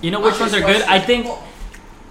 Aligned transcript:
You 0.00 0.10
know 0.10 0.20
which 0.20 0.38
ones 0.38 0.54
are 0.54 0.60
good? 0.60 0.82
I 0.82 0.98
think 1.00 1.26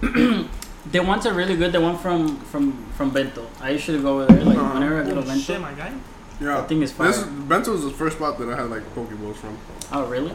the 0.00 1.00
ones 1.00 1.26
are 1.26 1.32
really 1.34 1.56
good. 1.56 1.72
The 1.72 1.80
one 1.80 1.96
from 1.98 2.36
from 2.40 2.84
from 2.96 3.10
Bento. 3.10 3.46
I 3.60 3.70
usually 3.70 4.00
go 4.00 4.20
over 4.20 4.32
there. 4.32 4.44
Like 4.44 4.58
Uh-huh. 4.58 4.74
whenever 4.74 5.00
I 5.00 5.04
go 5.04 5.14
to 5.14 5.20
Oh, 5.20 5.22
Bento. 5.22 5.40
shit, 5.40 5.60
my 5.60 5.72
guy. 5.72 5.92
Yeah. 6.40 6.56
That 6.56 6.68
thing 6.68 6.82
is 6.82 6.92
This. 6.92 7.22
Bento 7.22 7.72
was 7.72 7.84
the 7.84 7.90
first 7.90 8.16
spot 8.16 8.38
that 8.38 8.48
I 8.48 8.56
had 8.56 8.70
like 8.70 8.84
poke 8.94 9.10
bowls 9.10 9.36
from. 9.38 9.56
Oh 9.92 10.06
really? 10.06 10.34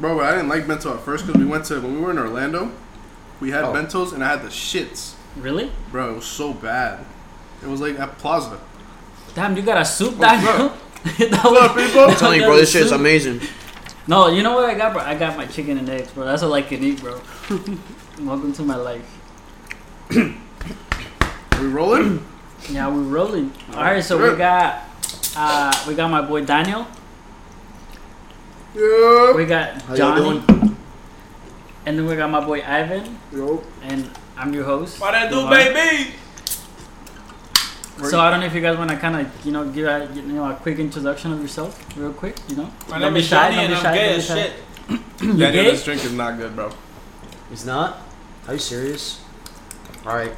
Bro, 0.00 0.16
but 0.18 0.24
I 0.26 0.32
didn't 0.32 0.48
like 0.48 0.66
bento 0.68 0.94
at 0.94 1.00
first 1.00 1.26
because 1.26 1.40
we 1.40 1.46
went 1.46 1.64
to 1.66 1.80
when 1.80 1.94
we 1.96 2.00
were 2.00 2.10
in 2.12 2.18
Orlando. 2.18 2.70
We 3.40 3.50
had 3.50 3.64
Oh. 3.64 3.72
bentos 3.72 4.12
and 4.12 4.22
I 4.22 4.28
had 4.30 4.42
the 4.42 4.48
shits, 4.48 5.14
Really? 5.36 5.70
bro. 5.90 6.10
It 6.12 6.16
was 6.16 6.24
so 6.26 6.52
bad. 6.52 7.04
It 7.62 7.68
was 7.68 7.80
like 7.80 7.98
at 7.98 8.18
Plaza. 8.18 8.58
Damn, 9.34 9.56
you 9.56 9.62
got 9.62 9.80
a 9.80 9.84
soup, 9.84 10.16
What's 10.16 10.32
Daniel. 10.44 10.72
That 11.04 11.44
What's 11.44 11.60
up, 11.70 11.76
people? 11.76 12.00
I'm 12.02 12.16
telling 12.16 12.40
you, 12.40 12.46
bro, 12.46 12.56
this 12.56 12.70
shit 12.72 12.82
is 12.82 12.92
amazing. 12.92 13.40
No, 14.08 14.28
you 14.28 14.42
know 14.42 14.54
what 14.54 14.64
I 14.64 14.74
got, 14.74 14.94
bro? 14.94 15.02
I 15.02 15.14
got 15.14 15.36
my 15.36 15.44
chicken 15.44 15.76
and 15.76 15.86
eggs, 15.90 16.10
bro. 16.12 16.24
That's 16.24 16.42
all 16.42 16.54
I 16.54 16.62
can 16.62 16.82
eat, 16.82 16.98
bro. 16.98 17.20
Welcome 18.20 18.54
to 18.54 18.62
my 18.62 18.76
life. 18.76 19.04
we 20.10 21.66
rolling? 21.66 22.24
Yeah, 22.70 22.88
we're 22.88 23.02
rolling. 23.02 23.52
All 23.74 23.82
right, 23.82 24.02
so 24.02 24.16
we 24.16 24.30
Good. 24.30 24.38
got 24.38 24.82
uh, 25.36 25.84
we 25.86 25.94
got 25.94 26.10
my 26.10 26.22
boy 26.22 26.42
Daniel. 26.42 26.86
Yeah. 28.74 29.34
We 29.36 29.44
got 29.44 29.82
How 29.82 29.94
y'all 29.94 30.16
Johnny, 30.16 30.40
doing? 30.40 30.76
and 31.84 31.98
then 31.98 32.06
we 32.06 32.16
got 32.16 32.30
my 32.30 32.40
boy 32.42 32.62
Ivan, 32.64 33.18
Yo. 33.30 33.62
and 33.82 34.08
I'm 34.38 34.54
your 34.54 34.64
host. 34.64 35.00
What 35.02 35.12
that 35.12 35.28
do, 35.30 35.36
Lamar. 35.36 35.52
Baby? 37.98 38.08
So 38.10 38.20
I 38.20 38.30
don't 38.30 38.40
know 38.40 38.46
if 38.46 38.54
you 38.54 38.60
guys 38.60 38.76
want 38.78 38.90
to 38.90 38.96
kind 38.96 39.16
of 39.26 39.46
you 39.46 39.52
know 39.52 39.68
give 39.70 39.86
a 39.86 40.08
you 40.14 40.22
know 40.22 40.50
a 40.50 40.54
quick 40.54 40.78
introduction 40.78 41.32
of 41.32 41.40
yourself, 41.42 41.78
real 41.96 42.12
quick. 42.12 42.36
You 42.48 42.56
know, 42.56 42.70
My 42.88 42.98
Don't 42.98 43.00
name 43.00 43.14
be 43.14 43.20
is 43.20 43.26
shy, 43.26 43.50
don't 43.50 43.58
and 43.58 43.68
be 43.68 43.74
I'm 43.74 43.82
shy, 43.82 43.94
gay 43.94 44.06
don't 44.06 44.12
be 44.12 44.18
as 44.18 44.26
shy. 44.26 44.42
shit. 44.42 44.52
You 45.20 45.36
Daniel, 45.36 45.64
this 45.64 45.84
drink 45.84 46.04
is 46.04 46.12
not 46.12 46.38
good, 46.38 46.54
bro. 46.56 46.70
It's 47.52 47.64
not? 47.66 47.98
Are 48.46 48.54
you 48.54 48.58
serious? 48.60 49.20
Alright. 50.06 50.32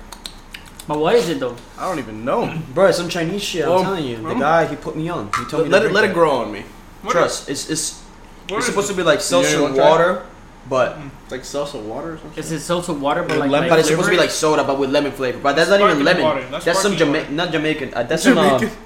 But 0.89 0.99
what 0.99 1.15
is 1.15 1.29
it 1.29 1.39
though? 1.39 1.55
I 1.79 1.87
don't 1.89 1.99
even 1.99 2.25
know. 2.25 2.59
Bro, 2.75 2.87
it's 2.87 2.99
some 2.99 3.09
Chinese 3.09 3.43
shit, 3.43 3.65
I'm 3.65 3.83
telling 3.85 4.05
you. 4.05 4.17
The 4.17 4.35
guy, 4.35 4.67
he 4.67 4.75
put 4.77 4.97
me 4.97 5.09
on. 5.09 5.27
He 5.39 5.45
told 5.45 5.65
me 5.65 5.69
let 5.71 5.85
it 5.85 5.93
let 5.93 6.05
it 6.05 6.15
grow 6.15 6.31
on 6.43 6.51
me. 6.51 6.65
What 7.03 7.13
Trust, 7.13 7.49
it's 7.49 7.69
it's 7.71 8.01
What 8.49 8.59
it's 8.59 8.67
supposed 8.67 8.91
it? 8.91 8.95
to 8.95 8.97
be 8.97 9.03
like 9.05 9.21
seltzer 9.21 9.63
wanna 9.63 9.75
try? 9.77 10.23
Water, 10.71 10.95
but 11.29 11.31
Like 11.31 11.43
salsa 11.43 11.81
water 11.83 12.15
or 12.15 12.19
something. 12.19 12.39
Is 12.39 12.53
it 12.53 12.61
salsa 12.61 12.99
water, 12.99 13.23
but 13.23 13.31
With 13.33 13.39
like, 13.41 13.51
lemon- 13.51 13.69
but 13.69 13.79
it's 13.81 13.89
supposed 13.89 14.07
to 14.07 14.13
be 14.13 14.17
like 14.19 14.31
soda, 14.31 14.65
but 14.65 14.79
with 14.79 14.91
lemon 14.91 15.13
flavor. 15.13 15.39
But 15.39 15.57
that's 15.57 15.69
not 15.71 15.81
even 15.81 16.05
lemon. 16.05 16.23
water. 16.23 16.47
That's 16.51 16.65
That's, 16.65 16.81
some 16.81 16.93
sparkling 16.93 17.15
Jamaican, 17.15 17.37
not 17.37 17.51
Jamaican. 17.53 17.95
Uh, 17.95 18.03
that's 18.05 18.23
some 18.23 18.39
uh, 18.39 18.59
Jamaican. 18.59 18.79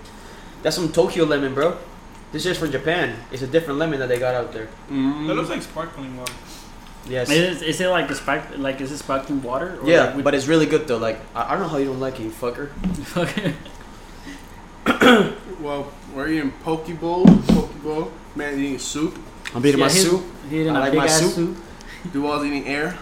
that's 0.63 0.77
some 0.77 0.91
Tokyo 0.93 1.25
lemon, 1.25 1.55
bro. 1.55 1.77
This 2.33 2.47
is 2.47 2.59
from 2.59 2.73
Japan. 2.73 3.17
It's 3.31 3.43
a 3.43 3.47
different 3.47 3.79
lemon 3.79 4.01
that 4.01 4.09
they 4.09 4.19
got 4.19 4.35
out 4.35 4.53
there. 4.53 4.69
Mm. 4.91 5.29
That 5.29 5.35
looks 5.35 5.51
like 5.51 5.63
sparkling 5.63 6.17
water. 6.17 6.33
Yes. 7.07 7.31
Is 7.31 7.63
it, 7.63 7.69
is 7.69 7.81
it 7.81 7.89
like 7.89 8.11
a 8.11 8.15
spark 8.15 8.43
like 8.57 8.81
is 8.81 8.91
it 8.91 8.99
sparkling 8.99 9.43
water? 9.43 9.79
Or 9.81 9.89
yeah, 9.89 10.15
like 10.15 10.25
but 10.25 10.35
it's 10.35 10.47
really 10.49 10.67
good 10.67 10.89
though. 10.89 10.97
Like 10.97 11.21
I, 11.35 11.49
I 11.49 11.51
don't 11.53 11.63
know 11.63 11.69
how 11.69 11.77
you 11.77 11.85
don't 11.87 12.01
like 12.01 12.19
it, 12.19 12.25
you 12.25 12.31
fucker. 12.31 12.71
Well, 15.61 15.91
we're 16.15 16.29
eating 16.29 16.51
poke 16.63 16.89
bowl, 17.01 17.25
poke 17.27 17.83
bowl. 17.83 18.13
Man 18.35 18.59
eating 18.59 18.79
soup. 18.79 19.17
I'm 19.55 19.65
eating 19.65 19.79
Yeah, 19.81 19.87
my 19.87 19.91
soup. 19.93 20.23
He 20.51 20.61
eating 20.61 20.75
I 20.77 20.79
a 20.79 20.81
like 20.81 20.91
big 20.93 20.99
my 20.99 21.05
ass 21.07 21.35
soup. 21.35 21.57
Soup. 22.05 22.13
Duval's 22.13 22.45
eating 22.45 22.67
air. 22.69 22.97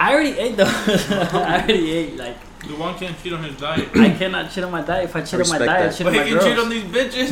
I 0.00 0.12
already 0.14 0.38
ate 0.38 0.56
though. 0.56 0.64
I 0.66 1.58
already 1.60 1.90
ate. 1.92 2.16
Like 2.16 2.36
The 2.60 2.74
one 2.76 2.94
can't 2.96 3.20
cheat 3.22 3.32
on 3.32 3.42
his 3.44 3.56
diet. 3.56 3.88
I 3.96 4.10
cannot 4.10 4.50
cheat 4.50 4.64
on 4.64 4.70
my 4.72 4.82
diet. 4.82 5.04
If 5.04 5.16
I 5.16 5.22
cheat 5.22 5.34
on 5.34 5.48
my 5.48 5.58
Respect 5.58 5.66
diet, 5.66 5.80
I 5.80 5.86
that. 5.88 5.96
cheat 5.96 6.04
But 6.06 6.16
on 6.18 6.26
he 6.26 6.34
my 6.34 6.40
can 6.40 6.48
cheat 6.48 6.58
on 6.58 6.68
these 6.70 6.84
bitches. 6.84 7.30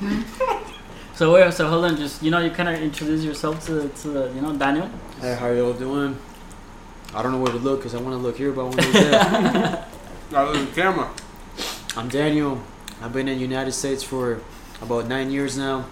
So 1.16 1.32
wait, 1.32 1.50
so 1.54 1.66
hold 1.66 1.86
on. 1.86 1.96
Just 1.96 2.22
you 2.22 2.30
know, 2.30 2.40
you 2.40 2.50
kind 2.50 2.68
of 2.68 2.74
introduce 2.78 3.24
yourself 3.24 3.64
to 3.68 3.88
to 3.88 4.08
the, 4.08 4.32
you 4.34 4.42
know 4.42 4.54
Daniel. 4.54 4.90
Hey, 5.18 5.34
how 5.34 5.48
y'all 5.48 5.72
doing? 5.72 6.14
I 7.14 7.22
don't 7.22 7.32
know 7.32 7.38
where 7.40 7.52
to 7.52 7.58
look 7.58 7.78
because 7.80 7.94
I 7.94 8.00
want 8.02 8.12
to 8.12 8.18
look 8.18 8.36
here, 8.36 8.52
but 8.52 8.60
I 8.60 8.64
want 8.64 8.80
to 8.80 8.86
look 8.86 8.92
there. 8.92 9.86
There's 10.28 10.62
a 10.62 10.66
camera. 10.74 11.10
I'm 11.96 12.10
Daniel. 12.10 12.60
I've 13.00 13.14
been 13.14 13.28
in 13.28 13.36
the 13.36 13.40
United 13.40 13.72
States 13.72 14.02
for 14.02 14.42
about 14.82 15.06
nine 15.06 15.30
years 15.30 15.56
now, 15.56 15.86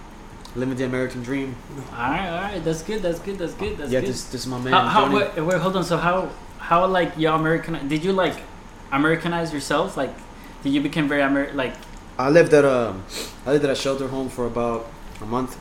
living 0.56 0.76
the 0.76 0.84
American 0.84 1.22
dream. 1.22 1.56
All 1.92 1.96
right, 2.10 2.28
all 2.28 2.40
right. 2.42 2.64
That's 2.64 2.82
good. 2.82 3.02
That's 3.02 3.18
good. 3.18 3.38
That's 3.38 3.54
good. 3.54 3.76
That's 3.78 3.90
yeah, 3.90 4.00
good. 4.00 4.10
this 4.10 4.24
this 4.24 4.42
is 4.42 4.46
my 4.46 4.58
man. 4.58 4.72
how, 4.72 4.86
how 4.86 5.14
wait, 5.14 5.36
wait, 5.38 5.60
hold 5.60 5.76
on. 5.76 5.84
So 5.84 5.96
how 5.96 6.30
how 6.58 6.86
like 6.86 7.16
y'all 7.16 7.38
American? 7.38 7.88
Did 7.88 8.04
you 8.04 8.12
like 8.12 8.36
Americanize 8.92 9.52
yourself? 9.52 9.96
Like, 9.96 10.12
did 10.62 10.72
you 10.72 10.80
become 10.80 11.08
very 11.08 11.22
Amer 11.22 11.52
like? 11.52 11.74
I 12.18 12.30
lived 12.30 12.54
at 12.54 12.64
a 12.64 12.94
I 13.46 13.52
lived 13.52 13.64
at 13.64 13.70
a 13.70 13.74
shelter 13.74 14.08
home 14.08 14.28
for 14.28 14.46
about 14.46 14.86
a 15.20 15.26
month, 15.26 15.58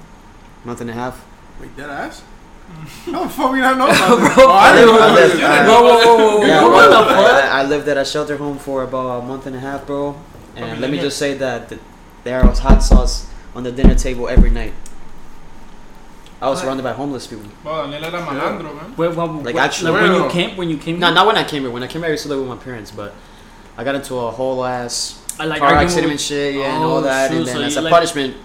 month 0.64 0.82
and 0.82 0.90
a 0.90 0.94
half. 0.94 1.26
Wait, 1.60 1.76
dead 1.76 1.90
ass? 1.90 2.22
How 3.06 3.24
the 3.24 3.30
fuck 3.30 3.52
we 3.52 3.60
not 3.60 3.78
know 3.78 3.86
about 3.90 4.16
this? 4.20 4.36
Bro, 4.36 4.46
Oh, 4.46 4.52
I 4.52 4.74
didn't 4.74 4.88
know 4.96 5.02
I 5.02 5.06
about 5.06 5.16
lived- 5.16 5.34
this. 5.34 5.44
I- 5.44 5.68
Whoa, 5.68 5.82
whoa, 5.82 5.98
whoa, 5.98 6.18
whoa, 6.18 6.38
whoa! 6.40 6.46
Yeah, 6.46 6.64
what 6.64 6.72
well, 6.72 7.04
the 7.04 7.10
fuck? 7.10 7.44
I, 7.44 7.62
I 7.62 7.64
lived 7.66 7.88
at 7.88 7.98
a 7.98 8.06
shelter 8.06 8.38
home 8.38 8.58
for 8.58 8.84
about 8.84 9.24
a 9.24 9.26
month 9.26 9.46
and 9.48 9.56
a 9.56 9.60
half, 9.60 9.86
bro. 9.86 10.16
And 10.56 10.66
Okay, 10.66 10.80
let 10.80 10.90
me 10.92 10.98
yeah. 10.98 11.04
just 11.04 11.18
say 11.18 11.34
that 11.34 11.70
th- 11.70 11.82
there 12.24 12.46
was 12.46 12.60
hot 12.60 12.82
sauce 12.84 13.28
on 13.56 13.64
the 13.64 13.72
dinner 13.72 13.96
table 13.96 14.28
every 14.28 14.50
night. 14.50 14.74
I 16.42 16.50
was 16.50 16.60
surrounded 16.60 16.84
by 16.84 16.92
homeless 16.92 17.26
people. 17.28 17.46
Bro, 17.64 17.90
Daniel 17.90 18.04
era 18.14 18.22
malandro, 18.26 18.76
man. 18.76 18.96
Wait, 18.98 19.16
well, 19.16 19.28
Like, 19.28 19.56
wait, 19.56 19.58
actually- 19.58 19.92
like 19.92 20.02
when 20.02 20.12
you 20.14 20.22
Well- 20.24 20.30
came, 20.30 20.58
when 20.58 20.70
you 20.70 20.78
came, 20.78 21.00
No, 21.00 21.14
not 21.14 21.26
when 21.26 21.38
I 21.38 21.44
came 21.46 21.62
here. 21.64 21.72
When 21.72 21.84
I 21.84 21.88
came 21.88 22.02
here, 22.02 22.10
I 22.10 22.12
used 22.12 22.24
to 22.24 22.30
live 22.30 22.40
with 22.40 22.50
my 22.50 22.58
parents, 22.58 22.92
but 22.92 23.14
I 23.78 23.84
got 23.86 23.96
into 23.96 24.16
a 24.18 24.30
whole 24.32 24.64
ass 24.66 25.20
I 25.40 25.46
like 25.46 25.60
car 25.60 25.74
accident 25.76 26.12
and 26.12 26.20
shit, 26.22 26.56
yeah, 26.56 26.76
and 26.76 26.84
Oh, 26.84 26.90
all 26.96 27.02
that. 27.02 27.32
shoot, 27.32 27.38
and 27.38 27.48
then 27.48 27.56
so 27.56 27.62
as 27.62 27.78
a 27.78 27.82
like- 27.82 27.94
punishment, 27.94 28.36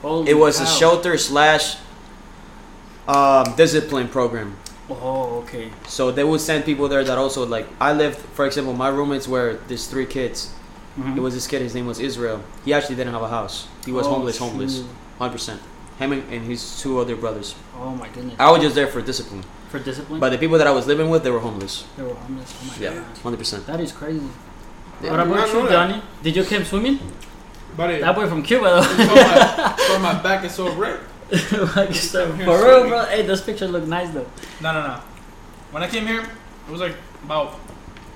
Holy 0.00 0.30
it 0.30 0.34
was 0.34 0.60
a 0.60 0.66
shelter 0.66 1.16
slash 1.18 1.76
um, 3.06 3.44
discipline 3.56 4.08
program. 4.08 4.56
Oh, 4.90 5.42
okay. 5.44 5.70
So 5.86 6.10
they 6.10 6.24
would 6.24 6.40
send 6.40 6.64
people 6.64 6.88
there 6.88 7.04
that 7.04 7.18
also 7.18 7.44
like 7.46 7.66
I 7.80 7.92
lived. 7.92 8.18
For 8.34 8.46
example, 8.46 8.72
my 8.72 8.88
roommates 8.88 9.28
were 9.28 9.58
these 9.68 9.86
three 9.86 10.06
kids. 10.06 10.50
Mhm. 10.98 11.16
It 11.16 11.20
was 11.20 11.34
this 11.34 11.46
kid. 11.46 11.60
His 11.62 11.74
name 11.74 11.86
was 11.86 11.98
Israel. 11.98 12.40
He 12.64 12.72
actually 12.72 12.94
didn't 12.96 13.12
have 13.12 13.22
a 13.22 13.28
house. 13.28 13.66
He 13.84 13.92
was 13.92 14.06
Oh, 14.06 14.14
homeless, 14.14 14.38
homeless, 14.38 14.82
hundred 15.18 15.32
percent. 15.32 15.60
Him 15.98 16.12
and, 16.12 16.22
and 16.32 16.44
his 16.46 16.80
two 16.80 16.98
other 17.00 17.16
brothers. 17.16 17.54
Oh 17.78 17.90
my 17.90 18.08
goodness. 18.08 18.34
I 18.38 18.50
was 18.50 18.60
just 18.62 18.74
there 18.74 18.86
for 18.86 19.00
discipline. 19.02 19.44
For 19.70 19.78
discipline. 19.78 20.20
But 20.20 20.30
the 20.30 20.38
people 20.38 20.58
that 20.58 20.66
I 20.66 20.70
was 20.72 20.86
living 20.86 21.08
with, 21.10 21.22
they 21.24 21.30
were 21.30 21.40
homeless. 21.40 21.84
they 21.96 22.02
were 22.04 22.14
homeless. 22.14 22.52
Oh 22.62 22.66
my 22.78 22.84
yeah, 22.84 23.04
hundred 23.22 23.38
percent. 23.38 23.66
That 23.66 23.80
is 23.80 23.90
crazy. 23.92 24.28
Yeah. 25.02 25.10
What 25.10 25.20
about 25.26 25.48
you, 25.48 25.62
that. 25.62 25.70
Johnny? 25.70 26.02
Did 26.22 26.36
you 26.36 26.44
come 26.44 26.64
swimming? 26.64 26.98
Buddy, 27.76 27.98
That 28.00 28.14
boy 28.14 28.28
from 28.28 28.42
Cuba 28.44 28.64
though. 28.64 28.82
so 28.82 29.14
my, 29.14 29.74
so 29.88 29.98
my 29.98 30.22
back 30.22 30.44
is 30.44 30.54
so 30.54 30.72
red. 30.74 31.00
like, 31.74 31.92
so, 31.94 32.30
for 32.30 32.36
real, 32.36 32.58
swimming. 32.58 32.88
bro. 32.90 33.04
Hey, 33.06 33.22
those 33.22 33.40
pictures 33.42 33.70
look 33.70 33.84
nice 33.86 34.10
though. 34.10 34.26
No, 34.62 34.72
no, 34.72 34.86
no. 34.86 35.00
When 35.72 35.82
I 35.82 35.88
came 35.88 36.06
here, 36.06 36.20
it 36.22 36.70
was 36.70 36.80
like 36.80 36.94
about 37.24 37.58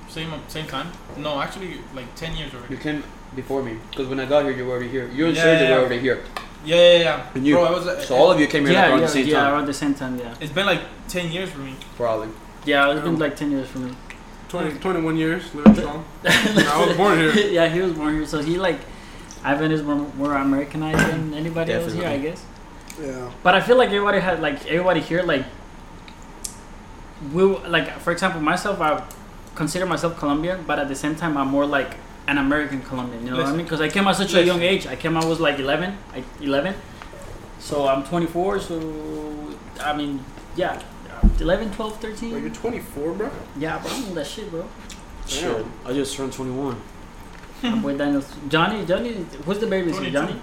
same 0.09 0.33
same 0.49 0.67
time. 0.67 0.89
No, 1.17 1.41
actually, 1.41 1.79
like 1.95 2.15
ten 2.15 2.37
years 2.37 2.53
already. 2.55 2.75
You 2.75 2.81
came 2.81 3.03
before 3.37 3.63
me 3.63 3.79
because 3.91 4.09
when 4.09 4.21
I 4.21 4.27
got 4.27 4.45
here, 4.45 4.53
you 4.53 4.65
were 4.67 4.73
already 4.73 4.89
here. 4.89 5.09
You 5.09 5.27
and 5.27 5.37
Yeah, 5.37 5.45
Sergio 5.45 5.61
yeah, 5.69 5.77
were 5.77 5.81
already 5.83 6.01
here. 6.01 6.23
Yeah, 6.65 6.77
yeah, 6.77 6.99
yeah. 6.99 7.27
And 7.35 7.47
you. 7.47 7.55
Bro, 7.55 7.65
I 7.65 7.71
was. 7.71 7.87
Uh, 7.87 8.01
So 8.01 8.17
all 8.17 8.31
of 8.33 8.41
you 8.41 8.47
came 8.47 8.67
here 8.67 8.75
like 8.75 8.91
around 8.91 9.01
yeah, 9.01 9.07
the 9.07 9.13
same 9.13 9.27
yeah, 9.27 9.35
time, 9.35 9.45
Yeah, 9.45 9.53
around 9.53 9.67
the 9.67 9.75
same 9.75 9.95
time. 9.95 10.19
Yeah. 10.19 10.35
It's 10.41 10.53
been 10.53 10.67
like 10.67 10.83
ten 11.09 11.31
years 11.33 11.51
for 11.51 11.61
me. 11.61 11.75
probably. 11.97 12.29
Yeah, 12.65 12.93
it's 12.93 13.03
been 13.03 13.19
like 13.19 13.37
ten 13.37 13.51
years 13.51 13.69
for 13.69 13.79
me. 13.79 13.93
20, 14.49 14.79
21 14.79 15.17
years, 15.19 15.55
living 15.55 15.75
strong. 15.81 16.05
I 16.25 16.85
was 16.87 16.97
born 16.97 17.19
here. 17.19 17.33
yeah, 17.59 17.69
he 17.69 17.83
was 17.83 17.93
born 17.93 18.15
here, 18.15 18.25
so 18.27 18.41
he 18.41 18.57
like, 18.57 18.81
Ivan 19.45 19.71
is 19.71 19.83
more, 19.83 19.97
more 20.17 20.35
Americanized 20.35 21.07
than 21.07 21.35
anybody 21.35 21.73
else 21.75 21.93
here, 21.93 22.09
I 22.09 22.17
guess. 22.17 22.43
Yeah. 22.99 23.31
But 23.43 23.55
I 23.55 23.61
feel 23.61 23.77
like 23.77 23.91
everybody 23.91 24.21
had 24.21 24.41
like 24.41 24.67
everybody 24.67 25.01
here 25.01 25.23
like 25.23 25.45
we 27.33 27.43
like 27.43 27.99
for 28.01 28.11
example 28.13 28.41
myself 28.41 28.81
I 28.81 29.03
consider 29.55 29.87
myself 29.87 30.19
Colombian, 30.19 30.65
but 30.67 30.79
at 30.79 30.89
the 30.89 30.95
same 30.95 31.15
time 31.17 31.37
I'm 31.37 31.49
more 31.49 31.67
like 31.67 31.97
an 32.27 32.39
American 32.39 32.83
Colombian. 32.83 33.25
You 33.25 33.31
know 33.33 33.39
what 33.39 33.47
I 33.47 33.53
mean? 33.57 33.65
Because 33.65 33.81
I 33.81 33.89
came 33.89 34.07
at 34.07 34.17
such 34.17 34.35
a 34.35 34.45
young 34.45 34.61
age. 34.63 34.87
I 34.87 34.97
came 34.97 35.17
I 35.17 35.25
was 35.25 35.41
like 35.41 35.59
11, 35.59 35.97
I, 36.15 36.23
11. 36.41 36.75
So 37.59 37.89
I'm 37.89 38.05
24. 38.05 38.61
So 38.61 39.55
I 39.81 39.97
mean, 39.97 40.25
yeah, 40.57 40.81
11, 41.41 41.73
12, 41.73 41.93
Wait, 42.03 42.11
13. 42.13 42.31
you're 42.31 42.51
24, 42.51 43.13
bro? 43.15 43.31
Yeah, 43.59 43.79
bro, 43.79 43.91
I'm 43.91 44.15
that 44.15 44.27
shit, 44.27 44.51
bro. 44.51 44.65
Shit, 45.27 45.65
I 45.85 45.93
just 45.93 46.17
turned 46.17 46.33
21. 46.33 46.81
I'm 47.63 47.83
with 47.83 47.99
Daniel. 47.99 48.23
Johnny, 48.49 48.85
Johnny, 48.87 49.27
who's 49.45 49.59
the 49.59 49.67
baby? 49.67 49.91
22. 49.91 50.13
Johnny, 50.13 50.41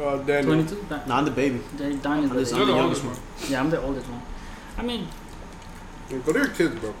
Uh, 0.00 0.16
Daniel. 0.18 0.54
22. 0.54 0.86
Da- 0.88 1.06
Nah, 1.06 1.18
I'm 1.18 1.24
the 1.24 1.30
baby. 1.30 1.60
Da- 1.76 1.84
Donnie's 2.06 2.30
I'm 2.30 2.36
the 2.36 2.44
the- 2.44 2.56
You're 2.56 2.58
baby. 2.58 2.60
the 2.60 2.64
the 2.66 2.72
youngest 2.78 3.04
one. 3.04 3.16
Yeah, 3.48 3.60
I'm 3.60 3.70
the 3.70 3.80
oldest 3.82 4.08
one. 4.08 4.22
I 4.78 4.82
mean, 4.82 5.06
Yeah, 6.10 6.18
Go 6.26 6.32
to 6.32 6.38
your 6.40 6.48
kids, 6.48 6.74
bro. 6.80 6.92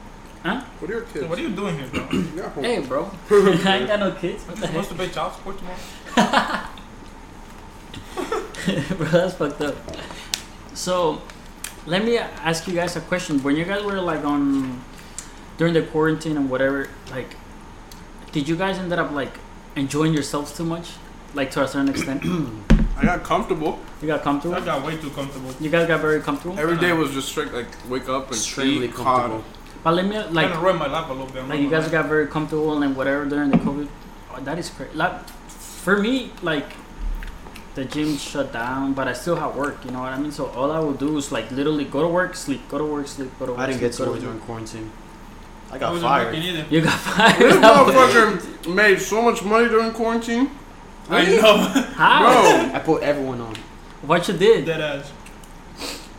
Huh? 0.42 0.62
What 0.78 0.90
are 0.90 0.94
your 0.94 1.02
kids? 1.02 1.26
What 1.26 1.38
are 1.38 1.42
you 1.42 1.50
doing 1.50 1.78
here, 1.78 1.88
bro? 1.88 2.50
Hey, 2.62 2.80
bro, 2.80 3.10
I 3.30 3.76
ain't 3.78 3.88
got 3.88 4.00
no 4.00 4.12
kids. 4.12 4.42
What 4.44 4.56
the 4.56 4.66
heck? 4.66 4.84
supposed 4.84 4.88
to 4.90 4.94
pay 4.94 5.08
child 5.08 5.34
support 5.34 5.58
tomorrow? 5.58 5.76
bro, 8.96 9.06
that's 9.08 9.34
fucked 9.34 9.60
up. 9.60 9.76
So, 10.72 11.20
let 11.86 12.04
me 12.04 12.16
ask 12.16 12.66
you 12.66 12.74
guys 12.74 12.96
a 12.96 13.02
question. 13.02 13.42
When 13.42 13.56
you 13.56 13.66
guys 13.66 13.84
were 13.84 14.00
like 14.00 14.24
on 14.24 14.82
during 15.58 15.74
the 15.74 15.82
quarantine 15.82 16.38
and 16.38 16.48
whatever, 16.48 16.88
like, 17.10 17.36
did 18.32 18.48
you 18.48 18.56
guys 18.56 18.78
ended 18.78 18.98
up 18.98 19.10
like 19.10 19.32
enjoying 19.76 20.14
yourselves 20.14 20.56
too 20.56 20.64
much, 20.64 20.92
like 21.34 21.50
to 21.50 21.62
a 21.62 21.68
certain 21.68 21.90
extent? 21.90 22.22
I 22.24 22.86
I 22.96 23.04
got 23.04 23.24
comfortable. 23.24 23.78
You 24.00 24.08
got 24.08 24.22
comfortable. 24.22 24.56
I 24.56 24.64
got 24.64 24.86
way 24.86 24.96
too 24.96 25.10
comfortable. 25.10 25.52
You 25.60 25.68
guys 25.68 25.86
got 25.86 26.00
very 26.00 26.20
comfortable. 26.20 26.58
Every 26.58 26.78
day 26.78 26.94
was 26.94 27.12
just 27.12 27.28
strict, 27.28 27.52
like 27.52 27.68
wake 27.90 28.08
up 28.08 28.28
and 28.28 28.36
Extremely 28.36 28.86
eat 28.86 28.94
comfortable. 28.94 29.44
But 29.82 29.94
let 29.94 30.04
me 30.06 30.16
Like, 30.18 30.30
like 30.30 30.46
kind 30.46 30.56
of 30.58 30.62
ruined 30.62 30.78
my 30.78 30.86
life 30.88 31.08
a 31.08 31.12
little 31.12 31.26
bit. 31.32 31.42
I'm 31.42 31.48
like 31.48 31.60
you 31.60 31.70
guys 31.70 31.84
gonna 31.84 32.02
got 32.02 32.06
very 32.06 32.26
comfortable 32.26 32.82
and 32.82 32.96
whatever 32.96 33.24
during 33.24 33.50
the 33.50 33.56
COVID. 33.58 33.88
Oh, 34.32 34.40
that 34.40 34.58
is 34.58 34.68
crazy. 34.70 34.94
Like 34.94 35.28
for 35.48 35.96
me, 35.98 36.32
like 36.42 36.72
the 37.74 37.84
gym 37.84 38.16
shut 38.18 38.52
down, 38.52 38.92
but 38.92 39.08
I 39.08 39.12
still 39.14 39.36
have 39.36 39.56
work. 39.56 39.84
You 39.84 39.92
know 39.92 40.00
what 40.00 40.12
I 40.12 40.18
mean? 40.18 40.32
So 40.32 40.46
all 40.46 40.70
I 40.70 40.80
would 40.80 40.98
do 40.98 41.16
is 41.16 41.32
like 41.32 41.50
literally 41.50 41.84
go 41.84 42.02
to 42.02 42.08
work, 42.08 42.36
sleep, 42.36 42.68
go 42.68 42.78
to 42.78 42.84
work, 42.84 43.08
sleep, 43.08 43.30
go 43.38 43.46
to 43.46 43.52
work. 43.52 43.60
I 43.60 43.66
didn't 43.66 43.78
sleep, 43.78 43.90
get 43.92 43.98
go 43.98 44.04
to 44.04 44.10
work 44.10 44.20
during 44.20 44.40
quarantine. 44.40 44.90
I 45.70 45.72
lie. 45.72 45.76
I 45.76 45.78
got 45.78 45.92
wasn't 45.92 46.10
fired. 46.10 46.70
You 46.70 46.80
got 46.82 46.98
fired. 47.00 47.40
This 47.40 47.56
motherfucker 47.56 48.74
made 48.74 49.00
so 49.00 49.22
much 49.22 49.42
money 49.42 49.68
during 49.68 49.92
quarantine. 49.92 50.50
I 51.08 51.24
know. 51.36 51.56
How? 51.94 52.20
Bro, 52.22 52.74
I 52.74 52.78
put 52.80 53.02
everyone 53.02 53.40
on. 53.40 53.54
What 54.02 54.28
you 54.28 54.34
did? 54.34 54.66
Dead 54.66 54.80
ass. 54.80 55.12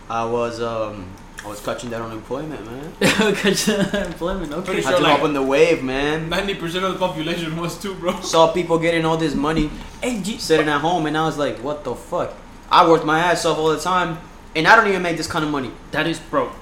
I 0.09 0.25
was 0.25 0.61
um 0.61 1.07
Oh, 1.43 1.47
I 1.47 1.49
was 1.49 1.59
catching 1.61 1.89
that 1.89 2.01
unemployment, 2.01 2.63
man. 2.65 2.93
Because 2.99 3.67
employment. 3.67 4.53
Okay. 4.53 4.65
Pretty 4.73 4.81
Had 4.83 4.97
to 4.97 5.01
like 5.01 5.13
hop 5.17 5.23
on 5.23 5.33
the 5.33 5.41
wave, 5.41 5.83
man. 5.83 6.29
ninety 6.29 6.53
percent 6.55 6.85
of 6.85 6.93
the 6.93 6.99
population 6.99 7.57
was 7.57 7.79
too, 7.81 7.95
bro. 7.95 8.19
Saw 8.21 8.51
people 8.51 8.77
getting 8.77 9.05
all 9.05 9.17
this 9.17 9.33
money 9.33 9.69
Hey, 10.01 10.21
G- 10.21 10.37
sitting 10.37 10.67
at 10.69 10.81
home, 10.81 11.05
and 11.07 11.17
I 11.17 11.25
was 11.25 11.37
like, 11.37 11.57
what 11.59 11.83
the 11.83 11.95
fuck? 11.95 12.33
I 12.69 12.87
worked 12.87 13.05
my 13.05 13.19
ass 13.19 13.43
off 13.45 13.57
all 13.57 13.69
the 13.69 13.79
time, 13.79 14.17
and 14.55 14.67
I 14.67 14.75
don't 14.75 14.87
even 14.87 15.01
make 15.01 15.17
this 15.17 15.27
kind 15.27 15.43
of 15.43 15.51
money. 15.51 15.71
that 15.91 16.05
is 16.07 16.19
broke. 16.19 16.53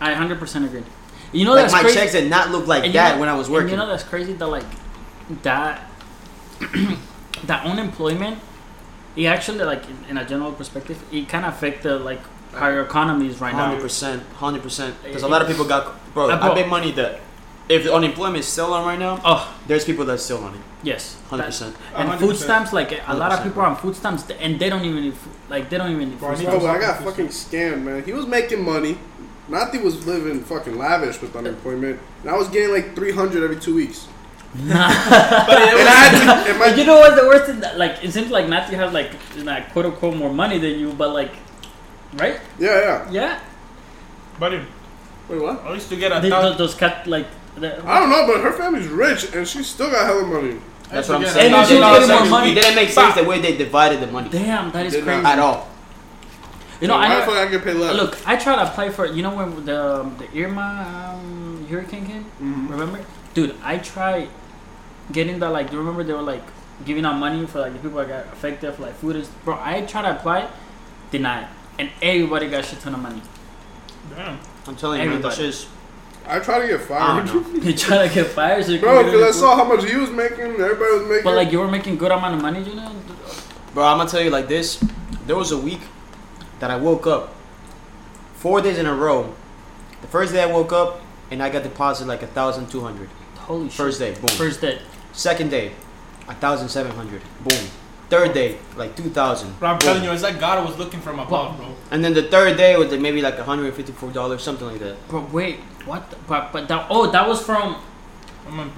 I 0.00 0.12
100% 0.12 0.64
agree. 0.66 0.82
You 1.32 1.44
know 1.46 1.52
like 1.54 1.62
that's 1.64 1.72
my 1.72 1.80
crazy. 1.80 1.96
checks 1.98 2.12
did 2.12 2.28
not 2.30 2.50
look 2.50 2.66
like 2.66 2.84
And 2.84 2.92
you 2.92 3.00
that 3.00 3.14
know- 3.14 3.20
when 3.20 3.28
I 3.30 3.34
was 3.34 3.46
and 3.48 3.54
working. 3.54 3.70
you 3.70 3.76
know 3.76 3.86
that's 3.86 4.04
crazy 4.04 4.34
that 4.34 4.46
like 4.46 4.64
that 5.42 5.90
that 7.44 7.64
unemployment 7.66 8.38
it 9.16 9.26
actually 9.26 9.64
like 9.64 9.84
in, 9.88 10.04
in 10.10 10.18
a 10.18 10.24
general 10.26 10.52
perspective 10.52 11.02
it 11.12 11.28
kind 11.28 11.44
of 11.44 11.52
affect 11.54 11.82
the 11.82 11.98
like 11.98 12.20
how 12.56 12.68
your 12.68 12.82
economy 12.82 13.26
is 13.28 13.40
right 13.40 13.54
Hundred 13.54 13.76
now. 13.76 13.82
percent, 13.82 14.22
hundred 14.34 14.62
percent. 14.62 14.94
Because 15.04 15.22
a 15.22 15.28
lot 15.28 15.42
of 15.42 15.48
people 15.48 15.64
got, 15.64 15.84
bro. 16.14 16.30
Uh, 16.30 16.38
bro. 16.38 16.52
I 16.52 16.54
bet 16.54 16.68
money 16.68 16.92
that 16.92 17.20
if 17.68 17.84
the 17.84 17.92
unemployment 17.94 18.38
is 18.38 18.46
still 18.46 18.72
on 18.72 18.86
right 18.86 18.98
now, 18.98 19.20
Oh 19.24 19.42
there's 19.66 19.84
people 19.84 20.04
that's 20.04 20.22
still 20.22 20.42
on 20.44 20.54
it. 20.54 20.60
yes, 20.82 21.16
hundred 21.28 21.44
percent. 21.46 21.74
And 21.94 22.08
100. 22.08 22.18
food 22.26 22.36
stamps, 22.36 22.72
like 22.72 22.92
a 22.92 23.14
lot 23.14 23.32
of 23.32 23.40
100%, 23.40 23.42
people 23.44 23.62
are 23.62 23.66
on 23.68 23.76
food 23.76 23.96
stamps, 23.96 24.28
and 24.30 24.58
they 24.60 24.68
don't 24.70 24.84
even 24.84 25.02
need 25.02 25.14
like 25.48 25.68
they 25.70 25.78
don't 25.78 25.90
even 25.90 26.10
need 26.10 26.18
Bro, 26.18 26.28
I 26.30 26.34
food 26.34 26.38
need 26.40 26.46
stamps. 26.48 26.64
bro, 26.64 26.72
I 26.74 26.78
got 26.80 27.02
fucking 27.02 27.28
scammed, 27.28 27.82
man. 27.82 28.04
He 28.04 28.12
was 28.12 28.26
making 28.26 28.62
money. 28.64 28.98
Nathi 29.50 29.80
was 29.82 30.04
living 30.06 30.42
fucking 30.42 30.76
lavish 30.76 31.20
with 31.22 31.36
unemployment, 31.36 32.00
and 32.22 32.30
I 32.30 32.36
was 32.36 32.48
getting 32.48 32.72
like 32.74 32.94
three 32.96 33.12
hundred 33.12 33.44
every 33.44 33.58
two 33.60 33.74
weeks. 33.76 34.08
But 34.56 35.58
it 35.62 35.74
And 35.78 35.88
I 35.88 36.08
to, 36.44 36.50
and 36.50 36.58
my, 36.58 36.68
But 36.70 36.78
you 36.78 36.84
know 36.84 36.96
what's 36.98 37.20
the 37.20 37.26
worst? 37.26 37.50
Is 37.50 37.60
that, 37.60 37.76
like 37.78 38.02
it 38.02 38.12
seems 38.12 38.30
like 38.30 38.48
Matthew 38.48 38.76
has 38.78 38.92
like 38.92 39.10
like 39.44 39.72
quote 39.72 39.86
unquote 39.86 40.16
more 40.16 40.32
money 40.32 40.58
than 40.58 40.78
you, 40.78 40.92
but 40.92 41.10
like, 41.12 41.32
right? 42.14 42.40
yeah, 42.58 42.80
yeah. 42.80 43.10
Yeah, 43.10 43.40
Buddy, 44.38 44.60
Wait, 45.28 45.40
what? 45.42 45.62
I 45.64 45.74
used 45.74 45.88
to 45.88 45.96
get 45.96 46.12
a 46.16 46.20
They- 46.20 46.30
thousand. 46.30 46.50
those, 46.58 46.58
those 46.58 46.74
cut 46.74 47.06
like. 47.06 47.26
The, 47.56 47.82
I 47.88 48.00
don't 48.00 48.10
know, 48.10 48.26
but 48.26 48.40
her 48.42 48.52
family's 48.52 48.86
rich, 48.88 49.32
and 49.34 49.48
she 49.48 49.62
still 49.62 49.90
got 49.90 50.04
hella 50.06 50.26
money. 50.26 50.60
That's 50.90 51.08
what 51.08 51.22
I'm 51.22 51.26
saying. 51.26 51.46
and 51.52 51.54
It 51.62 51.66
she 51.68 51.74
was 51.80 51.80
didn't 51.80 51.82
getting 51.92 52.08
make 52.08 52.20
more 52.20 52.30
money. 52.30 52.50
It 52.52 52.54
didn't 52.54 52.74
make 52.76 52.88
sense 52.90 53.14
the 53.16 53.24
way 53.24 53.40
they 53.40 53.56
divided 53.56 54.00
the 54.00 54.06
money 54.08 54.28
damn, 54.28 54.70
that 54.72 54.86
is 54.86 54.92
Did 54.92 55.04
not. 55.06 55.22
crazy. 55.22 55.26
at 55.26 55.38
all. 55.40 55.68
You 56.80 56.88
know, 56.88 56.94
why 56.96 57.06
I 57.06 57.08
the 57.08 57.18
never, 57.26 57.32
I 57.32 57.46
get 57.50 57.64
paid 57.64 57.74
less? 57.76 57.96
look. 57.96 58.28
I 58.28 58.36
tried 58.36 58.56
to 58.56 58.70
apply 58.70 58.90
for. 58.90 59.06
You 59.06 59.22
know 59.22 59.34
when 59.34 59.64
the 59.64 60.00
um, 60.02 60.16
the 60.18 60.44
Irma 60.44 61.14
um, 61.16 61.66
hurricane 61.68 62.04
came. 62.06 62.24
Mhm. 62.40 62.68
Remember, 62.70 63.00
dude? 63.32 63.54
I 63.64 63.78
tried 63.78 64.28
getting 65.10 65.38
that. 65.40 65.48
Like, 65.48 65.68
do 65.70 65.72
you 65.72 65.78
remember 65.80 66.04
they 66.04 66.12
were 66.12 66.20
like 66.20 66.42
giving 66.84 67.06
out 67.06 67.16
money 67.16 67.46
for 67.46 67.60
like 67.60 67.72
the 67.72 67.78
people 67.78 67.96
that 67.98 68.08
got 68.08 68.32
affected 68.34 68.74
for 68.74 68.82
like 68.82 68.94
food? 68.96 69.16
And, 69.16 69.26
bro, 69.46 69.58
I 69.58 69.80
tried 69.80 70.02
to 70.02 70.10
apply, 70.18 70.48
denied, 71.10 71.48
and 71.78 71.90
everybody 72.02 72.48
got 72.48 72.64
shit 72.64 72.80
ton 72.80 72.94
of 72.94 73.00
money. 73.00 73.22
Damn. 74.14 74.38
I'm 74.66 74.76
telling 74.76 75.02
you, 75.02 75.10
man, 75.10 75.22
that's 75.22 75.38
Everybody. 75.38 75.68
I 76.28 76.40
try 76.40 76.60
to 76.60 76.66
get 76.66 76.80
I 76.80 76.84
fired, 76.84 77.28
you 77.64 77.72
try 77.74 78.08
to 78.08 78.14
get 78.14 78.26
fired, 78.26 78.64
so 78.64 78.78
bro, 78.78 79.04
because 79.04 79.36
I 79.36 79.38
saw 79.38 79.56
how 79.56 79.64
much 79.64 79.88
he 79.88 79.96
was 79.96 80.10
making, 80.10 80.38
everybody 80.38 80.98
was 80.98 81.08
making. 81.08 81.24
But 81.24 81.36
like 81.36 81.52
you 81.52 81.60
were 81.60 81.68
making 81.68 81.98
good 81.98 82.10
amount 82.10 82.34
of 82.34 82.42
money, 82.42 82.62
you 82.62 82.74
know. 82.74 82.92
Bro, 83.74 83.84
I'm 83.84 83.98
gonna 83.98 84.10
tell 84.10 84.22
you 84.22 84.30
like 84.30 84.48
this. 84.48 84.82
There 85.26 85.36
was 85.36 85.52
a 85.52 85.58
week 85.58 85.80
that 86.58 86.70
I 86.70 86.76
woke 86.76 87.06
up 87.06 87.34
four 88.34 88.60
days 88.60 88.78
in 88.78 88.86
a 88.86 88.94
row. 88.94 89.34
The 90.00 90.08
first 90.08 90.32
day 90.32 90.42
I 90.42 90.46
woke 90.46 90.72
up 90.72 91.00
and 91.30 91.42
I 91.42 91.50
got 91.50 91.62
deposited 91.62 92.08
like 92.08 92.22
a 92.22 92.26
thousand 92.26 92.70
two 92.70 92.80
hundred. 92.80 93.08
Holy 93.36 93.68
shit! 93.68 93.76
First 93.76 93.98
day, 94.00 94.14
boom. 94.14 94.28
First 94.28 94.60
day. 94.60 94.80
Second 95.12 95.50
day, 95.50 95.72
a 96.26 96.34
thousand 96.34 96.68
seven 96.68 96.92
hundred. 96.92 97.22
Boom. 97.44 97.68
Third 98.08 98.34
day, 98.34 98.58
like 98.76 98.94
two 98.94 99.10
thousand. 99.10 99.58
Bro, 99.58 99.70
I'm 99.70 99.78
telling 99.78 100.04
you, 100.04 100.12
it's 100.12 100.22
like 100.22 100.38
God 100.38 100.64
was 100.64 100.78
looking 100.78 101.00
from 101.00 101.18
above, 101.18 101.56
bro. 101.56 101.74
And 101.90 102.04
then 102.04 102.14
the 102.14 102.22
third 102.22 102.56
day 102.56 102.76
was 102.76 102.92
maybe 102.92 103.20
like 103.20 103.36
hundred 103.38 103.66
and 103.66 103.74
fifty 103.74 103.92
four 103.92 104.10
dollars, 104.10 104.42
something 104.42 104.66
like 104.66 104.78
that. 104.78 104.96
But 105.08 105.32
wait, 105.32 105.58
what? 105.84 106.08
The, 106.10 106.16
but 106.28 106.52
but 106.52 106.68
that 106.68 106.86
oh 106.88 107.10
that 107.10 107.26
was 107.26 107.42
from 107.42 107.82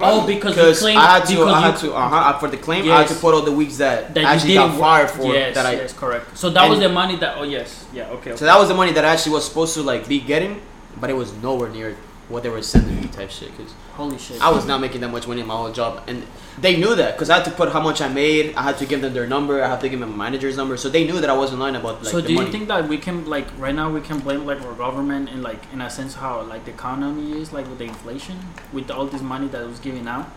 oh 0.01 0.25
because 0.25 0.57
you 0.57 0.81
claimed 0.81 0.99
I 0.99 1.19
had 1.19 1.25
to, 1.25 1.33
because 1.33 1.53
I 1.53 1.59
you 1.59 1.71
had 1.71 1.77
to, 1.81 1.93
uh 1.93 2.09
huh. 2.09 2.39
For 2.39 2.47
the 2.47 2.57
claim, 2.57 2.89
I 2.89 3.01
had 3.01 3.07
to 3.09 3.15
put 3.15 3.35
all 3.35 3.41
the 3.41 3.51
weeks 3.51 3.77
that, 3.77 4.13
that 4.15 4.23
actually 4.23 4.53
you 4.53 4.59
got 4.59 4.79
fired 4.79 5.11
for. 5.11 5.31
Yes, 5.33 5.53
that 5.55 5.65
I. 5.65 5.73
yes, 5.73 5.93
correct. 5.93 6.37
So 6.37 6.49
that 6.49 6.67
was 6.67 6.79
the 6.79 6.89
money 6.89 7.15
that 7.17 7.37
oh 7.37 7.43
yes 7.43 7.85
yeah 7.93 8.05
okay. 8.09 8.31
okay. 8.31 8.35
So 8.35 8.45
that 8.45 8.57
was 8.57 8.67
the 8.67 8.75
money 8.75 8.93
that 8.93 9.05
I 9.05 9.13
actually 9.13 9.33
was 9.33 9.47
supposed 9.47 9.73
to 9.75 9.83
like 9.83 10.07
be 10.07 10.19
getting, 10.19 10.61
but 10.99 11.09
it 11.09 11.13
was 11.13 11.33
nowhere 11.33 11.69
near 11.69 11.95
what 12.29 12.43
they 12.43 12.49
were 12.49 12.61
sending 12.61 13.01
me 13.01 13.07
type 13.07 13.29
shit. 13.31 13.55
Cause 13.57 13.73
Holy 13.95 14.17
shit! 14.17 14.41
I 14.41 14.49
was 14.51 14.65
not 14.65 14.79
making 14.79 15.01
that 15.01 15.09
much 15.09 15.27
money 15.27 15.41
in 15.41 15.47
my 15.47 15.55
old 15.55 15.75
job, 15.75 16.03
and 16.07 16.23
they 16.61 16.77
knew 16.77 16.95
that 16.95 17.15
because 17.15 17.29
I 17.29 17.35
had 17.37 17.45
to 17.45 17.51
put 17.51 17.71
how 17.71 17.81
much 17.81 17.99
I 18.01 18.07
made. 18.07 18.55
I 18.55 18.61
had 18.63 18.77
to 18.77 18.85
give 18.85 19.01
them 19.01 19.13
their 19.13 19.27
number. 19.27 19.61
I 19.63 19.67
had 19.67 19.81
to 19.81 19.89
give 19.89 19.99
them 19.99 20.15
my 20.15 20.25
manager's 20.29 20.55
number, 20.55 20.77
so 20.77 20.87
they 20.89 21.05
knew 21.05 21.19
that 21.19 21.29
I 21.29 21.33
wasn't 21.33 21.59
lying 21.59 21.75
about 21.75 22.03
like 22.03 22.11
so 22.11 22.21
the 22.21 22.27
do 22.27 22.33
you 22.33 22.39
money. 22.39 22.51
think 22.51 22.67
that 22.69 22.87
we 22.87 22.97
can 22.97 23.25
like 23.25 23.47
right 23.57 23.75
now 23.75 23.91
we 23.91 23.99
can 24.01 24.19
blame 24.19 24.45
like 24.45 24.61
our 24.61 24.73
government 24.73 25.29
and 25.29 25.41
like 25.43 25.61
in 25.73 25.81
a 25.81 25.89
sense 25.89 26.13
how 26.15 26.41
like 26.43 26.65
the 26.65 26.71
economy 26.71 27.41
is 27.41 27.51
like 27.51 27.67
with 27.67 27.79
the 27.79 27.85
inflation 27.85 28.39
with 28.71 28.89
all 28.91 29.05
this 29.05 29.21
money 29.21 29.47
that 29.47 29.65
was 29.67 29.79
giving 29.79 30.07
out? 30.07 30.27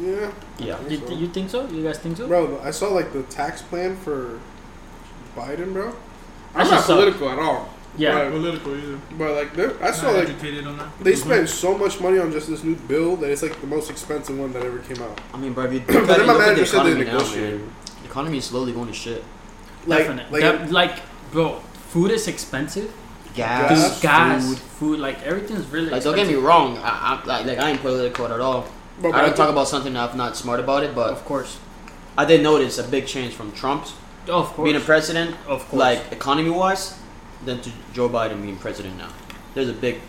yeah. 0.00 0.30
Yeah. 0.58 0.76
Think 0.76 0.88
Did, 0.88 1.00
so. 1.00 1.08
do 1.08 1.14
you 1.16 1.28
think 1.28 1.50
so? 1.50 1.68
You 1.68 1.82
guys 1.82 1.98
think 1.98 2.16
so? 2.16 2.26
Bro, 2.28 2.60
I 2.62 2.70
saw 2.70 2.88
like 2.88 3.12
the 3.12 3.22
tax 3.24 3.62
plan 3.62 3.96
for 3.96 4.40
Biden, 5.36 5.72
bro. 5.72 5.94
I 6.54 6.62
I'm 6.62 6.70
not 6.70 6.84
saw- 6.84 6.94
political 6.94 7.28
at 7.30 7.38
all, 7.38 7.68
Yeah. 7.96 8.14
Right. 8.22 8.30
Political 8.30 8.76
either. 8.76 8.98
but 9.18 9.30
like 9.36 9.54
there- 9.54 9.72
I 9.82 9.90
saw 9.92 10.06
Not 10.06 10.14
like 10.16 10.28
educated 10.30 10.66
on 10.66 10.78
that. 10.78 10.88
they 11.00 11.14
spent 11.14 11.48
so 11.48 11.78
much 11.78 12.00
money 12.00 12.18
on 12.18 12.32
just 12.32 12.48
this 12.48 12.64
new 12.64 12.74
bill 12.74 13.16
that 13.16 13.30
it's 13.30 13.42
like 13.42 13.60
the 13.60 13.66
most 13.68 13.88
expensive 13.90 14.36
one 14.38 14.52
that 14.52 14.62
ever 14.64 14.78
came 14.78 15.00
out. 15.02 15.20
I 15.32 15.36
mean, 15.36 15.52
bro, 15.52 15.64
if 15.66 15.72
you 15.74 15.80
But 15.86 15.94
look 15.94 16.06
then 16.08 16.20
at, 16.20 16.26
my 16.26 16.32
look 16.32 16.42
the 16.42 16.46
manager 16.48 16.66
said 16.66 16.82
they 16.84 16.90
economy 16.90 17.04
now, 17.04 17.12
negotiated. 17.18 17.60
man. 17.60 17.70
The 18.02 18.08
economy 18.08 18.38
is 18.38 18.44
slowly 18.46 18.72
going 18.72 18.88
to 18.88 18.92
shit. 18.94 19.24
Like, 19.86 19.98
Definite. 20.00 20.32
like 20.32 20.42
That- 20.42 20.70
like 20.72 20.98
bro, 21.30 21.60
food 21.90 22.10
is 22.10 22.26
expensive. 22.26 22.92
Gas, 23.34 23.70
Gas, 23.70 24.00
gas, 24.00 24.46
food. 24.48 24.58
food, 24.58 24.98
like 25.00 25.20
everything's 25.22 25.66
really. 25.66 25.90
Like, 25.90 26.02
don't 26.04 26.14
get 26.14 26.26
me 26.28 26.34
expensive. 26.34 26.44
wrong. 26.44 26.78
I, 26.78 27.20
I 27.22 27.26
like, 27.26 27.46
like 27.46 27.58
I 27.58 27.70
ain't 27.70 27.80
political 27.80 28.26
at 28.26 28.40
all. 28.40 28.66
bro, 29.00 29.10
I 29.12 29.22
don't 29.22 29.36
talk 29.36 29.50
about 29.50 29.66
something 29.68 29.96
I'm 29.96 30.16
not 30.16 30.36
smart 30.36 30.60
about 30.60 30.84
it, 30.84 30.94
but 30.94 31.10
Of 31.10 31.24
course, 31.24 31.58
I 32.16 32.24
did 32.24 32.42
notice 32.42 32.78
a 32.78 32.84
big 32.84 33.06
change 33.06 33.34
from 33.34 33.50
Trump 33.52 33.86
oh, 34.28 34.40
of 34.42 34.46
course, 34.54 34.66
being 34.66 34.76
a 34.76 34.80
president, 34.80 35.36
of 35.48 35.60
course. 35.68 35.72
like 35.80 36.12
economy 36.12 36.50
wise, 36.50 36.96
than 37.44 37.60
to 37.60 37.70
Joe 37.92 38.08
Biden 38.08 38.42
being 38.42 38.56
president 38.56 38.96
now. 38.98 39.10
There's 39.54 39.68
a 39.68 39.72
big, 39.72 40.00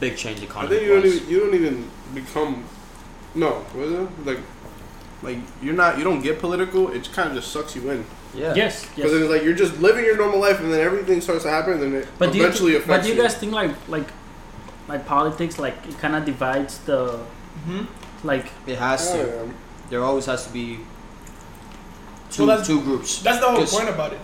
big 0.00 0.16
change 0.16 0.40
I 0.40 0.44
economy 0.44 0.76
think 0.76 0.82
you 0.86 0.94
don't 0.94 1.06
even 1.06 1.28
you 1.30 1.40
don't 1.40 1.54
even 1.54 1.90
become 2.14 2.64
no, 3.34 3.50
what 3.74 3.86
is 3.86 3.92
it? 3.92 4.26
Like 4.26 4.38
like 5.22 5.38
you're 5.62 5.74
not 5.74 5.98
you 5.98 6.04
don't 6.04 6.20
get 6.22 6.38
political, 6.38 6.90
it 6.92 7.10
kind 7.12 7.28
of 7.30 7.34
just 7.36 7.50
sucks 7.52 7.74
you 7.76 7.90
in. 7.90 8.04
Yeah. 8.36 8.52
yes, 8.54 8.84
Because 8.96 9.12
yes. 9.12 9.22
it's 9.22 9.30
like 9.30 9.42
you're 9.44 9.54
just 9.54 9.78
living 9.80 10.04
your 10.04 10.16
normal 10.16 10.40
life 10.40 10.58
and 10.58 10.72
then 10.72 10.80
everything 10.80 11.20
starts 11.20 11.44
to 11.44 11.50
happen 11.50 11.74
and 11.74 11.82
then 11.82 11.94
it 12.02 12.08
But 12.18 12.32
do 12.32 12.38
you, 12.38 12.44
eventually 12.44 12.72
thi- 12.72 12.78
but 12.78 12.84
affects 12.84 13.06
do 13.06 13.14
you 13.14 13.22
guys 13.22 13.36
think 13.36 13.52
like 13.52 13.70
like 13.88 14.08
like 14.88 15.06
politics 15.06 15.56
like 15.56 15.74
it 15.88 15.96
kind 15.98 16.14
of 16.16 16.24
divides 16.24 16.78
the 16.80 17.20
Mm-hmm. 17.66 17.84
like 18.26 18.46
It 18.66 18.76
has 18.78 19.12
to. 19.12 19.18
yeah. 19.18 19.52
There 19.88 20.02
always 20.02 20.26
has 20.26 20.44
to 20.48 20.52
be 20.52 20.80
two 22.30 22.42
So 22.42 22.46
that's- 22.46 22.66
two 22.66 22.80
groups. 22.82 23.22
That's 23.22 23.38
the 23.38 23.46
whole 23.46 23.58
'Cause- 23.58 23.72
point 23.74 23.88
about 23.88 24.12
it. 24.12 24.18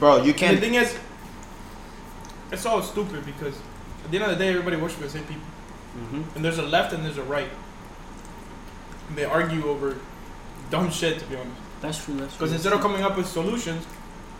Bro, 0.00 0.16
you 0.16 0.20
And 0.20 0.26
the 0.26 0.32
can't. 0.34 0.60
thing 0.60 0.74
is, 0.74 0.92
it's 2.52 2.66
all 2.66 2.82
stupid 2.82 3.24
because 3.24 3.54
at 4.04 4.10
the 4.10 4.16
end 4.18 4.24
of 4.30 4.38
the 4.38 4.44
day, 4.44 4.50
everybody 4.50 4.76
works 4.76 4.94
for 4.94 5.02
the 5.02 5.08
same 5.10 5.24
people. 5.24 5.42
Mhm. 5.98 6.24
And 6.36 6.44
there's 6.44 6.58
a 6.58 6.62
left 6.62 6.92
and 6.92 7.04
there's 7.04 7.18
a 7.18 7.22
right. 7.22 7.48
And 9.08 9.16
they 9.18 9.24
argue 9.24 9.66
over 9.68 9.96
dumb 10.70 10.90
shit, 10.90 11.18
to 11.20 11.24
be 11.26 11.36
honest. 11.36 11.50
that's 11.80 12.04
true. 12.04 12.14
That's 12.14 12.36
true. 12.36 12.46
Because 12.46 12.52
instead 12.52 12.72
of 12.72 12.80
coming 12.80 13.02
up 13.02 13.16
with 13.16 13.26
solutions, 13.26 13.84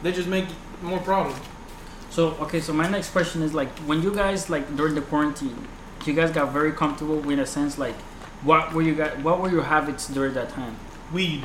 they 0.02 0.12
just 0.12 0.28
make 0.28 0.46
more 0.82 1.00
problems. 1.00 1.38
So 2.10 2.28
okay, 2.42 2.60
so 2.60 2.72
my 2.72 2.88
next 2.88 3.10
question 3.10 3.42
is 3.42 3.52
like 3.54 3.70
when 3.80 4.02
you 4.02 4.14
guys 4.14 4.48
like 4.48 4.76
during 4.76 4.94
the 4.94 5.00
quarantine, 5.02 5.66
you 6.04 6.12
guys 6.14 6.30
got 6.30 6.52
very 6.52 6.72
comfortable 6.72 7.28
in 7.30 7.38
a 7.40 7.46
sense 7.46 7.78
like 7.78 7.94
what 8.42 8.72
were 8.72 8.82
you 8.82 8.94
guys 8.94 9.12
what 9.22 9.40
were 9.40 9.50
your 9.50 9.62
habits 9.64 10.06
during 10.08 10.34
that 10.34 10.50
time? 10.50 10.76
Weed. 11.12 11.42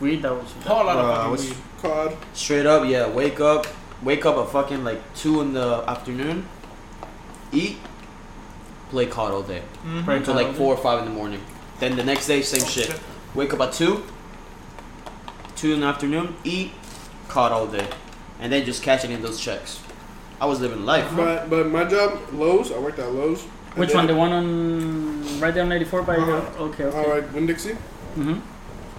Weed 0.00 0.22
that 0.22 0.32
was 0.32 0.52
A 0.64 0.68
whole 0.68 0.84
lot 0.86 0.94
Bro, 0.96 1.32
of 1.34 1.40
weed. 1.40 1.56
COD. 1.80 2.16
Straight 2.32 2.66
up, 2.66 2.88
yeah. 2.88 3.06
Wake 3.08 3.40
up, 3.40 3.66
wake 4.02 4.24
up 4.26 4.36
at 4.36 4.48
fucking 4.50 4.84
like 4.84 5.00
two 5.14 5.40
in 5.40 5.52
the 5.52 5.84
afternoon. 5.86 6.46
Eat, 7.52 7.78
play 8.90 9.06
COD 9.06 9.32
all 9.32 9.42
day 9.42 9.62
Mhm. 9.86 10.08
Until 10.08 10.34
like 10.34 10.54
four 10.54 10.74
or 10.74 10.76
five 10.76 10.98
in 11.00 11.04
the 11.04 11.10
morning. 11.10 11.40
Then 11.80 11.96
the 11.96 12.04
next 12.04 12.26
day, 12.26 12.42
same 12.42 12.64
shit. 12.66 12.98
Wake 13.34 13.52
up 13.54 13.60
at 13.60 13.72
two. 13.72 14.02
Two 15.56 15.72
in 15.74 15.80
the 15.80 15.86
afternoon. 15.86 16.34
Eat, 16.44 16.72
caught 17.28 17.52
all 17.52 17.66
day, 17.66 17.86
and 18.40 18.52
then 18.52 18.64
just 18.64 18.82
cashing 18.82 19.10
in 19.12 19.22
those 19.22 19.38
checks. 19.40 19.80
I 20.40 20.46
was 20.46 20.60
living 20.60 20.84
life. 20.84 21.08
But 21.14 21.48
but 21.50 21.68
my 21.68 21.84
job, 21.84 22.18
Lowe's. 22.32 22.72
I 22.72 22.78
worked 22.78 22.98
at 22.98 23.12
Lowe's. 23.12 23.42
Which 23.76 23.88
then- 23.90 23.98
one? 23.98 24.06
The 24.08 24.14
one 24.14 24.32
on 24.32 25.40
right 25.40 25.54
there 25.54 25.62
on 25.64 25.72
84 25.72 26.02
by 26.02 26.16
your 26.16 26.36
Uh-huh. 26.36 26.64
Okay, 26.64 26.84
okay. 26.84 26.98
All 26.98 27.08
right, 27.14 27.32
Winn 27.32 27.46
Dixie, 27.46 27.76
Mm-hmm. 28.18 28.38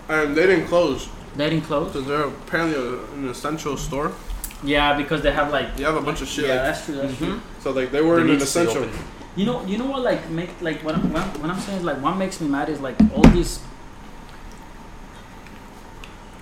and 0.10 0.36
they 0.36 0.48
didn't 0.48 0.68
close 0.68 1.08
They 1.36 1.50
didn't 1.50 1.66
close. 1.66 1.92
because 1.92 2.08
they're 2.08 2.24
apparently 2.24 2.76
a, 2.80 3.04
an 3.14 3.28
essential 3.30 3.78
store. 3.78 4.12
Yeah, 4.63 4.96
because 4.96 5.22
they 5.22 5.32
have 5.32 5.51
like. 5.51 5.75
They 5.75 5.84
have 5.84 5.96
a 5.96 6.01
bunch 6.01 6.22
of 6.22 6.27
shit. 6.27 6.46
Yeah, 6.46 6.55
like, 6.55 6.63
that's 6.63 6.86
true. 6.86 6.96
That's 6.96 7.17
true. 7.17 7.27
Mhm. 7.27 7.41
so 7.60 7.72
like 7.72 7.91
they 7.91 8.01
were 8.01 8.17
They 8.17 8.24
in 8.24 8.29
an 8.32 8.41
essential. 8.41 8.88
You 9.36 9.46
know, 9.46 9.65
you 9.65 9.77
know 9.77 9.86
what? 9.86 10.03
Like, 10.03 10.29
make 10.29 10.62
like 10.62 10.84
what 10.84 10.96
I'm, 10.96 11.12
what 11.12 11.22
I'm, 11.24 11.41
what 11.41 11.50
I'm 11.50 11.60
saying 11.60 11.79
is 11.79 11.84
like 11.84 11.98
what 12.01 12.15
makes 12.17 12.39
me 12.39 12.48
mad 12.48 12.70
is 12.70 12.79
like 12.79 12.96
all 13.15 13.24
these 13.32 13.60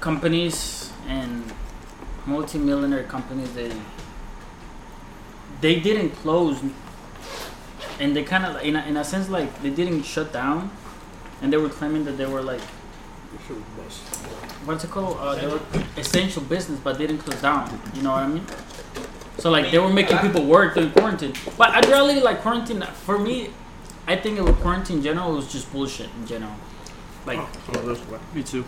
companies 0.01 0.91
and 1.07 1.43
multi-millionaire 2.25 3.03
companies 3.03 3.53
they 3.53 3.71
they 5.61 5.79
didn't 5.79 6.09
close 6.11 6.59
and 7.99 8.15
they 8.15 8.23
kind 8.23 8.45
of 8.45 8.61
in 8.63 8.75
a, 8.75 8.83
in 8.85 8.97
a 8.97 9.03
sense 9.03 9.29
like 9.29 9.61
they 9.61 9.69
didn't 9.69 10.03
shut 10.03 10.33
down 10.33 10.71
and 11.41 11.53
they 11.53 11.57
were 11.57 11.69
claiming 11.69 12.03
that 12.05 12.17
they 12.17 12.25
were 12.25 12.41
like 12.41 12.61
what's 14.65 14.84
it 14.84 14.91
called 14.91 15.18
uh, 15.20 15.36
they 15.36 15.48
were 15.48 15.60
essential 15.98 16.41
business 16.44 16.80
but 16.80 16.98
they 16.98 17.08
didn't 17.08 17.22
close 17.22 17.41
down 17.41 17.80
you 17.96 18.01
know 18.03 18.12
what 18.12 18.24
i 18.24 18.27
mean 18.27 18.46
so 19.38 19.50
like 19.50 19.72
they 19.72 19.80
were 19.80 19.89
making 19.91 20.18
people 20.20 20.44
work 20.46 20.74
during 20.75 20.91
quarantine 20.91 21.34
but 21.58 21.70
i 21.72 21.80
really 21.89 22.20
like 22.20 22.41
quarantine 22.41 22.82
for 23.06 23.18
me 23.18 23.50
i 24.08 24.15
think 24.15 24.38
it 24.38 24.41
was 24.44 24.56
quarantine 24.58 24.98
in 24.98 25.03
general 25.03 25.34
was 25.34 25.51
just 25.51 25.72
bullshit 25.72 26.10
in 26.20 26.27
general 26.27 26.53
like 27.25 27.39
Oh, 27.39 27.82
this. 27.82 28.00
Me 28.36 28.44
too. 28.44 28.65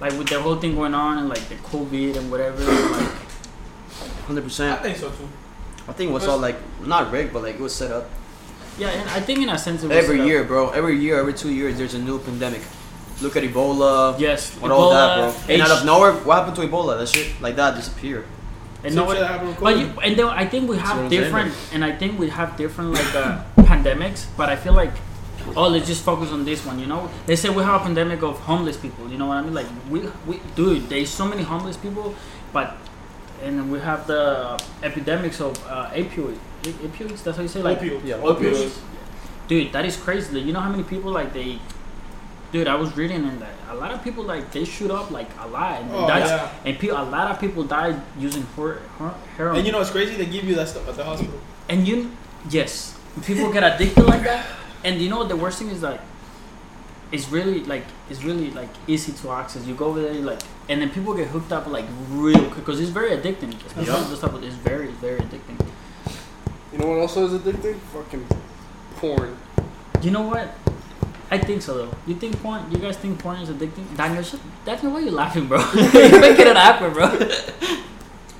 like 0.00 0.12
with 0.18 0.28
the 0.28 0.40
whole 0.40 0.56
thing 0.56 0.74
going 0.74 0.94
on 0.94 1.18
and 1.18 1.28
like 1.28 1.44
the 1.48 1.56
covid 1.56 2.16
and 2.16 2.30
whatever 2.30 2.62
like 2.64 3.10
hundred 4.26 4.44
percent. 4.44 4.78
I 4.80 4.82
think 4.82 4.96
so 4.96 5.08
too. 5.10 5.28
I 5.88 5.92
think 5.92 6.10
it 6.10 6.14
was 6.14 6.26
all 6.28 6.38
like 6.38 6.56
not 6.86 7.10
rigged, 7.12 7.32
but 7.32 7.42
like 7.42 7.56
it 7.56 7.60
was 7.60 7.74
set 7.74 7.90
up. 7.90 8.08
yeah 8.78 8.88
and 8.90 9.08
i 9.10 9.20
think 9.20 9.40
in 9.40 9.48
a 9.48 9.58
sense 9.58 9.82
it 9.82 9.88
was 9.88 9.96
Every 9.96 10.16
set 10.18 10.22
up. 10.22 10.28
year, 10.28 10.44
bro. 10.44 10.70
Every 10.70 10.96
year, 10.96 11.18
every 11.18 11.34
two 11.34 11.52
years, 11.52 11.76
there's 11.76 11.94
a 11.94 11.98
new 11.98 12.18
pandemic. 12.20 12.62
Look 13.22 13.36
at 13.36 13.42
Ebola. 13.44 14.18
yes 14.18 14.50
What 14.56 14.70
all 14.72 14.90
that, 14.90 15.18
Ebola, 15.18 15.46
bro? 15.46 15.54
And 15.54 15.62
out 15.62 15.70
of 15.70 15.84
nowhere, 15.84 16.12
what 16.12 16.38
happened 16.38 16.56
to 16.56 16.62
Ebola? 16.62 16.98
That 16.98 17.08
shit 17.08 17.40
like 17.40 17.56
that 17.56 17.74
disappeared. 17.76 18.26
and 18.84 18.92
Same 18.92 18.96
no 18.96 19.04
one, 19.06 19.16
happened 19.16 19.56
But 19.60 19.78
you, 19.78 19.86
and 20.02 20.16
then 20.18 20.26
I 20.26 20.46
think 20.46 20.68
we 20.68 20.76
have 20.76 21.08
different, 21.08 21.54
and 21.72 21.84
I 21.84 21.92
think 21.94 22.18
we 22.18 22.28
have 22.30 22.56
different 22.56 22.92
like 22.92 23.14
uh, 23.14 23.42
pandemics. 23.70 24.26
But 24.36 24.48
I 24.48 24.56
feel 24.56 24.72
like, 24.72 24.92
oh, 25.56 25.68
let's 25.68 25.86
just 25.86 26.02
focus 26.04 26.30
on 26.32 26.44
this 26.44 26.66
one. 26.66 26.78
You 26.78 26.86
know, 26.86 27.08
they 27.26 27.36
say 27.36 27.48
we 27.48 27.62
have 27.62 27.80
a 27.80 27.84
pandemic 27.84 28.22
of 28.22 28.38
homeless 28.40 28.76
people. 28.76 29.08
You 29.08 29.18
know 29.18 29.26
what 29.26 29.36
I 29.38 29.42
mean? 29.42 29.54
Like 29.54 29.66
we, 29.88 30.00
we, 30.26 30.40
dude, 30.56 30.88
there's 30.88 31.10
so 31.10 31.26
many 31.26 31.42
homeless 31.42 31.76
people, 31.76 32.14
but 32.52 32.76
and 33.42 33.70
we 33.70 33.78
have 33.80 34.06
the 34.06 34.60
epidemics 34.82 35.40
of 35.40 35.56
uh, 35.66 35.90
opioid, 35.90 36.38
opioids. 36.62 37.22
That's 37.22 37.36
how 37.36 37.42
you 37.42 37.48
say 37.48 37.62
like 37.62 37.80
Opioid. 37.80 38.04
Yeah, 38.04 38.16
Opioids. 38.16 38.78
dude 39.48 39.72
that 39.72 39.84
is 39.84 39.96
crazy 39.96 40.32
like, 40.34 40.46
you 40.46 40.52
know 40.52 40.60
how 40.60 40.70
many 40.70 40.84
people 40.84 41.10
like 41.10 41.32
they 41.32 41.58
dude 42.52 42.68
i 42.68 42.74
was 42.74 42.94
reading 42.96 43.24
and 43.24 43.40
that 43.40 43.50
a 43.70 43.74
lot 43.74 43.90
of 43.92 44.02
people 44.04 44.22
like 44.24 44.50
they 44.52 44.64
shoot 44.64 44.90
up 44.90 45.10
like 45.10 45.28
a 45.40 45.48
lot 45.48 45.80
and 45.80 45.90
Oh, 45.92 46.06
that's 46.06 46.30
yeah. 46.30 46.52
and 46.66 46.78
pe- 46.78 46.88
a 46.88 47.02
lot 47.02 47.30
of 47.30 47.40
people 47.40 47.64
died 47.64 48.00
using 48.18 48.42
hor- 48.54 48.80
hor- 48.98 49.14
heroin 49.36 49.56
And 49.56 49.66
you 49.66 49.72
know 49.72 49.80
it's 49.80 49.90
crazy? 49.90 50.14
They 50.16 50.26
give 50.26 50.44
you 50.44 50.54
that 50.56 50.68
stuff 50.68 50.86
at 50.88 50.96
the 50.96 51.04
hospital. 51.04 51.40
and 51.68 51.86
you 51.88 52.10
yes 52.50 52.98
people 53.26 53.52
get 53.52 53.62
addicted 53.64 54.04
like 54.04 54.22
that 54.24 54.44
and 54.84 55.00
you 55.00 55.08
know 55.08 55.18
what 55.18 55.28
the 55.28 55.36
worst 55.36 55.58
thing 55.58 55.68
is 55.70 55.82
like 55.82 56.00
it's 57.12 57.28
really 57.30 57.60
like 57.64 57.84
it's 58.10 58.22
really 58.24 58.50
like 58.50 58.68
easy 58.86 59.12
to 59.12 59.30
access 59.30 59.64
you 59.66 59.74
go 59.74 59.86
over 59.86 60.00
there 60.02 60.14
like 60.14 60.40
and 60.68 60.80
then 60.80 60.90
people 60.90 61.12
get 61.14 61.28
hooked 61.28 61.52
up 61.52 61.66
like 61.66 61.84
real 62.08 62.38
quick 62.50 62.64
because 62.64 62.80
it's 62.80 62.90
very 62.90 63.10
addicting 63.16 63.54
especially 63.66 63.92
Yeah. 63.92 64.08
this 64.08 64.18
stuff 64.18 64.34
it's 64.42 64.56
very 64.56 64.88
very 65.04 65.20
addicting 65.20 65.58
You 66.72 66.78
know 66.78 66.86
what 66.88 66.98
also 67.00 67.26
is 67.26 67.32
addicting? 67.38 67.76
Fucking 67.92 68.24
porn. 68.96 69.36
You 70.00 70.10
know 70.10 70.22
what? 70.22 70.48
I 71.32 71.38
think 71.38 71.62
so 71.62 71.72
though. 71.78 71.96
You 72.06 72.14
think 72.14 72.38
porn? 72.42 72.70
You 72.70 72.76
guys 72.76 72.98
think 72.98 73.18
porn 73.18 73.38
is 73.40 73.48
addicting? 73.48 73.96
Daniel, 73.96 74.22
shut, 74.22 74.38
Daniel, 74.66 74.92
why 74.92 74.98
are 74.98 75.04
you 75.08 75.10
laughing, 75.12 75.46
bro? 75.46 75.60
You're 75.74 76.20
making 76.20 76.46
it 76.46 76.56
happen, 76.56 76.92
bro. 76.92 77.08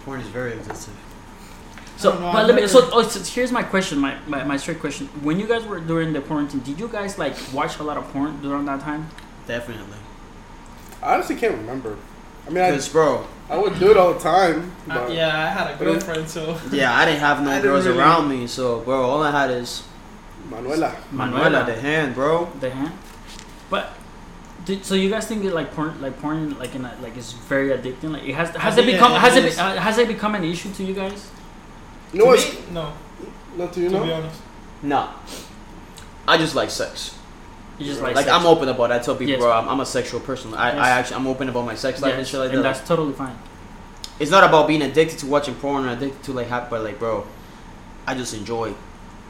Porn 0.04 0.20
is 0.20 0.28
very 0.28 0.52
addictive. 0.52 0.90
So, 1.96 2.12
know, 2.18 2.32
but 2.32 2.46
let 2.46 2.54
me, 2.54 2.66
so, 2.66 2.90
oh, 2.92 3.02
so 3.02 3.20
here's 3.32 3.50
my 3.50 3.62
question, 3.62 3.98
my, 3.98 4.18
my 4.26 4.44
my 4.44 4.58
straight 4.58 4.80
question. 4.80 5.06
When 5.22 5.40
you 5.40 5.46
guys 5.46 5.64
were 5.64 5.80
during 5.80 6.12
the 6.12 6.20
quarantine, 6.20 6.60
did 6.60 6.78
you 6.78 6.88
guys 6.88 7.16
like 7.16 7.34
watch 7.54 7.78
a 7.78 7.82
lot 7.82 7.96
of 7.96 8.04
porn 8.12 8.42
during 8.42 8.66
that 8.66 8.80
time? 8.80 9.08
Definitely. 9.46 9.96
I 11.02 11.14
honestly 11.14 11.36
can't 11.36 11.56
remember. 11.56 11.96
I 12.46 12.50
mean, 12.50 12.62
I, 12.62 12.70
Because, 12.72 12.90
bro, 12.90 13.26
I 13.48 13.56
would 13.56 13.78
do 13.78 13.90
it 13.90 13.96
all 13.96 14.12
the 14.12 14.20
time. 14.20 14.70
Uh, 14.90 15.08
yeah, 15.10 15.28
I 15.28 15.48
had 15.48 15.74
a 15.74 15.78
girlfriend, 15.78 16.28
so 16.28 16.58
yeah, 16.72 16.92
I 16.92 17.06
didn't 17.06 17.20
have 17.20 17.42
no 17.42 17.50
I 17.52 17.54
didn't 17.54 17.70
girls 17.70 17.86
really- 17.86 17.98
around 17.98 18.28
me, 18.28 18.46
so, 18.48 18.80
bro, 18.80 19.00
all 19.00 19.22
I 19.22 19.30
had 19.30 19.50
is 19.50 19.82
Manuela. 20.48 20.96
Manuela, 21.10 21.64
the 21.64 21.74
hand, 21.80 22.14
bro. 22.14 22.50
the 22.60 22.70
hand. 22.70 22.92
But 23.70 23.92
did, 24.64 24.84
so 24.84 24.94
you 24.94 25.10
guys 25.10 25.26
think 25.26 25.42
that 25.44 25.54
like 25.54 25.72
porn, 25.74 26.00
like 26.00 26.20
porn, 26.20 26.58
like 26.58 26.74
in 26.74 26.84
a, 26.84 26.94
like 27.02 27.16
is 27.16 27.32
very 27.32 27.68
addicting? 27.70 28.10
Like 28.12 28.24
it 28.24 28.34
has 28.34 28.50
has 28.50 28.76
it 28.78 28.84
think 28.84 28.92
become 28.96 29.12
it 29.12 29.18
has 29.20 29.36
it 29.36 29.44
is. 29.44 29.54
be- 29.56 29.60
uh, 29.60 29.76
has 29.76 29.98
it 29.98 30.08
become 30.08 30.34
an 30.34 30.44
issue 30.44 30.72
to 30.74 30.84
you 30.84 30.94
guys? 30.94 31.30
No, 32.12 32.24
to 32.24 32.26
what's 32.30 32.52
me, 32.52 32.60
no. 32.72 32.92
not 33.56 33.72
to 33.72 33.80
you 33.80 33.88
to 33.88 34.00
be 34.00 34.06
know? 34.06 34.14
honest, 34.14 34.40
Nah. 34.82 35.12
I 36.28 36.36
just 36.38 36.54
like 36.54 36.70
sex. 36.70 37.16
You 37.78 37.86
just 37.86 38.00
like 38.02 38.14
Like, 38.14 38.26
sex? 38.26 38.36
I'm 38.36 38.46
open 38.46 38.68
about 38.68 38.90
it. 38.90 38.94
I 38.94 38.98
tell 38.98 39.14
people, 39.16 39.30
Yes. 39.32 39.40
bro, 39.40 39.50
I'm, 39.50 39.68
I'm 39.68 39.80
a 39.80 39.86
sexual 39.86 40.20
person. 40.20 40.52
I, 40.54 40.72
Yes. 40.72 40.78
I 40.78 40.90
actually, 40.90 41.16
I'm 41.16 41.26
open 41.26 41.48
about 41.48 41.64
my 41.64 41.74
sex 41.74 42.00
life 42.02 42.14
and 42.14 42.26
shit 42.26 42.38
like 42.38 42.50
and 42.50 42.58
that. 42.58 42.74
that's 42.74 42.86
totally 42.86 43.12
fine. 43.14 43.36
It's 44.20 44.30
not 44.30 44.44
about 44.44 44.68
being 44.68 44.82
addicted 44.82 45.18
to 45.20 45.26
watching 45.26 45.54
porn 45.56 45.86
or 45.86 45.92
addicted 45.92 46.22
to 46.24 46.32
like, 46.32 46.46
hap- 46.48 46.68
but 46.70 46.84
like, 46.84 46.98
bro, 46.98 47.26
I 48.06 48.14
just 48.14 48.34
enjoy 48.34 48.74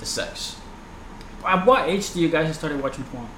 the 0.01 0.07
sex. 0.07 0.57
At 1.47 1.67
what 1.67 1.89
age 1.89 2.13
do 2.13 2.21
you 2.21 2.29
guys 2.29 2.55
started 2.57 2.83
watching 2.83 3.05
porn? 3.05 3.29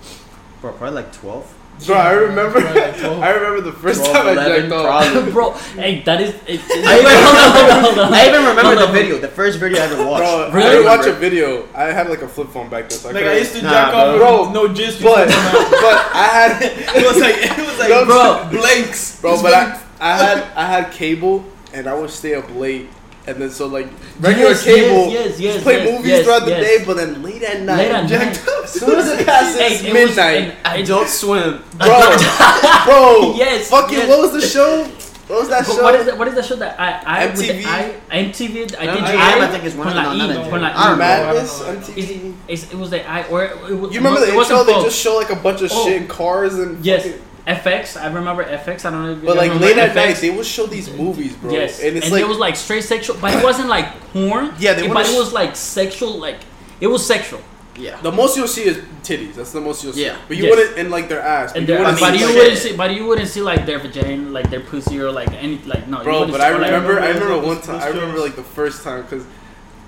Bro, 0.60 0.72
probably 0.72 1.02
like 1.02 1.12
12. 1.12 1.54
Bro, 1.86 1.96
I 1.96 2.12
remember. 2.12 2.60
Like 2.60 2.76
I 3.02 3.30
remember 3.30 3.60
the 3.60 3.72
first 3.72 3.98
12, 4.04 4.14
time 4.16 4.26
I 4.28 4.32
11, 4.32 4.70
jacked 4.70 4.72
off. 4.72 5.32
Bro, 5.32 5.50
hey, 5.74 6.02
that 6.04 6.20
is. 6.20 6.30
It, 6.46 6.60
it, 6.62 6.84
I 6.86 7.00
even, 7.00 7.10
hold 7.24 7.70
on, 7.72 7.84
hold 7.84 7.98
on. 7.98 8.14
I 8.14 8.28
even 8.28 8.44
remember 8.46 8.86
the 8.86 8.92
video, 8.92 9.18
the 9.18 9.26
first 9.28 9.58
video 9.58 9.80
I 9.80 9.86
ever 9.86 10.06
watched. 10.06 10.52
Bro, 10.52 10.60
Really? 10.60 10.68
I 10.68 10.72
didn't 10.72 10.86
watch 10.86 11.06
a 11.06 11.12
video. 11.14 11.68
I 11.74 11.84
had 11.86 12.08
like 12.08 12.22
a 12.22 12.28
flip 12.28 12.48
phone 12.50 12.68
back 12.68 12.88
then. 12.90 12.98
So 13.00 13.08
I 13.08 13.12
like 13.12 13.24
I 13.24 13.26
couldn't- 13.26 13.38
used 13.40 13.56
to 13.56 13.62
Nah, 13.62 13.70
jack 13.70 13.94
off 13.94 14.16
bro. 14.18 14.52
no 14.52 14.72
gist. 14.72 15.02
but 15.02 15.26
used 15.28 15.36
to 15.36 15.42
come 15.42 15.64
out. 15.64 15.70
but 15.70 16.14
I 16.14 16.26
had 16.32 16.62
it 16.62 17.06
was 17.06 17.20
like 17.20 17.36
it 17.38 17.66
was 17.66 17.78
like 17.80 17.88
No, 17.90 18.04
bro. 18.06 18.48
blanks, 18.60 19.20
bro, 19.20 19.42
but 19.42 19.52
I 19.54 19.80
I 20.00 20.16
had 20.16 20.38
I 20.54 20.66
had 20.66 20.92
cable 20.92 21.44
and 21.72 21.88
I 21.88 21.94
would 21.94 22.10
stay 22.10 22.34
up 22.36 22.48
late. 22.54 22.88
And 23.26 23.38
then 23.40 23.48
so 23.50 23.66
like 23.68 23.88
regular 24.20 24.50
Yes, 24.50 24.64
cable, 24.64 25.08
yes, 25.08 25.12
yes, 25.12 25.40
yes, 25.40 25.52
just 25.54 25.64
play 25.64 25.78
yes, 25.84 25.90
movies 25.92 26.06
yes, 26.10 26.24
throughout 26.24 26.44
the 26.44 26.50
yes. 26.50 26.60
day, 26.78 26.84
but 26.84 26.96
then 26.98 27.22
late 27.22 27.42
at 27.42 27.62
night, 27.62 27.76
Late 27.78 27.90
at 27.90 28.06
jacked 28.08 28.36
night. 28.46 28.48
up. 28.54 28.64
As 28.64 28.70
soon 28.72 28.98
as 28.98 29.08
it 29.08 29.26
passes 29.26 29.58
Hey, 29.60 29.74
it 29.76 29.82
was- 29.84 29.92
midnight, 29.94 30.36
and- 30.36 30.56
and- 30.66 30.82
Adult 30.82 31.08
Swim. 31.08 31.62
bro, 31.78 32.16
bro, 32.84 33.34
Yes, 33.36 33.70
fucking 33.70 33.96
yes. 33.98 34.08
what 34.10 34.20
was 34.20 34.32
the 34.32 34.40
show? 34.46 34.84
What 35.26 35.40
was 35.40 35.48
that 35.48 35.66
But 35.66 35.74
show? 35.74 35.82
what 35.82 35.94
is 35.94 36.04
the, 36.04 36.16
what 36.16 36.28
is 36.28 36.34
the 36.34 36.42
show 36.42 36.56
that 36.56 36.78
I 36.78 37.22
I 37.24 37.26
MTV? 37.28 37.62
the, 37.62 37.64
I 37.66 38.24
MTV 38.24 38.76
I 38.78 38.84
did 38.84 39.04
MTV, 39.04 39.16
I, 39.16 39.40
I 39.40 39.48
think 39.50 39.64
it's 39.64 39.74
one 39.74 39.88
con 39.88 39.96
of 39.96 40.04
la 40.04 40.12
them, 40.12 40.20
I, 40.20 40.26
not 40.34 40.44
MTV. 40.44 40.50
con 40.50 40.60
la 40.60 40.68
I 40.68 40.70
I. 40.70 40.74
don't 40.74 40.90
know. 40.90 40.96
Madness 40.98 41.62
I 41.62 41.64
don't. 41.74 41.78
Is 41.96 42.10
it, 42.10 42.20
MTV. 42.22 42.34
it's, 42.46 42.72
it 42.72 42.76
was 42.76 42.90
the 42.90 43.08
I 43.10 43.26
or 43.28 43.44
it, 43.44 43.56
was 43.56 43.94
You 43.94 44.00
remember 44.00 44.20
it 44.20 44.26
the 44.32 44.36
intro? 44.38 44.64
They 44.64 44.72
just 44.82 44.98
show 45.00 45.16
like 45.16 45.30
a 45.30 45.36
bunch 45.36 45.62
of 45.62 45.70
Oh. 45.72 45.86
shit 45.86 46.10
cars 46.10 46.54
and 46.58 46.84
yes 46.84 47.04
fucking- 47.04 47.22
FX 47.46 48.00
I 48.00 48.06
remember 48.06 48.42
FX 48.42 48.84
I 48.86 48.90
don't 48.90 49.02
know 49.04 49.12
if 49.12 49.18
you 49.20 49.26
But 49.26 49.36
like 49.36 49.54
late 49.60 49.76
at 49.76 49.90
FX. 49.90 49.94
night, 49.94 50.16
they 50.16 50.30
would 50.30 50.46
show 50.46 50.66
these 50.66 50.90
movies, 50.90 51.36
bro. 51.36 51.52
Yes, 51.52 51.80
and 51.82 51.96
it's 51.96 52.10
like 52.10 52.22
it 52.22 52.28
was 52.28 52.38
like 52.38 52.56
straight 52.56 52.84
sexual, 52.84 53.16
but 53.20 53.34
it 53.34 53.44
wasn't 53.44 53.68
like 53.68 53.86
porn. 54.12 54.54
Yeah, 54.58 54.72
they 54.74 54.86
but 54.88 54.94
wanna 54.96 55.08
it 55.10 55.18
was 55.18 55.32
like 55.32 55.54
sexual, 55.54 56.18
like 56.18 56.38
it 56.80 56.86
was 56.86 57.06
sexual. 57.06 57.40
Yeah. 57.76 58.00
the 58.02 58.12
most 58.12 58.36
you'll 58.36 58.46
see 58.46 58.62
is 58.64 58.76
titties. 59.02 59.34
That's 59.34 59.50
the 59.50 59.60
most 59.60 59.82
you'll 59.82 59.92
see. 59.92 60.04
Yeah. 60.06 60.16
But 60.28 60.36
you 60.36 60.44
Yes. 60.44 60.56
wouldn't 60.56 60.78
and 60.78 60.90
like 60.92 61.08
their 61.08 61.20
ass. 61.20 61.52
But 61.52 61.58
And 61.58 61.68
you 61.68 61.74
there, 61.74 61.84
wouldn't 61.84 62.00
but 62.00 62.12
see, 62.14 62.20
you 62.20 62.26
like- 62.26 62.36
wouldn't 62.36 62.58
see, 62.58 62.76
but 62.76 62.94
you 62.94 63.04
wouldn't 63.06 63.28
see 63.28 63.40
like 63.42 63.66
their 63.66 63.78
vagina, 63.80 64.30
like 64.30 64.48
their 64.48 64.60
pussy, 64.60 64.98
or 65.00 65.10
like 65.10 65.30
any, 65.34 65.58
like 65.66 65.88
no. 65.88 65.98
you 65.98 66.04
Bro, 66.04 66.12
wouldn't 66.20 66.32
but 66.32 66.40
see- 66.40 66.46
I 66.46 66.50
or, 66.50 66.58
like- 66.58 66.70
remember, 66.70 67.00
I 67.00 67.08
remember 67.08 67.38
one 67.46 67.60
time. 67.60 67.80
I 67.82 67.88
remember 67.88 68.20
like 68.20 68.36
the 68.36 68.44
first 68.44 68.84
time 68.84 69.02
because 69.02 69.24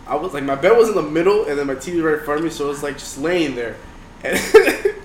I 0.06 0.16
was 0.16 0.34
like 0.34 0.42
my 0.44 0.56
bed 0.56 0.76
was 0.76 0.88
in 0.88 0.94
the 0.96 1.02
middle 1.02 1.46
and 1.46 1.56
then 1.58 1.68
my 1.68 1.74
TV 1.76 2.02
right 2.02 2.18
in 2.18 2.24
front 2.24 2.40
of 2.40 2.44
me, 2.44 2.50
so 2.50 2.66
it 2.66 2.68
was 2.68 2.82
like 2.82 2.98
just 2.98 3.18
laying 3.18 3.54
there, 3.54 3.76
and, 4.24 4.38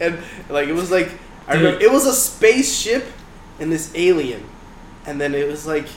and 0.01 0.17
like 0.50 0.67
it 0.67 0.74
was 0.74 0.89
like 0.91 1.12
I 1.51 1.55
remember 1.58 1.81
it 1.84 1.91
was 1.91 2.05
a 2.05 2.13
spaceship 2.13 3.05
and 3.60 3.72
this 3.72 3.91
alien, 3.96 4.43
and 5.05 5.20
then 5.22 5.34
it 5.36 5.48
was 5.48 5.65
like. 5.67 5.88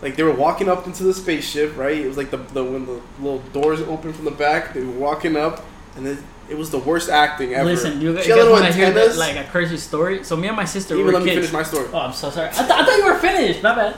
Like 0.00 0.16
they 0.16 0.24
were 0.24 0.32
walking 0.34 0.68
up 0.68 0.88
into 0.88 1.04
the 1.04 1.14
spaceship, 1.14 1.76
right? 1.76 1.96
It 1.96 2.08
was 2.08 2.16
like 2.16 2.32
the, 2.32 2.38
the 2.38 2.64
when 2.64 2.86
the 2.86 3.00
little 3.20 3.38
doors 3.52 3.80
open 3.82 4.12
from 4.12 4.24
the 4.24 4.32
back. 4.32 4.74
They 4.74 4.82
were 4.82 4.90
walking 4.90 5.36
up, 5.36 5.64
and 5.94 6.04
then 6.04 6.18
it 6.50 6.58
was 6.58 6.70
the 6.70 6.78
worst 6.80 7.08
acting 7.08 7.54
ever. 7.54 7.66
Listen, 7.66 8.00
you 8.00 8.12
guys, 8.12 8.24
She 8.24 8.30
had 8.30 8.38
little 8.38 8.52
want 8.54 8.64
to 8.66 8.72
hear 8.72 8.90
that, 8.90 9.14
like 9.14 9.36
a 9.36 9.44
crazy 9.48 9.76
story? 9.76 10.24
So 10.24 10.34
me 10.34 10.48
and 10.48 10.56
my 10.56 10.64
sister 10.64 10.94
Even 10.94 11.06
were 11.06 11.12
let 11.12 11.22
me 11.22 11.28
kids. 11.30 11.36
finish 11.48 11.52
my 11.52 11.62
story. 11.62 11.86
oh, 11.92 11.98
I'm 11.98 12.12
so 12.12 12.30
sorry. 12.30 12.48
I, 12.48 12.52
th- 12.52 12.70
I 12.70 12.84
thought 12.84 12.96
you 12.96 13.04
were 13.04 13.18
finished. 13.20 13.62
My 13.62 13.76
bad. 13.76 13.96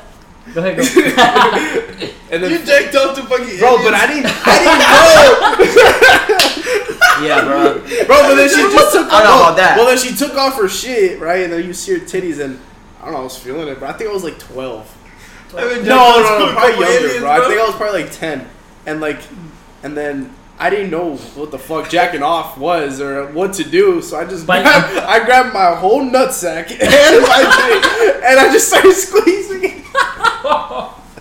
Go 0.52 0.60
ahead, 0.60 0.76
go. 0.76 0.84
And 2.30 2.42
then 2.42 2.50
you 2.50 2.58
jacked 2.66 2.94
off 2.96 3.14
to 3.16 3.22
fucking 3.22 3.58
Bro, 3.58 3.78
but 3.78 3.94
I 3.94 4.06
didn't. 4.06 4.26
I 4.28 4.58
didn't 4.60 4.80
know, 4.84 5.93
Yeah, 7.22 7.44
bro. 7.44 7.74
bro. 8.06 8.06
But 8.06 8.34
then 8.36 8.48
she 8.48 8.56
just 8.56 8.92
took. 8.92 9.12
I 9.12 9.22
don't 9.22 9.24
know 9.24 9.30
off- 9.30 9.40
about 9.52 9.56
that. 9.58 9.76
Well, 9.76 9.86
then 9.86 9.98
she 9.98 10.14
took 10.14 10.34
off 10.36 10.56
her 10.56 10.68
shit, 10.68 11.20
right? 11.20 11.42
And 11.42 11.52
then 11.52 11.64
you 11.64 11.72
see 11.74 11.92
her 11.98 12.04
titties, 12.04 12.40
and 12.42 12.58
I 13.00 13.04
don't 13.04 13.14
know. 13.14 13.20
I 13.20 13.22
was 13.24 13.36
feeling 13.38 13.68
it, 13.68 13.78
but 13.80 13.88
I 13.88 13.92
think 13.92 14.10
I 14.10 14.12
was 14.12 14.24
like 14.24 14.38
twelve. 14.38 14.90
No, 15.54 15.60
no, 15.60 15.82
no, 15.82 16.52
probably 16.52 16.84
younger, 16.84 17.20
bro. 17.20 17.30
I 17.30 17.46
think 17.48 17.60
I 17.60 17.64
was 17.66 17.76
probably 17.76 18.02
like 18.02 18.12
ten, 18.12 18.48
and 18.86 19.00
like, 19.00 19.18
and 19.84 19.96
then 19.96 20.34
I 20.58 20.68
didn't 20.68 20.90
know 20.90 21.16
what 21.16 21.52
the 21.52 21.58
fuck 21.60 21.88
jacking 21.88 22.24
off 22.24 22.58
was 22.58 23.00
or 23.00 23.26
what 23.30 23.52
to 23.54 23.64
do, 23.64 24.02
so 24.02 24.16
I 24.18 24.24
just 24.24 24.46
But- 24.48 24.62
grabbed, 24.64 24.96
I 25.06 25.24
grabbed 25.24 25.54
my 25.54 25.76
whole 25.76 26.02
nutsack 26.02 26.70
and 26.72 26.80
my 27.22 27.40
dick, 27.68 28.24
and 28.24 28.40
I 28.40 28.48
just 28.52 28.66
started 28.68 28.92
squeezing 28.94 29.84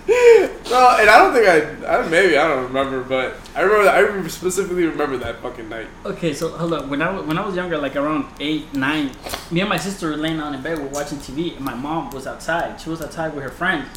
No, 0.07 0.97
and 0.99 1.09
I 1.09 1.17
don't 1.19 1.33
think 1.33 1.47
I, 1.85 1.99
I 1.99 2.07
maybe 2.07 2.37
I 2.37 2.47
don't 2.47 2.63
remember, 2.63 3.03
but 3.03 3.35
I 3.55 3.61
remember 3.61 3.89
I 3.89 4.27
specifically 4.27 4.85
remember 4.85 5.17
that 5.17 5.39
fucking 5.41 5.69
night. 5.69 5.87
Okay, 6.05 6.33
so 6.33 6.49
hold 6.49 6.73
up. 6.73 6.87
When 6.87 7.01
I 7.01 7.19
when 7.19 7.37
I 7.37 7.45
was 7.45 7.55
younger, 7.55 7.77
like 7.77 7.95
around 7.95 8.25
eight, 8.39 8.73
nine, 8.73 9.11
me 9.51 9.61
and 9.61 9.69
my 9.69 9.77
sister 9.77 10.09
were 10.09 10.17
laying 10.17 10.37
down 10.37 10.53
in 10.55 10.61
bed, 10.61 10.77
we 10.79 10.85
were 10.85 10.89
watching 10.89 11.19
TV, 11.19 11.55
and 11.55 11.63
my 11.63 11.75
mom 11.75 12.09
was 12.11 12.27
outside. 12.27 12.81
She 12.81 12.89
was 12.89 13.01
outside 13.01 13.33
with 13.33 13.43
her 13.43 13.49
friends, 13.49 13.87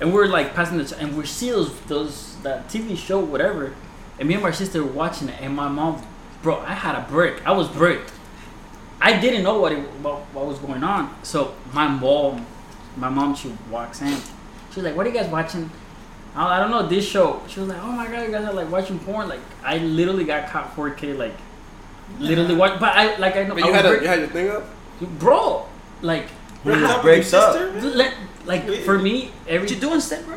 and 0.00 0.12
we 0.12 0.20
are 0.20 0.28
like 0.28 0.54
passing 0.54 0.78
the 0.78 0.96
and 0.98 1.16
we 1.16 1.26
see 1.26 1.50
those 1.50 1.78
those 1.82 2.36
that 2.42 2.68
TV 2.68 2.96
show 2.96 3.18
whatever, 3.18 3.74
and 4.18 4.28
me 4.28 4.34
and 4.34 4.42
my 4.42 4.52
sister 4.52 4.82
were 4.82 4.92
watching 4.92 5.28
it, 5.28 5.40
and 5.40 5.54
my 5.54 5.68
mom, 5.68 6.06
bro, 6.42 6.60
I 6.60 6.72
had 6.72 6.94
a 6.94 7.06
break. 7.08 7.46
I 7.46 7.52
was 7.52 7.68
bricked. 7.68 8.12
I 9.00 9.20
didn't 9.20 9.42
know 9.42 9.58
what 9.60 9.72
it, 9.72 9.80
what, 10.00 10.20
what 10.32 10.46
was 10.46 10.58
going 10.58 10.82
on. 10.82 11.14
So 11.22 11.54
my 11.72 11.86
mom, 11.86 12.46
my 12.96 13.10
mom, 13.10 13.34
she 13.34 13.52
walks 13.70 14.00
in. 14.00 14.18
She 14.76 14.80
was 14.82 14.88
like, 14.90 14.94
"What 14.96 15.06
are 15.06 15.08
you 15.08 15.14
guys 15.14 15.30
watching?" 15.30 15.70
I 16.34 16.56
I 16.56 16.60
don't 16.60 16.70
know 16.70 16.86
this 16.86 17.08
show. 17.08 17.40
She 17.48 17.60
was 17.60 17.70
like, 17.70 17.78
"Oh 17.82 17.92
my 17.92 18.06
god, 18.08 18.26
you 18.26 18.30
guys 18.30 18.44
are 18.44 18.52
like 18.52 18.70
watching 18.70 18.98
porn." 18.98 19.26
Like 19.26 19.40
I 19.64 19.78
literally 19.78 20.24
got 20.24 20.50
caught 20.50 20.76
4K. 20.76 21.16
Like 21.16 21.32
literally 22.18 22.54
what? 22.54 22.78
But 22.78 22.94
I 22.94 23.16
like 23.16 23.36
I 23.36 23.44
know. 23.44 23.54
But 23.54 23.62
I 23.64 23.66
you 23.68 23.72
was 23.72 23.76
had 23.80 23.86
a, 23.86 23.88
break- 23.88 24.02
you 24.02 24.08
had 24.08 24.18
your 24.18 24.28
thing 24.28 24.50
up. 24.50 24.64
bro. 25.18 25.64
Like 26.02 26.28
When 26.62 26.78
Break 26.80 26.90
it 26.90 27.02
breaks 27.02 27.32
your 27.32 27.40
up. 27.40 27.54
sister, 27.54 27.88
let, 27.96 28.12
like 28.44 28.68
for 28.84 28.98
me 28.98 29.30
every 29.48 29.60
What 29.66 29.70
you 29.70 29.80
doing, 29.80 30.00
step 30.00 30.22
bro? 30.26 30.36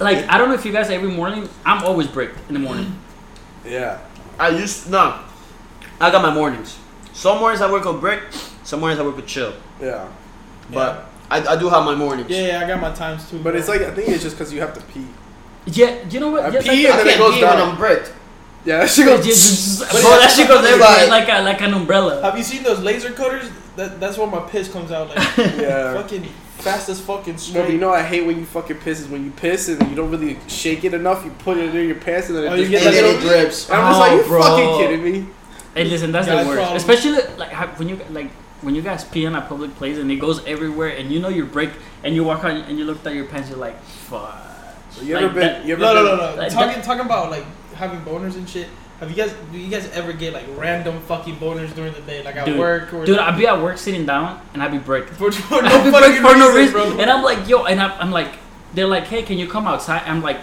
like 0.00 0.24
I 0.28 0.38
don't 0.38 0.48
know 0.48 0.54
if 0.54 0.64
you 0.64 0.72
guys 0.72 0.88
every 0.88 1.10
morning. 1.10 1.48
I'm 1.66 1.84
always 1.84 2.06
bricked 2.06 2.38
in 2.48 2.54
the 2.54 2.60
morning. 2.60 2.98
Yeah. 3.62 3.98
I 4.38 4.48
used 4.50 4.90
no. 4.90 5.20
I 6.00 6.10
got 6.10 6.22
my 6.22 6.32
mornings. 6.32 6.78
Some 7.12 7.38
mornings 7.40 7.60
I 7.60 7.70
work 7.70 7.84
with 7.84 8.00
brick. 8.00 8.22
Some 8.64 8.80
mornings 8.80 9.00
I 9.00 9.02
work 9.04 9.16
with 9.16 9.26
chill. 9.26 9.52
Yeah. 9.82 10.08
But 10.72 11.07
I, 11.30 11.46
I 11.54 11.56
do 11.56 11.68
have 11.68 11.84
my 11.84 11.94
mornings. 11.94 12.30
Yeah, 12.30 12.46
yeah, 12.46 12.60
I 12.64 12.66
got 12.68 12.80
my 12.80 12.92
times 12.92 13.28
too. 13.30 13.36
But 13.38 13.50
bro. 13.50 13.58
it's 13.58 13.68
like 13.68 13.82
I 13.82 13.90
think 13.90 14.08
it's 14.08 14.22
just 14.22 14.36
because 14.36 14.52
you 14.52 14.60
have 14.60 14.74
to 14.74 14.80
pee. 14.92 15.06
Yeah, 15.66 16.06
you 16.08 16.20
know 16.20 16.30
what? 16.30 16.44
I 16.44 16.48
Yes, 16.50 16.62
pee 16.64 16.86
I- 16.86 16.90
and 16.90 17.00
I 17.00 17.04
then 17.04 17.14
it 17.14 17.18
goes 17.18 17.34
pee 17.34 17.42
when 17.44 17.56
down. 17.56 17.68
I'm 17.70 17.76
bricked. 17.76 18.12
Yeah, 18.64 18.78
that 18.78 18.90
shit 18.90 19.06
goes. 19.06 19.78
Bro, 19.92 20.00
that 20.18 20.30
shit 20.34 20.48
goes 20.48 20.64
everywhere. 20.64 21.06
like 21.08 21.28
a 21.28 21.42
like 21.42 21.60
an 21.62 21.74
umbrella. 21.74 22.20
Have 22.22 22.36
you 22.36 22.42
seen 22.44 22.62
those 22.62 22.80
laser 22.80 23.12
cutters? 23.12 23.50
That 23.76 24.00
that's 24.00 24.18
where 24.18 24.26
my 24.26 24.40
piss 24.40 24.70
comes 24.72 24.90
out 24.90 25.08
like 25.10 25.18
yeah. 25.36 25.94
fucking 25.94 26.24
fast 26.58 26.88
as 26.88 27.00
fucking 27.00 27.34
No, 27.34 27.38
straight. 27.38 27.62
but 27.62 27.70
you 27.72 27.78
know 27.78 27.92
I 27.92 28.02
hate 28.02 28.26
when 28.26 28.36
you 28.38 28.44
fucking 28.44 28.78
piss 28.78 28.98
is 29.00 29.06
when 29.06 29.24
you 29.24 29.30
piss 29.30 29.68
and 29.68 29.80
you 29.88 29.94
don't 29.94 30.10
really 30.10 30.36
shake 30.48 30.82
it 30.84 30.92
enough. 30.94 31.24
You 31.24 31.30
put 31.30 31.56
it 31.58 31.72
in 31.74 31.86
your 31.86 31.96
pants 31.96 32.28
and 32.28 32.36
then 32.38 32.44
it 32.44 32.48
Oh, 32.48 32.56
just 32.56 32.70
you 32.70 32.78
get 32.78 32.86
And 32.86 32.96
that 32.96 33.02
little- 33.04 33.20
it 33.20 33.42
drips. 33.44 33.70
And 33.70 33.80
I'm 33.80 33.90
just 33.92 34.00
like, 34.00 34.12
Oh, 34.12 34.16
you 34.16 34.22
bro. 34.24 34.42
fucking 34.42 34.78
kidding 34.80 35.04
me? 35.04 35.26
Hey, 35.74 35.84
listen, 35.84 36.10
that's 36.10 36.26
Guy 36.26 36.42
the 36.42 36.48
worst. 36.48 36.58
problem. 36.58 36.76
Especially 36.76 37.36
like 37.36 37.78
when 37.78 37.88
you 37.88 38.00
like 38.10 38.30
when 38.62 38.74
you 38.74 38.82
guys 38.82 39.04
pee 39.04 39.24
in 39.24 39.34
a 39.34 39.40
public 39.40 39.74
place 39.76 39.98
and 39.98 40.10
it 40.10 40.16
goes 40.16 40.44
everywhere, 40.46 40.88
and 40.96 41.10
you 41.12 41.20
know 41.20 41.28
you're 41.28 41.46
break, 41.46 41.70
and 42.04 42.14
you 42.14 42.24
walk 42.24 42.44
out 42.44 42.50
and 42.50 42.78
you 42.78 42.84
look 42.84 43.04
at 43.06 43.14
your 43.14 43.24
pants, 43.26 43.48
you're 43.50 43.58
like, 43.58 43.80
fuck. 43.82 44.36
So 44.90 45.02
you 45.02 45.14
Like 45.14 45.24
ever 45.24 45.34
been? 45.34 45.42
that- 45.42 45.64
you 45.64 45.74
ever 45.74 45.82
no, 45.82 45.94
no, 45.94 46.04
been, 46.04 46.16
no, 46.18 46.30
no. 46.34 46.36
Like 46.42 46.52
talking 46.52 46.82
talking 46.82 47.04
about 47.06 47.30
like 47.30 47.44
having 47.74 48.00
boners 48.00 48.34
and 48.36 48.48
shit. 48.48 48.68
Have 49.00 49.10
you 49.10 49.16
guys 49.16 49.32
do 49.52 49.58
you 49.58 49.70
guys 49.70 49.88
ever 49.92 50.12
get 50.12 50.32
like 50.32 50.44
random 50.56 50.98
fucking 51.02 51.36
boners 51.36 51.72
during 51.72 51.92
the 51.92 52.00
day, 52.00 52.24
like 52.24 52.34
at 52.34 52.46
Dude. 52.46 52.58
work 52.58 52.92
or 52.92 53.04
Dude, 53.06 53.18
I'd 53.18 53.38
be 53.38 53.46
at 53.46 53.62
work 53.62 53.78
sitting 53.78 54.04
down 54.04 54.40
and 54.54 54.62
I'd 54.62 54.72
be 54.72 54.78
breaking. 54.78 55.14
for, 55.14 55.30
for 55.30 55.62
no 55.62 55.68
I'd 55.68 55.84
be 55.84 55.90
fucking 55.92 56.20
breaking 56.20 56.22
for 56.26 56.36
no 56.36 56.52
reason, 56.52 56.74
reason, 56.74 56.90
bro? 56.94 57.00
and 57.00 57.08
I'm 57.10 57.22
like, 57.22 57.48
yo, 57.48 57.64
and 57.64 57.80
I'm, 57.80 57.92
I'm 58.00 58.10
like, 58.10 58.32
they're 58.74 58.88
like, 58.88 59.04
hey, 59.04 59.22
can 59.22 59.38
you 59.38 59.46
come 59.46 59.68
outside? 59.68 60.02
I'm 60.04 60.20
like, 60.20 60.40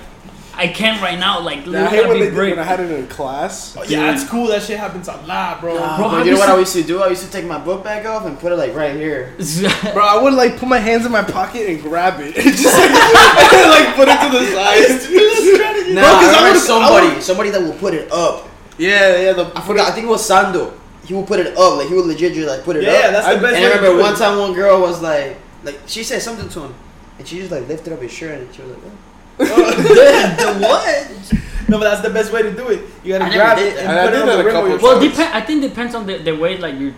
I 0.58 0.68
can't 0.68 1.02
right 1.02 1.20
now. 1.20 1.42
Like, 1.42 1.68
I 1.68 1.88
hate 1.90 2.08
when, 2.08 2.18
I'd 2.18 2.24
they, 2.24 2.30
break. 2.32 2.52
when 2.56 2.60
I 2.60 2.64
had 2.64 2.80
it 2.80 2.90
in 2.92 3.08
class. 3.08 3.75
Oh, 3.77 3.84
yeah, 3.84 4.12
that's 4.12 4.27
cool. 4.29 4.48
That 4.48 4.62
shit 4.64 4.79
happens 4.79 5.08
a 5.08 5.18
lot, 5.27 5.60
bro. 5.62 5.75
Nah. 5.75 5.98
Bro, 5.98 6.10
But 6.10 6.18
have 6.20 6.25
you 6.27 6.34
know 6.34 6.40
what 6.40 6.50
I 6.50 6.58
used 6.60 6.74
to 6.74 6.84
do? 6.84 7.01
I 7.03 7.08
used 7.10 7.24
to 7.25 7.32
take 7.32 7.46
my 7.46 7.58
book 7.60 7.84
bag 7.84 8.06
off 8.06 8.25
and 8.25 8.40
put 8.40 8.51
it 8.51 8.56
like 8.56 8.74
right 8.74 8.96
here. 8.96 9.34
Bro, 9.94 10.03
I 10.06 10.22
would 10.22 10.34
like 10.34 10.58
put 10.58 10.70
my 10.70 10.77
hands 10.79 11.06
in 11.06 11.12
my 11.12 11.24
pocket 11.24 11.70
and 11.70 11.82
grab 11.82 12.20
it, 12.22 12.36
and 12.38 12.56
just 12.56 12.66
like, 12.77 12.90
and, 12.90 13.70
like 13.77 13.96
put 13.96 14.08
it 14.08 14.20
to 14.22 14.29
the 14.32 14.46
side. 14.56 15.94
Nah, 15.94 16.01
Bro, 16.01 16.12
'cause 16.12 16.34
I 16.34 16.36
I 16.36 16.38
remember 16.38 16.50
would've- 16.50 16.56
I 16.56 16.60
somebody, 16.66 17.08
would've- 17.08 17.24
somebody 17.24 17.50
that 17.51 17.62
will 17.62 17.74
put 17.74 17.94
it 17.94 18.12
up. 18.12 18.48
Yeah, 18.77 19.18
yeah. 19.22 19.34
The 19.34 19.51
I 19.56 19.62
forgot. 19.62 19.90
I 19.90 19.92
think 19.92 20.06
it 20.08 20.10
was 20.10 20.27
Sando. 20.27 20.74
He 21.06 21.14
would 21.14 21.27
put 21.27 21.40
it 21.40 21.56
up, 21.58 21.77
like 21.77 21.88
he 21.88 21.94
would 21.94 22.06
legit 22.08 22.34
just 22.34 22.48
like 22.48 22.64
put 22.64 22.75
it 22.75 22.84
Yeah, 22.84 22.90
up. 22.92 23.03
Yeah, 23.03 23.12
that's 23.12 23.27
the 23.27 23.34
I- 23.34 23.40
best. 23.42 23.56
and 23.56 23.66
I 23.66 23.75
remember 23.75 24.01
one 24.01 24.16
time 24.16 24.40
one 24.40 24.53
girl 24.53 24.82
was 24.82 25.01
like, 25.01 25.38
like 25.64 25.79
she 25.86 26.03
said 26.03 26.22
something 26.22 26.50
to 26.50 26.62
him, 26.62 26.74
and 27.20 27.27
she 27.27 27.40
just 27.40 27.51
like 27.51 27.68
lifted 27.68 27.94
up 27.94 28.01
his 28.01 28.12
shirt 28.12 28.40
and 28.42 28.53
she 28.56 28.62
was 28.64 28.72
like, 28.72 28.79
oh. 28.86 28.92
The, 29.38 29.46
the 30.40 30.60
what? 30.68 31.70
No, 31.70 31.80
but 31.80 31.86
that's 31.86 32.02
the 32.02 32.12
best 32.12 32.32
way 32.32 32.44
to 32.44 32.52
do 32.52 32.68
it. 32.70 32.82
You 33.04 33.14
gotta 33.18 33.26
I 33.26 33.34
grab 33.34 33.58
it 33.58 33.76
that. 33.76 33.86
and 33.86 33.92
I 34.00 34.06
put 34.06 34.14
it 34.14 34.22
on 34.22 34.28
the 34.28 34.40
a 34.40 34.44
rim 34.44 34.54
couple 34.54 34.72
of 34.74 34.82
your 34.82 34.92
well, 34.92 35.00
depend. 35.02 35.34
I 35.34 35.42
think 35.42 35.62
depends 35.62 35.96
on 35.96 36.06
the, 36.06 36.18
the 36.20 36.36
way 36.36 36.58
like 36.58 36.78
your 36.80 36.94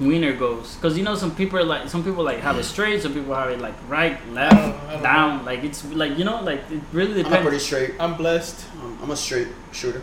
wiener 0.00 0.32
goes, 0.32 0.74
because 0.74 0.98
you 0.98 1.04
know 1.04 1.14
some 1.14 1.34
people 1.36 1.58
are 1.60 1.64
like 1.64 1.88
some 1.88 2.02
people 2.02 2.24
like 2.24 2.40
have 2.40 2.58
it 2.58 2.64
straight, 2.64 3.00
some 3.02 3.14
people 3.14 3.32
have 3.34 3.50
it 3.50 3.60
like 3.60 3.74
right, 3.88 4.18
left, 4.32 4.54
I 4.56 4.92
don't- 4.94 5.02
down. 5.02 5.44
Like 5.44 5.62
it's 5.62 5.84
like 5.92 6.18
you 6.18 6.24
know, 6.24 6.40
like 6.42 6.68
it 6.70 6.80
really 6.92 7.14
depends. 7.14 7.26
I'm 7.26 7.30
depends. 7.44 7.48
pretty 7.48 7.58
straight. 7.60 7.94
I'm 8.00 8.16
blessed. 8.16 8.66
Um, 8.82 8.98
I'm 9.02 9.10
a 9.10 9.16
straight 9.16 9.48
shooter. 9.72 10.02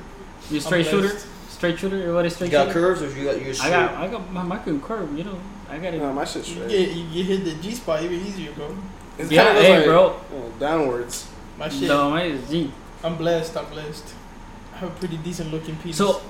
You 0.50 0.60
straight 0.62 0.86
I'm 0.88 0.91
shooter, 0.91 1.10
blessed. 1.10 1.28
straight 1.52 1.78
shooter. 1.80 2.13
What 2.13 2.26
is 2.26 2.32
You 2.32 2.36
straight 2.47 2.52
got 2.52 2.67
shooter? 2.67 2.80
curves 2.80 3.02
or 3.02 3.10
you 3.19 3.26
got 3.26 3.41
you 3.41 3.50
I 3.50 3.52
straight? 3.52 3.69
got 3.71 3.93
I 3.95 4.08
got 4.08 4.32
my 4.32 4.43
mic 4.43 4.65
and 4.67 4.82
curve. 4.82 5.17
You 5.17 5.26
know, 5.26 5.39
I 5.69 5.78
got 5.80 5.93
it. 5.93 5.97
no, 6.00 6.13
my 6.13 6.24
shit's 6.24 6.47
You 6.50 6.56
straight. 6.63 6.69
get, 6.69 6.95
you 6.95 7.24
get 7.24 7.26
hit 7.26 7.43
the 7.43 7.62
G 7.62 7.76
spot 7.76 8.02
even 8.04 8.26
easier, 8.26 8.54
bro. 8.54 8.74
It's 9.17 9.30
yeah, 9.30 9.47
kinda 9.47 9.62
hey, 9.62 9.78
like, 9.80 9.86
bro. 9.86 10.19
oh, 10.34 10.52
downwards. 10.58 11.28
My 11.62 11.69
shit. 11.69 11.88
No, 11.89 12.10
mine 12.10 12.32
is 12.32 12.50
G. 12.50 12.71
I'm 13.04 13.17
blessed. 13.17 13.56
I'm 13.56 13.69
blessed. 13.69 14.15
I 14.74 14.78
have 14.78 14.89
a 14.89 14.93
pretty 14.93 15.17
decent 15.17 15.52
looking 15.52 15.76
piece. 15.76 15.95
So 15.95 16.24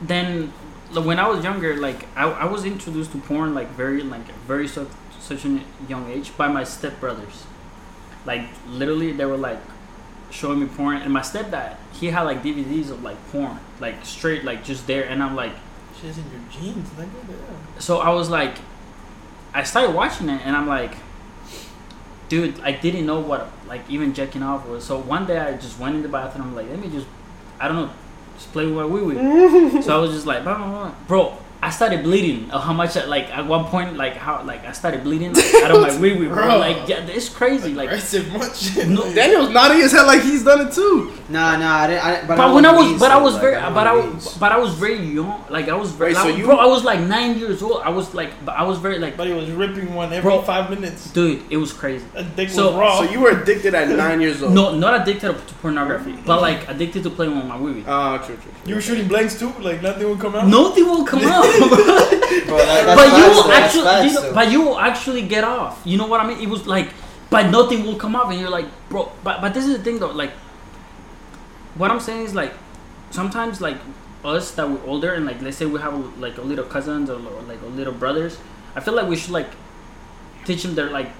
then, 0.00 0.48
when 0.94 1.18
I 1.18 1.28
was 1.28 1.44
younger, 1.44 1.76
like 1.76 2.06
I, 2.16 2.30
I 2.30 2.46
was 2.46 2.64
introduced 2.64 3.12
to 3.12 3.18
porn 3.18 3.54
like 3.54 3.68
very 3.72 4.00
like 4.02 4.26
very 4.46 4.66
such 4.66 4.88
such 5.20 5.44
a 5.44 5.60
young 5.90 6.10
age 6.10 6.34
by 6.38 6.48
my 6.48 6.62
stepbrothers. 6.62 7.42
Like 8.24 8.48
literally, 8.66 9.12
they 9.12 9.26
were 9.26 9.36
like 9.36 9.60
showing 10.30 10.60
me 10.60 10.68
porn, 10.68 11.02
and 11.02 11.12
my 11.12 11.20
stepdad 11.20 11.76
he 11.92 12.06
had 12.06 12.22
like 12.22 12.42
DVDs 12.42 12.88
of 12.90 13.02
like 13.02 13.18
porn, 13.30 13.60
like 13.78 14.06
straight 14.06 14.42
like 14.42 14.64
just 14.64 14.86
there, 14.86 15.04
and 15.04 15.22
I'm 15.22 15.36
like, 15.36 15.52
shit's 16.00 16.16
in 16.16 16.24
your 16.32 16.40
jeans, 16.50 16.88
nigga. 16.96 17.20
So 17.78 17.98
I 17.98 18.08
was 18.08 18.30
like, 18.30 18.56
I 19.52 19.64
started 19.64 19.94
watching 19.94 20.30
it, 20.30 20.40
and 20.46 20.56
I'm 20.56 20.66
like. 20.66 20.94
Dude, 22.34 22.58
I 22.62 22.72
didn't 22.72 23.06
know 23.06 23.20
what 23.20 23.48
like 23.68 23.88
even 23.88 24.12
jacking 24.12 24.42
off 24.42 24.66
was. 24.66 24.82
So 24.82 24.98
one 24.98 25.24
day 25.24 25.38
I 25.38 25.52
just 25.52 25.78
went 25.78 25.94
in 25.94 26.02
the 26.02 26.08
bathroom. 26.08 26.52
Like, 26.56 26.68
let 26.68 26.80
me 26.80 26.90
just, 26.90 27.06
I 27.60 27.68
don't 27.68 27.76
know, 27.76 27.90
just 28.34 28.50
play 28.50 28.66
with 28.66 28.74
my 28.74 28.84
wee 28.84 29.02
wee. 29.02 29.80
so 29.82 29.96
I 29.96 30.00
was 30.00 30.10
just 30.10 30.26
like, 30.26 30.42
bro. 31.06 31.38
I 31.64 31.70
started 31.70 32.02
bleeding. 32.02 32.50
Of 32.50 32.62
how 32.62 32.74
much? 32.74 32.94
I, 32.96 33.04
like 33.06 33.26
at 33.36 33.46
one 33.46 33.64
point, 33.72 33.96
like 33.96 34.16
how 34.16 34.42
like 34.44 34.62
I 34.66 34.72
started 34.72 35.02
bleeding 35.02 35.32
like, 35.32 35.54
out 35.64 35.70
of 35.70 35.80
my 35.80 35.96
wee 35.98 36.12
wee, 36.18 36.26
bro. 36.26 36.36
Bro. 36.44 36.58
Like 36.58 36.86
yeah, 36.88 37.06
it's 37.18 37.28
crazy. 37.30 37.72
Like, 37.74 37.88
Aggressive 37.88 38.30
much. 38.32 38.76
no, 38.96 39.02
Daniel's 39.14 39.48
nodding 39.50 39.78
his 39.78 39.92
head 39.92 40.02
like 40.12 40.20
he's 40.20 40.44
done 40.44 40.60
it 40.66 40.72
too. 40.74 41.12
Nah, 41.30 41.56
nah. 41.56 41.76
I 41.82 41.86
didn't. 41.86 42.04
I, 42.04 42.12
but 42.28 42.36
but, 42.36 42.40
I 42.40 42.52
when 42.52 42.66
I 42.66 42.72
was, 42.72 42.86
beans, 42.86 43.00
but 43.00 43.10
I 43.10 43.16
was 43.26 43.32
like, 43.34 43.42
very, 43.42 43.56
know 43.62 43.70
but 43.72 43.86
I, 43.86 43.94
was, 43.96 44.36
but 44.38 44.52
I 44.52 44.58
was 44.58 44.74
very 44.74 45.00
young. 45.18 45.42
Like 45.48 45.68
I 45.70 45.76
was 45.82 45.90
very, 45.92 46.12
Wait, 46.12 46.20
so 46.20 46.28
like, 46.28 46.36
you- 46.38 46.44
bro. 46.44 46.56
I 46.56 46.66
was 46.66 46.84
like 46.84 47.00
nine 47.00 47.38
years 47.38 47.62
old. 47.62 47.80
I 47.82 47.88
was 47.88 48.12
like, 48.12 48.30
but 48.44 48.52
I 48.56 48.62
was 48.64 48.76
very 48.78 48.98
like, 48.98 49.16
But 49.16 49.28
he 49.28 49.32
was 49.32 49.50
ripping 49.50 49.94
one 49.94 50.12
every 50.12 50.20
Bro. 50.30 50.42
five 50.42 50.68
minutes. 50.68 51.10
dude, 51.12 51.42
it 51.50 51.56
was 51.56 51.72
crazy. 51.72 52.04
That 52.12 52.50
So- 52.50 52.66
was 52.72 52.74
raw. 52.76 52.98
So 53.00 53.10
you 53.10 53.20
were 53.20 53.30
addicted 53.40 53.74
at 53.74 53.88
nine 53.88 54.20
years 54.20 54.42
old. 54.42 54.52
No, 54.52 54.74
not 54.76 55.00
addicted 55.00 55.32
to 55.48 55.54
pornography, 55.64 56.12
but 56.26 56.42
like 56.42 56.68
addicted 56.68 57.02
to 57.04 57.10
playing 57.10 57.34
with 57.36 57.46
my 57.46 57.56
wee 57.58 57.72
wee. 57.72 57.84
Oh, 57.86 58.18
true, 58.18 58.36
true. 58.36 58.52
true. 58.52 58.52
you 58.66 58.74
were 58.74 58.82
shooting 58.82 59.08
blanks 59.08 59.38
too, 59.38 59.50
like 59.60 59.80
nothing 59.80 60.06
would 60.10 60.20
come 60.20 60.34
out. 60.34 60.46
Nothing 60.46 60.84
will 60.84 61.04
come 61.06 61.20
out. 61.34 61.53
Bro, 61.58 62.58
that, 62.58 62.86
that's 62.86 63.00
but 63.00 63.18
you 63.18 63.24
will 63.28 63.42
though, 63.44 63.52
actually, 63.52 63.84
facts, 63.84 64.06
you 64.06 64.14
know, 64.14 64.22
though. 64.22 64.34
but 64.34 64.50
you 64.50 64.60
will 64.62 64.78
actually 64.78 65.22
get 65.22 65.44
off. 65.44 65.82
You 65.84 65.96
know 65.98 66.06
what 66.06 66.20
I 66.20 66.26
mean? 66.26 66.40
It 66.40 66.48
was 66.48 66.66
like, 66.66 66.90
but 67.30 67.50
nothing 67.50 67.84
will 67.84 67.96
come 67.96 68.14
up, 68.16 68.30
and 68.30 68.40
you're 68.40 68.50
like, 68.50 68.66
bro. 68.88 69.12
But 69.22 69.40
but 69.40 69.54
this 69.54 69.66
is 69.66 69.76
the 69.76 69.82
thing 69.82 69.98
though. 69.98 70.12
Like, 70.12 70.30
what 71.76 71.90
I'm 71.90 72.00
saying 72.00 72.26
is 72.26 72.34
like, 72.34 72.52
sometimes 73.10 73.60
like 73.60 73.78
us 74.24 74.52
that 74.52 74.68
we're 74.68 74.82
older 74.86 75.12
and 75.12 75.26
like 75.26 75.42
let's 75.42 75.56
say 75.58 75.66
we 75.66 75.78
have 75.78 75.94
like 76.18 76.38
a 76.38 76.40
little 76.42 76.64
cousins 76.64 77.10
or, 77.10 77.16
or 77.16 77.42
like 77.42 77.60
a 77.62 77.66
little 77.66 77.92
brothers. 77.92 78.38
I 78.74 78.80
feel 78.80 78.94
like 78.94 79.08
we 79.08 79.16
should 79.16 79.30
like 79.32 79.50
teach 80.44 80.62
them 80.62 80.74
their 80.74 80.90
like 80.90 81.10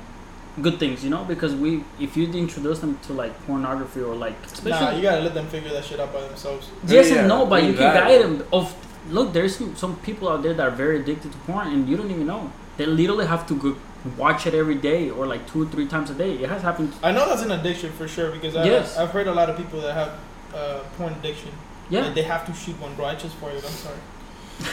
good 0.63 0.79
things, 0.79 1.05
you 1.05 1.11
know, 1.11 1.25
because 1.25 1.55
we 1.55 1.85
if 2.01 2.17
you 2.17 2.31
introduce 2.33 2.79
them 2.79 2.99
to 3.07 3.13
like 3.13 3.33
pornography 3.47 4.01
or 4.01 4.15
like 4.15 4.35
especially 4.47 4.71
Nah, 4.87 4.93
you 4.93 5.03
gotta 5.03 5.23
let 5.23 5.35
them 5.35 5.47
figure 5.49 5.71
that 5.71 5.85
shit 5.85 6.01
out 6.01 6.13
by 6.13 6.21
themselves. 6.23 6.71
Yes 6.87 7.11
Yeah, 7.11 7.21
and 7.21 7.29
no, 7.29 7.47
but 7.47 7.61
do 7.61 7.67
you 7.69 7.75
can 7.75 7.95
guide 7.95 8.23
them. 8.23 8.47
Of 8.53 8.75
look, 9.09 9.33
there's 9.33 9.57
some, 9.57 9.75
some 9.77 9.97
people 10.01 10.29
out 10.29 10.43
there 10.43 10.55
that 10.55 10.67
are 10.67 10.71
very 10.71 11.01
addicted 11.01 11.33
to 11.33 11.39
porn, 11.39 11.69
and 11.69 11.89
you 11.89 11.97
don't 11.97 12.11
even 12.11 12.27
know. 12.27 12.51
They 12.77 12.87
literally 12.87 13.27
have 13.27 13.47
to 13.49 13.55
go 13.55 13.77
watch 14.19 14.47
it 14.47 14.55
every 14.55 14.75
day 14.75 15.09
or 15.11 15.27
like 15.27 15.47
two 15.51 15.63
or 15.63 15.67
three 15.67 15.87
times 15.87 16.11
a 16.11 16.15
day. 16.15 16.35
It 16.35 16.49
has 16.49 16.63
happened. 16.63 16.93
I 17.03 17.13
know 17.13 17.27
that's 17.29 17.43
an 17.43 17.53
addiction 17.53 17.93
for 17.93 18.07
sure 18.09 18.31
because 18.31 18.57
I, 18.57 18.65
Yes. 18.65 18.97
I've 18.97 19.11
heard 19.11 19.27
a 19.29 19.33
lot 19.35 19.49
of 19.49 19.57
people 19.57 19.81
that 19.81 19.95
have 19.95 20.19
uh, 20.55 20.81
porn 20.99 21.13
addiction. 21.15 21.51
Yeah, 21.91 22.11
They 22.11 22.23
have 22.23 22.47
to 22.47 22.55
shoot 22.55 22.79
one, 22.81 22.95
bro. 22.95 23.05
I 23.07 23.15
just 23.15 23.35
for 23.37 23.51
it. 23.51 23.57
I'm 23.57 23.71
sorry. 23.71 23.99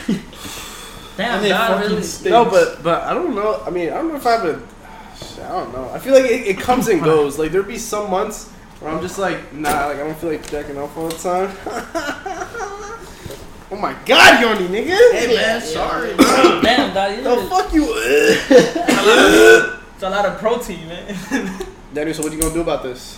damn, 1.18 1.36
and 1.38 1.46
they 1.46 1.50
fucking 1.52 1.90
really. 1.92 2.04
stinks. 2.04 2.30
No, 2.32 2.46
but 2.46 2.82
but 2.84 3.04
I 3.04 3.14
don't 3.14 3.36
know. 3.36 3.62
I 3.66 3.70
mean, 3.70 3.90
I 3.90 3.96
don't 3.96 4.08
know 4.10 4.16
if 4.16 4.26
I 4.26 4.32
have 4.32 4.46
a. 4.46 4.62
I 5.46 5.50
don't 5.50 5.74
know. 5.74 5.90
I 5.94 6.00
feel 6.00 6.14
like 6.14 6.26
it, 6.26 6.48
it 6.48 6.60
comes 6.60 6.88
and 6.88 7.04
goes. 7.12 7.38
Like 7.38 7.52
there'd 7.52 7.68
be 7.68 7.78
some 7.78 8.10
months 8.10 8.50
where 8.80 8.92
I'm 8.92 9.02
just 9.02 9.20
like, 9.20 9.54
nah, 9.54 9.88
like 9.88 9.98
I 9.98 10.04
don't 10.04 10.18
feel 10.18 10.32
like 10.32 10.50
jacking 10.50 10.78
off 10.78 10.96
all 10.98 11.10
the 11.10 11.18
time. 11.18 11.52
oh 13.72 13.78
my 13.78 13.96
god, 14.06 14.42
Yoni, 14.42 14.68
nigga. 14.68 15.12
Hey 15.12 15.36
man, 15.36 15.62
sorry. 15.62 16.14
Oh, 16.20 16.60
damn, 16.64 16.94
dog. 16.94 17.12
you 17.18 17.24
The 17.24 17.36
know- 17.36 17.48
fuck 17.48 17.74
you? 17.74 17.86
It's 17.96 20.04
a 20.04 20.10
lot 20.10 20.26
of 20.26 20.40
protein, 20.40 20.88
man. 20.88 21.16
Daniel, 21.94 22.14
so 22.16 22.24
what 22.24 22.32
you 22.34 22.40
gonna 22.40 22.54
do 22.54 22.62
about 22.62 22.84
this? 22.84 23.18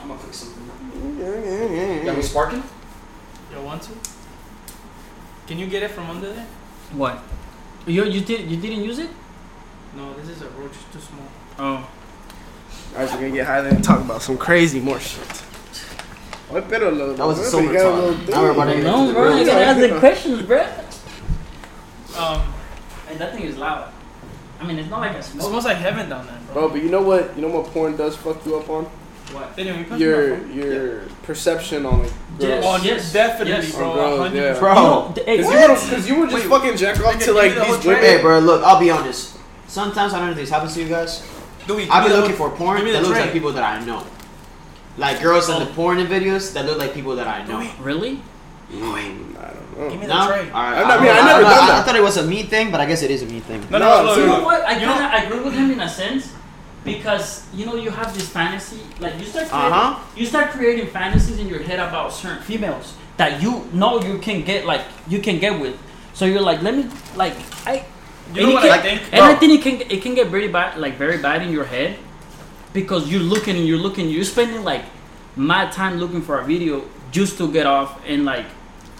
I'm 0.00 0.08
gonna 0.08 0.18
fix 0.20 0.36
something. 0.38 1.16
Yeah, 1.18 1.34
yeah, 1.34 1.64
yeah. 1.64 1.94
yeah. 1.98 2.04
Got 2.04 2.16
me 2.16 2.22
sparking? 2.22 2.62
You 3.52 3.60
want 3.62 3.82
to? 3.82 3.92
Can 5.46 5.58
you 5.58 5.66
get 5.66 5.82
it 5.82 5.90
from 5.90 6.10
under 6.10 6.32
there? 6.32 6.46
What? 6.92 7.22
You 7.86 8.04
you 8.04 8.20
did 8.20 8.50
you 8.50 8.56
didn't 8.58 8.84
use 8.84 8.98
it? 8.98 9.10
No, 9.96 10.12
this 10.14 10.28
is 10.28 10.42
a 10.42 10.48
roach. 10.50 10.72
It's 10.72 10.92
too 10.92 11.00
small. 11.00 11.26
Oh. 11.58 11.88
Alright, 12.94 13.08
so 13.08 13.14
we're 13.16 13.22
gonna 13.22 13.34
get 13.34 13.46
high 13.46 13.66
and 13.66 13.82
talk 13.82 14.00
about 14.00 14.22
some 14.22 14.36
crazy 14.38 14.80
more 14.80 15.00
shit. 15.00 15.42
What 16.48 16.68
better 16.68 16.90
load? 16.90 17.16
That 17.18 17.26
was 17.26 17.38
a 17.38 17.42
What 17.42 17.50
silver 17.50 17.72
better 17.72 17.78
got 17.78 17.88
a 17.88 17.90
talk. 17.90 18.00
little 18.00 18.14
thing? 18.24 18.30
Now 18.34 18.42
we're 18.42 18.50
about 18.52 18.64
to 18.66 18.74
get 18.74 18.84
No, 18.84 19.12
bro, 19.12 19.22
real 19.28 19.38
you 19.38 19.44
gotta 19.46 19.64
ask 19.64 19.80
the 19.80 19.98
questions, 19.98 20.42
bro. 20.42 20.66
Um, 22.18 22.42
And 23.10 23.18
that 23.18 23.32
thing 23.34 23.44
is 23.44 23.56
loud. 23.56 23.90
I 24.60 24.66
mean, 24.66 24.78
it's 24.78 24.90
not 24.90 25.00
like 25.00 25.12
a 25.12 25.18
it 25.18 25.24
smoke. 25.24 25.48
smells 25.48 25.64
like 25.64 25.76
heaven 25.78 26.08
down 26.10 26.26
there, 26.26 26.36
bro. 26.52 26.54
Bro, 26.54 26.68
but 26.70 26.82
you 26.82 26.90
know 26.90 27.00
what? 27.02 27.34
You 27.36 27.42
know 27.42 27.48
what 27.48 27.66
porn 27.72 27.96
does 27.96 28.16
fuck 28.16 28.44
you 28.44 28.56
up 28.56 28.68
on? 28.68 28.84
What? 29.32 29.52
Anyway, 29.58 29.78
you 29.78 29.84
pass 29.84 29.98
me 29.98 30.04
Your 30.04 30.36
phone? 30.38 30.52
your 30.54 31.00
perception 31.22 31.86
on 31.86 32.02
like 32.02 32.12
Yes. 32.38 32.64
Oh, 32.66 32.76
Yes. 32.82 33.12
definitely, 33.12 33.52
Yes. 33.66 33.74
bro. 33.74 33.90
On 33.90 33.96
girls, 33.96 34.20
100%. 34.20 34.34
yeah. 34.54 34.58
Bro. 34.58 34.74
No, 34.74 35.14
hey, 35.26 35.42
Cause 35.42 35.52
you, 35.52 35.60
were, 35.60 35.66
Cause 35.96 36.08
you 36.08 36.14
were 36.16 36.26
just 36.26 36.34
Wait, 36.34 36.50
fucking 36.50 36.76
jack 36.76 37.00
off 37.04 37.18
to 37.18 37.32
like 37.32 37.50
me 37.52 37.54
the 37.58 37.64
whole 37.64 37.74
these 37.76 37.84
tray. 37.84 37.94
women. 37.94 38.10
Hey, 38.10 38.20
bro, 38.22 38.38
look, 38.40 38.62
I'll 38.62 38.80
be 38.80 38.90
honest. 38.90 39.36
Sometimes 39.68 40.12
I 40.14 40.18
don't 40.18 40.26
know 40.26 40.32
if 40.32 40.38
this 40.38 40.50
happens 40.50 40.74
to 40.74 40.82
you 40.82 40.88
guys. 40.88 41.22
Louis, 41.66 41.84
give 41.84 41.90
I've 41.92 42.04
been 42.04 42.12
looking 42.20 42.36
whole- 42.36 42.50
for 42.50 42.56
porn 42.56 42.76
give 42.78 42.86
me 42.86 42.92
that 42.92 42.98
the 43.02 43.04
looks 43.08 43.16
tray. 43.18 43.24
like 43.26 43.32
people 43.32 43.52
that 43.52 43.62
I 43.64 43.84
know. 43.84 44.02
Like 44.98 45.22
girls 45.22 45.48
in 45.48 45.58
the 45.60 45.66
porn 45.66 45.98
videos 46.06 46.52
that 46.54 46.66
look 46.66 46.78
like 46.78 46.92
people 46.92 47.14
that 47.16 47.26
I 47.26 47.46
know. 47.46 47.58
Louis, 47.58 47.70
Really? 47.80 48.20
Mm, 48.72 49.38
I 49.38 49.54
don't 49.54 49.78
know. 49.78 49.88
Give 49.88 50.00
me 50.00 50.06
No? 50.06 50.20
the 50.20 50.26
tray. 50.34 50.50
Alright, 50.52 50.52
I 50.52 50.82
mean, 50.82 50.90
I 50.90 51.00
mean, 51.00 51.08
I 51.10 51.14
don't 51.16 51.26
never 51.26 51.42
know. 51.42 51.48
done 51.48 51.64
I, 51.64 51.66
that. 51.68 51.86
thought 51.86 51.96
it 51.96 52.02
was 52.02 52.16
a 52.18 52.26
me 52.26 52.42
thing, 52.42 52.70
but 52.70 52.80
I 52.80 52.86
guess 52.86 53.02
it 53.02 53.10
is 53.10 53.22
a 53.22 53.26
me 53.26 53.40
thing. 53.40 53.60
No, 53.70 53.78
No, 53.78 53.88
no, 53.88 54.04
no, 54.06 54.14
so- 54.14 54.20
You 54.20 54.26
know 54.26 54.44
what? 54.44 54.60
I 54.66 54.74
kind 54.74 55.00
of 55.06 55.10
agree 55.24 55.40
with 55.44 55.54
him 55.54 55.70
in 55.70 55.80
a 55.80 55.88
sense 55.88 56.32
because 56.84 57.46
you 57.54 57.64
know 57.66 57.76
you 57.76 57.90
have 57.90 58.12
this 58.14 58.28
fantasy, 58.28 58.80
like 59.00 59.14
you 59.18 59.24
start 59.24 59.48
creating, 59.48 59.72
Uh 59.72 59.94
huh. 59.94 60.04
you 60.16 60.26
start 60.26 60.50
creating 60.50 60.86
fantasies 60.88 61.38
in 61.38 61.48
your 61.48 61.62
head 61.62 61.78
about 61.80 62.12
certain 62.12 62.42
females 62.42 62.94
that 63.16 63.42
you 63.42 63.66
know 63.72 64.00
you 64.02 64.18
can 64.18 64.42
get 64.42 64.64
like 64.66 64.82
you 65.08 65.18
can 65.20 65.38
get 65.38 65.58
with. 65.60 65.76
So 66.14 66.24
you're 66.24 66.40
like, 66.42 66.60
let 66.62 66.74
me 66.76 66.86
like 67.16 67.34
I. 67.66 67.84
You 68.34 68.42
know 68.46 68.52
what 68.54 68.62
can- 68.62 68.78
I 68.78 68.82
think? 68.82 69.00
And 69.12 69.20
Bro. 69.20 69.32
I 69.32 69.34
think 69.36 69.52
it 69.56 69.62
can 69.62 69.74
it 69.90 70.02
can 70.02 70.14
get 70.14 70.28
very 70.28 70.48
bad, 70.48 70.76
like 70.78 70.96
very 70.98 71.18
bad 71.18 71.40
in 71.42 71.50
your 71.52 71.64
head, 71.64 71.96
because 72.72 73.10
you're 73.10 73.20
looking 73.22 73.56
and 73.56 73.66
you're 73.66 73.78
looking, 73.78 74.08
you're 74.08 74.24
spending 74.24 74.64
like 74.64 74.84
mad 75.36 75.72
time 75.72 75.98
looking 75.98 76.22
for 76.22 76.38
a 76.40 76.44
video 76.44 76.84
just 77.10 77.38
to 77.38 77.50
get 77.52 77.66
off 77.66 78.00
and 78.06 78.24
like. 78.24 78.46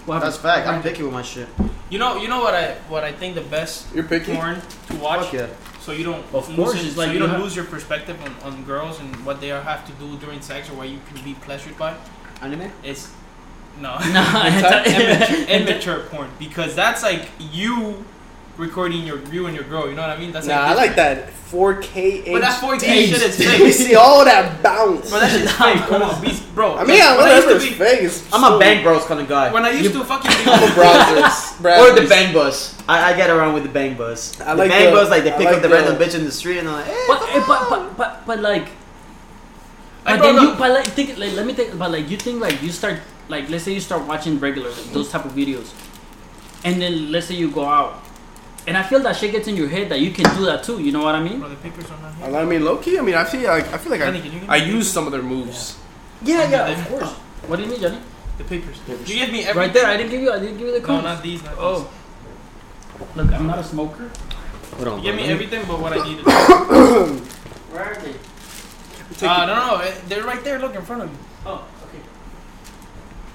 What 0.05 0.19
That's 0.21 0.37
fact. 0.37 0.67
I'm 0.67 0.81
picky 0.81 1.03
with 1.03 1.13
my 1.13 1.21
shit. 1.21 1.47
You 1.91 1.99
know, 1.99 2.17
you 2.17 2.27
know 2.27 2.39
what 2.39 2.53
I 2.55 2.73
what 2.87 3.03
I 3.03 3.11
think 3.11 3.35
the 3.35 3.41
best 3.41 3.93
You're 3.93 4.03
picky. 4.05 4.33
porn 4.35 4.59
to 4.87 4.95
watch, 4.95 5.25
Fuck 5.25 5.33
yeah. 5.33 5.47
so 5.81 5.91
you 5.91 6.03
don't 6.03 6.23
Of 6.33 6.47
lose 6.49 6.55
course, 6.55 6.75
it- 6.81 6.85
it's 6.85 6.93
so 6.95 6.99
like 7.01 7.07
you 7.09 7.13
you 7.15 7.19
don't 7.19 7.29
have- 7.29 7.41
lose 7.41 7.55
your 7.55 7.65
perspective 7.65 8.17
on, 8.23 8.33
on 8.53 8.63
girls 8.63 8.99
and 8.99 9.13
what 9.25 9.39
they 9.41 9.51
are, 9.51 9.61
have 9.61 9.85
to 9.85 9.91
do 9.93 10.17
during 10.17 10.41
sex 10.41 10.69
or 10.69 10.73
what 10.75 10.89
you 10.89 10.99
can 11.13 11.23
be 11.23 11.33
pleasured 11.35 11.77
by. 11.77 11.95
Anime? 12.41 12.71
It's 12.83 13.11
no, 13.79 13.97
Nah, 14.13 14.47
immature, 14.87 15.45
immature 15.47 15.99
porn 16.09 16.29
because 16.39 16.73
that's 16.75 17.03
like 17.03 17.27
you 17.39 18.03
recording 18.59 19.07
your 19.07 19.19
you 19.31 19.47
and 19.47 19.55
your 19.55 19.63
girl. 19.65 19.89
You 19.89 19.95
know 19.95 20.01
what 20.03 20.11
I 20.11 20.19
mean? 20.19 20.31
That's 20.31 20.45
Nah, 20.45 20.55
I 20.59 20.73
like 20.73 20.89
like 20.89 20.95
that 20.97 21.29
4K 21.49 22.23
HD. 22.25 22.31
But 22.33 22.41
that 22.41 22.61
4K 22.61 23.07
shit 23.07 23.21
is 23.23 23.39
We 23.39 23.45
fake. 23.45 23.73
see 23.73 23.95
all 23.95 24.23
that 24.25 24.61
bounce. 24.61 25.09
Bro, 25.09 25.19
that 25.21 25.31
shit's 25.31 25.51
fake. 25.57 25.77
Come 25.89 26.01
on, 26.03 26.21
be, 26.21 26.37
bro. 26.53 26.75
I 26.75 26.83
mean, 26.83 26.99
like, 26.99 27.17
when 27.17 27.27
I 27.27 27.35
used 27.35 27.47
whatever. 27.47 27.49
to 27.49 27.55
It's 27.55 27.65
be- 27.65 27.71
fake. 27.71 28.01
It's 28.03 28.33
I'm 28.33 28.41
so- 28.41 28.55
a 28.57 28.59
bang 28.59 28.83
bros 28.83 29.05
kind 29.05 29.21
of 29.21 29.27
guy. 29.27 29.51
When 29.51 29.65
I 29.65 29.71
used 29.71 29.93
to 29.93 30.03
fucking 30.03 30.29
be 30.45 30.51
I'm 30.51 30.63
a 30.63 30.67
browsers. 30.75 31.59
or 31.59 31.95
the 31.95 32.01
browsers. 32.01 32.09
bang 32.09 32.33
bus. 32.33 32.75
I, 32.87 33.13
I 33.13 33.17
get 33.17 33.29
around 33.31 33.53
with 33.53 33.63
the 33.63 33.69
bang 33.69 33.95
bus. 33.97 34.39
I 34.41 34.53
the 34.53 34.59
like 34.59 34.69
bang 34.69 34.85
the- 34.85 34.91
bus, 34.91 35.09
like 35.09 35.23
they 35.23 35.31
pick 35.31 35.45
like 35.45 35.55
up 35.55 35.61
the, 35.63 35.67
the- 35.69 35.73
random 35.73 35.95
bitch 35.95 36.15
in 36.15 36.23
the 36.25 36.31
street 36.31 36.59
and 36.59 36.67
they're 36.67 36.75
like, 36.75 36.87
eh. 36.87 37.05
But, 37.07 37.19
but, 37.47 37.69
but, 37.69 37.97
but, 37.97 38.25
but, 38.27 38.39
like, 38.41 38.67
but 40.03 40.19
bro, 40.19 40.33
then 40.33 40.43
you, 40.43 40.55
but 40.55 40.71
like, 40.71 40.85
think, 40.87 41.17
like, 41.17 41.33
let 41.33 41.45
me 41.45 41.53
think, 41.53 41.77
but 41.77 41.91
like, 41.91 42.09
you 42.09 42.17
think 42.17 42.41
like 42.41 42.61
you 42.61 42.71
start, 42.71 42.99
like, 43.27 43.49
let's 43.49 43.63
say 43.63 43.73
you 43.73 43.79
start 43.81 44.05
watching 44.07 44.39
regular 44.39 44.71
those 44.93 45.09
type 45.11 45.25
of 45.25 45.31
videos, 45.33 45.73
and 46.63 46.81
then 46.81 47.11
let's 47.11 47.27
say 47.27 47.35
you 47.35 47.49
go 47.51 47.65
out, 47.65 48.01
and 48.67 48.77
I 48.77 48.83
feel 48.83 48.99
that 49.01 49.15
shit 49.15 49.31
gets 49.31 49.47
in 49.47 49.55
your 49.55 49.67
head 49.69 49.89
that 49.89 49.99
you 49.99 50.11
can 50.11 50.25
do 50.37 50.45
that 50.45 50.63
too. 50.63 50.79
You 50.81 50.91
know 50.91 51.03
what 51.03 51.15
I 51.15 51.21
mean? 51.23 51.39
Bro, 51.39 51.49
the 51.49 51.55
papers 51.57 51.85
are 51.91 51.99
not 52.29 52.33
I 52.41 52.45
mean, 52.45 52.63
low 52.65 52.77
key. 52.77 52.97
I 52.99 53.01
mean, 53.01 53.15
I 53.15 53.23
feel 53.23 53.43
like 53.49 53.67
I 53.73 53.77
feel 53.77 53.91
like 53.91 54.01
Danny, 54.01 54.21
can 54.21 54.31
you 54.33 54.41
I, 54.47 54.55
I 54.55 54.57
use 54.57 54.89
some 54.91 55.05
of 55.05 55.11
their 55.11 55.21
moves. 55.23 55.77
Yeah, 56.21 56.49
yeah, 56.49 56.67
of 56.67 56.87
course. 56.87 57.11
What 57.47 57.55
do 57.57 57.63
you 57.63 57.69
mean, 57.71 57.79
Johnny? 57.81 57.99
The 58.37 58.43
papers. 58.43 58.77
Papers. 58.79 59.09
You 59.09 59.15
give 59.19 59.31
me 59.31 59.39
everything. 59.43 59.55
Right 59.57 59.73
there. 59.73 59.85
I 59.85 59.97
didn't 59.97 60.11
give 60.11 60.21
you. 60.21 60.31
I 60.31 60.39
didn't 60.39 60.57
give 60.57 60.67
you 60.67 60.73
the 60.73 60.79
No, 60.81 60.85
codes. 60.87 61.03
not 61.03 61.23
these. 61.23 61.43
Not 61.43 61.55
Oh, 61.57 61.89
look, 63.15 63.31
I'm 63.33 63.47
not 63.47 63.59
a 63.59 63.63
smoker. 63.63 64.09
Hold 64.75 64.87
on. 64.87 64.97
You 64.99 65.03
give 65.11 65.15
me 65.15 65.23
bro. 65.25 65.33
everything 65.33 65.61
but 65.67 65.79
what 65.79 65.93
I 65.93 66.03
needed. 66.07 66.25
Where 67.71 67.83
are 67.83 67.95
they? 68.01 68.15
Uh, 69.27 69.45
no, 69.45 69.55
no, 69.55 69.75
eh, 69.83 69.93
they're 70.07 70.23
right 70.23 70.43
there. 70.43 70.59
Look 70.59 70.75
in 70.75 70.81
front 70.83 71.03
of 71.03 71.09
you. 71.11 71.17
Oh, 71.45 71.65
okay. 71.87 71.99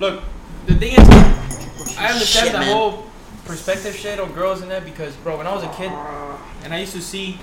Look, 0.00 0.22
the 0.66 0.74
thing 0.76 0.92
is, 0.94 1.08
I 1.98 2.06
understand 2.12 2.44
Shit, 2.46 2.52
the 2.52 2.58
man. 2.60 2.72
whole 2.72 3.06
perspective 3.44 3.94
shit 3.94 4.18
on 4.20 4.32
girls 4.32 4.62
and 4.62 4.70
that 4.70 4.84
because, 4.84 5.14
bro, 5.16 5.36
when 5.38 5.46
I 5.46 5.54
was 5.54 5.64
a 5.64 5.68
kid 5.68 5.90
and 6.64 6.72
I 6.74 6.80
used 6.80 6.94
to 6.94 7.00
see, 7.02 7.38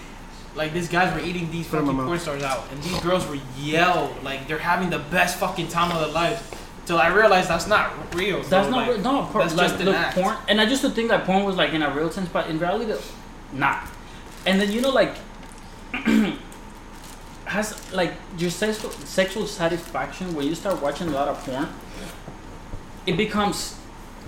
like, 0.56 0.74
these 0.74 0.90
guys 0.90 1.14
were 1.14 1.26
eating 1.26 1.50
these 1.52 1.68
Put 1.68 1.78
'em 1.80 1.84
in 1.84 1.96
fucking 1.96 2.06
porn 2.08 2.20
stars 2.20 2.44
out, 2.44 2.66
and 2.72 2.84
these 2.84 3.00
girls 3.00 3.26
were 3.28 3.38
yell 3.58 4.14
like 4.24 4.48
they're 4.48 4.58
having 4.60 4.90
the 4.90 5.00
best 5.00 5.38
fucking 5.38 5.68
time 5.70 5.92
of 5.92 6.00
their 6.00 6.10
lives. 6.10 6.42
Till 6.86 6.98
I 6.98 7.08
realized 7.08 7.48
that's 7.48 7.68
not 7.68 7.92
real. 8.16 8.42
That's 8.42 8.68
bro, 8.68 8.70
not 8.70 8.78
like, 8.78 8.88
real. 8.90 8.98
No, 9.00 9.24
porn, 9.32 9.48
that's 9.48 9.56
like, 9.56 9.68
just 9.70 9.80
an 9.80 9.86
look, 9.86 9.96
act. 9.96 10.16
porn. 10.18 10.36
And 10.50 10.60
I 10.60 10.66
used 10.66 10.82
to 10.82 10.90
think 10.90 11.10
that 11.10 11.26
porn 11.26 11.44
was 11.46 11.56
like 11.56 11.74
in 11.74 11.82
a 11.84 11.90
real 11.94 12.10
sense, 12.12 12.28
but 12.28 12.48
in 12.50 12.60
reality, 12.60 12.92
not. 13.54 13.88
And 14.46 14.60
then 14.60 14.72
you 14.72 14.82
know, 14.82 14.90
like, 14.90 15.16
has 17.46 17.94
like 17.94 18.14
your 18.38 18.50
sexual 18.50 18.90
sexual 18.92 19.46
satisfaction 19.46 20.34
when 20.34 20.48
you 20.48 20.56
start 20.56 20.82
watching 20.82 21.08
a 21.08 21.12
lot 21.12 21.28
of 21.28 21.38
porn. 21.46 21.68
It 23.06 23.16
becomes 23.18 23.78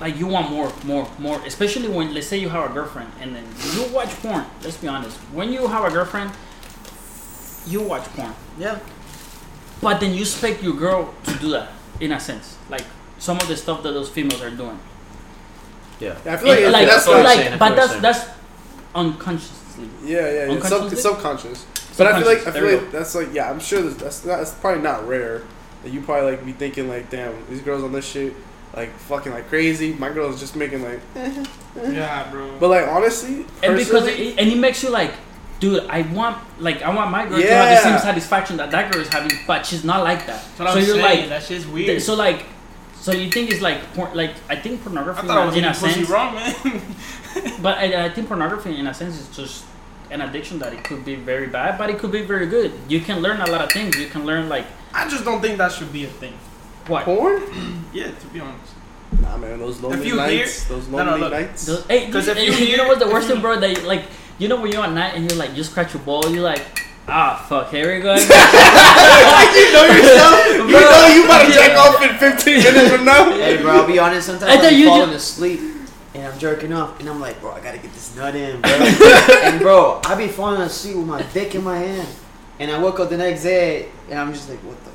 like 0.03 0.19
you 0.19 0.27
want 0.27 0.51
more, 0.51 0.69
more, 0.83 1.07
more. 1.17 1.41
Especially 1.45 1.87
when, 1.87 2.13
let's 2.13 2.27
say, 2.27 2.37
you 2.37 2.49
have 2.49 2.69
a 2.69 2.73
girlfriend, 2.73 3.09
and 3.21 3.33
then 3.33 3.45
you 3.73 3.87
watch 3.93 4.09
porn. 4.21 4.45
Let's 4.61 4.75
be 4.75 4.89
honest. 4.89 5.15
When 5.31 5.49
you 5.53 5.65
have 5.65 5.85
a 5.85 5.89
girlfriend, 5.89 6.29
you 7.65 7.81
watch 7.81 8.03
porn. 8.15 8.33
Yeah. 8.59 8.79
But 9.81 10.01
then 10.01 10.13
you 10.13 10.21
expect 10.21 10.61
your 10.61 10.73
girl 10.73 11.13
to 11.23 11.33
do 11.39 11.51
that 11.51 11.69
in 12.01 12.11
a 12.11 12.19
sense, 12.19 12.57
like 12.69 12.83
some 13.17 13.37
of 13.37 13.47
the 13.47 13.55
stuff 13.55 13.81
that 13.83 13.93
those 13.93 14.09
females 14.09 14.41
are 14.41 14.49
doing. 14.49 14.77
Yeah. 16.01 16.17
Yeah, 16.25 16.33
I 16.33 16.37
feel 16.37 16.49
like, 16.49 16.59
it- 16.59 16.71
like, 16.71 16.87
that's 16.87 17.07
what 17.07 17.23
like, 17.23 17.39
saying, 17.39 17.59
but 17.59 17.75
that's 17.75 17.95
that's 18.01 18.29
unconsciously. 18.93 19.89
yeah, 20.03 20.19
yeah, 20.19 20.31
yeah. 20.47 20.53
It's, 20.53 20.67
sub, 20.67 20.81
Unconsciously? 20.81 20.91
it's 20.91 21.01
subconscious. 21.01 21.65
But 21.97 22.07
I 22.07 22.19
feel 22.19 22.27
like 22.27 22.47
I 22.47 22.51
feel 22.51 22.65
we 22.65 22.75
like 22.75 22.91
that's 22.91 23.15
like 23.15 23.33
yeah. 23.33 23.49
I'm 23.49 23.61
sure 23.61 23.81
that's 23.81 23.95
that's, 23.95 24.25
not, 24.25 24.37
that's 24.39 24.53
probably 24.55 24.81
not 24.81 25.07
rare. 25.07 25.43
That 25.83 25.93
you 25.93 26.01
probably 26.01 26.31
like 26.31 26.45
be 26.45 26.51
thinking 26.51 26.89
like, 26.89 27.09
damn, 27.09 27.33
these 27.49 27.61
girls 27.61 27.83
on 27.83 27.93
this 27.93 28.05
shit 28.05 28.33
like 28.75 28.91
fucking 28.97 29.31
like 29.31 29.47
crazy. 29.49 29.93
My 29.93 30.09
girl's 30.11 30.39
just 30.39 30.55
making 30.55 30.83
like, 30.83 30.99
Yeah, 31.75 32.29
bro. 32.31 32.57
but 32.59 32.69
like 32.69 32.87
honestly, 32.87 33.45
And 33.61 33.77
because 33.77 34.07
it, 34.07 34.39
and 34.39 34.49
it 34.49 34.57
makes 34.57 34.83
you 34.83 34.89
like, 34.89 35.13
dude, 35.59 35.85
I 35.89 36.01
want 36.01 36.37
like 36.59 36.81
I 36.81 36.93
want 36.93 37.11
my 37.11 37.25
girl 37.27 37.39
to 37.39 37.47
have 37.47 37.83
the 37.83 37.89
same 37.89 37.99
satisfaction 37.99 38.57
that 38.57 38.71
that 38.71 38.91
girl 38.91 39.01
is 39.01 39.09
having, 39.09 39.37
but 39.47 39.65
she's 39.65 39.83
not 39.83 40.03
like 40.03 40.25
that. 40.27 40.43
That's 40.57 40.59
what 40.59 40.67
so 40.73 40.79
I'm 40.79 40.85
you're 40.85 40.95
saying. 40.95 41.19
like, 41.21 41.29
that 41.29 41.43
shit's 41.43 41.63
th- 41.65 41.73
weird. 41.73 42.01
so 42.01 42.15
like, 42.15 42.45
so 42.95 43.11
you 43.11 43.29
think 43.29 43.51
it's 43.51 43.61
like 43.61 43.93
porn? 43.93 44.15
Like 44.15 44.31
I 44.49 44.55
think 44.55 44.81
I 44.81 44.83
pornography 44.83 45.27
thought 45.27 45.37
I 45.37 45.45
was 45.45 45.55
in 45.55 45.65
a 45.65 45.69
pussy 45.69 45.91
sense, 45.93 46.09
wrong, 46.09 46.35
man. 46.35 46.81
but 47.61 47.77
I, 47.77 48.05
I 48.05 48.09
think 48.09 48.27
pornography 48.27 48.77
in 48.79 48.87
a 48.87 48.93
sense 48.93 49.19
is 49.19 49.35
just 49.35 49.65
an 50.09 50.21
addiction 50.21 50.59
that 50.59 50.73
it 50.73 50.83
could 50.83 51.03
be 51.03 51.15
very 51.15 51.47
bad, 51.47 51.77
but 51.77 51.89
it 51.89 51.97
could 51.99 52.11
be 52.11 52.21
very 52.21 52.45
good. 52.47 52.71
You 52.87 53.01
can 53.01 53.21
learn 53.21 53.41
a 53.41 53.49
lot 53.49 53.61
of 53.61 53.71
things. 53.71 53.97
You 53.97 54.07
can 54.07 54.25
learn 54.25 54.49
like 54.49 54.65
I 54.93 55.07
just 55.09 55.25
don't 55.25 55.41
think 55.41 55.57
that 55.57 55.71
should 55.71 55.91
be 55.93 56.05
a 56.05 56.09
thing. 56.09 56.33
What. 56.87 57.05
porn. 57.05 57.41
Yeah, 57.93 58.09
to 58.09 58.27
be 58.33 58.39
honest. 58.39 58.73
Nah, 59.21 59.37
man, 59.37 59.59
those 59.59 59.79
lonely 59.79 60.07
you 60.07 60.15
nights, 60.15 60.63
those 60.65 60.87
No, 60.87 60.97
no, 60.97 61.11
lonely 61.11 61.21
look. 61.21 61.31
nights. 61.33 61.65
Those- 61.67 61.85
Hey, 61.85 62.09
'Cause 62.09 62.25
you, 62.25 62.33
if 62.33 62.39
you 62.39 62.43
you 62.45 62.65
hear- 62.65 62.77
know 62.77 62.87
what's 62.87 62.99
the 62.99 63.05
if 63.07 63.13
worst 63.13 63.27
thing, 63.27 63.39
bro? 63.39 63.59
That 63.59 63.83
like, 63.83 64.05
you 64.39 64.47
know 64.47 64.59
when 64.59 64.71
you're 64.71 64.83
at 64.83 64.91
night 64.93 65.13
and 65.13 65.29
you're 65.29 65.37
like, 65.37 65.55
you 65.55 65.63
scratch 65.63 65.93
your 65.93 66.01
ball, 66.01 66.27
you're 66.31 66.41
like, 66.43 66.63
ah, 67.07 67.45
fuck, 67.47 67.69
here 67.69 67.93
we 67.93 68.01
go. 68.01 68.13
again." 68.13 68.27
you 69.53 69.73
know 69.73 69.85
yourself. 69.85 70.39
You 70.73 70.79
know 70.79 71.07
you 71.13 71.25
about 71.25 71.45
to 71.45 71.53
jack 71.53 71.77
off 71.77 72.01
in 72.01 72.17
15 72.17 72.63
minutes 72.63 72.89
from 72.95 73.05
now. 73.05 73.29
Hey, 73.37 73.61
bro, 73.61 73.71
I'll 73.81 73.87
be 73.87 73.99
honest. 73.99 74.25
Sometimes 74.25 74.51
I 74.51 74.55
thought 74.57 74.65
I'm 74.73 74.79
you 74.79 74.87
falling 74.87 75.09
ju- 75.09 75.15
asleep 75.15 75.59
and 76.15 76.27
I'm 76.27 76.39
jerking 76.39 76.73
off, 76.73 76.99
and 76.99 77.07
I'm 77.09 77.19
like, 77.19 77.39
bro, 77.41 77.51
I 77.51 77.59
gotta 77.59 77.77
get 77.77 77.93
this 77.93 78.15
nut 78.15 78.35
in, 78.35 78.59
bro. 78.61 78.71
and 78.71 79.59
bro, 79.61 80.01
I 80.05 80.15
be 80.15 80.27
falling 80.29 80.61
asleep 80.61 80.95
with 80.97 81.05
my 81.07 81.21
dick 81.33 81.53
in 81.55 81.63
my 81.63 81.77
hand, 81.77 82.07
and 82.59 82.71
I 82.71 82.79
woke 82.79 82.99
up 82.99 83.09
the 83.09 83.17
next 83.17 83.43
day, 83.43 83.89
and 84.09 84.17
I'm 84.19 84.33
just 84.33 84.49
like, 84.49 84.59
what 84.59 84.77
the? 84.83 84.89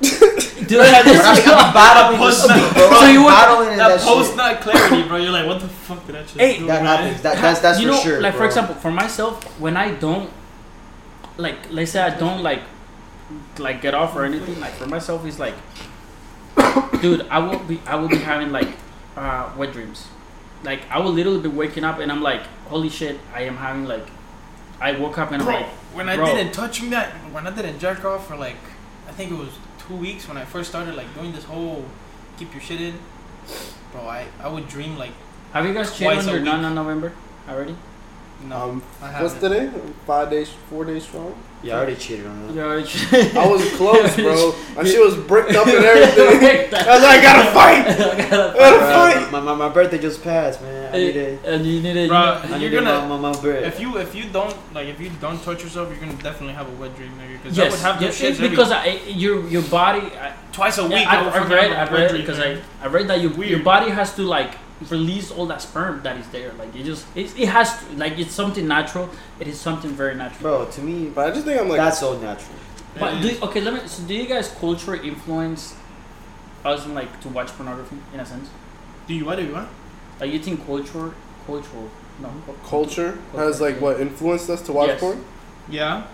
Dude, 0.00 0.80
I'm, 0.80 1.06
I'm 1.06 1.74
battling 1.74 2.18
Post 2.18 2.42
this, 2.42 2.48
nut- 2.48 2.74
bro. 2.74 3.00
So 3.00 3.06
you 3.06 3.20
I'm 3.20 3.26
battling 3.26 3.76
That, 3.78 3.88
that, 3.88 4.00
post 4.00 4.28
shit. 4.28 4.36
nut 4.36 4.60
clarity, 4.60 5.08
bro. 5.08 5.16
You're 5.16 5.32
like, 5.32 5.46
what 5.46 5.60
the 5.60 5.68
fuck 5.68 6.06
did 6.06 6.16
I 6.16 6.24
shit 6.26 6.40
Hey, 6.40 6.58
do, 6.58 6.66
That 6.66 6.82
man? 6.82 6.98
happens. 7.02 7.22
That, 7.22 7.40
that's 7.42 7.60
that's 7.60 7.80
you 7.80 7.88
for 7.88 7.92
know, 7.94 8.00
sure. 8.00 8.20
like 8.20 8.34
for 8.34 8.44
example, 8.46 8.74
for 8.76 8.90
myself, 8.90 9.42
when 9.60 9.76
I 9.76 9.92
don't, 9.94 10.30
like, 11.36 11.56
let's 11.70 11.90
say 11.92 12.00
I 12.00 12.16
don't 12.16 12.42
like, 12.42 12.62
like 13.58 13.82
get 13.82 13.94
off 13.94 14.14
or 14.16 14.24
anything. 14.24 14.60
Like 14.60 14.72
for 14.72 14.86
myself, 14.86 15.24
it's 15.26 15.38
like, 15.38 15.54
dude, 17.02 17.26
I 17.28 17.38
will 17.40 17.58
be, 17.60 17.80
I 17.86 17.96
will 17.96 18.08
be 18.08 18.18
having 18.18 18.52
like, 18.52 18.68
uh, 19.16 19.50
wet 19.56 19.72
dreams. 19.72 20.06
Like 20.62 20.82
I 20.90 20.98
will 21.00 21.12
literally 21.12 21.40
be 21.40 21.48
waking 21.48 21.84
up 21.84 21.98
and 21.98 22.12
I'm 22.12 22.22
like, 22.22 22.42
holy 22.68 22.90
shit, 22.90 23.18
I 23.34 23.42
am 23.42 23.56
having 23.56 23.86
like, 23.86 24.06
I 24.80 24.92
woke 24.92 25.18
up 25.18 25.32
and 25.32 25.42
I'm 25.42 25.48
like, 25.48 25.66
when 25.94 26.08
I 26.08 26.16
bro. 26.16 26.26
didn't 26.26 26.52
touch 26.52 26.80
me, 26.82 26.90
that 26.90 27.10
when 27.32 27.46
I 27.46 27.50
didn't 27.50 27.78
jerk 27.80 28.04
off 28.04 28.28
for 28.28 28.36
like, 28.36 28.56
I 29.08 29.12
think 29.12 29.32
it 29.32 29.36
was 29.38 29.50
two 29.86 29.96
weeks 29.96 30.28
when 30.28 30.36
I 30.36 30.44
first 30.44 30.70
started 30.70 30.94
like 30.94 31.12
doing 31.14 31.32
this 31.32 31.44
whole 31.44 31.84
keep 32.38 32.52
your 32.52 32.62
shit 32.62 32.80
in. 32.80 32.98
Bro, 33.92 34.02
I 34.02 34.26
I 34.40 34.48
would 34.48 34.68
dream 34.68 34.96
like, 34.96 35.12
have 35.52 35.66
you 35.66 35.74
guys 35.74 35.96
cheated 35.96 36.18
on 36.18 36.28
your 36.28 36.40
No 36.40 36.60
Nut 36.60 36.74
November 36.74 37.12
already? 37.48 37.76
No, 38.46 38.56
Um, 38.56 38.82
I 39.02 39.22
what's 39.22 39.34
haven't. 39.34 39.50
today? 39.70 39.70
Five 40.06 40.30
days, 40.30 40.48
four 40.68 40.84
days 40.84 41.04
strong. 41.04 41.34
Yeah, 41.62 41.74
I 41.74 41.78
already 41.80 41.96
cheated 41.96 42.26
on 42.26 42.46
that. 42.46 42.54
You 42.54 42.62
already 42.62 42.86
cheated. 42.88 43.36
I 43.36 43.46
was 43.46 43.62
close, 43.74 44.16
bro. 44.16 44.54
My 44.76 44.82
shit 44.82 44.98
was 45.04 45.14
bricked 45.14 45.54
up 45.54 45.66
and 45.66 45.84
everything. 45.84 46.72
I 46.74 46.94
was 46.94 47.02
like, 47.02 47.18
I 47.18 47.22
gotta 47.22 47.50
fight. 47.52 47.86
I 47.86 48.28
gotta 48.30 48.52
I 48.52 48.56
gotta 48.56 48.78
fight. 48.80 49.14
fight. 49.24 49.32
My, 49.32 49.40
my, 49.40 49.54
my 49.54 49.68
birthday 49.68 49.98
just 49.98 50.22
passed, 50.22 50.62
man. 50.62 50.94
I 50.94 50.96
need 50.96 51.16
it. 51.16 51.44
and 51.44 51.66
you 51.66 51.82
need 51.82 51.96
it. 51.96 52.08
Bro, 52.08 52.16
I 52.18 52.56
you're 52.56 52.70
gonna 52.70 53.06
my, 53.06 53.18
my, 53.18 53.32
my 53.32 53.40
bread. 53.42 53.64
if 53.64 53.78
you 53.78 53.98
if 53.98 54.14
you 54.14 54.24
don't 54.30 54.56
like 54.72 54.88
if 54.88 54.98
you 54.98 55.10
don't 55.20 55.42
touch 55.44 55.62
yourself, 55.62 55.90
you're 55.90 55.98
gonna 56.00 56.14
definitely 56.22 56.54
have 56.54 56.66
a 56.66 56.72
wet 56.80 56.96
dream, 56.96 57.12
nigga. 57.20 57.42
Because 57.42 57.58
I 57.58 57.68
would 57.68 57.78
have 57.80 58.00
yes, 58.02 58.18
those 58.18 58.30
shits 58.30 58.34
every- 58.36 58.48
because 58.48 58.70
I, 58.72 58.86
your 59.08 59.46
your 59.46 59.62
body. 59.64 60.00
I, 60.16 60.32
twice 60.52 60.78
a 60.78 60.84
week. 60.84 60.92
Yeah, 60.92 61.10
I 61.10 61.16
I, 61.16 61.44
I 61.44 61.46
read, 61.46 61.70
have 61.72 61.92
I 61.92 61.96
a 61.96 61.98
wet 62.00 62.12
read 62.12 62.20
because 62.22 62.38
man. 62.38 62.62
I, 62.80 62.84
I 62.84 62.88
read 62.88 63.06
that 63.08 63.20
you, 63.20 63.28
your 63.28 63.36
Weird. 63.38 63.64
body 63.64 63.90
has 63.90 64.14
to 64.16 64.22
like 64.22 64.54
release 64.88 65.30
all 65.30 65.46
that 65.46 65.60
sperm 65.60 66.02
that 66.02 66.16
is 66.16 66.26
there. 66.28 66.52
Like 66.54 66.74
it 66.74 66.84
just, 66.84 67.06
it, 67.14 67.38
it 67.38 67.48
has 67.48 67.78
to, 67.78 67.96
like 67.96 68.18
it's 68.18 68.32
something 68.32 68.66
natural. 68.66 69.10
It 69.38 69.46
is 69.48 69.60
something 69.60 69.90
very 69.90 70.14
natural. 70.14 70.42
Bro, 70.42 70.70
to 70.72 70.80
me, 70.80 71.10
But 71.10 71.28
I 71.30 71.34
just 71.34 71.44
think 71.44 71.60
I'm 71.60 71.68
like, 71.68 71.78
that's 71.78 72.00
so 72.00 72.18
natural. 72.18 72.56
But 72.98 73.20
do, 73.20 73.36
okay, 73.42 73.60
let 73.60 73.74
me. 73.74 73.80
So 73.86 74.02
do 74.04 74.14
you 74.14 74.26
guys 74.26 74.48
culture 74.58 74.94
influence 74.94 75.74
us 76.64 76.86
in 76.86 76.94
like 76.94 77.20
to 77.20 77.28
watch 77.28 77.48
pornography 77.48 77.96
in 78.12 78.20
a 78.20 78.26
sense? 78.26 78.48
Do 79.06 79.14
you 79.14 79.24
what? 79.24 79.36
Do 79.36 79.44
you 79.44 79.52
want? 79.52 79.68
Like 80.18 80.32
you 80.32 80.38
think 80.38 80.64
culture, 80.66 81.14
cultural, 81.46 81.88
no, 82.20 82.32
culture 82.66 83.18
has 83.34 83.60
like 83.60 83.80
what 83.80 84.00
influenced 84.00 84.50
us 84.50 84.60
to 84.62 84.72
watch 84.72 84.88
Yes. 84.88 85.00
porn. 85.00 85.24
Yeah. 85.68 86.06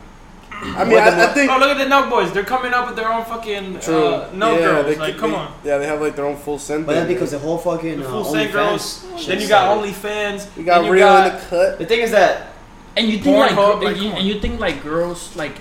I 0.52 0.84
mean, 0.84 0.98
I, 0.98 1.24
I 1.24 1.26
think 1.34 1.50
Oh, 1.50 1.58
look 1.58 1.68
at 1.68 1.78
the 1.78 1.84
Nelk 1.84 2.08
boys. 2.08 2.32
They're 2.32 2.42
coming 2.44 2.72
up 2.72 2.86
with 2.86 2.96
their 2.96 3.12
own 3.12 3.24
fucking 3.24 3.80
true. 3.80 4.06
uh, 4.06 4.30
no 4.32 4.52
yeah, 4.54 4.58
girls. 4.64 4.86
they- 4.86 4.96
like, 4.96 5.18
come 5.18 5.34
on. 5.34 5.52
Yeah, 5.64 5.78
they 5.78 5.86
have 5.86 6.00
like 6.00 6.16
their 6.16 6.24
own 6.24 6.36
full 6.36 6.58
send. 6.58 6.86
But 6.86 6.94
then 6.94 7.06
thing. 7.06 7.14
because 7.16 7.30
the 7.32 7.38
whole 7.38 7.58
fucking 7.58 8.00
The 8.00 8.06
uh, 8.06 8.10
full 8.10 8.24
send 8.24 8.52
girls. 8.52 9.04
OnlyFans 9.04 9.26
Then 9.26 9.40
you 9.40 9.48
got 9.48 9.74
started. 9.74 9.94
OnlyFans. 9.94 10.56
we 10.56 10.64
got 10.64 10.84
you 10.84 10.90
real 10.92 11.06
got, 11.06 11.26
in 11.32 11.38
the 11.38 11.44
cut. 11.46 11.78
The 11.78 11.86
thing 11.86 12.00
is 12.00 12.10
that 12.12 12.48
And 12.96 13.06
you 13.08 13.18
think 13.18 13.36
like, 13.36 13.50
Pornhub, 13.52 13.78
gr- 13.80 13.84
like, 13.84 13.96
and, 13.96 14.04
you, 14.04 14.10
and 14.12 14.26
you 14.26 14.40
think 14.40 14.58
like 14.60 14.82
girls 14.82 15.36
like, 15.36 15.56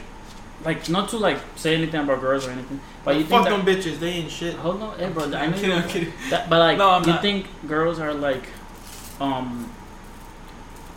like 0.63 0.88
not 0.89 1.10
to 1.10 1.17
like 1.17 1.39
say 1.56 1.76
anything 1.76 2.00
about 2.02 2.21
girls 2.21 2.48
or 2.48 2.52
anything, 2.52 2.80
but 3.04 3.15
you 3.15 3.24
think 3.26 3.32
fuck 3.32 3.43
that, 3.50 3.52
them 3.52 3.65
bitches. 3.65 4.00
They 4.00 4.10
ain't 4.12 4.32
shit. 4.32 4.56
hold 4.56 4.82
on, 4.82 4.98
hey 4.98 5.10
bro, 5.10 5.24
I 5.26 5.26
I'm 5.43 5.52
know 5.52 5.58
kidding. 5.58 5.69
you 5.71 5.76
I'm 5.76 5.88
kidding. 5.89 6.13
That, 6.30 6.50
but 6.50 6.60
like, 6.60 6.78
No, 6.78 6.89
I'm 6.91 7.04
you 7.04 7.10
not. 7.10 7.21
think 7.21 7.48
girls 7.67 8.00
are 8.00 8.13
like, 8.13 8.48
um, 9.19 9.69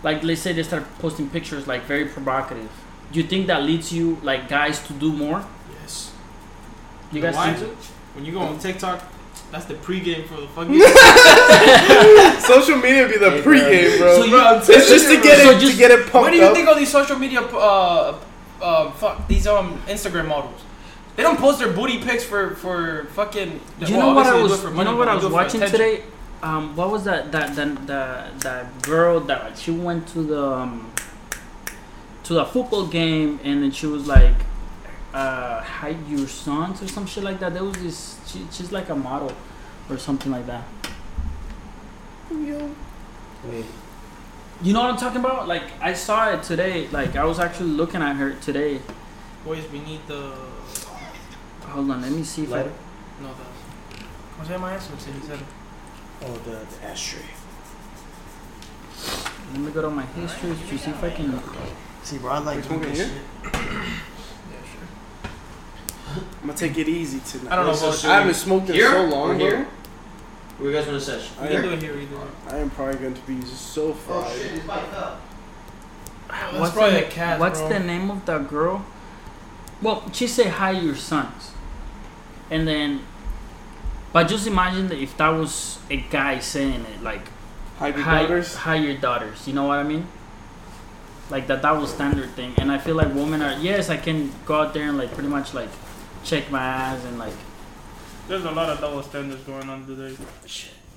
like 0.02 0.22
let's 0.22 0.40
say 0.40 0.52
they 0.52 0.62
start 0.62 0.84
posting 1.00 1.28
pictures 1.28 1.66
like 1.66 1.82
very 1.82 2.06
provocative. 2.06 2.70
Do 3.12 3.20
you 3.20 3.26
think 3.26 3.46
that 3.46 3.62
leads 3.62 3.92
you 3.92 4.18
like 4.22 4.48
guys 4.48 4.80
to 4.86 4.92
do 4.92 5.12
more? 5.12 5.44
Yes. 5.80 6.12
You 7.12 7.20
know 7.20 7.26
guys 7.28 7.36
why? 7.36 7.52
think 7.54 7.80
so? 7.80 7.92
When 8.14 8.24
you 8.24 8.32
go 8.32 8.40
on 8.40 8.58
TikTok, 8.58 9.02
that's 9.50 9.64
the 9.66 9.74
pregame 9.74 10.26
for 10.26 10.40
the 10.40 10.46
fucking. 10.48 10.78
Social 12.42 12.76
media 12.76 13.08
be 13.08 13.16
the 13.18 13.30
Hey, 13.30 13.42
pregame, 13.42 13.98
bro. 13.98 14.16
So 14.16 14.24
you- 14.24 14.30
Bro, 14.30 14.58
it's 14.58 14.88
just 14.88 15.08
to 15.08 15.20
get 15.22 15.38
So 15.42 15.50
it 15.50 15.60
just- 15.60 15.72
to 15.72 15.78
get 15.78 15.90
it 15.90 16.00
pumped 16.10 16.14
Where 16.14 16.30
do 16.30 16.36
you 16.36 16.44
up. 16.44 16.54
think 16.54 16.68
all 16.68 16.74
these 16.74 16.90
social 16.90 17.18
media, 17.18 17.40
uh, 17.42 18.18
uh, 18.60 18.90
fuck 18.92 19.26
these 19.28 19.46
um 19.46 19.80
Instagram 19.86 20.28
models? 20.28 20.60
They 21.16 21.22
don't 21.22 21.38
post 21.38 21.58
their 21.58 21.72
booty 21.72 21.98
pics 21.98 22.24
for 22.24 22.54
for 22.56 23.06
fucking. 23.14 23.60
You 23.80 23.96
well, 23.96 24.10
know 24.10 24.14
what 24.14 24.26
I 24.26 24.30
obviously 24.30 24.32
they 24.32 24.38
do 24.38 24.42
was? 24.42 24.52
it 24.52 24.62
for 24.62 24.76
You 24.76 24.84
know 24.84 24.96
what 24.96 25.08
I 25.08 25.14
was 25.14 25.22
do 25.22 25.26
it 25.28 25.30
for 25.30 25.34
watching 25.36 25.62
attention. 25.62 25.78
today? 25.80 26.02
Um, 26.42 26.76
what 26.76 26.90
was 26.90 27.04
that? 27.04 27.32
That 27.32 27.56
that 27.56 27.86
that 27.88 28.40
that 28.40 28.82
girl 28.82 29.18
that 29.20 29.58
she 29.58 29.70
went 29.72 30.06
to 30.08 30.22
the 30.22 30.44
um, 30.46 30.92
to 32.28 32.34
the 32.34 32.44
football 32.44 32.86
game 32.86 33.40
and 33.42 33.62
then 33.62 33.70
she 33.70 33.86
was 33.86 34.06
like, 34.06 34.34
uh, 35.14 35.62
hide 35.62 35.96
your 36.06 36.28
sons 36.28 36.82
or 36.82 36.86
some 36.86 37.06
shit 37.06 37.24
like 37.24 37.40
that. 37.40 37.54
There 37.54 37.64
was 37.64 37.76
this. 37.78 38.20
She, 38.26 38.46
she's 38.52 38.70
like 38.70 38.90
a 38.90 38.94
model 38.94 39.32
or 39.88 39.96
something 39.96 40.30
like 40.30 40.46
that. 40.46 40.64
wait, 42.30 43.64
You 44.62 44.74
know 44.74 44.82
what 44.82 44.90
I'm 44.90 44.98
talking 44.98 45.20
about? 45.20 45.48
Like 45.48 45.62
I 45.80 45.94
saw 45.94 46.30
it 46.30 46.42
today. 46.42 46.86
Like 46.88 47.16
I 47.16 47.24
was 47.24 47.38
actually 47.38 47.70
looking 47.70 48.02
at 48.02 48.16
her 48.16 48.34
today. 48.34 48.82
Boys, 49.42 49.64
we 49.72 49.80
need 49.80 50.06
the 50.06 50.34
Hold 51.68 51.90
on, 51.90 52.02
let 52.02 52.12
me 52.12 52.22
see 52.22 52.42
if 52.42 52.50
lighter. 52.50 52.72
no 53.22 53.28
the. 53.28 53.44
¿Cómo 54.36 54.46
se 54.46 54.52
llama 54.52 54.74
eso? 54.74 54.92
Se 54.98 55.10
dice- 55.12 55.40
Oh, 56.20 56.32
the, 56.44 56.50
the 56.50 56.86
ashtray. 56.86 57.22
I 59.06 59.52
let 59.52 59.60
me 59.60 59.70
go 59.70 59.80
to 59.80 59.88
my 59.90 60.04
history 60.04 60.54
to 60.68 60.78
see 60.78 60.90
if 60.90 61.02
I 61.02 61.10
can. 61.10 61.40
See, 62.02 62.18
bro, 62.18 62.32
I 62.32 62.38
like 62.38 62.56
Which 62.56 62.68
doing 62.68 62.82
here? 62.82 62.90
this 62.92 62.98
shit. 63.08 63.22
Yeah, 63.44 63.60
sure. 64.72 66.20
I'm 66.40 66.46
gonna 66.46 66.54
take 66.58 66.78
it 66.78 66.88
easy 66.88 67.20
tonight. 67.20 67.52
I 67.52 67.56
don't 67.56 67.66
know 67.66 67.70
What's 67.72 68.02
about 68.04 68.10
I 68.12 68.20
haven't 68.20 68.34
smoked 68.34 68.68
in 68.70 68.74
Here 68.76 68.90
so 68.90 69.04
or 69.04 69.08
long, 69.08 69.38
here? 69.38 69.56
bro. 69.56 69.66
Where 70.58 70.70
you 70.70 70.76
guys 70.76 70.86
want 70.88 70.98
to 70.98 71.04
sesh? 71.04 71.30
I 71.38 71.42
We 71.42 71.48
can 71.50 71.62
do 71.62 71.68
am, 71.68 71.74
it 71.74 71.82
here 71.82 71.96
either. 71.98 72.16
I 72.48 72.56
am 72.58 72.70
probably 72.70 72.96
going 72.98 73.14
to 73.14 73.20
be 73.22 73.40
so 73.42 73.88
oh, 73.90 73.92
fried. 73.92 74.36
it's 74.36 74.68
up. 74.68 75.20
That's 76.28 76.58
what's 76.58 76.72
probably 76.74 77.00
the, 77.00 77.06
a 77.06 77.10
cat, 77.10 77.38
What's 77.40 77.60
bro. 77.60 77.68
the 77.68 77.80
name 77.80 78.10
of 78.10 78.26
that 78.26 78.48
girl? 78.48 78.84
Well, 79.80 80.10
she 80.12 80.26
said 80.26 80.48
hi 80.48 80.72
your 80.72 80.96
sons, 80.96 81.52
and 82.50 82.66
then, 82.66 83.00
but 84.12 84.24
just 84.26 84.46
imagine 84.48 84.88
that 84.88 84.98
if 84.98 85.16
that 85.18 85.28
was 85.28 85.78
a 85.88 85.98
guy 85.98 86.40
saying 86.40 86.84
it, 86.92 87.02
like 87.02 87.28
Hide 87.78 87.94
your 87.94 88.04
hi, 88.04 88.22
daughters. 88.22 88.54
hi 88.56 88.74
your 88.74 88.96
daughters. 88.96 89.46
You 89.46 89.54
know 89.54 89.64
what 89.68 89.78
I 89.78 89.84
mean? 89.84 90.08
Like 91.30 91.46
that. 91.48 91.62
That 91.62 91.72
was 91.72 91.90
standard 91.92 92.30
thing, 92.30 92.54
and 92.58 92.72
I 92.72 92.78
feel 92.78 92.94
like 92.96 93.14
women 93.14 93.42
are 93.42 93.52
yes, 93.58 93.90
I 93.90 93.96
can 93.98 94.32
go 94.46 94.60
out 94.62 94.72
there 94.74 94.88
and 94.88 94.96
like 94.96 95.12
pretty 95.12 95.28
much 95.28 95.52
like 95.54 95.68
check 96.24 96.50
my 96.50 96.60
ass 96.60 97.04
and 97.04 97.18
like 97.18 97.34
There's 98.28 98.44
a 98.44 98.50
lot 98.50 98.68
of 98.70 98.80
double 98.80 99.02
standards 99.02 99.42
going 99.44 99.68
on 99.68 99.86
today. 99.86 100.16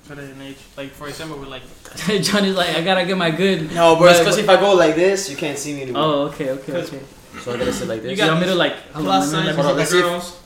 Today 0.08 0.30
and 0.30 0.42
age. 0.42 0.56
Like 0.76 0.90
for 0.90 1.06
example, 1.08 1.38
we're 1.38 1.46
like 1.46 1.62
Johnny's 2.22 2.56
like 2.56 2.70
I 2.70 2.82
gotta 2.82 3.04
get 3.04 3.16
my 3.16 3.30
good. 3.30 3.72
No, 3.72 3.96
bro, 3.96 4.08
it's 4.08 4.18
But- 4.18 4.24
because 4.24 4.38
if 4.38 4.48
I 4.48 4.56
go 4.58 4.74
like 4.74 4.94
this, 4.94 5.30
you 5.30 5.36
can't 5.36 5.58
see 5.58 5.74
me 5.74 5.82
anymore. 5.82 6.02
Oh, 6.02 6.20
okay, 6.28 6.50
okay, 6.50 6.72
okay. 6.78 7.00
So 7.40 7.52
I 7.52 7.56
gotta 7.58 7.72
sit 7.72 7.88
like 7.88 8.02
this. 8.02 8.10
You 8.10 8.10
You, 8.12 8.16
got 8.16 8.28
want 8.28 8.40
me 8.40 8.46
to 8.46 8.50
these 8.52 8.58
like 8.58 8.74
hold 8.92 9.04
plus 9.06 9.32
on, 9.32 9.44
let 9.44 9.46
me- 9.46 9.52
signs 9.52 9.56
let 9.56 9.64
Hold 9.64 9.76
me 9.76 9.82
on, 9.82 9.86
for 9.86 9.92
see. 9.92 10.02
let's 10.02 10.26
see. 10.26 10.32
girls. 10.32 10.40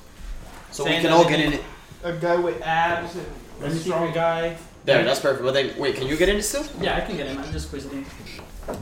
so 0.72 0.84
we 0.84 0.90
can 1.00 1.12
all 1.12 1.28
get 1.28 1.40
in 1.40 1.52
it. 1.54 1.62
A 2.04 2.12
guy 2.12 2.36
with 2.36 2.60
abs 2.62 3.16
and 3.16 3.72
a 3.72 3.76
strong 3.76 4.12
guy. 4.12 4.56
There, 4.84 5.02
that's 5.04 5.18
perfect. 5.20 5.42
But 5.42 5.54
then, 5.54 5.76
wait, 5.78 5.96
can 5.96 6.06
you 6.06 6.16
get 6.16 6.28
in 6.28 6.36
it 6.36 6.42
still? 6.42 6.64
Yeah, 6.80 6.96
I 6.96 7.00
can 7.00 7.16
get 7.16 7.26
in. 7.26 7.38
i'm 7.38 7.50
just 7.50 7.66
squeeze 7.68 7.86
it 7.86 7.92
in. 7.92 8.04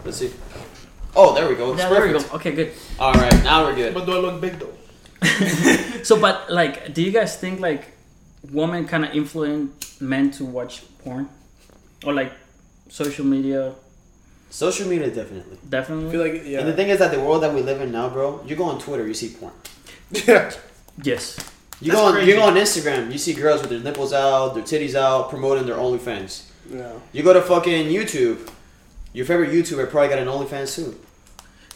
Let's 0.04 0.18
see. 0.18 0.32
Oh, 1.16 1.34
there 1.34 1.48
we 1.48 1.54
go. 1.54 1.74
Yeah, 1.76 1.88
there 1.88 2.06
we 2.06 2.12
go. 2.18 2.24
Okay, 2.34 2.52
good. 2.52 2.72
All 2.98 3.12
right, 3.12 3.44
now 3.44 3.64
we're 3.64 3.74
good. 3.74 3.94
But 3.94 4.06
do 4.06 4.12
I 4.12 4.18
look 4.18 4.40
big 4.40 4.58
though? 4.58 4.72
So, 6.04 6.20
but 6.20 6.50
like, 6.50 6.92
do 6.92 7.02
you 7.02 7.10
guys 7.10 7.36
think 7.36 7.60
like 7.60 7.92
women 8.52 8.86
kind 8.86 9.04
of 9.06 9.14
influence 9.14 9.98
men 10.00 10.30
to 10.32 10.44
watch 10.44 10.82
porn, 10.98 11.28
or 12.04 12.12
like 12.12 12.32
social 12.88 13.24
media? 13.24 13.74
Social 14.50 14.86
media, 14.86 15.08
definitely. 15.10 15.56
I 15.56 15.70
Definitely. 15.70 16.10
feel 16.12 16.20
like 16.20 16.42
yeah. 16.44 16.58
And 16.60 16.68
the 16.68 16.74
thing 16.74 16.88
is 16.90 16.98
that 16.98 17.10
the 17.10 17.20
world 17.20 17.42
that 17.42 17.54
we 17.54 17.62
live 17.62 17.80
in 17.80 17.90
now, 17.90 18.08
bro, 18.08 18.44
you 18.46 18.54
go 18.54 18.64
on 18.64 18.78
Twitter, 18.78 19.06
you 19.06 19.14
see 19.14 19.30
porn. 19.30 19.52
yeah. 20.10 20.52
yes. 21.02 21.38
You 21.80 21.90
That's 21.90 22.00
go 22.00 22.06
on, 22.06 22.12
crazy. 22.12 22.30
you 22.30 22.36
go 22.36 22.42
on 22.44 22.54
Instagram, 22.54 23.10
you 23.10 23.18
see 23.18 23.34
girls 23.34 23.62
with 23.62 23.70
their 23.70 23.80
nipples 23.80 24.12
out, 24.12 24.54
their 24.54 24.62
titties 24.62 24.94
out, 24.94 25.28
promoting 25.30 25.66
their 25.66 25.76
OnlyFans. 25.76 26.44
Yeah. 26.70 26.92
You 27.12 27.22
go 27.24 27.32
to 27.32 27.42
fucking 27.42 27.88
YouTube, 27.88 28.48
your 29.14 29.24
favorite 29.24 29.50
YouTuber 29.50 29.88
probably 29.90 30.08
got 30.10 30.18
an 30.18 30.28
OnlyFans 30.28 30.74
too. 30.76 31.00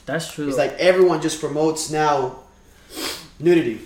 That's 0.05 0.31
true. 0.33 0.49
It's 0.49 0.59
like 0.59 0.73
everyone 0.73 1.23
just 1.23 1.41
promotes 1.41 1.91
now 1.91 2.41
nudity. 3.41 3.81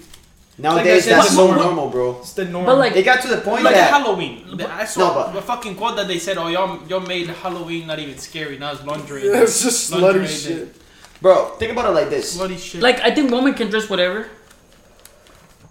Nowadays, 0.58 1.04
I 1.06 1.10
said, 1.10 1.12
that's 1.14 1.26
it's 1.28 1.34
so 1.36 1.46
normal. 1.46 1.64
normal, 1.64 1.88
bro. 1.90 2.18
It's 2.20 2.34
the 2.34 2.44
norm. 2.44 2.66
But, 2.66 2.76
like- 2.78 2.94
It 2.94 3.04
got 3.04 3.22
to 3.22 3.28
the 3.28 3.38
point 3.38 3.64
like 3.64 3.74
that 3.74 3.90
Halloween. 3.90 4.60
I 4.68 4.84
saw 4.84 5.00
No, 5.08 5.14
but- 5.32 5.36
a 5.38 5.42
fucking 5.42 5.76
quote 5.76 5.96
that 5.96 6.06
they 6.08 6.18
said, 6.18 6.36
"Oh, 6.36 6.48
y'all, 6.48 6.78
y'all 6.88 7.00
made 7.00 7.26
Halloween 7.28 7.86
not 7.86 7.98
even 7.98 8.18
scary. 8.18 8.58
Now 8.58 8.72
it's 8.72 8.84
lingerie. 8.84 9.24
Yeah, 9.26 9.42
it's 9.42 9.62
just 9.62 9.90
Lingerie 9.92 10.24
slutty 10.24 10.28
day. 10.28 10.54
shit. 10.56 10.76
Bro, 11.22 11.56
think 11.58 11.72
about 11.72 11.86
it 11.86 11.94
like 11.94 12.10
this. 12.10 12.36
Slutty 12.36 12.58
shit. 12.58 12.82
like, 12.82 13.00
I 13.00 13.10
think 13.14 13.30
women 13.30 13.54
can 13.54 13.70
dress 13.70 13.88
whatever, 13.88 14.28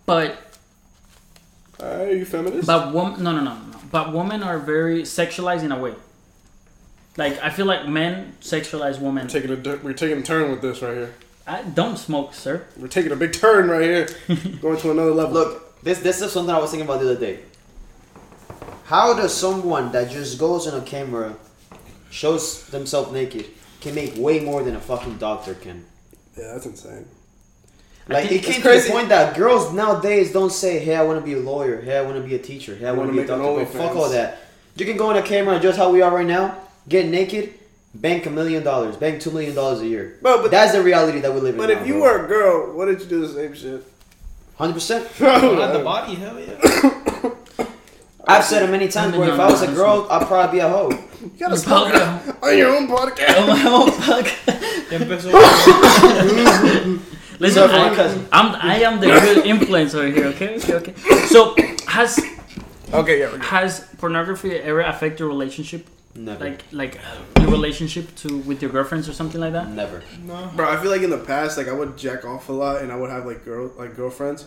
but 0.05 0.35
Alright, 1.79 2.07
are 2.09 2.13
you 2.15 2.25
feminist? 2.25 2.67
but 2.67 2.93
woman 2.93 3.21
no 3.23 3.31
no 3.33 3.41
no 3.41 3.53
no. 3.53 3.77
But 3.91 4.13
women 4.13 4.41
are 4.43 4.57
very 4.59 5.03
sexualized 5.03 5.63
in 5.63 5.71
a 5.71 5.79
way. 5.79 5.93
Like 7.21 7.39
I 7.43 7.51
feel 7.51 7.67
like 7.67 7.87
men 7.87 8.33
sexualize 8.41 8.99
women. 8.99 9.27
we're 9.27 9.29
taking 9.29 9.51
a 9.51 9.77
we're 9.83 9.93
taking 9.93 10.17
a 10.17 10.23
turn 10.23 10.49
with 10.49 10.63
this 10.63 10.81
right 10.81 10.95
here. 10.95 11.13
I 11.45 11.61
don't 11.61 11.95
smoke, 11.95 12.33
sir. 12.33 12.65
We're 12.75 12.87
taking 12.87 13.11
a 13.11 13.15
big 13.15 13.33
turn 13.33 13.69
right 13.69 13.83
here, 13.83 14.07
going 14.59 14.79
to 14.79 14.89
another 14.89 15.11
level. 15.11 15.33
Look, 15.33 15.83
This 15.83 15.99
this 15.99 16.19
is 16.23 16.31
something 16.31 16.55
I 16.55 16.57
was 16.57 16.71
thinking 16.71 16.89
about 16.89 16.99
the 16.99 17.11
other 17.11 17.19
day. 17.19 17.41
How 18.85 19.13
does 19.13 19.35
someone 19.35 19.91
that 19.91 20.09
just 20.09 20.39
goes 20.39 20.65
on 20.65 20.81
a 20.81 20.83
camera, 20.83 21.35
shows 22.09 22.65
themselves 22.69 23.11
naked, 23.11 23.45
can 23.81 23.93
make 23.93 24.15
way 24.17 24.39
more 24.39 24.63
than 24.63 24.75
a 24.75 24.81
fucking 24.81 25.19
doctor 25.19 25.53
can? 25.53 25.85
Yeah, 26.35 26.53
that's 26.53 26.65
insane. 26.65 27.05
Like 28.07 28.31
it 28.31 28.41
came 28.41 28.65
it's 28.65 28.85
to 28.85 28.87
the 28.87 28.93
point 28.95 29.09
that 29.09 29.37
girls 29.37 29.71
nowadays 29.71 30.33
don't 30.33 30.51
say, 30.51 30.79
"Hey, 30.79 30.95
I 30.95 31.03
want 31.03 31.19
to 31.19 31.25
be 31.25 31.33
a 31.33 31.39
lawyer. 31.39 31.81
Hey, 31.81 31.99
I 31.99 32.01
want 32.01 32.15
to 32.17 32.23
be 32.23 32.33
a 32.33 32.39
teacher. 32.39 32.75
Hey, 32.75 32.87
I 32.87 32.89
I 32.89 32.93
want 32.93 33.09
to 33.09 33.13
be 33.13 33.19
a 33.19 33.21
make 33.21 33.29
an 33.29 33.37
doctor." 33.37 33.77
Fuck 33.77 33.95
all 33.95 34.09
that. 34.09 34.39
You 34.75 34.87
can 34.87 34.97
go 34.97 35.11
on 35.11 35.17
a 35.17 35.21
camera 35.21 35.59
just 35.59 35.77
how 35.77 35.91
we 35.91 36.01
are 36.01 36.15
right 36.15 36.25
now, 36.25 36.57
get 36.87 37.05
naked, 37.07 37.53
bank 37.95 38.25
a 38.25 38.29
million 38.29 38.63
dollars, 38.63 38.95
bank 38.97 39.21
two 39.21 39.31
million 39.31 39.53
dollars 39.55 39.81
a 39.81 39.87
year. 39.87 40.17
Bro, 40.21 40.41
but 40.43 40.51
That's 40.51 40.71
the 40.73 40.81
reality 40.83 41.19
that 41.21 41.33
we 41.33 41.39
live 41.41 41.55
in. 41.55 41.59
but 41.61 41.69
if 41.69 41.85
you 41.87 41.95
were 42.01 42.25
a 42.25 42.27
girl, 42.27 42.73
what 42.75 42.85
did 42.85 42.99
you 43.01 43.07
do 43.07 43.21
the 43.27 43.33
same 43.33 43.53
shit? 43.53 43.83
hundred 44.57 44.73
percent, 44.73 45.07
Not 45.19 45.73
the 45.73 45.79
body, 45.83 46.15
hell 46.15 46.39
yeah. 46.39 47.29
I've 48.27 48.45
said 48.45 48.61
it 48.63 48.69
many 48.69 48.87
times. 48.87 49.17
Where 49.17 49.33
if 49.33 49.39
I 49.39 49.47
was 49.49 49.63
a 49.63 49.67
girl, 49.67 50.07
I'd 50.09 50.27
probably 50.27 50.57
be 50.57 50.59
a 50.59 50.69
hoe. 50.69 50.91
You 50.91 51.31
gotta 51.39 51.55
You 51.55 51.57
stop 51.65 51.91
probably- 51.91 52.49
on 52.51 52.57
your 52.57 52.75
own 52.75 52.87
podcast. 52.87 53.35
Oh 53.37 53.47
my 53.47 53.63
own 53.65 53.91
fuck. 53.91 54.27
Listen, 57.39 57.67
Sorry, 57.69 57.73
I. 57.73 58.27
I'm 58.31 58.55
I 58.55 58.75
am 58.83 58.99
the 58.99 59.07
good 59.07 59.43
influencer 59.45 60.13
here. 60.13 60.25
Okay, 60.27 60.57
okay, 60.57 60.73
okay. 60.75 60.93
So 61.27 61.55
has 61.87 62.19
Okay, 62.93 63.19
yeah. 63.21 63.35
Has 63.43 63.87
pornography 63.97 64.51
ever 64.57 64.81
affect 64.81 65.19
your 65.19 65.27
relationship? 65.29 65.87
Never, 66.13 66.43
Like 66.43 66.63
like 66.71 66.99
your 67.39 67.49
relationship 67.49 68.13
to 68.17 68.37
with 68.39 68.61
your 68.61 68.69
girlfriends 68.71 69.07
or 69.07 69.13
something 69.13 69.39
like 69.39 69.53
that? 69.53 69.69
never. 69.69 70.03
No. 70.25 70.51
Bro, 70.55 70.69
I 70.69 70.75
feel 70.81 70.91
like 70.91 71.01
in 71.03 71.09
the 71.09 71.17
past, 71.17 71.57
like 71.57 71.67
I 71.69 71.73
would 71.73 71.97
jack 71.97 72.25
off 72.25 72.49
a 72.49 72.51
lot, 72.53 72.81
and 72.81 72.91
I 72.91 72.95
would 72.97 73.09
have 73.09 73.25
like 73.25 73.45
girl 73.45 73.71
like 73.77 73.95
girlfriends, 73.95 74.45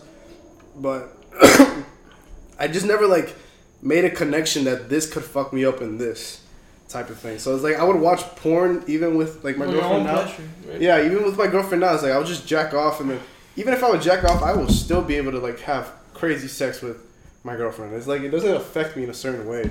but 0.75 1.11
I 2.59 2.67
just 2.67 2.85
never 2.85 3.07
like 3.07 3.35
made 3.81 4.05
a 4.05 4.09
connection 4.09 4.63
that 4.65 4.89
this 4.89 5.11
could 5.11 5.23
fuck 5.23 5.53
me 5.53 5.65
up 5.65 5.81
in 5.81 5.97
this 5.97 6.41
type 6.87 7.09
of 7.09 7.17
thing. 7.19 7.39
So 7.39 7.55
it's 7.55 7.63
like 7.63 7.75
I 7.77 7.83
would 7.83 7.99
watch 7.99 8.21
porn 8.37 8.83
even 8.87 9.15
with 9.17 9.43
like 9.43 9.57
my 9.57 9.65
For 9.65 9.71
girlfriend 9.73 9.95
own 9.95 10.03
now. 10.05 10.21
pleasure, 10.23 10.43
right? 10.67 10.81
Yeah, 10.81 11.03
even 11.05 11.23
with 11.23 11.37
my 11.37 11.47
girlfriend 11.47 11.81
now, 11.81 11.93
it's 11.95 12.03
like 12.03 12.11
I'll 12.11 12.23
just 12.23 12.47
jack 12.47 12.73
off, 12.75 12.99
and 13.01 13.09
then 13.09 13.19
even 13.55 13.73
if 13.73 13.83
I 13.83 13.89
would 13.89 14.01
jack 14.03 14.23
off, 14.23 14.43
I 14.43 14.53
will 14.53 14.69
still 14.69 15.01
be 15.01 15.15
able 15.15 15.31
to 15.31 15.39
like 15.39 15.59
have 15.61 15.91
crazy 16.13 16.47
sex 16.47 16.81
with 16.81 16.97
my 17.43 17.55
girlfriend. 17.55 17.93
It's 17.95 18.07
like 18.07 18.21
it 18.21 18.29
doesn't 18.29 18.55
affect 18.55 18.95
me 18.95 19.03
in 19.03 19.09
a 19.09 19.13
certain 19.15 19.47
way. 19.47 19.69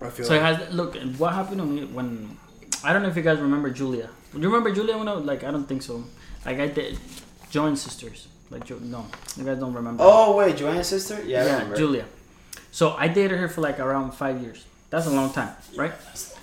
I 0.00 0.10
feel 0.10 0.26
So 0.26 0.34
it 0.34 0.42
has 0.42 0.72
look 0.72 0.96
what 1.18 1.34
happened 1.34 1.60
when, 1.60 1.94
when 1.94 2.36
I 2.84 2.92
don't 2.92 3.02
know 3.02 3.08
if 3.08 3.16
you 3.16 3.22
guys 3.22 3.38
remember 3.38 3.70
Julia. 3.70 4.10
Do 4.32 4.40
you 4.40 4.48
remember 4.48 4.72
Julia? 4.72 4.96
When 4.98 5.08
I, 5.08 5.14
like 5.14 5.44
I 5.44 5.50
don't 5.50 5.66
think 5.66 5.82
so. 5.82 6.04
Like 6.46 6.58
I 6.58 6.68
did 6.68 6.98
Joanne's 7.50 7.82
sisters. 7.82 8.28
Like 8.50 8.64
Jo- 8.64 8.78
no, 8.80 9.06
you 9.36 9.44
guys 9.44 9.58
don't 9.58 9.74
remember. 9.74 10.02
Oh 10.06 10.36
wait, 10.36 10.56
Joanne's 10.56 10.86
sister? 10.86 11.22
Yeah, 11.24 11.40
I 11.42 11.44
remember. 11.44 11.76
Julia. 11.76 12.04
So 12.70 12.94
I 12.96 13.08
dated 13.08 13.38
her 13.38 13.48
for 13.48 13.60
like 13.60 13.80
around 13.80 14.12
five 14.12 14.40
years. 14.40 14.64
That's 14.90 15.06
a 15.06 15.10
long 15.10 15.32
time, 15.32 15.54
right? 15.76 15.92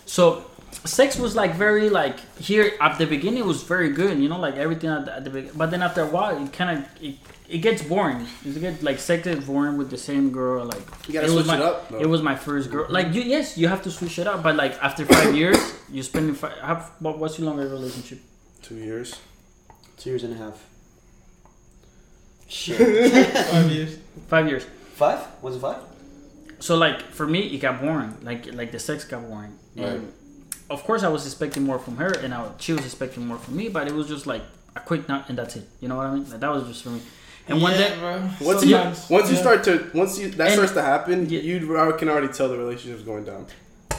So 0.05 0.45
sex 0.83 1.17
was 1.17 1.35
like 1.35 1.55
very 1.55 1.89
like 1.89 2.19
here 2.37 2.73
at 2.79 2.97
the 2.97 3.05
beginning 3.07 3.39
it 3.39 3.45
was 3.45 3.63
very 3.63 3.89
good, 3.89 4.19
you 4.19 4.29
know, 4.29 4.39
like 4.39 4.55
everything 4.55 4.89
at 4.89 5.05
the, 5.05 5.15
at 5.15 5.23
the 5.23 5.29
beginning. 5.29 5.57
But 5.57 5.71
then 5.71 5.81
after 5.81 6.01
a 6.01 6.07
while, 6.07 6.43
it 6.43 6.51
kind 6.53 6.77
of 6.79 6.85
it, 7.01 7.15
it 7.47 7.59
gets 7.59 7.83
boring. 7.83 8.25
It 8.45 8.59
gets 8.59 8.81
like 8.83 8.99
sex 8.99 9.27
is 9.27 9.45
boring 9.45 9.77
with 9.77 9.89
the 9.89 9.97
same 9.97 10.31
girl. 10.31 10.65
Like 10.65 10.81
You 11.07 11.13
gotta 11.13 11.27
it 11.27 11.31
was 11.31 11.45
switch 11.45 11.47
my, 11.47 11.55
it 11.57 11.61
up. 11.61 11.89
Though. 11.89 11.99
It 11.99 12.07
was 12.07 12.21
my 12.21 12.35
first 12.35 12.71
girl. 12.71 12.87
Like 12.89 13.07
mm-hmm. 13.07 13.15
you, 13.15 13.21
yes, 13.23 13.57
you 13.57 13.67
have 13.67 13.83
to 13.83 13.91
switch 13.91 14.19
it 14.19 14.27
up. 14.27 14.43
But 14.43 14.55
like 14.55 14.73
after 14.81 15.05
five 15.05 15.35
years, 15.35 15.57
you 15.91 16.01
spending 16.03 16.35
five. 16.35 16.57
How, 16.59 16.75
what, 16.99 17.19
what's 17.19 17.37
your 17.37 17.47
longer 17.47 17.67
relationship? 17.67 18.19
two 18.65 18.75
years. 18.75 19.19
Two 19.97 20.09
years 20.09 20.23
and 20.23 20.33
a 20.33 20.37
half. 20.37 20.65
Shit. 22.47 22.77
Five 23.51 23.71
years. 23.71 23.97
Five 24.27 24.47
years. 24.47 24.65
five? 24.95 25.19
Was 25.41 25.55
it 25.55 25.59
five? 25.59 25.81
So 26.59 26.75
like 26.75 27.01
for 27.11 27.27
me, 27.27 27.41
it 27.47 27.59
got 27.59 27.81
boring. 27.81 28.17
Like 28.21 28.53
like 28.53 28.71
the 28.71 28.79
sex 28.79 29.03
got 29.03 29.27
boring. 29.27 29.57
And 29.75 30.11
of 30.69 30.83
course, 30.83 31.03
I 31.03 31.09
was 31.09 31.25
expecting 31.25 31.63
more 31.63 31.79
from 31.79 31.97
her, 31.97 32.11
and 32.23 32.33
I, 32.33 32.49
she 32.59 32.73
was 32.73 32.85
expecting 32.85 33.27
more 33.27 33.37
from 33.37 33.55
me. 33.55 33.69
But 33.69 33.87
it 33.87 33.93
was 33.93 34.07
just 34.07 34.25
like 34.25 34.43
a 34.75 34.79
quick 34.79 35.07
nut, 35.07 35.25
and 35.27 35.37
that's 35.37 35.55
it. 35.55 35.67
You 35.79 35.87
know 35.89 35.97
what 35.97 36.07
I 36.07 36.13
mean? 36.13 36.29
Like, 36.29 36.39
that 36.39 36.51
was 36.51 36.67
just 36.67 36.83
for 36.83 36.89
me. 36.89 37.01
And 37.47 37.61
one 37.61 37.73
yeah, 37.73 37.77
day, 37.89 37.99
bro. 37.99 38.29
Once 38.41 38.63
you 38.65 38.71
Sometimes, 38.71 39.09
once 39.09 39.29
you 39.31 39.37
start 39.37 39.63
to 39.65 39.91
once 39.93 40.17
you 40.17 40.29
that 40.29 40.45
And- 40.47 40.53
starts 40.53 40.73
to 40.73 40.81
happen, 40.81 41.29
Yeah. 41.29 41.41
you 41.41 41.59
can 41.99 42.09
already 42.09 42.27
tell 42.29 42.49
the 42.49 42.57
relationship's 42.57 43.03
going 43.03 43.23
down. 43.23 43.45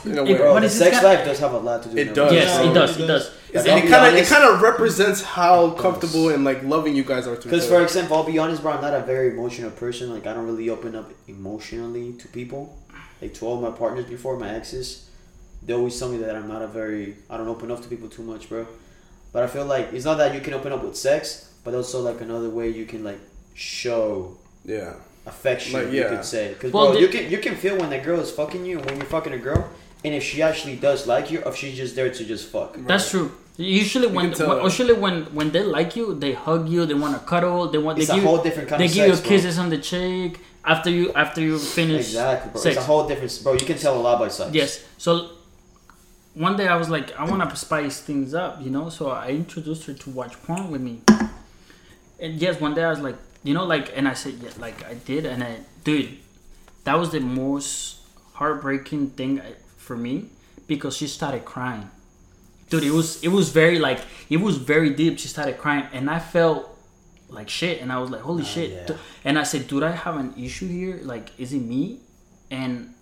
In 0.05 0.19
a 0.19 0.25
It- 0.25 0.39
Bro, 0.39 0.61
the 0.61 0.69
sex 0.69 1.01
guy- 1.01 1.15
life 1.15 1.25
does 1.25 1.39
have 1.41 1.53
a 1.53 1.59
lot 1.59 1.83
to 1.85 1.89
do 1.89 1.97
It 1.97 2.07
with 2.09 2.15
does. 2.17 2.33
yes, 2.33 2.61
it 2.61 2.75
does. 2.75 2.91
It 2.97 3.03
It 3.03 3.07
does. 3.07 3.25
does. 3.25 3.33
It's- 3.51 3.65
Like, 3.65 3.73
I'll 3.73 3.79
it 3.79 3.83
be 3.83 3.89
kind 3.89 4.07
of 4.07 4.15
it 4.23 4.27
kind 4.27 4.45
of 4.45 4.63
represents 4.63 5.21
how 5.23 5.71
comfortable 5.71 6.29
and 6.29 6.45
like 6.45 6.63
loving 6.65 6.95
you 6.95 7.03
guys 7.05 7.27
are 7.27 7.35
to 7.35 7.39
each 7.41 7.45
Because, 7.45 7.67
for 7.67 7.81
example, 7.83 8.17
I'll 8.17 8.25
be 8.25 8.39
honest, 8.39 8.63
bro, 8.63 8.73
I'm 8.73 8.83
not 8.83 8.95
a 8.95 9.01
very 9.01 9.31
emotional 9.31 9.71
person. 9.71 10.13
Like, 10.13 10.27
I 10.27 10.33
don't 10.35 10.47
really 10.47 10.69
open 10.71 10.95
up 10.95 11.11
emotionally 11.29 12.13
to 12.21 12.29
people. 12.29 12.77
Like, 13.23 13.33
to 13.35 13.47
all 13.47 13.61
my 13.61 13.71
partners 13.71 14.05
before, 14.07 14.37
my 14.37 14.51
exes, 14.51 15.05
they 15.65 15.73
always 15.73 15.99
tell 15.99 16.09
me 16.09 16.19
that 16.19 16.35
I'm 16.37 16.49
not 16.49 16.63
a 16.63 16.67
very, 16.67 17.17
I 17.31 17.37
don't 17.39 17.49
open 17.49 17.71
up 17.71 17.81
to 17.83 17.89
people 17.89 18.09
too 18.09 18.23
much, 18.23 18.49
bro. 18.49 18.67
But 19.33 19.43
I 19.45 19.47
feel 19.47 19.65
like 19.65 19.93
it's 19.93 20.05
not 20.05 20.19
that 20.19 20.35
you 20.35 20.41
can 20.41 20.53
open 20.55 20.71
up 20.73 20.85
with 20.85 20.97
sex, 20.97 21.47
but 21.65 21.75
also, 21.75 22.01
like, 22.01 22.21
another 22.21 22.51
way 22.51 22.69
you 22.69 22.85
can, 22.87 23.03
like, 23.03 23.19
show 23.57 24.37
yeah, 24.65 24.93
affection, 25.27 25.73
Like, 25.73 25.93
you 25.93 26.01
yeah. 26.03 26.09
could 26.11 26.25
say. 26.25 26.49
Because, 26.55 26.73
Well, 26.73 26.87
bro, 26.87 26.95
the- 26.95 27.01
you 27.01 27.09
can 27.09 27.31
you 27.31 27.39
can 27.39 27.57
feel 27.57 27.77
when 27.79 27.91
that 27.91 28.05
girl 28.05 28.21
is 28.21 28.31
fucking 28.31 28.65
you 28.65 28.79
and 28.79 28.87
when 28.87 28.97
you're 28.99 29.07
fucking 29.07 29.33
a 29.33 29.39
girl, 29.39 29.69
and 30.05 30.15
if 30.15 30.23
she 30.23 30.43
actually 30.43 30.77
does 30.77 31.07
like 31.07 31.31
you, 31.31 31.39
or 31.41 31.49
if 31.53 31.57
she's 31.57 31.77
just 31.77 31.97
there 31.97 32.11
to 32.11 32.25
just 32.25 32.49
fuck. 32.53 32.77
That's 32.87 33.11
true. 33.11 33.33
Usually, 33.59 34.07
when, 34.07 34.33
when 34.33 34.63
usually 34.65 34.93
when 34.93 35.17
when 35.39 35.51
they 35.51 35.63
like 35.63 35.97
you, 35.97 36.15
they 36.15 36.33
hug 36.35 36.69
you. 36.69 36.85
They 36.85 36.93
want 37.05 37.15
to 37.19 37.27
cuddle. 37.27 37.69
They 37.73 37.79
want 37.79 37.99
It's 37.99 38.09
they 38.09 38.13
a 38.13 38.17
give 38.17 38.25
whole 38.25 38.37
you, 38.39 38.43
different 38.45 38.69
kind 38.69 38.81
they 38.83 38.87
of 38.87 38.93
give 38.93 39.07
sex, 39.07 39.17
you 39.19 39.23
bro. 39.23 39.29
kisses 39.31 39.59
on 39.59 39.71
the 39.71 39.79
cheek 39.79 40.41
after 40.63 40.91
you 40.91 41.05
after 41.15 41.41
you 41.41 41.59
finish. 41.59 42.09
Exactly, 42.09 42.51
bro. 42.53 42.61
sex. 42.61 42.77
It's 42.77 42.85
a 42.85 42.87
whole 42.87 43.09
different, 43.09 43.41
bro. 43.43 43.53
You 43.55 43.67
can 43.71 43.79
tell 43.79 43.97
a 44.01 44.03
lot 44.07 44.19
by 44.19 44.29
sex. 44.29 44.51
Yes. 44.53 44.85
So 44.99 45.31
one 46.35 46.55
day 46.59 46.69
I 46.69 46.77
was 46.77 46.91
like, 46.91 47.19
I 47.19 47.25
want 47.25 47.49
to 47.49 47.57
spice 47.57 47.97
things 48.03 48.35
up, 48.35 48.61
you 48.63 48.69
know. 48.71 48.91
So 48.91 49.09
I 49.09 49.29
introduced 49.31 49.87
her 49.87 49.95
to 49.95 50.11
watch 50.11 50.35
porn 50.43 50.71
with 50.71 50.83
me. 50.83 51.01
And 52.21 52.35
yes, 52.41 52.61
one 52.61 52.75
day 52.75 52.85
I 52.85 52.91
was 52.91 53.01
like, 53.01 53.17
you 53.43 53.55
know, 53.55 53.65
like, 53.65 53.97
and 53.97 54.07
I 54.09 54.15
said, 54.15 54.35
yeah, 54.43 54.51
like 54.59 54.85
I 54.85 54.95
did, 54.95 55.27
and 55.27 55.43
I, 55.45 55.59
dude, 55.85 56.17
that 56.85 56.99
was 56.99 57.11
the 57.11 57.21
most 57.21 57.99
heartbreaking 58.35 59.11
thing 59.11 59.41
for 59.77 59.97
me 59.97 60.31
because 60.67 60.97
she 60.97 61.07
started 61.07 61.45
crying. 61.45 61.91
Dude, 62.71 62.83
it 62.85 62.91
was 62.91 63.23
it 63.23 63.29
was 63.29 63.51
very 63.51 63.79
like 63.79 64.01
it 64.29 64.39
was 64.39 64.57
very 64.57 64.91
deep. 64.91 65.19
She 65.19 65.29
started 65.29 65.57
crying, 65.59 65.85
and 65.93 66.11
I 66.11 66.19
felt 66.19 66.69
like 67.29 67.49
shit, 67.49 67.81
and 67.81 67.93
I 67.93 67.99
was 67.99 68.11
like, 68.11 68.23
holy 68.23 68.43
Ah, 68.43 68.47
shit. 68.47 68.71
yeah. 68.91 68.97
And 69.25 69.39
I 69.39 69.45
said, 69.45 69.69
dude, 69.69 69.83
I 69.85 69.93
have 69.93 70.17
an 70.17 70.35
issue 70.37 70.67
here. 70.69 70.99
Like, 71.03 71.31
is 71.39 71.53
it 71.53 71.61
me? 71.61 72.01
And 72.51 72.93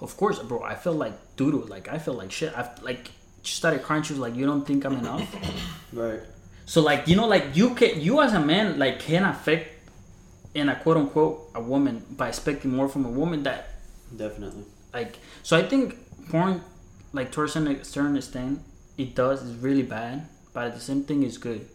of 0.00 0.16
course, 0.16 0.38
bro, 0.40 0.62
I 0.62 0.74
felt 0.74 0.96
like 0.96 1.12
doodle. 1.36 1.60
Like 1.68 1.88
I 1.88 1.98
felt 1.98 2.16
like 2.18 2.32
shit. 2.32 2.52
I 2.56 2.68
like 2.82 3.10
she 3.42 3.54
started 3.54 3.82
crying. 3.82 4.02
She 4.02 4.12
was 4.12 4.20
like, 4.20 4.34
"You 4.34 4.46
don't 4.46 4.66
think 4.66 4.84
I'm 4.84 4.94
enough?" 4.98 5.22
Right. 5.92 6.20
So 6.66 6.80
like 6.80 7.08
you 7.08 7.16
know, 7.16 7.26
like 7.26 7.56
you 7.56 7.74
can 7.74 8.00
you 8.00 8.20
as 8.20 8.32
a 8.32 8.40
man 8.40 8.78
like 8.78 9.00
can 9.00 9.24
affect 9.24 9.70
in 10.54 10.68
a 10.68 10.76
quote 10.76 10.96
unquote 10.96 11.50
a 11.54 11.60
woman 11.60 12.04
by 12.10 12.28
expecting 12.28 12.70
more 12.70 12.88
from 12.88 13.04
a 13.04 13.10
woman 13.10 13.42
that 13.42 13.68
Definitely. 14.16 14.64
like. 14.92 15.18
So 15.42 15.56
I 15.56 15.62
think 15.62 15.96
porn, 16.30 16.62
like 17.12 17.32
to 17.32 17.42
a 17.42 17.48
certain 17.48 18.16
extent, 18.16 18.60
it 18.96 19.14
does 19.14 19.42
is 19.42 19.56
really 19.56 19.82
bad, 19.82 20.28
but 20.52 20.74
the 20.74 20.80
same 20.80 21.02
thing 21.04 21.22
is 21.22 21.38
good. 21.38 21.68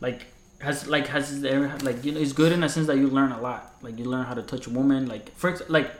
Like 0.00 0.26
has 0.60 0.86
like 0.86 1.08
has 1.08 1.40
there 1.42 1.76
like 1.82 2.04
you 2.04 2.12
know 2.12 2.20
it's 2.20 2.32
good 2.32 2.52
in 2.52 2.62
a 2.62 2.68
sense 2.68 2.86
that 2.86 2.96
you 2.96 3.08
learn 3.08 3.32
a 3.32 3.40
lot. 3.40 3.74
Like 3.82 3.98
you 3.98 4.04
learn 4.04 4.24
how 4.24 4.34
to 4.34 4.42
touch 4.42 4.66
a 4.66 4.70
woman. 4.70 5.06
Like 5.06 5.34
for 5.36 5.50
ex- 5.50 5.68
like 5.68 5.90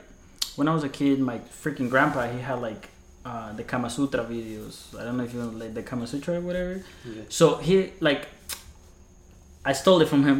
when 0.55 0.67
I 0.67 0.73
was 0.73 0.83
a 0.83 0.89
kid, 0.89 1.19
my 1.19 1.39
freaking 1.39 1.89
grandpa 1.89 2.27
he 2.31 2.39
had 2.39 2.59
like 2.61 2.89
uh, 3.27 3.51
the 3.59 3.63
Kama 3.71 3.89
Sutra 3.89 4.23
videos. 4.33 4.75
I 4.99 5.03
don't 5.05 5.17
know 5.17 5.25
if 5.27 5.33
you 5.33 5.39
know 5.41 5.49
like 5.63 5.73
the 5.73 5.83
Kama 5.89 6.05
Sutra 6.07 6.35
or 6.39 6.41
whatever. 6.49 6.73
Yeah. 7.05 7.23
So 7.29 7.57
he 7.67 7.91
like 7.99 8.23
I 9.65 9.73
stole 9.73 9.99
it 10.03 10.07
from 10.07 10.23
him. 10.29 10.37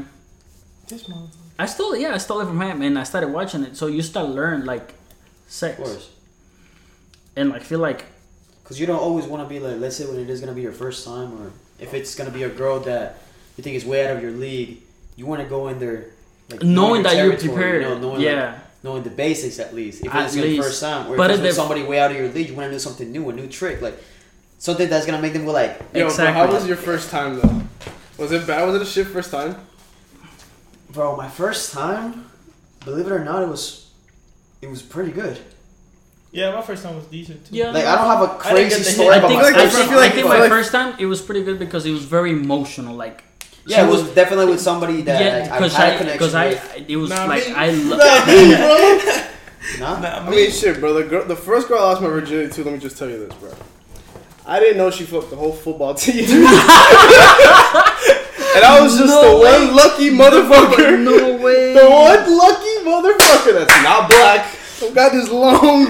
This 0.88 1.04
motherfucker. 1.04 1.44
I 1.60 1.66
stole 1.66 1.94
it, 1.94 2.02
yeah, 2.02 2.14
I 2.14 2.20
stole 2.20 2.40
it 2.42 2.46
from 2.46 2.62
him, 2.62 2.82
and 2.82 2.98
I 2.98 3.04
started 3.04 3.30
watching 3.34 3.64
it. 3.68 3.76
So 3.76 3.88
you 3.88 4.02
start 4.02 4.30
learn 4.30 4.64
like 4.66 4.94
sex, 5.48 5.78
Of 5.80 5.86
course. 5.86 6.10
and 7.36 7.50
like 7.50 7.64
feel 7.64 7.80
like 7.80 8.06
Because 8.64 8.80
you 8.80 8.86
don't 8.86 9.00
always 9.08 9.26
want 9.26 9.42
to 9.44 9.50
be 9.54 9.60
like, 9.60 9.78
let's 9.84 9.96
say 9.98 10.06
when 10.06 10.20
it 10.20 10.30
is 10.30 10.40
going 10.40 10.54
to 10.54 10.56
be 10.56 10.62
your 10.62 10.78
first 10.84 11.04
time, 11.04 11.30
or 11.42 11.52
if 11.80 11.94
it's 11.94 12.16
going 12.16 12.30
to 12.32 12.34
be 12.40 12.44
a 12.44 12.50
girl 12.62 12.80
that 12.82 13.18
you 13.58 13.64
think 13.64 13.76
is 13.76 13.86
way 13.86 14.06
out 14.06 14.16
of 14.16 14.22
your 14.22 14.32
league, 14.32 14.72
you 15.18 15.26
want 15.26 15.42
to 15.42 15.48
go 15.50 15.68
in 15.68 15.80
there 15.80 16.12
like 16.50 16.62
knowing 16.64 17.02
your 17.02 17.12
that 17.12 17.16
you're 17.18 17.36
prepared. 17.38 17.82
You 17.82 17.90
know, 17.90 17.98
knowing, 18.00 18.22
yeah, 18.22 18.52
like, 18.52 18.60
knowing 18.84 19.04
the 19.04 19.10
basics 19.10 19.60
at 19.60 19.74
least. 19.74 20.06
If 20.06 20.14
it's 20.14 20.36
your 20.36 20.64
first 20.64 20.82
time, 20.82 21.12
or 21.12 21.18
But 21.18 21.32
if 21.32 21.40
if 21.40 21.46
it's 21.46 21.48
with 21.48 21.56
somebody 21.56 21.84
way 21.84 22.00
out 22.00 22.12
of 22.12 22.18
your 22.18 22.30
league, 22.30 22.50
you 22.50 22.56
want 22.56 22.68
to 22.70 22.76
do 22.76 22.80
something 22.80 23.12
new, 23.12 23.30
a 23.30 23.34
new 23.34 23.48
trick, 23.48 23.82
like 23.82 23.98
something 24.60 24.90
that's 24.90 25.06
going 25.06 25.18
to 25.18 25.22
make 25.22 25.34
them 25.34 25.46
go 25.46 25.52
like, 25.52 25.80
Yo, 25.94 26.06
Exactly. 26.06 26.34
bro, 26.34 26.48
how 26.48 26.54
was 26.54 26.68
your 26.68 26.78
first 26.78 27.10
time 27.10 27.40
though? 27.40 27.62
Was 28.18 28.32
it 28.32 28.48
bad? 28.48 28.66
Was 28.66 28.76
it 28.76 28.82
a 28.82 28.86
shit 28.86 29.08
first 29.08 29.32
time? 29.32 29.56
bro, 30.92 31.16
my 31.16 31.30
first 31.30 31.74
time, 31.74 32.26
believe 32.86 33.06
it 33.06 33.12
or 33.12 33.24
not, 33.24 33.44
it 33.44 33.50
was, 33.50 33.92
it 34.62 34.70
was 34.70 34.82
pretty 34.82 35.12
good. 35.12 35.38
Yeah, 36.32 36.52
my 36.56 36.62
first 36.62 36.84
time 36.84 36.96
was 36.96 37.06
decent 37.06 37.46
too. 37.46 37.56
Yeah. 37.56 37.72
Like 37.72 37.86
I 37.86 37.96
don't 37.96 38.06
have 38.08 38.22
a 38.22 38.38
crazy 38.38 38.84
story. 38.84 39.10
I 39.10 39.18
about 39.18 39.30
think, 39.30 39.42
my 39.42 39.48
I 39.48 39.54
first 39.54 39.76
I 39.76 39.86
think, 39.86 39.98
I 39.98 40.10
think 40.10 40.28
my 40.28 40.50
first 40.50 40.72
time 40.72 40.96
it 41.00 41.06
was 41.06 41.22
pretty 41.22 41.44
good 41.44 41.58
because 41.58 41.86
it 41.86 41.92
was 41.92 42.04
very 42.06 42.32
emotional. 42.32 42.96
Like 42.96 43.24
Yeah, 43.68 43.86
it 43.86 43.90
was 43.92 44.04
was- 44.04 44.14
definitely 44.16 44.48
with 44.48 44.62
somebody 44.62 45.02
that 45.04 45.22
yeah, 45.22 45.52
I, 45.52 45.56
I 45.56 45.60
because 45.60 45.74
had 45.76 45.90
a 45.90 45.94
I 45.94 45.98
connection 45.98 46.18
because 46.18 46.36
I 46.36 46.48
with. 46.50 46.90
it 46.90 46.96
was 46.96 47.10
Nah, 47.10 47.26
like 47.26 47.48
me. 47.48 47.54
I 47.54 47.70
love. 47.72 48.00
Nah, 48.00 48.26
me, 48.26 48.56
bro. 48.58 49.80
Nah? 49.80 50.00
Nah, 50.00 50.28
I 50.28 50.30
mean, 50.30 50.50
shit, 50.52 50.80
bro. 50.80 50.94
The 50.94 51.04
girl, 51.04 51.26
the 51.26 51.36
first 51.36 51.68
girl 51.68 51.80
I 51.80 51.84
lost 51.84 52.02
my 52.02 52.08
virginity 52.08 52.54
to. 52.54 52.64
Let 52.64 52.74
me 52.74 52.80
just 52.80 52.98
tell 52.98 53.10
you 53.10 53.18
this, 53.28 53.34
bro. 53.38 53.52
I 54.46 54.60
didn't 54.62 54.78
know 54.78 54.90
she 54.90 55.04
fucked 55.04 55.30
the 55.30 55.36
whole 55.36 55.52
football 55.52 55.94
team, 56.04 56.24
and 56.24 56.30
I 58.64 58.80
was 58.82 58.98
just 58.98 59.08
No 59.10 59.38
the 59.38 59.44
way. 59.44 59.66
one 59.68 59.76
lucky 59.76 60.10
motherfucker. 60.10 60.98
No 61.04 61.36
way. 61.44 61.74
The 61.74 61.90
one 61.90 62.38
lucky 62.38 62.76
motherfucker 62.88 63.54
that's 63.54 63.84
not 63.84 64.10
black. 64.10 64.46
who 64.80 64.92
Got 64.94 65.12
this 65.12 65.30
long 65.30 65.88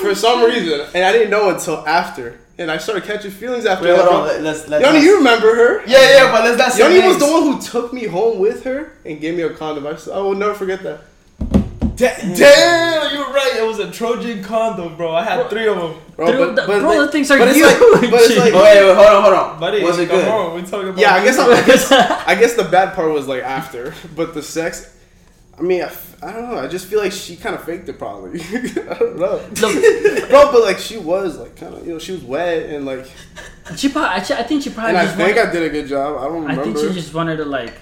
for 0.00 0.14
some 0.14 0.42
reason, 0.44 0.80
and 0.94 1.04
I 1.04 1.12
didn't 1.12 1.30
know 1.30 1.50
until 1.50 1.86
after, 1.86 2.38
and 2.58 2.70
I 2.70 2.76
started 2.78 3.04
catching 3.04 3.30
feelings 3.30 3.64
after 3.66 3.84
Wait, 3.86 3.96
that. 3.96 4.08
hold 4.10 4.28
on. 4.30 4.42
Let's, 4.44 4.68
let's 4.68 4.84
Yoni, 4.84 4.98
not- 4.98 5.04
you 5.04 5.16
remember 5.18 5.54
her? 5.54 5.80
Yeah, 5.86 5.98
yeah, 6.10 6.32
but 6.32 6.44
let's 6.44 6.58
not 6.58 6.72
say 6.72 6.82
Yoni 6.94 7.06
was 7.06 7.18
the 7.18 7.26
one 7.26 7.42
who 7.44 7.60
took 7.60 7.92
me 7.92 8.06
home 8.06 8.38
with 8.38 8.64
her 8.64 8.92
and 9.04 9.20
gave 9.20 9.36
me 9.36 9.42
a 9.42 9.50
condom. 9.50 9.86
I, 9.86 9.90
s- 9.92 10.08
I 10.08 10.18
will 10.18 10.34
never 10.34 10.54
forget 10.54 10.82
that. 10.82 11.00
Da- 11.96 12.14
damn, 12.36 13.14
you're 13.14 13.32
right. 13.32 13.54
It 13.56 13.66
was 13.66 13.80
a 13.80 13.90
Trojan 13.90 14.42
condom, 14.44 14.96
bro. 14.96 15.12
I 15.14 15.24
had 15.24 15.48
three 15.50 15.66
of 15.66 15.76
them. 15.78 15.94
Bro, 16.16 16.26
Dude, 16.32 16.56
the- 16.56 16.62
bro, 16.64 16.78
like- 16.78 16.98
the 17.06 17.12
things 17.12 17.30
are 17.30 17.38
but 17.38 17.48
it's 17.48 17.56
huge. 17.56 17.66
like, 17.68 17.80
but 18.10 18.20
it's 18.22 18.36
like, 18.36 18.52
Oh, 18.54 18.62
wait, 18.62 18.84
wait, 18.84 18.94
hold 18.94 19.06
on, 19.08 19.22
hold 19.22 19.34
on. 19.34 19.60
Buddy, 19.60 19.82
was 19.82 19.98
it 19.98 20.08
good? 20.08 20.28
on. 20.28 20.54
We're 20.54 20.62
talking 20.66 20.88
about 20.90 20.98
yeah, 21.00 21.14
I 21.14 21.24
guess. 21.24 21.38
I, 21.38 21.46
I 21.46 21.66
guess 21.66 21.92
I 22.28 22.34
guess 22.34 22.54
the 22.54 22.64
bad 22.64 22.94
part 22.94 23.12
was 23.12 23.26
like 23.28 23.42
after, 23.42 23.94
but 24.16 24.34
the 24.34 24.42
sex. 24.42 24.94
I 25.58 25.62
mean, 25.62 25.82
I, 25.82 25.86
f- 25.86 26.22
I 26.22 26.32
don't 26.32 26.48
know. 26.50 26.58
I 26.58 26.68
just 26.68 26.86
feel 26.86 27.00
like 27.00 27.10
she 27.12 27.34
kind 27.36 27.54
of 27.54 27.64
faked 27.64 27.88
it, 27.88 27.98
probably. 27.98 28.40
I 28.42 28.94
don't 28.98 29.18
know, 29.18 29.40
Look, 29.50 29.54
bro. 30.30 30.52
But 30.52 30.62
like, 30.62 30.78
she 30.78 30.96
was 30.98 31.36
like 31.38 31.56
kind 31.56 31.74
of, 31.74 31.84
you 31.86 31.94
know, 31.94 31.98
she 31.98 32.12
was 32.12 32.22
wet 32.22 32.70
and 32.70 32.86
like, 32.86 33.06
she 33.76 33.88
probably, 33.88 34.08
I 34.36 34.42
think 34.44 34.62
she 34.62 34.70
probably 34.70 34.90
and 34.90 34.98
I 34.98 35.04
just 35.04 35.16
think 35.16 35.36
wanted, 35.36 35.48
I 35.50 35.52
did 35.52 35.62
a 35.64 35.70
good 35.70 35.88
job. 35.88 36.18
I 36.20 36.24
don't 36.24 36.50
I 36.50 36.62
think 36.62 36.78
she 36.78 36.92
just 36.92 37.12
wanted 37.12 37.36
to 37.38 37.44
like, 37.44 37.74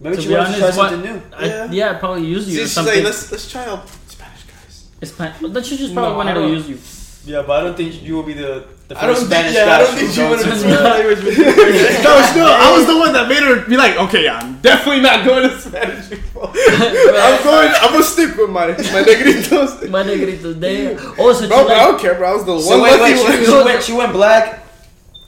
Maybe 0.00 0.16
To 0.16 0.22
she 0.22 0.28
be 0.28 0.34
wanted 0.34 0.52
to 0.52 0.58
try 0.58 0.64
honest, 0.64 0.78
what- 0.78 0.90
something 0.90 1.12
new. 1.12 1.22
I, 1.36 1.46
Yeah. 1.46 1.70
yeah. 1.70 1.98
probably 1.98 2.26
use 2.26 2.48
you 2.48 2.54
See, 2.56 2.60
or 2.60 2.64
she's 2.64 2.72
something. 2.72 2.94
like, 2.96 3.04
let's 3.04 3.30
let's 3.32 3.50
try 3.50 3.64
out 3.64 3.88
Spanish 4.08 4.42
guys. 4.42 4.88
it's 5.00 5.12
fine. 5.12 5.32
But 5.52 5.64
she 5.64 5.76
just 5.76 5.94
probably 5.94 6.10
No, 6.12 6.16
wanted 6.16 6.34
to 6.34 6.48
use 6.48 6.68
you. 6.68 7.32
Yeah, 7.32 7.42
but 7.46 7.60
I 7.60 7.64
don't 7.64 7.76
think 7.76 8.02
you 8.02 8.14
will 8.16 8.22
be 8.24 8.34
the, 8.34 8.66
the 8.88 8.98
I 8.98 9.06
don't 9.06 9.14
first 9.16 9.28
think, 9.30 9.32
Spanish 9.32 9.54
yeah, 9.54 9.74
I 9.74 9.78
don't 9.78 9.94
think 9.94 10.06
who's 10.06 10.14
she 10.14 10.20
going 10.20 10.30
wanted 10.30 10.44
to 10.44 10.50
to- 10.60 11.08
with 11.08 11.22
you. 11.24 11.44
No, 12.04 12.20
still, 12.22 12.46
I 12.46 12.68
was 12.76 12.86
the 12.86 12.98
one 12.98 13.12
that 13.14 13.28
made 13.28 13.42
her 13.42 13.64
be 13.66 13.76
like, 13.78 13.96
okay, 13.96 14.24
yeah, 14.24 14.38
I'm 14.38 14.60
definitely 14.60 15.00
not 15.00 15.24
going 15.24 15.48
to 15.48 15.58
Spanish 15.58 16.10
people. 16.10 16.48
I'm 16.54 17.42
going. 17.44 17.70
I'm 17.80 17.92
gonna 17.92 18.02
stick 18.04 18.36
with 18.36 18.50
my 18.50 18.66
my 18.68 19.02
negritos. 19.02 19.88
My 19.90 20.02
negritos 20.02 20.60
there. 20.60 20.96
Oh, 21.18 21.32
so 21.32 21.42
she 21.42 21.48
Bro, 21.48 21.64
but 21.68 21.76
I 21.76 21.84
don't 21.84 22.00
care, 22.00 22.14
bro. 22.14 22.30
I 22.30 22.34
was 22.34 22.44
the 22.44 22.60
So 22.60 22.78
one 22.78 22.82
wait, 22.90 23.00
wait, 23.00 23.16
she, 23.16 23.44
she, 23.46 23.52
went, 23.52 23.82
she 23.82 23.92
went 23.94 24.12
black. 24.12 24.64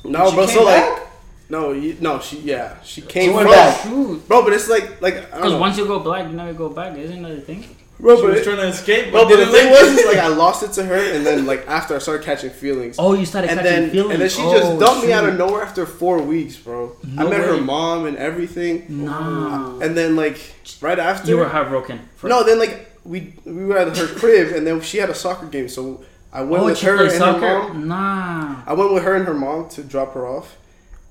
No, 0.04 0.28
She 0.30 0.34
bro. 0.36 0.46
came 0.46 0.54
So 0.56 0.64
like, 0.64 1.02
no, 1.48 1.72
you, 1.72 1.96
no, 2.00 2.20
she, 2.20 2.40
yeah, 2.40 2.76
she 2.82 3.00
came 3.02 3.32
went 3.34 3.48
from, 3.48 3.56
back. 3.56 4.26
bro. 4.28 4.42
But 4.44 4.52
it's 4.52 4.68
like, 4.68 5.00
like, 5.00 5.14
I 5.32 5.38
don't 5.38 5.42
Because 5.42 5.54
once 5.60 5.78
you 5.78 5.86
go 5.86 5.98
black, 6.00 6.26
you 6.28 6.32
never 6.36 6.52
go 6.52 6.68
back. 6.68 6.96
Isn't 6.98 7.22
that 7.22 7.34
the 7.36 7.40
thing? 7.40 7.75
Bro. 8.00 8.16
She 8.16 8.22
But, 8.22 8.30
was 8.30 8.40
it, 8.40 8.44
trying 8.44 8.56
to 8.58 8.66
escape, 8.68 9.10
bro, 9.10 9.24
but, 9.24 9.30
but 9.30 9.36
the 9.44 9.46
thing 9.46 9.70
was, 9.70 9.98
is 9.98 10.06
like, 10.06 10.18
I 10.18 10.28
lost 10.28 10.62
it 10.62 10.72
to 10.72 10.84
her, 10.84 10.96
and 11.14 11.24
then 11.26 11.46
like 11.52 11.66
after 11.68 11.94
I 11.94 11.98
started 11.98 12.24
catching 12.24 12.50
feelings, 12.50 12.96
Oh, 12.98 13.14
you 13.14 13.24
started 13.26 13.50
and 13.50 13.60
catching 13.60 13.72
then 13.82 13.90
feelings. 13.90 14.12
and 14.12 14.22
then 14.22 14.28
she 14.28 14.42
oh, 14.42 14.52
just 14.58 14.78
dumped 14.80 15.06
me 15.06 15.12
out 15.12 15.28
of 15.28 15.36
nowhere 15.36 15.62
after 15.62 15.86
four 15.86 16.20
weeks, 16.22 16.56
bro. 16.56 16.94
I 17.18 17.24
No 17.24 17.30
met 17.30 17.40
her 17.40 17.60
mom 17.60 18.06
and 18.06 18.16
everything, 18.16 18.86
Nah. 19.04 19.78
and 19.80 19.96
then 19.96 20.16
like 20.16 20.38
right 20.80 20.98
after, 20.98 21.30
You 21.30 21.38
were 21.38 21.48
heartbroken. 21.48 22.00
For- 22.16 22.28
no, 22.28 22.42
then 22.44 22.58
like 22.58 22.92
we 23.04 23.34
we 23.44 23.64
were 23.66 23.78
at 23.78 23.96
her 23.96 24.06
crib, 24.06 24.54
and 24.54 24.66
then 24.66 24.80
she 24.80 24.98
had 24.98 25.10
a 25.10 25.14
soccer 25.14 25.46
game, 25.46 25.68
so 25.68 26.04
I 26.32 26.42
went 26.42 26.62
Oh, 26.64 26.66
with 26.66 26.80
her 26.82 27.02
and 27.04 27.12
soccer? 27.12 27.40
her 27.48 27.68
mom. 27.74 27.88
Nah. 27.88 28.62
I 28.66 28.72
went 28.74 28.92
with 28.92 29.04
her 29.04 29.14
and 29.14 29.26
her 29.26 29.34
mom 29.34 29.68
to 29.70 29.82
drop 29.82 30.12
her 30.14 30.26
off, 30.26 30.56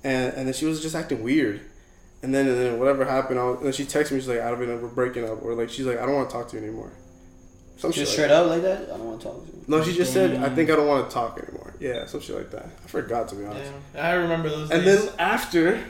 and 0.03 0.33
and 0.35 0.45
then 0.47 0.53
she 0.53 0.65
was 0.65 0.81
just 0.81 0.93
acting 0.95 1.23
weird, 1.23 1.61
and 2.25 2.33
then 2.33 2.47
and 2.47 2.57
then 2.57 2.79
whatever 2.79 3.05
happened, 3.05 3.39
I 3.39 3.43
was, 3.45 3.57
and 3.57 3.65
then 3.67 3.73
she 3.73 3.85
texted 3.85 4.11
me, 4.11 4.19
she's 4.19 4.27
like, 4.27 4.41
I 4.41 4.49
don't 4.49 4.67
know, 4.67 4.77
we're 4.77 4.87
breaking 4.89 5.23
up, 5.29 5.43
or 5.43 5.53
like 5.53 5.69
she's 5.69 5.85
like, 5.85 5.99
I 5.99 6.05
don't 6.05 6.15
want 6.15 6.29
to 6.29 6.35
talk 6.35 6.47
to 6.49 6.57
you 6.57 6.63
anymore. 6.63 6.91
Some 7.77 7.91
shit. 7.91 8.05
Just 8.05 8.17
like 8.17 8.25
straight 8.27 8.31
up 8.35 8.47
like 8.49 8.61
that? 8.63 8.83
I 8.83 8.97
don't 8.97 9.05
want 9.05 9.21
to 9.21 9.27
talk 9.27 9.45
to 9.45 9.51
you. 9.51 9.63
No, 9.67 9.83
she 9.83 9.93
just 9.93 10.11
said, 10.13 10.43
I 10.43 10.49
think 10.49 10.69
I 10.71 10.75
don't 10.75 10.87
want 10.87 11.09
to 11.09 11.13
talk 11.13 11.37
anymore. 11.37 11.73
Yeah, 11.79 12.05
some 12.05 12.21
shit 12.21 12.35
like 12.35 12.49
that. 12.51 12.65
I 12.65 12.87
forgot 12.87 13.27
to 13.29 13.35
be 13.35 13.45
honest. 13.45 13.71
Yeah, 13.93 14.07
I 14.07 14.13
remember 14.13 14.49
those 14.49 14.71
And 14.71 14.83
days. 14.83 15.05
then 15.05 15.13
after, 15.19 15.83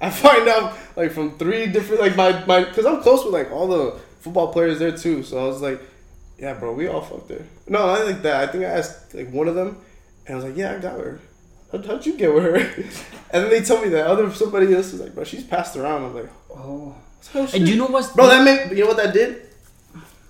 I 0.00 0.10
find 0.10 0.46
out 0.48 0.76
like 0.96 1.10
from 1.12 1.38
three 1.38 1.66
different 1.66 2.00
like 2.00 2.16
my 2.16 2.44
my 2.46 2.64
because 2.64 2.86
I'm 2.86 3.00
close 3.02 3.24
with 3.24 3.32
like 3.34 3.50
all 3.50 3.66
the 3.66 3.98
football 4.20 4.52
players 4.52 4.78
there 4.78 4.96
too. 4.96 5.22
So 5.22 5.38
I 5.42 5.48
was 5.48 5.62
like, 5.62 5.80
yeah, 6.38 6.54
bro, 6.54 6.72
we 6.74 6.86
all 6.86 7.00
fucked 7.00 7.30
her. 7.30 7.44
No, 7.66 7.78
I 7.88 8.02
like 8.02 8.22
that. 8.22 8.48
I 8.48 8.52
think 8.52 8.64
I 8.64 8.68
asked 8.68 9.14
like 9.14 9.30
one 9.32 9.48
of 9.48 9.54
them, 9.54 9.78
and 10.26 10.34
I 10.34 10.36
was 10.36 10.44
like, 10.44 10.56
yeah, 10.56 10.74
I 10.74 10.78
got 10.78 11.00
her. 11.00 11.18
How'd, 11.72 11.86
how'd 11.86 12.06
you 12.06 12.16
get 12.16 12.32
with 12.34 12.44
her? 12.44 12.54
and 13.30 13.44
then 13.44 13.50
they 13.50 13.62
told 13.62 13.82
me 13.82 13.88
that 13.90 14.06
other 14.06 14.30
somebody 14.32 14.72
else 14.74 14.92
was 14.92 15.00
like, 15.00 15.14
bro, 15.14 15.24
she's 15.24 15.42
passed 15.44 15.74
around. 15.76 16.04
I'm 16.04 16.14
like, 16.14 16.30
Oh. 16.50 16.94
oh. 17.34 17.48
And 17.54 17.66
you 17.68 17.76
know 17.76 17.86
what's 17.86 18.12
bro, 18.12 18.26
that 18.28 18.44
made 18.44 18.76
you 18.76 18.84
know 18.84 18.88
what 18.88 18.98
that 18.98 19.14
did? 19.14 19.42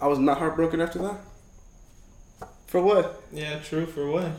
I 0.00 0.06
was 0.06 0.18
not 0.18 0.38
heartbroken 0.38 0.80
after 0.80 1.00
that. 1.00 1.18
For 2.66 2.80
what? 2.80 3.22
yeah, 3.32 3.58
true. 3.58 3.86
For 3.86 4.08
what? 4.10 4.30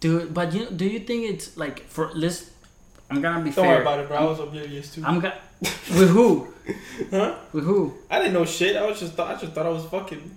Dude, 0.00 0.32
but 0.32 0.52
you 0.54 0.70
do 0.70 0.86
you 0.86 1.00
think 1.00 1.30
it's 1.30 1.56
like 1.56 1.80
for 1.88 2.10
let's 2.14 2.50
I'm 3.10 3.20
gonna 3.20 3.44
be 3.44 3.50
Don't 3.50 3.64
fair. 3.64 3.68
worry 3.74 3.82
about 3.82 4.00
it, 4.00 4.08
bro. 4.08 4.16
I 4.16 4.24
was 4.24 4.38
oblivious 4.40 4.94
too. 4.94 5.02
I'm 5.04 5.20
gonna 5.20 5.38
with 5.60 6.10
who? 6.10 6.48
Huh? 7.10 7.34
With 7.52 7.64
who? 7.64 7.94
I 8.10 8.18
didn't 8.18 8.34
know 8.34 8.44
shit. 8.44 8.76
I 8.76 8.86
was 8.86 9.00
just 9.00 9.14
thought. 9.14 9.36
I 9.36 9.40
just 9.40 9.52
thought 9.52 9.66
I 9.66 9.70
was 9.70 9.84
fucking. 9.86 10.30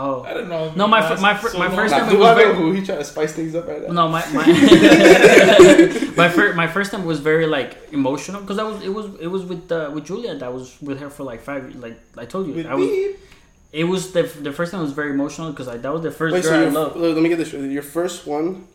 Oh. 0.00 0.22
I 0.22 0.32
didn't 0.34 0.50
know. 0.54 0.64
No, 0.80 0.86
my 0.86 1.00
last 1.00 1.20
my 1.20 1.34
fir- 1.40 1.50
so 1.50 1.58
my 1.58 1.70
first 1.78 1.92
time 1.94 2.08
it 2.14 2.18
was 2.18 2.36
very- 2.36 2.54
who 2.54 2.72
he 2.76 2.80
trying 2.86 2.98
to 2.98 3.04
spice 3.04 3.32
things 3.38 3.54
up 3.58 3.66
right 3.66 3.82
now? 3.82 3.92
No, 4.00 4.08
my 4.16 4.22
my 4.38 4.44
my 6.22 6.28
first 6.28 6.56
my 6.62 6.66
first 6.76 6.88
time 6.92 7.04
was 7.04 7.18
very 7.20 7.46
like 7.46 7.70
emotional 7.92 8.40
because 8.42 8.58
I 8.58 8.64
was 8.70 8.82
it 8.88 8.92
was 8.98 9.06
it 9.20 9.26
was 9.36 9.42
with 9.44 9.70
uh, 9.72 9.90
with 9.94 10.04
Julia 10.10 10.32
that 10.42 10.52
was 10.52 10.80
with 10.80 10.98
her 11.00 11.10
for 11.10 11.24
like 11.24 11.40
five 11.42 11.62
like 11.76 11.96
I 12.16 12.26
told 12.26 12.46
you 12.46 12.54
With 12.54 12.66
I 12.66 12.74
was 12.74 12.88
me? 12.88 13.14
it 13.72 13.84
was 13.92 14.12
the 14.12 14.22
the 14.22 14.52
first 14.52 14.70
time 14.72 14.82
was 14.82 14.92
very 14.92 15.10
emotional 15.18 15.50
because 15.50 15.68
I 15.68 15.76
that 15.78 15.92
was 15.92 16.02
the 16.02 16.10
first 16.20 16.32
Wait, 16.34 16.42
girl 16.44 16.52
so 16.52 16.58
I 16.58 16.62
your, 16.62 16.70
loved. 16.70 16.96
let 16.96 17.22
me 17.22 17.28
get 17.28 17.38
this 17.38 17.48
straight. 17.48 17.70
Your 17.70 17.82
first 17.82 18.26
one, 18.26 18.66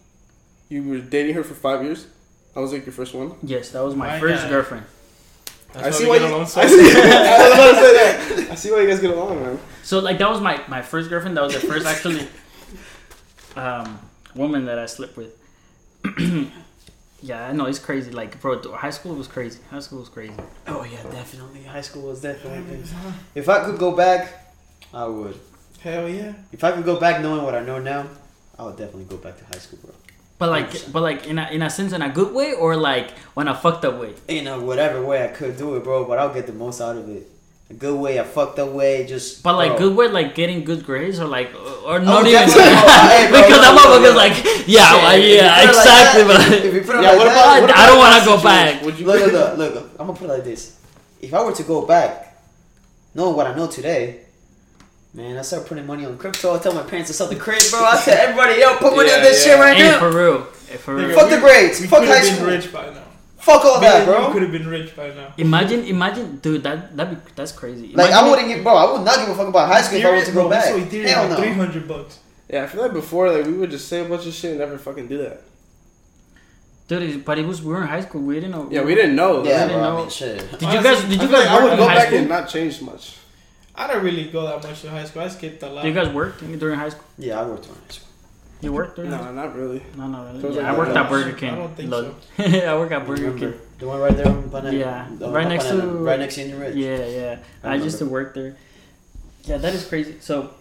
you 0.70 0.84
were 0.90 1.00
dating 1.00 1.36
her 1.36 1.44
for 1.44 1.54
five 1.68 1.84
years. 1.84 2.08
That 2.54 2.60
was 2.62 2.72
like 2.74 2.86
your 2.86 2.94
first 2.94 3.14
one. 3.16 3.34
Yes, 3.42 3.72
that 3.72 3.82
was 3.84 3.96
my, 3.96 4.08
My 4.08 4.20
first 4.20 4.44
God. 4.44 4.50
girlfriend. 4.50 4.86
That's 5.74 5.88
I 5.88 5.90
see 5.90 6.06
why 6.08 6.18
you. 6.18 6.26
I 6.26 6.44
see, 6.46 6.60
I 6.62 6.66
was 6.66 7.54
about 7.54 7.72
to 7.72 7.82
say 7.82 7.94
that. 7.98 8.52
I 8.52 8.56
see 8.56 8.72
why 8.72 8.82
you 8.82 8.88
guys 8.88 9.00
get 9.00 9.10
along, 9.10 9.42
man. 9.42 9.60
So 9.84 10.00
like 10.00 10.18
that 10.18 10.30
was 10.30 10.42
my 10.42 10.62
my 10.68 10.82
first 10.82 11.10
girlfriend. 11.10 11.38
That 11.38 11.44
was 11.44 11.54
the 11.54 11.68
first 11.68 11.86
actually 11.86 12.28
um 13.56 14.00
woman 14.34 14.66
that 14.66 14.80
I 14.80 14.86
slept 14.86 15.18
with. 15.18 15.38
yeah, 17.22 17.48
I 17.48 17.52
know 17.52 17.66
it's 17.66 17.80
crazy. 17.80 18.12
Like 18.12 18.42
bro, 18.42 18.60
high 18.74 18.90
school 18.90 19.16
was 19.16 19.28
crazy. 19.28 19.60
High 19.70 19.80
school 19.80 20.00
was 20.00 20.10
crazy. 20.10 20.34
Oh, 20.68 20.84
yeah, 20.84 21.04
definitely. 21.04 21.64
High 21.64 21.82
school 21.82 22.04
was 22.04 22.22
definitely. 22.22 22.84
If 23.36 23.50
I 23.50 23.66
could 23.66 23.78
go 23.78 23.96
back, 23.96 24.54
I 24.94 25.06
would. 25.06 25.40
Hell 25.82 26.08
yeah. 26.08 26.34
If 26.52 26.64
I 26.64 26.72
could 26.72 26.86
go 26.86 26.98
back 27.00 27.22
knowing 27.22 27.44
what 27.44 27.56
I 27.56 27.64
know 27.64 27.80
now, 27.80 28.08
I 28.58 28.64
would 28.64 28.78
definitely 28.78 29.06
go 29.06 29.18
back 29.18 29.38
to 29.38 29.46
high 29.46 29.60
school, 29.60 29.80
bro. 29.84 29.94
But 30.40 30.50
like, 30.50 30.72
100%. 30.72 30.92
but 30.92 31.02
like 31.02 31.28
in 31.28 31.38
a 31.40 31.50
in 31.52 31.62
a 31.62 31.70
sense, 31.70 31.94
in 31.94 32.02
a 32.02 32.10
good 32.10 32.34
way, 32.34 32.54
or 32.54 32.76
like 32.76 33.12
when 33.34 33.48
I 33.48 33.54
fucked 33.54 33.86
up 33.86 34.00
way. 34.00 34.14
In 34.28 34.48
a 34.48 34.60
whatever 34.60 35.04
way 35.04 35.24
I 35.24 35.28
could 35.28 35.58
do 35.58 35.76
it, 35.76 35.84
bro, 35.84 36.06
but 36.06 36.20
I'll 36.20 36.34
get 36.34 36.48
the 36.48 36.54
most 36.54 36.82
out 36.82 36.96
of 36.98 37.10
it. 37.10 37.30
A 37.74 37.80
good 37.80 38.00
way, 38.00 38.18
a 38.18 38.24
fucked 38.24 38.60
up 38.60 38.70
way, 38.70 39.06
just. 39.08 39.42
But 39.42 39.56
like 39.56 39.72
bro. 39.72 39.80
good 39.90 39.98
way, 39.98 40.08
like 40.10 40.36
getting 40.36 40.64
good 40.64 40.86
grades, 40.86 41.20
or 41.20 41.26
like, 41.26 41.50
or 41.56 41.96
Oh, 41.96 41.98
not 41.98 42.22
even. 42.28 42.32
definitely. 42.48 42.64
Oh, 42.70 43.10
hey, 43.10 43.30
bro, 43.32 43.42
because 43.42 43.66
I'm 43.66 43.76
look, 43.76 43.86
motherfuckers 43.86 44.16
like, 44.16 44.36
yeah, 44.68 44.92
Shit, 44.92 45.04
well, 45.04 45.18
yeah, 45.18 45.56
put 45.56 45.64
it 45.64 45.66
like 45.66 45.70
exactly. 45.70 46.24
that- 46.24 46.50
but 46.50 46.66
If 46.66 46.74
you 46.74 46.82
put 46.82 46.96
it 46.96 47.02
Yeah, 47.04 47.10
like 47.10 47.18
what 47.18 47.26
that, 47.26 47.64
about? 47.64 47.78
I 47.78 47.86
don't 47.88 47.98
wanna 48.00 48.26
go 48.26 48.44
back. 48.44 48.82
Would 48.84 49.00
you? 49.00 49.06
Look, 49.08 49.32
look, 49.32 49.58
look, 49.58 49.74
look. 49.76 49.90
I'm 50.00 50.06
gonna 50.08 50.20
put 50.20 50.26
it 50.30 50.34
like 50.34 50.44
this: 50.44 50.78
If 51.22 51.34
I 51.34 51.44
were 51.44 51.52
to 51.54 51.64
go 51.64 51.86
back, 51.86 52.38
knowing 53.16 53.36
what 53.36 53.48
I 53.48 53.56
know 53.56 53.68
today, 53.68 54.22
man, 55.14 55.38
I 55.38 55.42
start 55.42 55.66
putting 55.66 55.88
money 55.88 56.06
on 56.06 56.18
crypto. 56.18 56.54
I 56.56 56.60
tell 56.60 56.74
my 56.76 56.84
parents 56.84 57.10
to 57.10 57.14
sell 57.16 57.28
the 57.28 57.36
crib, 57.38 57.60
bro. 57.72 57.80
I 57.84 58.00
tell 58.04 58.14
everybody, 58.18 58.60
yo, 58.62 58.78
put 58.78 58.96
money 58.96 59.10
Yeah, 59.10 59.16
on 59.18 59.24
this 59.24 59.46
yeah. 59.46 59.54
shit 59.54 59.60
right 59.60 59.78
Hey, 59.78 59.90
now. 59.90 60.00
for 60.00 60.12
real, 60.12 60.48
Hey, 60.70 60.78
for 60.78 60.96
real. 60.96 61.10
Nigga, 61.10 61.16
Fuck 61.16 61.30
the 61.32 61.40
grades. 61.40 61.82
We 61.82 61.88
Fuck 61.88 62.00
could 62.02 62.10
high 62.10 62.22
school. 62.22 62.48
rich 62.48 62.72
by 62.72 62.86
now. 62.94 63.02
Fuck 63.46 63.66
all 63.66 63.80
that, 63.82 64.08
We 64.08 64.14
bro. 64.14 64.32
could 64.32 64.41
have 64.44 64.52
been 64.58 64.68
rich 64.68 64.96
by 64.96 65.08
now. 65.20 65.34
Imagine, 65.38 65.82
imagine, 65.96 66.38
dude, 66.38 66.64
that 66.64 66.96
that 66.98 67.08
be 67.12 67.18
that's 67.36 67.52
crazy. 67.52 67.88
Like 68.02 68.12
I 68.12 68.22
wouldn't 68.28 68.48
give, 68.48 68.64
bro. 68.64 68.74
I 68.84 68.86
would 68.91 69.04
not 69.04 69.18
give 69.20 69.30
a 69.30 69.36
fuck 69.36 69.50
about 69.54 69.68
high 69.68 69.82
school 69.82 70.00
if 70.00 70.06
I 70.06 70.12
were 70.12 70.24
to 70.24 70.32
go 70.32 70.50
back. 70.50 70.64
So 70.66 70.80
Ethereum 70.80 71.08
Hell 71.08 71.28
like 71.30 71.38
three 71.39 71.50
no. 71.50 71.56
hundred 71.66 71.88
bucks. 71.88 72.20
Yeah, 72.50 72.64
I 72.64 72.68
feel 72.68 72.82
like 72.82 72.94
before, 72.94 73.30
like 73.36 73.46
we 73.46 73.54
would 73.54 73.72
just 73.72 73.88
say 73.89 74.00
a 74.06 74.08
bunch 74.08 74.26
of 74.28 74.34
shit 74.34 74.52
and 74.52 74.60
never 74.60 74.78
fucking 74.78 75.08
do 75.08 75.18
that. 75.26 75.41
dude. 76.88 77.26
But 77.26 77.38
it 77.39 77.46
was 77.46 77.62
we 77.62 77.74
were 77.74 77.82
in 77.82 77.88
high 77.88 78.02
school. 78.02 78.22
We 78.22 78.36
didn't 78.36 78.52
know. 78.52 78.68
Yeah, 78.72 78.84
we 78.84 78.96
didn't 78.96 79.16
know. 79.16 79.44
Yeah, 79.44 79.68
didn't 79.68 79.80
bro. 79.80 79.84
I 79.84 79.89
know. 79.91 79.98
mean, 80.02 80.10
shit. 80.10 80.39
Did 80.60 80.62
you 80.74 80.82
guys? 80.88 81.02
Did 81.02 81.12
you 81.22 81.28
feel 81.28 81.38
guys 81.38 81.46
like 81.48 81.50
I 81.50 81.64
would 81.66 81.78
go 81.78 81.88
back 81.88 82.08
school? 82.08 82.20
and 82.20 82.30
not 82.30 82.50
change 82.50 82.82
much. 82.82 83.18
I 83.76 83.88
didn't 83.88 84.04
really 84.04 84.26
go 84.30 84.46
that 84.48 84.64
much 84.64 84.82
to 84.84 84.89
high 84.89 85.04
school. 85.06 85.24
I 85.24 85.28
skipped 85.30 85.64
a 85.64 85.70
lot. 85.70 85.82
Did 85.84 85.89
you 85.96 86.00
guys 86.02 86.14
work 86.14 86.39
during 86.39 86.78
high 86.80 86.89
school? 86.89 87.06
Yeah, 87.18 87.41
I 87.41 87.46
worked 87.46 87.64
during 87.64 87.80
high 87.82 87.89
school. 87.98 88.08
You 88.64 88.72
worked 88.72 88.95
during? 88.95 89.11
high 89.11 89.18
No, 89.26 89.34
not 89.34 89.55
really. 89.55 89.82
No, 89.97 90.07
no, 90.07 90.18
So 90.18 90.24
really. 90.24 90.47
it's 90.47 90.55
Yeah, 90.55 90.61
like 90.64 90.74
I 90.74 90.78
worked 90.78 90.95
at 90.95 91.09
Burger 91.09 91.34
King. 91.38 91.49
I 91.51 91.55
don't 91.55 91.76
think 91.76 91.89
Lol. 91.91 92.16
I 92.39 92.76
work 92.78 92.91
at 92.91 93.05
Burger 93.05 93.24
Remember 93.32 93.51
King. 93.51 93.59
the 93.80 93.88
one 93.88 93.99
right 93.99 94.16
there 94.16 94.28
on 94.28 94.43
Panera? 94.49 94.72
Yeah, 94.80 95.07
the 95.20 95.30
right 95.30 95.47
next 95.47 95.66
Panera, 95.66 95.82
to- 95.82 95.88
right 96.09 96.20
next 96.20 96.36
to 96.36 96.41
Indian 96.41 96.59
Ridge. 96.59 96.76
Yeah, 96.76 97.05
yeah. 97.05 97.39
I 97.64 97.74
I 97.74 97.76
used 97.76 97.97
to 97.99 98.05
work 98.05 98.34
there. 98.34 98.55
Yeah, 99.43 99.57
that 99.57 99.74
is 99.74 99.86
crazy. 99.86 100.16
So, 100.22 100.51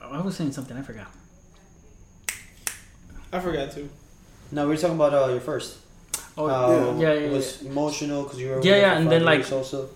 I 0.00 0.20
was 0.22 0.34
saying 0.36 0.52
something. 0.52 0.76
I 0.76 0.82
forgot. 0.82 1.08
I 3.32 3.40
forgot 3.40 3.70
to. 3.72 3.88
No, 4.50 4.64
we 4.64 4.74
were 4.74 4.76
talking 4.76 4.96
about 4.96 5.12
uh, 5.14 5.28
your 5.30 5.40
first. 5.40 5.78
Oh 6.36 6.48
how 6.48 6.70
yeah, 6.98 7.00
yeah, 7.00 7.12
it 7.12 7.22
yeah. 7.28 7.36
was 7.36 7.62
emotional 7.62 8.22
because 8.24 8.38
you 8.40 8.48
were 8.48 8.62
Yeah, 8.62 8.76
yeah, 8.76 8.96
and 8.98 9.10
then, 9.10 9.24
like, 9.24 9.50
also. 9.52 9.88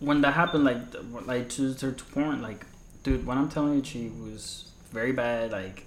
when 0.00 0.20
that 0.22 0.32
happened, 0.34 0.64
like, 0.64 0.78
like 1.26 1.48
to 1.50 1.74
her 1.74 1.92
to 1.92 2.04
porn, 2.12 2.40
like, 2.40 2.64
dude, 3.02 3.26
when 3.26 3.36
I'm 3.36 3.48
telling 3.50 3.74
you, 3.76 3.84
she 3.84 4.08
was 4.08 4.71
very 4.92 5.12
bad. 5.12 5.50
Like, 5.52 5.84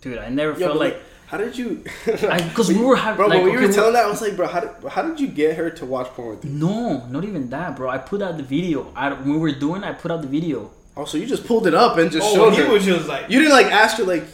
dude, 0.00 0.18
I 0.18 0.28
never 0.28 0.52
Yo, 0.58 0.66
felt 0.68 0.78
like 0.78 1.00
How 1.26 1.38
did 1.38 1.56
you? 1.56 1.82
because 2.04 2.68
we 2.68 2.76
were 2.82 2.96
having 2.96 3.16
Bro, 3.16 3.28
like 3.28 3.38
when 3.38 3.46
you 3.46 3.52
okay, 3.58 3.62
were 3.62 3.68
we- 3.68 3.74
telling 3.74 3.94
that, 3.94 4.04
I 4.04 4.08
was 4.08 4.20
like, 4.20 4.36
bro, 4.36 4.46
how 4.46 4.60
did, 4.60 4.70
how 4.90 5.02
did 5.02 5.18
you 5.18 5.28
get 5.28 5.56
her 5.56 5.70
to 5.70 5.86
watch 5.86 6.08
porn 6.08 6.30
with 6.36 6.44
you? 6.44 6.50
no, 6.50 7.06
not 7.06 7.24
even 7.24 7.48
that, 7.50 7.76
bro. 7.76 7.88
I 7.88 7.98
put 7.98 8.20
out 8.20 8.36
the 8.36 8.42
video. 8.42 8.92
I 8.94 9.10
when 9.12 9.34
we 9.34 9.38
were 9.38 9.52
doing, 9.52 9.82
I 9.84 9.92
put 9.92 10.10
out 10.10 10.20
the 10.22 10.28
video. 10.28 10.70
Oh, 10.96 11.06
so 11.06 11.16
you 11.16 11.26
just 11.26 11.46
pulled 11.46 11.66
it 11.66 11.74
up 11.74 11.96
and 11.96 12.10
just 12.10 12.26
Oh, 12.28 12.34
showed 12.34 12.50
he 12.54 12.60
her. 12.62 12.70
was 12.70 12.84
just 12.84 13.08
like, 13.08 13.30
you 13.30 13.38
didn't 13.38 13.54
like 13.54 13.66
ask 13.72 13.96
her 13.96 14.04
like, 14.04 14.24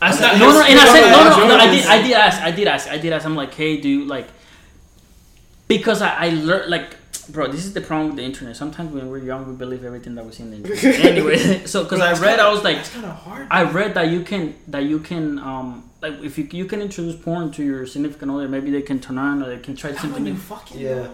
I 0.00 0.10
said 0.12 0.38
no, 0.38 0.50
no, 0.50 0.62
and 0.62 0.78
I 0.78 0.84
no, 0.84 0.92
said 0.92 1.10
no, 1.10 1.24
no, 1.24 1.30
no, 1.30 1.48
no, 1.48 1.56
no. 1.58 1.64
I 1.64 1.70
did, 1.70 1.86
I 1.86 2.02
did 2.02 2.12
ask, 2.12 2.42
I 2.42 2.50
did 2.50 2.66
ask, 2.68 2.88
I 2.88 2.98
did 2.98 3.12
ask. 3.12 3.24
I'm 3.26 3.36
like, 3.36 3.54
hey, 3.54 3.80
do 3.80 3.88
you 3.88 4.04
like? 4.04 4.26
Because 5.68 6.00
I, 6.02 6.26
I 6.26 6.28
learned 6.30 6.70
like, 6.70 6.96
bro, 7.30 7.48
this 7.48 7.64
is 7.64 7.72
the 7.74 7.80
problem 7.80 8.08
with 8.08 8.16
the 8.16 8.24
internet. 8.24 8.56
Sometimes 8.56 8.92
when 8.92 9.08
we're 9.10 9.18
young, 9.18 9.46
we 9.46 9.54
believe 9.54 9.84
everything 9.84 10.14
that 10.16 10.24
we 10.24 10.32
see 10.32 10.42
in 10.44 10.50
the 10.50 10.56
internet. 10.72 11.04
anyway, 11.04 11.64
so 11.72 11.84
because 11.84 12.00
I 12.00 12.12
read, 12.12 12.20
kinda- 12.36 12.42
I 12.44 12.48
was 12.50 12.62
like, 12.64 12.78
it's 12.78 12.90
kind 12.90 13.04
of 13.06 13.12
hard. 13.12 13.46
I 13.50 13.62
read 13.64 13.94
that 13.94 14.08
you 14.08 14.22
can 14.22 14.54
that 14.68 14.84
you 14.84 14.98
can 15.00 15.38
um 15.38 15.84
like 16.02 16.14
if 16.22 16.38
you 16.38 16.48
you 16.52 16.64
can 16.66 16.80
introduce 16.80 17.16
porn 17.16 17.50
to 17.52 17.62
your 17.64 17.86
significant 17.86 18.30
other, 18.30 18.48
maybe 18.48 18.70
they 18.70 18.82
can 18.82 18.98
turn 19.00 19.18
on 19.18 19.42
or 19.42 19.48
they 19.54 19.58
can 19.62 19.74
try 19.76 19.90
Not 19.90 20.00
something. 20.00 20.24
when 20.24 20.26
you 20.26 20.32
new. 20.34 20.38
fucking 20.40 20.80
Yeah. 20.80 21.08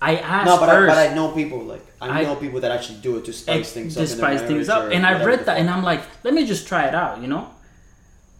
I 0.00 0.14
asked 0.18 0.46
No, 0.46 0.60
but 0.60 0.68
I, 0.68 0.86
but 0.86 0.96
I 1.10 1.12
know 1.12 1.32
people 1.32 1.58
like 1.64 1.84
I, 2.00 2.20
I- 2.20 2.22
know 2.22 2.36
people 2.36 2.60
that 2.60 2.70
actually 2.70 3.00
do 3.00 3.16
it 3.18 3.24
to 3.24 3.32
spice 3.32 3.56
Ex- 3.58 3.72
things 3.72 3.96
up. 3.96 4.02
in 4.02 4.06
their 4.08 4.16
spice 4.16 4.42
things 4.42 4.68
up. 4.68 4.92
And 4.92 5.04
I 5.04 5.24
read 5.24 5.44
that, 5.46 5.58
and 5.58 5.68
I'm 5.68 5.82
like, 5.82 6.02
let 6.22 6.34
me 6.34 6.46
just 6.46 6.68
try 6.68 6.86
it 6.86 6.94
out, 6.94 7.20
you 7.20 7.26
know, 7.26 7.48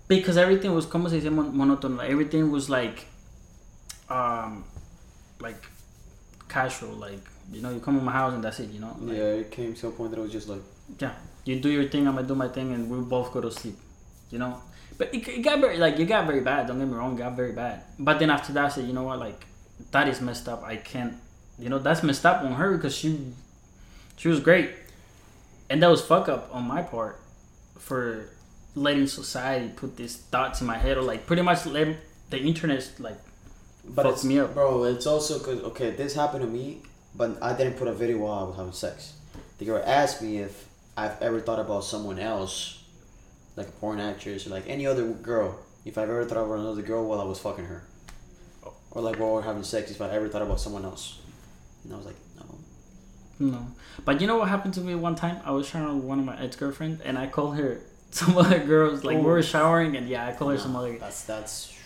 because 0.06 0.36
everything 0.36 0.72
was 0.72 0.86
como 0.86 1.08
se 1.08 1.18
dice 1.18 1.30
mon- 1.32 1.52
monótono. 1.52 1.96
Like, 1.98 2.10
everything 2.10 2.52
was 2.52 2.70
like, 2.70 3.06
um, 4.08 4.64
like 5.40 5.60
casual. 6.48 6.90
Like 6.94 7.20
you 7.52 7.62
know, 7.62 7.70
you 7.70 7.80
come 7.80 7.98
to 7.98 8.04
my 8.04 8.12
house 8.12 8.34
and 8.34 8.42
that's 8.42 8.60
it. 8.60 8.70
You 8.70 8.80
know, 8.80 8.96
like, 9.00 9.16
yeah, 9.16 9.24
it 9.24 9.50
came 9.50 9.74
to 9.74 9.88
a 9.88 9.90
point 9.90 10.10
that 10.10 10.18
it 10.18 10.22
was 10.22 10.32
just 10.32 10.48
like 10.48 10.60
Yeah, 10.98 11.14
you 11.44 11.60
do 11.60 11.70
your 11.70 11.88
thing, 11.88 12.06
I'm 12.06 12.14
gonna 12.14 12.26
do 12.26 12.34
my 12.34 12.48
thing, 12.48 12.72
and 12.72 12.90
we 12.90 12.98
both 13.00 13.32
go 13.32 13.40
to 13.40 13.50
sleep. 13.50 13.76
You 14.30 14.38
know, 14.38 14.60
but 14.98 15.14
it, 15.14 15.26
it 15.26 15.42
got 15.42 15.60
very 15.60 15.78
like 15.78 15.98
it 15.98 16.06
got 16.06 16.26
very 16.26 16.40
bad. 16.40 16.66
Don't 16.66 16.78
get 16.78 16.88
me 16.88 16.94
wrong, 16.94 17.14
it 17.14 17.18
got 17.18 17.36
very 17.36 17.52
bad. 17.52 17.82
But 17.98 18.18
then 18.18 18.30
after 18.30 18.52
that, 18.52 18.64
I 18.66 18.68
said, 18.68 18.84
you 18.86 18.92
know 18.92 19.04
what, 19.04 19.18
like 19.18 19.46
that 19.90 20.08
is 20.08 20.20
messed 20.20 20.48
up. 20.48 20.62
I 20.64 20.76
can't, 20.76 21.14
you 21.58 21.68
know, 21.68 21.78
that's 21.78 22.02
messed 22.02 22.26
up 22.26 22.42
on 22.42 22.52
her 22.52 22.76
because 22.76 22.94
she, 22.94 23.32
she 24.16 24.28
was 24.28 24.40
great, 24.40 24.70
and 25.70 25.82
that 25.82 25.88
was 25.88 26.02
fuck 26.02 26.28
up 26.28 26.50
on 26.52 26.66
my 26.66 26.82
part 26.82 27.20
for 27.78 28.30
letting 28.74 29.06
society 29.06 29.68
put 29.74 29.96
these 29.96 30.16
thoughts 30.16 30.60
in 30.60 30.66
my 30.66 30.78
head 30.78 30.96
or 30.96 31.02
like 31.02 31.26
pretty 31.26 31.42
much 31.42 31.64
let 31.66 31.96
the 32.30 32.38
internet 32.38 32.90
like 32.98 33.18
But 33.88 34.04
Fuck 34.04 34.12
it's 34.14 34.24
me 34.24 34.38
up. 34.38 34.54
bro. 34.54 34.84
It's 34.84 35.06
also 35.06 35.38
because 35.38 35.62
okay, 35.64 35.90
this 35.90 36.14
happened 36.14 36.44
to 36.44 36.50
me, 36.50 36.82
but 37.14 37.42
I 37.42 37.52
didn't 37.54 37.74
put 37.78 37.88
a 37.88 37.92
video 37.92 38.18
while 38.18 38.38
I 38.38 38.42
was 38.44 38.56
having 38.56 38.72
sex. 38.72 39.14
The 39.58 39.64
girl 39.64 39.82
asked 39.84 40.22
me 40.22 40.38
if 40.38 40.68
I've 40.96 41.20
ever 41.22 41.40
thought 41.40 41.58
about 41.58 41.84
someone 41.84 42.18
else, 42.18 42.82
like 43.56 43.68
a 43.68 43.72
porn 43.72 44.00
actress 44.00 44.46
or 44.46 44.50
like 44.50 44.64
any 44.68 44.86
other 44.86 45.06
girl. 45.08 45.58
If 45.84 45.96
I've 45.96 46.10
ever 46.10 46.24
thought 46.24 46.38
about 46.38 46.58
another 46.58 46.82
girl 46.82 47.04
while 47.06 47.20
I 47.20 47.24
was 47.24 47.38
fucking 47.38 47.64
her, 47.64 47.84
oh. 48.64 48.74
or 48.90 49.02
like 49.02 49.18
while 49.18 49.28
we 49.28 49.34
we're 49.36 49.42
having 49.42 49.62
sex, 49.62 49.90
if 49.90 50.00
I 50.02 50.10
ever 50.10 50.28
thought 50.28 50.42
about 50.42 50.60
someone 50.60 50.84
else, 50.84 51.20
and 51.84 51.92
I 51.92 51.96
was 51.96 52.06
like, 52.06 52.16
no. 52.36 53.50
No, 53.50 53.66
but 54.04 54.20
you 54.20 54.26
know 54.26 54.36
what 54.36 54.48
happened 54.48 54.74
to 54.74 54.80
me 54.80 54.94
one 54.94 55.14
time? 55.14 55.40
I 55.44 55.52
was 55.52 55.66
showering 55.68 55.96
with 55.96 56.04
one 56.04 56.18
of 56.18 56.24
my 56.24 56.38
ex 56.40 56.56
girlfriends, 56.56 57.00
and 57.02 57.16
I 57.16 57.26
called 57.28 57.56
her 57.56 57.80
some 58.10 58.36
other 58.36 58.58
girls. 58.58 59.04
Like 59.04 59.16
we 59.18 59.22
were 59.22 59.42
showering, 59.42 59.96
and 59.96 60.08
yeah, 60.08 60.26
I 60.26 60.32
called 60.32 60.52
her 60.52 60.58
some 60.58 60.76
other 60.76 60.98
That's 60.98 61.22
that's. 61.22 61.77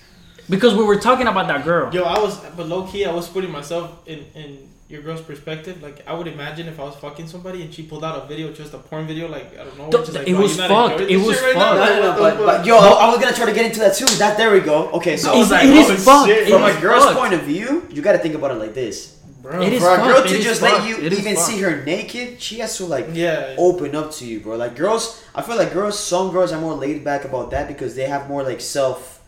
Because 0.48 0.74
we 0.74 0.84
were 0.84 0.96
talking 0.98 1.26
about 1.26 1.46
that 1.48 1.64
girl. 1.64 1.92
Yo, 1.94 2.02
I 2.04 2.18
was, 2.18 2.36
but 2.56 2.66
low 2.66 2.82
key, 2.86 3.04
I 3.04 3.12
was 3.12 3.28
putting 3.28 3.50
myself 3.50 4.06
in 4.06 4.24
in 4.34 4.68
your 4.88 5.00
girl's 5.02 5.22
perspective. 5.22 5.82
Like, 5.82 6.06
I 6.06 6.12
would 6.12 6.26
imagine 6.26 6.68
if 6.68 6.78
I 6.78 6.84
was 6.84 6.96
fucking 6.96 7.26
somebody 7.26 7.62
and 7.62 7.72
she 7.72 7.82
pulled 7.82 8.04
out 8.04 8.22
a 8.22 8.26
video, 8.26 8.52
just 8.52 8.74
a 8.74 8.78
porn 8.78 9.06
video, 9.06 9.26
like 9.28 9.58
I 9.58 9.64
don't 9.64 9.78
know, 9.78 9.90
Th- 9.90 10.04
just 10.04 10.12
like, 10.18 10.28
it 10.28 10.34
was 10.34 10.56
you 10.58 10.68
fucked. 10.68 11.00
It 11.00 11.16
was 11.16 11.36
shit 11.36 11.44
right 11.44 11.54
fucked. 11.54 11.76
No, 11.76 11.86
no, 11.86 12.12
no, 12.14 12.18
but, 12.18 12.46
but 12.46 12.66
yo, 12.66 12.76
I, 12.76 12.88
I 12.88 13.10
was 13.10 13.18
gonna 13.22 13.34
try 13.34 13.46
to 13.46 13.54
get 13.54 13.64
into 13.66 13.80
that 13.80 13.94
too. 13.96 14.04
That 14.16 14.36
there 14.36 14.52
we 14.52 14.60
go. 14.60 14.90
Okay, 14.92 15.16
so 15.16 15.32
I 15.32 15.36
was 15.38 15.50
It's- 15.50 15.64
like, 15.64 15.74
it 15.74 15.76
is 15.76 15.90
oh, 15.90 16.10
fucked. 16.12 16.28
shit. 16.28 16.48
From 16.48 16.62
is 16.64 16.76
a 16.76 16.80
girl's 16.80 17.04
fucked. 17.04 17.18
point 17.18 17.32
of 17.34 17.42
view, 17.42 17.86
you 17.90 18.02
got 18.02 18.12
to 18.12 18.18
think 18.18 18.34
about 18.34 18.50
it 18.50 18.54
like 18.54 18.74
this. 18.74 19.18
Bro. 19.40 19.60
It 19.62 19.72
is 19.72 19.82
For 19.82 19.92
a 19.94 19.96
girl 19.96 20.16
fucked. 20.16 20.28
to 20.28 20.34
It 20.34 20.38
is 20.40 20.44
just 20.44 20.62
let 20.62 20.86
you 20.86 20.98
It 20.98 21.12
is 21.14 21.18
even 21.18 21.36
see 21.36 21.58
her 21.62 21.82
naked, 21.84 22.40
she 22.40 22.58
has 22.60 22.76
to 22.76 22.84
like 22.86 23.08
Yeah. 23.12 23.56
open 23.58 23.96
up 23.96 24.12
to 24.12 24.24
you, 24.26 24.38
bro. 24.40 24.56
Like 24.56 24.76
girls, 24.76 25.24
I 25.34 25.40
feel 25.42 25.56
like 25.56 25.72
girls. 25.72 25.98
Some 25.98 26.30
girls 26.30 26.52
are 26.52 26.60
more 26.60 26.74
laid 26.74 27.02
back 27.02 27.24
about 27.24 27.50
that 27.52 27.66
because 27.66 27.96
they 27.96 28.04
have 28.06 28.28
more 28.28 28.42
like 28.44 28.60
self, 28.60 29.20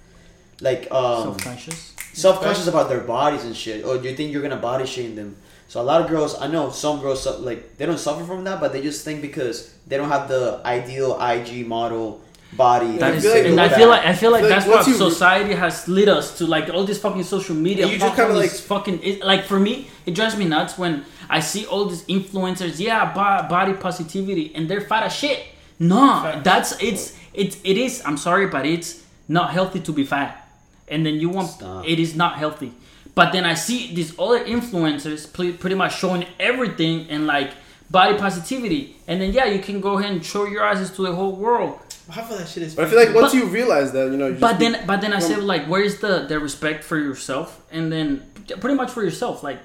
like 0.60 0.88
um, 0.90 1.22
Self 1.22 1.38
conscious. 1.44 1.94
self 2.12 2.42
conscious 2.42 2.66
about 2.66 2.88
their 2.88 3.00
bodies 3.00 3.44
and 3.44 3.56
shit. 3.56 3.84
Or 3.84 3.98
do 3.98 4.08
you 4.08 4.16
think 4.16 4.32
you're 4.32 4.42
gonna 4.42 4.56
body 4.56 4.86
shame 4.86 5.14
them? 5.16 5.36
So 5.68 5.80
a 5.80 5.82
lot 5.82 6.00
of 6.02 6.08
girls, 6.08 6.38
I 6.40 6.46
know 6.46 6.70
some 6.70 7.00
girls 7.00 7.26
like 7.40 7.76
they 7.78 7.86
don't 7.86 7.98
suffer 7.98 8.24
from 8.24 8.44
that, 8.44 8.60
but 8.60 8.72
they 8.72 8.82
just 8.82 9.04
think 9.04 9.22
because 9.22 9.74
they 9.86 9.96
don't 9.96 10.08
have 10.10 10.28
the 10.28 10.60
ideal 10.64 11.18
IG 11.20 11.66
model 11.66 12.20
body. 12.52 12.98
That 12.98 13.14
I 13.14 13.16
is, 13.16 13.24
feel 13.24 13.32
like 13.34 13.46
and 13.46 13.60
I 13.60 13.68
that. 13.68 13.76
feel 13.76 13.88
like 13.88 14.04
I 14.06 14.12
feel 14.14 14.30
like 14.30 14.44
I 14.44 14.46
feel 14.46 14.48
that's 14.50 14.66
what 14.66 14.76
once 14.76 14.88
you- 14.88 14.94
society 15.10 15.54
has 15.54 15.88
led 15.88 16.08
us 16.08 16.38
to, 16.38 16.46
like 16.46 16.68
all 16.70 16.84
this 16.84 16.98
fucking 17.00 17.24
social 17.24 17.56
media. 17.56 17.84
And 17.84 17.92
you 17.92 17.98
just 17.98 18.14
fuck 18.14 18.26
kinda, 18.28 18.40
this 18.40 18.60
fucking 18.60 19.02
it, 19.02 19.24
like 19.24 19.44
for 19.44 19.58
me, 19.58 19.88
it 20.06 20.14
drives 20.14 20.36
me 20.36 20.44
nuts 20.44 20.78
when 20.78 21.04
I 21.28 21.40
see 21.40 21.66
all 21.66 21.86
these 21.86 22.04
influencers. 22.04 22.78
Yeah, 22.78 23.12
body 23.48 23.72
positivity, 23.72 24.52
and 24.54 24.68
they're 24.68 24.82
fat 24.82 25.02
as 25.04 25.12
shit. 25.14 25.42
No, 25.80 26.20
Facts. 26.22 26.44
that's 26.44 26.82
it's 26.82 27.18
it's 27.32 27.56
it 27.64 27.76
is. 27.76 28.02
I'm 28.06 28.16
sorry, 28.18 28.46
but 28.46 28.64
it's 28.66 29.02
not 29.26 29.50
healthy 29.50 29.80
to 29.80 29.92
be 29.92 30.04
fat. 30.04 30.43
And 30.88 31.04
then 31.06 31.14
you 31.14 31.28
want 31.30 31.48
Stop. 31.50 31.86
it 31.86 31.98
is 31.98 32.14
not 32.14 32.36
healthy. 32.36 32.72
But 33.14 33.32
then 33.32 33.44
I 33.44 33.54
see 33.54 33.94
these 33.94 34.12
other 34.18 34.44
influencers 34.44 35.32
pretty 35.32 35.74
much 35.76 35.96
showing 35.98 36.26
everything 36.38 37.08
and 37.10 37.26
like 37.26 37.50
body 37.90 38.16
positivity, 38.18 38.96
and 39.06 39.20
then 39.20 39.32
yeah, 39.32 39.44
you 39.46 39.60
can 39.60 39.80
go 39.80 39.98
ahead 39.98 40.10
and 40.12 40.24
show 40.24 40.46
your 40.46 40.64
asses 40.64 40.90
to 40.96 41.02
the 41.02 41.14
whole 41.14 41.32
world. 41.32 41.78
Half 42.10 42.30
of 42.30 42.38
that 42.38 42.48
shit 42.48 42.64
is. 42.64 42.74
But 42.74 42.86
I 42.86 42.88
feel 42.90 42.98
like 42.98 43.14
once 43.14 43.32
But- 43.32 43.38
you 43.38 43.46
realize 43.46 43.92
that, 43.92 44.10
you 44.10 44.16
know, 44.16 44.26
you 44.26 44.32
just 44.32 44.40
But 44.40 44.58
be- 44.58 44.68
then, 44.68 44.86
but 44.86 45.00
then 45.00 45.12
I 45.12 45.20
said 45.20 45.42
like, 45.44 45.66
where's 45.66 45.98
the 46.00 46.26
the 46.28 46.38
respect 46.40 46.82
for 46.84 46.98
yourself, 46.98 47.60
and 47.70 47.90
then 47.92 48.22
pretty 48.60 48.74
much 48.76 48.90
for 48.90 49.02
yourself, 49.02 49.42
like, 49.42 49.60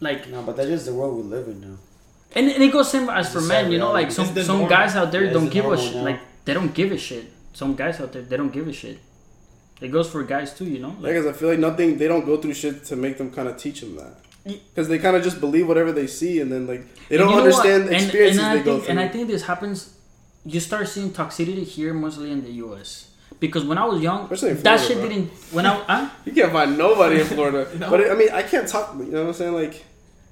like, 0.00 0.28
No, 0.28 0.42
but 0.42 0.56
that's 0.56 0.84
the 0.84 0.94
world 0.94 1.16
we 1.16 1.22
live 1.22 1.46
in 1.48 1.60
now. 1.60 1.76
and, 2.36 2.48
and 2.50 2.62
it 2.62 2.72
goes 2.72 2.90
same 2.90 3.08
as 3.08 3.32
for 3.32 3.40
men, 3.40 3.72
you 3.72 3.78
know, 3.78 3.90
like 3.92 4.12
some 4.12 4.26
some 4.50 4.58
norm. 4.58 4.68
guys 4.68 4.94
out 4.96 5.10
there 5.12 5.24
Yeah, 5.24 5.32
don't 5.32 5.46
the 5.46 5.50
give 5.56 5.64
a 5.66 5.78
shit, 5.78 5.96
now. 5.96 6.04
like 6.04 6.20
they 6.44 6.52
don't 6.54 6.74
give 6.74 6.92
a 6.92 6.98
shit. 6.98 7.24
Some 7.54 7.74
guys 7.74 8.00
out 8.00 8.12
there 8.12 8.22
they 8.22 8.36
don't 8.36 8.52
give 8.52 8.68
a 8.68 8.72
shit. 8.72 8.98
It 9.82 9.88
goes 9.90 10.08
for 10.10 10.22
guys 10.22 10.54
too, 10.54 10.64
you 10.66 10.78
know. 10.78 10.94
Like, 11.00 11.14
'cause 11.14 11.26
I 11.26 11.32
feel 11.32 11.48
like 11.48 11.58
nothing. 11.58 11.98
They 11.98 12.08
don't 12.08 12.24
go 12.24 12.36
through 12.36 12.54
shit 12.54 12.84
to 12.86 12.96
make 12.96 13.18
them 13.18 13.30
kind 13.30 13.48
of 13.48 13.56
teach 13.56 13.80
them 13.80 13.96
that. 13.96 14.14
Because 14.44 14.88
they 14.88 14.98
kind 14.98 15.16
of 15.16 15.22
just 15.22 15.38
believe 15.40 15.68
whatever 15.68 15.92
they 15.92 16.06
see, 16.08 16.40
and 16.40 16.50
then 16.50 16.66
like 16.66 16.82
they 17.08 17.16
don't 17.16 17.28
And 17.28 17.30
you 17.30 17.36
know 17.36 17.42
understand 17.44 17.84
the 17.88 17.92
And- 17.94 18.02
experiences 18.02 18.38
and, 18.42 18.46
I 18.48 18.56
they 18.56 18.62
go 18.62 18.72
think, 18.72 18.84
through. 18.84 18.90
And 18.90 19.00
I 19.00 19.08
think 19.08 19.28
this 19.28 19.42
happens. 19.42 19.90
You 20.44 20.58
start 20.60 20.88
seeing 20.88 21.10
toxicity 21.10 21.62
here, 21.64 21.94
mostly 21.94 22.32
in 22.32 22.42
the 22.42 22.50
U.S. 22.64 23.08
Because 23.38 23.64
when 23.64 23.78
I 23.78 23.84
was 23.84 24.00
young, 24.02 24.22
Especially 24.24 24.50
in 24.50 24.62
that 24.62 24.80
shit 24.80 24.98
bro. 24.98 25.08
didn't. 25.08 25.30
When 25.52 25.66
I, 25.66 25.74
huh? 25.74 26.08
you 26.24 26.32
can't 26.32 26.52
find 26.52 26.76
nobody 26.76 27.20
in 27.20 27.26
Florida. 27.26 27.68
No. 27.78 27.88
But 27.90 28.10
I 28.10 28.14
mean, 28.14 28.30
I 28.32 28.42
can't 28.42 28.66
talk. 28.68 28.94
You 28.98 29.04
know 29.06 29.20
what 29.22 29.28
I'm 29.28 29.34
saying? 29.34 29.54
Like 29.54 29.84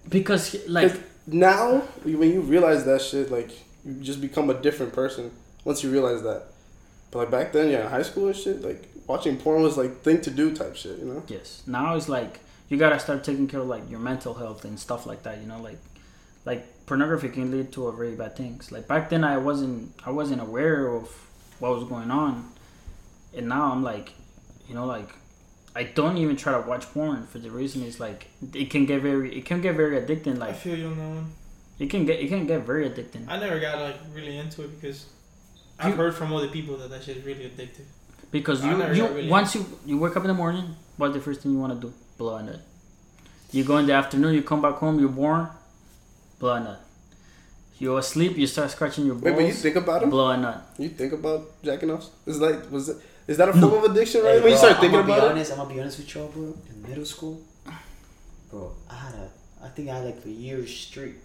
because 0.09 0.57
like 0.69 0.93
now, 1.27 1.81
when 2.05 2.33
you 2.33 2.41
realize 2.41 2.85
that 2.85 3.01
shit, 3.03 3.31
like 3.31 3.51
you 3.85 3.95
just 4.01 4.21
become 4.21 4.51
a 4.51 4.55
different 4.55 4.93
person 4.93 5.31
once 5.65 5.83
you 5.85 5.91
realize 5.91 6.23
that. 6.23 6.45
But 7.13 7.19
like 7.21 7.31
back 7.31 7.53
then, 7.53 7.71
yeah, 7.71 7.89
high 7.89 8.03
school 8.03 8.27
and 8.29 8.37
shit, 8.37 8.63
like 8.63 8.89
watching 9.11 9.37
porn 9.37 9.63
was 9.63 9.77
like 9.83 9.93
thing 10.07 10.21
to 10.27 10.31
do 10.41 10.47
type 10.61 10.75
shit. 10.77 10.99
You 11.01 11.07
know? 11.11 11.23
Yes. 11.29 11.63
Now 11.67 11.87
it's 11.97 12.09
like 12.09 12.41
you 12.69 12.77
gotta 12.85 12.99
start 13.07 13.25
taking 13.25 13.47
care 13.53 13.61
of 13.61 13.69
like 13.77 13.85
your 13.93 14.01
mental 14.11 14.35
health 14.43 14.65
and 14.65 14.79
stuff 14.87 15.03
like 15.11 15.23
that. 15.27 15.37
You 15.43 15.47
know, 15.51 15.61
like 15.61 15.79
like 16.51 16.63
pornography 16.87 17.29
can 17.29 17.51
lead 17.51 17.73
to 17.73 17.89
a 17.89 17.93
very 17.93 18.15
bad 18.23 18.37
things. 18.37 18.73
Like 18.75 18.87
back 18.93 19.11
then, 19.11 19.23
I 19.25 19.37
wasn't 19.39 19.93
I 20.07 20.11
wasn't 20.11 20.41
aware 20.49 20.89
of 20.97 21.05
what 21.61 21.71
was 21.77 21.85
going 21.95 22.11
on, 22.11 22.35
and 23.37 23.47
now 23.49 23.65
I'm 23.73 23.83
like, 23.83 24.13
you 24.69 24.75
know, 24.75 24.87
like 24.87 25.11
I 25.77 25.83
don't 25.85 26.17
even 26.17 26.37
try 26.37 26.53
to 26.61 26.67
watch 26.69 26.85
porn 26.95 27.27
for 27.27 27.39
the 27.39 27.51
reason 27.51 27.83
is 27.83 28.01
like 28.01 28.29
it 28.55 28.71
can 28.71 28.87
get 28.87 29.03
very 29.03 29.37
it 29.39 29.45
can 29.45 29.61
get 29.61 29.75
very 29.77 29.97
addicting. 30.01 30.37
I 30.37 30.47
Like 30.47 30.57
feel 30.57 30.77
you 30.79 30.87
on 30.87 30.99
that 30.99 31.09
one. 31.19 31.33
it 31.79 31.89
can 31.91 32.07
get 32.07 32.21
it 32.21 32.29
can 32.29 32.47
get 32.47 32.61
very 32.67 32.89
addicting 32.91 33.25
I 33.29 33.39
never 33.39 33.59
got 33.61 33.79
like 33.81 33.97
really 34.15 34.37
into 34.39 34.63
it 34.65 34.71
because 34.81 35.07
I've 35.79 35.91
You- 35.91 35.97
heard 36.03 36.15
from 36.15 36.33
other 36.33 36.49
people 36.49 36.77
that 36.79 36.91
that 36.91 37.03
shit 37.05 37.17
is 37.19 37.25
really 37.25 37.45
addictive. 37.51 37.87
Because 38.31 38.65
you 38.65 38.71
you 38.95 39.07
really 39.09 39.29
once 39.29 39.55
you 39.55 39.67
you 39.87 39.99
wake 39.99 40.17
up 40.17 40.23
in 40.25 40.29
the 40.29 40.35
morning, 40.35 40.77
what's 40.97 41.15
the 41.15 41.21
first 41.21 41.41
thing 41.43 41.53
you 41.53 41.59
want 41.59 41.73
to 41.81 41.89
do? 41.89 41.93
Blow 42.19 42.37
a 42.37 42.43
nut. 42.43 42.61
You 43.53 43.65
go 43.65 43.79
in 43.79 43.87
the 43.87 43.93
afternoon, 43.95 44.35
you 44.35 44.43
come 44.43 44.63
back 44.63 44.75
home, 44.77 44.99
you're 45.01 45.09
born, 45.09 45.49
blow 46.39 46.55
a 46.55 46.61
nut. 46.61 46.81
You're 47.79 47.99
asleep, 47.99 48.37
you 48.37 48.47
start 48.47 48.71
scratching 48.71 49.07
your 49.07 49.15
balls. 49.15 49.25
Wait, 49.25 49.37
but 49.37 49.45
you 49.47 49.53
think 49.53 49.77
about 49.77 50.03
it? 50.03 50.11
blow 50.11 50.31
a 50.31 50.37
nut. 50.37 50.67
You 50.79 50.91
think 50.91 51.13
about 51.15 51.63
jacking 51.63 51.91
off? 51.91 52.07
Is 52.27 52.41
like 52.41 52.71
was 52.71 52.89
it? 52.91 52.99
Is 53.27 53.37
that 53.39 53.49
a 53.49 53.57
No. 53.59 53.69
form 53.71 53.85
of 53.85 53.91
addiction, 53.91 54.23
right? 54.23 54.35
Hey, 54.37 54.41
when 54.41 54.53
you 54.53 54.59
start 54.59 54.79
thinking 54.81 54.99
I'm 54.99 55.07
gonna 55.07 55.13
about 55.19 55.21
be 55.23 55.27
it. 55.27 55.31
honest, 55.33 55.53
I'm 55.53 55.59
gonna 55.59 55.75
be 55.75 55.81
honest 55.81 55.99
with 55.99 56.15
y'all, 56.15 56.29
bro. 56.29 56.55
In 56.71 56.83
middle 56.89 57.05
school, 57.05 57.41
bro, 58.51 58.73
I 58.91 58.95
had 58.95 59.15
a, 59.15 59.31
I 59.65 59.69
think 59.69 59.89
I 59.89 59.97
had 59.97 60.05
like 60.05 60.25
a 60.27 60.31
year 60.31 60.67
straight. 60.67 61.17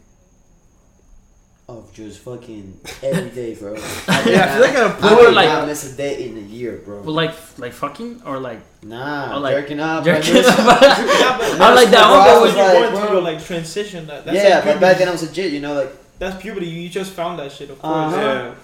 Of 1.68 1.92
just 1.94 2.20
fucking 2.20 2.80
every 3.02 3.30
day, 3.32 3.56
bro. 3.56 3.74
Yeah, 3.76 3.82
I 4.08 4.22
feel 4.54 4.62
like 4.62 4.76
I 4.76 4.86
I 4.86 5.00
Bro, 5.00 5.16
would 5.26 5.34
like- 5.34 5.50
not 5.50 5.68
miss 5.68 5.92
a 5.92 5.98
day 5.98 6.28
in 6.30 6.38
a 6.38 6.42
year, 6.42 6.78
bro. 6.86 7.02
Well, 7.02 7.14
like 7.16 7.34
like 7.58 7.74
fucking 7.74 8.22
or 8.26 8.40
like 8.40 8.60
Nah, 8.84 9.36
or 9.36 9.40
like 9.40 9.56
jerking 9.56 9.80
up. 9.80 10.04
jerking 10.06 10.36
I 10.36 10.38
miss- 10.38 10.48
up. 10.48 10.58
Yeah, 10.82 11.58
I 11.66 11.74
like 11.74 11.90
that 11.90 12.06
one. 12.12 12.22
I 12.22 12.40
was 12.40 12.50
was 12.54 12.56
like, 12.56 12.80
you're 12.80 12.92
bro. 12.92 13.08
through 13.08 13.22
like 13.22 13.44
transition. 13.44 14.06
That, 14.08 14.26
that's 14.26 14.38
yeah, 14.38 14.56
like 14.58 14.66
but 14.66 14.80
back 14.80 14.98
then 15.00 15.08
I 15.08 15.12
was 15.12 15.24
legit, 15.24 15.52
you 15.54 15.60
know, 15.62 15.74
like, 15.74 15.92
That's 16.20 16.40
puberty. 16.42 16.68
You 16.68 16.88
just 16.90 17.12
found 17.14 17.40
that 17.40 17.52
shit, 17.52 17.70
of 17.72 17.80
course. 17.80 18.14
Uh-huh. 18.14 18.22
Yeah. 18.22 18.56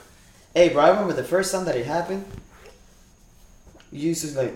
hey, 0.54 0.70
bro, 0.70 0.84
I 0.84 0.89
remember 0.89 1.14
the 1.14 1.24
first 1.24 1.52
time 1.52 1.66
that 1.66 1.76
it 1.76 1.86
happened. 1.86 2.24
You 3.91 4.10
used 4.10 4.24
to 4.26 4.39
like, 4.39 4.54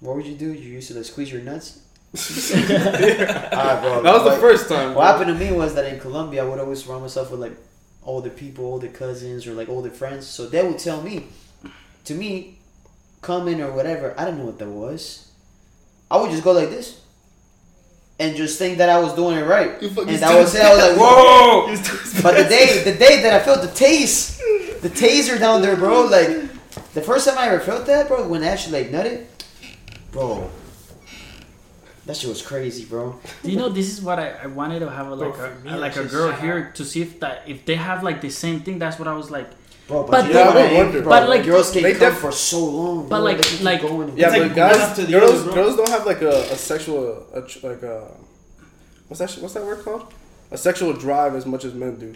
what 0.00 0.16
would 0.16 0.26
you 0.26 0.34
do? 0.36 0.52
You 0.52 0.70
used 0.80 0.88
to 0.88 0.94
like 0.94 1.04
squeeze 1.04 1.30
your 1.30 1.42
nuts. 1.42 1.80
Alright, 2.14 3.82
bro. 3.82 4.02
That 4.02 4.14
was 4.14 4.24
the 4.24 4.38
first 4.40 4.68
time. 4.68 4.94
What 4.94 5.02
bro. 5.02 5.02
happened 5.02 5.38
to 5.38 5.44
me 5.44 5.50
was 5.52 5.74
that 5.74 5.92
in 5.92 5.98
Colombia, 5.98 6.44
I 6.44 6.48
would 6.48 6.60
always 6.60 6.84
surround 6.84 7.02
myself 7.02 7.30
with 7.30 7.40
like 7.40 7.56
older 8.04 8.30
people, 8.30 8.66
older 8.66 8.88
cousins, 8.88 9.46
or 9.46 9.54
like 9.54 9.68
older 9.68 9.90
friends. 9.90 10.26
So 10.26 10.46
they 10.46 10.62
would 10.62 10.78
tell 10.78 11.02
me, 11.02 11.26
to 12.04 12.14
me, 12.14 12.58
coming 13.20 13.60
or 13.60 13.72
whatever. 13.72 14.14
I 14.16 14.26
didn't 14.26 14.38
know 14.38 14.46
what 14.46 14.58
that 14.58 14.68
was. 14.68 15.32
I 16.10 16.20
would 16.20 16.30
just 16.30 16.44
go 16.44 16.52
like 16.52 16.70
this, 16.70 17.00
and 18.20 18.36
just 18.36 18.58
think 18.58 18.78
that 18.78 18.88
I 18.88 19.00
was 19.00 19.14
doing 19.14 19.36
it 19.38 19.44
right. 19.44 19.82
And 19.82 19.90
that 19.96 20.38
was 20.38 20.54
it. 20.54 20.62
I 20.62 20.70
was 20.72 20.78
like, 20.86 20.96
whoa! 20.96 21.66
But 22.22 22.36
the 22.36 22.48
day, 22.48 22.84
the 22.84 22.96
day 22.96 23.22
that 23.22 23.32
I 23.34 23.40
felt 23.44 23.62
the 23.62 23.74
taste, 23.74 24.38
the 24.82 24.88
taser 24.88 25.38
down 25.38 25.62
there, 25.62 25.74
bro. 25.74 26.04
Like 26.04 26.28
the 26.92 27.02
first 27.02 27.26
time 27.26 27.38
I 27.38 27.48
ever 27.48 27.58
felt 27.58 27.86
that, 27.86 28.06
bro, 28.06 28.28
when 28.28 28.44
I 28.44 28.48
actually 28.48 28.84
like 28.84 28.92
nutted, 28.92 29.26
bro. 30.12 30.48
That 32.06 32.16
shit 32.18 32.28
was 32.28 32.42
crazy, 32.42 32.84
bro. 32.84 33.18
You 33.42 33.56
know 33.56 33.70
this 33.70 33.88
is 33.90 34.02
what 34.02 34.18
I, 34.18 34.28
I 34.42 34.46
wanted 34.46 34.80
to 34.80 34.90
have 34.90 35.06
a, 35.08 35.14
like 35.14 35.34
Bro, 35.36 35.46
a, 35.46 35.64
me, 35.64 35.70
a- 35.72 35.76
like 35.78 35.96
a 35.96 36.04
girl 36.04 36.30
sad. 36.30 36.40
here 36.40 36.70
to 36.74 36.84
see 36.84 37.00
if 37.00 37.18
that 37.20 37.42
if 37.46 37.64
they 37.64 37.76
have 37.76 38.02
like 38.02 38.20
the 38.20 38.28
same 38.30 38.60
thing. 38.60 38.78
That's 38.78 38.98
what 38.98 39.08
I 39.08 39.14
was 39.14 39.30
like. 39.30 39.48
Bro, 39.88 40.02
but, 40.04 40.10
But 40.12 40.26
you 40.26 40.32
they- 40.34 40.42
I 40.42 40.46
I 40.46 40.74
wonder. 40.74 41.00
bro, 41.02 41.10
But, 41.10 41.28
like, 41.28 41.44
girls 41.44 41.70
can 41.70 41.82
they 41.82 41.92
come 41.92 42.12
def- 42.12 42.18
for 42.18 42.32
so 42.32 42.64
long, 42.64 43.02
But, 43.08 43.16
bro. 43.16 43.24
like- 43.24 43.36
They 43.36 43.42
can 43.48 43.56
keep 43.58 43.64
like- 43.66 43.82
going. 43.82 44.16
Yeah, 44.16 44.28
It's 44.28 44.38
like 44.38 44.48
but 44.48 44.56
guys, 44.56 44.78
one 44.98 45.06
the 45.06 45.12
girls, 45.12 45.40
other, 45.42 45.52
girls 45.52 45.76
don't 45.76 45.88
have 45.90 46.06
like 46.06 46.22
a, 46.22 46.36
a 46.52 46.56
sexual, 46.56 47.26
a, 47.34 47.40
like 47.66 47.82
a, 47.82 48.10
what's 49.08 49.20
that? 49.20 49.30
What's 49.42 49.54
that 49.54 49.64
word 49.64 49.84
called? 49.84 50.12
A 50.50 50.56
sexual 50.58 50.92
drive 50.94 51.34
as 51.34 51.44
much 51.46 51.64
as 51.64 51.74
men 51.74 51.96
do. 51.96 52.14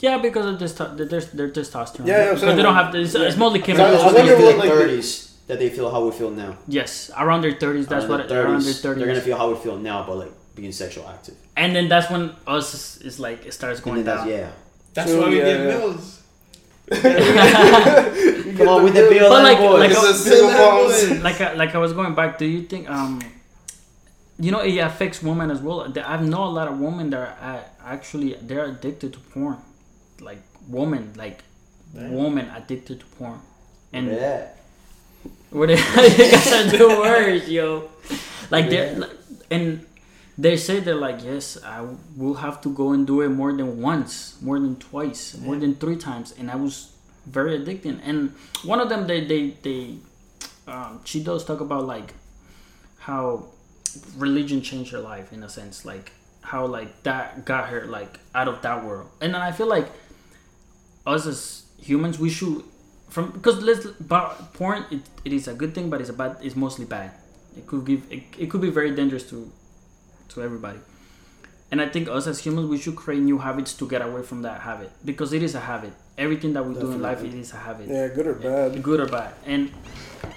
Yeah, 0.00 0.18
because 0.18 0.46
of 0.46 0.58
this, 0.58 0.72
their 0.74 1.06
their 1.38 1.50
testosterone. 1.50 2.06
Yeah, 2.06 2.24
yeah, 2.24 2.30
I'm 2.32 2.40
but 2.40 2.54
they 2.56 2.62
don't 2.62 2.74
have. 2.74 2.94
It's, 2.94 3.14
it's 3.14 3.36
mostly 3.36 3.62
I 3.62 3.66
chemical. 3.66 3.90
Because 3.90 4.02
I 4.02 4.06
when 4.06 4.26
wonder 4.26 4.36
what, 4.44 4.56
like 4.58 4.68
like, 4.68 4.78
thirties 4.78 5.27
that 5.48 5.58
they 5.58 5.68
feel 5.70 5.90
how 5.90 6.04
we 6.04 6.12
feel 6.12 6.30
now. 6.30 6.56
Yes, 6.68 7.10
around 7.18 7.40
their 7.42 7.52
thirties. 7.54 7.86
That's 7.88 8.04
Around 8.04 8.18
what 8.20 8.28
their 8.28 8.44
around 8.44 8.62
their 8.62 8.72
30s. 8.72 8.82
They're 8.96 9.06
gonna 9.06 9.20
feel 9.20 9.36
how 9.36 9.50
we 9.50 9.56
feel 9.56 9.76
now, 9.78 10.04
but 10.06 10.16
like 10.16 10.32
being 10.54 10.72
sexual 10.72 11.08
active. 11.08 11.34
and 11.56 11.74
then 11.74 11.88
that's 11.88 12.10
when 12.10 12.32
us 12.46 12.74
is, 12.74 13.02
is 13.02 13.20
like 13.20 13.44
it 13.46 13.52
starts 13.52 13.80
going 13.80 13.96
then 14.04 14.04
that's 14.06 14.20
down. 14.22 14.28
yeah. 14.38 14.50
That's 14.94 15.10
True, 15.10 15.20
why 15.22 15.28
we 15.30 15.38
yeah, 15.38 15.44
get 15.44 15.60
yeah. 15.60 15.66
bills. 15.78 16.14
Come 18.58 18.68
on 18.68 18.82
with 18.84 18.94
the 18.94 19.06
bill, 19.10 19.28
But 19.30 19.42
like- 19.44 19.58
boys. 19.58 19.78
like 19.80 19.90
It's 19.90 20.02
a- 20.02 20.10
a 20.10 20.14
single 20.14 21.22
like 21.28 21.40
I, 21.40 21.52
like 21.54 21.74
I 21.74 21.78
was 21.78 21.92
going 21.92 22.14
back. 22.14 22.38
Do 22.38 22.46
you 22.46 22.62
think 22.62 22.88
um, 22.90 23.20
you 24.40 24.50
know, 24.52 24.60
it 24.60 24.76
affects 24.78 25.22
women 25.22 25.50
as 25.50 25.60
well. 25.60 25.92
I 26.04 26.16
know 26.22 26.44
a 26.44 26.54
lot 26.58 26.68
of 26.68 26.78
women 26.78 27.10
that 27.10 27.18
are 27.20 27.36
uh, 27.40 27.60
actually 27.84 28.34
they're 28.40 28.64
addicted 28.66 29.12
to 29.14 29.18
porn, 29.18 29.58
like 30.20 30.38
women, 30.68 31.12
like 31.16 31.42
Damn. 31.94 32.14
women 32.14 32.48
addicted 32.56 33.00
to 33.00 33.06
porn, 33.06 33.40
and 33.92 34.06
yeah. 34.08 34.48
What 35.50 35.66
they 35.68 35.76
you 35.76 36.30
guys 36.32 36.52
are 36.52 36.64
the 36.76 36.88
worst, 36.88 37.48
yo. 37.48 37.88
Like 38.50 38.68
they 38.70 38.76
Yeah. 38.92 39.04
are 39.04 39.10
and 39.50 39.84
they 40.36 40.56
say 40.56 40.78
they're 40.80 40.94
like, 40.94 41.24
yes, 41.24 41.58
I 41.64 41.84
will 42.16 42.34
have 42.34 42.60
to 42.62 42.68
go 42.70 42.92
and 42.92 43.06
do 43.06 43.22
it 43.22 43.28
more 43.30 43.52
than 43.52 43.80
once, 43.82 44.36
more 44.40 44.58
than 44.60 44.76
twice, 44.76 45.36
more 45.36 45.56
than 45.56 45.74
three 45.74 45.96
times, 45.96 46.32
and 46.38 46.50
I 46.50 46.56
was 46.56 46.92
very 47.26 47.58
addicting. 47.58 47.98
And 48.04 48.32
one 48.62 48.78
of 48.80 48.88
them, 48.88 49.06
they 49.06 49.24
they 49.24 49.50
they, 49.62 49.96
um, 50.66 51.00
she 51.04 51.22
does 51.22 51.44
talk 51.44 51.60
about 51.60 51.86
like 51.86 52.14
how 52.98 53.46
religion 54.16 54.62
changed 54.62 54.92
her 54.92 55.00
life 55.00 55.32
in 55.32 55.42
a 55.42 55.48
sense, 55.48 55.84
like 55.84 56.12
how 56.42 56.66
like 56.66 57.02
that 57.02 57.44
got 57.44 57.68
her 57.68 57.86
like 57.86 58.20
out 58.34 58.48
of 58.48 58.62
that 58.62 58.84
world. 58.84 59.08
And 59.20 59.34
then 59.34 59.40
I 59.42 59.50
feel 59.52 59.66
like 59.66 59.88
us 61.06 61.26
as 61.26 61.62
humans, 61.80 62.18
we 62.18 62.30
should 62.30 62.62
from 63.08 63.30
because 63.30 63.62
let's 63.62 63.86
but 64.00 64.52
porn 64.54 64.84
it, 64.90 65.00
it 65.24 65.32
is 65.32 65.48
a 65.48 65.54
good 65.54 65.74
thing, 65.74 65.90
but 65.90 66.00
it's 66.00 66.10
a 66.10 66.12
bad. 66.12 66.36
It's 66.42 66.56
mostly 66.56 66.84
bad. 66.84 67.12
It 67.56 67.66
could 67.66 67.84
give 67.84 68.02
it, 68.10 68.22
it 68.38 68.50
could 68.50 68.60
be 68.60 68.70
very 68.70 68.94
dangerous 68.94 69.28
to 69.30 69.50
to 70.30 70.42
everybody. 70.42 70.78
And 71.70 71.82
I 71.82 71.88
think 71.88 72.08
us 72.08 72.26
as 72.26 72.38
humans, 72.40 72.68
we 72.68 72.78
should 72.78 72.96
create 72.96 73.20
new 73.22 73.38
habits 73.38 73.74
to 73.74 73.86
get 73.86 74.00
away 74.00 74.22
from 74.22 74.40
that 74.42 74.62
habit 74.62 74.90
because 75.04 75.32
it 75.34 75.42
is 75.42 75.54
a 75.54 75.60
habit. 75.60 75.92
Everything 76.16 76.54
that 76.54 76.64
we 76.64 76.74
do 76.74 76.90
in 76.92 77.02
life, 77.02 77.18
it 77.18 77.24
Definitely. 77.24 77.40
is 77.40 77.52
a 77.52 77.56
habit, 77.56 77.88
Yeah, 77.88 78.08
good 78.08 78.26
or 78.26 78.34
bad. 78.34 78.82
good 78.82 79.00
or 79.00 79.06
bad. 79.06 79.34
And 79.46 79.70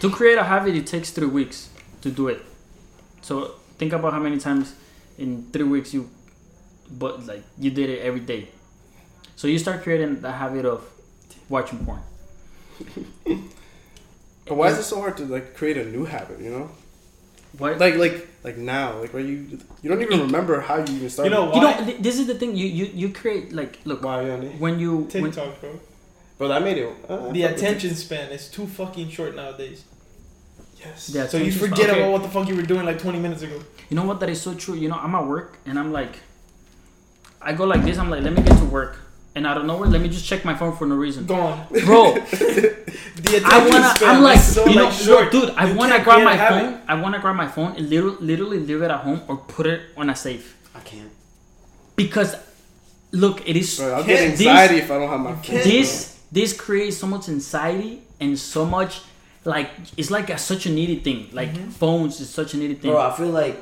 to 0.02 0.10
create 0.10 0.38
a 0.38 0.44
habit, 0.44 0.76
it 0.76 0.86
takes 0.88 1.10
three 1.12 1.28
weeks 1.28 1.70
to 2.02 2.12
do 2.12 2.28
it. 2.28 2.42
So 3.22 3.56
think 3.78 3.94
about 3.94 4.12
how 4.14 4.20
many 4.20 4.38
times 4.40 4.76
in 5.18 5.48
three 5.54 5.64
weeks 5.64 5.94
you, 5.94 6.10
but 6.92 7.26
like 7.26 7.44
you 7.58 7.72
did 7.72 7.90
it 7.90 8.00
every 8.02 8.20
day. 8.20 8.50
So 9.38 9.48
you 9.48 9.58
start 9.58 9.84
creating 9.84 10.20
the 10.22 10.32
habit 10.34 10.66
of 10.66 10.84
watching 11.50 11.84
porn. 11.86 12.02
But 14.46 14.56
why 14.56 14.68
is 14.70 14.80
it 14.80 14.84
so 14.84 15.00
hard 15.00 15.18
to 15.18 15.26
like 15.26 15.56
create 15.56 15.78
a 15.78 15.86
new 15.86 16.06
habit? 16.06 16.40
You 16.42 16.50
know, 16.52 16.72
What? 17.58 17.78
like 17.80 17.96
like 17.96 18.28
like 18.44 18.58
now, 18.58 19.00
like 19.00 19.14
where 19.14 19.24
you 19.24 19.60
you 19.82 19.90
don't 19.90 20.02
even 20.02 20.20
remember 20.22 20.60
how 20.62 20.78
you 20.78 20.96
even 20.96 21.10
started. 21.10 21.30
You 21.30 21.36
know 21.38 21.46
why? 21.46 21.56
you 21.56 21.62
know, 21.62 21.86
th- 21.86 22.00
this 22.02 22.20
is 22.20 22.28
the 22.28 22.36
thing. 22.36 22.56
You 22.56 22.66
you 22.66 22.86
you 22.94 23.10
create 23.14 23.54
like 23.54 23.80
look 23.86 24.04
Why, 24.04 24.26
Yanni? 24.26 24.50
when 24.58 24.80
you 24.80 24.92
when, 24.98 25.08
TikTok, 25.32 25.62
bro. 25.62 25.80
Bro, 26.38 26.48
that 26.48 26.64
made 26.64 26.78
it. 26.80 26.88
uh, 26.88 26.92
The 27.08 27.18
fuck 27.18 27.34
with 27.34 27.52
attention 27.54 27.96
span 27.96 28.32
is 28.32 28.50
too 28.50 28.66
fucking 28.66 29.10
short 29.10 29.36
nowadays. 29.36 29.86
Yes. 30.80 31.10
Yeah. 31.14 31.28
So 31.28 31.38
you 31.38 31.44
Attention 31.44 31.52
span, 31.52 31.70
forget 31.70 31.90
okay. 31.92 32.00
about 32.02 32.12
what 32.14 32.24
the 32.24 32.30
fuck 32.30 32.48
you 32.50 32.56
were 32.56 32.64
doing 32.74 32.84
like 32.84 32.98
20 32.98 33.20
minutes 33.20 33.44
ago. 33.44 33.62
You 33.90 33.96
know 33.96 34.06
what? 34.06 34.20
That 34.20 34.30
is 34.30 34.42
so 34.42 34.56
true. 34.56 34.74
You 34.74 34.90
know, 34.90 34.96
I'm 34.98 35.14
at 35.14 35.26
work 35.28 35.60
and 35.68 35.78
I'm 35.78 35.92
like, 35.94 36.16
I 37.40 37.54
go 37.54 37.66
like 37.66 37.84
this. 37.84 38.00
I'm 38.00 38.10
like, 38.10 38.24
let 38.24 38.34
me 38.34 38.42
get 38.42 38.58
to 38.58 38.66
work, 38.66 38.98
and 39.36 39.48
out 39.48 39.58
of 39.58 39.66
nowhere, 39.66 39.90
let 39.90 40.02
me 40.02 40.10
just 40.10 40.26
check 40.26 40.44
my 40.44 40.54
phone 40.56 40.76
for 40.76 40.86
no 40.86 40.96
reason, 40.96 41.26
Gone. 41.26 41.66
bro. 41.86 42.16
The 43.22 43.42
I 43.46 43.58
wanna. 43.70 43.96
span 43.96 44.16
I'm 44.16 44.24
like, 44.24 44.40
so 44.40 44.66
you 44.66 44.76
know, 44.76 44.86
like 44.86 44.94
short. 44.94 45.34
look, 45.34 45.48
dude. 45.48 45.56
I 45.56 45.70
You 45.70 45.76
wanna 45.76 46.04
grab 46.04 46.24
my 46.24 46.34
a 46.34 46.38
habit. 46.38 46.62
phone. 46.64 46.82
I 46.88 46.96
wanna 47.02 47.20
grab 47.20 47.36
my 47.36 47.48
phone 47.48 47.76
and 47.78 47.90
literally, 47.90 48.18
literally 48.20 48.60
leave 48.60 48.82
it 48.82 48.92
at 48.92 49.02
home 49.02 49.22
or 49.28 49.38
put 49.38 49.68
it 49.68 49.82
on 49.96 50.10
a 50.10 50.16
safe 50.16 50.58
I 50.76 50.80
can't. 50.80 51.12
because, 51.96 52.36
look, 53.12 53.48
it 53.48 53.56
is 53.56 53.78
Bro, 53.78 53.88
I'll 53.94 54.04
Can't- 54.04 54.08
get 54.08 54.32
anxiety 54.32 54.78
if 54.78 54.92
I 54.92 54.98
don't 55.00 55.10
have 55.10 55.20
my 55.20 55.34
phone. 55.34 55.44
can't- 55.44 55.64
this. 55.64 56.18
This 56.32 56.54
creates 56.54 56.98
so 56.98 57.08
much 57.08 57.28
anxiety 57.30 58.02
and 58.20 58.40
so 58.40 58.66
much 58.66 59.02
like 59.44 59.70
it's 59.98 60.10
like 60.10 60.30
a, 60.30 60.38
such 60.38 60.66
a 60.66 60.70
needy 60.70 60.98
thing. 61.00 61.28
Like 61.34 61.54
Mhm. 61.54 61.72
phones 61.74 62.20
is 62.22 62.30
such 62.30 62.54
a 62.54 62.58
needy 62.58 62.76
thing. 62.76 62.92
Bro, 62.92 63.02
I 63.02 63.12
feel 63.16 63.28
like 63.30 63.62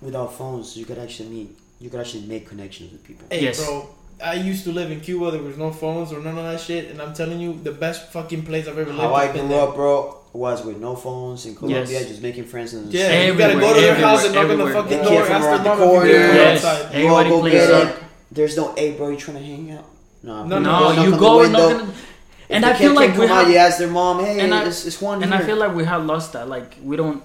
without 0.00 0.32
phones, 0.34 0.76
you 0.76 0.84
could 0.84 0.98
actually 0.98 1.28
meet. 1.28 1.50
You 1.80 1.90
could 1.90 2.00
actually 2.00 2.26
make 2.26 2.48
connections 2.48 2.90
with 2.92 3.04
people. 3.04 3.26
Hey, 3.30 3.42
Yes. 3.44 3.64
bro. 3.64 3.88
I 4.24 4.34
used 4.34 4.64
to 4.64 4.72
live 4.72 4.90
in 4.90 5.00
Cuba. 5.00 5.30
There 5.30 5.42
was 5.42 5.56
no 5.56 5.70
phones 5.72 6.12
or 6.12 6.20
none 6.20 6.36
of 6.38 6.44
that 6.44 6.60
shit, 6.60 6.90
and 6.90 7.00
I'm 7.00 7.14
telling 7.14 7.38
you, 7.40 7.58
the 7.62 7.72
best 7.72 8.10
fucking 8.12 8.44
place 8.44 8.66
I've 8.66 8.78
ever 8.78 8.90
lived. 8.90 9.00
How 9.00 9.14
I 9.14 9.30
grew 9.30 9.46
there. 9.48 9.60
up, 9.62 9.74
bro, 9.76 10.16
was 10.32 10.64
with 10.64 10.78
no 10.78 10.96
phones 10.96 11.46
in 11.46 11.54
Colombia, 11.54 11.84
Yes. 11.88 12.08
just 12.08 12.22
making 12.22 12.44
friends 12.44 12.74
and 12.74 12.92
Yeah, 12.92 13.26
you 13.26 13.34
gotta 13.34 13.52
Everywhere, 13.54 13.60
go 13.60 13.74
to 13.74 13.80
their 13.80 13.94
house 13.94 14.24
and 14.24 14.34
knock 14.34 14.44
on 14.44 14.50
everywhere, 14.50 14.72
the 14.72 14.82
fucking 14.82 14.98
everywhere. 14.98 15.18
door, 15.18 15.26
Kid 15.26 15.32
ask 15.32 15.44
around 15.46 15.62
the 15.62 15.68
mom 15.68 15.78
you're 15.78 15.88
corner. 15.88 16.10
Yes. 16.10 16.64
outside. 16.64 16.98
You 17.00 17.08
all 17.08 17.18
Everybody 17.18 17.30
go 17.30 17.40
plays 17.40 17.52
get 17.52 17.70
up. 17.70 17.88
it. 17.88 18.02
There's 18.32 18.56
no, 18.56 18.74
hey, 18.74 18.90
bro, 18.92 19.08
you 19.10 19.16
trying 19.16 19.36
to 19.38 19.42
hang 19.44 19.70
out? 19.72 19.84
No, 20.22 20.44
No, 20.44 20.58
no, 20.58 20.70
knock 20.94 21.04
you 21.06 21.10
go 21.16 21.38
the 21.38 21.44
and 21.44 21.52
knock 21.52 21.72
on- 21.82 21.88
If 21.90 22.06
and 22.50 22.64
the 22.64 22.68
I 22.68 22.72
feel 22.74 22.94
like 22.94 23.10
we 23.16 23.26
come 23.26 23.36
out, 23.36 23.44
have, 23.44 23.50
you 23.50 23.56
ask 23.56 23.78
their 23.78 23.88
mom, 23.88 24.24
hey, 24.24 24.40
and 24.40 24.52
I- 24.54 24.64
it's, 24.66 24.84
it's 24.84 25.00
one 25.00 25.22
and 25.22 25.32
I 25.32 25.38
feel 25.46 25.56
like 25.56 25.74
we 25.74 25.84
have 25.84 26.04
lost 26.04 26.32
that. 26.32 26.48
Like 26.48 26.76
we 26.82 26.96
don't. 26.96 27.22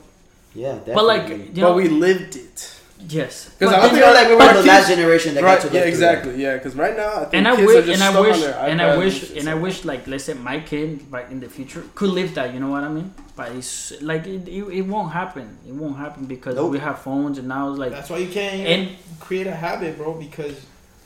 yeah, 0.54 0.74
definitely. 0.74 0.94
But 0.94 1.06
like 1.06 1.28
you 1.30 1.62
know, 1.62 1.70
But 1.70 1.76
we 1.78 1.88
lived 1.90 2.36
it. 2.36 2.76
Yes. 3.10 3.46
'Cause 3.46 3.54
because 3.60 3.74
I 3.74 3.78
I 3.78 3.82
then- 3.82 3.90
think 3.92 4.04
feel 4.04 4.14
like 4.14 4.28
we 4.28 4.34
were 4.34 4.40
But 4.40 4.48
the 4.48 4.54
kids- 4.56 4.68
last 4.68 4.88
generation 4.90 5.36
that 5.36 5.44
right? 5.44 5.56
got 5.56 5.62
to 5.62 5.68
live 5.68 5.74
yeah, 5.76 5.82
through 5.82 5.90
exactly. 5.90 6.42
Yeah, 6.42 6.54
because 6.58 6.76
right 6.76 6.96
now 6.98 7.12
I 7.14 7.20
think 7.26 7.34
and 7.36 7.48
I 7.48 7.54
wish, 7.54 7.76
are 7.78 7.82
just 7.86 8.02
and 8.02 8.04
I 8.18 8.22
wish, 8.22 8.36
on 8.36 8.42
their 8.42 8.58
and 8.72 8.82
I 8.82 8.98
wish, 8.98 9.20
shit, 9.20 9.38
and 9.38 9.50
I 9.50 9.54
wish, 9.56 9.86
like 9.86 10.08
let's 10.08 10.24
say 10.26 10.34
my 10.34 10.60
kid, 10.60 11.12
like 11.12 11.30
in 11.32 11.40
the 11.40 11.50
future, 11.50 11.84
could 11.96 12.10
live 12.10 12.34
that. 12.36 12.54
You 12.54 12.60
know 12.60 12.70
what 12.70 12.84
I 12.84 12.90
mean? 12.90 13.14
But 13.36 13.52
it's 13.54 14.02
like 14.02 14.26
it, 14.28 14.48
it, 14.48 14.64
it 14.80 14.82
won't 14.84 15.12
happen. 15.12 15.58
It 15.68 15.74
won't 15.74 15.98
happen 15.98 16.26
because 16.26 16.56
Nope. 16.56 16.72
we 16.72 16.80
have 16.80 17.00
phones, 17.00 17.38
and 17.40 17.48
now 17.48 17.70
it's 17.72 17.80
like 17.80 17.92
That's 17.92 18.10
why 18.10 18.18
you 18.18 18.28
can't 18.32 18.56
even 18.56 18.68
and 18.72 18.90
create 19.20 19.48
a 19.48 19.56
habit, 19.56 19.98
bro. 19.98 20.14
Because 20.14 20.56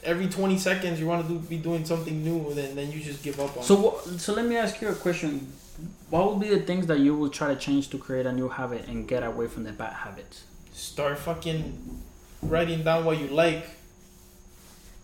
every 0.04 0.28
20 0.28 0.58
seconds 0.58 1.00
you 1.00 1.08
want 1.08 1.26
to 1.28 1.34
do, 1.34 1.40
be 1.40 1.58
doing 1.58 1.84
something 1.86 2.24
new, 2.24 2.54
then 2.54 2.76
then 2.76 2.92
you 2.92 3.00
just 3.00 3.24
give 3.24 3.40
up 3.40 3.56
on. 3.58 3.64
so. 3.64 4.00
it. 4.08 4.20
So 4.20 4.34
let 4.34 4.46
me 4.46 4.56
ask 4.58 4.82
you 4.82 4.90
a 4.90 4.96
question. 4.96 5.52
What 6.10 6.32
would 6.32 6.40
be 6.40 6.50
the 6.50 6.62
things 6.62 6.88
that 6.88 7.00
you 7.00 7.14
will 7.16 7.30
try 7.30 7.50
to 7.54 7.56
change 7.56 7.90
to 7.90 7.98
create 8.00 8.26
a 8.26 8.32
new 8.32 8.50
habit 8.50 8.88
and 8.88 9.08
get 9.08 9.22
away 9.24 9.48
from 9.48 9.64
the 9.64 9.72
bad 9.74 9.94
habits? 9.94 10.42
Start 10.78 11.18
fucking 11.18 11.74
writing 12.44 12.84
down 12.84 13.04
what 13.04 13.18
you 13.20 13.28
like, 13.28 13.66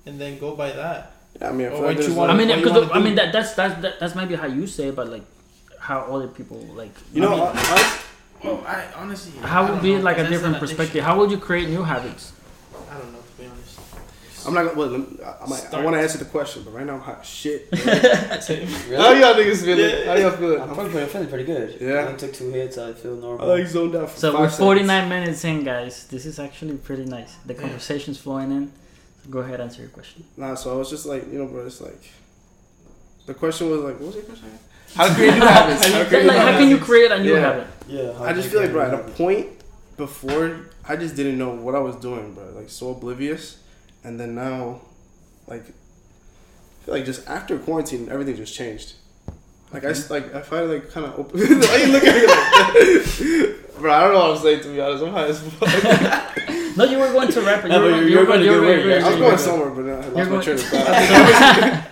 and 0.05 0.21
then 0.21 0.37
go 0.39 0.55
by 0.55 0.71
that. 0.71 1.11
Yeah, 1.41 1.49
I 1.49 1.51
mean, 1.51 1.67
I 1.67 1.69
Or 1.71 1.81
what 1.81 1.97
like 1.97 2.07
you 2.07 2.13
wanna- 2.13 2.33
I 2.33 2.37
mean, 2.37 2.47
because 2.61 2.91
I 2.91 2.99
mean 2.99 3.15
that 3.15 3.33
that's 3.33 3.53
that's 3.53 3.81
that, 3.81 3.99
that's 3.99 4.13
maybe 4.15 4.35
how 4.35 4.45
you 4.47 4.67
say, 4.67 4.89
it, 4.89 4.95
but 4.95 5.09
like 5.09 5.23
how 5.79 6.01
other 6.13 6.27
people 6.27 6.57
like. 6.77 6.93
you 7.13 7.23
I 7.23 7.25
know, 7.25 7.31
mean, 7.31 7.41
I, 7.41 7.51
I, 7.55 7.99
Oh, 8.45 8.59
I 8.67 8.85
honestly. 8.97 9.31
how 9.41 9.71
would 9.71 9.81
be 9.81 9.95
know, 9.95 10.01
like 10.01 10.17
a 10.17 10.27
different 10.27 10.59
perspective? 10.59 11.01
How 11.03 11.17
would 11.17 11.31
you 11.31 11.37
create 11.39 11.69
new 11.69 11.81
habits? 11.83 12.33
I 12.91 12.97
don't 12.99 13.13
know 13.13 13.19
to 13.19 13.41
be 13.41 13.47
honest. 13.47 13.79
I'm 14.45 14.53
not 14.53 14.63
gonna. 14.65 14.77
Well, 14.77 14.87
let 14.89 14.99
me- 14.99 15.23
I, 15.23 15.35
I, 15.43 15.47
might- 15.47 15.73
I 15.73 15.83
want 15.83 15.95
to 15.95 16.01
answer 16.01 16.17
the 16.17 16.25
question, 16.25 16.63
but 16.63 16.73
right 16.73 16.85
now 16.85 16.95
I'm 16.95 16.99
hot 17.01 17.19
as 17.21 17.27
shit. 17.27 17.67
Same. 18.43 18.67
How 18.67 19.11
y'all 19.13 19.33
niggas 19.35 19.63
feeling? 19.63 19.79
Yeah. 19.89 20.05
How 20.05 20.13
y'all 20.15 20.31
feeling? 20.31 20.61
I'm 20.61 20.73
feeling 20.75 20.91
pretty, 20.91 21.07
feeling 21.11 21.27
pretty 21.29 21.43
good. 21.45 21.77
Yeah. 21.81 21.93
I 21.93 22.05
only 22.07 22.17
took 22.19 22.33
two 22.33 22.49
hits. 22.51 22.77
I 22.77 22.93
feel 22.93 23.15
normal. 23.15 23.45
Oh, 23.45 23.53
I 23.53 23.59
like 23.59 23.67
zoned 23.67 23.95
out 23.95 24.09
for 24.09 24.19
So 24.19 24.31
five 24.31 24.39
we're 24.41 24.49
seconds. 24.49 24.57
49 24.65 25.09
minutes 25.09 25.43
in, 25.45 25.63
guys. 25.63 26.07
This 26.07 26.25
is 26.25 26.39
actually 26.39 26.77
pretty 26.77 27.05
nice. 27.05 27.35
The 27.45 27.53
conversation's 27.53 28.17
flowing 28.19 28.51
in. 28.51 28.71
So 29.23 29.29
go 29.29 29.39
ahead, 29.39 29.61
answer 29.61 29.81
your 29.81 29.89
question. 29.91 30.23
Nah, 30.35 30.55
so 30.55 30.73
I 30.73 30.77
was 30.77 30.89
just 30.89 31.05
like, 31.05 31.31
you 31.31 31.39
know, 31.39 31.45
bro, 31.47 31.65
it's 31.65 31.79
like. 31.81 32.01
The 33.25 33.33
question 33.33 33.69
was 33.69 33.79
like, 33.81 33.95
what 33.99 34.07
was 34.07 34.15
your 34.15 34.25
question? 34.25 34.47
again? 34.47 34.59
How 34.95 35.07
to 35.07 35.13
create 35.15 35.33
new 35.33 35.39
habits. 35.45 35.87
How 35.87 35.99
to 35.99 36.05
create 36.05 36.25
Like, 36.25 36.37
new 36.37 36.41
how 36.51 36.57
can 36.59 36.69
you 36.69 36.77
create 36.77 37.11
a 37.11 37.19
new 37.23 37.33
Yeah. 37.33 37.39
habit? 37.39 37.67
yeah. 37.87 38.21
I 38.21 38.33
just 38.33 38.49
feel 38.49 38.61
like, 38.61 38.71
bro, 38.71 38.81
at 38.85 38.93
a 38.93 38.97
point 39.13 39.47
before, 39.97 40.69
I 40.87 40.95
just 40.97 41.15
didn't 41.15 41.37
know 41.37 41.51
what 41.55 41.73
I 41.75 41.79
was 41.79 41.95
doing, 41.95 42.33
bro. 42.33 42.49
Like, 42.55 42.69
so 42.69 42.89
oblivious. 42.91 43.57
And 44.03 44.19
then 44.19 44.35
now, 44.35 44.81
like, 45.47 45.61
I 45.63 46.85
feel 46.85 46.93
like 46.95 47.05
just 47.05 47.27
after 47.27 47.57
quarantine, 47.57 48.09
everything 48.09 48.35
just 48.35 48.53
changed. 48.53 48.93
Like, 49.71 49.85
I 49.85 49.89
s 49.89 50.09
like, 50.09 50.35
I 50.35 50.41
find 50.41 50.69
like 50.69 50.91
kind 50.91 51.05
of 51.07 51.17
open. 51.19 51.39
Why 51.39 51.77
you 51.77 51.91
look 51.91 52.03
at 52.03 52.15
me 52.15 52.27
like? 53.47 53.59
Bro, 53.79 53.91
I 53.91 54.01
don't 54.03 54.13
know 54.13 54.19
what 54.29 54.37
I'm 54.37 54.43
saying, 54.43 54.61
to 54.61 54.67
be 54.69 54.79
honest. 54.81 55.03
I'm 55.03 55.11
high 55.11 55.27
as 55.27 55.39
fuck. 55.41 56.39
No, 56.75 56.85
you 56.85 56.97
were 56.97 57.11
going 57.11 57.27
to 57.31 57.41
rap. 57.41 57.61
You 57.63 57.69
No, 57.69 57.81
were, 57.81 57.97
you 58.01 58.05
you're 58.07 58.21
were 58.21 58.25
going 58.25 58.39
to 58.39 58.45
you 58.45 58.51
good 58.51 58.61
were- 58.61 58.67
way, 58.67 58.79
you 58.81 58.85
were- 58.87 58.97
yeah. 58.97 59.05
I 59.05 59.09
was 59.11 59.19
going 59.19 59.37
somewhere, 59.37 59.69
but 59.69 59.83
then 59.83 60.03
I 60.03 60.07
lost 60.07 60.31
my 60.31 60.41
train 60.41 60.55
of 60.55 60.63
thought. 60.63 60.87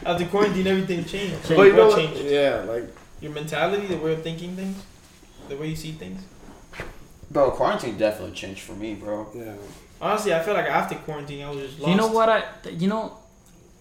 After 0.08 0.26
quarantine, 0.26 0.66
everything 0.68 1.06
changed. 1.06 1.36
Change. 1.46 1.56
but 1.58 1.64
you 1.68 1.74
know 1.74 1.88
What 1.88 1.98
what? 1.98 2.14
changed? 2.16 2.24
Yeah, 2.32 2.66
like, 2.68 2.86
Your 3.22 3.32
mentality, 3.32 3.86
the 3.86 3.98
way 3.98 4.14
of 4.14 4.24
thinking 4.24 4.56
things, 4.56 4.78
the 5.50 5.56
way 5.56 5.68
you 5.70 5.76
see 5.76 5.92
things. 5.92 6.24
Bro, 7.30 7.52
quarantine 7.52 7.96
definitely 7.96 8.34
changed 8.36 8.62
for 8.62 8.74
me, 8.74 8.96
bro. 8.96 9.28
yeah. 9.36 9.54
Honestly, 10.02 10.34
I 10.34 10.42
feel 10.42 10.56
like 10.56 10.66
after 10.66 10.96
quarantine, 10.96 11.44
I 11.46 11.50
was 11.50 11.60
just 11.60 11.80
lost. 11.80 11.92
You 11.92 11.96
know 11.96 12.08
what 12.08 12.28
I? 12.28 12.44
You 12.70 12.88
know, 12.88 13.18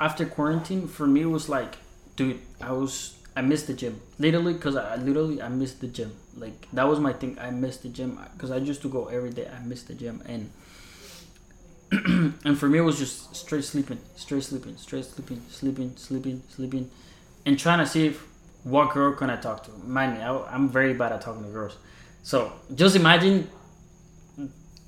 after 0.01 0.27
quarantine, 0.27 0.87
for 0.87 1.07
me 1.07 1.23
it 1.23 1.27
was 1.27 1.49
like, 1.49 1.77
dude, 2.17 2.39
I 2.61 2.73
was 2.73 3.17
I 3.37 3.43
missed 3.43 3.69
the 3.69 3.75
gym 3.75 4.01
literally 4.19 4.53
because 4.53 4.77
I 4.77 4.97
literally 4.97 5.41
I 5.41 5.49
missed 5.49 5.81
the 5.81 5.87
gym. 5.87 6.13
Like 6.37 6.69
that 6.73 6.87
was 6.87 7.01
my 7.01 7.13
thing. 7.13 7.39
I 7.41 7.51
missed 7.51 7.83
the 7.83 7.89
gym 7.89 8.19
because 8.35 8.51
I 8.51 8.59
used 8.59 8.83
to 8.83 8.89
go 8.89 9.07
every 9.07 9.31
day. 9.31 9.49
I 9.49 9.65
missed 9.65 9.89
the 9.89 9.95
gym 9.95 10.23
and. 10.27 10.51
and 12.45 12.57
for 12.57 12.69
me, 12.69 12.79
it 12.79 12.83
was 12.83 12.99
just 12.99 13.35
straight 13.35 13.65
sleeping, 13.65 13.99
straight 14.15 14.45
sleeping, 14.45 14.77
straight 14.77 15.05
sleeping, 15.05 15.43
sleeping, 15.49 15.97
sleeping, 15.97 16.41
sleeping, 16.49 16.89
and 17.45 17.59
trying 17.59 17.81
to 17.81 17.87
see 17.87 18.07
if 18.07 18.29
what 18.63 18.91
girl 18.91 19.13
can 19.15 19.29
I 19.29 19.37
talk 19.37 19.65
to. 19.65 19.71
Mind 19.85 20.15
me, 20.15 20.23
I, 20.23 20.37
I'm 20.55 20.69
very 20.69 20.95
bad 20.95 21.11
at 21.11 21.21
talking 21.23 21.43
to 21.43 21.49
girls. 21.49 21.77
So 22.23 22.53
just 22.75 22.95
imagine, 22.95 23.49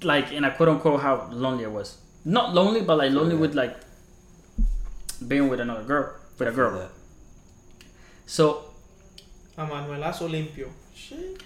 like 0.04 0.32
in 0.32 0.44
a 0.44 0.50
quote 0.50 0.68
unquote, 0.68 1.00
how 1.00 1.28
lonely 1.32 1.64
I 1.64 1.68
was. 1.68 1.98
Not 2.24 2.54
lonely, 2.54 2.82
but 2.82 2.98
like 2.98 3.12
lonely 3.12 3.36
with 3.36 3.54
like 3.54 3.76
being 5.26 5.48
with 5.48 5.60
another 5.60 5.82
girl, 5.84 6.14
with 6.38 6.48
a 6.48 6.52
girl. 6.52 6.78
Yeah. 6.78 6.88
So 8.26 8.64
A 9.58 9.66
Manuelazo 9.66 10.28
limpio. 10.28 10.68
Shit. 10.94 11.42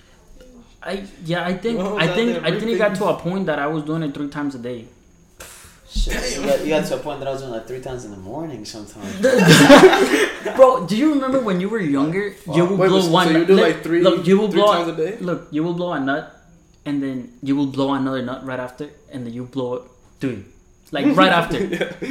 I 0.82 1.04
yeah, 1.24 1.44
I 1.44 1.54
think 1.54 1.78
Well, 1.78 1.98
I 1.98 2.06
think 2.06 2.44
I 2.44 2.50
think 2.58 2.70
it 2.72 2.78
got 2.78 2.94
to 2.96 3.06
a 3.06 3.14
point 3.18 3.46
that 3.46 3.58
I 3.58 3.66
was 3.66 3.82
doing 3.84 4.02
it 4.02 4.14
three 4.14 4.28
times 4.28 4.54
a 4.54 4.58
day. 4.58 4.86
Shit, 5.88 6.36
you 6.36 6.44
got, 6.44 6.60
you 6.64 6.68
got 6.68 6.84
to 6.86 6.96
a 6.96 6.98
point 6.98 7.20
that 7.20 7.28
I 7.28 7.32
was 7.32 7.40
doing 7.40 7.52
like 7.52 7.66
three 7.66 7.80
times 7.80 8.04
in 8.04 8.10
the 8.10 8.16
morning 8.18 8.64
sometimes. 8.64 9.18
Bro, 10.56 10.86
do 10.86 10.96
you 10.96 11.14
remember 11.14 11.40
when 11.40 11.60
you 11.60 11.68
were 11.68 11.80
younger? 11.80 12.34
You 12.52 12.66
will 12.66 12.76
Wait, 12.76 12.88
blow 12.88 13.00
so 13.00 13.10
one. 13.10 13.32
you 13.32 13.44
do 13.46 13.54
look, 13.54 13.66
like 13.74 13.82
three, 13.82 14.02
look, 14.02 14.26
you 14.26 14.36
will 14.38 14.50
three 14.50 14.60
blow 14.60 14.72
times 14.74 14.88
a 14.88 14.96
day? 14.96 15.16
Look, 15.18 15.48
you 15.50 15.62
will 15.64 15.74
blow 15.74 15.92
a 15.92 16.00
nut, 16.00 16.35
and 16.86 17.02
then 17.02 17.32
you 17.42 17.54
will 17.56 17.66
blow 17.66 17.92
another 17.92 18.22
nut 18.22 18.46
right 18.46 18.60
after, 18.60 18.88
and 19.12 19.26
then 19.26 19.32
you 19.34 19.44
blow 19.44 19.74
it, 19.74 19.82
dude, 20.20 20.44
like 20.92 21.04
right 21.16 21.32
after. 21.40 21.58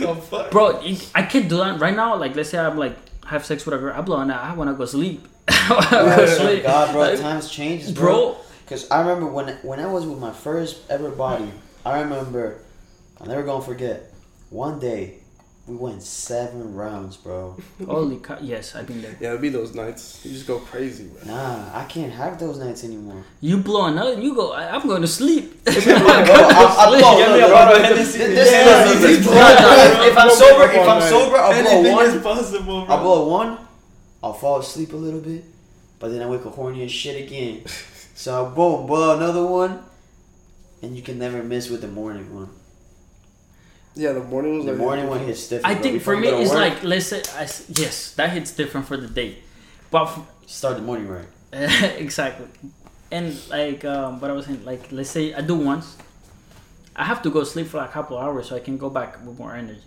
Oh 0.05 0.15
fuck. 0.15 0.51
Bro, 0.51 0.84
I 1.15 1.23
can't 1.23 1.49
do 1.49 1.57
that 1.57 1.80
right 1.80 1.95
now. 1.95 2.15
Like, 2.15 2.36
let's 2.36 2.49
say 2.49 2.59
I'm 2.59 2.78
like 2.78 2.95
have 3.26 3.43
sex 3.43 3.65
with 3.65 3.73
a 3.73 3.78
girl, 3.80 3.93
I 3.95 4.01
blow 4.01 4.17
a 4.19 4.26
nut. 4.26 4.38
I 4.38 4.53
want 4.53 4.69
to 4.69 4.76
go 4.76 4.86
sleep. 4.86 5.26
I 5.47 5.67
wanna 5.71 5.89
go 5.89 5.97
Oh 6.13 6.17
my 6.17 6.26
sleep. 6.26 6.63
God, 6.63 6.91
bro, 6.93 7.01
Like, 7.01 7.19
times 7.19 7.49
changes, 7.49 7.91
bro. 7.91 8.05
bro. 8.05 8.38
Because 8.63 8.89
I 8.91 8.99
remember 9.01 9.28
when 9.28 9.47
when 9.63 9.80
I 9.80 9.88
was 9.88 10.05
with 10.05 10.19
my 10.19 10.32
first 10.34 10.82
ever 10.89 11.09
body, 11.09 11.49
I 11.86 12.01
remember, 12.01 12.59
I'll 13.19 13.28
never 13.28 13.43
gonna 13.43 13.63
forget. 13.63 14.11
One 14.51 14.80
day, 14.80 15.19
we 15.68 15.76
went 15.76 16.03
seven 16.03 16.76
rounds, 16.76 17.18
bro. 17.18 17.57
Holy 17.86 18.18
cow! 18.18 18.38
Yes, 18.41 18.76
I've 18.76 18.86
been 18.88 19.01
there. 19.01 19.18
Yeah, 19.20 19.30
it'd 19.30 19.41
be 19.41 19.49
those 19.49 19.74
nights. 19.74 20.24
You 20.24 20.32
just 20.32 20.45
go 20.45 20.59
crazy, 20.59 21.05
bro. 21.07 21.22
Nah, 21.26 21.70
I 21.74 21.86
can't 21.86 22.11
have 22.13 22.39
those 22.39 22.59
nights 22.59 22.84
anymore. 22.84 23.24
You 23.41 23.57
blow 23.57 23.86
another, 23.86 24.20
you 24.22 24.36
go. 24.36 24.51
I, 24.53 24.70
I'm 24.76 24.88
going 24.88 25.01
to 25.01 25.07
sleep. 25.07 25.51
Bro, 25.66 25.74
I, 25.74 26.76
I 26.78 26.99
blow, 26.99 27.18
Get 27.18 27.32
me 27.32 27.38
look, 27.38 27.41
a 27.41 27.41
look, 27.41 27.51
bottle 27.51 27.76
of 27.76 27.82
look, 27.82 27.91
Hennessy. 27.91 28.18
this- 28.20 28.36
this 28.36 28.51
Yeah, 28.51 28.86
is- 28.91 29.01
this 29.01 29.20
is 29.20 29.26
Nah, 29.26 29.34
nah, 29.34 30.05
If 30.05 30.18
I'm 30.18 30.30
sober, 30.30 30.72
if 30.72 30.88
I'm 30.88 31.01
sober, 31.01 31.38
I'll 31.38 31.63
blow 31.63 31.93
one. 31.95 32.05
is 32.05 32.22
possible, 32.22 32.86
bro. 32.86 32.95
I'll 32.95 33.01
blow 33.03 33.28
one. 33.28 33.57
I'll 34.24 34.34
fall 34.34 34.59
asleep 34.59 34.93
a 34.93 34.95
little 34.95 35.20
bit, 35.22 35.43
but 35.99 36.09
then 36.09 36.22
I 36.22 36.28
wake 36.28 36.45
up 36.45 36.55
horny 36.55 36.84
as 36.84 36.91
shit 36.91 37.26
again. 37.26 37.63
So 38.16 38.45
I 38.45 38.49
boom, 38.55 38.86
blow 38.88 39.16
another 39.18 39.45
one, 39.45 39.84
and 40.82 40.95
you 40.95 41.01
can 41.03 41.18
never 41.20 41.43
miss 41.43 41.70
with 41.70 41.82
the 41.82 41.88
morning 41.88 42.34
one. 42.34 42.49
Yeah, 43.95 44.11
the 44.13 44.21
morning 44.23 44.57
was 44.57 44.65
like 44.65 44.73
The 44.75 44.79
like 44.79 44.85
morning 44.87 45.07
one 45.07 45.19
hits 45.25 45.47
different. 45.47 45.77
I 45.77 45.81
think 45.81 46.01
for 46.01 46.17
me 46.17 46.27
it's 46.27 46.49
work, 46.49 46.59
like 46.59 46.83
let's 46.83 47.07
say 47.07 47.21
I 47.37 47.43
s 47.43 47.65
yes 47.69 48.11
that 48.17 48.29
hits 48.31 48.51
different 48.51 48.85
for 48.87 48.97
the 48.97 49.07
day, 49.07 49.37
but 49.91 50.03
f- 50.09 50.27
start 50.47 50.75
the 50.75 50.81
morning 50.81 51.07
right. 51.07 51.27
exactly, 52.05 52.47
and 53.11 53.25
like 53.49 53.85
um, 53.85 54.19
what 54.19 54.29
I 54.31 54.33
was 54.33 54.45
saying 54.47 54.65
like 54.65 54.91
let's 54.91 55.09
say 55.09 55.33
I 55.33 55.41
do 55.41 55.55
once, 55.55 55.95
I 56.95 57.05
have 57.05 57.21
to 57.23 57.29
go 57.29 57.43
sleep 57.45 57.67
for 57.67 57.77
like 57.77 57.89
a 57.89 57.93
couple 57.93 58.17
hours 58.17 58.49
so 58.49 58.55
I 58.55 58.59
can 58.59 58.77
go 58.77 58.89
back 58.89 59.11
with 59.25 59.37
more 59.39 59.55
energy. 59.55 59.81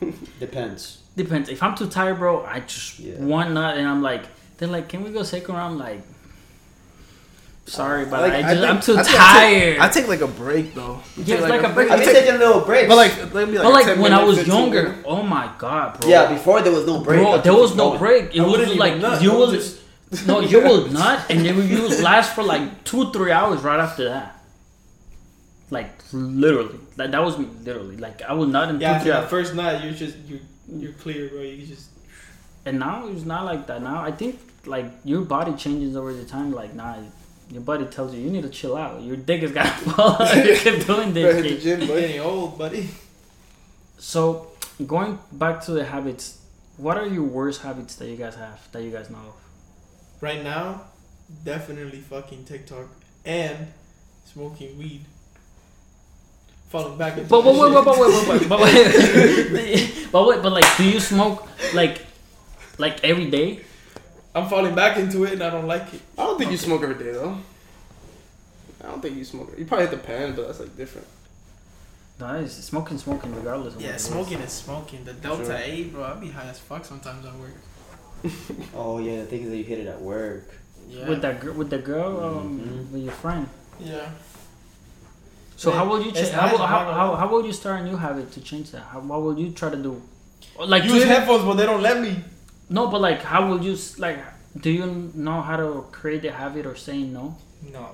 Depends. 0.40 0.98
Depends. 1.16 1.48
If 1.50 1.62
I'm 1.62 1.74
too 1.74 1.88
tired, 1.88 2.18
bro, 2.18 2.44
I 2.44 2.60
just 2.60 2.98
Yeah. 2.98 3.16
one 3.20 3.52
nut 3.54 3.76
and 3.76 3.86
I'm 3.86 4.00
like, 4.02 4.24
they're 4.56 4.68
like, 4.76 4.88
can 4.88 5.04
we 5.04 5.10
go 5.12 5.22
second 5.22 5.54
round? 5.54 5.76
Like, 5.78 6.02
sorry, 7.66 8.04
but 8.06 8.20
Like, 8.22 8.32
I 8.32 8.36
I 8.38 8.42
just, 8.42 8.54
think- 8.60 8.70
I'm 8.70 8.80
too 8.80 8.96
I 8.98 9.02
think 9.02 9.20
I 9.20 9.40
tired. 9.40 9.78
I 9.78 9.88
take 9.88 10.08
like 10.08 10.20
a 10.20 10.26
break 10.26 10.74
though. 10.74 11.00
yeah, 11.16 11.36
it's 11.36 11.42
take 11.46 11.50
like 11.50 11.62
a 11.62 11.68
break. 11.72 11.90
I've 11.90 12.00
been 12.04 12.14
taking 12.14 12.34
a 12.34 12.38
little 12.38 12.60
break. 12.62 12.88
But 12.88 12.96
like, 12.96 13.12
maybe 13.34 13.52
like, 13.58 13.62
but 13.64 13.72
like 13.72 13.86
10 13.86 14.00
when 14.00 14.12
I 14.12 14.22
was 14.24 14.46
younger, 14.46 14.82
minutes. 14.84 15.04
oh 15.06 15.22
my 15.22 15.50
god, 15.58 16.00
bro. 16.00 16.08
yeah, 16.10 16.32
before 16.32 16.60
there 16.62 16.72
was 16.72 16.86
no 16.86 17.00
break. 17.02 17.20
Bro, 17.20 17.38
there 17.42 17.54
was 17.54 17.74
no 17.76 17.88
going. 17.90 17.98
break. 17.98 18.34
It 18.36 18.40
I 18.40 18.42
was 18.44 18.52
wouldn't 18.58 18.76
like 18.78 18.90
even 18.96 19.02
nut. 19.02 19.22
you 19.22 19.32
I 19.32 19.36
will, 19.36 19.50
would 19.52 19.78
no, 20.26 20.40
you 20.40 20.60
will 20.60 20.88
nut, 21.00 21.24
and 21.30 21.40
then 21.46 21.56
you 21.68 21.82
will 21.82 22.02
last 22.02 22.34
for 22.34 22.42
like 22.42 22.84
two, 22.84 23.10
three 23.12 23.32
hours 23.32 23.62
right 23.62 23.80
after 23.80 24.04
that. 24.10 24.38
Like 25.70 25.90
literally, 26.12 26.78
like 26.98 27.10
that 27.12 27.22
was 27.24 27.38
me 27.38 27.46
literally. 27.64 27.96
Like 27.96 28.20
I 28.22 28.34
will 28.34 28.46
not 28.46 28.68
in 28.70 28.80
Yeah, 28.80 28.88
two, 28.88 28.94
after 28.94 29.04
three 29.04 29.12
that 29.12 29.20
hours. 29.22 29.30
first 29.30 29.54
night, 29.54 29.82
you're 29.84 29.94
just 29.94 30.16
you're 30.26 30.40
you're 30.68 30.92
clear, 30.92 31.28
bro. 31.28 31.40
You 31.40 31.64
just 31.66 31.88
And 32.66 32.78
now 32.78 33.06
it's 33.08 33.24
not 33.24 33.44
like 33.46 33.66
that. 33.68 33.80
Now 33.82 34.02
I 34.02 34.10
think 34.12 34.38
like 34.66 34.84
your 35.04 35.22
body 35.22 35.54
changes 35.54 35.96
over 35.96 36.12
the 36.12 36.24
time. 36.26 36.52
Like 36.52 36.74
nah, 36.74 36.96
your 37.52 37.62
buddy 37.62 37.84
tells 37.86 38.14
you 38.14 38.20
you 38.20 38.30
need 38.30 38.42
to 38.42 38.48
chill 38.48 38.76
out. 38.76 39.02
Your 39.02 39.16
dick 39.16 39.42
has 39.42 39.52
got 39.52 39.78
to 39.78 39.90
fall. 39.90 40.22
out. 40.22 40.36
you 40.46 40.56
keep 40.56 40.86
doing 40.86 41.12
this. 41.12 41.34
hit 41.36 41.56
the 41.56 41.60
gym, 41.62 41.78
you're 41.80 41.88
boy. 41.88 42.00
getting 42.00 42.20
old, 42.20 42.58
buddy. 42.58 42.88
So 43.98 44.48
going 44.86 45.18
back 45.32 45.62
to 45.66 45.72
the 45.72 45.84
habits, 45.84 46.38
what 46.76 46.96
are 46.96 47.06
your 47.06 47.24
worst 47.24 47.62
habits 47.62 47.94
that 47.96 48.08
you 48.08 48.16
guys 48.16 48.34
have 48.36 48.60
that 48.72 48.82
you 48.82 48.90
guys 48.90 49.10
know 49.10 49.18
of? 49.18 49.34
Right 50.20 50.42
now, 50.42 50.82
definitely 51.44 52.00
fucking 52.00 52.44
TikTok 52.44 52.86
and 53.24 53.68
smoking 54.24 54.78
weed. 54.78 55.04
Falling 56.70 56.96
back 56.96 57.18
into 57.18 57.28
But 57.28 57.42
that 57.42 57.52
wait, 57.52 57.60
wait, 57.60 57.84
shit. 57.84 57.86
wait, 57.86 57.98
wait, 57.98 58.28
wait, 58.28 58.40
wait, 58.40 58.48
but 58.48 58.60
wait, 58.60 60.08
but 60.10 60.26
wait, 60.26 60.42
but 60.42 60.52
like, 60.52 60.76
do 60.78 60.84
you 60.88 61.00
smoke 61.00 61.46
like, 61.74 62.00
like 62.78 63.04
every 63.04 63.30
day? 63.30 63.60
I'm 64.34 64.48
falling 64.48 64.74
back 64.74 64.96
into 64.98 65.24
it 65.24 65.34
and 65.34 65.42
I 65.42 65.50
don't 65.50 65.66
like 65.66 65.92
it. 65.94 66.00
I 66.16 66.24
don't 66.24 66.38
think 66.38 66.50
you 66.50 66.56
smoke 66.56 66.82
every 66.82 66.94
day 67.02 67.12
though. 67.12 67.36
I 68.82 68.86
don't 68.86 69.00
think 69.02 69.16
you 69.16 69.24
smoke. 69.24 69.52
You 69.58 69.64
probably 69.66 69.86
hit 69.86 69.92
the 69.96 70.02
pan, 70.06 70.34
but 70.34 70.46
that's 70.46 70.60
like 70.60 70.76
different. 70.76 71.06
No, 72.18 72.34
it's 72.40 72.54
smoking, 72.54 72.98
smoking, 72.98 73.34
regardless. 73.34 73.74
Of 73.74 73.76
what 73.76 73.84
Yeah, 73.84 73.90
it 73.92 73.96
is. 73.96 74.02
smoking 74.02 74.38
is 74.40 74.52
smoking. 74.52 75.04
The 75.04 75.12
Delta 75.12 75.44
Sure. 75.46 75.56
8, 75.56 75.92
bro, 75.92 76.04
I 76.04 76.14
be 76.14 76.28
high 76.28 76.48
as 76.48 76.58
fuck 76.58 76.84
sometimes 76.84 77.24
at 77.26 77.34
work. 77.34 77.54
Oh 78.76 78.98
yeah, 78.98 79.20
the 79.20 79.26
thing 79.26 79.42
is 79.42 79.50
that 79.50 79.56
you 79.56 79.64
hit 79.64 79.80
it 79.80 79.86
at 79.86 80.00
work. 80.00 80.48
Yeah. 80.88 81.08
with 81.08 81.22
that 81.22 81.40
girl, 81.40 81.54
with 81.54 81.70
the 81.70 81.78
girl, 81.78 82.20
um, 82.24 82.60
Mhm. 82.60 82.90
with 82.92 83.02
your 83.04 83.12
friend. 83.12 83.48
Yeah. 83.80 84.10
So 85.56 85.70
Yeah, 85.70 85.76
how 85.76 85.88
would 85.90 86.04
you 86.04 86.12
change? 86.12 86.28
How, 86.30 86.42
nice, 86.46 86.52
will- 86.52 86.66
how, 86.66 86.92
how, 86.92 87.14
how 87.14 87.28
would 87.32 87.46
you 87.46 87.52
start 87.52 87.80
a 87.80 87.84
new 87.84 87.96
habit 87.96 88.32
to 88.32 88.40
change 88.40 88.70
that? 88.72 88.82
How, 88.82 89.00
what 89.00 89.22
would 89.22 89.38
you 89.38 89.50
try 89.52 89.70
to 89.70 89.76
do? 89.76 90.02
Like 90.58 90.84
Use 90.84 91.04
headphones, 91.04 91.44
but 91.44 91.54
they 91.54 91.66
don't 91.66 91.82
let 91.82 92.00
me. 92.00 92.16
No, 92.72 92.88
but 92.88 93.00
like 93.00 93.22
how 93.22 93.48
would 93.50 93.62
you 93.64 93.76
like? 93.98 94.18
Do 94.64 94.70
you 94.70 94.86
know 95.14 95.40
how 95.40 95.56
to 95.56 95.86
create 95.92 96.24
a 96.24 96.32
habit 96.32 96.66
or 96.66 96.76
saying 96.76 97.12
no? 97.12 97.36
No. 97.72 97.84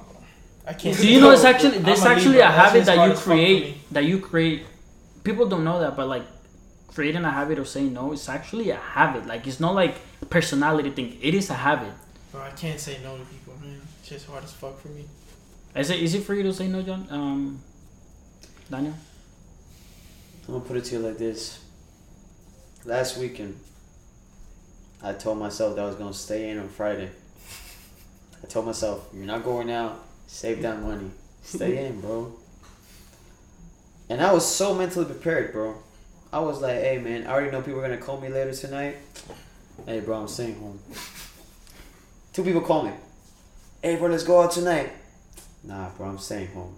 I 0.66 0.72
can't. 0.74 0.96
Do 0.96 1.06
you 1.12 1.20
know 1.20 1.30
it's 1.30 1.44
No, 1.44 1.50
actually 1.50 1.76
I'm 1.78 1.82
there's 1.84 2.04
a 2.04 2.08
actually 2.08 2.38
Libra. 2.42 2.48
a 2.48 2.52
habit 2.62 2.84
that 2.86 2.96
you 2.96 3.12
as 3.12 3.18
fuck 3.18 3.24
for 3.24 3.30
me. 3.30 3.36
create 3.36 3.92
that 3.92 4.04
you 4.04 4.18
create. 4.20 4.62
People 5.24 5.46
don't 5.48 5.64
know 5.64 5.78
that, 5.80 5.96
but 5.96 6.06
like 6.08 6.26
creating 6.94 7.24
a 7.24 7.30
habit 7.30 7.58
of 7.58 7.68
saying 7.68 7.92
no 7.92 8.12
is 8.12 8.28
actually 8.28 8.70
a 8.70 8.76
habit. 8.76 9.26
Like 9.26 9.46
it's 9.46 9.60
not 9.60 9.74
like 9.74 9.94
personality 10.28 10.90
thing. 10.90 11.16
It 11.22 11.34
is 11.34 11.48
a 11.50 11.54
habit. 11.54 11.92
Bro, 12.32 12.42
I 12.42 12.50
can't 12.50 12.78
say 12.80 12.98
no 13.02 13.16
to 13.16 13.24
people, 13.24 13.54
man. 13.62 13.80
It's 14.00 14.08
just 14.10 14.26
hard 14.26 14.44
as 14.44 14.52
fuck 14.52 14.78
for 14.80 14.88
me. 14.88 15.04
Is 15.74 15.90
it 15.90 15.98
easy 16.00 16.20
for 16.20 16.34
you 16.34 16.42
to 16.44 16.52
say 16.52 16.66
no, 16.68 16.82
John? 16.82 17.06
Um, 17.10 17.60
Daniel. 18.70 18.94
I'm 20.46 20.54
gonna 20.54 20.64
put 20.64 20.76
it 20.76 20.84
to 20.86 20.96
you 20.96 21.00
like 21.00 21.18
this: 21.18 21.60
last 22.84 23.16
weekend, 23.18 23.58
I 25.02 25.12
told 25.12 25.38
myself 25.38 25.76
that 25.76 25.82
I 25.82 25.86
was 25.86 25.96
gonna 25.96 26.12
stay 26.12 26.50
in 26.50 26.58
on 26.58 26.68
Friday. 26.68 27.10
I 28.42 28.46
told 28.46 28.66
myself, 28.66 29.08
you're 29.14 29.24
not 29.24 29.44
going 29.44 29.70
out. 29.70 30.04
Save 30.26 30.62
that 30.62 30.80
money. 30.80 31.10
Stay 31.42 31.86
in, 31.86 32.00
bro. 32.00 32.32
And 34.08 34.20
I 34.20 34.32
was 34.32 34.44
so 34.44 34.74
mentally 34.74 35.04
prepared, 35.04 35.52
bro. 35.52 35.76
I 36.32 36.40
was 36.40 36.60
like, 36.60 36.76
hey, 36.76 36.98
man, 36.98 37.26
I 37.26 37.30
already 37.30 37.50
know 37.50 37.62
people 37.62 37.80
are 37.80 37.82
gonna 37.82 37.96
call 37.96 38.20
me 38.20 38.28
later 38.28 38.52
tonight. 38.52 38.96
Hey, 39.86 40.00
bro, 40.00 40.20
I'm 40.20 40.28
staying 40.28 40.58
home. 40.58 40.78
Two 42.32 42.44
people 42.44 42.60
call 42.60 42.82
me. 42.82 42.92
Hey, 43.82 43.96
bro, 43.96 44.08
let's 44.08 44.24
go 44.24 44.42
out 44.42 44.50
tonight. 44.50 44.92
Nah, 45.64 45.88
bro, 45.90 46.08
I'm 46.08 46.18
staying 46.18 46.48
home. 46.48 46.74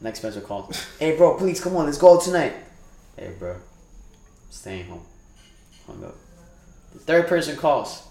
Next 0.00 0.18
Spencer 0.18 0.40
calls. 0.40 0.84
Hey, 0.98 1.16
bro, 1.16 1.36
please 1.36 1.60
come 1.60 1.76
on, 1.76 1.86
let's 1.86 1.98
go 1.98 2.16
out 2.16 2.22
tonight. 2.22 2.54
Hey, 3.16 3.32
bro, 3.38 3.56
staying 4.50 4.86
home. 4.86 5.02
Hung 5.86 6.04
up. 6.04 6.16
The 6.92 6.98
third 7.00 7.26
person 7.26 7.56
calls. 7.56 8.06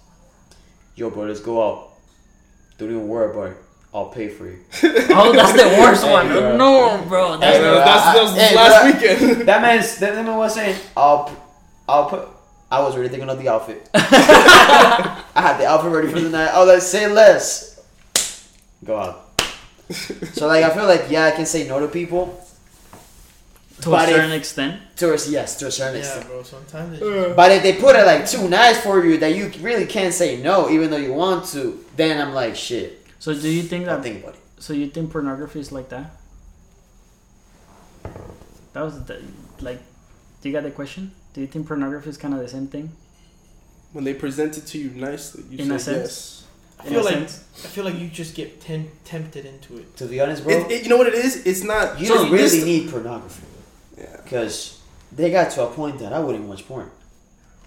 Yo, 0.96 1.10
bro, 1.10 1.26
let's 1.26 1.40
go 1.40 1.62
out. 1.68 1.90
Don't 2.78 2.90
even 2.90 3.08
worry 3.08 3.32
about 3.32 3.52
it. 3.52 3.58
I'll 3.94 4.08
pay 4.10 4.30
for 4.30 4.46
you. 4.48 4.60
Oh, 5.14 5.34
that's 5.34 5.52
the 5.54 5.68
worst 5.80 6.04
Hey, 6.06 6.12
one. 6.12 6.28
bro. 6.30 6.56
No, 6.58 7.04
bro. 7.08 7.38
That's 7.38 7.58
Hey, 7.58 7.62
bro, 7.62 7.76
that's, 7.76 8.06
I- 8.08 8.14
that 8.16 8.24
was 8.24 8.36
hey, 8.36 8.56
last 8.56 8.82
bro. 8.82 8.92
weekend. 9.28 9.42
That 9.48 9.62
man's 9.62 9.98
that 9.98 10.16
man 10.16 10.38
was 10.38 10.54
saying, 10.56 10.78
I'll, 10.96 11.26
p- 11.26 11.34
I'll 11.90 12.06
put. 12.10 12.28
I 12.72 12.80
was 12.82 12.94
already 12.96 13.10
thinking 13.10 13.30
of 13.30 13.38
the 13.38 13.50
outfit. 13.50 13.90
I 13.94 15.24
had 15.36 15.58
the 15.58 15.66
outfit 15.68 15.92
ready 15.92 16.08
for 16.08 16.22
the 16.22 16.30
night. 16.30 16.52
Oh, 16.54 16.64
let's 16.64 16.88
say 16.88 17.12
less. 17.12 17.82
Go 18.86 18.98
out. 18.98 19.44
so 20.34 20.48
like, 20.48 20.64
I 20.64 20.70
feel 20.74 20.86
like 20.86 21.06
yeah, 21.10 21.26
I 21.26 21.32
can 21.32 21.46
say 21.46 21.68
no 21.68 21.80
to 21.82 21.88
people. 21.90 22.42
To 23.82 23.90
but 23.90 24.08
a 24.08 24.12
if- 24.12 24.16
certain 24.18 24.32
extent. 24.32 24.82
To 24.98 25.14
a, 25.14 25.18
yes, 25.30 25.58
to 25.58 25.68
a 25.68 25.72
certain 25.72 25.96
Yeah, 25.96 26.00
extent. 26.02 26.28
bro. 26.28 26.44
Sometimes 26.44 26.94
it's 26.94 27.02
uh. 27.04 27.24
just, 27.26 27.36
But 27.36 27.52
if 27.52 27.64
they 27.64 27.74
put 27.74 27.96
it 27.96 28.06
like 28.06 28.28
too 28.28 28.48
nice 28.50 28.80
for 28.82 29.04
you 29.06 29.18
that 29.18 29.36
you 29.36 29.52
really 29.62 29.86
can't 29.86 30.14
say 30.14 30.42
no, 30.42 30.70
even 30.70 30.90
though 30.92 30.98
you 30.98 31.14
want 31.14 31.46
to, 31.50 31.84
then 31.96 32.20
I'm 32.22 32.34
like, 32.34 32.56
shit. 32.56 33.06
So 33.20 33.34
do 33.34 33.50
you 33.50 33.64
think 33.64 33.88
I'll 33.88 33.98
that? 33.98 34.04
think 34.04 34.24
about 34.24 34.36
it. 34.36 34.42
So 34.60 34.74
you 34.74 34.88
think 34.88 35.12
pornography 35.12 35.60
is 35.60 35.72
like 35.72 35.90
that? 35.90 36.12
That 38.74 38.82
was 38.82 39.04
the, 39.06 39.22
like. 39.60 39.80
Do 40.42 40.50
you 40.50 40.54
got 40.56 40.64
the 40.64 40.72
question? 40.72 41.12
Do 41.34 41.42
you 41.42 41.48
think 41.48 41.68
pornography 41.68 42.10
is 42.10 42.18
kind 42.18 42.34
of 42.34 42.40
the 42.40 42.48
same 42.48 42.68
thing? 42.68 42.92
When 43.94 44.04
they 44.04 44.14
present 44.14 44.58
it 44.58 44.66
to 44.68 44.78
you 44.80 44.90
nicely, 44.92 45.44
you 45.50 45.60
In 45.60 45.68
say 45.70 45.76
a 45.76 45.80
sense. 45.80 45.98
yes. 46.00 46.38
I 46.80 46.84
In 46.88 46.90
feel 46.94 47.02
a 47.02 47.04
like 47.04 47.14
sense? 47.14 47.44
I 47.64 47.68
feel 47.68 47.84
like 47.86 48.00
you 48.00 48.08
just 48.08 48.34
get 48.36 48.60
tem- 48.62 48.90
tempted 49.06 49.46
into 49.46 49.78
it. 49.78 49.96
To 49.98 50.06
be 50.06 50.20
honest, 50.20 50.44
bro, 50.44 50.54
It, 50.54 50.72
it, 50.72 50.84
you 50.84 50.90
know 50.90 50.98
what 50.98 51.08
it 51.08 51.14
is? 51.14 51.46
It's 51.46 51.64
not. 51.64 52.00
you 52.00 52.08
so 52.08 52.16
don't 52.16 52.32
really 52.32 52.64
need 52.64 52.90
pornography. 52.90 53.44
Yeah. 53.98 54.18
Because 54.24 54.82
they 55.12 55.32
got 55.32 55.52
to 55.52 55.64
a 55.64 55.72
point 55.72 56.00
that 56.00 56.14
I 56.14 56.20
wouldn't 56.20 56.46
watch 56.46 56.68
porn. 56.68 56.90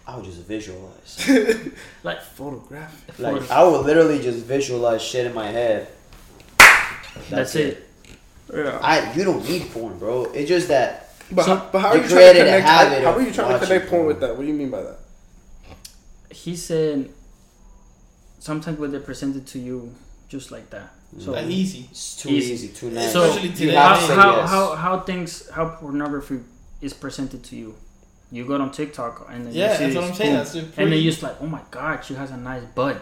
I 0.07 0.17
would 0.17 0.25
just 0.25 0.41
visualize. 0.43 1.29
Like 2.03 2.21
Photograph. 2.23 3.19
like 3.19 3.51
I 3.51 3.65
would 3.65 3.87
literally 3.87 4.21
just 4.21 4.45
visualize 4.45 5.01
shit 5.03 5.27
in 5.27 5.33
my 5.35 5.47
head. 5.51 5.89
That's 7.31 7.55
it. 7.55 7.89
Yeah. 8.53 8.79
I 8.83 9.13
you 9.15 9.25
don't 9.25 9.49
need 9.49 9.71
porn, 9.71 9.99
bro. 9.99 10.25
It's 10.25 10.49
just 10.49 10.69
that 10.69 11.15
But, 11.33 11.45
So 11.45 11.57
how, 11.57 11.69
but 11.73 11.79
how 11.81 11.89
are 11.89 11.97
you 11.97 12.03
you 12.03 12.09
trying 12.09 12.21
to 12.21 12.31
created 12.33 12.41
a 12.43 12.45
connect? 12.61 12.67
habit 12.67 13.05
How, 13.05 13.13
how 13.13 13.19
are 13.19 13.23
you 13.23 13.33
trying 13.33 13.47
to 13.49 13.53
watching 13.55 13.69
connect 13.69 13.89
porn 13.89 14.01
porn. 14.03 14.07
with 14.09 14.21
that? 14.21 14.37
What 14.37 14.43
do 14.43 14.49
you 14.49 14.55
mean 14.55 14.71
by 14.71 14.83
that? 14.83 14.99
he 16.31 16.57
said. 16.57 17.11
Sometimes 18.41 18.79
when 18.79 18.93
they 18.93 18.99
present 18.99 19.37
it 19.37 19.47
to 19.47 19.59
you, 19.59 19.95
just 20.29 20.51
like 20.51 20.71
that. 20.71 20.91
Mm. 21.17 21.23
So 21.23 21.33
Like 21.33 21.47
easy. 21.47 21.87
it's 21.91 22.17
too 22.17 22.31
Easy. 22.31 22.53
easy, 22.55 22.69
too 22.69 22.91
nice. 22.91 23.13
So, 23.13 23.23
Especially 23.25 23.49
you 23.51 23.55
today. 23.57 23.75
how, 23.75 23.95
to 24.07 24.15
how, 24.15 24.37
yes. 24.37 24.51
how, 24.51 24.75
how 24.75 25.01
things 25.01 25.49
how 25.51 25.69
pornography 25.69 26.41
is 26.81 26.93
presented 26.93 27.43
to 27.45 27.57
you 27.57 27.75
you 28.33 28.45
go 28.45 28.57
on 28.61 28.71
tiktok 28.73 29.27
and 29.31 29.47
then 29.47 29.53
Yeah, 29.55 29.71
you 29.71 29.77
see 29.77 29.85
that's 29.85 29.95
what 29.97 30.05
I'm 30.05 30.15
saying. 30.15 30.35
That's 30.35 30.55
a 30.57 30.59
and 30.59 30.91
then 30.91 30.93
you're 31.03 31.11
just 31.13 31.23
like 31.23 31.37
oh 31.41 31.47
my 31.47 31.61
god 31.71 32.05
she 32.05 32.15
has 32.15 32.31
a 32.33 32.37
nice 32.37 32.65
butt 32.75 33.01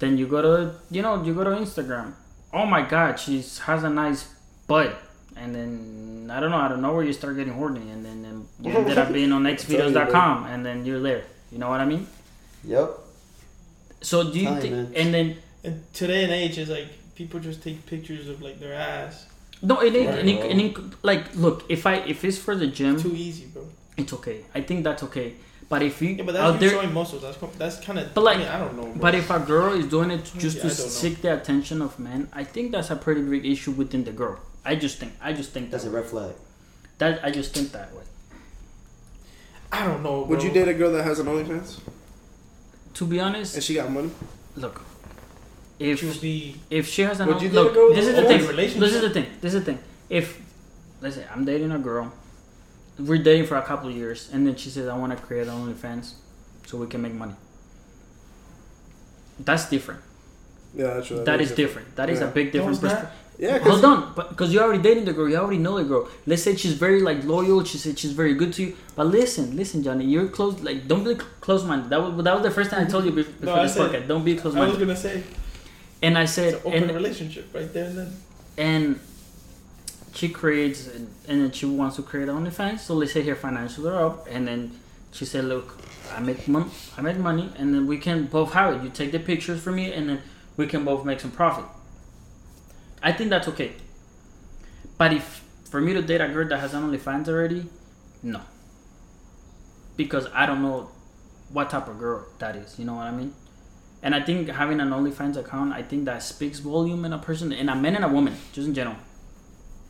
then 0.00 0.18
you 0.18 0.26
go 0.26 0.42
to 0.42 0.74
you 0.90 1.00
know 1.02 1.22
you 1.22 1.32
go 1.34 1.44
to 1.44 1.50
instagram 1.50 2.14
oh 2.52 2.66
my 2.66 2.82
god 2.82 3.20
she 3.20 3.36
has 3.68 3.84
a 3.84 3.90
nice 3.90 4.26
butt 4.66 4.96
and 5.36 5.54
then 5.54 6.28
i 6.34 6.40
don't 6.40 6.50
know 6.50 6.56
out 6.56 6.72
of 6.72 6.80
nowhere 6.80 7.04
you 7.04 7.12
start 7.12 7.36
getting 7.36 7.52
horny 7.52 7.88
and 7.90 8.04
then, 8.04 8.22
then 8.22 8.36
you 8.62 8.76
ended 8.76 8.98
up 8.98 9.12
being 9.12 9.32
on 9.32 9.44
xvideos.com 9.44 10.44
and 10.46 10.66
then 10.66 10.84
you're 10.84 11.00
there 11.00 11.22
you 11.52 11.58
know 11.58 11.68
what 11.68 11.80
i 11.80 11.84
mean 11.84 12.06
Yep. 12.64 12.90
so 14.00 14.32
do 14.32 14.38
you 14.40 14.60
think 14.60 14.74
and 14.96 15.14
then 15.14 15.36
And 15.64 15.82
today 15.92 16.24
and 16.24 16.32
age 16.32 16.56
is 16.58 16.68
like 16.68 16.86
people 17.14 17.40
just 17.40 17.62
take 17.62 17.84
pictures 17.86 18.28
of 18.28 18.40
like 18.42 18.58
their 18.60 18.74
ass. 18.74 19.26
no 19.62 19.80
it 19.80 19.94
ain't, 19.94 20.08
Right, 20.08 20.18
it 20.20 20.26
ain't- 20.28 20.44
it 20.44 20.58
ain't- 20.64 21.04
like 21.04 21.34
look 21.34 21.64
if 21.68 21.84
i 21.84 21.94
if 22.12 22.24
it's 22.24 22.38
for 22.38 22.54
the 22.54 22.68
gym 22.68 22.94
Too 23.00 23.12
easy, 23.16 23.46
bro. 23.52 23.66
it's 23.96 24.12
okay 24.12 24.38
i 24.54 24.60
think 24.60 24.84
that's 24.84 25.02
okay 25.02 25.34
but 25.68 25.82
if 25.82 26.00
you 26.00 26.10
Yeah, 26.10 26.22
but 26.22 26.32
that's 26.34 26.44
out 26.54 26.60
there 26.60 26.70
showing 26.70 26.94
muscles. 26.94 27.20
That's 27.22 27.36
that's 27.58 27.78
kind 27.84 27.98
of. 27.98 28.14
But, 28.14 28.22
like- 28.24 28.36
I, 28.36 28.40
mean, 28.40 28.48
I 28.48 28.58
don't 28.58 28.76
know. 28.76 28.84
Bro. 28.84 29.02
But 29.04 29.14
if 29.14 29.28
a 29.28 29.38
girl 29.38 29.74
is 29.74 29.84
doing 29.86 30.10
it 30.10 30.24
just 30.38 30.56
Yeah, 30.56 30.62
to 30.62 30.68
I 30.68 30.70
know. 30.70 30.92
seek 31.02 31.20
the 31.20 31.34
attention 31.38 31.82
of 31.82 31.98
men, 31.98 32.20
I 32.32 32.42
think 32.44 32.72
that's 32.72 32.88
a 32.90 32.96
pretty 32.96 33.20
big 33.20 33.44
issue 33.44 33.72
within 33.72 34.02
the 34.04 34.12
girl. 34.12 34.38
I 34.64 34.76
just 34.76 34.96
think. 34.98 35.12
I 35.20 35.34
just 35.34 35.50
think 35.52 35.70
That's 35.70 35.84
a 35.84 35.90
that. 35.90 35.96
red 35.98 36.06
flag. 36.06 36.32
that 36.96 37.22
I 37.22 37.30
just 37.30 37.52
think 37.52 37.72
that 37.72 37.94
way. 37.94 38.04
I 39.70 39.84
don't 39.86 40.02
know. 40.02 40.22
Would 40.22 40.42
you 40.42 40.50
date 40.50 40.68
a 40.68 40.72
girl 40.74 40.90
that 40.92 41.04
has 41.04 41.18
an 41.18 41.26
OnlyFans 41.26 41.80
To 42.94 43.04
be 43.04 43.20
honest, 43.20 43.54
and 43.56 43.62
she 43.62 43.74
got 43.74 43.90
money? 43.90 44.10
look, 44.56 44.80
Would 45.80 46.02
you 46.02 46.08
if 46.10 46.20
be? 46.20 46.56
if 46.70 46.88
she 46.88 47.02
has 47.02 47.20
an 47.20 47.28
Would 47.28 47.40
you 47.42 47.50
look, 47.50 47.72
a 47.76 47.94
this 47.94 48.06
is 48.06 48.16
the 48.16 48.22
thing. 48.22 48.46
relationship? 48.46 48.80
This 48.80 48.94
is 48.94 49.00
the 49.02 49.10
thing. 49.10 49.26
This 49.40 49.54
is 49.54 49.64
the 49.64 49.72
thing. 49.72 49.78
If 50.10 50.40
let's 51.00 51.16
say 51.16 51.24
I'm 51.32 51.44
dating 51.44 51.70
a 51.72 51.78
girl, 51.78 52.12
we're 52.98 53.22
dating 53.22 53.46
for 53.46 53.56
a 53.56 53.62
couple 53.62 53.88
of 53.88 53.96
years, 53.96 54.28
and 54.32 54.46
then 54.46 54.56
she 54.56 54.70
says 54.70 54.88
I 54.88 54.96
want 54.96 55.16
to 55.16 55.18
create 55.24 55.46
an 55.46 55.54
OnlyFans 55.54 56.14
so 56.66 56.78
we 56.78 56.86
can 56.88 57.00
make 57.02 57.14
money. 57.14 57.34
That's 59.40 59.68
different. 59.70 60.00
Yeah, 60.74 60.94
that's 60.94 61.06
true. 61.08 61.24
that 61.24 61.40
is 61.40 61.52
different. 61.52 61.94
That 61.96 62.10
is 62.10 62.20
Yeah. 62.20 62.26
a 62.28 62.30
big 62.30 62.52
difference. 62.52 62.80
How's 62.80 62.90
that? 62.92 63.12
Yeah, 63.38 63.58
'cause- 63.60 63.80
Hold 63.80 63.84
on, 63.84 64.12
but 64.16 64.30
because 64.30 64.52
you're 64.52 64.64
already 64.64 64.82
dating 64.82 65.04
the 65.04 65.12
girl, 65.12 65.28
you 65.28 65.36
already 65.36 65.58
know 65.58 65.78
the 65.78 65.84
girl. 65.84 66.08
Let's 66.26 66.42
say 66.42 66.56
she's 66.56 66.72
very 66.72 67.00
like 67.00 67.22
loyal. 67.24 67.62
She 67.62 67.78
said 67.78 67.96
she's 67.98 68.10
very 68.12 68.34
good 68.34 68.52
to 68.54 68.62
you. 68.64 68.74
But 68.96 69.06
listen, 69.06 69.56
listen, 69.56 69.82
Johnny, 69.84 70.04
you're 70.06 70.26
close. 70.26 70.58
Like, 70.60 70.88
don't 70.88 71.04
be 71.04 71.14
close 71.40 71.62
minded. 71.64 71.88
That 71.90 72.02
was 72.02 72.24
that 72.24 72.34
was 72.34 72.42
the 72.42 72.50
first 72.50 72.70
time 72.70 72.84
I 72.84 72.90
told 72.90 73.04
you 73.04 73.12
bef- 73.12 73.40
before 73.40 73.58
I 73.58 73.62
this 73.62 73.74
said- 73.74 73.92
podcast. 73.92 74.08
Don't 74.08 74.24
be 74.24 74.34
close 74.34 74.54
minded. 74.54 74.68
I 74.74 74.78
was 74.78 74.78
gonna 74.84 74.96
say 74.96 75.22
And 76.02 76.16
I 76.16 76.22
it's 76.22 76.32
said, 76.32 76.54
an 76.54 76.60
open 76.64 76.82
and 76.84 76.92
relationship 76.94 77.52
right 77.54 77.72
there 77.72 77.86
and 77.86 77.98
then. 77.98 78.12
and 78.56 79.00
she 80.14 80.28
creates, 80.28 80.86
and, 80.88 81.12
and 81.28 81.42
then 81.42 81.50
she 81.52 81.66
wants 81.66 81.96
to 81.96 82.02
create 82.02 82.28
OnlyFans. 82.28 82.80
So 82.80 82.94
let's 82.94 83.12
say 83.12 83.22
her 83.22 83.36
financials 83.36 83.90
are 83.90 84.04
up, 84.06 84.26
and 84.30 84.48
then 84.48 84.78
she 85.12 85.24
said, 85.24 85.44
look, 85.44 85.76
I 86.14 86.20
make 86.20 86.46
mon- 86.48 86.70
I 86.96 87.02
make 87.02 87.16
money, 87.18 87.52
and 87.56 87.74
then 87.74 87.86
we 87.86 87.98
can 87.98 88.26
both 88.26 88.52
have 88.52 88.74
it. 88.76 88.82
You 88.82 88.90
take 88.90 89.12
the 89.12 89.18
pictures 89.18 89.60
for 89.60 89.70
me, 89.72 89.92
and 89.92 90.08
then 90.08 90.22
we 90.56 90.66
can 90.66 90.84
both 90.84 91.04
make 91.04 91.20
some 91.20 91.30
profit. 91.30 91.64
I 93.02 93.12
think 93.12 93.30
that's 93.30 93.48
okay. 93.48 93.72
But 94.96 95.12
if 95.12 95.44
for 95.70 95.80
me 95.80 95.92
to 95.94 96.02
date 96.02 96.20
a 96.20 96.28
girl 96.28 96.48
that 96.48 96.58
has 96.58 96.74
an 96.74 96.82
OnlyFans 96.82 97.28
already, 97.28 97.66
no. 98.22 98.40
Because 99.96 100.26
I 100.32 100.46
don't 100.46 100.62
know 100.62 100.90
what 101.52 101.70
type 101.70 101.88
of 101.88 101.98
girl 101.98 102.26
that 102.38 102.56
is. 102.56 102.78
You 102.78 102.84
know 102.84 102.94
what 102.94 103.06
I 103.06 103.10
mean? 103.10 103.32
And 104.02 104.14
I 104.14 104.22
think 104.22 104.48
having 104.48 104.80
an 104.80 104.90
OnlyFans 104.90 105.36
account, 105.36 105.72
I 105.72 105.82
think 105.82 106.04
that 106.04 106.22
speaks 106.22 106.60
volume 106.60 107.04
in 107.04 107.12
a 107.12 107.18
person, 107.18 107.52
in 107.52 107.68
a 107.68 107.74
man 107.74 107.96
and 107.96 108.04
a 108.04 108.08
woman, 108.08 108.36
just 108.52 108.68
in 108.68 108.74
general. 108.74 108.96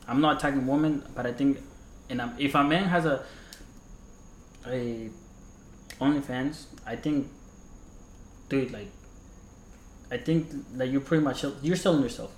I'm 0.07 0.21
not 0.21 0.39
attacking 0.39 0.67
women, 0.67 1.03
but 1.15 1.27
I 1.27 1.33
think, 1.33 1.59
in 2.09 2.21
a, 2.21 2.35
if 2.39 2.55
a 2.55 2.65
man 2.65 2.85
has 2.85 3.05
a 3.05 3.23
a 4.67 5.11
OnlyFans, 6.01 6.67
I 6.87 6.97
think, 6.97 7.29
dude, 8.49 8.73
like, 8.73 8.89
I 10.11 10.17
think 10.17 10.47
like 10.75 10.91
you're 10.91 11.03
pretty 11.03 11.23
much 11.23 11.45
you're 11.63 11.77
selling 11.77 12.03
yourself. 12.03 12.33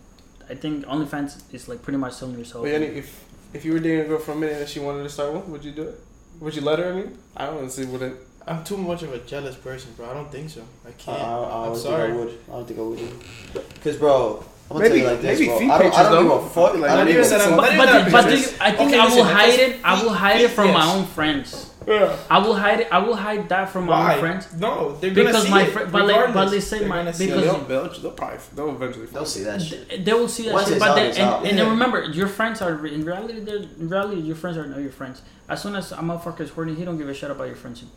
I 0.48 0.54
think 0.56 0.84
OnlyFans 0.86 1.54
is 1.54 1.68
like 1.68 1.82
pretty 1.82 1.98
much 1.98 2.14
selling 2.14 2.36
yourself. 2.36 2.66
Yanni, 2.66 2.86
if 2.86 3.24
if 3.54 3.64
you 3.64 3.72
were 3.72 3.78
dating 3.78 4.00
a 4.00 4.08
girl 4.08 4.18
for 4.18 4.32
a 4.32 4.36
minute 4.36 4.56
and 4.60 4.68
she 4.68 4.80
wanted 4.80 5.04
to 5.04 5.08
start 5.08 5.32
one, 5.32 5.50
would 5.52 5.64
you 5.64 5.70
do 5.70 5.82
it? 5.82 6.00
Would 6.40 6.56
you 6.56 6.62
let 6.62 6.80
her? 6.80 6.92
I 6.92 6.96
mean, 6.96 7.18
I 7.36 7.46
don't 7.46 7.70
see 7.70 7.84
what 7.84 8.02
it. 8.02 8.16
I'm 8.46 8.64
too 8.64 8.76
much 8.76 9.02
of 9.02 9.12
a 9.12 9.18
jealous 9.18 9.54
person, 9.56 9.92
bro. 9.96 10.10
I 10.10 10.14
don't 10.14 10.30
think 10.32 10.50
so. 10.50 10.62
I 10.84 10.88
I, 10.88 10.92
can't. 10.92 11.18
I, 11.20 11.22
I 11.24 11.58
I'm 11.66 11.72
don't 11.72 11.76
sorry. 11.76 12.08
think 12.10 12.20
I 12.20 12.24
would. 12.24 12.38
I 12.48 12.52
don't 12.52 12.66
think 12.68 12.80
I 12.80 12.82
would. 12.82 13.80
Cause 13.84 13.96
bro, 13.96 14.44
I'm 14.70 14.76
gonna 14.78 14.88
Maybe- 14.88 14.88
tell 14.88 14.96
you 14.98 15.04
like 15.12 15.20
this, 15.22 15.38
maybe 15.40 15.48
bro. 15.50 15.58
feet 15.58 15.70
I 15.70 15.78
don't, 15.78 15.94
I 15.94 16.02
don't 16.04 16.12
though. 16.28 16.36
give 16.38 16.46
a 16.46 16.48
fuck. 16.50 16.74
Like, 16.76 16.90
I 16.90 16.96
don't 16.96 17.08
even 17.08 17.24
a 17.24 17.28
that. 17.28 17.40
I'm- 17.42 17.56
but 17.56 17.56
Not 17.56 17.76
but, 17.76 17.88
even 17.88 18.04
the- 18.04 18.10
that 18.10 18.12
but 18.12 18.24
pictures. 18.30 18.58
I 18.60 18.72
think 18.72 18.90
Okay, 18.90 18.98
I 18.98 19.04
will 19.04 19.10
listen, 19.16 19.34
hide 19.36 19.48
it's 19.50 19.58
it. 19.74 19.80
I 19.84 19.92
will 19.94 20.08
feet- 20.10 20.18
hide 20.18 20.40
it 20.40 20.50
from 20.50 20.72
my 20.72 20.94
own 20.94 21.06
friends. 21.06 21.66
Yeah. 21.88 22.16
I 22.30 22.38
will 22.38 22.54
hide 22.54 22.80
it. 22.80 22.88
I 22.92 22.98
will 22.98 23.16
hide 23.16 23.48
that 23.48 23.70
from 23.70 23.86
my 23.86 23.98
Why? 23.98 24.14
own 24.14 24.20
friends 24.20 24.48
No, 24.58 24.96
they're 25.00 25.10
gonna 25.14 25.28
because 25.28 25.44
see 25.44 25.50
my 25.50 25.62
it. 25.62 25.70
fr- 25.72 25.78
but 25.86 26.04
like, 26.06 26.14
but 26.14 26.26
regardless. 26.26 26.52
let's 26.52 26.66
say 26.66 26.80
my 26.86 26.96
gonna 26.98 27.12
see 27.14 27.28
Yeah, 27.28 27.36
because 27.36 27.54
it. 27.62 27.68
they'll, 27.68 27.82
they'll, 27.88 28.00
they'll 28.02 28.10
probably 28.12 28.38
they'll 28.54 28.68
eventually. 28.70 29.06
They'll 29.06 29.24
see 29.24 29.44
that 29.44 29.62
shit. 29.62 30.04
They 30.04 30.12
will 30.12 30.28
see 30.28 30.44
that 30.44 30.52
Once 30.52 30.66
shit, 30.66 30.74
it's 30.76 30.84
but 30.84 30.90
out, 30.90 30.94
then, 30.96 31.06
and, 31.16 31.46
and 31.48 31.58
then 31.58 31.70
remember, 31.70 32.04
your 32.04 32.28
friends 32.28 32.60
are 32.62 32.86
in 32.86 33.04
reality. 33.04 33.38
In 33.78 33.88
reality, 33.88 34.20
your 34.20 34.36
friends 34.36 34.56
are 34.58 34.66
not 34.66 34.78
your 34.80 34.92
friends. 34.92 35.22
As 35.48 35.62
soon 35.62 35.74
as 35.74 35.90
a 35.92 35.96
motherfucker 35.96 36.40
is 36.40 36.50
horny, 36.50 36.74
he 36.74 36.84
don't 36.84 36.98
give 36.98 37.08
a 37.08 37.14
shit 37.14 37.30
about 37.30 37.44
your 37.46 37.56
friendship. 37.56 37.88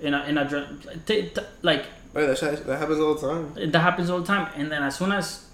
In 0.00 0.14
a 0.14 0.24
in 0.24 0.38
a 0.38 0.48
dr- 0.48 1.04
t- 1.06 1.28
t- 1.28 1.40
like 1.62 1.84
Hey, 2.14 2.26
that, 2.26 2.38
shit- 2.38 2.66
that 2.66 2.78
happens 2.78 2.98
all 3.00 3.14
the 3.14 3.20
time. 3.28 3.70
that 3.72 3.78
happens 3.80 4.10
all 4.10 4.20
the 4.20 4.26
time. 4.26 4.50
And 4.56 4.72
then 4.72 4.82
as 4.82 4.96
soon 4.96 5.12
as, 5.12 5.46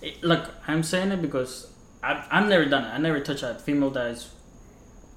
it, 0.00 0.22
look, 0.24 0.50
I'm 0.66 0.82
saying 0.82 1.12
it 1.12 1.22
because 1.22 1.70
I've, 2.02 2.24
I've 2.30 2.48
never 2.48 2.64
done 2.64 2.84
it. 2.84 2.88
I 2.88 2.98
never 2.98 3.20
touched 3.20 3.44
a 3.44 3.54
female 3.54 3.90
that 3.90 4.06
is 4.08 4.30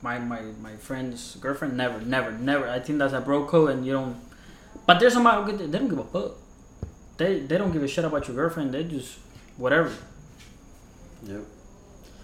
my 0.04 0.20
my 0.20 0.42
my 0.62 0.76
friend's 0.76 1.38
girlfriend. 1.38 1.76
Never, 1.78 2.00
never, 2.02 2.32
never. 2.32 2.68
I 2.70 2.80
think 2.80 3.00
that's 3.00 3.14
a 3.14 3.22
bro 3.22 3.46
code, 3.46 3.72
and 3.72 3.86
you 3.86 3.94
don't. 3.94 4.18
But 4.86 5.00
there's 5.00 5.14
somebody 5.14 5.52
who 5.52 5.58
they 5.58 5.80
don't 5.80 5.88
give 5.90 5.98
a 6.00 6.04
fuck. 6.04 6.34
They 7.18 7.40
they 7.40 7.58
don't 7.58 7.72
give 7.72 7.82
a 7.82 7.88
shit 7.88 8.06
about 8.06 8.28
your 8.28 8.36
girlfriend. 8.36 8.72
They 8.74 8.84
just 8.84 9.18
whatever. 9.58 9.92
Yep. 11.24 11.42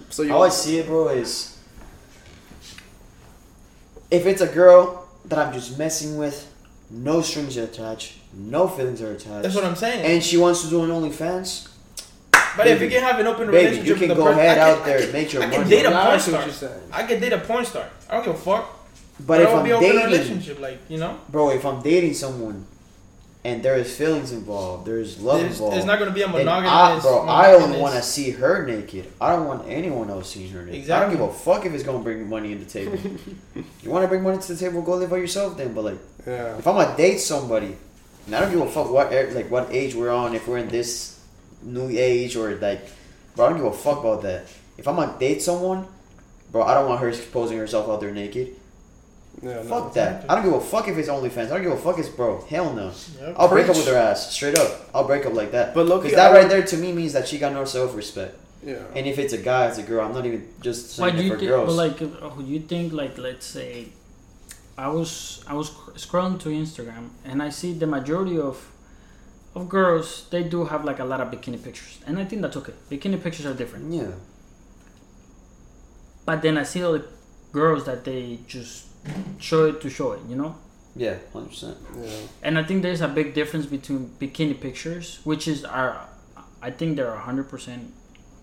So 0.10 0.22
you 0.24 0.30
How 0.30 0.43
I 0.43 0.49
see 0.49 0.78
it, 0.78 0.86
bro, 0.86 1.08
is 1.08 1.58
if 4.12 4.26
it's 4.28 4.41
a 4.41 4.47
girl 4.47 5.01
that 5.32 5.39
I'm 5.39 5.51
just 5.53 5.77
messing 5.79 6.17
with, 6.17 6.47
no 6.89 7.21
strings 7.21 7.57
are 7.57 7.63
attached, 7.63 8.13
no 8.34 8.67
feelings 8.67 9.01
are 9.01 9.11
attached, 9.11 9.43
That's 9.43 9.55
what 9.55 9.63
I'm 9.65 9.75
saying. 9.75 10.05
and 10.05 10.23
she 10.23 10.38
wants 10.38 10.61
to 10.63 10.69
do 10.69 10.84
an 10.84 10.89
OnlyFans, 10.91 11.67
but 12.57 12.67
if 12.67 12.82
you 12.82 12.89
can 12.89 13.01
have 13.01 13.17
an 13.19 13.27
open 13.27 13.47
baby, 13.49 13.57
relationship 13.79 13.86
you 13.88 13.95
can 13.95 14.09
with 14.09 14.17
go 14.17 14.25
person, 14.25 14.39
ahead 14.39 14.57
can, 14.57 14.69
out 14.79 14.86
there, 14.86 15.01
and 15.01 15.13
make 15.13 15.32
your 15.34 15.41
I 15.43 15.49
can 15.49 15.57
money. 15.61 15.69
date 15.69 15.86
a 15.86 15.89
Yeah, 15.89 16.01
I 16.01 16.05
porn 16.07 16.19
see 16.19 16.32
what 16.32 16.38
star. 16.38 16.45
you're 16.45 16.53
saying. 16.53 16.89
I 16.91 17.03
can 17.03 17.19
date 17.21 17.34
a 17.34 17.38
porn 17.39 17.65
star. 17.65 17.89
I 18.09 18.13
don't 18.15 18.25
give 18.25 18.36
a 18.36 18.38
fuck. 18.38 18.77
But 19.25 19.39
if 19.41 19.47
I 19.47 19.51
will 19.53 19.59
I'm 19.59 19.65
be 19.65 19.71
open 19.73 19.88
dating, 19.88 20.05
relationship, 20.05 20.59
like 20.59 20.79
you 20.89 20.97
know, 20.97 21.17
bro, 21.29 21.51
if 21.51 21.65
I'm 21.65 21.82
dating 21.82 22.13
someone, 22.15 22.65
and 23.44 23.64
there 23.64 23.76
is 23.76 23.96
feelings 23.96 24.32
involved, 24.32 24.86
there's 24.86 25.20
love 25.20 25.39
there's, 25.39 25.54
involved. 25.54 25.76
there's 25.76 25.86
not 25.86 25.98
gonna 26.00 26.12
be 26.12 26.22
a 26.22 26.28
monogamous. 26.28 26.72
I, 26.72 27.00
bro, 27.02 27.22
I 27.28 27.48
only 27.48 27.60
monogamous- 27.60 27.82
want 27.82 27.96
to 27.96 28.02
see 28.04 28.30
her 28.32 28.66
naked. 28.66 29.12
I 29.20 29.36
don't 29.36 29.48
want 29.48 29.68
anyone 29.68 30.10
else 30.12 30.30
seeing 30.32 30.52
her 30.52 30.64
naked. 30.64 30.89
I 30.92 31.00
don't 31.02 31.12
give 31.12 31.22
a 31.22 31.32
fuck 31.34 31.66
if 31.66 31.74
it's 31.74 31.84
gonna 31.84 32.00
bring 32.04 32.30
money 32.30 32.54
to 32.56 32.64
the 32.64 32.70
table. 32.70 32.98
you 33.82 33.89
want 33.89 34.04
to 34.04 34.08
bring 34.08 34.22
money 34.24 34.38
to 34.38 34.54
the 34.54 34.60
table, 34.60 34.82
go 34.84 34.96
live 34.96 35.10
by 35.10 35.18
yourself 35.18 35.58
then. 35.58 35.74
But 35.74 35.84
like, 35.86 36.00
Yeah. 36.28 36.58
if 36.58 36.68
I'm 36.68 36.76
gonna 36.76 36.96
date 36.96 37.18
somebody, 37.20 37.76
and 38.28 38.36
I 38.36 38.42
don't 38.42 38.52
give 38.52 38.62
a 38.62 38.70
fuck 38.70 38.92
what 38.92 39.12
e- 39.12 39.32
like 39.32 39.50
what 39.50 39.72
age 39.72 39.96
we're 39.96 40.12
on, 40.12 40.36
if 40.36 40.48
we're 40.48 40.60
in 40.60 40.68
this 40.70 41.20
new 41.64 41.89
age 41.89 42.36
or 42.36 42.56
like, 42.58 42.82
bro, 43.36 43.46
I 43.46 43.50
don't 43.50 43.58
give 43.58 43.66
a 43.68 43.72
fuck 43.74 44.00
about 44.02 44.22
that. 44.22 44.46
If 44.78 44.88
I'm 44.88 44.96
gonna 44.96 45.18
date 45.20 45.42
someone, 45.42 45.88
bro, 46.52 46.62
I 46.62 46.76
don't 46.76 46.88
want 46.88 47.02
her 47.02 47.10
exposing 47.10 47.58
herself 47.58 47.89
out 47.89 48.02
there 48.02 48.12
naked. 48.12 48.56
Yeah. 49.42 49.54
No. 49.56 49.64
fuck 49.64 49.94
that. 49.96 50.26
I 50.30 50.36
don't 50.36 50.44
give 50.44 50.54
a 50.54 50.62
fuck 50.62 50.88
if 50.88 50.98
it's 50.98 51.10
OnlyFans. 51.10 51.46
I 51.46 51.56
don't 51.56 51.64
give 51.64 51.72
a 51.72 51.78
fuck 51.78 51.98
if 51.98 52.06
it's 52.06 52.10
bro. 52.16 52.44
Hell 52.46 52.74
no. 52.74 52.92
Yep. 53.20 53.36
I'll 53.38 53.50
break 53.50 53.68
up 53.70 53.76
with 53.76 53.88
her 53.88 53.96
ass 53.96 54.32
straight 54.34 54.58
up. 54.58 54.89
I'll 54.94 55.08
break 55.08 55.26
up 55.26 55.34
like 55.34 55.52
that. 55.52 55.74
But 55.74 55.88
low-key, 55.88 56.10
because 56.10 56.16
that 56.18 56.32
right 56.32 56.48
there 56.48 56.62
to 56.64 56.78
me 56.78 56.92
means 56.92 57.14
that 57.14 57.28
she 57.28 57.39
got 57.39 57.52
no 57.54 57.66
self 57.66 57.96
respect. 57.96 58.36
Yeah. 58.64 58.84
And 58.96 59.08
if 59.08 59.18
it's 59.18 59.34
a 59.34 59.39
guy, 59.39 59.68
it's 59.68 59.80
a 59.80 59.84
girl. 59.84 60.06
I'm 60.06 60.14
not 60.14 60.26
even 60.28 60.48
just 60.62 60.92
saying 60.92 61.16
do 61.16 61.22
it 61.24 61.30
for 61.30 61.38
think? 61.38 61.50
girls. 61.50 61.66
But 61.68 61.74
like, 61.74 62.02
if- 62.02 62.22
oh, 62.22 62.39
you 62.46 62.60
think 62.60 62.94
like, 62.94 63.18
let's 63.18 63.48
say, 63.48 63.88
I 64.78 64.88
was 64.89 65.44
I 65.48 65.54
was 65.56 65.72
scrolling 66.06 66.39
to 66.42 66.50
Instagram 66.50 67.10
and 67.26 67.42
I 67.42 67.50
see 67.50 67.74
the 67.74 67.88
majority 67.88 68.39
of 68.39 68.68
of 69.56 69.68
girls 69.68 70.28
they 70.30 70.44
do 70.44 70.66
have 70.66 70.86
like 70.86 71.00
a 71.00 71.04
lot 71.04 71.20
of 71.20 71.30
bikini 71.32 71.62
pictures, 71.62 71.98
and 72.06 72.20
I 72.20 72.26
think 72.26 72.44
that's 72.44 72.58
okay. 72.58 72.74
Bikini 72.92 73.22
pictures 73.22 73.46
are 73.48 73.54
different. 73.56 73.92
yeah. 73.92 74.12
But 76.26 76.42
then 76.44 76.58
I 76.58 76.64
see 76.64 76.84
all 76.84 76.94
the 76.94 77.06
girls 77.52 77.86
that 77.86 78.06
they 78.06 78.39
just 78.48 78.86
show 79.39 79.66
it 79.66 79.82
to 79.82 79.89
show 79.89 80.14
it, 80.14 80.22
you 80.28 80.36
know. 80.36 80.56
Yeah, 80.95 81.16
hundred 81.32 81.49
percent. 81.49 81.78
Yeah. 81.97 82.10
And 82.43 82.58
I 82.58 82.64
think 82.64 82.82
there's 82.82 83.02
a 83.02 83.08
big 83.08 83.34
difference 83.34 83.66
between 83.66 84.12
bikini 84.20 84.60
pictures, 84.60 85.20
which 85.24 85.47
is 85.47 85.64
are, 85.64 86.08
I 86.62 86.72
think 86.72 86.97
they're 86.97 87.16
hundred 87.16 87.49
percent 87.49 87.93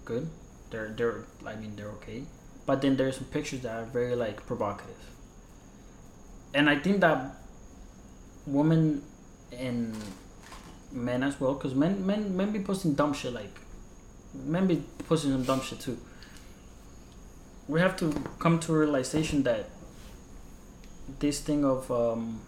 good. 0.04 0.28
They're 0.70 0.88
they're 0.96 1.24
I 1.46 1.56
mean 1.56 1.76
they're 1.76 1.90
okay, 2.00 2.24
but 2.66 2.80
then 2.82 2.96
there's 2.96 3.16
some 3.16 3.26
pictures 3.26 3.60
that 3.60 3.74
are 3.74 3.84
very 3.84 4.14
like 4.14 4.46
provocative. 4.46 4.96
And 6.54 6.70
I 6.70 6.78
think 6.78 7.00
that 7.00 7.36
women 8.46 9.02
and 9.52 9.94
men 10.90 11.22
as 11.22 11.38
well, 11.38 11.54
because 11.54 11.74
men 11.74 12.06
men 12.06 12.34
men 12.36 12.50
be 12.50 12.60
posting 12.60 12.94
dumb 12.94 13.12
shit 13.12 13.34
like 13.34 13.60
men 14.34 14.66
be 14.66 14.82
posting 15.06 15.32
some 15.32 15.44
dumb 15.44 15.60
shit 15.60 15.80
too. 15.80 15.98
We 17.66 17.80
have 17.80 17.96
to 17.98 18.12
come 18.38 18.58
to 18.60 18.74
a 18.74 18.78
realization 18.78 19.42
that 19.42 19.68
this 21.18 21.40
thing 21.40 21.64
of 21.64 21.90
um, 21.90 22.40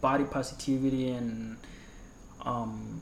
body 0.00 0.24
positivity 0.24 1.10
and 1.10 1.56
um, 2.42 3.00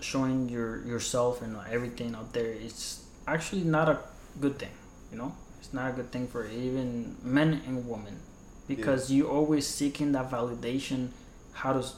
showing 0.00 0.48
your 0.48 0.84
yourself 0.86 1.42
and 1.42 1.56
everything 1.70 2.14
out 2.14 2.32
there 2.32 2.52
it's 2.52 3.04
actually 3.26 3.64
not 3.64 3.88
a 3.88 3.98
good 4.40 4.58
thing 4.58 4.70
you 5.14 5.18
know? 5.18 5.34
It's 5.60 5.72
not 5.72 5.90
a 5.90 5.92
good 5.92 6.10
thing 6.10 6.26
for 6.26 6.46
even 6.46 7.16
men 7.22 7.62
and 7.66 7.88
women 7.88 8.18
because 8.66 9.10
you 9.10 9.28
always 9.28 9.66
seeking 9.66 10.12
that 10.12 10.30
validation 10.30 11.10
how 11.52 11.72
does 11.72 11.94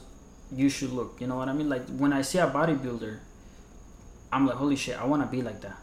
you 0.53 0.69
should 0.69 0.91
look 0.91 1.17
you 1.19 1.27
know 1.27 1.35
what 1.35 1.49
i 1.49 1.53
mean? 1.53 1.67
Like 1.67 1.85
when 1.89 2.13
i 2.13 2.21
see 2.21 2.37
a 2.37 2.47
bodybuilder 2.47 3.19
i'm 4.31 4.45
like 4.45 4.55
holy 4.55 4.75
shit 4.75 4.99
i 5.01 5.05
want 5.05 5.23
to 5.23 5.27
be 5.27 5.41
like 5.41 5.61
that. 5.61 5.77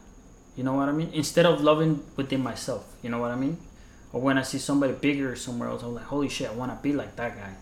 You 0.56 0.62
know 0.62 0.74
what 0.74 0.88
i 0.88 0.92
mean? 0.92 1.10
Instead 1.12 1.46
of 1.46 1.60
loving 1.60 2.02
within 2.16 2.42
myself 2.42 2.86
you 3.02 3.10
know 3.10 3.18
what 3.18 3.30
i 3.30 3.36
mean 3.36 3.58
or 4.14 4.20
when 4.22 4.38
I 4.38 4.42
see 4.42 4.58
somebody 4.58 4.92
bigger 4.94 5.34
somewhere 5.36 5.68
else, 5.68 5.82
I'm 5.82 5.94
like, 5.94 6.04
holy 6.14 6.28
shit, 6.30 6.48
I 6.48 6.54
want 6.54 6.70
to 6.74 6.78
be 6.82 6.92
like 6.94 7.16
that 7.16 7.36
guy. 7.36 7.52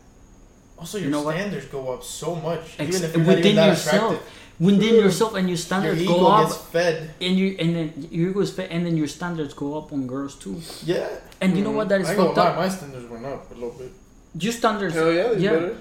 Also, 0.78 0.98
You 0.98 1.04
your 1.04 1.12
know 1.12 1.22
what? 1.22 1.34
standards 1.36 1.66
go 1.66 1.92
up 1.94 2.02
so 2.04 2.34
much, 2.36 2.76
Ex- 2.78 2.88
even 2.96 3.02
if 3.08 3.16
you're 3.16 3.24
not 3.26 3.36
within 3.36 3.52
even 3.52 3.66
yourself, 3.68 4.12
attractive. 4.12 4.60
within 4.68 4.94
yourself, 5.04 5.34
and 5.38 5.44
your 5.48 5.56
Your 5.56 5.66
standards 5.68 6.02
ego 6.02 6.14
go 6.18 6.26
up, 6.26 6.48
gets 6.48 6.56
fed. 6.74 6.96
and 7.20 7.32
you 7.40 7.46
and 7.58 7.68
then 7.76 7.86
your 8.10 8.30
ego 8.30 8.40
is 8.40 8.52
fed, 8.52 8.68
and 8.74 8.84
then 8.86 8.96
your 8.96 9.08
standards 9.18 9.54
go 9.54 9.68
up 9.78 9.92
on 9.92 10.06
girls 10.06 10.34
too. 10.44 10.60
Yeah. 10.84 11.08
And 11.40 11.56
you 11.56 11.62
know 11.64 11.70
what? 11.78 11.88
That 11.88 12.00
is 12.02 12.08
I 12.10 12.16
fucked 12.16 12.38
up. 12.38 12.56
my 12.56 12.68
standards 12.68 13.06
went 13.08 13.24
up 13.26 13.50
a 13.50 13.54
little 13.54 13.76
bit. 13.82 13.92
Your 14.44 14.52
standards, 14.52 14.94
Hell 14.94 15.12
yeah. 15.12 15.32
yeah. 15.32 15.50
Better. 15.50 15.76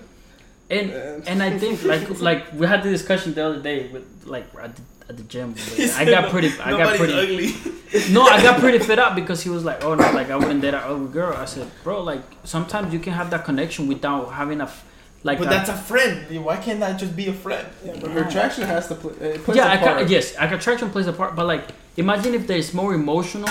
And 0.72 1.28
and 1.28 1.43
I 1.43 1.57
think 1.57 1.84
like 1.84 2.19
like 2.30 2.41
we 2.53 2.65
had 2.67 2.82
the 2.84 2.89
discussion 2.89 3.34
the 3.34 3.43
other 3.47 3.61
day 3.61 3.88
with 3.93 4.05
like 4.26 4.45
at 4.65 4.76
the, 4.76 4.82
at 5.09 5.17
the 5.17 5.24
gym. 5.24 5.55
I 5.95 6.05
got 6.05 6.30
pretty. 6.32 6.49
I 6.59 6.72
got 6.72 6.97
pretty. 6.97 7.13
ugly. 7.13 7.49
No, 8.09 8.22
I 8.24 8.41
got 8.41 8.61
pretty 8.61 8.80
fed 8.80 8.99
up 8.99 9.15
because 9.22 9.43
he 9.43 9.49
was 9.49 9.65
like, 9.65 9.84
"Oh 9.84 9.95
no, 9.95 10.05
like 10.19 10.30
I 10.32 10.38
wouldn't 10.38 10.61
date 10.61 10.74
an 10.74 10.84
ugly 10.91 11.11
girl." 11.11 11.34
I 11.36 11.43
said, 11.43 11.67
"Bro, 11.84 12.03
like 12.03 12.24
sometimes 12.45 12.93
you 12.93 12.99
can 12.99 13.11
have 13.11 13.30
that 13.32 13.43
connection 13.43 13.88
without 13.93 14.32
having 14.32 14.61
a 14.61 14.63
f- 14.63 14.86
like 15.24 15.39
but 15.39 15.47
a- 15.47 15.49
that's 15.49 15.69
a 15.69 15.76
friend. 15.76 16.17
Why 16.47 16.55
can't 16.55 16.80
that 16.80 16.93
just 16.97 17.13
be 17.17 17.28
a 17.28 17.34
friend? 17.34 17.67
Yeah, 17.86 17.97
but 17.99 18.15
attraction 18.15 18.63
has 18.63 18.88
to 18.88 18.95
play. 18.95 19.13
Yeah, 19.53 19.67
a 19.67 19.74
I 19.74 19.78
part. 19.78 19.97
ca- 19.97 20.05
yes, 20.15 20.38
like 20.38 20.53
attraction 20.53 20.89
plays 20.89 21.07
a 21.07 21.11
part, 21.13 21.36
but 21.36 21.45
like 21.53 21.65
imagine 21.97 22.34
if 22.34 22.47
there's 22.47 22.74
more 22.74 22.93
emotional 22.93 23.49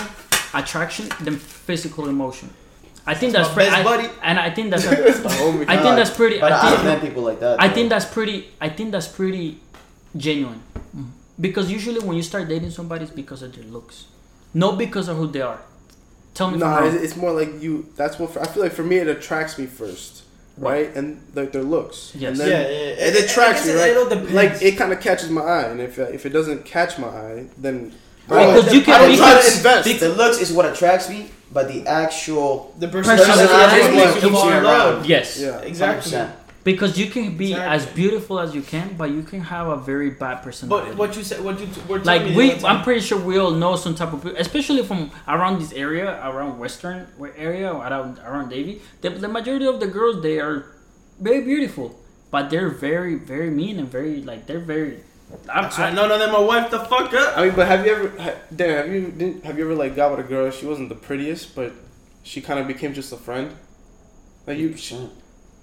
attraction 0.55 1.09
than 1.21 1.37
physical 1.37 2.09
emotion. 2.09 2.49
I 3.11 3.15
think 3.15 3.33
That's 3.33 3.49
that's, 3.49 3.55
pretty, 3.57 3.71
best 3.71 3.81
I- 3.81 3.91
buddy. 3.91 4.09
and 4.29 4.37
I 4.39 4.51
think 4.57 4.67
that's 4.73 4.85
a, 4.93 4.97
homie. 5.39 5.65
I 5.75 5.77
think 5.83 5.95
that's 5.99 6.15
pretty. 6.21 6.39
But 6.45 6.53
I 6.53 6.57
I've 6.59 6.73
think, 6.75 6.85
met 6.85 7.01
people 7.07 7.23
like 7.31 7.41
that. 7.41 7.55
I 7.61 7.69
though. 7.69 7.75
think 7.75 7.87
that's 7.93 8.09
pretty. 8.17 8.37
I 8.61 8.69
think 8.77 8.89
that's 8.95 9.09
pretty 9.21 9.59
genuine, 10.17 10.63
because 11.47 11.71
usually 11.71 12.01
when 12.07 12.17
you 12.17 12.23
start 12.23 12.49
dating 12.49 12.71
somebody, 12.71 13.03
it's 13.05 13.13
because 13.23 13.43
of 13.43 13.51
their 13.55 13.65
looks, 13.65 14.07
not 14.55 14.79
because 14.79 15.09
of 15.09 15.17
who 15.17 15.27
they 15.27 15.41
are. 15.43 15.61
Tell 16.35 16.51
me 16.51 16.59
No, 16.59 16.67
Nah, 16.67 16.85
it's, 16.87 17.03
it's 17.05 17.17
more 17.17 17.33
like 17.33 17.51
you. 17.61 17.73
That's 17.97 18.19
what 18.19 18.37
I 18.37 18.47
feel 18.47 18.63
like. 18.63 18.73
For 18.73 18.85
me, 18.85 18.97
it 19.05 19.09
attracts 19.09 19.59
me 19.59 19.67
first, 19.67 20.23
right? 20.57 20.95
And 20.95 21.21
like 21.35 21.51
their 21.53 21.65
looks. 21.65 22.13
Yes. 22.15 22.39
And 22.39 22.39
yeah, 22.39 22.45
then 22.63 22.71
yeah. 22.99 23.05
It, 23.07 23.25
attracts 23.25 23.63
I 23.65 23.67
me, 23.67 23.73
right? 23.81 23.89
It, 23.91 23.93
it 23.93 23.97
all 23.99 24.09
depends. 24.09 24.33
like 24.41 24.63
it 24.63 24.75
kind 24.81 24.93
of 24.93 25.01
catches 25.01 25.31
my 25.31 25.43
eye, 25.43 25.65
and 25.71 25.81
if 25.81 25.99
uh, 25.99 26.03
if 26.05 26.25
it 26.27 26.31
doesn't 26.31 26.65
catch 26.65 26.99
my 26.99 27.09
eye, 27.09 27.47
then 27.59 27.93
Because 28.31 28.73
you 28.75 28.81
can- 28.83 28.95
I 28.95 28.99
don't 29.07 29.17
try 29.17 29.41
to 29.41 29.57
invest. 29.57 30.01
the 30.01 30.09
looks 30.11 30.39
is 30.41 30.53
what 30.53 30.67
attracts 30.67 31.09
me, 31.09 31.31
but 31.53 31.69
the 31.69 31.87
actual 31.87 32.75
the 32.79 32.89
Personality 32.89 33.27
personality 33.31 33.81
is 33.81 33.87
is 33.87 33.95
what 33.95 34.05
what 34.07 34.15
keeps 34.15 34.25
you 34.25 34.31
fall 34.31 34.51
you 34.51 34.57
in 34.57 34.65
around. 34.65 35.07
yes, 35.07 35.39
Yeah. 35.41 35.59
Exactly. 35.71 36.13
100%. 36.13 36.31
because 36.63 36.99
you 37.01 37.07
can 37.15 37.37
be 37.39 37.53
Exactly. 37.53 37.75
as 37.77 37.87
beautiful 38.01 38.39
as 38.39 38.55
you 38.55 38.61
can, 38.61 38.89
but 39.01 39.09
you 39.17 39.23
can 39.23 39.41
have 39.41 39.67
a 39.69 39.77
very 39.91 40.11
bad 40.11 40.37
personality. 40.45 40.91
But 40.91 40.99
what 40.99 41.17
you 41.17 41.23
said, 41.25 41.41
what 41.43 41.59
you 41.59 41.67
t- 41.75 41.81
were 41.89 42.01
like 42.13 42.23
we 42.37 42.53
I'm 42.71 42.83
pretty 42.83 43.01
sure 43.01 43.19
we 43.19 43.39
all 43.39 43.53
know 43.63 43.77
some 43.77 43.95
type 44.01 44.13
of 44.13 44.23
people 44.23 44.37
especially 44.39 44.83
from 44.91 45.11
around 45.27 45.55
this 45.63 45.73
area 45.73 46.07
around 46.29 46.59
western 46.65 46.99
area 47.49 47.69
around 47.73 48.19
around 48.29 48.47
davie 48.51 48.77
the, 49.03 49.09
the 49.25 49.29
majority 49.39 49.67
of 49.73 49.81
the 49.81 49.87
girls 49.97 50.23
they 50.23 50.39
are 50.39 50.57
very 51.29 51.41
beautiful 51.53 51.87
but 52.31 52.43
they're 52.51 52.69
very 52.91 53.15
very 53.33 53.51
mean 53.61 53.79
and 53.81 53.89
very 53.99 54.21
like 54.31 54.47
they're 54.47 54.67
very 54.77 55.01
I'm, 55.49 55.65
That's 55.65 55.79
why 55.79 55.87
I, 55.89 55.93
none 55.93 56.11
of 56.11 56.19
them 56.21 56.35
are 56.35 56.45
wife 56.45 56.71
the 56.71 56.79
fuck 56.81 57.13
up. 57.15 57.37
I 57.39 57.47
mean, 57.47 57.55
but 57.57 57.67
have 57.67 57.85
you 57.87 57.93
ever, 57.93 58.23
ha, 58.23 58.33
Dan? 58.55 58.77
Have 58.77 58.93
you 58.95 59.01
didn't, 59.11 59.45
have 59.45 59.59
you 59.59 59.65
ever 59.65 59.75
like 59.75 59.95
got 59.97 60.11
with 60.17 60.21
a 60.27 60.29
girl? 60.29 60.51
She 60.51 60.67
wasn't 60.67 60.89
the 60.89 60.95
prettiest, 60.95 61.55
but 61.55 61.73
she 62.23 62.41
kind 62.41 62.59
of 62.61 62.67
became 62.67 62.95
just 62.95 63.13
a 63.13 63.17
friend. 63.17 63.55
Like 64.47 64.59
you, 64.59 64.71
100%. 64.71 65.11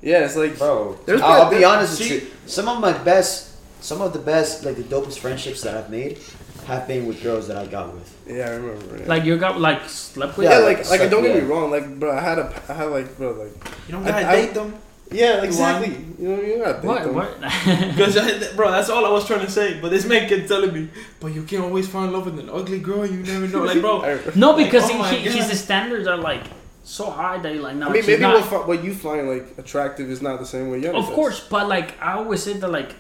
yeah. 0.02 0.26
It's 0.26 0.36
like 0.36 0.58
bro. 0.58 0.98
There's 1.06 1.22
I'll, 1.22 1.44
I'll 1.44 1.52
be 1.52 1.64
honest 1.64 2.00
with 2.00 2.12
you. 2.12 2.28
Some 2.46 2.68
of 2.68 2.80
my 2.80 2.94
best, 2.98 3.56
some 3.84 4.02
of 4.02 4.14
the 4.14 4.20
best, 4.20 4.64
like 4.66 4.76
the 4.76 4.84
dopest 4.84 5.20
friendships 5.20 5.62
that 5.62 5.76
I've 5.76 5.90
made, 5.90 6.20
have 6.66 6.88
been 6.88 7.06
with 7.06 7.22
girls 7.24 7.48
that 7.48 7.58
I 7.58 7.66
got 7.66 7.94
with. 7.94 8.14
yeah, 8.28 8.46
I 8.48 8.50
remember. 8.52 8.98
Yeah. 9.00 9.08
like 9.08 9.24
you 9.26 9.38
got 9.38 9.60
like 9.60 9.88
slept 9.90 10.38
with 10.38 10.46
yeah, 10.50 10.60
Yeah, 10.60 10.66
like 10.66 10.90
like, 10.90 11.00
like 11.02 11.10
don't 11.10 11.24
get 11.24 11.36
me 11.44 11.50
wrong, 11.50 11.72
like 11.72 12.00
bro, 12.00 12.12
I 12.16 12.22
had 12.22 12.40
a 12.40 12.62
I 12.70 12.74
had 12.74 12.86
like 12.86 13.18
bro, 13.18 13.32
like 13.34 13.54
You 13.88 13.94
don't 13.94 14.06
I- 14.06 14.12
gotta 14.12 14.28
I- 14.30 14.36
date 14.46 14.54
them. 14.54 14.76
Yeah, 15.12 15.34
like, 15.34 15.42
You 15.42 15.48
exactly. 15.48 16.06
You 16.20 16.28
know, 16.30 16.42
you 16.42 16.58
got 16.58 16.84
what 16.84 17.14
what 17.14 17.40
Because, 17.96 18.54
bro, 18.56 18.72
that's 18.72 18.90
all 18.90 19.06
I 19.06 19.12
was 19.12 19.26
trying 19.26 19.46
to 19.46 19.52
say. 19.52 19.80
But 19.80 19.90
this 19.90 20.06
man 20.06 20.28
kept 20.28 20.48
telling 20.48 20.74
me, 20.74 20.90
but 21.20 21.28
you 21.28 21.44
can 21.44 21.62
always 21.62 21.88
fall 21.88 22.04
in 22.06 22.12
love 22.12 22.26
with 22.26 22.40
an 22.40 22.50
ugly 22.50 22.80
girl. 22.80 23.06
You 23.06 23.24
never 23.24 23.48
know. 23.48 23.64
Like, 23.64 23.82
bro, 23.82 24.02
no 24.36 24.56
because 24.56 24.84
Like, 24.90 25.00
oh 25.00 25.04
he, 25.04 25.30
he, 25.30 25.40
God. 25.40 25.50
his 25.50 25.64
standards 25.64 26.08
are 26.08 26.18
like 26.18 26.44
so 26.84 27.10
high 27.10 27.38
that 27.38 27.54
you're 27.54 27.64
like 27.64 27.76
no 27.76 27.88
I 27.90 27.92
mean, 27.94 28.06
maybe 28.06 28.22
not. 28.22 28.50
what, 28.52 28.68
what 28.68 28.84
you 28.84 28.94
find 28.94 29.28
like 29.30 29.58
attractive 29.58 30.10
is 30.10 30.22
not 30.22 30.40
the 30.40 30.46
same 30.46 30.70
way 30.70 30.80
you. 30.80 30.92
Of 30.92 31.06
course, 31.06 31.46
but 31.48 31.68
like 31.68 32.02
I 32.02 32.14
always 32.14 32.44
said 32.44 32.62
that 32.62 32.70
like 32.70 32.96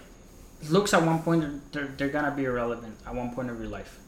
looks 0.70 0.93
at 0.93 1.03
one 1.03 1.22
point 1.24 1.41
they're, 1.41 1.60
they're, 1.72 1.93
they're 1.97 2.10
gonna 2.10 2.36
be 2.36 2.45
irrelevant 2.45 2.95
at 3.05 3.16
one 3.16 3.34
point 3.34 3.49
of 3.49 3.60
your 3.60 3.70
life. 3.70 3.99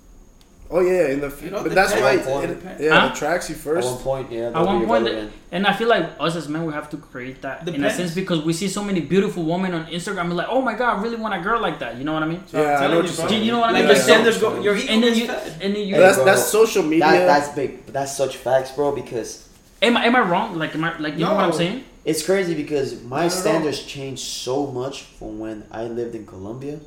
Oh 0.72 0.82
yeah, 0.82 1.08
in 1.08 1.20
the 1.20 1.34
You 1.44 1.50
know, 1.50 1.64
but 1.64 1.74
that's 1.74 1.94
why 1.94 2.18
depends. 2.18 2.82
it, 2.82 2.86
yeah, 2.86 3.00
Huh? 3.00 3.08
it 3.12 3.16
tracks 3.18 3.50
you 3.50 3.56
At 3.56 3.62
first. 3.62 3.88
one 3.92 3.98
point, 4.04 4.32
yeah. 4.32 4.50
At 4.50 4.64
one 4.64 4.86
point, 4.86 5.08
irrelevant. 5.08 5.32
And 5.52 5.66
I 5.66 5.74
feel 5.74 5.88
like 5.88 6.06
us 6.20 6.36
as 6.36 6.48
men, 6.48 6.64
we 6.68 6.74
have 6.74 6.92
to 6.92 6.98
create 6.98 7.42
that 7.42 7.68
in 7.68 7.84
a 7.84 7.90
sense 7.90 8.14
because 8.14 8.44
we 8.44 8.54
see 8.54 8.68
so 8.68 8.84
many 8.84 9.00
beautiful 9.02 9.44
women 9.44 9.74
on 9.74 9.88
Instagram. 9.88 10.30
We're 10.30 10.36
like, 10.36 10.48
oh 10.50 10.62
my 10.62 10.76
god, 10.76 11.00
I 11.00 11.02
really 11.02 11.16
want 11.16 11.34
a 11.34 11.40
girl 11.42 11.60
like 11.60 11.80
that. 11.80 11.98
You 11.98 12.04
know 12.04 12.14
what 12.14 12.22
I 12.22 12.28
mean? 12.28 12.44
So 12.46 12.62
Yeah, 12.62 12.78
I 12.82 12.88
know 12.88 12.98
what 12.98 13.08
you, 13.10 13.16
you're 13.18 13.28
bro. 13.30 13.38
You 13.38 13.52
know 13.54 13.60
what 13.62 13.70
I 13.70 13.72
Like 13.72 13.86
mean? 13.86 13.88
the 13.94 13.96
Yeah. 13.96 14.04
standards 14.10 14.38
go. 14.38 14.62
Your 14.62 14.76
And 14.76 15.04
then 15.04 15.16
you, 15.18 15.26
and 15.64 15.76
then 15.76 15.88
you. 15.88 15.96
But 15.96 16.02
that's 16.02 16.18
bro. 16.18 16.26
that's 16.26 16.46
social 16.46 16.84
media. 16.84 17.00
That, 17.08 17.26
that's 17.26 17.50
big. 17.56 17.86
But 17.86 17.94
that's 17.96 18.16
such 18.16 18.38
facts, 18.38 18.72
bro. 18.72 18.92
Because 18.94 19.50
am 19.82 19.98
I 19.98 20.06
am 20.06 20.16
I 20.16 20.20
wrong? 20.22 20.56
Like 20.60 20.76
am 20.76 20.84
I 20.84 20.96
like 21.00 21.14
you 21.16 21.26
know 21.26 21.34
what 21.34 21.46
I'm 21.46 21.54
saying? 21.54 21.84
it's 22.06 22.24
crazy 22.24 22.54
because 22.54 23.02
my 23.04 23.24
Not 23.24 23.26
at 23.26 23.32
standards 23.32 23.80
changed 23.84 24.22
so 24.46 24.68
much 24.68 25.02
from 25.18 25.40
when 25.40 25.64
I 25.72 25.84
lived 25.86 26.14
in 26.14 26.26
Colombia, 26.28 26.80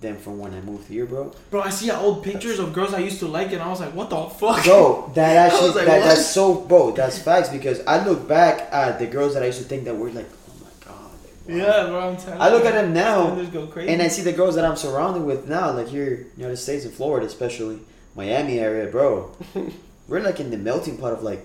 than 0.00 0.16
from 0.18 0.38
when 0.38 0.52
I 0.54 0.60
moved 0.60 0.88
here, 0.88 1.06
bro. 1.06 1.32
Bro, 1.50 1.62
I 1.62 1.70
see 1.70 1.90
old 1.90 2.22
pictures 2.22 2.58
of 2.58 2.72
girls 2.72 2.92
I 2.92 2.98
used 2.98 3.18
to 3.20 3.26
like, 3.26 3.52
and 3.52 3.62
I 3.62 3.68
was 3.68 3.80
like, 3.80 3.94
what 3.94 4.10
the 4.10 4.24
fuck? 4.28 4.62
Bro, 4.64 5.12
that 5.14 5.36
actually 5.52 5.70
like, 5.70 5.86
that, 5.86 6.02
that's 6.04 6.26
so 6.26 6.54
bro. 6.60 6.90
That's 6.92 7.18
facts 7.18 7.48
because 7.48 7.80
I 7.86 8.04
look 8.06 8.28
back 8.28 8.68
at 8.72 8.98
the 8.98 9.06
girls 9.06 9.34
that 9.34 9.42
I 9.42 9.46
used 9.46 9.58
to 9.62 9.64
think 9.64 9.84
that 9.84 9.96
were 9.96 10.10
like, 10.10 10.28
oh 10.48 10.52
my 10.62 10.84
god. 10.86 11.10
wow. 11.48 11.56
Yeah, 11.56 11.86
bro, 11.88 12.10
I'm 12.10 12.16
telling 12.16 12.40
I 12.40 12.50
look 12.50 12.62
you. 12.64 12.68
at 12.68 12.74
them 12.74 12.92
now, 12.92 13.34
go 13.46 13.66
crazy. 13.68 13.92
and 13.92 14.02
I 14.02 14.08
see 14.08 14.22
the 14.22 14.32
girls 14.32 14.54
that 14.56 14.64
I'm 14.64 14.76
surrounded 14.76 15.22
with 15.22 15.48
now, 15.48 15.72
like 15.72 15.88
here, 15.88 16.06
in 16.14 16.30
the 16.34 16.40
United 16.42 16.58
States 16.58 16.84
and 16.84 16.92
Florida, 16.92 17.26
especially 17.26 17.78
Miami 18.14 18.58
area, 18.58 18.90
bro. 18.90 19.30
We're 20.08 20.20
like 20.20 20.38
in 20.40 20.50
the 20.50 20.58
melting 20.58 20.98
pot 20.98 21.12
of 21.14 21.22
like 21.22 21.44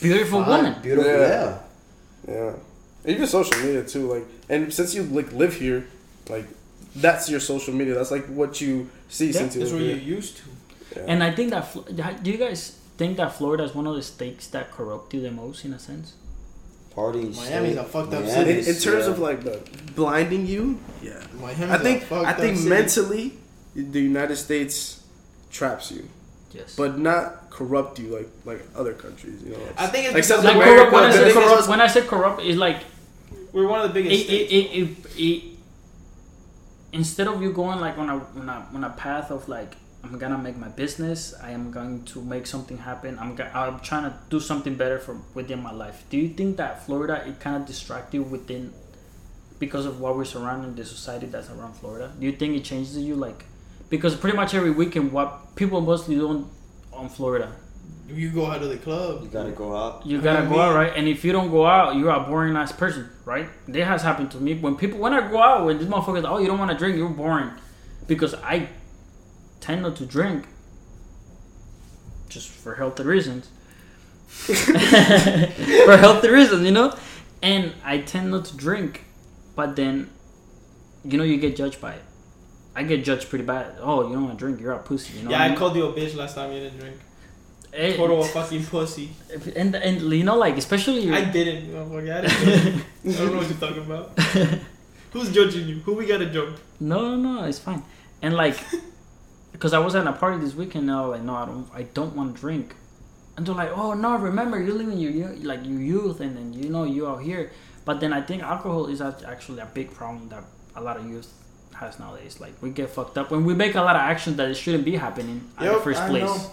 Beautiful 0.00 0.44
fine, 0.44 0.64
woman. 0.64 0.82
beautiful, 0.82 1.10
Yeah. 1.10 1.18
yeah. 1.28 1.58
Yeah, 2.28 2.52
even 3.06 3.26
social 3.26 3.56
media 3.64 3.82
too. 3.84 4.12
Like, 4.12 4.24
and 4.48 4.72
since 4.72 4.94
you 4.94 5.02
like 5.04 5.32
live 5.32 5.54
here, 5.54 5.86
like 6.28 6.46
that's 6.96 7.28
your 7.30 7.40
social 7.40 7.74
media. 7.74 7.94
That's 7.94 8.10
like 8.10 8.26
what 8.26 8.60
you 8.60 8.90
see 9.08 9.26
Yeah, 9.26 9.32
since 9.40 9.54
that's 9.54 9.72
what 9.72 9.82
you're 9.82 9.96
used 9.96 10.38
to. 10.38 10.42
Yeah. 10.96 11.04
And 11.08 11.22
I 11.22 11.30
think 11.32 11.50
that 11.50 11.68
Fl- 11.72 11.80
do 12.22 12.30
you 12.30 12.36
guys 12.36 12.76
think 12.96 13.16
that 13.18 13.34
Florida 13.34 13.64
is 13.64 13.74
one 13.74 13.86
of 13.86 13.94
the 13.94 14.02
states 14.02 14.46
that 14.48 14.70
corrupt 14.72 15.14
you 15.14 15.20
the 15.20 15.30
most 15.30 15.64
in 15.64 15.72
a 15.72 15.78
sense? 15.78 16.14
Parties. 16.94 17.36
Miami's 17.36 17.76
a 17.76 17.84
fucked 17.84 18.12
up 18.12 18.24
in, 18.24 18.28
city. 18.28 18.58
in 18.58 18.64
terms 18.64 18.84
yeah. 19.06 19.10
of 19.12 19.18
like 19.20 19.44
the 19.44 19.60
blinding 19.94 20.46
you, 20.46 20.80
yeah. 21.02 21.22
Miami's 21.40 21.70
I 21.70 21.78
think 21.78 22.02
a 22.02 22.06
fucked 22.06 22.26
I 22.26 22.30
up 22.32 22.36
think 22.38 22.56
city. 22.56 22.68
mentally, 22.68 23.32
the 23.76 24.00
United 24.00 24.34
States 24.36 25.00
traps 25.52 25.92
you, 25.92 26.08
Yes. 26.52 26.74
but 26.76 26.98
not 26.98 27.48
corrupt 27.50 28.00
you 28.00 28.08
like 28.08 28.28
like 28.44 28.60
other 28.74 28.92
countries. 28.92 29.40
You 29.44 29.52
know, 29.52 29.58
I 29.78 29.86
think 29.86 30.06
it's 30.06 30.14
Like 30.14 30.24
South 30.24 30.42
like 30.44 30.56
America, 30.56 30.90
corrupt, 30.90 30.92
when, 30.92 31.04
I 31.04 31.06
the 31.12 31.12
say 31.12 31.32
corrupt, 31.32 31.68
when 31.68 31.80
I 31.80 31.86
say 31.86 32.02
corrupt, 32.02 32.42
it's 32.42 32.58
like 32.58 32.78
we're 33.52 33.68
one 33.68 33.82
of 33.82 33.94
the 33.94 34.00
it, 34.00 34.02
biggest 34.02 34.22
it, 34.22 34.26
states. 34.26 34.52
it, 34.52 34.56
it, 34.56 34.88
it, 35.16 35.49
instead 36.92 37.28
of 37.28 37.42
you 37.42 37.52
going 37.52 37.80
like 37.80 37.98
on 37.98 38.08
a, 38.08 38.16
on 38.38 38.48
a 38.48 38.68
on 38.74 38.84
a 38.84 38.90
path 38.90 39.30
of 39.30 39.48
like 39.48 39.76
I'm 40.02 40.18
gonna 40.18 40.38
make 40.38 40.56
my 40.56 40.68
business, 40.68 41.34
I 41.42 41.50
am 41.50 41.70
going 41.70 42.04
to 42.06 42.22
make 42.22 42.46
something 42.46 42.78
happen. 42.78 43.18
I'm 43.18 43.34
go- 43.34 43.50
I'm 43.52 43.80
trying 43.80 44.04
to 44.04 44.16
do 44.30 44.40
something 44.40 44.74
better 44.74 44.98
for 44.98 45.18
within 45.34 45.62
my 45.62 45.72
life. 45.72 46.04
Do 46.10 46.16
you 46.16 46.30
think 46.30 46.56
that 46.56 46.84
Florida 46.86 47.22
it 47.26 47.40
kind 47.40 47.56
of 47.56 47.66
distract 47.66 48.14
you 48.14 48.22
within 48.22 48.72
because 49.58 49.84
of 49.84 50.00
what 50.00 50.16
we're 50.16 50.24
surrounding 50.24 50.74
the 50.74 50.84
society 50.84 51.26
that's 51.26 51.50
around 51.50 51.74
Florida? 51.74 52.12
Do 52.18 52.24
you 52.24 52.32
think 52.32 52.56
it 52.56 52.64
changes 52.64 52.96
you 52.96 53.14
like 53.14 53.44
because 53.90 54.14
pretty 54.16 54.36
much 54.36 54.54
every 54.54 54.70
weekend 54.70 55.12
what 55.12 55.54
people 55.56 55.80
mostly 55.80 56.14
do 56.14 56.48
on 56.92 57.08
Florida 57.08 57.52
You 58.08 58.30
go 58.30 58.46
out 58.46 58.60
to 58.60 58.66
the 58.66 58.76
club. 58.76 59.22
You 59.22 59.28
gotta 59.28 59.52
go 59.52 59.76
out. 59.76 60.04
you 60.04 60.20
gotta 60.20 60.40
I 60.40 60.48
go 60.48 60.60
out, 60.60 60.70
mean- 60.70 60.76
right? 60.76 60.92
And 60.96 61.08
if 61.08 61.24
you 61.24 61.32
don't 61.32 61.50
go 61.50 61.64
out, 61.64 61.96
you're 61.96 62.10
a 62.10 62.20
boring 62.20 62.56
ass 62.56 62.72
person, 62.72 63.08
right? 63.24 63.48
That 63.68 63.84
has 63.86 64.02
happened 64.02 64.30
to 64.32 64.38
me. 64.38 64.54
When 64.54 64.76
people, 64.76 64.98
when 64.98 65.12
I 65.12 65.28
go 65.30 65.40
out, 65.40 65.64
when 65.64 65.78
these 65.78 65.86
motherfuckers, 65.86 66.28
oh, 66.28 66.38
you 66.38 66.46
don't 66.46 66.58
want 66.58 66.70
to 66.70 66.76
drink, 66.76 66.96
you're 66.96 67.08
boring, 67.08 67.50
because 68.06 68.34
I 68.34 68.68
tend 69.60 69.82
not 69.82 69.96
to 69.96 70.06
drink, 70.06 70.46
just 72.28 72.48
for 72.48 72.74
healthy 72.74 73.04
reasons. 73.04 73.48
for 74.30 75.96
healthy 75.96 76.28
reasons, 76.28 76.64
you 76.64 76.70
know, 76.70 76.96
and 77.42 77.72
I 77.84 77.98
tend 77.98 78.30
not 78.30 78.44
to 78.46 78.56
drink, 78.56 79.04
but 79.56 79.76
then, 79.76 80.10
you 81.04 81.18
know, 81.18 81.24
you 81.24 81.36
get 81.36 81.56
judged 81.56 81.80
by 81.80 81.94
it. 81.94 82.02
I 82.74 82.84
get 82.84 83.04
judged 83.04 83.28
pretty 83.28 83.44
bad. 83.44 83.76
Oh, 83.80 84.06
you 84.06 84.14
don't 84.14 84.24
want 84.24 84.38
to 84.38 84.44
drink, 84.44 84.60
you're 84.60 84.72
a 84.72 84.78
pussy. 84.78 85.18
You 85.18 85.24
know. 85.24 85.30
yeah, 85.30 85.42
I 85.42 85.48
mean? 85.48 85.58
called 85.58 85.76
you 85.76 85.86
a 85.86 85.92
bitch 85.92 86.14
last 86.16 86.34
time 86.36 86.52
you 86.52 86.60
didn't 86.60 86.78
drink. 86.78 86.96
Eh, 87.72 87.96
Total 87.96 88.22
fucking 88.24 88.64
pussy. 88.66 89.10
and 89.54 89.74
and 89.76 90.00
you 90.12 90.24
know, 90.24 90.36
like 90.36 90.56
especially 90.56 91.10
I 91.12 91.24
didn't. 91.30 91.72
motherfucker. 91.72 92.12
I 92.12 92.20
didn't. 92.22 92.84
I 93.06 93.18
don't 93.18 93.32
know 93.32 93.38
what 93.38 93.48
you're 93.48 93.58
talking 93.58 93.82
about. 93.82 94.18
Who's 95.12 95.30
judging 95.32 95.68
you? 95.68 95.76
Who 95.80 95.94
we 95.94 96.06
gotta 96.06 96.26
jump? 96.26 96.58
No, 96.80 97.16
no, 97.16 97.34
no, 97.34 97.44
it's 97.44 97.58
fine. 97.60 97.82
And 98.22 98.34
like, 98.34 98.56
because 99.52 99.72
I 99.72 99.78
was 99.78 99.94
at 99.94 100.06
a 100.06 100.12
party 100.12 100.38
this 100.44 100.54
weekend, 100.54 100.88
and 100.90 100.98
I 100.98 101.00
was 101.06 101.10
like, 101.18 101.22
no, 101.22 101.34
I 101.34 101.46
don't, 101.46 101.68
I 101.74 101.82
don't 101.82 102.14
want 102.16 102.34
to 102.34 102.40
drink. 102.40 102.74
And 103.36 103.46
they're 103.46 103.54
like, 103.54 103.70
oh 103.76 103.94
no, 103.94 104.16
remember 104.18 104.60
you're 104.62 104.74
living 104.74 104.98
your 104.98 105.10
you- 105.12 105.46
like 105.48 105.64
your 105.64 105.80
youth, 105.80 106.20
and 106.20 106.36
then 106.36 106.52
you 106.52 106.68
know 106.70 106.84
you 106.84 107.06
out 107.06 107.22
here. 107.22 107.52
But 107.84 108.00
then 108.00 108.12
I 108.12 108.20
think 108.20 108.42
alcohol 108.42 108.86
is 108.86 109.00
actually 109.00 109.60
a 109.60 109.66
big 109.66 109.92
problem 109.92 110.28
that 110.30 110.44
a 110.76 110.80
lot 110.80 110.96
of 110.96 111.06
youth 111.08 111.32
has 111.74 111.98
nowadays. 111.98 112.40
Like 112.40 112.54
we 112.60 112.70
get 112.70 112.90
fucked 112.90 113.16
up 113.16 113.30
when 113.30 113.44
we 113.44 113.54
make 113.54 113.74
a 113.76 113.80
lot 113.80 113.94
of 113.96 114.02
actions 114.02 114.36
that 114.36 114.48
it 114.50 114.54
shouldn't 114.56 114.84
be 114.84 114.96
happening 114.96 115.40
in 115.58 115.64
the 115.66 115.72
Yep, 115.72 115.82
first 115.82 116.00
I 116.00 116.08
place. 116.08 116.24
know. 116.24 116.50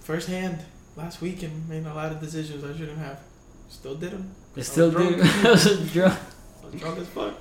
Firsthand, 0.00 0.58
last 0.96 1.20
weekend 1.20 1.68
made 1.68 1.86
a 1.86 1.94
lot 1.94 2.12
of 2.12 2.20
decisions 2.20 2.64
I 2.64 2.76
shouldn't 2.76 2.98
have. 2.98 3.20
Still 3.68 3.94
did 3.94 4.10
them. 4.12 4.34
It's 4.56 4.68
still 4.70 4.90
drunk. 4.90 5.16
do. 5.16 5.22
I 5.48 5.50
was 5.52 5.92
drunk. 5.92 6.18
I 6.62 6.66
was 6.66 6.74
drunk 6.80 6.98
as 6.98 7.06
fuck. 7.08 7.34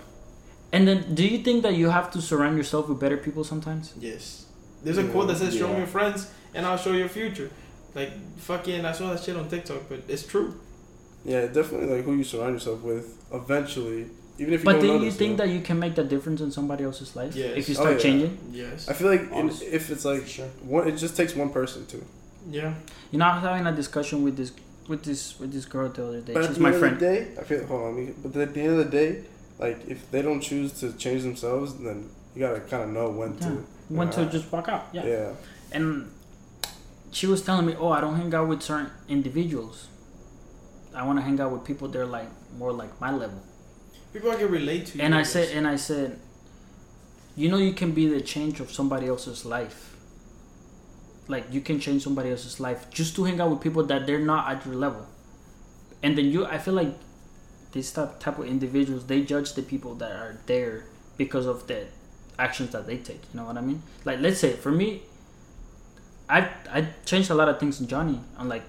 And 0.72 0.88
then, 0.88 1.16
do 1.16 1.26
you 1.28 1.39
think 1.39 1.64
that 1.64 1.74
you 1.76 1.89
have 1.89 2.12
to 2.12 2.22
surround 2.22 2.55
yourself 2.57 2.88
with 2.89 2.99
better 2.99 3.18
people 3.18 3.43
sometimes? 3.43 3.93
Yes. 3.99 4.45
There's 4.84 4.99
a 4.99 5.07
quote 5.07 5.28
that 5.30 5.38
says, 5.38 5.55
"Show 5.57 5.68
me 5.70 5.78
your 5.80 5.88
friends, 5.88 6.32
and 6.53 6.66
I'll 6.66 6.78
show 6.78 6.91
you 6.91 6.99
your 6.99 7.10
future." 7.10 7.49
Like 7.95 8.12
fucking, 8.38 8.86
I 8.86 8.91
saw 8.91 9.10
that 9.12 9.24
shit 9.24 9.36
on 9.36 9.49
TikTok, 9.49 9.89
but 9.89 10.01
it's 10.07 10.26
true. 10.26 10.60
yeah, 11.26 11.47
definitely 11.47 11.88
like 11.95 12.05
who 12.05 12.14
you 12.14 12.24
surround 12.24 12.53
yourself 12.53 12.82
with. 12.84 13.18
Eventually, 13.34 14.05
even 14.38 14.53
if 14.53 14.62
you 14.62 14.66
But 14.66 14.74
don't 14.74 14.99
do 14.99 15.05
you 15.05 15.12
think 15.12 15.32
know? 15.38 15.45
that 15.45 15.51
you 15.51 15.62
can 15.62 15.80
make 15.80 15.95
that 15.95 16.07
difference 16.07 16.39
in 16.39 16.51
somebody 16.51 16.84
else's 16.86 17.16
life 17.16 17.36
Yes. 17.36 17.57
if 17.57 17.68
you 17.68 17.76
Oh, 17.78 17.82
start 17.82 17.95
yeah. 17.95 18.01
changing? 18.03 18.38
Yes. 18.51 18.88
I 18.88 18.93
feel 18.93 19.07
like 19.07 19.30
in, 19.32 19.49
if 19.49 19.89
it's 19.89 20.05
like 20.05 20.28
sure. 20.28 20.45
one, 20.64 20.88
it 20.88 20.95
just 20.97 21.18
takes 21.18 21.36
one 21.36 21.49
person 21.49 21.86
to. 21.88 22.05
Yeah. 22.50 22.74
You 23.12 23.20
know, 23.20 23.26
I 23.26 23.36
was 23.36 23.43
having 23.43 23.66
a 23.68 23.76
discussion 23.76 24.24
with 24.24 24.38
this 24.38 24.52
with 24.88 25.04
this 25.04 25.39
with 25.39 25.52
this 25.54 25.66
girl 25.66 25.89
the 25.89 26.08
other 26.08 26.22
day. 26.22 26.34
But 26.34 26.43
at 26.43 26.47
She's 26.50 26.58
the 26.58 26.64
my 26.64 26.70
end 26.72 26.80
friend. 26.80 26.93
of 26.95 27.00
the 27.00 27.06
day, 27.06 27.28
I 27.39 27.43
feel. 27.43 27.66
Hold 27.66 27.82
on, 27.82 27.95
let 27.95 28.06
me- 28.08 28.14
but 28.24 28.36
at 28.41 28.54
the 28.54 28.62
end 28.62 28.72
of 28.72 28.78
the 28.78 28.91
day, 29.00 29.24
like 29.60 29.88
if 29.88 30.10
they 30.12 30.22
don't 30.22 30.41
choose 30.41 30.72
to 30.80 30.93
change 30.93 31.22
themselves, 31.24 31.76
then 31.76 32.10
you 32.36 32.39
gotta 32.41 32.60
kind 32.62 32.84
of 32.84 32.89
know 32.89 33.10
when 33.10 33.38
to. 33.39 33.64
Went 33.89 34.12
to 34.14 34.26
just 34.28 34.52
walk 34.52 34.68
out. 34.70 34.88
Yeah. 34.93 35.06
Yeah. 35.06 35.32
And 35.72 36.12
she 37.12 37.26
was 37.28 37.41
telling 37.41 37.66
me, 37.66 37.76
"Oh, 37.78 37.89
I 37.89 38.02
don't 38.02 38.16
hang 38.16 38.34
out 38.34 38.47
with 38.47 38.62
certain 38.62 38.91
individuals. 39.08 39.88
I 40.95 41.06
want 41.06 41.18
to 41.20 41.24
hang 41.24 41.39
out 41.39 41.52
with 41.52 41.64
people 41.66 41.88
that 41.88 42.00
are 42.00 42.06
like 42.06 42.30
more 42.58 42.72
like 42.72 43.00
my 43.02 43.12
level." 43.12 43.41
People 44.14 44.32
I 44.32 44.36
can 44.36 44.50
relate 44.52 44.88
to. 44.88 44.97
you, 44.97 45.04
And 45.04 45.14
I 45.14 45.20
guess. 45.20 45.32
said, 45.34 45.50
and 45.56 45.68
I 45.68 45.76
said, 45.76 46.18
you 47.36 47.47
know, 47.50 47.58
you 47.58 47.74
can 47.74 47.91
be 47.91 48.08
the 48.08 48.22
change 48.22 48.60
of 48.60 48.72
somebody 48.72 49.08
else's 49.08 49.45
life. 49.45 49.89
Like 51.30 51.46
you 51.54 51.62
can 51.62 51.80
change 51.80 52.04
somebody 52.04 52.32
else's 52.32 52.60
life 52.60 52.90
just 52.90 53.16
to 53.16 53.24
hang 53.24 53.40
out 53.40 53.52
with 53.52 53.62
people 53.62 53.84
that 53.84 54.06
they're 54.08 54.20
not 54.20 54.50
at 54.50 54.66
your 54.66 54.76
level. 54.76 55.06
And 56.01 56.18
then 56.18 56.26
you, 56.26 56.46
I 56.46 56.58
feel 56.58 56.74
like 56.74 56.96
these 57.72 57.92
type 57.92 58.39
of 58.39 58.46
individuals 58.46 59.06
they 59.06 59.22
judge 59.22 59.54
the 59.54 59.62
people 59.62 59.93
that 59.96 60.12
are 60.12 60.39
there 60.47 60.86
because 61.18 61.46
of 61.46 61.68
the 61.68 61.86
actions 62.39 62.72
that 62.72 62.88
they 62.88 62.97
take. 62.97 63.22
You 63.32 63.39
know 63.39 63.46
what 63.46 63.58
I 63.58 63.62
mean? 63.62 63.84
Like 64.06 64.20
let's 64.20 64.39
say 64.39 64.54
for 64.54 64.72
me, 64.72 65.04
I 66.28 66.50
I 66.72 66.88
changed 67.06 67.30
a 67.30 67.36
lot 67.36 67.47
of 67.47 67.60
things 67.60 67.80
in 67.80 67.88
Johnny 67.88 68.20
on 68.38 68.50
like 68.50 68.64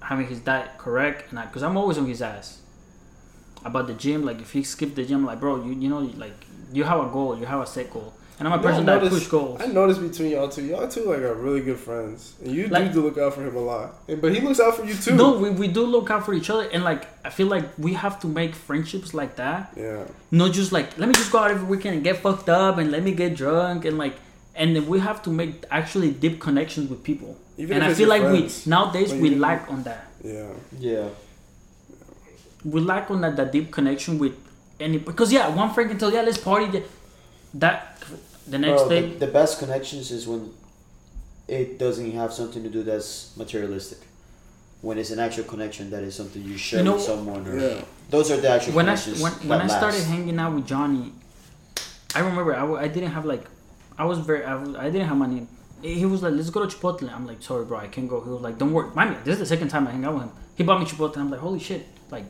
having 0.00 0.26
his 0.26 0.40
diet 0.40 0.76
correct 0.76 1.32
and 1.32 1.40
because 1.40 1.62
I'm 1.62 1.78
always 1.78 1.96
on 1.96 2.06
his 2.06 2.20
ass 2.20 2.60
about 3.64 3.86
the 3.86 3.94
gym. 3.94 4.26
Like 4.26 4.42
if 4.42 4.52
he 4.52 4.62
skip 4.62 4.94
the 4.94 5.04
gym, 5.04 5.24
like 5.24 5.40
bro, 5.40 5.64
you 5.64 5.72
you 5.72 5.88
know 5.88 6.00
like 6.00 6.36
you 6.70 6.84
have 6.84 7.00
a 7.00 7.08
goal, 7.08 7.38
you 7.38 7.46
have 7.46 7.60
a 7.60 7.66
set 7.66 7.90
goal, 7.90 8.12
and 8.38 8.48
I'm 8.48 8.58
a 8.58 8.62
person 8.62 8.82
I 8.88 8.94
that 8.94 9.02
noticed- 9.04 9.22
push 9.22 9.28
goals. 9.30 9.60
I 9.60 9.66
noticed 9.66 10.00
between 10.00 10.30
y'all 10.32 10.48
two, 10.48 10.64
y'all 10.64 10.88
two 10.88 11.04
like 11.04 11.18
are 11.20 11.34
really 11.34 11.60
good 11.60 11.78
friends, 11.78 12.34
and 12.42 12.52
you 12.52 12.66
Like- 12.68 12.92
do 12.92 13.00
look 13.02 13.16
out 13.18 13.34
for 13.34 13.42
him 13.46 13.54
a 13.56 13.60
lot. 13.60 13.98
And, 14.08 14.20
but 14.20 14.34
he 14.34 14.40
looks 14.40 14.60
out 14.60 14.74
for 14.76 14.84
you 14.84 14.94
too. 14.94 15.14
No, 15.14 15.38
we, 15.38 15.50
we 15.50 15.68
do 15.68 15.84
look 15.86 16.10
out 16.10 16.24
for 16.26 16.34
each 16.34 16.50
other, 16.50 16.68
and 16.72 16.82
like 16.84 17.06
I 17.24 17.30
feel 17.30 17.46
like 17.46 17.64
we 17.78 17.94
have 17.94 18.18
to 18.20 18.26
make 18.26 18.54
friendships 18.54 19.14
like 19.14 19.36
that. 19.36 19.72
Yeah. 19.76 20.04
Not 20.30 20.52
just 20.52 20.72
like 20.72 20.98
let 20.98 21.06
me 21.08 21.14
just 21.14 21.30
go 21.32 21.38
out 21.38 21.50
every 21.50 21.66
weekend 21.66 21.94
and 21.96 22.04
get 22.04 22.16
fucked 22.18 22.48
up 22.48 22.78
and 22.78 22.90
let 22.90 23.02
me 23.02 23.12
get 23.12 23.36
drunk 23.36 23.84
and 23.84 23.96
like, 23.98 24.14
and 24.56 24.74
then 24.74 24.86
we 24.86 24.98
have 25.00 25.22
to 25.22 25.30
make 25.30 25.64
actually 25.70 26.10
deep 26.10 26.40
connections 26.40 26.90
with 26.90 27.02
people. 27.04 27.36
Even 27.56 27.76
and 27.76 27.84
if 27.84 27.90
I 27.92 27.94
feel 27.94 28.08
like 28.08 28.22
friends. 28.22 28.66
we 28.66 28.70
nowadays 28.70 29.14
we 29.14 29.28
you- 29.30 29.38
lack 29.38 29.70
on 29.70 29.84
that. 29.84 30.06
Yeah. 30.24 30.48
Yeah. 30.78 31.08
We 32.64 32.80
lack 32.80 33.10
on 33.10 33.20
that 33.20 33.36
that 33.36 33.52
deep 33.52 33.70
connection 33.70 34.18
with 34.18 34.32
any 34.80 34.98
because 34.98 35.32
yeah, 35.32 35.48
one 35.54 35.72
friend 35.72 35.88
can 35.90 35.98
tell 35.98 36.12
yeah 36.12 36.22
let's 36.22 36.38
party. 36.38 36.82
The- 37.54 37.58
That 37.60 38.02
the 38.46 38.58
next 38.58 38.82
Bro, 38.82 38.88
day 38.90 39.00
the, 39.08 39.26
the 39.26 39.32
best 39.32 39.58
connections 39.58 40.10
is 40.10 40.26
when 40.28 40.50
it 41.48 41.78
doesn't 41.78 42.12
have 42.12 42.32
something 42.32 42.62
to 42.62 42.68
do 42.68 42.82
that's 42.82 43.34
materialistic. 43.36 43.98
When 44.82 44.98
it's 44.98 45.10
an 45.10 45.18
actual 45.18 45.44
connection 45.44 45.90
that 45.90 46.02
is 46.02 46.14
something 46.14 46.42
you 46.42 46.56
share 46.58 46.80
You 46.80 46.84
know- 46.84 46.94
with 46.94 47.02
someone. 47.02 47.46
Or, 47.48 47.58
Yeah. 47.58 47.80
Those 48.10 48.30
are 48.30 48.36
the 48.36 48.50
actual 48.50 48.74
when 48.74 48.86
I 48.88 48.96
connections. 48.96 49.22
when, 49.22 49.32
that 49.32 49.44
when 49.46 49.60
I 49.62 49.66
started 49.66 50.02
hanging 50.04 50.38
out 50.38 50.54
with 50.54 50.66
Johnny, 50.66 51.12
I 52.14 52.20
remember 52.20 52.54
I, 52.54 52.60
w- 52.60 52.78
I 52.78 52.88
didn't 52.88 53.12
have 53.12 53.24
like 53.24 53.44
I 53.98 54.04
was 54.04 54.18
very 54.18 54.44
I, 54.44 54.54
was, 54.56 54.74
I 54.76 54.90
didn't 54.90 55.08
have 55.08 55.16
money 55.16 55.46
he 55.82 56.06
was 56.06 56.22
like, 56.22 56.32
let's 56.32 56.48
go 56.48 56.64
to 56.64 56.76
Chipotle. 56.76 57.12
I'm 57.14 57.26
like, 57.26 57.42
sorry, 57.42 57.64
bro, 57.66 57.76
I 57.78 57.88
can't 57.88 58.08
go. 58.08 58.22
He 58.22 58.30
was 58.30 58.40
like, 58.40 58.56
don't 58.56 58.72
worry. 58.72 58.88
Mind 58.94 59.10
me, 59.10 59.16
this 59.22 59.34
is 59.34 59.40
the 59.40 59.46
second 59.54 59.68
time 59.68 59.86
I 59.86 59.90
hang 59.90 60.02
out 60.06 60.14
with 60.14 60.22
him. 60.22 60.30
He 60.56 60.62
bought 60.64 60.80
me 60.80 60.86
Chipotle. 60.86 61.18
I'm 61.18 61.30
like, 61.30 61.40
holy 61.40 61.58
shit. 61.58 61.86
Like, 62.10 62.24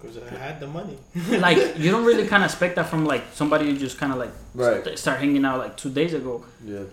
Because 0.00 0.18
I 0.18 0.36
had 0.38 0.60
the 0.60 0.66
money. 0.66 0.98
like 1.38 1.78
you 1.78 1.90
don't 1.90 2.04
really 2.04 2.26
kind 2.26 2.42
of 2.44 2.50
expect 2.50 2.76
that 2.76 2.88
from 2.88 3.04
like 3.06 3.24
somebody 3.32 3.66
you 3.66 3.76
just 3.78 3.98
kind 3.98 4.12
of 4.12 4.18
like 4.18 4.30
Right. 4.54 4.84
st- 4.84 4.98
start 4.98 5.18
hanging 5.20 5.44
out 5.44 5.58
like 5.58 5.76
two 5.76 5.90
days 5.90 6.12
ago. 6.14 6.44
Yeah. 6.64 6.84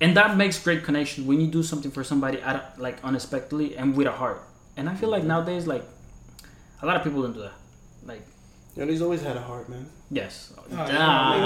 And 0.00 0.16
that 0.16 0.36
makes 0.36 0.58
great 0.62 0.82
connection 0.84 1.26
when 1.26 1.40
you 1.40 1.46
do 1.48 1.62
something 1.62 1.90
for 1.90 2.02
somebody 2.04 2.40
out 2.42 2.56
of, 2.56 2.78
like 2.78 2.96
unexpectedly 3.04 3.76
and 3.76 3.94
with 3.96 4.06
a 4.06 4.12
heart. 4.12 4.40
And 4.76 4.88
I 4.88 4.94
feel 4.94 5.10
like 5.10 5.24
nowadays, 5.24 5.66
like 5.66 5.84
a 6.80 6.86
lot 6.86 6.96
of 6.96 7.02
people 7.04 7.22
don't 7.22 7.34
do 7.34 7.40
that. 7.42 7.52
Like, 8.06 8.22
And 8.78 8.88
he's 8.88 9.02
always 9.02 9.20
had 9.22 9.36
a 9.36 9.42
heart, 9.42 9.68
man. 9.68 9.86
yes, 10.10 10.52
Oh, 10.56 10.62
Ah. 10.72 11.36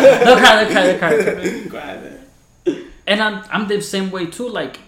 yeah, 0.00 0.24
don't 0.24 0.38
cry, 0.42 0.98
cry, 0.98 1.68
cry. 1.68 2.74
And 3.06 3.20
I'm 3.22 3.44
I'm 3.50 3.68
the 3.68 3.80
same 3.82 4.10
way 4.10 4.26
too. 4.26 4.48
Like, 4.48 4.78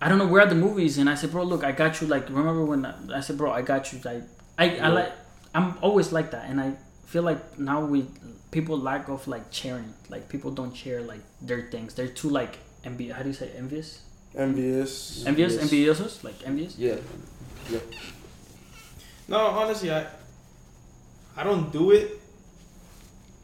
I 0.00 0.08
don't 0.08 0.18
know. 0.18 0.26
We're 0.26 0.40
at 0.40 0.48
the 0.48 0.54
movies, 0.54 0.96
and 0.98 1.10
I 1.10 1.14
said, 1.14 1.30
bro, 1.30 1.42
look, 1.44 1.62
I 1.62 1.72
got 1.72 2.00
you. 2.00 2.06
Like, 2.06 2.28
remember 2.28 2.64
when 2.64 2.86
I, 2.86 2.94
I 3.18 3.20
said, 3.20 3.36
bro, 3.36 3.50
I 3.52 3.62
got 3.62 3.92
you. 3.92 4.00
Like, 4.04 4.22
I 4.58 4.78
I 4.78 4.88
like. 4.88 5.12
I'm 5.54 5.76
always 5.82 6.12
like 6.12 6.30
that, 6.30 6.48
and 6.48 6.60
I 6.60 6.74
feel 7.06 7.22
like 7.22 7.58
now 7.58 7.84
we 7.84 8.06
people 8.50 8.78
lack 8.78 9.08
of 9.08 9.26
like 9.28 9.44
sharing. 9.50 9.92
Like, 10.08 10.28
people 10.28 10.50
don't 10.52 10.74
share 10.74 11.02
like 11.02 11.20
their 11.42 11.62
things. 11.70 11.94
They're 11.94 12.08
too 12.08 12.30
like 12.30 12.58
envy. 12.84 13.10
How 13.10 13.22
do 13.22 13.28
you 13.28 13.34
say 13.34 13.50
envious? 13.56 14.00
Envious. 14.34 15.24
Envious, 15.26 15.54
Yes. 15.54 15.64
envidiosos, 15.64 16.24
like 16.24 16.36
envious. 16.46 16.78
Yeah. 16.78 16.96
Yeah. 17.68 17.80
No, 19.28 19.38
honestly, 19.38 19.90
I 19.92 20.06
I 21.36 21.44
don't 21.44 21.70
do 21.72 21.90
it. 21.90 22.20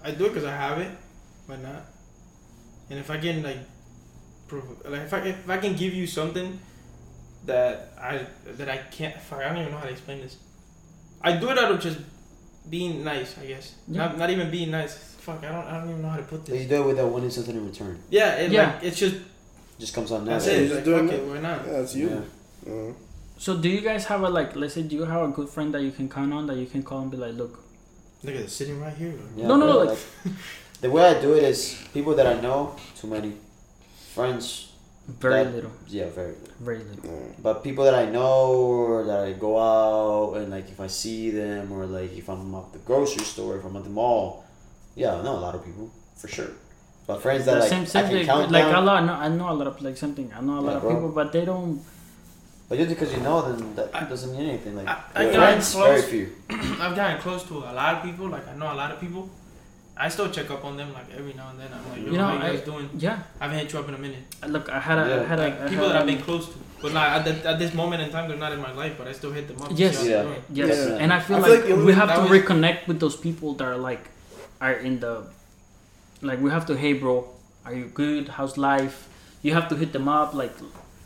I 0.03 0.11
do 0.13 0.27
it 0.27 0.29
because 0.33 0.45
I 0.45 0.55
have 0.57 0.79
it, 0.79 0.91
but 1.49 1.61
not. 1.61 1.83
And 2.91 2.99
if 2.99 3.11
I 3.11 3.19
can 3.19 3.43
like, 3.43 3.59
prov- 3.59 3.76
like 4.53 5.03
if 5.03 5.13
I 5.15 5.21
can, 5.21 5.29
if 5.29 5.51
I 5.51 5.59
can 5.59 5.75
give 5.77 5.93
you 5.95 6.07
something 6.07 6.59
that 7.47 7.93
I 8.01 8.27
that 8.59 8.69
I 8.69 8.79
can't, 8.79 9.17
fuck, 9.21 9.41
I 9.41 9.49
don't 9.49 9.59
even 9.59 9.73
know 9.73 9.79
how 9.79 9.85
to 9.87 9.91
explain 9.93 10.21
this. 10.21 10.37
I 11.23 11.37
do 11.37 11.51
it 11.51 11.59
out 11.59 11.73
of 11.73 11.81
just 11.81 11.99
being 12.71 13.03
nice, 13.05 13.37
I 13.39 13.47
guess. 13.47 13.75
Yeah. 13.89 13.99
Not 14.07 14.19
not 14.19 14.31
even 14.31 14.51
being 14.51 14.71
nice. 14.71 14.95
Fuck, 15.21 15.43
I 15.45 15.49
don't 15.51 15.65
I 15.67 15.79
don't 15.79 15.91
even 15.91 16.03
know 16.03 16.09
how 16.09 16.17
to 16.19 16.23
put 16.23 16.45
But 16.45 16.55
you 16.55 16.59
this. 16.61 16.69
do 16.69 16.83
it 16.83 16.87
without 16.87 17.09
wanting 17.11 17.31
something 17.31 17.57
in 17.57 17.67
return. 17.67 17.99
Yeah, 18.11 18.35
it, 18.37 18.51
Yeah. 18.53 18.75
like 18.75 18.85
it's 18.85 18.99
just 18.99 19.17
Just 19.79 19.95
comes 19.95 20.11
on 20.13 20.25
that's 20.25 20.47
natural. 20.47 20.63
it. 20.65 20.69
just 20.69 20.75
Like, 20.77 20.85
doing 20.85 21.09
fuck 21.09 21.17
it. 21.19 21.23
it, 21.23 21.29
why 21.29 21.41
not? 21.41 21.67
Yeah, 21.67 21.81
it's 21.83 21.95
you. 21.97 22.09
Yeah. 22.67 22.73
Uh, 22.73 22.93
So 23.39 23.57
do 23.61 23.69
you 23.69 23.81
guys 23.83 24.05
have 24.07 24.23
a 24.23 24.29
like? 24.31 24.57
Let's 24.57 24.75
say, 24.75 24.83
do 24.83 24.95
you 24.97 25.05
have 25.05 25.23
a 25.29 25.33
good 25.39 25.49
friend 25.49 25.75
that 25.75 25.83
you 25.83 25.91
can 25.93 26.09
count 26.09 26.33
on 26.33 26.47
that 26.47 26.57
you 26.57 26.67
can 26.67 26.83
call 26.83 27.01
and 27.03 27.11
be 27.11 27.17
like, 27.19 27.35
look, 27.35 27.55
Look 28.25 28.35
at 28.35 28.41
it 28.49 28.51
sitting 28.51 28.81
right 28.81 28.97
here. 28.97 29.13
Yeah, 29.37 29.47
No, 29.49 29.57
no, 29.57 29.67
no, 29.73 29.79
like, 29.85 29.99
the 30.81 30.91
way 30.91 31.05
I 31.05 31.21
do 31.21 31.35
it 31.35 31.45
is 31.45 31.77
people 31.93 32.15
that 32.17 32.27
I 32.27 32.41
know, 32.41 32.75
too 32.99 33.07
many. 33.09 33.33
Friends, 34.17 34.73
very 35.21 35.45
That- 35.45 35.55
little, 35.57 35.73
yeah, 35.89 36.09
very 36.21 36.33
little. 36.41 36.57
very 36.69 36.79
little. 36.91 37.35
But 37.47 37.55
people 37.63 37.85
that 37.85 37.95
I 37.95 38.07
know 38.17 38.37
or 38.89 39.05
that 39.05 39.21
I 39.29 39.33
go 39.47 39.53
out 39.61 40.39
and 40.39 40.47
like 40.57 40.69
if 40.75 40.81
I 40.81 40.87
see 40.87 41.29
them 41.41 41.65
or 41.71 41.85
like 41.85 42.13
if 42.17 42.27
I'm 42.31 42.55
at 42.55 42.73
the 42.73 42.79
grocery 42.89 43.25
store, 43.33 43.53
if 43.59 43.65
I'm 43.69 43.77
at 43.77 43.85
the 43.85 43.91
mall, 44.01 44.25
yeah, 44.95 45.17
I 45.17 45.23
know 45.23 45.35
a 45.41 45.43
lot 45.47 45.55
of 45.55 45.63
people 45.69 45.91
for 46.17 46.29
sure. 46.29 46.53
But 47.07 47.21
friends 47.21 47.45
that 47.45 47.55
The 47.57 47.61
like 47.61 47.69
same, 47.69 47.85
same 47.87 48.05
I 48.05 48.09
can 48.09 48.17
thing. 48.17 48.27
count 48.27 48.51
Like 48.51 48.65
down, 48.65 48.83
a 48.83 48.87
lot, 48.87 49.05
no, 49.05 49.13
I 49.13 49.29
know 49.29 49.49
a 49.53 49.57
lot 49.61 49.67
of 49.73 49.77
like 49.83 49.99
something. 49.99 50.33
I 50.35 50.41
know 50.41 50.59
a 50.61 50.63
lot 50.65 50.71
Yeah, 50.71 50.77
of 50.79 50.83
bro. 50.83 50.95
people, 50.95 51.09
but 51.11 51.31
they 51.35 51.45
don't. 51.45 51.73
but 52.71 52.79
just 52.79 52.89
because 52.89 53.11
you 53.15 53.21
know 53.21 53.39
them, 53.47 53.75
that 53.77 53.91
I- 53.95 54.05
doesn't 54.13 54.33
mean 54.35 54.49
anything. 54.49 54.75
Like 54.81 54.89
I- 54.89 55.03
I 55.15 55.23
your 55.25 55.33
got 55.35 55.39
friends, 55.45 55.75
close. 55.75 55.89
very 55.89 56.03
few. 56.13 56.27
I've 56.83 56.97
gotten 56.97 57.21
close 57.21 57.43
to 57.51 57.55
a 57.59 57.75
lot 57.81 57.91
of 57.97 58.03
people. 58.03 58.27
Like 58.35 58.49
I 58.49 58.55
know 58.57 58.73
a 58.73 58.79
lot 58.83 58.91
of 58.93 58.99
people. 58.99 59.29
I 59.99 60.09
still 60.11 60.31
check 60.31 60.51
up 60.51 60.63
on 60.65 60.77
them 60.77 60.93
like 60.93 61.07
every 61.17 61.33
now 61.33 61.49
and 61.51 61.59
then. 61.61 61.69
I'm 61.73 61.89
like, 61.91 62.01
Yo, 62.05 62.13
You 62.13 62.19
know, 62.19 62.27
how 62.27 62.35
you 62.35 62.41
guys 62.53 62.61
I- 62.63 62.65
doing? 62.65 62.91
Yeah, 62.99 63.19
I 63.41 63.45
haven't 63.45 63.59
hit 63.61 63.73
you 63.73 63.79
up 63.79 63.89
in 63.89 63.95
a 63.95 63.99
minute. 63.99 64.25
look, 64.47 64.69
I 64.69 64.79
had 64.79 64.99
a, 64.99 65.03
I 65.03 65.09
Yeah. 65.09 65.23
had 65.25 65.39
a, 65.39 65.43
Like 65.43 65.61
I 65.63 65.69
people 65.69 65.85
had 65.87 65.95
that 65.95 66.01
I've 66.03 66.07
been 66.07 66.19
um, 66.19 66.23
close 66.23 66.47
to, 66.49 66.55
but 66.83 66.93
like 66.93 67.09
at, 67.17 67.25
the, 67.25 67.49
at 67.49 67.59
this 67.59 67.73
moment 67.75 68.03
in 68.03 68.11
time, 68.11 68.29
they're 68.29 68.37
not 68.47 68.53
in 68.53 68.61
my 68.61 68.73
life. 68.73 68.95
But 68.99 69.07
I 69.09 69.13
still 69.13 69.33
hit 69.33 69.49
them 69.49 69.61
up. 69.63 69.71
Yes. 69.75 69.99
see 69.99 70.11
how 70.11 70.23
they're 70.25 70.33
Yeah. 70.53 70.67
Yes, 70.67 70.89
Yeah. 70.89 70.97
and 71.03 71.13
I 71.13 71.21
feel 71.21 71.37
I 71.37 71.41
like, 71.41 71.47
feel 71.51 71.57
like 71.61 71.67
the 71.69 71.73
only- 71.73 71.87
we 71.87 71.93
have 71.95 72.15
to 72.15 72.21
was- 72.23 72.31
reconnect 72.43 72.87
with 72.89 73.01
those 73.01 73.17
people 73.17 73.55
that 73.55 73.65
are 73.65 73.79
like, 73.79 74.05
are 74.61 74.73
in 74.75 75.01
the, 75.01 75.15
like 76.23 76.41
we 76.41 76.51
have 76.51 76.67
to. 76.67 76.77
Hey, 76.77 76.93
bro, 76.93 77.29
are 77.65 77.75
you 77.75 77.87
good? 77.87 78.29
How's 78.29 78.57
life? 78.59 79.09
You 79.43 79.55
have 79.55 79.69
to 79.71 79.77
hit 79.77 79.93
them 79.93 80.09
up. 80.09 80.35
Like, 80.35 80.53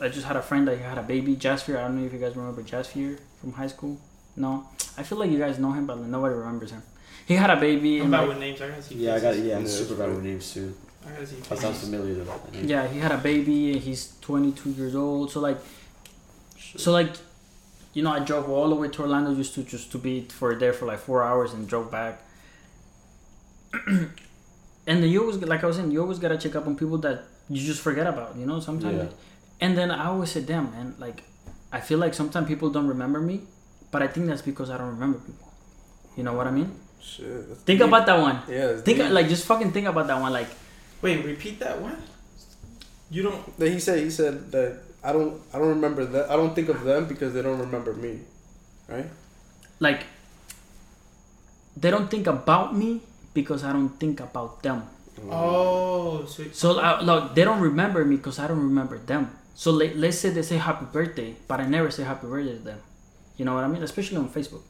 I 0.01 0.09
just 0.09 0.27
had 0.27 0.37
a 0.37 0.43
friend 0.43 0.67
that 0.69 0.79
had 0.79 0.99
a 0.99 1.03
baby, 1.03 1.37
Jasper. 1.37 1.77
I 1.79 1.83
don't 1.83 1.99
know 2.01 2.07
if 2.07 2.13
you 2.13 2.19
guys 2.19 2.35
remember 2.37 2.63
Jasper 2.63 3.17
from 3.41 3.53
high 3.53 3.67
school. 3.69 3.99
No, 4.37 4.67
I 4.99 5.03
feel 5.03 5.19
like 5.19 5.31
you 5.31 5.39
guys 5.39 5.59
know 5.59 5.73
him, 5.73 5.87
but 5.87 5.99
nobody 5.99 6.35
remembers 6.35 6.71
him. 6.71 6.83
He 7.31 7.37
had 7.37 7.49
a 7.49 7.55
baby. 7.55 7.99
I'm 7.99 8.07
and 8.07 8.11
bad 8.11 8.21
like, 8.23 8.29
with 8.31 8.39
names. 8.41 8.61
I 8.61 8.69
gotta 8.71 8.83
see. 8.83 8.97
Yeah, 8.97 9.15
I 9.15 9.21
got 9.21 9.37
yeah, 9.39 9.57
I'm 9.57 9.63
Yeah, 9.63 9.69
super 9.69 9.95
bad 9.95 10.09
with 10.09 10.25
names 10.25 10.53
too. 10.53 10.75
I 11.07 11.11
gotta 11.11 11.25
see. 11.25 11.37
That 11.37 11.59
sounds 11.59 11.77
faces. 11.77 11.89
familiar 11.89 12.15
though. 12.25 12.41
Yeah, 12.61 12.89
he 12.89 12.99
had 12.99 13.13
a 13.13 13.19
baby. 13.19 13.71
and 13.71 13.81
He's 13.81 14.15
22 14.21 14.71
years 14.71 14.97
old. 14.97 15.31
So 15.31 15.39
like, 15.39 15.59
so 16.59 16.91
like, 16.91 17.13
you 17.95 18.03
know, 18.03 18.11
I 18.11 18.19
drove 18.19 18.51
all 18.51 18.69
the 18.69 18.75
way 18.75 18.89
to 18.89 19.03
Orlando 19.03 19.33
just 19.37 19.55
to 19.55 19.63
just 19.63 19.93
to 19.93 19.99
be 19.99 20.23
for 20.23 20.57
there 20.57 20.73
for 20.73 20.87
like 20.87 20.99
four 20.99 21.23
hours 21.23 21.53
and 21.53 21.69
drove 21.69 21.89
back. 21.89 22.21
and 23.87 24.11
then 24.85 25.05
you 25.05 25.21
always 25.21 25.37
like 25.37 25.63
I 25.63 25.69
was 25.69 25.77
saying, 25.77 25.93
you 25.93 26.03
always 26.03 26.19
gotta 26.19 26.37
check 26.37 26.57
up 26.57 26.67
on 26.67 26.75
people 26.75 26.99
that 26.99 27.27
you 27.49 27.65
just 27.65 27.81
forget 27.81 28.09
about. 28.09 28.35
You 28.35 28.45
know, 28.45 28.59
sometimes. 28.59 29.05
Yeah. 29.05 29.09
And 29.61 29.79
then 29.79 29.93
I 29.93 30.07
always 30.07 30.33
say, 30.33 30.43
damn, 30.43 30.73
man, 30.73 30.97
like, 30.99 31.23
I 31.71 31.79
feel 31.79 32.01
like 32.01 32.13
sometimes 32.13 32.49
people 32.49 32.71
don't 32.71 32.89
remember 32.89 33.21
me, 33.21 33.43
but 33.93 34.03
I 34.03 34.09
think 34.09 34.27
that's 34.27 34.43
because 34.43 34.69
I 34.69 34.77
don't 34.79 34.89
remember 34.89 35.19
people. 35.21 35.47
You 36.17 36.25
know 36.25 36.33
what 36.33 36.49
I 36.49 36.51
mean? 36.51 36.75
Shit. 37.03 37.45
Think 37.65 37.81
deep. 37.81 37.89
about 37.89 38.07
that 38.07 38.21
one. 38.21 38.41
Yeah. 38.49 38.77
Think 38.81 38.99
deep. 38.99 39.11
like 39.11 39.29
just 39.29 39.47
fucking 39.47 39.73
think 39.73 39.87
about 39.87 40.07
that 40.07 40.21
one. 40.21 40.33
Like, 40.33 40.49
Wait, 41.03 41.25
repeat 41.25 41.59
that 41.61 41.81
one. 41.81 41.97
You 43.11 43.23
don't. 43.25 43.59
Then 43.59 43.73
he 43.73 43.81
said 43.81 43.99
he 43.99 44.11
said 44.11 44.53
that 44.53 44.83
I 45.03 45.13
don't 45.13 45.41
I 45.53 45.59
don't 45.59 45.75
remember 45.81 46.05
that 46.05 46.31
I 46.31 46.37
don't 46.37 46.55
think 46.55 46.69
of 46.69 46.85
them 46.85 47.07
because 47.07 47.35
they 47.35 47.43
don't 47.43 47.59
remember 47.59 47.95
me, 47.95 48.21
right? 48.89 49.09
like 49.81 50.05
they 51.77 51.91
don't 51.91 52.11
think 52.11 52.29
about 52.29 52.77
me 52.77 53.01
because 53.35 53.65
I 53.65 53.73
don't 53.73 53.99
think 53.99 54.21
about 54.21 54.63
them. 54.63 54.85
Oh, 55.29 56.25
so 56.25 56.45
So 56.53 56.79
uh, 56.79 57.01
look, 57.03 57.35
they 57.35 57.45
don't 57.45 57.61
remember 57.61 58.05
me 58.05 58.17
because 58.17 58.39
I 58.39 58.47
don't 58.47 58.61
remember 58.61 58.99
them. 58.99 59.37
So 59.55 59.73
let, 59.73 59.97
let's 59.97 60.19
say 60.19 60.31
they 60.31 60.43
say 60.43 60.57
happy 60.57 60.87
birthday, 60.93 61.37
but 61.49 61.61
I 61.61 61.67
never 61.67 61.91
say 61.91 62.05
happy 62.05 62.27
birthday 62.27 62.57
to 62.57 62.63
them. 62.63 62.81
You 63.37 63.45
know 63.45 63.55
what 63.55 63.65
I 63.65 63.69
mean? 63.69 63.83
Especially 63.83 64.17
on 64.17 64.29
Facebook. 64.29 64.63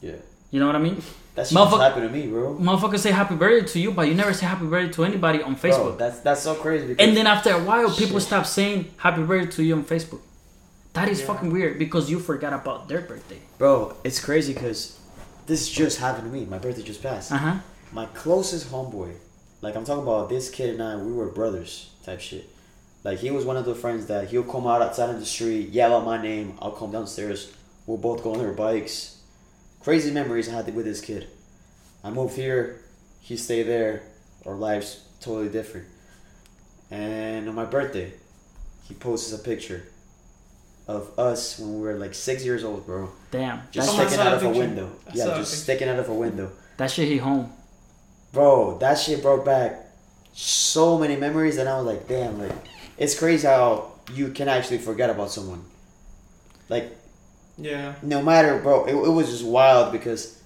Yeah. 0.00 0.20
You 0.50 0.60
know 0.60 0.66
what 0.66 0.76
I 0.76 0.78
mean? 0.78 1.02
That's 1.34 1.50
shit 1.50 1.58
just 1.58 1.72
Motherfuck- 1.72 1.80
happened 1.80 2.08
to 2.08 2.12
me, 2.12 2.26
bro. 2.26 2.56
Motherfuckers 2.56 2.98
say 3.00 3.10
happy 3.12 3.36
birthday 3.36 3.66
to 3.72 3.78
you, 3.78 3.92
but 3.92 4.08
you 4.08 4.14
never 4.14 4.32
say 4.32 4.46
happy 4.46 4.66
birthday 4.66 4.92
to 4.92 5.04
anybody 5.04 5.42
on 5.42 5.54
Facebook. 5.56 5.96
Bro, 5.96 5.96
that's 5.96 6.20
that's 6.20 6.40
so 6.42 6.54
crazy. 6.54 6.86
Because 6.88 7.06
and 7.06 7.16
then 7.16 7.26
after 7.26 7.50
a 7.50 7.62
while, 7.62 7.90
people 7.94 8.18
stop 8.20 8.46
saying 8.46 8.90
happy 8.96 9.22
birthday 9.22 9.50
to 9.56 9.62
you 9.64 9.74
on 9.74 9.84
Facebook. 9.84 10.20
That 10.94 11.08
is 11.08 11.20
Yeah. 11.20 11.26
fucking 11.26 11.52
weird 11.52 11.78
because 11.78 12.10
you 12.10 12.18
forgot 12.18 12.52
about 12.52 12.88
their 12.88 13.02
birthday. 13.02 13.38
Bro, 13.58 13.96
it's 14.04 14.18
crazy 14.20 14.52
because 14.54 14.98
this 15.46 15.68
just 15.68 15.98
happened 16.00 16.24
to 16.24 16.36
me. 16.36 16.44
My 16.44 16.58
birthday 16.58 16.82
just 16.82 17.02
passed. 17.02 17.30
Uh 17.30 17.36
huh. 17.36 17.54
My 17.92 18.06
closest 18.06 18.72
homeboy, 18.72 19.12
like 19.60 19.76
I'm 19.76 19.84
talking 19.84 20.02
about 20.02 20.28
this 20.28 20.50
kid 20.50 20.70
and 20.70 20.82
I, 20.82 20.96
we 20.96 21.12
were 21.12 21.26
brothers 21.26 21.90
type 22.04 22.20
shit. 22.20 22.48
Like 23.04 23.18
he 23.20 23.30
was 23.30 23.44
one 23.44 23.56
of 23.56 23.64
the 23.64 23.74
friends 23.76 24.06
that 24.06 24.28
he'll 24.28 24.42
come 24.42 24.66
out 24.66 24.82
outside 24.82 25.10
in 25.10 25.20
the 25.20 25.26
street, 25.26 25.68
yell 25.68 25.94
out 25.94 26.04
my 26.04 26.20
name, 26.20 26.54
I'll 26.60 26.72
come 26.72 26.90
downstairs. 26.90 27.52
We'll 27.86 27.98
both 27.98 28.24
go 28.24 28.34
on 28.34 28.40
our 28.44 28.52
bikes. 28.52 29.17
Crazy 29.88 30.10
memories 30.10 30.50
I 30.50 30.52
had 30.52 30.74
with 30.74 30.84
this 30.84 31.00
kid. 31.00 31.28
I 32.04 32.10
moved 32.10 32.36
here, 32.36 32.82
he 33.22 33.38
stayed 33.38 33.62
there. 33.62 34.02
Our 34.44 34.54
lives 34.54 35.00
totally 35.18 35.48
different. 35.48 35.86
And 36.90 37.48
on 37.48 37.54
my 37.54 37.64
birthday, 37.64 38.12
he 38.86 38.92
posts 38.92 39.32
a 39.32 39.38
picture 39.38 39.84
of 40.86 41.18
us 41.18 41.58
when 41.58 41.76
we 41.76 41.80
were 41.80 41.94
like 41.94 42.12
six 42.12 42.44
years 42.44 42.64
old, 42.64 42.84
bro. 42.84 43.08
Damn. 43.30 43.62
Just 43.70 43.88
I 43.88 43.96
That, 43.96 44.08
sticking 44.10 44.26
out 44.26 44.34
of 44.34 44.42
a 44.42 44.50
window. 44.50 44.92
I 45.06 45.12
yeah, 45.14 45.24
just 45.38 45.62
sticking 45.62 45.88
out 45.88 45.98
of 45.98 46.10
a 46.10 46.14
window. 46.14 46.52
that 46.76 46.90
shit 46.90 47.08
hit 47.08 47.20
home. 47.20 47.50
Bro, 48.34 48.80
that 48.80 48.98
shit 48.98 49.22
brought 49.22 49.46
back 49.46 49.86
so 50.34 50.98
many 50.98 51.16
memories, 51.16 51.56
and 51.56 51.66
I 51.66 51.78
was 51.78 51.86
like, 51.86 52.06
damn, 52.06 52.38
like, 52.38 52.52
it's 52.98 53.18
crazy 53.18 53.46
how 53.46 53.92
you 54.12 54.32
can 54.32 54.48
actually 54.48 54.80
forget 54.80 55.08
about 55.08 55.30
someone. 55.30 55.64
Like, 56.68 56.92
yeah. 57.58 57.94
no 58.02 58.22
matter, 58.22 58.58
bro, 58.58 58.84
it, 58.86 58.94
it 58.94 59.10
was 59.10 59.28
just 59.30 59.44
wild 59.44 59.92
because, 59.92 60.40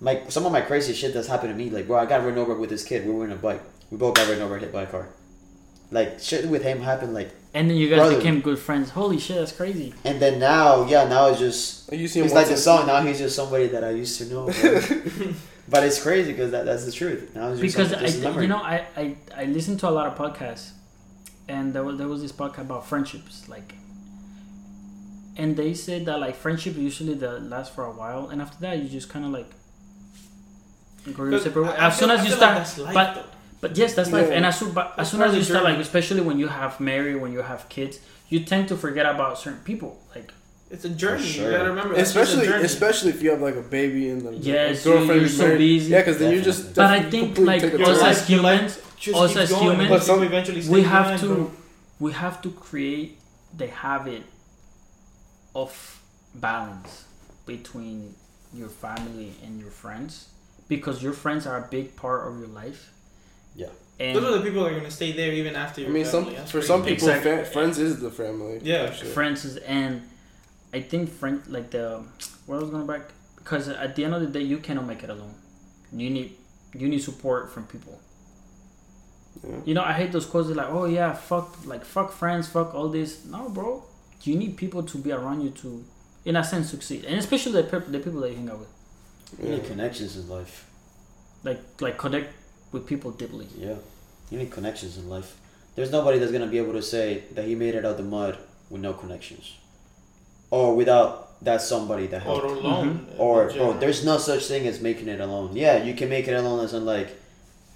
my 0.00 0.22
some 0.28 0.46
of 0.46 0.52
my 0.52 0.60
crazy 0.60 0.92
shit 0.92 1.12
that's 1.14 1.26
happened 1.28 1.50
to 1.52 1.56
me, 1.56 1.70
like, 1.70 1.86
bro, 1.86 1.98
I 1.98 2.06
got 2.06 2.24
run 2.24 2.38
over 2.38 2.54
with 2.54 2.70
this 2.70 2.84
kid. 2.84 3.06
We 3.06 3.12
were 3.12 3.24
in 3.24 3.32
a 3.32 3.36
bike. 3.36 3.62
We 3.90 3.96
both 3.96 4.14
got 4.14 4.28
run 4.28 4.40
over, 4.40 4.58
hit 4.58 4.72
by 4.72 4.82
a 4.82 4.86
car. 4.86 5.08
Like, 5.90 6.20
shit 6.20 6.46
with 6.48 6.62
him 6.62 6.80
happened, 6.80 7.14
like, 7.14 7.30
And 7.54 7.70
then 7.70 7.76
you 7.78 7.88
guys 7.88 7.98
Brother. 7.98 8.16
became 8.18 8.40
good 8.42 8.58
friends. 8.58 8.90
Holy 8.90 9.18
shit, 9.18 9.36
that's 9.36 9.52
crazy. 9.52 9.94
and 10.04 10.20
then 10.20 10.38
now, 10.38 10.86
yeah, 10.86 11.04
now 11.08 11.28
it's 11.28 11.38
just, 11.38 11.90
oh, 11.90 11.96
You 11.96 12.06
see 12.06 12.20
him 12.20 12.26
it's 12.26 12.34
like 12.34 12.46
once 12.46 12.58
the 12.58 12.62
song. 12.62 12.86
Now 12.86 13.00
he's 13.02 13.18
just 13.18 13.34
somebody 13.34 13.68
that 13.68 13.82
I 13.82 13.90
used 13.90 14.18
to 14.18 14.26
know. 14.26 14.46
but 15.68 15.82
it's 15.84 16.02
crazy 16.02 16.32
because 16.32 16.50
that, 16.50 16.66
that's 16.66 16.84
the 16.84 16.92
truth. 16.92 17.34
Now 17.34 17.48
it's 17.50 17.60
just 17.60 17.76
Because 17.76 17.90
some- 17.90 18.00
I, 18.00 18.02
just 18.06 18.18
a 18.18 18.22
memory. 18.22 18.42
you 18.42 18.48
know, 18.48 18.58
I, 18.58 18.84
I, 18.96 19.16
I 19.34 19.44
listen 19.46 19.78
to 19.78 19.88
a 19.88 19.90
lot 19.90 20.06
of 20.06 20.16
podcasts, 20.18 20.72
and 21.48 21.72
there 21.72 21.82
was 21.84 21.96
there 21.96 22.08
was 22.08 22.20
this 22.20 22.32
podcast 22.32 22.60
about 22.68 22.86
friendships, 22.86 23.48
like, 23.48 23.74
and 25.38 25.56
they 25.56 25.72
said 25.74 26.04
that 26.06 26.18
like 26.20 26.36
friendship 26.36 26.76
usually 26.76 27.14
that 27.14 27.44
lasts 27.48 27.74
for 27.74 27.84
a 27.84 27.92
while, 27.92 28.28
and 28.30 28.42
after 28.42 28.58
that 28.64 28.74
you 28.82 28.88
just 28.88 29.08
kind 29.08 29.24
of 29.24 29.30
like 29.30 29.50
go 31.14 31.24
your 31.24 31.40
separate 31.40 31.62
way. 31.62 31.68
I- 31.70 31.84
I 31.84 31.86
As 31.88 31.98
soon 31.98 32.10
as 32.10 32.20
I 32.20 32.24
you 32.24 32.30
start, 32.32 32.54
like 32.56 32.78
life, 32.78 32.94
but 32.94 33.14
though. 33.14 33.24
But 33.60 33.76
yes, 33.76 33.94
that's 33.94 34.12
life. 34.12 34.30
And 34.30 34.46
as 34.46 34.58
soon, 34.58 34.70
but 34.72 34.94
as 34.98 35.10
soon 35.10 35.20
as 35.22 35.32
you 35.34 35.40
the 35.40 35.44
start, 35.46 35.64
like 35.64 35.78
especially 35.78 36.20
when 36.20 36.38
you 36.38 36.48
have 36.48 36.78
married, 36.78 37.16
when 37.16 37.32
you 37.32 37.42
have 37.42 37.68
kids, 37.68 37.98
you 38.28 38.38
tend 38.40 38.68
to 38.68 38.76
forget 38.76 39.04
about 39.06 39.38
certain 39.38 39.60
people. 39.70 39.92
Like 40.14 40.30
It's 40.70 40.84
a 40.84 40.90
journey. 40.90 41.24
sure. 41.24 41.46
You 41.50 41.56
gotta 41.56 41.70
remember. 41.70 41.94
that's 41.94 42.12
just 42.12 42.34
a 42.34 42.40
especially 42.40 42.64
especially 42.72 43.10
if 43.16 43.22
you 43.22 43.30
have 43.30 43.40
like 43.48 43.56
a 43.56 43.62
baby 43.78 44.10
and 44.10 44.20
the 44.26 44.32
Yes, 44.36 44.82
a 44.82 44.84
girlfriend 44.84 45.08
you- 45.08 45.14
you're 45.16 45.24
is 45.24 45.36
so 45.36 45.46
married. 45.46 45.58
busy. 45.58 45.90
Yeah, 45.92 45.98
because 46.02 46.18
then 46.20 46.30
you 46.34 46.40
just. 46.50 46.74
But 46.74 46.86
I 46.98 47.00
think 47.12 47.38
like 47.50 47.62
take 47.62 47.80
us 47.80 48.02
as 48.12 48.18
humans, 48.28 48.78
Just 49.04 49.16
us 49.24 49.36
as 49.36 49.50
humans- 49.50 49.88
But 49.94 50.02
some- 50.04 50.22
eventually 50.22 50.60
stay 50.62 50.72
we 50.76 50.82
have 50.82 51.10
to 51.22 51.50
we 52.04 52.10
have 52.12 52.36
to 52.44 52.50
create 52.68 53.18
the 53.60 53.66
habit 53.84 54.22
of 55.54 56.02
balance 56.34 57.04
between 57.46 58.14
your 58.54 58.68
family 58.68 59.32
and 59.44 59.58
your 59.60 59.70
friends 59.70 60.28
because 60.68 61.02
your 61.02 61.12
friends 61.12 61.46
are 61.46 61.64
a 61.64 61.68
big 61.68 61.96
part 61.96 62.26
of 62.28 62.38
your 62.38 62.48
life. 62.48 62.92
Yeah. 63.56 63.68
And 64.00 64.14
Those 64.16 64.24
are 64.24 64.38
the 64.38 64.44
people 64.44 64.62
that 64.62 64.72
are 64.72 64.76
gonna 64.76 64.90
stay 64.90 65.12
there 65.12 65.32
even 65.32 65.56
after 65.56 65.80
you 65.80 65.86
I 65.86 65.90
your 65.90 65.94
mean, 65.94 66.04
some 66.04 66.24
family. 66.24 66.38
That's 66.38 66.50
for 66.50 66.62
some 66.62 66.80
people, 66.84 67.08
Exactly. 67.08 67.36
fa- 67.44 67.44
friends 67.50 67.78
is 67.78 68.00
the 68.00 68.10
family. 68.10 68.60
Yeah. 68.62 68.92
sure. 68.92 69.08
friends 69.08 69.44
is 69.44 69.56
and 69.58 70.02
I 70.72 70.80
think 70.82 71.10
friend 71.10 71.42
like 71.48 71.70
the 71.70 72.04
where 72.46 72.58
I 72.58 72.60
was 72.60 72.70
going 72.70 72.86
back 72.86 73.02
because 73.36 73.68
at 73.68 73.96
the 73.96 74.04
end 74.04 74.14
of 74.14 74.20
the 74.20 74.28
day 74.28 74.42
you 74.42 74.58
cannot 74.58 74.86
make 74.86 75.02
it 75.02 75.10
alone. 75.10 75.34
You 75.92 76.10
need 76.10 76.36
you 76.74 76.88
need 76.88 77.02
support 77.02 77.50
from 77.52 77.66
people. 77.66 77.98
Yeah. 79.42 79.56
You 79.64 79.74
know, 79.74 79.82
I 79.82 79.92
hate 79.92 80.12
those 80.12 80.26
quotes 80.26 80.48
like, 80.48 80.68
oh 80.68 80.84
yeah, 80.84 81.12
fuck 81.14 81.56
like 81.64 81.84
fuck 81.84 82.12
friends, 82.12 82.48
fuck 82.48 82.74
all 82.74 82.88
this. 82.88 83.24
No, 83.24 83.48
bro. 83.48 83.82
You 84.22 84.36
need 84.36 84.56
people 84.56 84.82
to 84.82 84.98
be 84.98 85.12
around 85.12 85.42
you 85.42 85.50
to 85.50 85.84
in 86.24 86.36
a 86.36 86.44
sense 86.44 86.70
succeed. 86.70 87.04
And 87.04 87.18
especially 87.18 87.52
the, 87.52 87.62
pep- 87.64 87.90
the 87.90 87.98
people 88.00 88.20
that 88.20 88.30
you 88.30 88.36
hang 88.36 88.50
out 88.50 88.58
with. 88.58 88.68
You 89.42 89.50
need 89.50 89.62
Yeah. 89.62 89.68
connections 89.68 90.16
in 90.16 90.28
life. 90.28 90.66
Like 91.44 91.60
like 91.80 91.96
connect 91.98 92.34
with 92.72 92.86
people 92.86 93.10
deeply. 93.12 93.46
Yeah. 93.56 93.76
You 94.30 94.38
need 94.38 94.50
connections 94.50 94.98
in 94.98 95.08
life. 95.08 95.36
There's 95.76 95.90
nobody 95.92 96.18
that's 96.18 96.32
gonna 96.32 96.46
be 96.48 96.58
able 96.58 96.72
to 96.72 96.82
say 96.82 97.24
that 97.34 97.44
he 97.46 97.54
made 97.54 97.74
it 97.74 97.84
out 97.84 97.92
of 97.92 97.96
the 97.98 98.02
mud 98.02 98.36
with 98.70 98.82
no 98.82 98.92
connections. 98.92 99.54
Or 100.50 100.74
without 100.74 101.42
that 101.44 101.60
somebody 101.62 102.06
that 102.08 102.22
helped. 102.22 102.44
Or 102.44 102.54
alone. 102.54 102.88
Mm-hmm. 103.10 103.20
Or 103.20 103.48
in 103.50 103.56
bro, 103.56 103.72
there's 103.78 104.04
no 104.04 104.18
such 104.18 104.46
thing 104.46 104.66
as 104.66 104.80
making 104.80 105.08
it 105.08 105.20
alone. 105.20 105.54
Yeah, 105.54 105.82
you 105.84 105.94
can 105.94 106.08
make 106.08 106.26
it 106.26 106.32
alone 106.34 106.64
as 106.64 106.74
in 106.74 106.84
like 106.84 107.16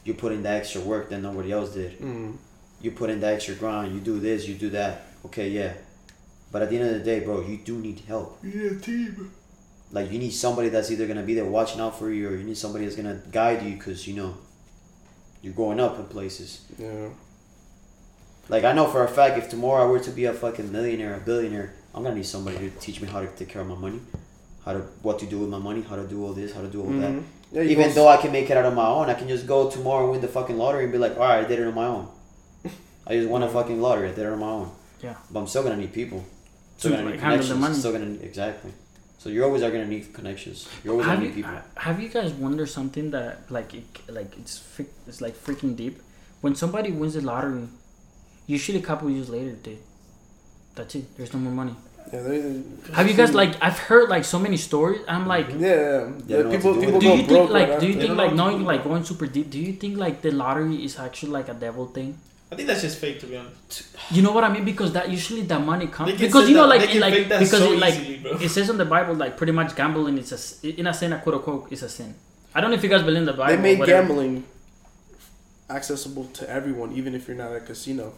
you 0.04 0.14
put 0.14 0.32
in 0.32 0.42
the 0.42 0.48
extra 0.50 0.80
work 0.80 1.10
that 1.10 1.20
nobody 1.20 1.52
else 1.52 1.72
did. 1.74 1.98
Mm. 2.00 2.36
You 2.80 2.90
put 2.90 3.08
in 3.10 3.20
the 3.20 3.28
extra 3.28 3.54
grind, 3.54 3.94
you 3.94 4.00
do 4.00 4.18
this, 4.18 4.48
you 4.48 4.54
do 4.56 4.70
that. 4.70 5.02
Okay, 5.26 5.48
yeah. 5.50 5.74
But 6.52 6.62
at 6.62 6.70
the 6.70 6.76
end 6.78 6.88
of 6.90 6.94
the 6.94 7.00
day, 7.04 7.20
bro, 7.20 7.40
you 7.40 7.56
do 7.56 7.78
need 7.78 8.00
help. 8.06 8.38
Yeah, 8.44 8.78
team. 8.78 9.32
Like 9.90 10.10
you 10.12 10.18
need 10.18 10.30
somebody 10.32 10.68
that's 10.68 10.90
either 10.90 11.06
gonna 11.06 11.22
be 11.22 11.34
there 11.34 11.44
watching 11.46 11.80
out 11.80 11.98
for 11.98 12.10
you, 12.10 12.28
or 12.28 12.36
you 12.36 12.44
need 12.44 12.56
somebody 12.58 12.84
that's 12.84 12.96
gonna 12.96 13.20
guide 13.32 13.62
you, 13.62 13.76
cause 13.78 14.06
you 14.06 14.14
know 14.14 14.34
you're 15.42 15.54
going 15.54 15.80
up 15.80 15.98
in 15.98 16.04
places. 16.04 16.60
Yeah. 16.78 17.08
Like 18.48 18.64
I 18.64 18.72
know 18.72 18.86
for 18.86 19.04
a 19.04 19.08
fact, 19.08 19.38
if 19.38 19.48
tomorrow 19.48 19.82
I 19.84 19.86
were 19.86 20.00
to 20.00 20.10
be 20.10 20.24
a 20.26 20.32
fucking 20.32 20.70
millionaire, 20.72 21.14
a 21.14 21.20
billionaire, 21.20 21.74
I'm 21.94 22.02
gonna 22.02 22.16
need 22.16 22.26
somebody 22.26 22.58
to 22.58 22.70
teach 22.80 23.00
me 23.00 23.08
how 23.08 23.20
to 23.20 23.26
take 23.28 23.48
care 23.48 23.62
of 23.62 23.68
my 23.68 23.74
money, 23.76 24.00
how 24.64 24.72
to 24.74 24.80
what 25.02 25.18
to 25.20 25.26
do 25.26 25.38
with 25.40 25.48
my 25.48 25.58
money, 25.58 25.82
how 25.82 25.96
to 25.96 26.06
do 26.06 26.24
all 26.24 26.32
this, 26.32 26.52
how 26.52 26.60
to 26.62 26.68
do 26.68 26.80
all 26.82 26.88
that. 26.90 27.10
Mhm. 27.12 27.22
Yeah, 27.52 27.62
Even 27.62 27.88
go- 27.88 27.94
though 27.94 28.08
I 28.08 28.16
can 28.16 28.32
make 28.32 28.50
it 28.50 28.56
out 28.56 28.64
on 28.64 28.74
my 28.74 28.86
own, 28.86 29.08
I 29.10 29.14
can 29.14 29.28
just 29.28 29.46
go 29.46 29.70
tomorrow 29.70 30.04
and 30.04 30.12
win 30.12 30.20
the 30.22 30.28
fucking 30.28 30.56
lottery 30.56 30.84
and 30.84 30.92
be 30.92 30.98
like, 30.98 31.14
all 31.16 31.22
right, 31.22 31.44
I 31.44 31.48
did 31.48 31.58
it 31.58 31.66
on 31.66 31.74
my 31.74 31.86
own. 31.86 32.08
I 33.06 33.14
just 33.16 33.28
won 33.28 33.42
a 33.42 33.48
fucking 33.48 33.80
lottery. 33.80 34.08
I 34.08 34.12
did 34.14 34.24
it 34.26 34.32
on 34.32 34.38
my 34.38 34.46
own. 34.48 34.70
Yeah. 35.02 35.14
But 35.30 35.40
I'm 35.40 35.46
still 35.46 35.62
gonna 35.62 35.76
need 35.76 35.92
people. 35.92 36.24
Still 36.82 36.90
To, 36.92 36.96
gonna 36.98 37.10
like, 37.10 37.14
need 37.14 37.20
handle 37.28 37.46
the 37.46 37.54
connections. 37.54 37.60
money. 37.60 37.74
Still 37.82 37.92
gonna 37.96 38.10
need, 38.14 38.22
exactly. 38.30 38.72
So 39.18 39.28
you 39.34 39.40
always 39.46 39.62
are 39.62 39.70
gonna 39.74 39.86
need 39.94 40.12
connections. 40.18 40.58
You're 40.82 40.92
always 40.94 41.06
have 41.06 41.18
gonna 41.18 41.28
you 41.28 41.34
need 41.36 41.44
people. 41.44 41.60
have 41.86 41.98
you 42.02 42.08
guys 42.08 42.30
wondered 42.44 42.68
something 42.78 43.06
that 43.16 43.50
like 43.56 43.70
it, 43.80 43.86
like 44.18 44.30
it's 44.40 44.58
freak, 44.58 44.88
it's 45.06 45.20
like 45.26 45.34
freaking 45.46 45.76
deep 45.82 46.00
when 46.40 46.54
somebody 46.62 46.90
wins 46.90 47.14
the 47.14 47.20
lottery 47.20 47.68
usually 48.46 48.78
a 48.78 48.82
couple 48.90 49.08
years 49.08 49.28
later 49.36 49.52
they 49.62 49.76
that's 50.74 50.94
it 50.96 51.04
there's 51.16 51.32
no 51.32 51.38
more 51.38 51.52
money 51.62 51.74
Yeah, 52.12 52.22
they- 52.22 52.62
have 52.98 53.06
you 53.10 53.14
guys 53.14 53.32
like 53.32 53.52
i've 53.66 53.78
heard 53.78 54.08
like 54.14 54.24
so 54.24 54.38
many 54.46 54.56
stories 54.56 55.02
i'm 55.06 55.26
like 55.34 55.48
Yeah, 55.50 55.58
yeah. 55.58 56.10
They 56.26 56.42
don't 56.42 56.50
people 56.56 56.72
what 56.74 56.80
to 56.80 56.86
do 56.86 56.86
people 56.86 57.00
do 57.00 57.06
you 57.06 57.16
think 57.18 57.28
broke 57.28 57.50
like 57.50 57.68
right 57.68 57.80
do 57.80 57.86
you 57.86 57.94
think 58.02 58.16
like 58.22 58.30
know 58.34 58.48
knowing 58.50 58.64
like 58.72 58.82
going 58.82 59.04
super 59.04 59.26
deep 59.36 59.50
do 59.50 59.60
you 59.66 59.72
think 59.74 59.98
like 59.98 60.16
the 60.26 60.32
lottery 60.32 60.84
is 60.84 60.98
actually 60.98 61.30
like 61.38 61.48
a 61.48 61.54
devil 61.54 61.86
thing 61.86 62.18
I 62.50 62.54
think 62.54 62.68
that's 62.68 62.82
just 62.82 62.98
fake, 62.98 63.18
to 63.20 63.26
be 63.26 63.36
honest. 63.38 63.91
You 64.14 64.22
know 64.22 64.32
what 64.36 64.44
i 64.44 64.50
mean 64.54 64.64
because 64.64 64.90
that 64.92 65.06
usually 65.10 65.42
the 65.52 65.58
money 65.58 65.86
comes 65.96 66.12
because 66.20 66.48
you 66.48 66.54
know 66.56 66.62
that- 66.68 66.74
like 66.74 66.80
they 66.82 66.92
can 66.92 67.00
like 67.00 67.14
because 67.44 67.50
so 67.64 67.72
it, 67.72 67.78
like 67.86 67.94
easily, 67.94 68.44
it 68.44 68.50
says 68.56 68.68
on 68.70 68.78
the 68.78 68.84
bible 68.96 69.14
like 69.14 69.36
pretty 69.36 69.52
much 69.60 69.74
gambling 69.80 70.16
is 70.18 70.30
a 70.32 70.40
s- 70.44 70.62
in 70.64 70.86
a 70.86 70.94
sin 70.94 71.12
a 71.12 71.18
quote 71.20 71.36
unquote 71.36 71.72
is 71.72 71.82
a 71.82 71.88
sin 71.88 72.14
i 72.54 72.60
don't 72.60 72.70
know 72.70 72.76
if 72.76 72.82
you 72.82 72.90
guys 72.94 73.02
believe 73.02 73.18
in 73.24 73.30
the 73.32 73.32
bible 73.32 73.56
They 73.56 73.62
made 73.68 73.78
whatever. 73.78 74.02
gambling 74.08 74.44
accessible 75.70 76.24
to 76.34 76.48
everyone, 76.50 76.92
even 76.92 77.14
if 77.14 77.26
you're 77.26 77.36
not 77.36 77.50
at 77.52 77.62
a 77.62 77.64
casino. 77.64 78.12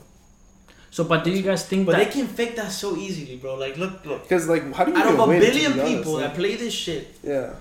so 0.91 1.05
but 1.05 1.23
do 1.25 1.31
you 1.31 1.43
guys 1.43 1.65
think 1.67 1.87
But 1.87 1.93
that 1.93 2.05
they 2.07 2.11
can 2.17 2.27
fake 2.27 2.57
that 2.57 2.73
so 2.73 2.97
easily, 2.97 3.37
bro. 3.37 3.55
Like, 3.55 3.77
look, 3.77 4.05
look. 4.05 4.23
Because 4.23 4.49
like, 4.49 4.65
how 4.75 4.85
do 4.85 4.91
you 4.93 4.97
Out 4.99 5.07
of 5.15 5.19
a 5.21 5.27
win, 5.27 5.41
billion 5.41 5.73
be 5.75 5.81
honest? 5.81 5.97
people 5.97 6.13
Like, 6.15 6.23
that 6.25 6.35
play 6.35 6.57
this 6.57 6.75
shit, 6.75 7.15
yeah, 7.23 7.55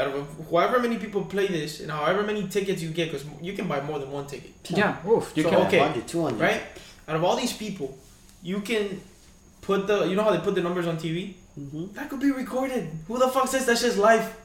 out 0.00 0.08
of 0.08 0.26
however 0.50 0.80
many 0.80 0.96
people 1.04 1.22
play 1.24 1.46
this, 1.46 1.78
and 1.80 1.90
however 1.92 2.22
many 2.24 2.42
tickets 2.48 2.82
you 2.82 2.90
get, 2.90 3.12
because 3.12 3.24
you 3.40 3.52
can 3.52 3.66
buy 3.68 3.80
more 3.82 3.98
than 4.00 4.10
one 4.10 4.26
ticket, 4.26 4.52
Yeah, 4.70 4.96
oof, 5.08 5.32
you 5.36 5.42
So, 5.44 5.50
can. 5.50 5.58
okay. 5.66 5.78
100, 5.80 6.08
200. 6.08 6.40
right? 6.40 6.62
Out 7.08 7.16
of 7.16 7.24
all 7.24 7.36
these 7.36 7.52
people, 7.52 7.96
you 8.42 8.60
can 8.60 9.00
put 9.62 9.86
the, 9.86 10.04
you 10.04 10.16
know 10.16 10.24
how 10.24 10.30
they 10.32 10.38
put 10.38 10.54
the 10.54 10.62
numbers 10.62 10.86
on 10.86 10.96
TV? 10.96 11.34
Mm-hmm. 11.58 11.92
That 11.94 12.10
could 12.10 12.20
be 12.20 12.30
recorded. 12.30 12.90
Who 13.08 13.18
the 13.18 13.28
fuck 13.28 13.48
says 13.48 13.64
that's 13.66 13.82
just 13.82 13.96
life? 13.98 14.36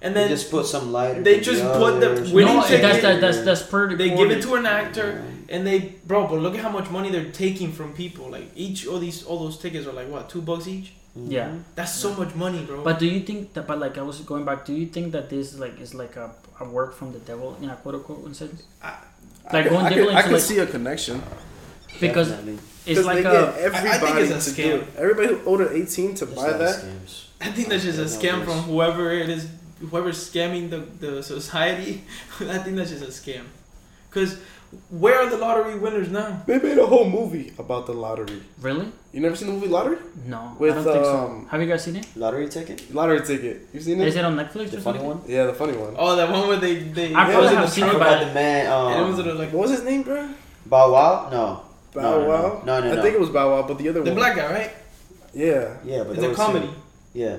And 0.00 0.16
then 0.16 0.28
They 0.28 0.34
just 0.34 0.50
put 0.50 0.66
some 0.66 0.90
lighter. 0.90 1.22
they 1.22 1.38
just 1.40 1.62
the 1.62 1.72
put 1.78 2.00
the 2.00 2.10
others. 2.12 2.32
winning 2.32 2.56
No, 2.56 2.62
ticket- 2.62 2.82
that's 2.82 3.02
that, 3.02 3.20
that's 3.20 3.42
that's 3.44 3.62
per. 3.62 3.94
they 3.94 4.10
give 4.10 4.32
it 4.32 4.42
to 4.42 4.54
an 4.56 4.66
actor, 4.66 5.22
Yeah. 5.48 5.54
and 5.56 5.64
they, 5.66 5.94
bro. 6.06 6.26
But 6.26 6.40
look 6.40 6.54
at 6.56 6.60
how 6.60 6.70
much 6.70 6.90
money 6.90 7.10
they're 7.10 7.30
taking 7.30 7.70
from 7.70 7.92
people. 7.92 8.28
Like 8.30 8.50
each, 8.56 8.84
all 8.88 8.98
these, 8.98 9.22
all 9.22 9.38
those 9.38 9.58
tickets 9.58 9.86
are 9.86 9.92
like 9.92 10.08
what, 10.08 10.28
two 10.28 10.42
bucks 10.42 10.66
each? 10.66 10.92
Yeah. 11.14 11.54
That's 11.76 11.94
so 11.94 12.14
much 12.14 12.34
money, 12.34 12.64
bro. 12.64 12.82
But 12.82 12.98
do 12.98 13.06
you 13.06 13.20
think 13.20 13.52
that? 13.54 13.68
But 13.68 13.78
like 13.78 13.96
I 13.96 14.02
was 14.02 14.18
going 14.22 14.44
back. 14.44 14.64
Do 14.64 14.72
you 14.74 14.86
think 14.86 15.12
that 15.12 15.30
this 15.30 15.56
like 15.56 15.78
is 15.80 15.94
like 15.94 16.16
a, 16.16 16.32
a 16.58 16.64
work 16.64 16.96
from 16.96 17.12
the 17.12 17.20
devil 17.20 17.56
in 17.62 17.70
a 17.70 17.76
quote 17.76 17.94
unquote 17.96 18.34
sense? 18.34 18.64
I 18.82 18.96
Like 19.52 19.64
could- 19.64 19.70
going 19.70 19.86
I 19.86 19.94
could, 19.94 20.08
I 20.08 20.22
could 20.22 20.32
like- 20.32 20.40
see 20.42 20.58
a 20.58 20.66
connection. 20.66 21.22
Because 22.08 22.28
Definitely. 22.30 22.58
it's 22.86 22.98
'Cause 22.98 23.06
like 23.06 23.22
they 23.22 23.28
a. 23.28 23.32
get 23.32 23.74
I- 23.74 23.94
I 23.94 23.98
think 23.98 24.16
it's 24.30 24.48
a 24.48 24.50
scam. 24.52 24.84
Everybody 24.98 25.28
who 25.28 25.40
older 25.46 25.72
18 25.72 26.14
to 26.16 26.24
There's 26.26 26.36
buy 26.38 26.48
a 26.48 26.50
lot 26.52 26.54
of 26.54 26.58
that. 26.60 26.76
scams. 26.84 27.24
I 27.40 27.48
think 27.50 27.68
that's 27.68 27.84
just 27.84 27.98
a 27.98 28.04
scam 28.04 28.44
from 28.44 28.58
whoever 28.68 29.10
it 29.12 29.28
is, 29.28 29.46
whoever's 29.90 30.18
scamming 30.30 30.70
the, 30.70 30.78
the 31.04 31.22
society. 31.22 32.04
I 32.40 32.58
think 32.58 32.76
that's 32.76 32.90
just 32.90 33.02
a 33.02 33.06
scam. 33.08 33.44
Because 34.10 34.36
where 34.90 35.18
are 35.20 35.28
the 35.28 35.36
lottery 35.38 35.78
winners 35.78 36.08
now? 36.10 36.42
They 36.46 36.58
made 36.58 36.78
a 36.78 36.86
whole 36.86 37.08
movie 37.08 37.52
about 37.58 37.86
the 37.86 37.92
lottery. 37.92 38.40
Really? 38.60 38.86
You 39.12 39.20
never 39.20 39.36
seen 39.36 39.48
the 39.48 39.54
movie 39.54 39.68
Lottery? 39.68 39.98
No, 40.26 40.56
With, 40.58 40.72
I 40.72 40.74
don't 40.76 40.84
think 40.94 41.04
so. 41.04 41.16
um, 41.18 41.46
Have 41.50 41.60
you 41.60 41.66
guys 41.68 41.84
seen 41.84 41.96
it? 41.96 42.06
Lottery 42.16 42.48
ticket? 42.48 42.94
Lottery 42.94 43.20
ticket. 43.20 43.68
You 43.74 43.80
seen 43.80 44.00
it? 44.00 44.08
Is 44.08 44.16
it 44.16 44.24
on 44.24 44.34
Netflix? 44.36 44.70
The 44.70 44.78
or 44.78 44.80
funny 44.80 44.98
something? 45.00 45.06
one? 45.06 45.20
Yeah, 45.28 45.44
the 45.44 45.52
funny 45.52 45.76
one. 45.76 45.94
Oh, 45.98 46.16
that 46.16 46.30
one 46.30 46.48
where 46.48 46.56
they 46.56 46.76
they 46.76 47.12
I 47.14 47.28
it 47.28 47.32
probably 47.32 47.36
was 47.42 47.50
in 47.50 47.56
have 47.58 47.64
the 47.66 47.70
seen 47.70 47.84
I 47.84 47.88
it, 47.88 47.92
trunk, 47.98 48.28
the 48.28 48.34
man. 48.34 48.66
and 48.66 49.00
it 49.00 49.02
was 49.06 49.18
Um, 49.18 49.24
sort 49.24 49.26
of 49.34 49.38
like 49.38 49.52
What 49.52 49.62
was 49.68 49.70
his 49.72 49.82
name, 49.84 50.02
bro? 50.02 50.28
Bow 50.64 50.92
Wow? 50.92 51.28
No. 51.30 51.62
Bow 51.94 52.00
No, 52.02 52.20
no, 52.22 52.28
Wow. 52.28 52.42
no. 52.42 52.80
No, 52.80 52.80
no, 52.86 52.92
I 52.92 52.96
no. 52.96 53.02
think 53.02 53.14
it 53.14 53.20
was 53.20 53.30
Bow 53.30 53.50
Wow, 53.50 53.66
but 53.68 53.78
the 53.78 53.88
other 53.88 54.00
the 54.00 54.10
one. 54.10 54.14
The 54.14 54.20
black 54.20 54.36
guy, 54.36 54.52
right? 54.52 54.70
Yeah, 55.34 55.76
Yeah, 55.84 56.02
but 56.04 56.12
It's 56.12 56.20
there 56.20 56.30
a 56.30 56.34
comedy. 56.34 56.66
some- 56.66 56.76
Yeah. 57.14 57.36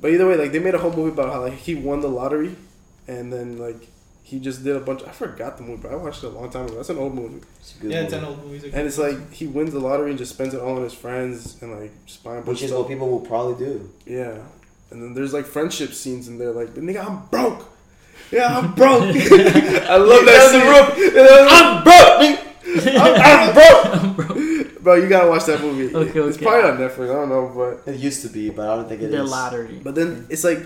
but 0.00 0.10
either 0.10 0.26
way, 0.26 0.36
like 0.36 0.52
they 0.52 0.58
made 0.58 0.74
a 0.74 0.78
whole 0.78 0.92
movie 0.92 1.10
about 1.12 1.32
how 1.32 1.40
like 1.42 1.54
he 1.54 1.74
won 1.74 2.00
the 2.00 2.08
lottery, 2.08 2.56
and 3.08 3.32
then 3.32 3.58
like 3.58 3.88
he 4.22 4.38
just 4.38 4.64
did 4.64 4.74
a 4.76 4.80
bunch. 4.80 5.02
I 5.06 5.10
forgot 5.12 5.58
the 5.58 5.62
movie, 5.62 5.80
but 5.82 5.92
I 5.92 5.96
watched 5.96 6.24
it 6.24 6.28
a 6.28 6.30
long 6.30 6.48
time 6.48 6.64
ago. 6.66 6.76
That's 6.76 6.88
an 6.88 6.96
old 6.98 7.14
movie, 7.14 7.40
It's 7.60 7.74
a 7.76 7.82
good 7.82 7.90
Yeah, 7.92 8.00
it's 8.02 8.12
an 8.14 8.24
old 8.24 8.42
movie. 8.46 8.70
and 8.72 8.86
it's 8.86 8.96
like 8.98 9.30
he 9.32 9.46
wins 9.46 9.72
the 9.72 9.78
lottery 9.80 10.08
and 10.10 10.18
just 10.18 10.32
spends 10.32 10.54
it 10.54 10.60
all 10.60 10.76
on 10.76 10.82
his 10.82 10.94
friends 10.94 11.56
and 11.60 11.78
like 11.78 11.92
just 12.06 12.24
buying 12.24 12.42
Which 12.44 12.62
is 12.62 12.68
stuff. 12.70 12.80
what 12.80 12.88
people 12.88 13.08
will 13.10 13.20
probably 13.20 13.62
do. 13.62 13.90
Yeah, 14.06 14.38
and 14.90 15.02
then 15.02 15.12
there's 15.14 15.34
like 15.34 15.44
friendship 15.44 15.92
scenes 15.92 16.28
in 16.28 16.38
there, 16.38 16.52
like 16.52 16.68
nigga, 16.74 17.06
I'm 17.06 17.26
broke. 17.26 17.68
Yeah, 18.30 18.56
I'm 18.58 18.72
broke. 18.74 19.02
I 19.04 19.96
love 19.96 20.24
that 20.24 20.50
scene. 20.50 20.62
I'm 21.50 21.84
broke. 21.84 22.51
I'm, 22.76 23.54
I'm 24.04 24.14
broke. 24.16 24.82
Bro, 24.82 24.94
you 24.96 25.08
gotta 25.08 25.28
watch 25.28 25.44
that 25.46 25.60
movie. 25.60 25.94
Okay, 25.94 26.20
It's 26.20 26.36
probably 26.38 26.70
on 26.70 26.78
Netflix. 26.78 27.10
I 27.10 27.14
don't 27.14 27.28
know, 27.28 27.52
but 27.84 27.92
It 27.92 28.00
used 28.00 28.22
to 28.22 28.28
be, 28.28 28.50
but 28.50 28.68
I 28.68 28.76
don't 28.76 28.88
think 28.88 29.02
it 29.02 29.06
is. 29.06 29.12
The 29.12 29.24
lottery. 29.24 29.80
but 29.82 29.94
then 29.94 30.26
it's 30.30 30.42
like, 30.44 30.60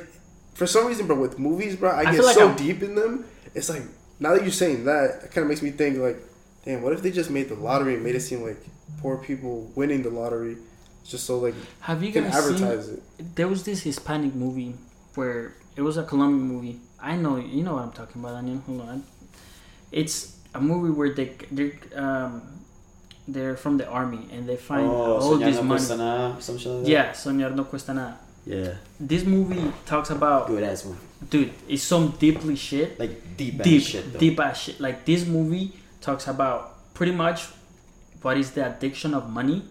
for 0.55 0.67
some 0.67 0.87
reason, 0.87 1.07
bro, 1.07 1.21
with 1.21 1.39
movies, 1.39 1.77
bro, 1.77 1.91
I 1.91 2.01
I 2.01 2.13
get 2.13 2.25
like 2.25 2.35
so 2.37 2.49
I'm- 2.49 2.57
deep 2.57 2.83
in 2.83 2.95
them. 2.95 3.25
It's 3.55 3.69
like 3.69 3.83
now 4.21 4.33
that 4.35 4.43
you're 4.43 4.53
saying 4.53 4.85
that, 4.87 5.21
it 5.25 5.31
kind 5.33 5.45
of 5.45 5.49
makes 5.49 5.61
me 5.63 5.71
think 5.71 5.99
like, 5.99 6.19
damn, 6.65 6.83
what 6.83 6.93
if 6.95 7.03
they 7.03 7.11
just 7.11 7.31
made 7.31 7.49
the 7.49 7.55
lottery 7.55 7.95
and 7.95 8.03
made 8.05 8.15
it 8.15 8.21
seem 8.21 8.43
like 8.43 8.57
poor 9.01 9.19
people 9.19 9.71
winning 9.75 10.03
the 10.03 10.11
lottery, 10.11 10.57
just 11.05 11.25
so 11.27 11.39
like 11.39 11.55
Have 11.81 12.01
you 12.03 12.09
you 12.09 12.13
can 12.15 12.31
guys 12.31 12.59
seen? 12.59 13.01
it. 13.19 13.37
There 13.37 13.49
was 13.49 13.65
this 13.65 13.83
Hispanic 13.83 14.35
movie 14.35 14.75
where 15.15 15.55
it 15.77 15.83
was 15.83 15.97
a 15.99 16.05
Colombian 16.05 16.49
movie. 16.49 16.81
I 16.99 17.17
know 17.17 17.37
you 17.37 17.63
know 17.63 17.75
what 17.75 17.83
I'm 17.83 17.93
talking 17.93 18.23
about. 18.23 18.37
Daniel. 18.37 18.59
Hold 18.67 18.81
on. 18.81 19.05
It's 19.93 20.36
a 20.57 20.61
movie 20.61 20.91
where 20.99 21.13
they 21.15 21.29
they 21.51 21.73
um 21.95 22.43
they're 23.29 23.57
from 23.57 23.77
the 23.77 23.87
army 23.89 24.23
and 24.33 24.49
they 24.49 24.57
find 24.57 24.87
Oh, 24.87 25.19
all 25.21 25.35
Soñar 25.35 25.45
this 25.47 25.57
no 25.57 25.63
money. 25.63 25.81
cuesta 25.81 25.97
nada, 25.97 26.37
some 26.41 26.59
shit 26.59 26.73
like. 26.73 26.89
Yeah, 26.89 27.11
soñar 27.13 27.55
no 27.55 27.65
cuesta 27.65 27.93
nada. 27.95 28.17
Yeah, 28.47 28.75
This 29.01 29.25
movie 29.25 29.73
talks 29.87 30.11
about, 30.11 30.47
good 30.47 30.63
ass 30.63 30.85
movie. 30.85 30.99
dude, 31.31 31.51
it's 31.69 31.83
some 31.83 32.15
deeply 32.21 32.55
shit, 32.55 32.95
Like 33.01 33.37
deep, 33.37 33.59
ass 33.59 33.65
deep, 33.67 33.83
shit 33.83 34.13
though. 34.13 34.19
deep 34.21 34.39
ass 34.39 34.57
shit. 34.63 34.79
Like 34.81 35.05
this 35.05 35.27
movie 35.27 35.73
talks 36.01 36.29
about 36.29 36.95
pretty 36.95 37.11
much 37.13 37.49
what 38.23 38.37
is 38.39 38.53
the 38.53 38.63
addiction 38.65 39.15
of 39.15 39.29
money. 39.29 39.65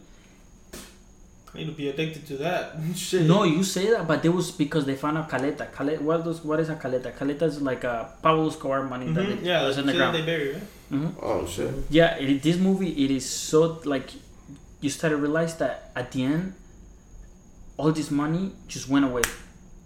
I 1.56 1.60
need 1.60 1.65
to 1.68 1.72
be 1.72 1.88
addicted 1.90 2.27
to 2.27 2.38
that. 2.38 2.76
Shit. 2.95 3.23
No, 3.26 3.44
you 3.44 3.64
say 3.64 3.90
that, 3.91 4.07
but 4.07 4.23
it 4.26 4.30
was 4.30 4.52
because 4.52 4.86
they 4.86 4.95
found 4.95 5.18
out 5.18 5.30
caleta. 5.30 5.72
Caleta, 5.72 6.02
what 6.02 6.23
does 6.23 6.44
what 6.44 6.60
is 6.60 6.69
a 6.69 6.76
caleta? 6.76 7.11
Caleta 7.15 7.44
is 7.44 7.61
like 7.61 7.84
a 7.84 8.11
Pablo 8.22 8.48
Escobar 8.49 8.84
money 8.84 9.11
that 9.14 9.26
Mhm. 9.26 9.41
they, 9.41 9.48
Yeah, 9.48 9.65
was 9.65 9.76
that's 9.76 9.88
in 9.88 9.91
the 9.91 9.98
ground. 9.98 10.15
they 10.15 10.26
bury, 10.26 10.53
right? 10.53 10.64
hmm 10.90 11.07
Oh 11.22 11.45
shit. 11.48 11.72
Yeah, 11.90 12.18
it, 12.18 12.41
this 12.44 12.57
movie 12.57 12.91
it 13.06 13.11
is 13.11 13.26
so 13.30 13.80
like 13.86 14.10
you 14.82 14.90
start 14.90 15.11
to 15.11 15.18
realize 15.18 15.56
that 15.57 15.91
at 15.95 16.11
the 16.11 16.23
end, 16.23 16.53
all 17.77 17.91
this 17.91 18.11
money 18.11 18.52
just 18.68 18.88
went 18.90 19.06
away, 19.06 19.23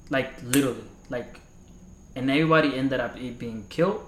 like 0.09 0.31
literally, 0.43 0.83
like, 1.09 1.39
and 2.15 2.29
everybody 2.29 2.75
ended 2.75 2.99
up 2.99 3.15
being 3.37 3.65
killed 3.69 4.01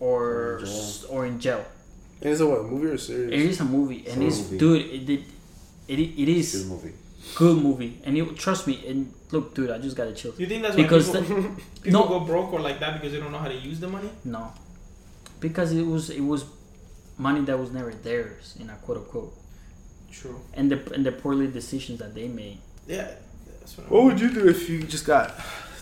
or 0.00 0.22
Or 0.30 0.56
in 0.58 0.64
jail. 0.64 0.72
s- 0.72 1.04
or 1.10 1.26
in 1.26 1.40
jail. 1.40 1.64
And 2.22 2.30
it's 2.32 2.40
a 2.40 2.46
what 2.46 2.64
movie 2.64 2.86
or 2.88 2.98
series? 2.98 3.32
It 3.32 3.40
is 3.50 3.60
a 3.60 3.64
movie, 3.64 4.04
and 4.08 4.22
It's 4.22 4.38
it's 4.38 4.48
a 4.48 4.52
movie. 4.52 4.58
dude, 4.58 5.08
it, 5.08 5.10
it 5.10 5.22
it 5.88 6.28
it 6.28 6.52
Good 6.52 6.66
movie. 6.66 6.92
Good 7.34 7.56
movie, 7.62 8.00
and 8.04 8.16
you 8.16 8.26
trust 8.32 8.66
me. 8.66 8.84
And 8.86 9.12
look, 9.30 9.54
dude, 9.54 9.70
I 9.70 9.78
just 9.78 9.96
got 9.96 10.04
to 10.04 10.14
chill. 10.14 10.32
Do 10.32 10.42
you 10.42 10.48
think 10.48 10.62
that's 10.62 10.76
why 10.76 10.82
Because 10.82 11.10
people, 11.10 11.42
people 11.82 12.00
no. 12.00 12.08
go 12.08 12.20
broke 12.20 12.52
or 12.52 12.60
like 12.60 12.80
that 12.80 12.94
because 12.94 13.12
they 13.12 13.20
don't 13.20 13.32
know 13.32 13.38
how 13.38 13.48
to 13.48 13.54
use 13.56 13.80
the 13.80 13.88
money? 13.88 14.10
No, 14.24 14.52
because 15.40 15.72
it 15.72 15.86
was 15.86 16.10
it 16.10 16.20
was 16.22 16.44
money 17.18 17.40
that 17.42 17.58
was 17.58 17.70
never 17.70 17.90
theirs, 17.92 18.56
in 18.60 18.70
a 18.70 18.74
quote 18.76 18.98
unquote, 18.98 19.32
True. 20.12 20.40
and 20.54 20.70
the 20.70 20.94
and 20.94 21.04
the 21.04 21.12
poorly 21.12 21.46
decisions 21.46 21.98
that 21.98 22.14
they 22.14 22.28
made. 22.28 22.58
Yeah. 22.86 23.08
That's 23.60 23.76
what, 23.78 23.90
What 23.90 24.04
would 24.04 24.20
you 24.20 24.30
do 24.32 24.48
if 24.48 24.68
you 24.68 24.82
just 24.82 25.06
got 25.06 25.34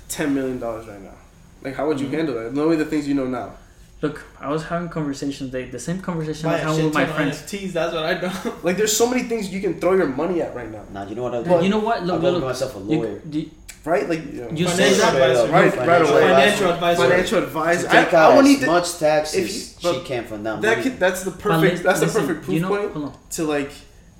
ten 0.08 0.34
million 0.34 0.58
dollars 0.58 0.86
right 0.86 1.00
now? 1.00 1.14
Like, 1.62 1.74
how 1.74 1.86
would 1.88 2.00
you 2.00 2.06
Mhm. 2.08 2.12
handle 2.18 2.34
that? 2.36 2.54
Knowing 2.54 2.78
the 2.78 2.84
things 2.84 3.08
you 3.08 3.14
know 3.14 3.26
now. 3.26 3.54
Look, 4.00 4.24
I 4.40 4.48
was 4.48 4.62
having 4.64 4.88
conversations. 4.88 5.50
They 5.50 5.64
the 5.64 5.78
same 5.80 6.00
conversation 6.00 6.46
I 6.48 6.50
Buy 6.50 6.54
was 6.58 6.62
having 6.70 6.84
with 6.84 6.94
my 6.94 7.06
friends. 7.06 7.42
NFTs. 7.42 7.72
That's 7.72 7.92
what 7.94 8.04
I 8.04 8.14
do. 8.14 8.30
Like, 8.62 8.76
there's 8.76 8.96
so 8.96 9.08
many 9.10 9.24
things 9.24 9.52
you 9.52 9.60
can 9.60 9.80
throw 9.80 9.94
your 9.94 10.06
money 10.06 10.40
at 10.40 10.54
right 10.54 10.70
now, 10.70 10.84
Nah, 10.92 11.04
you 11.08 11.16
know 11.16 11.24
what 11.24 11.34
I'll 11.34 11.42
do? 11.42 11.50
But- 11.50 11.64
you 11.64 11.68
know 11.70 11.80
what? 11.80 11.98
I'll 12.00 12.06
Look, 12.06 12.20
go 12.22 12.30
look, 12.30 12.34
get 12.34 12.40
look. 12.40 12.50
myself 12.50 12.76
a 12.76 12.78
You, 12.78 12.84
lawyer. 12.98 13.20
you, 13.30 13.50
right? 13.84 14.08
Like, 14.08 14.24
you 14.32 14.40
know, 14.42 14.50
you 14.50 14.68
say 14.68 14.94
Financial 14.94 14.98
that, 14.98 15.30
advisor. 15.30 15.52
Right, 15.52 15.88
right 15.88 16.02
away. 16.02 16.20
Financial 16.20 16.70
advisor. 16.70 17.02
financial 17.02 17.40
to 17.40 17.46
advisor. 17.46 17.88
take 17.88 18.14
I, 18.14 18.16
out 18.18 18.32
I 18.32 18.36
would 18.36 18.44
as 18.44 18.50
need 18.52 18.60
to, 18.60 18.66
much 18.66 18.98
taxes 18.98 19.34
if 19.36 19.46
you- 19.48 19.60
she 19.92 19.98
but 19.98 20.04
can 20.06 20.24
from 20.26 20.42
that, 20.44 20.62
that 20.62 20.78
money. 20.78 20.82
could, 20.90 21.00
that's 21.00 21.22
the 21.24 21.30
perfect. 21.32 21.76
li- 21.78 21.82
that's 21.82 22.00
the 22.00 22.06
perfect 22.06 22.42
proof 22.44 22.54
you 22.54 22.60
know, 22.60 22.68
point 22.68 23.14
to 23.32 23.44
like 23.44 23.72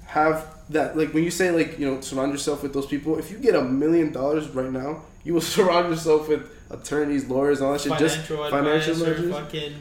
have 0.07 0.45
that. 0.71 0.97
Like 0.97 1.15
when 1.15 1.23
you 1.25 1.31
say 1.31 1.51
like 1.53 1.79
you 1.79 1.87
know 1.89 2.01
surround 2.01 2.33
yourself 2.33 2.63
with 2.65 2.73
those 2.73 2.87
people. 2.87 3.17
If 3.19 3.31
you 3.31 3.39
get 3.39 3.55
a 3.55 3.63
million 3.63 4.13
dollars 4.13 4.49
right 4.49 4.71
now, 4.73 5.03
you 5.25 5.35
will 5.35 5.41
surround 5.57 5.89
yourself 5.91 6.29
with 6.29 6.43
attorneys, 6.71 7.27
lawyers, 7.29 7.61
all 7.61 7.73
that 7.73 7.81
shit. 7.81 7.99
Just 7.99 8.17
Financial 8.27 8.51
financial 8.51 9.03
advisor, 9.07 9.33
fucking 9.33 9.75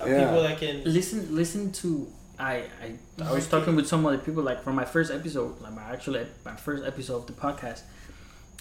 uh, 0.00 0.06
Yeah. 0.06 0.24
people 0.26 0.42
that 0.42 0.58
can. 0.58 0.84
Listen, 0.84 1.34
listen 1.34 1.72
to. 1.72 2.08
I 2.38 2.64
I, 2.82 2.96
I 3.24 3.32
was 3.32 3.46
talking 3.48 3.74
with 3.76 3.86
some 3.86 4.04
other 4.04 4.18
people 4.18 4.42
like 4.42 4.62
from 4.62 4.74
my 4.76 4.84
first 4.84 5.10
episode, 5.10 5.60
like 5.60 5.72
my 5.72 5.82
actual 5.84 6.22
my 6.44 6.54
first 6.56 6.84
episode 6.84 7.16
of 7.16 7.26
the 7.26 7.32
podcast. 7.32 7.80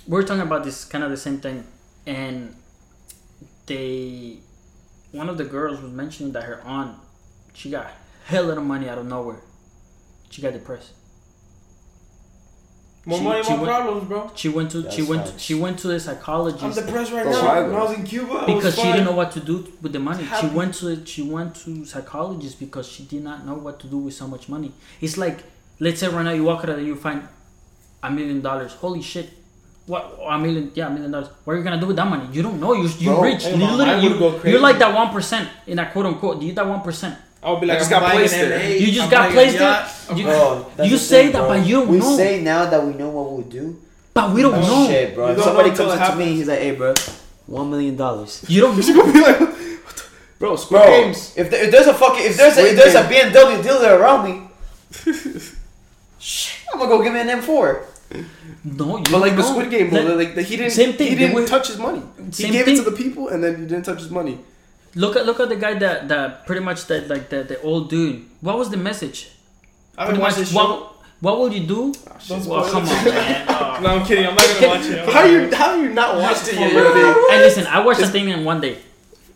We 0.08 0.18
are 0.20 0.24
talking 0.24 0.44
about 0.44 0.64
this 0.64 0.86
kind 0.86 1.04
of 1.04 1.10
the 1.10 1.18
same 1.18 1.40
thing, 1.40 1.66
and 2.06 2.56
they, 3.66 4.38
one 5.12 5.28
of 5.30 5.38
the 5.38 5.44
girls 5.46 5.82
was 5.82 5.92
mentioning 5.92 6.32
that 6.34 6.44
her 6.44 6.62
aunt, 6.64 6.96
she 7.54 7.70
got 7.72 7.92
hell 8.26 8.46
lot 8.46 8.58
of 8.58 8.64
money 8.64 8.88
out 8.88 8.98
of 8.98 9.06
nowhere. 9.08 9.42
She 10.30 10.42
got 10.42 10.54
depressed. 10.54 10.92
More 13.08 13.20
She- 13.20 13.24
money, 13.24 13.44
she 13.44 13.50
more 13.52 13.60
went- 13.60 13.70
problems, 13.72 14.08
bro. 14.08 14.32
She 14.36 14.50
went 14.50 14.72
to 14.72 14.78
she 14.82 14.84
That's 15.02 15.10
went 15.10 15.28
facts. 15.28 15.42
she 15.42 15.54
went 15.54 15.80
to 15.80 15.88
the 15.90 16.00
psychologist. 16.00 16.64
I'm 16.64 16.74
depressed 16.74 17.12
right 17.12 17.26
now. 17.26 17.46
why 17.46 17.62
When? 17.62 17.76
I 17.76 17.84
was 17.84 17.94
in 18.00 18.04
Cuba, 18.04 18.32
I 18.34 18.36
was 18.36 18.46
because 18.56 18.76
she 18.76 18.82
didn't 18.84 19.06
know 19.06 19.12
what 19.22 19.32
to 19.34 19.40
do 19.40 19.68
with 19.82 19.94
the 19.94 20.00
money. 20.00 20.28
She 20.42 20.48
went 20.48 20.74
to 20.76 21.06
she 21.06 21.22
went 21.22 21.54
to 21.64 21.86
psychologist 21.86 22.60
because 22.60 22.88
she 22.88 23.04
did 23.04 23.24
not 23.24 23.46
know 23.46 23.54
what 23.54 23.80
to 23.82 23.88
do 23.88 23.98
with 23.98 24.16
so 24.16 24.28
much 24.28 24.50
money. 24.50 24.72
It's 25.02 25.18
like 25.18 25.44
let's 25.80 26.00
say 26.00 26.08
right 26.08 26.24
now 26.26 26.32
you 26.32 26.44
walk 26.44 26.64
out 26.64 26.70
and 26.80 26.88
you 26.88 26.96
find 26.96 27.22
a 28.02 28.10
million 28.10 28.42
dollars. 28.42 28.74
Holy 28.74 29.02
shit! 29.04 29.30
What 29.86 30.18
a 30.28 30.40
million? 30.40 30.72
Yeah, 30.74 30.88
a 30.88 30.90
million 30.90 31.12
dollars. 31.12 31.30
What 31.44 31.54
are 31.54 31.58
you 31.58 31.64
gonna 31.64 31.80
do 31.80 31.86
with 31.86 31.98
that 31.98 32.08
money? 32.08 32.28
You 32.32 32.42
don't 32.42 32.60
know. 32.60 32.74
You 32.74 32.88
you 32.98 33.10
Bro, 33.12 33.22
rich. 33.22 33.44
hey, 33.44 33.56
mom, 33.56 33.78
Literally, 33.78 34.08
you, 34.08 34.18
go 34.18 34.42
you're 34.44 34.60
like 34.60 34.80
that 34.80 34.92
one 34.96 35.10
percent 35.14 35.48
in 35.68 35.78
that 35.78 35.94
quote 35.94 36.08
unquote. 36.08 36.42
You 36.42 36.54
that 36.54 36.68
one 36.68 36.82
percent. 36.82 37.16
I 37.46 37.52
would 37.52 37.62
be 37.62 37.68
like, 37.68 37.76
I 37.78 37.80
just 37.80 37.92
I'm 37.94 38.02
got 38.02 38.12
placed 38.12 38.34
there. 38.34 38.60
M8, 38.60 38.80
You 38.80 38.88
just 38.88 39.02
I'm 39.06 39.10
got 39.12 39.32
placed 39.32 39.58
there? 39.60 40.18
You- 40.18 40.24
Bro, 40.26 40.72
you 40.84 40.90
the 40.92 40.98
say 40.98 41.24
thing, 41.24 41.32
that, 41.34 41.40
bro. 41.40 41.48
but 41.50 41.66
you 41.68 41.76
don't 41.76 41.88
we 41.90 41.98
know. 42.00 42.18
say 42.18 42.42
now 42.42 42.66
that 42.70 42.84
we 42.86 42.94
know 42.94 43.10
what 43.10 43.32
we'll 43.32 43.42
do. 43.42 43.80
But 44.14 44.32
we 44.34 44.42
don't 44.42 44.56
Oh, 44.56 44.62
know. 44.62 44.88
Shit, 44.88 45.14
bro. 45.16 45.28
If 45.30 45.36
don't 45.38 45.46
somebody 45.46 45.70
know 45.72 45.76
comes 45.78 45.94
it 45.94 46.00
up 46.02 46.12
to 46.12 46.16
me, 46.18 46.24
happens. 46.24 46.40
he's 46.40 46.48
like, 46.48 46.60
"Hey, 46.60 46.72
bro, 46.76 46.94
one 47.48 47.70
million 47.70 47.96
dollars." 47.96 48.44
You 48.50 48.62
don't 48.62 48.76
You're 48.88 48.96
gonna 48.98 49.14
be 49.14 49.22
like, 49.22 49.40
what 49.40 49.50
the- 49.96 50.04
bro, 50.40 50.56
Squid 50.56 50.82
Bro, 50.82 50.90
Games. 50.90 51.34
if, 51.38 51.50
there, 51.52 51.64
if 51.66 51.72
there's 51.72 51.88
a 51.88 51.94
fucking 51.94 52.26
if 52.26 52.38
there's 52.38 52.58
a, 52.58 52.70
if 52.72 52.76
there's 52.78 52.96
a 52.96 53.08
Game. 53.10 53.32
BMW 53.32 53.62
dealer 53.64 53.98
around 54.00 54.22
me, 54.30 54.48
shit, 56.20 56.64
I'm 56.74 56.80
gonna 56.80 56.90
go 56.90 57.04
give 57.04 57.14
me 57.14 57.20
an 57.22 57.28
M4. 57.42 57.86
No, 58.64 58.98
you 58.98 59.04
But 59.04 59.20
like 59.20 59.32
don't 59.32 59.38
the. 59.38 59.44
Squid 59.44 59.70
Game, 59.70 59.90
bro, 59.90 60.02
Let- 60.02 60.18
like, 60.18 60.36
like, 60.36 60.46
he 60.46 60.58
didn't. 60.58 60.72
Same 60.72 60.94
thing, 60.94 61.10
He 61.10 61.16
didn't 61.16 61.46
touch 61.48 61.68
his 61.68 61.78
money. 61.78 62.02
He 62.36 62.50
gave 62.50 62.66
thing. 62.66 62.76
it 62.76 62.84
to 62.84 62.90
the 62.90 62.96
people, 62.96 63.30
and 63.30 63.44
then 63.44 63.56
he 63.58 63.62
didn't 63.68 63.84
touch 63.84 64.00
his 64.00 64.10
money. 64.10 64.40
Look 64.96 65.16
at 65.18 65.26
look 65.26 65.40
at 65.40 65.50
the 65.50 65.56
guy 65.58 65.74
that 65.80 66.08
that 66.08 66.46
pretty 66.46 66.62
much 66.64 66.86
that 66.88 67.08
like 67.10 67.30
the 67.30 67.44
the 67.44 67.62
old 67.62 67.90
dude. 67.90 68.26
What 68.42 68.58
was 68.58 68.70
the 68.70 68.78
message? 68.78 69.30
I 69.98 70.06
Pretty 70.06 70.20
haven't 70.20 70.22
watched 70.22 70.38
much 70.38 70.48
this 70.50 70.54
what 70.56 70.92
what 71.22 71.38
will 71.40 71.52
you 71.54 71.66
do? 71.68 71.94
Ah, 72.08 72.18
don't 72.28 72.46
Well, 72.46 72.64
oh, 72.66 72.72
come 72.72 72.84
on, 72.88 73.06
man. 73.06 73.46
Oh. 73.50 73.80
No, 73.82 73.88
I'm 74.00 74.06
kidding. 74.06 74.26
I'm 74.28 74.36
not 74.36 74.48
gonna 74.54 74.68
watch 74.68 74.86
it. 74.88 75.10
How 75.10 75.24
you 75.26 75.54
how 75.56 75.76
you 75.76 75.90
not 75.90 76.16
watched 76.18 76.48
it 76.48 76.56
yet? 76.60 76.72
For 76.72 76.78
yo, 76.80 76.94
real. 76.94 77.14
dude? 77.14 77.32
And 77.32 77.42
listen, 77.42 77.66
I 77.68 77.80
watched 77.86 78.00
the 78.02 78.08
thing 78.08 78.30
in 78.30 78.44
one 78.46 78.62
day. 78.62 78.76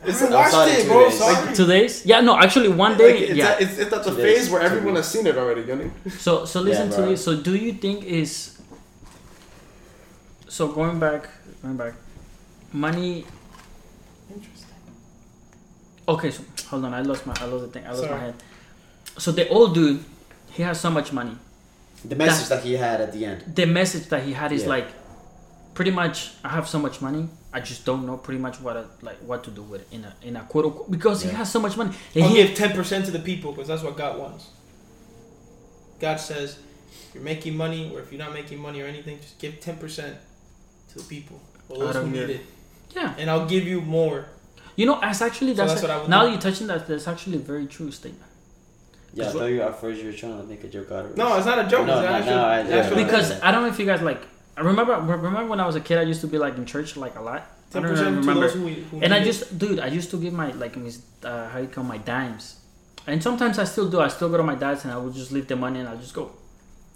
I 0.01 0.07
It's 0.07 0.19
haven't 0.21 0.35
I 0.35 0.49
watched 0.49 0.71
it 0.79 0.81
two 0.83 0.87
bro. 0.87 1.09
days. 1.09 1.17
Sorry. 1.19 1.55
Two 1.55 1.67
days? 1.67 2.05
Yeah, 2.05 2.21
no, 2.21 2.37
actually 2.39 2.69
one 2.69 2.91
Like, 2.91 2.99
day. 2.99 3.17
it's, 3.19 3.35
yeah. 3.35 3.49
at, 3.49 3.61
it's, 3.61 3.77
it's 3.79 3.91
at 3.91 4.03
the 4.05 4.11
Two 4.11 4.15
phase 4.15 4.37
days, 4.47 4.49
where 4.49 4.61
everyone 4.61 4.93
days. 4.95 5.03
has 5.03 5.11
seen 5.11 5.27
it 5.27 5.35
already, 5.37 5.63
Gunny. 5.63 5.91
So 6.19 6.45
so 6.45 6.61
listen 6.61 6.87
Yeah, 6.89 6.95
to 6.95 7.01
bro. 7.03 7.09
this. 7.11 7.23
So 7.23 7.35
do 7.35 7.53
you 7.55 7.73
think 7.73 8.05
is 8.05 8.55
so 10.47 10.67
going 10.71 10.99
back 10.99 11.27
going 11.61 11.75
back 11.77 11.93
money 12.71 13.25
Interesting. 13.25 13.38
Okay 16.13 16.31
so 16.31 16.43
hold 16.69 16.85
on 16.85 16.93
I 16.93 17.01
lost 17.01 17.25
my 17.25 17.35
I 17.39 17.45
lost 17.45 17.63
the 17.65 17.71
thing 17.73 17.85
I 17.85 17.91
lost 17.91 18.09
my 18.09 18.19
head. 18.19 18.35
So 19.17 19.31
the 19.31 19.47
old 19.49 19.73
dude 19.73 20.03
he 20.51 20.63
has 20.63 20.79
so 20.79 20.89
much 20.89 21.13
money. 21.13 21.35
The 22.03 22.15
message 22.15 22.49
that 22.49 22.63
he 22.63 22.73
had 22.73 23.01
at 23.01 23.11
the 23.13 23.25
end. 23.25 23.55
The 23.55 23.65
message 23.65 24.05
that 24.13 24.23
he 24.23 24.33
had 24.33 24.51
is 24.51 24.63
Yeah. 24.63 24.75
like 24.75 24.87
pretty 25.73 25.91
much 25.91 26.31
I 26.43 26.49
have 26.49 26.67
so 26.67 26.79
much 26.79 27.01
money 27.01 27.29
I 27.51 27.59
just 27.61 27.85
don't 27.85 28.05
know 28.05 28.17
pretty 28.17 28.39
much 28.39 28.61
what 28.61 28.77
I, 28.77 28.83
like 29.01 29.17
what 29.17 29.43
to 29.45 29.51
do 29.51 29.63
with 29.63 29.81
it 29.81 29.87
in 29.91 30.05
a 30.05 30.13
in 30.21 30.35
a 30.35 30.41
quote 30.41 30.65
unquote 30.65 30.91
because 30.91 31.23
he 31.23 31.29
has 31.29 31.51
so 31.51 31.59
much 31.59 31.75
money. 31.77 31.95
And 32.13 32.23
I'll 32.23 32.29
he, 32.29 32.43
give 32.43 32.55
ten 32.55 32.73
percent 32.73 33.05
to 33.05 33.11
the 33.11 33.19
people 33.19 33.51
because 33.51 33.67
that's 33.67 33.81
what 33.81 33.97
God 33.97 34.19
wants. 34.19 34.49
God 35.99 36.17
says, 36.17 36.59
if 37.07 37.15
you're 37.15 37.23
making 37.23 37.57
money 37.57 37.91
or 37.93 37.99
if 38.01 38.11
you're 38.11 38.19
not 38.19 38.33
making 38.33 38.59
money 38.59 38.81
or 38.81 38.85
anything, 38.85 39.17
just 39.19 39.39
give 39.39 39.59
ten 39.59 39.77
percent 39.77 40.15
to 40.89 40.99
the 40.99 41.03
people 41.05 41.41
or 41.69 41.77
those 41.79 41.95
who 41.95 42.07
need 42.07 42.29
it, 42.29 42.41
yeah. 42.95 43.15
and 43.17 43.29
I'll 43.29 43.47
give 43.47 43.67
you 43.67 43.81
more. 43.81 44.27
You 44.75 44.85
know, 44.85 44.99
that's 45.01 45.21
actually 45.21 45.55
So 45.55 45.61
that's, 45.65 45.73
that's 45.73 45.81
what 45.83 45.91
I 45.91 45.97
would 46.01 46.09
now 46.09 46.25
do. 46.25 46.31
you're 46.31 46.41
touching 46.41 46.67
that. 46.67 46.87
That's 46.87 47.07
actually 47.07 47.37
a 47.37 47.41
very 47.41 47.67
true 47.67 47.91
statement. 47.91 48.23
Yeah, 49.13 49.23
I 49.23 49.25
Cause 49.27 49.35
thought 49.35 49.45
you 49.47 49.61
at 49.61 49.79
first 49.81 50.01
you 50.01 50.07
were 50.07 50.13
trying 50.13 50.39
to 50.39 50.43
make 50.47 50.63
a 50.63 50.67
joke 50.67 50.91
out 50.91 51.05
of 51.05 51.11
it. 51.11 51.17
No, 51.17 51.35
it's 51.37 51.45
not 51.45 51.59
a 51.65 51.67
joke. 51.67 51.87
No, 51.87 51.99
it's 51.99 52.07
no, 52.09 52.15
actual, 52.15 52.35
no, 52.35 52.43
I- 52.45 52.61
yeah. 52.67 52.93
Because 53.05 53.41
I 53.41 53.51
don't 53.51 53.63
know 53.63 53.69
if 53.69 53.79
you 53.79 53.85
guys 53.85 54.01
like. 54.01 54.21
I 54.55 54.61
remember 54.61 54.93
remember 54.99 55.45
when 55.47 55.59
I 55.59 55.65
was 55.65 55.75
a 55.75 55.81
kid, 55.81 55.97
I 55.97 56.03
used 56.03 56.21
to 56.21 56.27
be 56.27 56.37
like 56.37 56.55
in 56.57 56.65
church 56.65 56.95
like 56.97 57.15
a 57.15 57.21
lot. 57.21 57.41
I 57.73 57.79
don't 57.79 57.83
percent 57.83 58.07
to 58.15 58.19
remember. 58.21 58.41
those 58.41 58.53
who, 58.53 58.67
who 58.67 58.99
And 59.01 59.13
I 59.13 59.23
just, 59.23 59.57
dude, 59.59 59.79
I 59.79 59.87
used 59.87 60.09
to 60.11 60.17
give 60.19 60.33
my 60.33 60.51
like 60.51 60.75
mis, 60.75 61.01
uh, 61.23 61.49
how 61.49 61.59
you 61.59 61.67
call 61.67 61.83
my 61.83 61.97
dimes, 61.99 62.57
and 63.07 63.21
sometimes 63.21 63.57
I 63.59 63.63
still 63.63 63.89
do. 63.89 63.99
I 63.99 64.07
still 64.09 64.29
go 64.29 64.37
to 64.37 64.43
my 64.43 64.55
dad's 64.55 64.83
and 64.85 64.93
I 64.93 64.97
would 64.97 65.13
just 65.13 65.31
leave 65.31 65.47
the 65.47 65.55
money 65.55 65.79
and 65.79 65.87
I'll 65.89 65.97
just 65.97 66.13
go. 66.13 66.31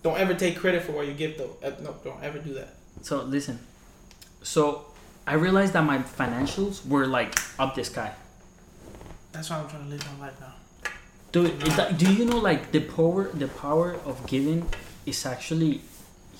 don't 0.03 0.17
ever 0.19 0.33
take 0.33 0.57
credit 0.57 0.81
for 0.83 0.91
what 0.93 1.07
you 1.07 1.13
give 1.13 1.37
though. 1.37 1.55
Uh, 1.63 1.71
No, 1.81 1.95
don't 2.03 2.21
ever 2.23 2.37
do 2.39 2.53
that. 2.55 2.69
So 3.01 3.23
listen, 3.23 3.59
so 4.41 4.85
I 5.25 5.35
realized 5.35 5.73
that 5.73 5.83
my 5.83 5.99
financials 5.99 6.85
were 6.87 7.07
like 7.07 7.35
up 7.59 7.75
the 7.75 7.83
sky. 7.83 8.11
That's 9.31 9.49
why 9.49 9.57
I'm 9.59 9.69
trying 9.69 9.83
to 9.85 9.89
live 9.89 10.19
my 10.19 10.27
life 10.27 10.39
now. 10.39 10.53
Dude, 11.31 11.63
is 11.67 11.75
that, 11.77 11.97
do 11.97 12.13
you 12.13 12.25
know 12.25 12.37
like 12.37 12.71
the 12.71 12.79
power 12.81 13.23
the 13.33 13.47
power 13.47 13.95
of 14.05 14.25
giving 14.27 14.67
is 15.05 15.25
actually 15.25 15.81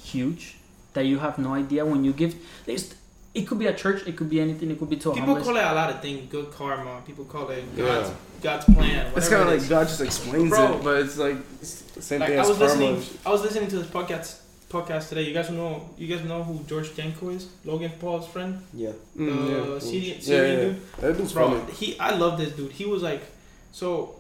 huge 0.03 0.55
that 0.93 1.05
you 1.05 1.18
have 1.19 1.39
no 1.39 1.53
idea 1.55 1.84
when 1.85 2.03
you 2.03 2.14
give. 2.14 2.35
There's, 2.65 2.93
it 3.34 3.47
could 3.47 3.57
be 3.57 3.65
a 3.65 3.73
church, 3.73 4.05
it 4.05 4.15
could 4.15 4.30
be 4.30 4.39
anything, 4.39 4.69
it 4.69 4.77
could 4.77 4.89
be 4.91 4.97
to 4.97 5.10
a 5.10 5.14
People 5.14 5.27
homeless. 5.30 5.47
call 5.47 5.57
it 5.57 5.64
a 5.64 5.73
lot 5.73 5.89
of 5.89 6.01
things. 6.01 6.30
Good 6.30 6.51
karma. 6.51 7.01
People 7.07 7.26
call 7.26 7.49
it 7.49 7.64
Yeah. 7.76 7.85
God's 7.85 8.11
God's 8.43 8.65
plan. 8.65 9.11
It's 9.15 9.30
kind 9.30 9.41
of 9.41 9.47
it 9.53 9.60
like. 9.61 9.69
God 9.69 9.88
just 9.88 10.01
explains 10.01 10.49
Bro. 10.51 10.73
it, 10.77 10.84
but 10.84 10.97
it's 11.01 11.18
like 11.18 11.38
it's 11.61 11.84
same 12.05 12.19
like 12.19 12.30
thing 12.30 12.38
I 12.38 12.41
as 12.41 12.49
was 12.49 12.57
karma. 12.60 12.73
listening. 12.73 13.19
I 13.26 13.30
was 13.31 13.41
listening 13.41 13.69
to 13.69 13.77
this 13.80 13.88
podcast 13.88 14.39
podcast 14.74 15.10
today. 15.10 15.24
You 15.24 15.34
guys 15.34 15.50
know 15.52 15.90
you 15.98 16.08
guys 16.14 16.24
know 16.26 16.44
who 16.44 16.56
George 16.72 16.90
Janko 16.98 17.30
is? 17.30 17.44
Logan 17.64 17.91
Paul's 18.00 18.28
friend, 18.28 18.62
Yeah. 18.74 18.91
Mm, 19.18 19.30
yeah. 19.50 19.80
Syrian, 19.80 20.16
yeah, 20.18 20.22
Syrian 20.30 20.58
yeah. 20.60 20.66
dude. 20.66 20.78
That 21.02 21.18
dude's 21.18 21.34
Bro, 21.34 21.45
funny. 21.60 21.74
he 21.74 22.00
I 22.00 22.12
love 22.24 22.38
this 22.41 22.52
dude. 22.58 22.72
He 22.72 22.86
was 22.86 23.02
like, 23.04 23.24
so. 23.72 24.16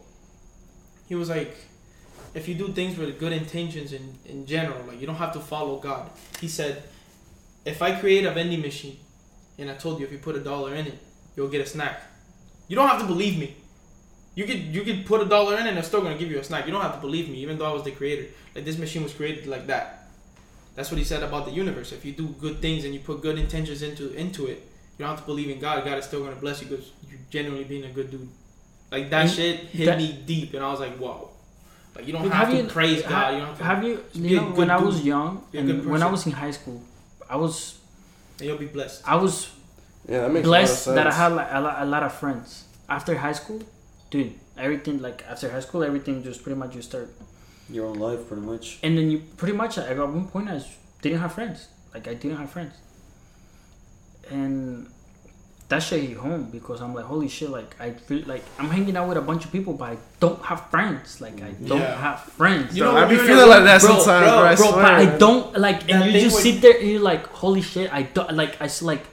He 1.09 1.15
was 1.15 1.29
like, 1.29 1.53
if 2.33 2.47
you 2.47 2.55
do 2.55 2.67
things 2.69 2.97
with 2.97 3.19
good 3.19 3.33
intentions 3.33 3.91
in 3.93 4.15
in 4.25 4.45
general, 4.45 4.81
like 4.87 4.99
you 5.01 5.07
don't 5.07 5.21
have 5.25 5.33
to 5.33 5.39
follow 5.39 5.75
God. 5.79 6.09
He 6.39 6.47
said, 6.47 6.83
if 7.65 7.81
I 7.81 7.89
create 7.99 8.25
a 8.25 8.31
vending 8.31 8.61
machine, 8.61 8.97
and 9.59 9.69
I 9.69 9.75
told 9.75 9.99
you 9.99 10.05
if 10.05 10.11
you 10.11 10.17
put 10.29 10.35
a 10.35 10.43
dollar 10.51 10.73
in 10.75 10.87
it, 10.87 10.97
you'll 11.35 11.49
get 11.55 11.61
a 11.61 11.65
snack. 11.75 12.01
You 12.67 12.75
don't 12.77 12.87
have 12.87 13.01
to 13.01 13.07
believe 13.07 13.37
me. 13.37 13.55
You 14.35 14.45
could 14.45 14.61
you 14.75 14.81
could 14.83 15.05
put 15.05 15.21
a 15.21 15.25
dollar 15.25 15.53
in 15.59 15.65
it 15.67 15.69
and 15.69 15.77
it's 15.77 15.87
still 15.87 16.01
gonna 16.01 16.17
give 16.17 16.31
you 16.31 16.39
a 16.39 16.43
snack. 16.43 16.65
You 16.65 16.71
don't 16.71 16.81
have 16.81 16.95
to 16.95 17.01
believe 17.01 17.29
me, 17.29 17.37
even 17.45 17.57
though 17.57 17.69
I 17.71 17.73
was 17.73 17.83
the 17.83 17.91
creator. 17.91 18.25
Like 18.55 18.65
this 18.65 18.77
machine 18.77 19.03
was 19.03 19.13
created 19.13 19.45
like 19.47 19.67
that. 19.67 20.02
That's 20.75 20.89
what 20.91 20.97
he 20.97 21.03
said 21.03 21.21
about 21.23 21.45
the 21.45 21.51
universe. 21.51 21.91
If 21.91 22.03
you 22.05 22.13
do 22.13 22.27
good 22.39 22.59
things 22.59 22.83
and 22.85 22.93
you 22.93 22.99
put 22.99 23.21
good 23.21 23.37
intentions 23.37 23.81
into 23.83 24.11
into 24.13 24.47
it, 24.47 24.59
you 24.97 24.99
don't 25.05 25.09
have 25.09 25.19
to 25.19 25.25
believe 25.25 25.49
in 25.49 25.59
God. 25.59 25.83
God 25.85 25.97
is 25.99 26.05
still 26.05 26.23
gonna 26.23 26.35
bless 26.35 26.61
you 26.61 26.67
because 26.67 26.91
you're 27.09 27.19
genuinely 27.29 27.63
being 27.65 27.83
a 27.85 27.89
good 27.91 28.09
dude. 28.11 28.27
Like 28.91 29.09
that 29.11 29.21
And 29.25 29.31
shit 29.31 29.59
hit 29.59 29.85
that- 29.85 29.97
me 29.97 30.19
deep, 30.25 30.53
and 30.53 30.63
I 30.63 30.69
was 30.71 30.79
like, 30.79 30.95
whoa. 30.97 31.29
Like 31.95 32.07
you 32.07 32.13
don't 32.13 32.23
have, 32.23 32.47
have 32.47 32.49
to 32.51 32.57
you- 32.63 32.69
praise 32.69 33.01
God. 33.03 33.11
ha- 33.11 33.29
you 33.29 33.37
don't 33.37 33.47
have 33.49 33.57
to. 33.59 33.63
Have 33.63 33.83
you? 33.83 34.03
You 34.13 34.35
know, 34.37 34.47
good 34.49 34.57
when 34.57 34.71
I 34.71 34.77
was 34.79 34.95
dude. 34.97 35.05
young 35.05 35.43
Be 35.51 35.57
a 35.59 35.61
good 35.63 35.75
and 35.81 35.85
when 35.91 36.01
I 36.01 36.09
was 36.09 36.25
in 36.25 36.31
high 36.31 36.51
school, 36.51 36.81
I 37.29 37.35
was 37.35 37.77
and 38.39 38.47
you'll 38.47 38.57
be 38.57 38.65
blessed. 38.65 39.03
I 39.05 39.15
was 39.15 39.51
Yeah, 40.09 40.21
that 40.21 40.31
makes 40.31 40.45
blessed 40.47 40.87
a 40.87 40.89
lot 40.89 40.95
that 40.95 41.07
I 41.07 41.11
had 41.13 41.31
like, 41.33 41.47
a, 41.51 41.61
lot, 41.61 41.75
a 41.81 41.85
lot 41.85 42.03
of 42.03 42.13
friends. 42.13 42.63
After 42.89 43.15
high 43.15 43.31
school, 43.33 43.61
dude, 44.09 44.33
everything 44.57 45.01
like 45.03 45.23
after 45.29 45.51
high 45.51 45.59
school, 45.67 45.83
everything 45.83 46.23
just 46.23 46.41
pretty 46.43 46.57
much 46.57 46.75
you 46.75 46.81
start, 46.81 47.09
Your 47.69 47.87
own 47.87 47.97
life, 47.99 48.27
pretty 48.27 48.43
much. 48.43 48.79
and 48.83 48.97
then 48.97 49.09
you 49.09 49.19
pretty 49.37 49.55
much 49.55 49.77
at 49.77 49.97
one 49.97 50.27
point 50.27 50.49
I 50.49 50.55
just 50.57 50.69
didn't 51.01 51.19
have 51.19 51.33
friends. 51.33 51.67
Like 51.93 52.07
I 52.07 52.13
didn't 52.13 52.37
have 52.37 52.49
friends, 52.49 52.73
and 54.29 54.87
that 55.69 55.81
shit 55.81 56.03
hit 56.03 56.17
home 56.17 56.49
because 56.51 56.81
I'm 56.81 56.93
like, 56.93 57.05
holy 57.05 57.27
shit! 57.27 57.49
Like 57.49 57.75
I 57.79 57.91
feel 57.91 58.23
like 58.25 58.43
I'm 58.59 58.69
hanging 58.69 58.97
out 58.97 59.07
with 59.07 59.17
a 59.17 59.21
bunch 59.21 59.45
of 59.45 59.51
people, 59.51 59.73
but 59.73 59.91
I 59.91 59.97
don't 60.19 60.43
have 60.43 60.69
friends. 60.69 61.21
Like 61.21 61.41
I 61.41 61.51
mm. 61.51 61.67
don't 61.67 61.79
Yeah. 61.79 61.99
have 62.01 62.19
friends. 62.21 62.75
You 62.75 62.83
know, 62.83 62.95
I 62.95 63.05
be 63.05 63.15
feeling 63.17 63.49
like 63.49 63.63
that 63.63 63.81
bro, 63.81 63.89
sometimes, 63.89 64.05
bro, 64.27 64.37
bro. 64.39 64.45
I 64.45 64.55
bro, 64.55 64.71
swear. 64.71 64.83
but 64.83 64.93
I 64.93 65.17
don't 65.17 65.57
like, 65.57 65.81
and 65.89 66.01
That 66.03 66.11
you 66.11 66.19
just 66.21 66.39
sit 66.41 66.61
there 66.61 66.77
and 66.77 66.87
you're 66.89 67.01
like, 67.01 67.25
holy 67.27 67.61
shit! 67.61 67.91
I 67.93 68.03
don't 68.03 68.33
like. 68.33 68.61
I 68.61 68.65
s- 68.65 68.81
like 68.81 69.03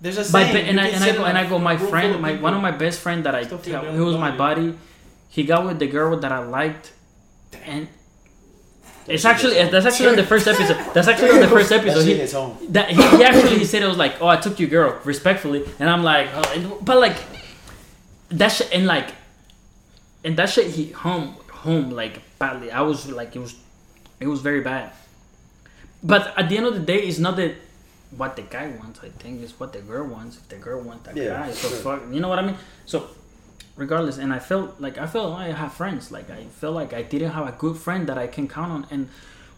There's 0.00 0.18
a 0.18 0.32
My 0.32 0.44
saying. 0.44 0.54
be- 0.54 0.70
and 0.70 0.80
I 0.80 0.90
can 0.90 1.02
and 1.02 1.04
I 1.04 1.12
go 1.16 1.24
and 1.24 1.38
a 1.38 1.40
I 1.40 1.46
go. 1.48 1.58
My 1.58 1.76
friend, 1.76 2.14
of 2.14 2.20
my 2.20 2.34
one 2.36 2.54
of 2.54 2.62
my 2.62 2.72
best 2.72 3.00
friend 3.00 3.24
that 3.24 3.34
I 3.34 3.44
tell, 3.44 3.58
he 3.58 4.00
was 4.00 4.16
my 4.16 4.30
buddy. 4.36 4.74
He 5.28 5.44
got 5.44 5.64
with 5.64 5.78
the 5.78 5.86
girl 5.86 6.16
that 6.18 6.32
I 6.32 6.38
liked, 6.40 6.92
and 7.64 7.88
it's 9.06 9.24
actually 9.24 9.54
that's 9.54 9.86
actually 9.86 10.08
on 10.10 10.16
the 10.16 10.24
first 10.24 10.46
episode. 10.46 10.76
That's 10.94 11.08
actually 11.08 11.30
on 11.30 11.40
the 11.40 11.48
first 11.48 11.72
episode. 11.72 12.04
He, 12.04 12.14
hits 12.14 12.32
that 12.68 12.90
he, 12.90 12.94
he 13.16 13.24
actually 13.24 13.58
he 13.58 13.64
said 13.64 13.82
it 13.82 13.88
was 13.88 13.96
like, 13.96 14.20
oh, 14.20 14.28
I 14.28 14.36
took 14.36 14.60
your 14.60 14.68
girl 14.68 15.00
respectfully, 15.04 15.64
and 15.80 15.88
I'm 15.90 16.02
like, 16.04 16.28
oh, 16.34 16.52
and- 16.54 16.84
but 16.84 16.98
like 17.00 17.16
that 18.28 18.48
shit 18.48 18.70
and 18.72 18.86
like 18.86 19.08
and 20.22 20.36
that 20.36 20.50
shit 20.50 20.68
he 20.68 20.92
home 20.92 21.34
home 21.50 21.90
like 21.90 22.22
badly. 22.38 22.70
I 22.70 22.82
was 22.82 23.08
like, 23.10 23.34
it 23.34 23.40
was 23.40 23.56
it 24.20 24.26
was 24.28 24.40
very 24.42 24.60
bad. 24.60 24.92
But 26.02 26.32
at 26.38 26.48
the 26.48 26.56
end 26.56 26.66
of 26.66 26.74
the 26.74 26.80
day, 26.80 26.98
it's 27.02 27.18
not 27.18 27.36
that 27.36 27.54
what 28.16 28.36
the 28.36 28.42
guy 28.42 28.68
wants. 28.78 29.00
I 29.02 29.08
think 29.08 29.42
it's 29.42 29.58
what 29.58 29.72
the 29.72 29.80
girl 29.80 30.06
wants. 30.06 30.36
If 30.36 30.48
the 30.48 30.56
girl 30.56 30.80
wants 30.82 31.06
that 31.06 31.16
Yeah, 31.16 31.46
guy, 31.46 31.50
so 31.50 31.68
sure. 31.68 31.78
fuck. 31.78 32.02
You 32.12 32.20
know 32.20 32.28
what 32.28 32.38
I 32.38 32.42
mean? 32.46 32.56
So 32.86 33.08
regardless, 33.76 34.18
and 34.18 34.32
I 34.32 34.38
felt 34.38 34.80
like 34.80 34.98
I 34.98 35.06
felt 35.06 35.30
like 35.32 35.50
I 35.52 35.56
have 35.56 35.72
friends. 35.72 36.10
Like 36.10 36.30
I 36.30 36.44
felt 36.44 36.74
like 36.74 36.92
I 36.92 37.02
didn't 37.02 37.30
have 37.30 37.46
a 37.48 37.52
good 37.52 37.76
friend 37.76 38.08
that 38.08 38.18
I 38.18 38.26
can 38.26 38.48
count 38.48 38.72
on. 38.72 38.86
And 38.90 39.08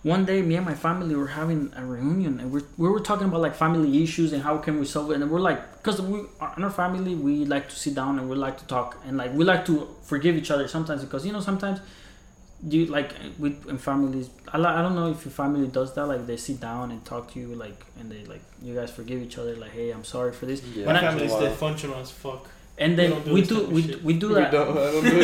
one 0.02 0.24
day, 0.24 0.42
me 0.42 0.56
and 0.56 0.66
my 0.66 0.74
family 0.74 1.14
were 1.14 1.28
having 1.28 1.72
a 1.76 1.84
reunion, 1.86 2.40
and 2.40 2.50
we're, 2.52 2.62
we 2.76 2.88
were 2.88 3.00
talking 3.00 3.28
about 3.28 3.40
like 3.40 3.54
family 3.54 4.02
issues 4.02 4.32
and 4.32 4.42
how 4.42 4.58
can 4.58 4.80
we 4.80 4.84
solve 4.86 5.10
it. 5.12 5.20
And 5.20 5.30
we're 5.30 5.40
like, 5.40 5.60
because 5.82 6.00
we 6.02 6.20
in 6.56 6.64
our 6.64 6.70
family, 6.70 7.14
we 7.14 7.44
like 7.44 7.68
to 7.68 7.76
sit 7.76 7.94
down 7.94 8.18
and 8.18 8.28
we 8.28 8.36
like 8.36 8.58
to 8.58 8.66
talk, 8.66 8.98
and 9.06 9.16
like 9.16 9.32
we 9.32 9.44
like 9.44 9.64
to 9.66 9.88
forgive 10.02 10.36
each 10.36 10.50
other 10.50 10.66
sometimes 10.68 11.04
because 11.04 11.24
you 11.26 11.32
know 11.32 11.40
sometimes 11.40 11.80
you 12.68 12.86
like 12.86 13.10
with 13.40 13.66
in 13.68 13.76
families 13.76 14.30
I, 14.52 14.58
I 14.58 14.82
don't 14.82 14.94
know 14.94 15.10
if 15.10 15.24
your 15.24 15.32
family 15.32 15.66
does 15.66 15.94
that 15.94 16.06
like 16.06 16.26
they 16.28 16.36
sit 16.36 16.60
down 16.60 16.92
and 16.92 17.04
talk 17.04 17.32
to 17.32 17.40
you 17.40 17.48
like 17.56 17.84
and 17.98 18.08
they 18.08 18.24
like 18.26 18.40
you 18.62 18.72
guys 18.72 18.88
forgive 18.88 19.20
each 19.20 19.36
other 19.36 19.56
like 19.56 19.72
hey 19.72 19.90
i'm 19.90 20.04
sorry 20.04 20.32
for 20.32 20.46
this 20.46 20.62
Yeah, 20.62 20.86
When 20.86 20.94
My 20.94 21.00
I- 21.00 21.10
family's 21.10 21.32
Wow. 21.32 21.40
dysfunctional 21.40 22.00
as 22.00 22.12
fuck. 22.12 22.48
And 22.84 22.98
then 22.98 23.10
don't 23.10 23.24
do 23.24 23.32
we 23.36 23.42
do 23.42 23.58
we, 23.76 23.82
shit. 23.82 24.02
we 24.08 24.12
do 24.22 24.28
We 24.28 24.34
that 24.34 24.50
don't, 24.52 24.74
don't 24.74 25.04
do 25.10 25.18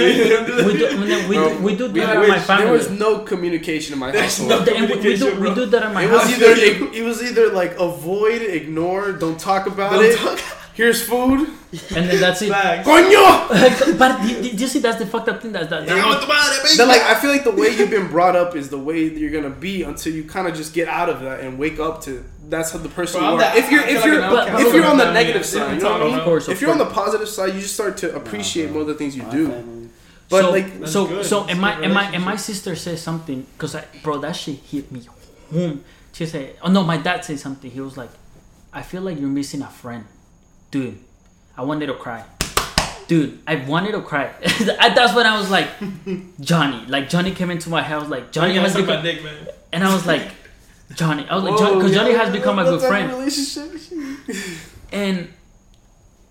we 0.69 0.73
do 0.81 0.87
and 0.89 1.11
then 1.13 1.29
we 1.31 1.37
do 1.37 1.59
we 1.67 1.73
do 1.77 1.89
that 1.89 2.09
had- 2.09 2.23
in 2.25 2.29
my 2.31 2.39
family. 2.49 2.65
There 2.65 2.73
was 2.81 2.89
no 2.91 3.11
communication 3.31 3.93
in 3.95 3.99
my 3.99 4.11
There's 4.13 4.39
household. 4.39 4.67
no- 4.67 4.75
and 4.77 4.89
we, 4.89 4.97
we 4.97 5.17
do 5.17 5.31
communication, 5.31 5.43
we 5.43 5.55
do 5.61 5.67
that 5.75 5.83
in 5.89 5.93
my 5.99 6.05
It 6.05 6.11
was 6.11 6.23
house 6.23 6.33
either 6.35 6.53
it, 6.99 7.05
was 7.11 7.19
either 7.29 7.47
like 7.61 7.73
avoid, 7.91 8.43
ignore, 8.43 9.13
don't 9.13 9.39
talk 9.51 9.67
about 9.67 9.93
Don't 9.93 10.05
it. 10.05 10.17
talk- 10.19 10.41
Here's 10.75 11.03
food. 11.05 11.49
And 11.73 12.09
then 12.09 12.21
that's 12.21 12.41
it 12.41 12.51
Coño! 12.51 13.99
but 13.99 14.25
you, 14.29 14.37
you 14.51 14.67
see 14.67 14.79
that's 14.79 14.99
the 14.99 15.07
fucked 15.07 15.29
up 15.29 15.43
thing 15.43 15.53
that's 15.53 15.69
that, 15.69 15.87
that 15.87 16.77
Then 16.77 16.89
like 16.89 17.03
I 17.03 17.15
feel 17.21 17.31
like 17.31 17.45
the 17.45 17.51
way 17.51 17.69
you've 17.77 17.91
been 17.91 18.09
brought 18.09 18.37
up 18.37 18.57
is 18.57 18.71
the 18.71 18.79
way 18.79 19.09
that 19.09 19.19
you're 19.19 19.31
gonna 19.31 19.55
be 19.55 19.83
until 19.83 20.15
you 20.15 20.25
kind 20.25 20.49
of 20.49 20.55
just 20.55 20.73
get 20.75 20.89
out 20.89 21.09
of 21.09 21.21
that 21.21 21.41
and 21.41 21.59
wake 21.59 21.79
up 21.79 22.03
to 22.05 22.25
that's 22.49 22.71
how 22.71 22.79
the 22.79 22.89
person 22.89 23.21
Bro, 23.21 23.29
you 23.29 23.35
are. 23.35 23.39
that- 23.41 23.57
if 23.57 23.71
you're 23.71 23.83
if 23.83 23.97
like 23.97 24.05
you're 24.07 24.19
an 24.19 24.25
outcast. 24.25 24.67
if 24.67 24.75
you're 24.75 24.87
on 24.87 24.97
the 24.97 25.05
Family, 25.05 25.21
negative 25.21 25.43
yeah. 25.43 25.47
side, 25.49 25.75
you 25.77 25.83
know 25.83 25.93
what 25.93 26.03
I 26.03 26.07
of 26.07 26.13
mean. 26.13 26.25
course 26.25 26.49
of 26.49 26.55
If 26.55 26.61
you're 26.63 26.71
on 26.71 26.79
the 26.79 26.87
positive 26.87 27.29
side, 27.29 27.55
you 27.55 27.61
just 27.61 27.75
start 27.75 27.99
to 27.99 28.17
appreciate 28.17 28.71
more 28.73 28.81
of 28.83 28.89
the 28.89 28.95
things 28.95 29.15
you 29.15 29.25
do. 29.31 29.91
But 30.31 30.43
so, 30.43 30.51
like 30.51 30.87
so 30.87 31.07
good. 31.07 31.27
so 31.27 31.45
and 31.45 31.61
my 31.61 31.73
and 31.83 31.93
my 31.93 32.05
and 32.11 32.25
my 32.25 32.37
sister 32.37 32.75
said 32.77 32.99
something 32.99 33.47
because 33.55 33.75
I 33.75 33.85
bro 34.03 34.19
that 34.19 34.33
shit 34.37 34.57
hit 34.57 34.91
me 34.93 35.03
home. 35.53 35.85
She 36.13 36.27
said, 36.27 36.57
"Oh 36.63 36.71
no, 36.71 36.83
my 36.85 36.97
dad 36.97 37.25
said 37.25 37.39
something. 37.39 37.71
He 37.71 37.81
was 37.81 37.97
like, 37.97 38.11
I 38.73 38.83
feel 38.83 39.03
like 39.03 39.19
you're 39.21 39.29
missing 39.29 39.63
a 39.63 39.69
friend, 39.69 40.05
dude. 40.71 40.99
I 41.59 41.63
wanted 41.63 41.87
to 41.87 41.95
cry, 41.95 42.25
dude. 43.09 43.41
I 43.47 43.57
wanted 43.57 43.93
to 43.93 44.01
cry. 44.01 44.33
That's 44.61 45.15
when 45.15 45.27
I 45.27 45.37
was 45.39 45.51
like, 45.51 45.69
Johnny. 46.41 46.87
Like 46.87 47.09
Johnny 47.09 47.33
came 47.33 47.51
into 47.51 47.69
my 47.69 47.83
house. 47.83 48.09
Like 48.09 48.31
Johnny 48.31 48.55
Johnny 48.55 48.61
has 48.61 48.75
has 48.75 48.87
my 48.87 48.87
become, 48.87 49.03
dick, 49.05 49.25
man. 49.25 49.49
and 49.73 49.85
I 49.85 49.93
was 49.93 50.07
like, 50.07 50.31
Johnny. 50.95 51.27
I 51.29 51.35
was 51.35 51.43
like, 51.45 51.59
Johnny, 51.59 51.75
because 51.77 51.95
Johnny 51.95 52.13
has 52.15 52.33
become 52.33 52.59
a 52.61 52.65
good 52.65 52.81
friend. 52.81 53.13
Relationship. 53.13 53.73
And 54.93 55.29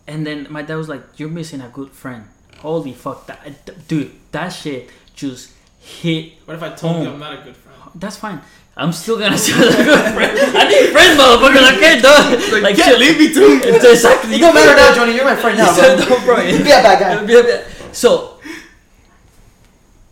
and 0.07 0.25
then 0.25 0.47
my 0.49 0.61
dad 0.61 0.75
was 0.77 0.87
like, 0.89 1.03
"You're 1.19 1.29
missing 1.29 1.61
a 1.61 1.67
good 1.69 1.91
friend." 1.91 2.23
Holy 2.59 2.93
fuck, 2.93 3.27
that 3.27 3.87
dude, 3.87 4.11
that 4.31 4.49
shit 4.49 4.89
just 5.13 5.51
hit. 5.79 6.33
What 6.45 6.55
if 6.55 6.63
I 6.63 6.69
told 6.69 7.03
you 7.03 7.09
I'm 7.09 7.19
not 7.19 7.33
a 7.33 7.43
good 7.43 7.55
friend? 7.55 7.77
That's 7.95 8.15
fine. 8.17 8.41
I'm 8.79 8.91
still 8.91 9.17
gonna 9.17 9.37
say 9.45 9.53
a 9.53 9.57
good 9.57 10.13
friend. 10.13 10.37
I 10.55 10.69
need 10.69 10.91
friends, 10.93 11.17
motherfucker. 11.19 11.77
Okay, 11.77 11.99
dog. 11.99 12.61
Like, 12.63 12.75
can't 12.75 12.91
shit. 12.91 12.99
leave 12.99 13.17
me 13.17 13.33
too. 13.33 13.59
It's 13.63 13.83
exactly. 13.83 14.35
It 14.35 14.39
don't 14.39 14.53
matter 14.53 14.75
now, 14.75 14.93
Johnny. 14.93 15.15
You're 15.15 15.25
my 15.25 15.35
friend 15.35 15.57
now, 15.57 15.73
bro. 15.75 15.95
No, 15.97 16.25
bro. 16.25 16.39
You 16.41 16.57
be 16.59 16.69
a 16.69 16.81
bad 16.85 16.99
guy. 17.27 17.63
So, 17.91 18.39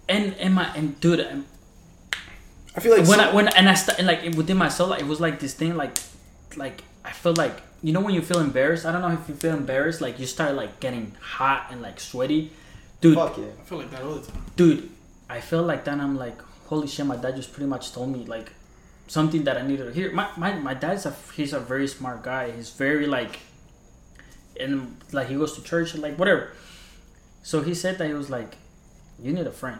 and 0.09 0.33
and 0.35 0.53
my 0.55 0.65
and 0.75 0.99
dude, 0.99 1.19
and 1.19 1.45
I 2.75 2.79
feel 2.79 2.91
like 2.97 3.07
when 3.07 3.19
some- 3.19 3.29
I 3.29 3.33
when 3.33 3.47
and 3.49 3.69
I 3.69 3.73
st- 3.75 3.99
and 3.99 4.07
like 4.07 4.23
within 4.35 4.57
myself, 4.57 4.89
like, 4.89 5.01
it 5.01 5.07
was 5.07 5.19
like 5.21 5.39
this 5.39 5.53
thing, 5.53 5.75
like 5.77 5.97
like 6.55 6.83
I 7.03 7.11
feel 7.11 7.33
like 7.35 7.61
you 7.83 7.93
know 7.93 8.01
when 8.01 8.13
you 8.13 8.21
feel 8.21 8.39
embarrassed. 8.39 8.85
I 8.85 8.91
don't 8.91 9.01
know 9.01 9.11
if 9.11 9.27
you 9.29 9.35
feel 9.35 9.53
embarrassed, 9.55 10.01
like 10.01 10.19
you 10.19 10.25
start 10.25 10.55
like 10.55 10.79
getting 10.79 11.13
hot 11.21 11.67
and 11.71 11.81
like 11.81 11.99
sweaty, 11.99 12.51
dude. 13.01 13.15
Fuck 13.15 13.37
yeah. 13.37 13.45
I 13.59 13.63
feel 13.63 13.77
like 13.79 13.91
that 13.91 14.01
all 14.03 14.15
the 14.15 14.31
time. 14.31 14.45
dude 14.55 14.89
i 15.27 15.39
feel 15.41 15.63
like 15.63 15.85
that 15.85 15.99
i'm 15.99 16.15
like 16.15 16.37
holy 16.65 16.87
shit 16.87 17.05
my 17.05 17.15
dad 17.15 17.35
just 17.35 17.51
pretty 17.53 17.67
much 17.67 17.91
told 17.91 18.09
me 18.09 18.25
like 18.25 18.51
something 19.07 19.43
that 19.43 19.57
i 19.57 19.61
needed 19.61 19.85
to 19.85 19.93
hear 19.93 20.11
my, 20.11 20.27
my, 20.37 20.53
my 20.55 20.73
dad's 20.73 21.05
a 21.05 21.13
he's 21.35 21.53
a 21.53 21.59
very 21.59 21.87
smart 21.87 22.23
guy 22.23 22.51
he's 22.51 22.71
very 22.71 23.05
like 23.07 23.39
and 24.59 24.97
like 25.11 25.27
he 25.27 25.35
goes 25.35 25.53
to 25.53 25.61
church 25.63 25.93
and 25.93 26.01
like 26.01 26.17
whatever 26.17 26.51
so 27.43 27.61
he 27.61 27.73
said 27.73 27.97
that 27.97 28.07
he 28.07 28.13
was 28.13 28.29
like 28.29 28.55
you 29.19 29.31
need 29.33 29.45
a 29.47 29.51
friend 29.51 29.79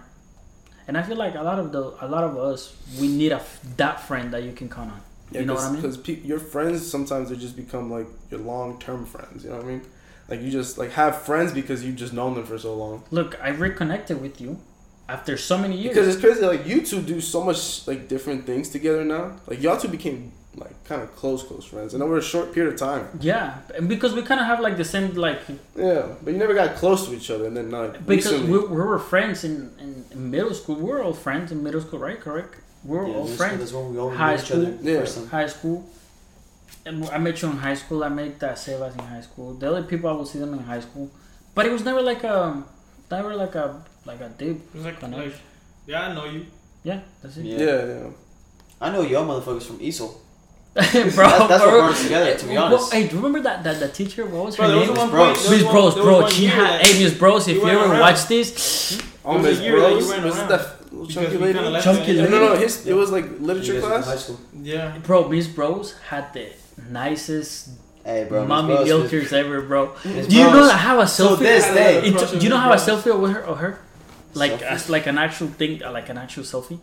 and 0.88 0.98
i 0.98 1.02
feel 1.02 1.16
like 1.18 1.36
a 1.36 1.42
lot 1.42 1.58
of 1.60 1.72
the 1.72 1.82
a 2.02 2.08
lot 2.08 2.24
of 2.24 2.38
us 2.38 2.76
we 3.00 3.08
need 3.08 3.32
a 3.32 3.42
that 3.78 4.00
friend 4.02 4.32
that 4.34 4.44
you 4.44 4.52
can 4.52 4.70
count 4.70 4.92
on 4.92 5.02
Yeah, 5.32 5.40
you 5.42 5.46
know 5.48 5.56
what 5.56 5.64
i 5.64 5.72
mean 5.72 5.82
Because 5.82 5.98
pe- 5.98 6.22
your 6.22 6.40
friends 6.40 6.86
sometimes 6.90 7.30
they 7.30 7.36
just 7.36 7.56
become 7.56 7.90
like 7.90 8.08
your 8.30 8.42
long 8.42 8.80
term 8.80 9.06
friends. 9.06 9.44
You 9.44 9.50
know 9.50 9.58
what 9.58 9.66
I 9.66 9.70
mean? 9.70 9.82
Like 10.30 10.42
you 10.42 10.52
just 10.52 10.78
like 10.78 10.92
have 10.92 11.22
friends 11.24 11.52
because 11.52 11.84
you've 11.84 11.96
just 11.96 12.14
known 12.14 12.36
them 12.36 12.46
for 12.46 12.58
so 12.60 12.76
long. 12.76 13.04
look 13.12 13.32
i 13.42 13.50
reconnected 13.50 14.22
with 14.22 14.40
you 14.40 14.60
after 15.08 15.38
so 15.38 15.58
many 15.58 15.76
years 15.78 15.94
Because 15.94 16.08
it's 16.16 16.20
crazy. 16.24 16.42
Like 16.46 16.66
you 16.66 16.82
two 16.82 17.02
do 17.02 17.22
so 17.22 17.44
much 17.44 17.88
like 17.88 18.08
different 18.08 18.46
things 18.46 18.70
together 18.70 19.04
now. 19.04 19.34
Like 19.48 19.62
y'all 19.62 19.78
two 19.78 19.88
became 19.88 20.32
like 20.56 20.76
kind 20.86 21.02
of 21.02 21.14
close, 21.16 21.44
close 21.44 21.66
friends, 21.66 21.94
and 21.94 22.02
over 22.02 22.18
a 22.18 22.22
short 22.22 22.54
period 22.54 22.74
of 22.74 22.80
time. 22.80 23.08
yeah 23.20 23.58
and 23.78 23.90
because 23.90 24.14
we 24.14 24.22
kind 24.22 24.40
of 24.40 24.48
have 24.48 24.60
like 24.62 24.78
the 24.78 24.86
same 24.86 25.14
like 25.16 25.40
Yeah, 25.76 26.08
but 26.24 26.32
you 26.34 26.40
never 26.40 26.54
got 26.54 26.76
close 26.78 27.06
to 27.08 27.14
each 27.14 27.30
other, 27.30 27.46
and 27.48 27.56
then 27.58 27.70
like 27.72 27.92
Because 28.06 28.32
recently, 28.32 28.52
we, 28.52 28.60
we 28.60 28.78
were 28.92 28.98
friends 29.00 29.44
in, 29.44 29.54
in, 29.80 30.06
in 30.12 30.32
middle 30.32 30.54
school. 30.54 30.76
We 30.76 30.84
were 30.94 31.04
all 31.04 31.14
friends 31.14 31.52
in 31.52 31.62
middle 31.62 31.82
school, 31.82 32.00
right? 32.00 32.20
Correct. 32.20 32.56
We 32.86 32.98
were 32.98 33.06
Yeah, 33.08 33.14
all 33.16 33.22
that's- 33.24 33.38
friends. 33.38 33.60
That's 33.60 33.74
when 33.74 33.92
we 33.94 34.00
all 34.00 34.12
High 34.12 34.36
knew 34.36 34.42
each 34.44 34.52
other. 34.52 34.66
school. 34.78 34.88
Yeah. 34.90 35.00
first 35.02 35.18
time. 35.18 35.28
High 35.28 35.48
school. 35.48 35.90
And 36.88 36.96
I 37.10 37.18
met 37.18 37.42
you 37.42 37.50
in 37.50 37.58
high 37.58 37.74
school. 37.76 38.04
I 38.04 38.10
met 38.10 38.40
that 38.40 38.56
Sebas 38.58 38.94
in 38.98 39.06
high 39.06 39.22
school. 39.22 39.54
The 39.56 39.68
other 39.72 39.84
people 39.84 40.10
I 40.10 40.14
will 40.14 40.26
see 40.26 40.40
them 40.40 40.54
in 40.54 40.60
high 40.60 40.80
school, 40.82 41.10
but 41.56 41.66
it 41.66 41.72
was 41.72 41.84
never 41.84 42.02
like 42.02 42.24
a, 42.24 42.64
never 43.12 43.36
like 43.36 43.56
a 43.56 43.84
like 44.06 44.22
a 44.22 44.30
deep. 44.30 44.58
It 44.74 44.76
was 44.76 44.86
like, 44.86 45.00
Connect. 45.00 45.24
like, 45.26 45.36
yeah, 45.88 46.08
I 46.08 46.14
know 46.14 46.26
you. 46.26 46.46
Yeah, 46.84 47.00
that's 47.22 47.38
it. 47.38 47.46
yeah, 47.46 47.58
Yeah. 47.58 47.86
yeah. 47.86 48.10
I 48.82 48.92
know 48.92 49.02
y'all 49.02 49.26
motherfuckers 49.26 49.64
from 49.64 49.78
Easel. 49.82 50.22
bro, 50.76 50.82
That's- 50.84 51.16
that's 51.16 51.16
what 51.16 51.60
bro. 51.60 51.80
brought 51.80 51.92
us 51.92 52.04
together, 52.04 52.36
to 52.38 52.46
be 52.48 52.54
Well, 52.54 52.66
honest. 52.66 52.92
hey, 52.94 53.04
do 53.08 53.16
you 53.16 53.22
remember 53.22 53.40
that 53.42 53.64
that 53.64 53.80
the 53.80 53.88
teacher? 53.88 54.26
What 54.26 54.46
was 54.48 54.56
her 54.58 54.68
there 54.68 54.78
was 54.78 54.88
name? 54.90 54.98
one 54.98 55.10
Bros. 55.10 55.50
Miss 55.50 55.64
Bros, 55.64 55.96
one- 55.96 56.04
bro. 56.04 56.28
She 56.30 56.46
had. 56.48 56.86
Hey, 56.86 57.02
Miss 57.02 57.14
Bros, 57.14 57.48
if 57.48 57.56
you 57.56 57.62
you 57.62 57.68
ever 57.70 57.92
around. 57.92 58.00
watch 58.02 58.26
this, 58.28 59.02
Oh, 59.24 59.36
was 59.38 59.44
Miss 59.44 59.60
year 59.62 59.74
you 59.78 59.80
Bros. 59.80 60.08
went 60.10 60.24
Was 60.26 60.36
it 60.38 60.40
around. 60.40 60.50
that? 60.50 60.72
Chunky 61.10 61.38
lady. 61.38 61.54
kinda 61.54 61.70
left 61.70 61.84
Chunky 61.86 62.20
it- 62.20 62.30
No, 62.30 62.40
no, 62.40 62.54
no. 62.54 62.60
His, 62.60 62.86
it 62.88 62.94
was 62.94 63.10
like 63.12 63.26
literature 63.40 63.74
guys 63.74 63.84
went 63.84 63.94
to 63.94 64.00
high 64.00 64.04
class. 64.04 64.24
school. 64.26 64.40
Yeah. 64.62 64.98
Bro, 65.04 65.30
Miss 65.30 65.48
Bros 65.48 65.94
had 66.10 66.34
the 66.34 66.48
nicest 66.90 67.70
Hey, 68.04 68.26
bro. 68.30 68.46
Mommy 68.46 68.76
Bros, 68.76 68.88
milkers 68.88 69.34
ever, 69.34 69.62
bro. 69.62 69.96
Do 70.04 70.10
you 70.10 70.44
know 70.44 70.50
how 70.64 70.70
I 70.70 70.78
have 70.78 71.00
a 71.00 71.08
So 71.08 71.36
this 71.38 71.64
I 71.64 71.68
had 71.68 71.78
a 71.78 72.02
day, 72.02 72.08
It- 72.10 72.32
do 72.32 72.38
you 72.44 72.50
know 72.50 72.58
how 72.58 72.72
a 72.72 72.76
Bros. 72.76 72.86
selfie 73.04 73.18
with 73.20 73.32
her 73.32 73.46
or 73.46 73.56
her? 73.56 73.80
Like 74.36 74.52
Selfie? 74.54 74.62
as 74.64 74.90
like 74.90 75.06
an 75.08 75.18
actual 75.18 75.48
thing, 75.48 75.82
uh, 75.84 75.92
like 75.92 76.10
an 76.10 76.18
actual 76.18 76.44
selfie. 76.44 76.80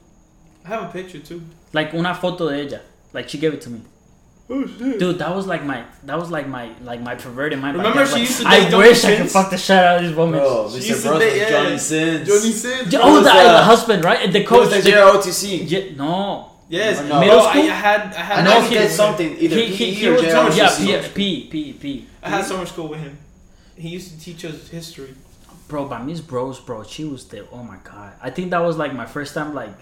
I 0.65 0.69
have 0.69 0.85
a 0.85 0.93
picture 0.93 1.19
too. 1.19 1.43
Like 1.73 1.93
una 1.95 2.15
foto 2.15 2.49
de 2.51 2.67
ella. 2.67 2.81
Like 3.13 3.29
she 3.29 3.39
gave 3.39 3.53
it 3.55 3.61
to 3.63 3.71
me. 3.71 3.81
Oh 4.51 4.67
shit. 4.67 4.99
Dude, 4.99 5.19
that 5.19 5.35
was 5.35 5.47
like 5.47 5.65
my 5.65 5.85
that 6.05 6.19
was 6.19 6.31
like 6.31 6.47
my 6.49 6.71
like 6.83 7.01
my 7.01 7.15
perverted 7.15 7.59
mind. 7.61 7.77
Remember 7.77 8.05
then. 8.05 8.07
she 8.07 8.13
Like, 8.13 8.21
used 8.29 8.41
to 8.43 8.47
I 8.49 8.69
date 8.71 8.77
wish 8.77 9.03
Johnny 9.03 9.15
I 9.15 9.17
could 9.19 9.31
fuck 9.31 9.51
the 9.51 9.59
shit 9.59 9.77
out 9.77 9.97
of 9.99 10.03
these 10.07 10.17
women. 10.17 10.41
Bro, 10.41 10.71
She 10.71 10.79
Mr. 10.79 10.89
used 10.89 11.03
to 11.03 11.09
Bros 11.09 11.21
date- 11.21 11.31
was 11.33 11.41
yeah. 11.41 11.49
Johnny 11.51 11.79
Sins. 11.79 12.29
Johnny 12.29 12.53
Sins. 12.53 12.95
Oh, 12.95 13.13
was, 13.15 13.25
the, 13.25 13.31
uh, 13.31 13.53
the 13.59 13.63
husband, 13.63 14.05
right? 14.05 14.33
The 14.33 14.43
Who 14.43 14.55
was 14.59 14.69
coach. 14.69 14.83
the 14.85 14.91
the- 14.91 14.97
JROTC? 14.97 15.71
yeah, 15.71 15.97
no. 15.97 16.49
Yes. 16.69 17.01
No. 17.09 17.21
Middle 17.21 17.39
Oh, 17.41 17.45
I, 17.45 17.49
I 17.49 17.53
school? 17.53 17.69
had 17.71 18.01
I 18.15 18.21
had 18.29 18.39
I 18.39 18.43
No, 18.45 18.51
know 18.55 18.61
he 18.63 18.69
he 18.69 18.75
did 18.75 18.91
something, 18.91 19.37
either 19.39 19.57
He, 19.57 19.67
he, 19.67 19.77
PE 19.77 19.91
he 20.01 20.09
or 20.09 20.13
was 20.15 20.23
JROTC. 20.23 20.87
yeah, 20.89 21.09
P, 21.15 21.47
P, 21.51 21.51
P, 21.51 21.73
P. 21.75 22.07
I 22.23 22.29
had 22.31 22.45
summer 22.45 22.67
school 22.67 22.89
with 22.89 23.01
him. 23.01 23.19
He 23.77 23.89
used 23.91 24.09
to 24.13 24.19
teach 24.21 24.45
us 24.45 24.69
history. 24.69 25.15
Bro, 25.73 25.89
but 25.89 26.05
Miss 26.05 26.21
Bros, 26.21 26.61
bro, 26.61 26.85
she 26.85 27.05
was 27.05 27.25
the 27.29 27.47
oh 27.51 27.63
my 27.65 27.79
god. 27.83 28.13
I 28.23 28.29
think 28.31 28.51
that 28.51 28.61
was 28.61 28.77
like 28.77 28.93
my 28.95 29.07
first 29.07 29.33
time, 29.35 29.55
like, 29.55 29.75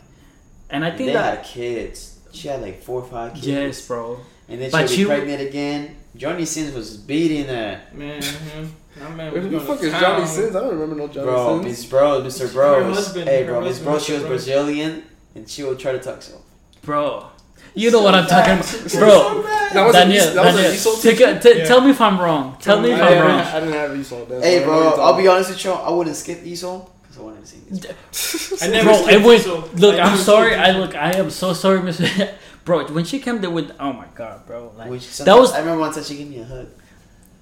and 0.71 0.85
I 0.85 0.91
think 0.91 1.09
they 1.09 1.13
that 1.15 1.39
had 1.39 1.45
kids. 1.45 2.19
She 2.33 2.47
had 2.49 2.63
like 2.63 2.81
four 2.83 3.03
or 3.03 3.07
five 3.07 3.35
kids. 3.35 3.47
yes, 3.47 3.87
bro. 3.89 4.21
And 4.49 4.61
then 4.61 4.71
But 4.71 4.89
she 4.89 4.97
she- 4.97 5.05
was 5.05 5.19
pregnant 5.19 5.43
again. 5.43 5.97
Johnny 6.17 6.45
Sins 6.45 6.75
was 6.75 6.97
beating 6.97 7.47
her. 7.47 7.81
Man, 7.93 8.21
mhm. 8.23 9.17
man 9.17 9.33
Who 9.33 9.49
the 9.49 9.61
fuck 9.61 9.83
is 9.83 9.91
town. 9.93 10.01
Johnny 10.01 10.27
Sins? 10.27 10.55
I 10.57 10.61
don't 10.61 10.71
remember 10.79 10.95
no 10.97 11.09
Johnny 11.09 11.27
Sins. 11.27 11.27
Bro, 11.27 11.63
Sins. 11.63 11.65
Miss 11.67 11.85
Bro, 11.91 12.23
Mr. 12.23 12.41
Her 12.47 12.53
Bros. 12.83 12.97
husband, 12.97 13.29
hey, 13.29 13.45
bro, 13.45 13.61
Miss 13.61 13.69
husband, 13.79 13.87
Bro, 13.87 13.99
she 14.01 14.13
was 14.13 14.23
Brazilian, 14.25 15.03
and 15.35 15.49
she 15.49 15.63
would 15.65 15.79
try 15.79 15.93
to 15.93 15.99
talk 16.01 16.23
so. 16.23 16.41
Bro, 16.83 17.27
you 17.75 17.91
know 17.91 18.03
what 18.03 18.15
I'm 18.15 18.27
talking 18.27 18.55
about, 18.59 18.93
bro. 18.93 19.43
That 19.73 19.85
was 19.87 19.93
Daniel, 19.95 20.29
a, 20.29 20.31
that 20.35 20.45
was 20.45 20.55
Daniel, 20.57 20.73
a 20.73 20.75
Esol 20.75 21.03
take 21.03 21.21
a, 21.21 21.39
t- 21.41 21.59
Yeah. 21.59 21.65
tell 21.65 21.81
me 21.81 21.91
if 21.91 22.01
I'm 22.01 22.19
wrong. 22.21 22.57
Tell 22.61 22.81
me 22.81 22.91
if 22.93 23.01
I, 23.01 23.09
I'm 23.15 23.19
wrong. 23.27 23.41
I 23.41 23.61
didn't 23.61 23.75
have 23.75 23.91
Esol. 23.93 24.29
That's 24.29 24.45
Hey, 24.45 24.65
bro, 24.65 24.73
know 24.81 24.87
what 24.87 24.97
you're 24.97 25.05
I'll 25.05 25.17
be 25.17 25.29
honest 25.29 25.51
with 25.51 25.65
you. 25.65 25.73
I 25.73 25.91
wouldn't 25.91 26.17
skip 26.17 26.39
Esol 26.43 26.91
because 27.03 27.19
I 27.19 27.23
wanted 27.23 27.41
to 27.41 27.47
see 27.47 27.61
this. 27.71 28.63
I 28.63 28.67
never 28.69 28.91
Bro, 28.91 29.09
it 29.09 29.23
was 29.23 29.45
so- 29.45 29.71
look. 29.77 29.95
I 30.01 30.03
I'm 30.03 30.19
sorry. 30.19 30.55
I 30.57 30.71
look. 30.73 30.95
I 30.97 31.13
am 31.17 31.31
so 31.31 31.53
sorry, 31.53 31.83
Miss. 31.83 32.01
bro, 32.65 32.87
when 32.89 33.05
she 33.05 33.21
came 33.21 33.41
there 33.41 33.51
with 33.51 33.71
oh 33.79 33.93
my 33.93 34.07
god, 34.15 34.47
bro, 34.47 34.73
like 34.77 34.91
Which 34.91 35.19
that 35.19 35.35
was 35.39 35.53
I 35.53 35.61
remember 35.61 35.81
one 35.81 35.93
time 35.93 36.03
she 36.05 36.17
gave 36.17 36.29
me 36.29 36.41
a 36.41 36.45
hug. 36.45 36.69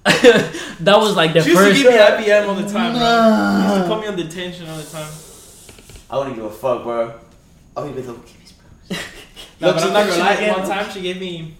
that 0.05 0.97
was 0.97 1.15
like 1.15 1.33
the 1.33 1.41
She 1.41 1.49
used 1.49 1.59
to 1.61 1.67
first. 1.67 1.81
give 1.83 1.91
me 1.91 1.97
happy 1.97 2.31
M 2.31 2.49
all 2.49 2.55
the 2.55 2.69
time, 2.69 2.93
bro. 2.93 3.01
She 3.01 3.73
used 3.73 3.73
to 3.73 3.87
Nah. 3.89 3.95
put 3.95 4.01
me 4.01 4.07
on 4.07 4.15
detention 4.15 4.69
all 4.69 4.77
the 4.77 4.83
time. 4.83 5.11
I 6.09 6.17
wouldn't 6.17 6.35
give 6.35 6.45
a 6.45 6.49
fuck, 6.51 6.83
bro. 6.83 7.13
Oh, 7.77 7.85
you 7.85 7.93
been 7.93 8.07
looking 8.07 8.23
at 8.23 8.25
Miss 8.25 8.31
Bros. 8.31 8.38
No, 9.61 9.67
Look, 9.67 9.75
but 9.77 9.83
I'm 9.85 9.93
not 9.93 10.07
gonna 10.07 10.19
lie. 10.23 10.33
again. 10.33 10.59
One 10.59 10.67
time 10.67 10.89
she 10.91 11.01
gave 11.01 11.19
me, 11.19 11.53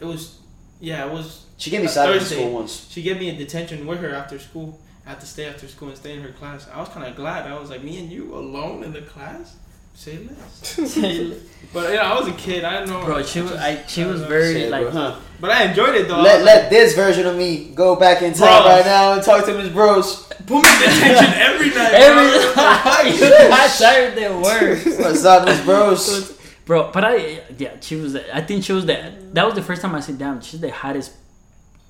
it 0.00 0.04
was, 0.04 0.38
yeah, 0.80 1.06
it 1.06 1.12
was. 1.12 1.46
She 1.56 1.70
gave 1.70 1.80
me 1.82 1.88
Saturday 1.88 2.18
Thursday. 2.18 2.36
school 2.36 2.52
once. 2.52 2.88
She 2.90 3.02
gave 3.02 3.18
me 3.18 3.30
a 3.30 3.36
detention 3.36 3.86
with 3.86 4.00
her 4.00 4.14
after 4.14 4.38
school. 4.38 4.78
I 5.06 5.10
had 5.10 5.20
to 5.20 5.26
stay 5.26 5.46
after 5.46 5.68
school 5.68 5.88
and 5.88 5.96
stay 5.96 6.14
in 6.14 6.20
her 6.22 6.32
class. 6.32 6.68
I 6.72 6.78
was 6.80 6.88
kind 6.88 7.06
of 7.06 7.14
glad. 7.16 7.46
I 7.46 7.58
was 7.58 7.70
like, 7.70 7.82
me 7.84 7.98
and 7.98 8.10
you 8.10 8.34
alone 8.34 8.82
in 8.84 8.92
the 8.92 9.02
class. 9.02 9.56
Say 9.96 10.18
less. 10.18 10.96
But 11.72 11.90
you 11.90 11.96
know, 11.96 12.02
I 12.02 12.18
was 12.18 12.28
a 12.28 12.32
kid. 12.32 12.64
I 12.64 12.80
didn't 12.80 12.90
know. 12.90 13.04
Bro, 13.04 13.22
she 13.22 13.40
was. 13.40 13.50
just- 13.52 13.62
I, 13.62 13.84
she 13.86 14.02
I 14.02 14.06
was 14.08 14.20
know. 14.22 14.28
very 14.28 14.52
Shit, 14.54 14.70
like. 14.70 14.88
huh? 14.88 15.16
But 15.40 15.50
I 15.52 15.64
enjoyed 15.64 15.94
it 15.94 16.08
though. 16.08 16.16
I 16.16 16.22
Let, 16.22 16.36
was 16.38 16.44
let 16.46 16.70
this 16.70 16.94
version 16.94 17.26
of 17.26 17.36
me 17.36 17.70
go 17.74 17.94
back 17.96 18.22
in 18.22 18.32
time 18.34 18.62
Bro. 18.62 18.72
right 18.72 18.84
now 18.84 19.12
and 19.14 19.22
talk 19.22 19.44
to 19.46 19.54
Miss 19.56 19.68
Bros. 19.72 20.24
put 20.46 20.48
me 20.50 20.56
in 20.56 20.62
detention 20.80 21.32
every 21.34 21.68
night. 21.70 21.92
Every 21.94 22.26
bro. 22.28 23.28
that 23.48 23.70
Saturday 23.70 24.28
works. 24.34 24.98
What's 24.98 25.24
up, 25.24 25.44
Miss 25.46 25.64
Bros? 25.64 26.38
Bro, 26.66 26.92
but 26.92 27.04
I 27.04 27.42
yeah, 27.58 27.74
she 27.80 27.96
was. 27.96 28.16
I 28.16 28.40
think 28.40 28.64
she 28.64 28.72
was 28.72 28.86
the. 28.86 29.12
That 29.32 29.44
was 29.44 29.54
the 29.54 29.62
first 29.62 29.82
time 29.82 29.94
I 29.94 30.00
sit 30.00 30.16
down. 30.18 30.40
She's 30.40 30.60
the 30.60 30.70
hottest 30.72 31.12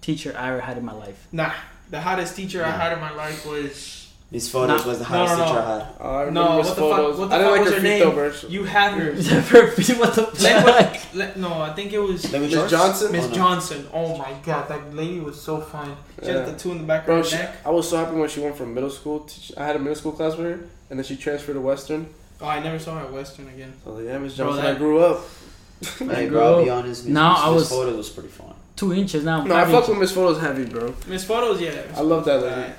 teacher 0.01 0.35
I 0.37 0.51
ever 0.51 0.61
had 0.61 0.77
in 0.77 0.85
my 0.85 0.93
life. 0.93 1.29
Nah, 1.33 1.53
the 1.91 2.01
hottest 2.01 2.35
teacher 2.37 2.65
I 2.65 2.71
had 2.71 2.93
in 2.93 3.01
my 3.01 3.13
life 3.13 3.47
was 3.47 4.01
These 4.33 4.49
photos 4.51 4.83
Nah. 4.83 4.89
was 4.91 4.99
the 4.99 5.05
No, 5.05 5.11
hottest 5.11 5.39
no, 5.39 5.45
teacher. 5.45 5.59
I 5.61 5.73
had. 5.79 6.27
I 6.27 6.31
No, 6.31 6.57
what 6.57 6.67
the 6.67 6.75
fuck- 6.75 7.19
what 7.19 7.29
the 7.31 7.35
I 7.37 7.39
didn't 7.39 7.41
fuck 7.45 7.51
like 7.53 7.61
was 7.61 7.69
her 7.71 7.77
her 7.77 7.83
name? 7.83 8.01
though, 8.01 8.11
bro. 8.13 8.33
you 8.49 8.65
had 8.65 8.93
her. 8.95 9.13
what 9.13 10.15
the 10.15 10.31
Let- 10.43 10.65
fuck? 10.65 11.15
let- 11.15 11.37
no, 11.37 11.53
I 11.63 11.73
think 11.75 11.93
it 11.93 11.99
was 12.01 12.33
Miss? 12.33 12.71
Johnson? 12.71 13.13
Miss 13.13 13.25
Oh, 13.27 13.29
no. 13.29 13.35
Johnson. 13.35 13.87
Oh 13.93 14.17
my 14.19 14.33
god, 14.43 14.69
that 14.71 14.93
lady 14.95 15.21
was 15.21 15.41
so 15.41 15.61
fine. 15.61 15.97
She 16.23 16.31
had 16.31 16.47
the 16.47 16.51
tattoo 16.53 16.73
in 16.73 16.79
the 16.79 16.85
back 16.85 17.07
Bro, 17.07 17.19
of 17.19 17.25
her 17.25 17.31
she, 17.31 17.37
neck. 17.37 17.57
I 17.65 17.71
was 17.71 17.89
so 17.89 17.97
happy 17.99 18.17
when 18.17 18.29
she 18.29 18.41
went 18.41 18.57
from 18.57 18.75
middle 18.75 18.91
school. 18.91 19.21
To, 19.21 19.61
I 19.61 19.67
had 19.67 19.77
a 19.77 19.79
middle 19.79 19.95
school 19.95 20.13
class 20.13 20.37
with 20.37 20.47
her, 20.47 20.59
and 20.91 20.99
then 20.99 21.05
she 21.05 21.17
transferred 21.17 21.55
to 21.55 21.61
Western. 21.61 22.09
Oh, 22.41 22.47
I 22.47 22.61
never 22.63 22.79
saw 22.79 22.99
her 22.99 23.07
at 23.07 23.13
Western 23.13 23.49
again. 23.49 23.73
So 23.85 23.91
I 23.91 23.95
was 23.95 24.05
like, 24.05 24.13
yeah, 24.13 24.19
Miss 24.19 24.37
Bro, 24.37 24.47
Johnson, 24.47 24.65
that- 24.65 24.75
I 24.75 24.79
grew 24.79 24.99
up. 25.01 25.21
Hey, 25.99 26.29
Bro. 26.29 26.29
bro, 26.31 26.59
I'll 26.59 26.65
be 26.65 26.71
honest. 26.71 27.05
Miss, 27.05 27.13
No, 27.15 27.31
Miss, 27.33 27.39
I 27.41 27.51
Miss 27.51 27.55
was- 27.61 27.69
photos 27.69 27.97
was 27.97 28.11
pretty 28.11 28.29
fun. 28.31 28.55
Two 28.77 28.93
inches 28.93 29.25
now. 29.25 29.45
No, 29.45 29.55
I 29.55 29.63
five 29.63 29.71
fuck 29.71 29.75
inches. 29.83 29.89
with 29.91 29.99
Miss 30.01 30.13
Photos 30.13 30.41
heavy, 30.41 30.65
bro. 30.65 30.95
Miss 31.07 31.25
Photos, 31.25 31.61
yeah. 31.61 31.83
I 31.97 32.01
love 32.01 32.25
that 32.25 32.43
lady. 32.43 32.55
Alright. 32.55 32.75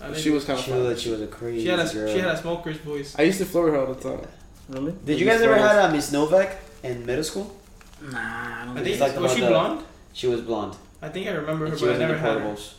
I 0.00 0.12
She 0.14 0.30
was 0.30 0.44
kind 0.44 0.58
of 0.58 0.64
She 0.64 0.70
fun. 0.72 0.80
looked 0.80 0.90
like 0.96 1.02
she 1.04 1.10
was 1.10 1.20
a 1.22 1.26
crazy 1.28 1.62
She 1.62 1.68
had 1.68 1.78
a 1.78 1.88
girl. 1.92 2.12
she 2.12 2.18
had 2.18 2.28
a 2.30 2.36
smoker's 2.36 2.76
voice. 2.78 3.14
I 3.18 3.22
used 3.22 3.38
to 3.38 3.44
flirt 3.46 3.66
with 3.66 3.74
her 3.74 3.80
all 3.86 3.94
the 3.94 4.00
time. 4.16 4.28
Really? 4.68 4.92
Did 5.04 5.20
you 5.20 5.26
Miss 5.26 5.36
guys 5.36 5.42
ever 5.42 5.54
uh, 5.54 5.58
Photos. 5.58 5.76
had 5.82 5.90
a 5.90 5.92
Miss 5.92 6.12
Novak 6.12 6.56
in 6.82 7.06
middle 7.06 7.24
school? 7.24 7.56
Nah, 8.02 8.18
I 8.18 8.64
don't 8.66 8.76
I 8.78 8.82
think. 8.82 8.86
think 8.98 9.00
like 9.00 9.12
was 9.12 9.18
about 9.18 9.34
she 9.36 9.40
the- 9.42 9.48
blonde? 9.48 9.84
She 10.12 10.26
was 10.26 10.40
blonde. 10.40 10.76
I 11.00 11.08
think 11.10 11.28
I 11.28 11.30
remember 11.32 11.66
her, 11.66 11.70
And 11.72 11.78
she 11.78 11.84
but 11.86 11.90
I 11.90 11.92
was 11.94 12.00
in 12.02 12.08
the 12.08 12.14
never 12.14 12.18
had 12.26 12.38
her. 12.40 12.48
portables. 12.48 12.72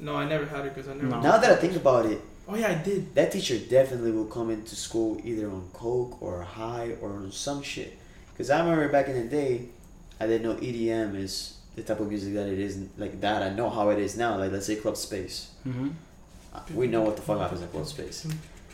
No, 0.00 0.16
I 0.16 0.24
never 0.28 0.46
had 0.46 0.64
her 0.64 0.70
because 0.70 0.88
I 0.88 0.94
never. 0.94 1.06
No. 1.08 1.20
Now 1.20 1.38
that 1.38 1.50
I 1.50 1.56
think 1.56 1.76
about 1.76 2.06
it, 2.06 2.20
Oh 2.50 2.56
yeah, 2.56 2.70
I 2.70 2.74
did. 2.74 3.14
that 3.14 3.30
teacher 3.30 3.58
definitely 3.58 4.10
will 4.10 4.24
come 4.24 4.50
into 4.50 4.74
school 4.74 5.20
either 5.22 5.48
on 5.48 5.68
coke 5.72 6.20
or 6.20 6.42
high 6.42 6.96
or 7.00 7.10
on 7.10 7.30
some 7.30 7.62
shit. 7.62 7.96
Because 8.32 8.50
I 8.50 8.58
remember 8.58 8.88
back 8.88 9.06
in 9.06 9.14
the 9.14 9.28
day, 9.28 9.66
I 10.18 10.26
didn't 10.26 10.42
know 10.42 10.56
EDM 10.56 11.14
is 11.14 11.58
the 11.76 11.82
type 11.82 12.00
of 12.00 12.08
music 12.08 12.34
that 12.34 12.48
it 12.48 12.58
is 12.58 12.88
like 12.98 13.20
that. 13.20 13.44
I 13.44 13.50
know 13.50 13.70
how 13.70 13.90
it 13.90 14.00
is 14.00 14.16
now. 14.16 14.36
Like 14.36 14.50
let's 14.50 14.66
say 14.66 14.74
Club 14.76 14.96
Space. 14.96 15.52
Mm-hmm. 15.66 15.90
We 16.74 16.88
know 16.88 17.02
what 17.02 17.14
the 17.14 17.22
fuck 17.22 17.38
happens 17.38 17.62
at 17.62 17.70
Club 17.70 17.86
Space. 17.86 18.26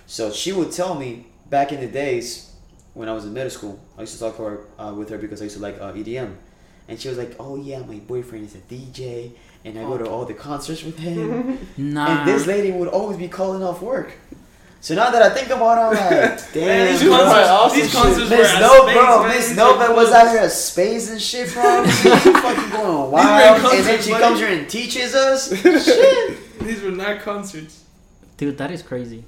So 0.07 0.33
she 0.33 0.53
would 0.53 0.73
tell 0.73 0.95
me 0.95 1.27
back 1.51 1.71
in 1.71 1.81
the 1.81 1.87
days 1.87 2.55
when 2.95 3.11
I 3.11 3.13
was 3.13 3.27
in 3.27 3.35
middle 3.35 3.51
school. 3.51 3.79
I 3.99 4.03
used 4.03 4.15
to 4.15 4.21
talk 4.21 4.39
to 4.39 4.43
her 4.43 4.61
uh, 4.79 4.95
with 4.95 5.11
her 5.11 5.19
because 5.19 5.43
I 5.43 5.45
used 5.45 5.57
to 5.57 5.63
like 5.63 5.79
uh, 5.79 5.93
EDM, 5.93 6.35
and 6.89 6.99
she 6.99 7.11
was 7.11 7.19
like, 7.19 7.37
"Oh 7.39 7.57
yeah, 7.57 7.81
my 7.81 7.97
boyfriend 7.97 8.47
is 8.47 8.55
a 8.55 8.59
DJ, 8.73 9.33
and 9.67 9.79
I 9.79 9.83
go 9.83 9.99
to 9.99 10.09
all 10.09 10.25
the 10.25 10.35
concerts 10.35 10.83
with 10.85 10.99
him." 10.99 11.59
Nah. 11.77 12.21
And 12.21 12.29
this 12.29 12.47
lady 12.47 12.71
would 12.73 12.89
always 12.89 13.19
be 13.19 13.29
calling 13.29 13.63
off 13.63 13.83
work. 13.83 14.13
So 14.81 14.95
now 14.95 15.11
that 15.11 15.21
I 15.23 15.31
think 15.31 15.49
about 15.51 15.79
it, 15.79 15.81
I'm 15.81 15.95
like, 15.95 16.11
Man, 16.11 16.39
damn, 16.55 16.87
these 16.93 17.01
Dude, 17.01 17.09
bro. 17.11 17.19
concerts, 17.19 17.49
awesome 17.49 17.79
these 17.81 17.91
shit. 17.91 18.01
concerts 18.03 18.31
were 18.31 18.37
Miss 18.37 18.55
at 18.55 18.61
No, 18.61 18.93
bro. 18.93 19.29
Miss 19.29 19.49
These 19.49 19.57
Nova 19.57 19.89
were 19.89 19.95
was 19.97 20.13
out 20.13 20.29
here 20.31 20.41
at 20.41 20.53
space 20.53 21.11
and 21.11 21.21
shit, 21.21 21.53
bro. 21.53 21.85
She 21.87 22.09
fucking 22.33 22.71
going 22.71 23.11
wild, 23.11 23.65
and 23.75 23.85
then 23.87 24.03
she 24.03 24.11
buddy. 24.13 24.23
comes 24.25 24.39
here 24.39 24.49
and 24.57 24.69
teaches 24.71 25.15
us. 25.15 25.51
Shit. 25.85 26.61
These 26.61 26.83
were 26.83 26.93
not 26.93 27.21
concerts. 27.21 27.83
Dude, 28.37 28.59
that 28.59 28.71
is 28.71 28.83
crazy. 28.83 29.25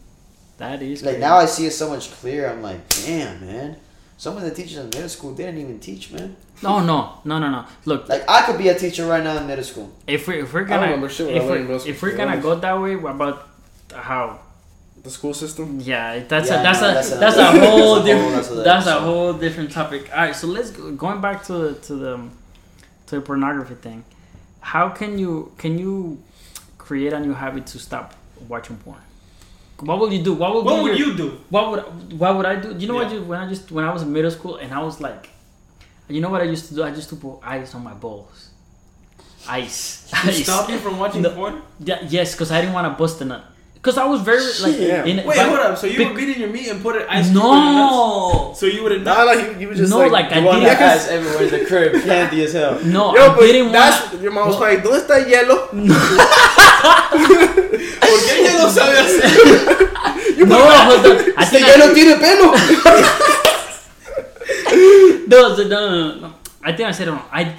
That 0.59 0.83
is 0.83 1.03
Like 1.03 1.15
crazy. 1.15 1.21
now 1.21 1.37
I 1.39 1.47
see 1.47 1.67
it 1.67 1.73
so 1.73 1.89
much 1.89 2.11
clearer. 2.13 2.51
I'm 2.51 2.63
like, 2.63 2.81
damn, 3.05 3.41
man. 3.45 3.77
Some 4.17 4.37
of 4.37 4.43
the 4.43 4.51
teachers 4.53 4.79
in 4.79 4.85
middle 4.87 5.09
school 5.09 5.33
didn't 5.35 5.59
even 5.59 5.79
teach, 5.81 6.11
man. 6.13 6.37
No, 6.63 6.81
no, 6.85 7.21
no, 7.25 7.39
no, 7.39 7.49
no. 7.51 7.65
Look, 7.85 8.09
Like 8.09 8.25
I 8.29 8.43
could 8.43 8.59
be 8.59 8.69
a 8.69 8.79
teacher 8.79 9.07
right 9.07 9.23
now 9.23 9.37
in 9.37 9.47
middle 9.47 9.65
school. 9.65 9.91
if 10.07 10.27
we 10.27 10.41
if 10.43 10.53
we're 10.53 10.65
gonna 10.65 10.83
remember 10.87 11.09
shit 11.09 11.27
when 11.27 11.37
I 11.37 11.39
if 11.39 11.49
we're, 11.51 11.59
middle 11.61 11.79
school, 11.79 11.91
if 11.93 12.03
we're 12.03 12.17
gonna 12.17 12.39
go 12.41 12.55
that 12.57 12.81
way, 12.81 12.97
what 12.97 13.13
about 13.15 13.49
how? 13.95 14.41
The 15.05 15.11
school 15.11 15.33
system. 15.33 15.79
Yeah, 15.81 16.19
that's 16.27 16.49
Yeah, 16.51 16.61
a 16.61 16.63
that's 16.65 16.81
no, 16.81 16.91
a 16.91 16.95
that's 16.95 17.11
that's, 17.11 17.13
a- 17.13 17.17
a 17.17 17.21
that's 17.21 17.37
a 17.37 17.61
whole 17.61 17.79
whole- 17.95 18.03
different 18.03 18.33
that's 18.35 18.51
a- 18.51 18.55
that's 18.55 18.61
a 18.61 18.65
that's 18.65 18.87
a- 18.89 19.01
whole 19.01 19.33
different 19.35 19.71
topic. 19.71 20.11
All 20.13 20.19
right, 20.25 20.35
so 20.35 20.49
let's 20.49 20.71
go, 20.71 20.91
going 20.93 21.21
back 21.21 21.45
to 21.45 21.53
the 21.53 21.75
to 21.87 21.95
the 21.95 22.15
um, 22.15 22.31
to 23.07 23.15
the 23.17 23.21
pornography 23.21 23.75
thing. 23.77 24.05
How 24.61 24.89
can 24.89 25.17
you 25.19 25.53
can 25.59 25.79
you 25.79 26.19
create 26.77 27.13
a 27.13 27.21
new 27.21 27.33
habit 27.35 27.67
to 27.67 27.79
stop 27.79 28.15
watching 28.49 28.77
porn? 28.79 28.99
What 29.81 30.01
will 30.01 30.13
you 30.13 30.23
do? 30.25 30.35
What 30.35 30.53
will 30.55 30.65
What 30.65 30.83
would 30.83 30.99
your, 30.99 31.09
you 31.11 31.17
do? 31.17 31.39
What 31.51 31.71
would 31.71 32.19
what 32.19 32.37
would 32.37 32.47
I 32.47 32.57
do? 32.57 32.75
You 32.77 32.89
know 32.89 32.95
what? 32.95 33.13
You, 33.13 33.23
when 33.23 33.39
I 33.39 33.49
just 33.49 33.71
when 33.71 33.85
I 33.85 33.93
was 33.93 34.03
in 34.03 34.13
middle 34.13 34.33
school 34.33 34.57
and 34.57 34.75
I 34.75 34.83
was 34.83 35.01
like, 35.01 35.31
you 36.09 36.21
know 36.21 36.31
what 36.31 36.41
I 36.41 36.45
used 36.45 36.69
to 36.69 36.75
do? 36.75 36.83
I 36.83 36.91
used 36.91 37.09
to 37.11 37.17
put 37.17 37.39
ice 37.43 37.75
on 37.75 37.83
my 37.85 37.95
balls. 37.95 38.51
Ice. 39.49 40.07
To 40.11 40.17
Ice. 40.29 40.43
stop 40.43 40.69
you 40.71 40.79
from 40.79 40.99
watching 40.99 41.23
No. 41.23 41.31
porn? 41.31 41.63
Yeah, 41.81 41.99
yes, 42.09 42.33
because 42.33 42.51
I 42.51 42.61
didn't 42.61 42.75
want 42.75 42.87
to 42.87 42.99
bust 42.99 43.21
a 43.21 43.25
nut. 43.25 43.45
Because 43.75 43.97
I 43.97 44.05
was 44.05 44.21
very 44.23 44.43
like 44.61 44.77
Yeah. 44.81 45.05
in 45.05 45.17
Wait, 45.19 45.27
but- 45.37 45.37
hold 45.47 45.61
up. 45.61 45.79
So 45.79 45.87
you 45.87 45.99
Bec- 45.99 46.09
were 46.09 46.15
beating 46.19 46.41
your 46.41 46.51
meat 46.51 46.67
and 46.69 46.83
put 46.83 46.97
it 46.97 47.07
ice 47.09 47.27
cube 47.31 47.37
in 47.37 47.43
your 47.43 47.55
nuts? 47.55 47.93
No, 47.95 48.53
So 48.59 48.67
you 48.67 48.83
would 48.83 48.91
have 48.93 49.03
Nah, 49.03 49.15
not. 49.23 49.27
like 49.31 49.39
you, 49.47 49.51
you 49.61 49.69
was 49.69 49.79
just 49.79 49.91
No, 49.91 49.99
like, 49.99 50.11
like, 50.11 50.33
I 50.33 50.41
one 50.41 50.57
didn't- 50.61 50.69
that 50.69 50.79
has 50.79 51.07
everywhere 51.09 51.45
in 51.45 51.51
the 51.51 51.65
crib, 51.65 51.93
candy 52.05 52.43
as 52.45 52.53
hell. 52.55 52.75
no, 52.85 53.15
Yo, 53.15 53.23
I 53.23 53.29
but 53.37 53.41
didn't 53.47 53.71
that's 53.73 54.11
want. 54.11 54.23
your 54.23 54.33
mom 54.33 54.49
was 54.49 54.57
Well- 54.59 54.69
like, 54.75 54.83
¿Dónde 54.83 54.99
está 54.99 55.15
el 55.19 55.27
hielo? 55.31 55.57
¿Por 58.01 58.19
qué 58.27 58.43
ya 58.45 58.53
no 58.59 58.69
sabe 58.71 58.99
hacer? 58.99 59.31
No, 60.47 60.57
hold 60.59 61.07
on. 61.07 61.17
I 61.37 61.43
Este 61.45 61.51
think 61.59 61.67
hielo 61.67 61.91
I, 61.91 61.95
tiene 61.95 62.15
pelo. 62.17 62.53
no, 65.29 65.57
no, 65.57 65.69
no, 65.69 66.21
no. 66.21 66.35
I 66.63 66.73
think 66.73 66.89
I 66.89 66.93
said 66.93 67.09
it 67.09 67.13
wrong. 67.13 67.25
I 67.31 67.55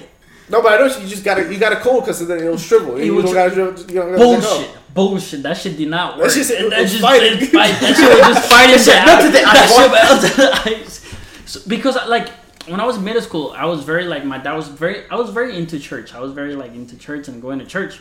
No, 0.48 0.62
but 0.62 0.72
I 0.72 0.78
know 0.86 0.96
you 0.96 1.06
just 1.08 1.24
gotta 1.24 1.52
you 1.52 1.58
gotta 1.58 1.76
cold 1.76 2.04
because 2.04 2.26
then 2.26 2.38
it'll 2.38 2.56
shrivel. 2.58 2.96
It 2.96 3.06
You 3.06 3.22
don't 3.22 3.32
gotta. 3.32 3.54
You 3.54 3.64
don't 3.94 3.94
gotta 3.94 4.16
Bullshit. 4.16 4.76
Bullshit. 4.94 5.42
That 5.44 5.56
shit 5.56 5.76
did 5.76 5.88
not 5.88 6.18
work. 6.18 6.32
Just- 6.32 6.50
And 6.50 6.72
it's 6.72 6.90
just 6.92 7.02
fighting. 7.02 7.38
it 7.40 7.46
fight. 7.46 7.72
That 7.80 7.96
shit 7.96 8.08
was 8.08 8.34
just 8.34 8.50
fighting. 8.50 8.76
That 8.76 9.22
shit 9.22 9.32
the 9.32 9.32
melted 9.32 9.32
the 9.32 9.42
ice. 9.46 9.70
ice. 9.76 9.76
That 9.76 10.30
shit 10.30 10.38
melted 10.38 10.76
the 10.76 10.80
ice. 10.84 11.16
So, 11.46 11.60
because 11.68 11.96
like 12.08 12.28
when 12.68 12.80
I 12.80 12.84
was 12.84 12.96
in 12.96 13.04
middle 13.04 13.22
school, 13.22 13.52
I 13.56 13.64
was 13.66 13.84
very 13.84 14.04
like 14.04 14.24
my 14.24 14.38
dad 14.38 14.54
was 14.54 14.68
very 14.68 15.08
I 15.10 15.14
was 15.16 15.30
very 15.30 15.56
into 15.56 15.78
church. 15.78 16.14
I 16.14 16.20
was 16.20 16.32
very 16.32 16.54
like 16.56 16.72
into 16.74 16.96
church 16.98 17.28
and 17.28 17.40
going 17.40 17.58
to 17.60 17.64
church. 17.66 18.00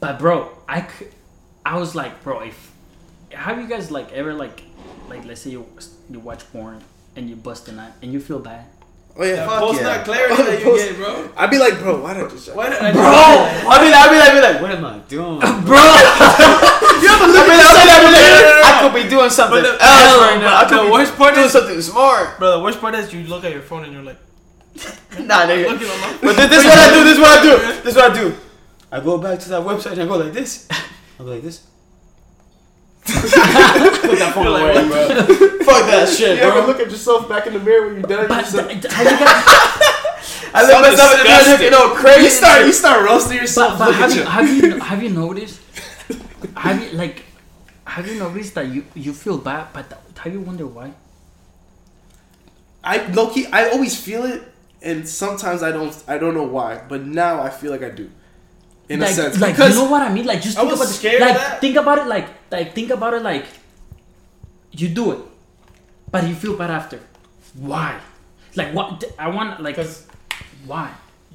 But 0.00 0.18
bro, 0.18 0.50
I 0.68 0.80
could, 0.82 1.12
I 1.64 1.78
was 1.78 1.94
like, 1.94 2.22
bro, 2.24 2.40
if 2.40 2.72
have 3.32 3.58
you 3.60 3.68
guys 3.68 3.90
like 3.90 4.10
ever 4.12 4.34
like 4.34 4.62
like 5.08 5.24
let's 5.24 5.42
say 5.42 5.50
you 5.50 5.66
you 6.10 6.18
watch 6.18 6.40
porn 6.52 6.82
and 7.20 7.28
you 7.28 7.36
bust 7.36 7.68
a 7.68 7.72
nut 7.72 7.92
and 8.00 8.12
you 8.12 8.18
feel 8.20 8.38
bad. 8.40 8.64
Oh 9.16 9.24
yeah, 9.24 9.36
That 9.44 9.48
Fuck 9.48 9.58
post 9.60 9.80
yeah. 9.82 9.86
nut 9.96 10.04
clarity 10.06 10.42
that 10.48 10.58
you 10.60 10.64
Post- 10.64 10.86
get, 10.88 10.96
bro. 10.96 11.28
I'd 11.36 11.50
be 11.50 11.58
like, 11.58 11.76
bro, 11.78 12.00
why 12.00 12.14
did 12.14 12.24
I 12.24 12.28
just? 12.30 12.54
Why 12.56 12.70
did 12.70 12.78
I? 12.80 12.92
Bro, 12.92 13.02
I 13.04 13.76
mean, 13.82 13.92
I'd 13.92 14.08
be 14.08 14.16
like, 14.16 14.30
I'd 14.32 14.38
be 14.40 14.44
like, 14.48 14.58
what 14.62 14.70
am 14.72 14.84
I 14.84 14.98
doing? 15.06 15.38
Bro, 15.68 15.76
I 15.76 17.44
mean, 17.44 17.60
I'd 17.60 17.76
be 17.76 18.12
like, 18.16 18.24
I'd 18.32 18.48
like, 18.48 18.64
I 18.64 18.72
could 18.80 18.94
be 19.02 19.08
doing 19.10 19.28
something 19.30 19.60
But 19.60 19.76
the- 19.76 19.84
else 19.84 20.00
Hell, 20.08 20.20
right 20.24 20.40
now. 20.40 20.56
I 20.56 20.64
could 20.64 20.78
the 20.80 20.84
be 20.88 20.90
worst 20.90 21.12
part 21.16 21.34
doing 21.34 21.46
is- 21.46 21.52
something 21.52 21.80
smart. 21.82 22.38
Bro, 22.38 22.56
the 22.58 22.62
worst 22.64 22.80
part 22.80 22.94
is 22.94 23.12
you 23.12 23.24
look 23.24 23.44
at 23.44 23.52
your 23.52 23.60
phone 23.62 23.84
and 23.84 23.92
you're 23.92 24.02
like, 24.02 24.18
Nah, 25.20 25.44
nigga. 25.44 25.68
looking 25.68 25.90
on 25.90 26.00
my 26.00 26.16
But 26.22 26.36
this, 26.40 26.48
this 26.48 26.64
is 26.64 26.70
what 26.70 26.78
I 26.80 26.88
do. 26.94 27.04
This 27.04 27.14
is 27.14 27.20
what 27.20 27.32
I 27.36 27.42
do. 27.42 27.82
This 27.82 27.92
is 27.92 27.96
what 27.96 28.10
I 28.10 28.14
do. 28.14 28.36
I 28.92 29.00
go 29.00 29.18
back 29.18 29.38
to 29.40 29.48
that 29.50 29.62
website 29.62 29.92
and 29.92 30.02
I 30.02 30.06
go 30.06 30.16
like 30.16 30.32
this. 30.32 30.66
I 30.70 30.78
go 31.18 31.24
like 31.34 31.42
this. 31.42 31.66
Put 33.04 34.18
that 34.18 34.32
phone 34.34 34.44
You're 34.44 34.52
like, 34.52 34.76
away, 34.76 34.88
bro. 34.88 35.58
Fuck 35.64 35.86
that 35.90 36.08
shit, 36.08 36.36
You 36.38 36.42
ever 36.44 36.58
bro. 36.60 36.66
look 36.66 36.80
at 36.80 36.90
yourself 36.90 37.28
back 37.28 37.46
in 37.46 37.54
the 37.54 37.58
mirror 37.60 37.86
when 37.86 37.94
you're 38.00 38.02
dead 38.08 38.20
at 38.20 38.28
but 38.28 38.44
yourself? 38.44 38.68
th- 38.68 38.80
th- 38.82 38.92
have? 38.92 39.06
I 40.52 40.62
look 40.66 40.80
myself 40.82 41.12
in 41.12 41.18
the 41.18 41.24
mirror 41.24 41.44
looking 41.48 41.74
all 41.74 41.94
crazy. 41.96 42.22
You 42.24 42.30
start, 42.30 42.66
you 42.66 42.72
start 42.72 43.04
roasting 43.04 43.36
yourself. 43.38 43.78
But, 43.78 43.86
but 43.86 43.94
have 43.94 44.12
you 44.12 44.20
you. 44.20 44.26
have 44.26 44.48
you 44.48 44.78
have 44.90 45.02
you 45.02 45.10
noticed? 45.10 45.60
Have 46.56 46.82
you 46.82 46.90
like 46.98 47.24
have 47.84 48.06
you 48.06 48.18
noticed 48.18 48.54
that 48.54 48.68
you 48.68 48.84
you 48.94 49.12
feel 49.12 49.38
bad, 49.38 49.68
but 49.72 49.88
th- 49.88 50.00
have 50.18 50.32
you 50.32 50.40
wonder 50.40 50.66
why? 50.66 50.92
I 52.84 53.06
Loki, 53.12 53.46
I 53.46 53.68
always 53.70 53.94
feel 54.00 54.24
it, 54.24 54.42
and 54.82 55.08
sometimes 55.08 55.62
I 55.62 55.70
don't. 55.72 55.94
I 56.08 56.18
don't 56.18 56.34
know 56.34 56.44
why, 56.46 56.82
but 56.88 57.04
now 57.06 57.40
I 57.42 57.50
feel 57.50 57.70
like 57.70 57.82
I 57.82 57.90
do. 57.90 58.10
In 58.90 58.98
like, 59.00 59.10
a 59.10 59.14
sense, 59.14 59.40
like 59.40 59.56
you 59.56 59.68
know 59.78 59.88
what 59.88 60.02
I 60.02 60.12
mean? 60.12 60.26
Like 60.26 60.42
just 60.42 60.58
I 60.58 60.62
think 60.62 60.72
was 60.72 60.80
about 60.80 60.92
scared 60.94 61.22
of 61.22 61.28
like 61.28 61.36
that. 61.36 61.60
think 61.60 61.76
about 61.76 61.98
it 61.98 62.06
like 62.08 62.28
like 62.50 62.74
think 62.74 62.90
about 62.90 63.14
it 63.14 63.22
like 63.22 63.46
you 64.72 64.88
do 64.88 65.12
it, 65.12 65.18
but 66.10 66.26
you 66.28 66.34
feel 66.34 66.56
bad 66.56 66.70
after. 66.70 66.98
Why? 67.54 67.98
Like 68.56 68.74
what? 68.74 69.04
I 69.18 69.28
want 69.28 69.60
like 69.62 69.76
Because 69.76 70.06
why? 70.66 70.90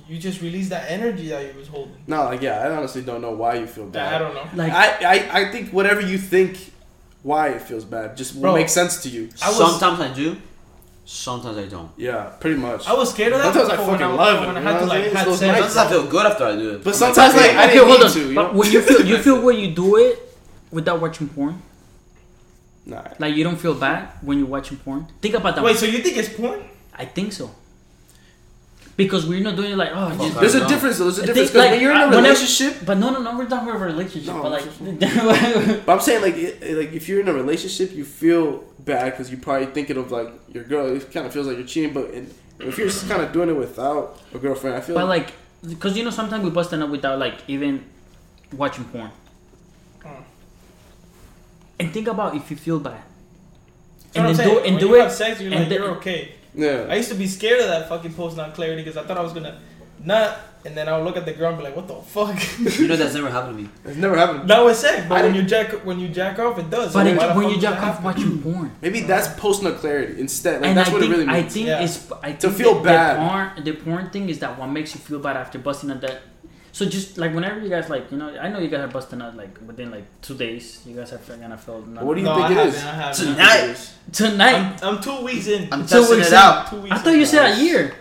you 0.08 0.18
just 0.20 0.42
released 0.42 0.70
that 0.70 0.86
energy 0.92 1.30
that 1.30 1.42
you 1.52 1.58
was 1.58 1.68
holding. 1.68 1.96
no, 2.08 2.26
like 2.26 2.42
yeah, 2.42 2.60
I 2.60 2.76
honestly 2.76 3.02
don't 3.02 3.22
know 3.22 3.32
why 3.32 3.56
you 3.56 3.66
feel 3.68 3.88
bad. 3.88 4.14
I 4.14 4.20
don't 4.20 4.36
know. 4.36 4.48
Like 4.54 4.72
I, 4.74 4.88
I, 5.16 5.42
I 5.42 5.52
think 5.52 5.72
whatever 5.72 6.02
you 6.02 6.18
think, 6.18 6.72
why 7.24 7.50
it 7.50 7.62
feels 7.62 7.86
bad, 7.86 8.16
just 8.18 8.36
will 8.36 8.42
Bro. 8.44 8.54
make 8.56 8.70
sense 8.70 9.02
to 9.04 9.10
you. 9.10 9.30
I 9.42 9.48
was- 9.50 9.58
Sometimes 9.58 10.00
I 10.02 10.14
do. 10.14 10.38
Sometimes 11.08 11.58
I 11.58 11.66
don't. 11.68 11.92
Yeah, 11.98 12.24
pretty 12.40 12.58
much. 12.60 12.88
I 12.88 12.94
was 12.94 13.12
scared 13.12 13.34
of 13.34 13.40
that. 13.40 13.54
Sometimes 13.54 13.70
I 13.70 13.76
before 13.76 13.90
when 13.92 14.00
fucking 14.00 14.16
love 14.16 14.44
it, 14.44 14.48
When 14.48 14.58
I 14.58 14.62
had 14.62 14.68
to 14.70 14.74
what 14.74 14.82
I'm 14.82 14.88
like 14.90 15.04
saying? 15.04 15.16
had 15.16 15.28
Those 15.28 15.40
sex. 15.40 15.60
nights- 15.62 15.74
Sometimes 15.74 15.92
I 15.92 15.96
feel 15.96 16.08
good 16.10 16.26
after 16.26 16.44
I 16.46 16.56
do 16.56 16.70
it. 16.76 16.84
But 16.84 16.96
sometimes, 16.96 17.34
like, 17.36 17.48
like, 17.48 17.56
I 17.56 17.64
okay, 17.66 17.74
didn't 17.74 17.88
hold 17.88 18.00
need 18.00 18.06
on. 18.06 18.12
to, 18.12 18.30
you 18.30 18.36
but 18.36 18.56
when 18.56 18.72
you 18.72 18.82
feel 18.82 19.06
you 19.06 19.18
feel 19.20 19.42
when 19.42 19.58
you 19.60 19.68
do 19.76 19.96
it 19.98 20.38
without 20.72 21.00
watching 21.00 21.30
porn, 21.30 21.62
Nah. 22.88 23.04
like 23.20 23.36
you 23.36 23.44
don't 23.44 23.58
feel 23.58 23.74
bad 23.76 24.10
when 24.22 24.40
you're 24.40 24.48
watching 24.48 24.78
porn. 24.78 25.08
Think 25.22 25.36
about 25.36 25.56
that. 25.56 25.64
Wait, 25.64 25.78
so 25.78 25.86
you 25.86 26.00
think 26.00 26.18
it's 26.18 26.30
porn? 26.30 26.60
I 26.98 27.06
think 27.06 27.34
so. 27.34 27.52
Because 28.98 29.26
we're 29.28 29.42
not 29.42 29.58
doing 29.58 29.74
it 29.74 29.76
like 29.78 29.90
oh. 29.94 30.10
Fuck, 30.12 30.20
just- 30.20 30.38
I 30.38 30.40
There's 30.42 30.56
a 30.56 30.68
difference. 30.70 30.98
though. 31.00 31.04
There's 31.12 31.18
a 31.20 31.26
difference 31.26 31.50
because 31.52 31.56
like, 31.66 31.72
when 31.72 31.82
you're 31.82 31.92
in 31.92 31.98
a 31.98 32.06
whenever- 32.08 32.24
relationship. 32.24 32.86
But 32.86 32.98
no, 32.98 33.10
no, 33.10 33.22
no, 33.22 33.38
we're 33.38 33.46
talking 33.50 33.68
about 33.70 33.82
a 33.82 33.86
relationship. 33.86 34.34
No, 34.34 34.42
but 34.42 34.52
like, 34.54 34.66
But 35.86 35.92
I'm 35.94 36.00
saying 36.00 36.22
like 36.22 36.36
it, 36.36 36.78
like 36.78 36.94
if 36.94 37.10
you're 37.10 37.20
in 37.20 37.28
a 37.28 37.34
relationship, 37.34 37.92
you 37.94 38.06
feel 38.06 38.64
bad 38.80 39.12
because 39.12 39.30
you're 39.30 39.40
probably 39.42 39.66
thinking 39.68 39.98
of 39.98 40.12
like 40.12 40.30
your 40.54 40.64
girl. 40.64 40.96
It 40.96 41.12
kind 41.12 41.26
of 41.26 41.34
feels 41.34 41.48
like 41.48 41.58
you're 41.58 41.68
cheating. 41.68 41.94
But 41.94 42.12
in, 42.12 42.34
if 42.60 42.78
you're 42.78 42.88
just 42.88 43.10
kind 43.10 43.22
of 43.22 43.34
doing 43.34 43.50
it 43.50 43.54
without 43.58 44.18
a 44.34 44.38
girlfriend, 44.40 44.78
I 44.78 44.80
feel 44.82 44.96
but 44.96 45.08
like, 45.08 45.26
like, 45.64 45.70
because 45.72 45.98
you 45.98 46.06
know 46.06 46.10
sometimes 46.10 46.44
we 46.46 46.50
busting 46.52 46.82
up 46.82 46.90
without 46.90 47.20
like 47.20 47.36
even 47.50 47.84
watching 48.54 48.86
porn. 48.86 49.12
Hmm. 50.04 50.22
And 51.80 51.92
think 51.92 52.08
about 52.08 52.36
if 52.36 52.50
you 52.50 52.56
feel 52.56 52.80
bad. 52.80 53.02
That's 54.14 54.18
And 54.18 54.28
then 54.28 54.36
saying. 54.36 54.50
do 54.50 54.60
and 54.64 54.76
when 54.76 54.80
do 54.80 54.96
it. 54.96 55.12
sex, 55.12 55.42
you're 55.42 55.52
and 55.52 55.60
like 55.62 55.70
then- 55.70 55.82
you're 55.82 55.92
okay. 55.98 56.32
I 56.58 56.96
used 56.96 57.10
to 57.10 57.16
be 57.16 57.28
scared 57.28 57.60
of 57.62 57.68
that 57.68 57.90
fucking 57.90 58.14
post 58.14 58.38
not 58.38 58.54
clarity 58.54 58.82
because 58.84 58.98
I 58.98 59.04
thought 59.06 59.18
I 59.18 59.22
was 59.24 59.34
gonna 59.34 59.60
not, 60.04 60.38
and 60.66 60.76
then 60.78 60.88
I 60.88 60.96
would 60.98 61.06
look 61.06 61.18
at 61.18 61.26
the 61.26 61.34
girl 61.34 61.50
and 61.50 61.58
be 61.58 61.64
like, 61.64 61.76
"What 61.76 61.88
the 61.88 61.96
fuck?" 61.96 62.38
You 62.80 62.88
know 62.88 62.96
that's 62.96 63.14
never 63.16 63.30
happened 63.30 63.58
to 63.58 63.64
me. 63.64 63.70
It's 63.86 63.98
never 63.98 64.16
happened. 64.16 64.50
that 64.50 64.64
was 64.64 64.78
sex, 64.80 65.06
but 65.10 65.16
I 65.18 65.22
when 65.24 65.34
didn't- 65.34 65.44
you 65.44 65.50
jack 65.50 65.86
when 65.86 66.00
you 66.00 66.08
jack 66.10 66.38
off, 66.40 66.60
it 66.60 66.70
does. 66.70 66.94
But 66.94 67.06
So 67.06 67.12
it, 67.30 67.36
when 67.36 67.50
you 67.50 67.60
jack 67.60 67.76
that 67.76 67.84
off 67.84 67.96
happen? 67.96 68.04
watching 68.04 68.42
porn. 68.44 68.72
Maybe 68.82 69.00
that's 69.02 69.28
post 69.40 69.64
nut 69.64 69.78
clarity 69.78 70.20
instead. 70.20 70.62
Like 70.62 70.70
and 70.70 70.78
that's 70.78 70.90
I 70.90 70.94
what 70.94 71.02
think 71.02 71.12
it 71.14 71.18
really 71.18 71.30
I 71.30 71.42
means. 71.42 71.54
think 71.54 71.68
Yeah. 71.68 71.82
it's 71.84 72.12
I 72.22 72.28
think 72.28 72.40
To 72.42 72.50
feel 72.52 72.76
that 72.84 72.84
bad. 72.84 73.16
The 73.16 73.30
porn, 73.30 73.64
the 73.64 73.74
porn 73.74 74.10
thing 74.12 74.30
is 74.30 74.40
that 74.40 74.58
what 74.60 74.68
makes 74.68 74.94
you 74.94 75.00
feel 75.02 75.20
bad 75.20 75.38
after 75.38 75.58
busting 75.60 75.90
out 75.92 76.02
that. 76.02 76.22
So 76.76 76.84
just 76.86 77.18
like 77.18 77.34
whenever 77.34 77.62
you 77.62 77.70
guys 77.70 77.90
like 77.90 78.12
you 78.12 78.18
know 78.18 78.30
I 78.38 78.50
know 78.50 78.60
you 78.60 78.68
guys 78.68 78.82
are 78.82 78.92
busting 78.92 79.22
out 79.22 79.38
like 79.38 79.58
within 79.66 79.92
like 79.92 80.04
two 80.22 80.36
days 80.36 80.82
you 80.86 80.94
guys 80.94 81.14
are 81.14 81.18
gonna 81.38 81.58
feel 81.58 81.80
What 82.06 82.16
do 82.16 82.20
you 82.20 82.26
no, 82.28 82.36
think 82.36 82.48
I 82.48 82.52
it 82.52 82.56
haven't, 82.58 82.74
is? 82.76 82.84
I 82.84 82.94
haven't. 83.02 83.16
Tonight. 83.16 83.92
tonight. 84.12 84.84
I'm, 84.84 84.96
I'm 84.98 85.02
two 85.02 85.22
weeks 85.24 85.48
in. 85.48 85.72
I'm 85.72 85.84
Two 85.84 85.88
testing 86.00 86.18
weeks 86.18 86.28
it 86.28 86.34
in. 86.34 86.38
out. 86.38 86.70
two 86.70 86.82
weeks 86.82 86.96
I 86.96 86.98
thought 87.00 87.16
you 87.16 87.26
said 87.26 87.46
a 87.58 87.64
year. 87.64 87.96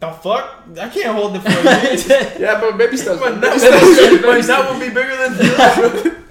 The 0.00 0.10
fuck? 0.12 0.64
I 0.78 0.88
can't 0.90 1.16
hold 1.16 1.34
it 1.36 1.40
for 1.40 1.48
a 1.48 1.62
year. 1.64 2.36
Yeah, 2.44 2.60
but 2.60 2.76
baby 2.76 2.96
steps. 2.98 3.20
But 3.20 3.40
baby 3.40 3.56
that, 3.56 3.58
steps. 3.58 4.22
but 4.22 4.42
that 4.52 4.60
would 4.68 4.80
be 4.80 4.90
bigger 4.98 5.16
than 5.16 6.26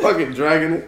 Fucking 0.00 0.32
dragging 0.32 0.72
it. 0.80 0.84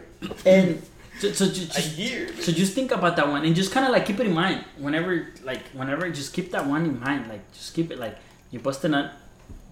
And 0.47 0.82
so, 1.20 1.32
so 1.32 1.44
ju- 1.52 1.64
a 1.64 1.66
just, 1.66 1.98
year. 1.98 2.32
so 2.40 2.51
just 2.52 2.72
think 2.74 2.93
about 2.93 3.16
that 3.16 3.28
one 3.28 3.44
and 3.44 3.55
just 3.55 3.72
kind 3.72 3.85
of 3.85 3.93
like 3.93 4.06
keep 4.06 4.18
it 4.20 4.26
in 4.26 4.32
mind 4.32 4.64
whenever 4.78 5.28
like 5.44 5.62
whenever 5.72 6.09
just 6.10 6.32
keep 6.32 6.51
that 6.52 6.64
one 6.66 6.85
in 6.86 6.98
mind 6.98 7.28
like 7.28 7.43
just 7.52 7.74
keep 7.74 7.90
it 7.90 7.98
like 7.98 8.16
you're 8.51 8.62
busting 8.62 8.94
up 8.94 9.12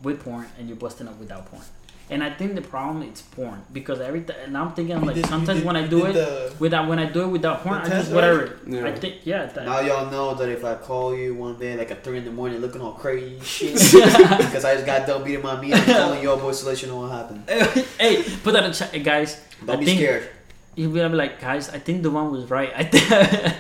with 0.03 0.23
porn 0.25 0.47
and 0.59 0.69
you're 0.69 0.77
busting 0.77 1.09
up 1.09 1.19
without 1.19 1.47
porn. 1.51 1.63
And 2.09 2.23
I 2.23 2.31
think 2.31 2.55
the 2.55 2.63
problem 2.63 3.03
is 3.03 3.21
porn 3.23 3.65
because 3.73 3.99
every 4.01 4.21
time 4.21 4.37
and 4.45 4.57
I'm 4.57 4.71
thinking 4.75 4.97
You 4.97 5.05
like 5.05 5.17
did- 5.17 5.27
sometimes 5.27 5.59
did- 5.59 5.67
when 5.67 5.75
I 5.75 5.89
do 5.89 6.05
it 6.07 6.13
the- 6.13 6.53
without 6.61 6.87
when 6.89 7.01
I 7.01 7.07
do 7.07 7.23
it 7.23 7.27
without 7.29 7.65
porn 7.65 7.79
I 7.81 7.89
just 7.89 8.13
whatever 8.13 8.59
Yeah. 8.65 8.87
I 8.87 8.93
think 8.95 9.17
yeah 9.25 9.47
that, 9.47 9.65
Now 9.67 9.81
y'all 9.81 10.09
know 10.09 10.33
that 10.35 10.49
if 10.49 10.65
I 10.65 10.75
call 10.77 11.17
you 11.17 11.35
one 11.35 11.59
day 11.59 11.77
like 11.77 11.91
at 11.91 12.05
three 12.05 12.19
in 12.19 12.25
the 12.25 12.31
morning 12.31 12.61
looking 12.61 12.81
all 12.81 12.93
crazy 12.93 13.41
shit 13.43 13.75
because 14.39 14.65
I 14.65 14.75
just 14.75 14.87
got 14.87 15.05
done 15.09 15.25
beating 15.25 15.43
my 15.43 15.61
meat, 15.61 15.75
I'm 15.75 15.85
calling 15.85 16.23
y'all 16.23 16.37
boys 16.39 16.61
to 16.61 16.67
let 16.67 16.81
you 16.81 16.87
know 16.89 16.99
what 17.01 17.11
happened. 17.11 17.43
hey 17.99 18.23
put 18.45 18.53
that 18.53 18.63
in 18.63 18.73
chat 18.73 18.95
eh, 18.95 18.99
guys 18.99 19.41
Don't 19.67 19.71
I 19.75 19.81
be 19.81 19.87
think- 19.87 19.99
scared. 19.99 20.29
you'll 20.77 20.93
be 20.93 21.01
like 21.09 21.41
guys 21.41 21.71
I 21.71 21.81
think 21.81 22.05
the 22.05 22.11
one 22.13 22.31
was 22.31 22.49
right 22.49 22.71
I 22.77 22.85
think 22.85 23.57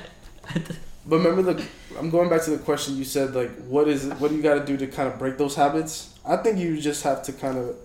But 1.08 1.16
remember 1.18 1.42
the 1.52 1.64
I'm 1.98 2.10
going 2.10 2.28
back 2.28 2.42
to 2.44 2.50
the 2.50 2.58
question 2.58 2.96
you 2.96 3.04
said 3.04 3.34
like 3.34 3.50
what 3.66 3.88
is 3.88 4.06
it, 4.06 4.14
what 4.20 4.30
do 4.30 4.36
you 4.36 4.42
got 4.42 4.54
to 4.54 4.64
do 4.64 4.76
to 4.76 4.86
kind 4.86 5.08
of 5.12 5.18
break 5.18 5.36
those 5.38 5.54
habits? 5.56 6.12
I 6.26 6.36
think 6.38 6.58
you 6.58 6.80
just 6.80 7.02
have 7.04 7.22
to 7.24 7.32
kind 7.32 7.56
of 7.58 7.76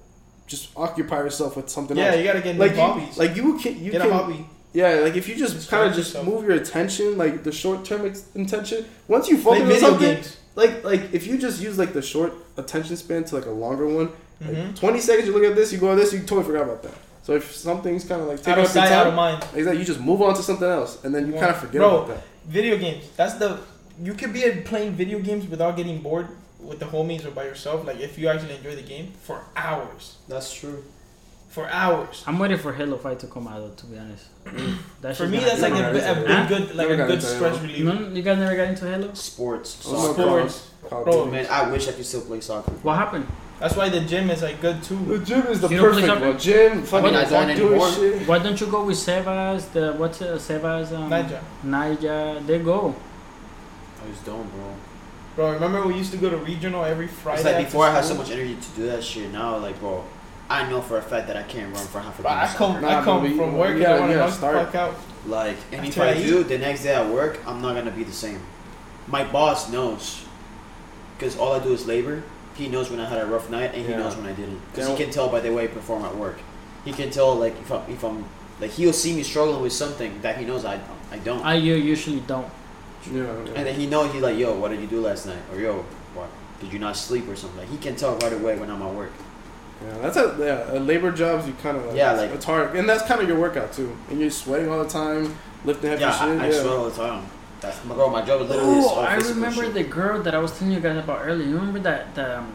just 0.47 0.69
occupy 0.75 1.17
yourself 1.17 1.55
with 1.55 1.69
something 1.69 1.97
else. 1.97 2.03
Yeah, 2.03 2.11
else. 2.11 2.17
you 2.19 2.23
gotta 2.25 2.41
get 2.41 2.55
new 2.55 2.61
Like 2.61 2.71
you, 2.71 2.81
hobbies. 2.81 3.17
like 3.17 3.35
you 3.35 3.57
can 3.59 3.83
you 3.83 3.91
get 3.91 4.01
can 4.01 4.11
a 4.11 4.13
hobby. 4.13 4.45
yeah 4.73 4.95
like 5.05 5.15
if 5.15 5.27
you 5.29 5.35
just 5.35 5.69
kind 5.69 5.87
of 5.89 5.95
just 5.95 6.09
yourself. 6.13 6.25
move 6.27 6.43
your 6.43 6.53
attention 6.53 7.17
like 7.17 7.43
the 7.43 7.51
short 7.51 7.85
term 7.85 8.05
ex- 8.05 8.25
intention 8.35 8.85
once 9.07 9.29
you 9.29 9.37
focus 9.37 9.61
on 9.75 9.79
something 9.91 10.15
games. 10.15 10.37
like 10.55 10.83
like 10.83 11.13
if 11.13 11.25
you 11.27 11.37
just 11.37 11.61
use 11.61 11.77
like 11.77 11.93
the 11.93 12.01
short 12.01 12.33
attention 12.57 12.95
span 12.97 13.23
to 13.23 13.35
like 13.35 13.45
a 13.45 13.51
longer 13.65 13.87
one 13.87 14.09
like 14.41 14.55
Mhm. 14.55 14.75
20 14.75 14.99
seconds 14.99 15.27
you 15.27 15.33
look 15.33 15.43
at 15.43 15.55
this 15.55 15.71
you 15.71 15.77
go 15.77 15.91
at 15.91 15.97
this 15.97 16.11
you 16.13 16.19
totally 16.19 16.43
forgot 16.43 16.63
about 16.63 16.81
that 16.83 16.93
so 17.23 17.33
if 17.35 17.55
something's 17.55 18.03
kind 18.03 18.21
of 18.21 18.27
like 18.27 18.39
Out 18.39 18.43
taking 18.45 18.63
of 18.63 18.69
up 18.69 18.75
your 18.75 18.83
sight, 18.83 18.91
out 18.91 19.07
of 19.07 19.13
time 19.13 19.15
mind. 19.15 19.45
exactly 19.53 19.79
you 19.79 19.85
just 19.85 19.99
move 19.99 20.21
on 20.21 20.33
to 20.35 20.41
something 20.43 20.67
else 20.67 21.03
and 21.03 21.13
then 21.13 21.27
you 21.27 21.33
Yeah. 21.33 21.39
kind 21.41 21.51
of 21.51 21.57
forget 21.59 21.79
Bro, 21.81 21.89
about 21.95 22.07
that 22.09 22.23
Video 22.47 22.75
games. 22.77 23.03
That's 23.15 23.35
the. 23.35 23.59
You 24.03 24.15
could 24.15 24.33
be 24.33 24.41
playing 24.65 24.93
video 24.93 25.19
games 25.19 25.45
without 25.47 25.77
getting 25.77 26.01
bored 26.01 26.27
with 26.63 26.79
the 26.79 26.85
homies 26.85 27.25
or 27.25 27.31
by 27.31 27.43
yourself. 27.45 27.85
Like 27.85 27.99
if 27.99 28.17
you 28.19 28.27
actually 28.29 28.55
enjoy 28.55 28.75
the 28.75 28.81
game 28.83 29.11
for 29.23 29.43
hours, 29.55 30.17
That's 30.27 30.53
true. 30.53 30.83
for 31.49 31.67
hours. 31.69 32.23
I'm 32.27 32.39
waiting 32.39 32.57
for 32.57 32.71
Halo 32.73 32.97
5 32.97 33.17
to 33.19 33.27
come 33.27 33.47
out 33.47 33.59
though 33.59 33.75
to 33.81 33.85
be 33.87 33.97
honest 33.97 34.25
that 35.01 35.17
For 35.17 35.27
me, 35.27 35.37
that's 35.39 35.61
like 35.61 35.73
a, 35.73 35.75
never 35.75 35.99
a 35.99 36.15
big 36.15 36.47
good, 36.47 36.75
like 36.75 36.89
Never 36.89 37.03
a 37.03 37.07
good 37.07 37.21
stress 37.21 37.57
Halo. 37.57 37.67
relief. 37.67 37.77
you, 37.79 38.15
you 38.17 38.21
guys 38.21 38.37
never 38.37 38.55
got 38.55 38.67
into 38.69 38.85
Halo 38.89 39.13
Sports. 39.13 39.83
Oh, 39.87 40.13
Soccer. 40.13 40.21
Sports. 40.23 40.67
Call 40.89 41.03
Bro. 41.03 41.13
Duty. 41.25 41.31
Man, 41.31 41.47
I 41.49 41.69
wish 41.71 41.87
I 41.87 41.91
could 41.91 42.05
still 42.05 42.21
play 42.21 42.41
soccer. 42.41 42.71
what 42.83 42.95
happened 42.97 43.27
That's 43.59 43.75
why 43.75 43.89
the 43.89 44.01
gym 44.01 44.29
is 44.31 44.41
like 44.41 44.59
good 44.61 44.81
too. 44.81 44.97
The 45.05 45.19
gym 45.29 45.45
is 45.47 45.61
the 45.61 45.67
You 45.69 45.77
don't 45.77 45.91
play 45.93 46.01
perfect 46.01 46.07
soccer? 46.07 46.29
one. 46.31 46.39
Gym, 46.39 46.83
fucking 46.83 47.05
mean, 47.05 47.15
I 47.15 47.23
don't 47.29 47.47
back 47.47 47.57
anymore. 47.59 47.91
shit. 47.91 48.27
why 48.27 48.39
don't 48.39 48.59
you 48.61 48.67
go 48.67 48.83
with 48.85 48.97
Sebas 48.97 49.71
the 49.73 49.93
what's 49.93 50.21
uh, 50.21 50.37
Sebas 50.47 50.91
um, 50.97 51.09
Naija. 51.11 51.39
Naija 51.63 52.45
they 52.47 52.57
go 52.59 52.95
I 54.03 54.09
just 54.09 54.25
don't, 54.25 54.49
bro. 54.55 54.73
Bro, 55.35 55.53
remember 55.53 55.85
we 55.87 55.95
used 55.95 56.11
to 56.11 56.17
go 56.17 56.29
to 56.29 56.37
regional 56.37 56.83
every 56.83 57.07
Friday. 57.07 57.39
It's 57.41 57.45
like 57.49 57.65
before 57.65 57.85
I 57.85 57.91
had 57.91 58.03
so 58.05 58.15
much 58.15 58.31
energy 58.31 58.55
to 58.55 58.69
do 58.75 58.85
that 58.87 59.03
shit. 59.03 59.31
Now, 59.31 59.57
like, 59.57 59.79
bro, 59.79 60.03
I 60.49 60.69
know 60.69 60.81
for 60.81 60.97
a 60.97 61.01
fact 61.01 61.27
that 61.27 61.37
I 61.37 61.43
can't 61.43 61.73
run 61.73 61.85
for 61.87 61.99
half 62.01 62.19
a 62.19 62.21
Bro, 62.21 62.31
game. 62.31 62.39
I 62.39 62.43
of 62.43 62.55
come, 62.55 62.73
soccer. 62.73 62.85
I 62.87 63.03
come 63.03 63.21
but 63.23 63.29
from 63.37 63.53
we 63.53 63.59
work 63.59 63.69
and 63.71 63.79
gotta- 63.79 63.95
I 63.95 63.99
want 63.99 64.11
to 64.11 64.17
gotta 64.17 64.19
knock 64.19 64.29
the 64.29 64.35
start. 64.35 64.65
fuck 64.65 64.75
out. 64.75 64.95
Like, 65.27 65.57
and 65.71 65.85
if 65.85 65.99
I 65.99 66.09
I 66.09 66.13
do, 66.15 66.43
the 66.43 66.57
next 66.57 66.83
day 66.83 66.93
at 66.95 67.07
work, 67.07 67.39
I'm 67.47 67.61
not 67.61 67.75
gonna 67.75 67.91
be 67.91 68.03
the 68.03 68.11
same. 68.11 68.39
My 69.07 69.23
boss 69.23 69.69
knows, 69.71 70.23
because 71.17 71.37
all 71.37 71.53
I 71.53 71.59
do 71.59 71.71
is 71.73 71.85
labor. 71.87 72.23
He 72.55 72.67
knows 72.67 72.89
when 72.89 72.99
I 72.99 73.05
had 73.07 73.19
a 73.19 73.25
rough 73.25 73.49
night, 73.49 73.71
and 73.73 73.85
he 73.85 73.91
Yeah. 73.91 73.97
knows 73.99 74.15
when 74.15 74.25
I 74.25 74.33
didn't. 74.33 74.59
Because 74.73 74.89
he 74.89 74.95
can 75.01 75.11
tell 75.11 75.29
by 75.29 75.39
the 75.39 75.51
way 75.53 75.63
I 75.63 75.67
perform 75.67 76.03
at 76.05 76.15
work. 76.15 76.39
He 76.83 76.91
can 76.91 77.09
tell 77.09 77.35
like 77.35 77.53
if 77.61 77.71
I'm, 77.71 77.81
if 77.89 78.03
I'm 78.03 78.25
like 78.59 78.71
he'll 78.71 78.93
see 78.93 79.13
me 79.15 79.23
struggling 79.23 79.61
with 79.61 79.73
something 79.73 80.19
that 80.23 80.37
he 80.37 80.45
knows 80.45 80.65
I 80.65 80.79
I 81.11 81.17
don't. 81.17 81.43
I 81.45 81.53
usually 81.55 82.19
don't. 82.21 82.47
Yeah, 83.11 83.23
and 83.55 83.65
then 83.65 83.75
he 83.75 83.87
knows 83.87 84.11
he's 84.13 84.21
like 84.21 84.37
yo, 84.37 84.53
what 84.57 84.69
did 84.71 84.79
you 84.81 84.87
do 84.87 85.01
last 85.01 85.25
night? 85.25 85.41
Or 85.53 85.59
yo, 85.59 85.85
what 86.13 86.29
did 86.59 86.71
you 86.71 86.79
not 86.79 86.95
sleep 86.95 87.27
or 87.27 87.35
something? 87.35 87.59
Like 87.59 87.69
he 87.69 87.77
can 87.77 87.95
tell 87.95 88.15
right 88.17 88.33
away 88.33 88.57
when 88.57 88.69
I'm 88.69 88.81
at 88.81 88.93
work. 88.93 89.11
yeah, 89.83 89.97
that's 89.99 90.17
a 90.17 90.35
yeah. 90.39 90.77
A 90.77 90.79
labor 90.79 91.11
jobs 91.11 91.47
you 91.47 91.53
kind 91.63 91.77
of 91.77 91.85
like, 91.87 91.95
Yeah, 91.95 92.13
it's, 92.13 92.21
like- 92.21 92.31
it's 92.31 92.45
hard, 92.45 92.75
and 92.75 92.87
that's 92.87 93.03
kind 93.07 93.21
of 93.21 93.27
your 93.27 93.39
workout 93.39 93.73
too. 93.73 93.95
And 94.09 94.19
you're 94.19 94.29
sweating 94.29 94.69
all 94.69 94.83
the 94.83 94.89
time, 94.89 95.35
lifting 95.65 95.89
heavy 95.89 96.01
Yeah, 96.01 96.11
shit. 96.11 96.39
I, 96.41 96.45
I 96.45 96.49
yeah. 96.49 96.61
sweat 96.61 96.73
all 96.73 96.89
the 96.89 96.95
time. 96.95 97.25
That's 97.59 97.83
my 97.85 97.93
girl. 97.95 98.09
My 98.09 98.21
job 98.25 98.41
is 98.41 98.49
literally 98.49 98.75
this 98.75 98.85
Oh, 98.87 98.99
I 99.01 99.15
remember 99.15 99.63
shit. 99.63 99.73
the 99.75 99.83
girl 99.83 100.21
that 100.23 100.33
I 100.33 100.39
was 100.39 100.51
telling 100.57 100.73
you 100.73 100.79
guys 100.79 100.97
about 100.97 101.21
earlier. 101.25 101.47
You 101.47 101.55
remember 101.57 101.79
that 101.79 102.13
the 102.15 102.39
um, 102.39 102.53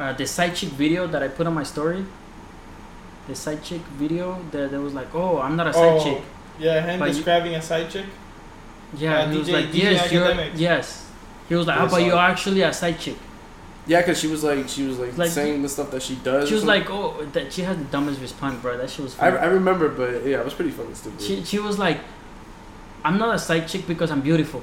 uh, 0.00 0.12
the 0.14 0.26
side 0.26 0.54
chick 0.54 0.70
video 0.70 1.06
that 1.06 1.22
I 1.22 1.28
put 1.28 1.46
on 1.46 1.54
my 1.54 1.62
story? 1.62 2.04
The 3.28 3.34
side 3.34 3.62
chick 3.62 3.80
video 3.98 4.38
that, 4.50 4.70
that 4.70 4.80
was 4.80 4.94
like, 4.94 5.14
oh, 5.14 5.38
I'm 5.40 5.56
not 5.56 5.66
a 5.68 5.72
side 5.72 5.98
Oh, 6.00 6.02
chick. 6.04 6.22
Yeah, 6.58 6.82
him 6.82 6.98
But 6.98 7.08
you- 7.10 7.14
describing 7.14 7.54
a 7.54 7.62
side 7.62 7.88
chick. 7.90 8.06
Yeah, 8.96 9.20
Uh, 9.20 9.30
he 9.30 9.38
was 9.38 9.48
DJ 9.48 9.52
like, 9.52 9.66
DJ 9.66 9.74
yes, 9.82 10.12
you're, 10.12 10.26
Akademiks. 10.26 10.50
yes. 10.58 11.10
He 11.48 11.54
was 11.54 11.66
like, 11.66 11.76
Yeah, 11.76 11.80
how 11.80 11.86
about 11.86 12.06
you're 12.06 12.16
actually 12.18 12.62
a 12.62 12.72
side 12.72 12.98
chick? 12.98 13.16
Yeah, 13.86 14.00
because 14.00 14.20
she 14.20 14.28
was 14.28 14.44
like, 14.44 14.68
she 14.68 14.84
was 14.84 14.98
like, 14.98 15.16
Like- 15.18 15.30
saying 15.30 15.62
the 15.62 15.68
stuff 15.68 15.90
that 15.90 16.02
she 16.02 16.14
does. 16.16 16.48
She 16.48 16.54
or 16.54 16.56
was 16.56 16.64
something. 16.64 16.80
like, 16.82 16.90
oh, 16.90 17.24
that 17.32 17.52
she 17.52 17.62
had 17.62 17.80
the 17.80 17.84
dumbest 17.84 18.20
response, 18.20 18.60
bro. 18.62 18.76
That 18.76 18.90
shit 18.90 19.00
was 19.04 19.18
I. 19.18 19.28
I 19.28 19.46
remember, 19.46 19.88
but 19.88 20.24
yeah, 20.26 20.38
it 20.40 20.44
was 20.44 20.54
pretty 20.54 20.70
fucking 20.70 20.94
stupid. 20.94 21.20
She 21.20 21.42
she 21.44 21.58
was 21.58 21.78
like, 21.78 21.98
I'm 23.04 23.18
not 23.18 23.34
a 23.34 23.38
side 23.38 23.66
chick 23.66 23.86
because 23.88 24.10
I'm 24.12 24.20
beautiful. 24.20 24.62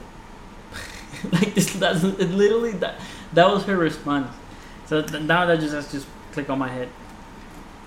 like 1.34 1.54
this, 1.56 1.74
that's 1.74 2.04
it 2.04 2.30
literally 2.32 2.72
that 2.74 2.96
that 3.34 3.50
was 3.50 3.64
her 3.66 3.76
response. 3.76 4.28
So 4.86 5.02
th- 5.02 5.24
now 5.24 5.46
that 5.48 5.60
just 5.60 5.74
has 5.74 5.92
just 5.92 6.08
click 6.32 6.50
on 6.50 6.58
my 6.60 6.70
head. 6.70 6.88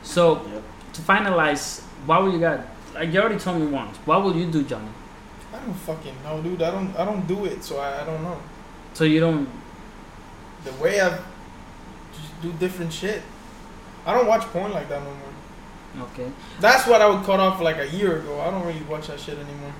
So 0.02 0.43
Yep. 0.52 0.62
to 0.94 1.01
finalize, 1.02 1.81
what 2.05 2.23
would 2.24 2.32
you 2.35 2.40
got? 2.40 2.60
Like 2.94 3.10
you 3.12 3.20
already 3.20 3.39
told 3.39 3.59
me 3.60 3.66
once. 3.69 3.97
What 4.05 4.23
would 4.24 4.36
you 4.36 4.51
do, 4.51 4.62
Johnny? 4.64 4.89
I 5.62 5.64
don't 5.66 5.74
fucking 5.74 6.14
know, 6.24 6.43
dude. 6.43 6.60
I 6.62 6.70
don't. 6.70 6.97
I 6.97 7.05
don't 7.05 7.26
do 7.26 7.44
it, 7.44 7.62
so 7.62 7.78
I, 7.78 8.02
I 8.02 8.05
don't 8.05 8.22
know. 8.22 8.36
So 8.94 9.05
you 9.05 9.20
don't. 9.20 9.48
The 10.64 10.72
way 10.74 11.01
I 11.01 11.10
just 11.10 12.43
do 12.43 12.52
different 12.55 12.93
shit. 12.93 13.22
I 14.05 14.14
don't 14.14 14.26
watch 14.26 14.43
porn 14.52 14.72
like 14.72 14.89
that 14.89 15.01
no 15.02 15.10
more. 15.10 16.06
Okay. 16.09 16.30
That's 16.60 16.86
what 16.86 17.01
I 17.01 17.09
would 17.09 17.24
cut 17.24 17.39
off 17.39 17.60
like 17.60 17.76
a 17.78 17.89
year 17.89 18.18
ago. 18.18 18.40
I 18.40 18.51
don't 18.51 18.66
really 18.66 18.82
watch 18.82 19.06
that 19.09 19.20
shit 19.20 19.39
anymore. 19.39 19.72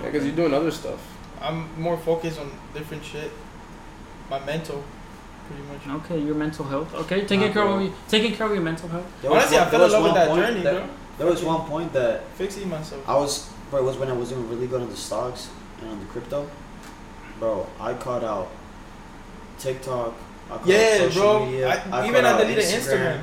Yeah, 0.00 0.06
because 0.10 0.24
you're 0.24 0.36
doing 0.36 0.54
other 0.54 0.70
stuff. 0.70 1.00
I'm 1.40 1.68
more 1.80 1.96
focused 1.98 2.38
on 2.38 2.50
different 2.72 3.04
shit. 3.04 3.30
My 4.30 4.38
mental, 4.44 4.84
pretty 5.48 5.62
much. 5.64 6.04
Okay, 6.04 6.18
your 6.20 6.34
mental 6.36 6.64
health. 6.64 6.94
Okay, 6.94 7.22
taking 7.22 7.48
Nah, 7.48 7.52
care 7.52 7.64
bro. 7.64 7.86
of 7.86 7.92
taking 8.08 8.34
care 8.34 8.46
of 8.46 8.52
your 8.52 8.62
mental 8.62 8.88
health. 8.88 9.06
There 9.22 9.30
was 9.30 9.38
Honestly, 9.42 9.58
I 9.58 9.70
fell 9.70 9.84
in 9.84 9.90
love 9.92 10.04
with 10.04 10.14
that 10.14 10.34
journey, 10.34 10.62
that- 10.62 10.86
bro. 10.86 10.88
There 11.18 11.26
was 11.28 11.44
one 11.44 11.60
point 11.68 11.92
that 11.92 12.24
Fixing 12.34 12.68
myself. 12.68 13.08
I 13.08 13.14
was, 13.16 13.48
bro, 13.74 13.82
it 13.82 13.86
was 13.86 13.96
when 13.96 14.08
I 14.08 14.12
was 14.12 14.28
doing 14.28 14.48
really 14.48 14.66
good 14.68 14.80
on 14.80 14.88
the 14.88 14.96
stocks 14.96 15.48
and 15.80 15.90
on 15.90 15.98
the 15.98 16.06
crypto. 16.06 16.48
Bro, 17.40 17.66
I 17.80 17.94
caught 17.94 18.22
out 18.22 18.48
TikTok. 19.58 20.14
I 20.46 20.48
caught 20.50 20.60
out 20.60 20.66
Yeah, 20.66 20.98
social 20.98 21.22
bro. 21.22 21.46
Media, 21.46 21.68
I, 21.90 22.06
even 22.08 22.22
caught 22.22 22.34
I 22.34 22.38
deleted 22.42 22.64
Instagram. 22.64 23.22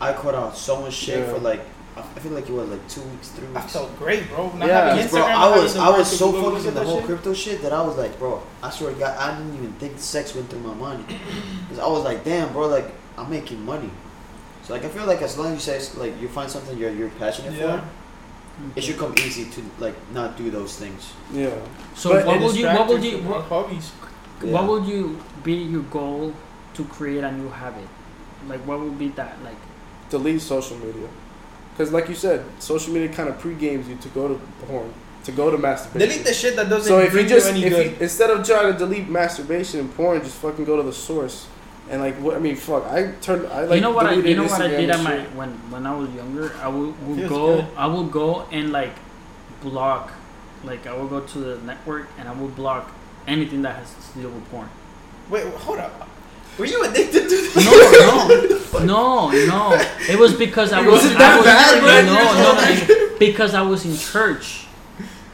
I 0.00 0.12
caught 0.12 0.34
out 0.34 0.56
so 0.56 0.80
much 0.80 0.92
shit 0.94 1.18
Yeah. 1.18 1.32
for 1.32 1.38
like, 1.40 1.60
I 1.96 2.00
I 2.00 2.20
feel 2.20 2.30
like 2.32 2.48
it 2.48 2.52
was 2.52 2.68
like 2.68 2.88
two 2.88 3.00
weeks, 3.02 3.28
three 3.30 3.48
I 3.56 3.60
felt 3.62 3.98
great, 3.98 4.28
bro. 4.28 4.52
Not 4.54 4.68
Yeah. 4.68 4.88
having 4.90 5.04
Because, 5.04 5.18
Instagram. 5.18 5.24
bro, 5.24 5.56
I 5.56 5.58
was 5.62 5.76
I 5.76 5.88
was 5.98 6.18
so 6.18 6.32
focused 6.32 6.68
on 6.68 6.74
the 6.74 6.84
whole 6.84 6.98
shit. 6.98 7.06
crypto 7.06 7.34
shit 7.34 7.62
that 7.62 7.72
I 7.72 7.82
was 7.82 7.96
like, 7.96 8.16
bro, 8.20 8.40
I 8.62 8.70
swear 8.70 8.92
to 8.92 8.98
God, 8.98 9.16
I 9.18 9.36
didn't 9.36 9.54
even 9.56 9.72
think 9.74 9.98
sex 9.98 10.34
went 10.34 10.48
through 10.48 10.60
my 10.60 10.74
mind. 10.74 11.04
Because 11.08 11.80
I 11.82 11.88
was 11.88 12.04
like, 12.04 12.22
damn, 12.24 12.52
bro, 12.52 12.68
like 12.68 12.86
I'm 13.16 13.28
making 13.28 13.64
money. 13.64 13.90
So 14.62 14.74
like 14.74 14.84
I 14.84 14.88
feel 14.88 15.06
like 15.06 15.22
as 15.22 15.36
long 15.36 15.48
as 15.48 15.54
you 15.54 15.80
say 15.80 15.98
like 15.98 16.20
you 16.20 16.28
find 16.28 16.48
something 16.48 16.78
you're 16.78 16.92
you're 16.92 17.08
passionate 17.18 17.54
Yeah. 17.54 17.80
for, 17.80 17.84
it 18.76 18.82
should 18.82 18.98
come 18.98 19.14
easy 19.18 19.44
to 19.46 19.62
like 19.78 19.94
not 20.12 20.36
do 20.36 20.50
those 20.50 20.76
things. 20.76 21.12
Yeah. 21.32 21.50
So 21.94 22.10
But 22.10 22.26
what 22.26 22.40
would 22.40 22.56
you 22.56 22.66
what 22.66 22.88
would 22.88 23.04
you 23.04 23.18
what, 23.18 23.44
hobbies? 23.44 23.92
Yeah. 24.42 24.52
what 24.52 24.68
would 24.68 24.84
you 24.86 25.18
be 25.42 25.54
your 25.54 25.82
goal 25.82 26.34
to 26.74 26.84
create 26.84 27.24
a 27.24 27.32
new 27.32 27.48
habit? 27.48 27.88
Like 28.48 28.60
what 28.66 28.80
would 28.80 28.98
be 28.98 29.08
that 29.10 29.42
like? 29.42 29.56
Delete 30.10 30.40
social 30.40 30.78
media. 30.78 31.08
Because, 31.78 31.92
like 31.92 32.08
you 32.08 32.16
said, 32.16 32.44
social 32.58 32.92
media 32.92 33.08
kind 33.08 33.28
of 33.28 33.38
pre-games 33.38 33.88
you 33.88 33.94
to 33.98 34.08
go 34.08 34.26
to 34.26 34.40
porn, 34.66 34.92
to 35.22 35.30
go 35.30 35.48
to 35.48 35.56
masturbation. 35.56 36.08
Delete 36.08 36.26
the 36.26 36.34
shit 36.34 36.56
that 36.56 36.68
doesn't 36.68 36.88
so 36.88 36.98
if 36.98 37.04
you 37.04 37.10
bring 37.12 37.28
just, 37.28 37.46
you 37.46 37.52
any 37.52 37.64
if 37.66 37.72
good. 37.72 37.86
you, 37.86 37.96
instead 38.00 38.30
of 38.30 38.44
trying 38.44 38.72
to 38.72 38.76
delete 38.76 39.08
masturbation 39.08 39.78
and 39.78 39.94
porn, 39.94 40.20
just 40.20 40.34
fucking 40.38 40.64
go 40.64 40.76
to 40.76 40.82
the 40.82 40.92
source. 40.92 41.46
And 41.90 42.02
like, 42.02 42.16
what 42.16 42.36
I 42.36 42.38
mean, 42.38 42.54
fuck, 42.56 42.84
I 42.86 43.12
turned, 43.22 43.46
I 43.46 43.62
like. 43.64 43.76
you 43.76 43.80
know 43.80 43.90
what 43.92 44.06
I 44.06 44.10
deleted 44.10 44.30
you 44.30 44.36
know 44.36 44.44
what 44.44 44.60
I 44.60 44.68
did 44.68 44.90
at 44.90 45.02
my 45.02 45.16
shit. 45.22 45.34
when 45.34 45.50
when 45.70 45.86
I 45.86 45.94
was 45.96 46.10
younger 46.10 46.52
I 46.60 46.68
would, 46.68 46.94
would 47.08 47.28
go 47.28 47.56
good. 47.62 47.66
I 47.76 47.86
would 47.86 48.10
go 48.12 48.42
and 48.52 48.72
like 48.72 48.92
block 49.62 50.12
like 50.64 50.86
I 50.86 50.94
would 50.96 51.08
go 51.08 51.20
to 51.20 51.38
the 51.38 51.56
network 51.62 52.08
and 52.18 52.28
I 52.28 52.32
would 52.32 52.54
block 52.54 52.90
anything 53.26 53.62
that 53.62 53.76
has 53.76 53.94
to 54.12 54.18
do 54.20 54.28
with 54.28 54.50
porn. 54.50 54.68
Wait, 55.30 55.46
hold 55.54 55.78
up. 55.78 56.08
Were 56.58 56.64
you 56.66 56.82
addicted 56.84 57.22
to 57.22 57.28
this? 57.28 57.56
No, 57.56 58.84
no, 58.84 59.30
no, 59.30 59.46
no. 59.46 59.86
It 60.10 60.18
was 60.18 60.34
because 60.34 60.72
I 60.72 60.82
It 60.82 60.86
was, 60.86 60.94
wasn't 61.04 61.16
I 61.16 61.18
that 61.20 61.36
was 61.36 61.46
bad, 61.46 61.80
bro. 61.80 62.14
no, 62.14 62.86
no, 62.98 63.08
no, 63.08 63.18
because 63.18 63.54
I 63.54 63.62
was 63.62 63.84
in 63.86 63.96
church. 63.96 64.66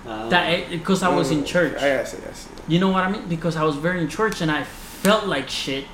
Nah, 0.05 0.29
That 0.29 0.69
because 0.71 1.03
I 1.03 1.09
was 1.15 1.31
in 1.31 1.41
Mm, 1.43 1.47
church. 1.47 1.77
I 1.79 1.81
guess, 1.81 2.15
I 2.15 2.19
guess. 2.21 2.47
You 2.69 2.79
know 2.79 2.91
what 2.91 3.05
I 3.05 3.11
mean? 3.11 3.27
Because 3.27 3.57
I 3.57 3.65
was 3.65 3.77
very 3.77 4.01
in 4.03 4.09
church 4.09 4.41
and 4.43 4.51
I 4.51 4.65
felt 4.65 5.27
like 5.27 5.49
shit. 5.49 5.87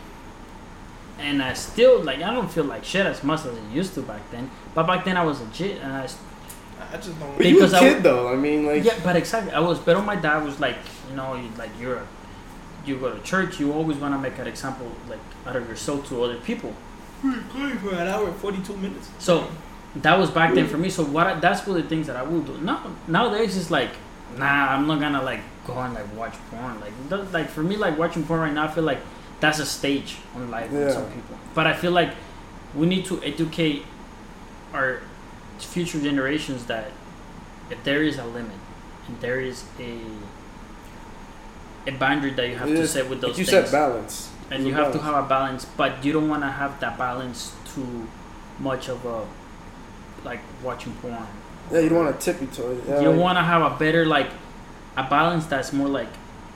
And 1.21 1.43
I 1.43 1.53
still 1.53 2.03
like 2.03 2.23
I 2.23 2.33
don't 2.33 2.51
feel 2.51 2.65
like 2.65 2.85
shit 2.85 3.07
as 3.07 3.23
much 3.23 3.41
as 3.47 3.57
I 3.57 3.75
used 3.75 3.95
to 3.95 4.03
back 4.03 4.23
then. 4.31 4.51
But 4.75 4.87
back 4.87 5.05
then 5.05 5.17
I 5.17 5.25
was 5.25 5.41
legit 5.41 5.81
and 5.83 5.93
I 5.93 6.05
s- 6.05 6.19
I 6.93 6.97
just 6.97 7.19
don't. 7.21 7.37
But 7.37 7.47
you 7.47 7.53
a 7.53 7.55
Because 7.61 7.75
I 7.75 7.81
kid 7.81 8.03
though. 8.03 8.33
I 8.33 8.37
mean, 8.37 8.67
like, 8.67 8.85
yeah, 8.85 8.99
but 9.05 9.15
exactly 9.17 9.53
I 9.53 9.61
was. 9.61 9.79
But 9.79 9.97
on 9.97 10.05
my 10.07 10.17
dad 10.17 10.45
was 10.45 10.59
like, 10.61 10.77
you 11.11 11.17
know, 11.17 11.39
like 11.59 11.71
you're, 11.79 11.97
a, 11.99 12.07
you 12.87 12.97
go 12.99 13.13
to 13.15 13.21
church. 13.23 13.61
You 13.61 13.73
always 13.73 13.99
want 13.99 14.15
to 14.15 14.19
make 14.19 14.39
an 14.39 14.47
example 14.47 14.91
like 15.09 15.21
out 15.47 15.57
of 15.57 15.69
yourself 15.69 16.09
to 16.09 16.23
other 16.25 16.37
people. 16.39 16.73
Hmm, 17.21 17.39
Going 17.53 17.79
for 17.79 17.91
an 17.95 18.09
hour 18.09 18.27
and 18.29 18.37
forty-two 18.37 18.77
minutes. 18.79 19.11
So 19.19 19.47
that 19.97 20.19
was 20.19 20.31
back 20.31 20.55
then 20.55 20.67
for 20.69 20.79
me. 20.79 20.89
So 20.89 21.05
what? 21.05 21.27
I, 21.27 21.39
that's 21.39 21.67
one 21.67 21.77
of 21.77 21.83
the 21.83 21.89
things 21.89 22.07
that 22.07 22.17
I 22.17 22.23
will 22.23 22.41
do. 22.41 22.57
Now 22.63 22.91
nowadays 23.07 23.57
it's 23.59 23.71
like, 23.71 23.91
nah, 24.39 24.47
I'm 24.75 24.87
not 24.87 25.01
gonna 25.01 25.23
like 25.23 25.41
go 25.67 25.75
and 25.75 25.93
like 25.95 26.17
watch 26.17 26.35
porn. 26.51 26.81
Like 26.81 26.93
th- 27.11 27.33
like 27.33 27.49
for 27.51 27.63
me, 27.63 27.77
like 27.77 27.99
watching 27.99 28.25
porn 28.25 28.41
right 28.41 28.53
now, 28.55 28.65
I 28.65 28.69
feel 28.69 28.85
like 28.85 29.01
that's 29.41 29.59
a 29.59 29.67
stage 29.67 30.17
on 30.35 30.51
life 30.51 30.71
for 30.71 30.91
some 30.91 31.07
people. 31.13 31.37
But 31.55 31.67
I 31.67 31.75
feel 31.75 31.93
like 31.93 32.13
we 32.75 32.87
need 32.87 33.05
to 33.07 33.23
educate 33.23 33.85
our 34.73 35.01
future 35.59 36.01
generations 36.01 36.67
that 36.67 36.91
if 37.71 37.83
there 37.85 38.03
is 38.03 38.19
a 38.19 38.25
limit 38.25 38.57
and 39.09 39.21
there 39.21 39.41
is 39.41 39.65
a 39.79 39.99
a 41.87 41.93
boundary 41.93 42.31
that 42.31 42.49
you 42.49 42.57
have 42.57 42.69
to 42.69 42.87
set 42.87 43.09
with 43.09 43.21
those 43.21 43.31
like 43.31 43.39
you 43.39 43.45
things 43.45 43.71
said, 43.71 43.73
balance. 43.73 44.31
and 44.51 44.67
you 44.67 44.75
have 44.75 44.93
to 44.93 44.99
have 44.99 45.25
a 45.25 45.29
balance 45.29 45.65
but 45.65 46.05
you 46.05 46.13
don't 46.13 46.29
want 46.29 46.43
to 46.43 46.49
have 46.51 46.79
that 46.81 46.97
balance 46.99 47.55
too 47.75 48.07
much 48.59 48.89
of 48.89 49.05
a 49.07 49.27
like 50.25 50.41
watching 50.63 50.93
porn 50.95 51.27
Yeah, 51.71 51.81
you 51.81 51.89
don't 51.89 52.05
want 52.05 52.21
to 52.21 52.33
tippy 52.33 52.47
toe 52.47 52.71
it. 52.73 52.85
Yeah, 52.87 53.01
you 53.01 53.11
like- 53.11 53.19
want 53.21 53.39
to 53.39 53.43
have 53.43 53.63
a 53.73 53.77
better 53.79 54.05
like 54.05 54.29
a 54.97 55.05
balance 55.05 55.47
that's 55.47 55.73
more 55.73 55.89
like 55.89 56.09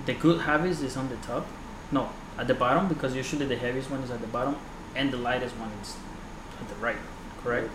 the 0.07 0.13
good 0.15 0.43
habits 0.43 0.81
is 0.81 0.97
on 0.97 1.09
the 1.09 1.17
top 1.17 1.47
no 1.91 2.11
at 2.39 2.47
the 2.49 2.55
bottom 2.55 2.89
because 2.89 3.15
usually 3.15 3.47
the 3.47 3.57
heaviest 3.57 3.91
one 3.91 4.01
is 4.01 4.11
at 4.11 4.21
the 4.21 4.27
bottom 4.27 4.57
and 4.97 5.11
the 5.13 5.17
lightest 5.17 5.55
one 5.57 5.71
is 5.83 5.97
at 6.61 6.69
the 6.69 6.75
right 6.77 6.97
correct 7.43 7.71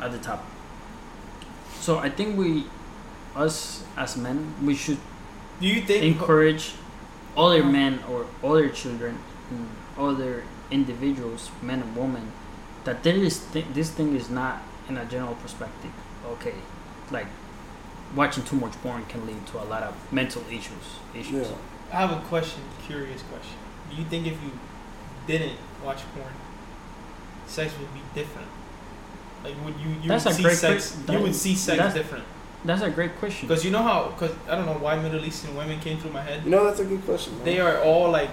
at 0.00 0.10
the 0.12 0.18
top 0.18 0.44
so 1.80 1.98
i 1.98 2.08
think 2.08 2.36
we 2.36 2.64
us 3.36 3.84
as 3.96 4.16
men 4.16 4.54
we 4.62 4.74
should 4.74 4.98
Do 5.60 5.66
you 5.66 5.80
think? 5.82 6.02
encourage 6.04 6.74
other 7.36 7.62
men 7.62 8.00
or 8.10 8.26
other 8.42 8.68
children, 8.68 9.18
mm, 9.52 9.66
other 9.96 10.42
individuals, 10.72 11.50
men 11.62 11.80
and 11.82 11.94
women, 11.96 12.32
that 12.82 13.04
there 13.04 13.14
is 13.14 13.44
th- 13.52 13.66
this 13.74 13.90
thing 13.90 14.16
is 14.16 14.28
not 14.28 14.62
in 14.88 14.96
a 14.98 15.04
general 15.04 15.36
perspective. 15.36 15.92
Okay, 16.26 16.54
like 17.12 17.28
watching 18.16 18.42
too 18.44 18.56
much 18.56 18.72
porn 18.82 19.04
can 19.06 19.24
lead 19.26 19.46
to 19.48 19.58
a 19.62 19.66
lot 19.70 19.82
of 19.84 19.94
mental 20.12 20.42
issues. 20.50 20.98
Issues. 21.14 21.46
Yeah. 21.48 21.56
I 21.92 21.96
have 21.96 22.10
a 22.12 22.20
question. 22.26 22.62
Curious 22.86 23.22
question. 23.22 23.56
Do 23.90 23.96
you 23.96 24.04
think 24.04 24.26
if 24.26 24.34
you 24.42 24.50
didn't 25.26 25.56
watch 25.84 25.98
porn, 26.14 26.32
sex 27.46 27.72
would 27.78 27.92
be 27.94 28.00
different? 28.14 28.48
Like, 29.44 29.54
would 29.64 29.74
you 29.80 29.90
you 30.02 30.08
That's 30.08 30.24
would 30.24 30.32
a 30.32 30.36
see 30.36 30.42
great 30.42 30.56
sex? 30.56 30.96
que- 31.06 31.14
you 31.14 31.20
would 31.22 31.34
see 31.34 31.54
sex 31.54 31.78
that's- 31.78 31.94
different 31.94 32.24
That's 32.64 32.82
a 32.82 32.90
great 32.90 33.16
question. 33.18 33.48
because 33.48 33.64
you 33.64 33.70
know 33.70 33.82
how? 33.82 34.08
Because 34.08 34.34
I 34.48 34.56
don't 34.56 34.66
know 34.66 34.72
why 34.74 34.98
Middle 34.98 35.24
Eastern 35.24 35.54
women 35.56 35.78
came 35.80 35.98
through 35.98 36.10
my 36.12 36.22
head. 36.22 36.44
You 36.44 36.50
know, 36.50 36.64
that's 36.64 36.80
a 36.80 36.84
good 36.84 37.04
question. 37.04 37.36
Man. 37.36 37.44
They 37.44 37.60
are 37.60 37.78
all 37.82 38.10
like, 38.10 38.30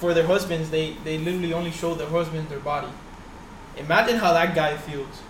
for 0.00 0.14
their 0.14 0.26
husbands, 0.26 0.70
they 0.70 0.94
they 1.04 1.18
literally 1.18 1.52
only 1.52 1.70
show 1.70 1.94
their 1.94 2.08
husband 2.08 2.48
their 2.48 2.60
body. 2.60 2.88
Imagine 3.76 4.16
how 4.18 4.32
that 4.32 4.54
guy 4.54 4.76
feels, 4.76 5.20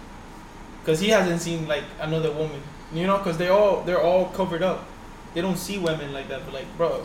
because 0.81 1.01
he 1.01 1.09
hasn't 1.09 1.41
seen 1.41 1.67
like 1.67 1.85
another 2.01 2.31
woman. 2.31 2.63
You 2.93 3.07
know, 3.09 3.19
because 3.19 3.37
they 3.37 3.49
all 3.49 3.83
they're 3.83 4.01
all 4.01 4.27
covered 4.27 4.63
up. 4.63 4.87
They 5.35 5.41
don't 5.41 5.59
see 5.59 5.79
women 5.79 6.13
like 6.13 6.29
that. 6.29 6.45
But 6.45 6.55
like, 6.55 6.77
bro, 6.77 7.05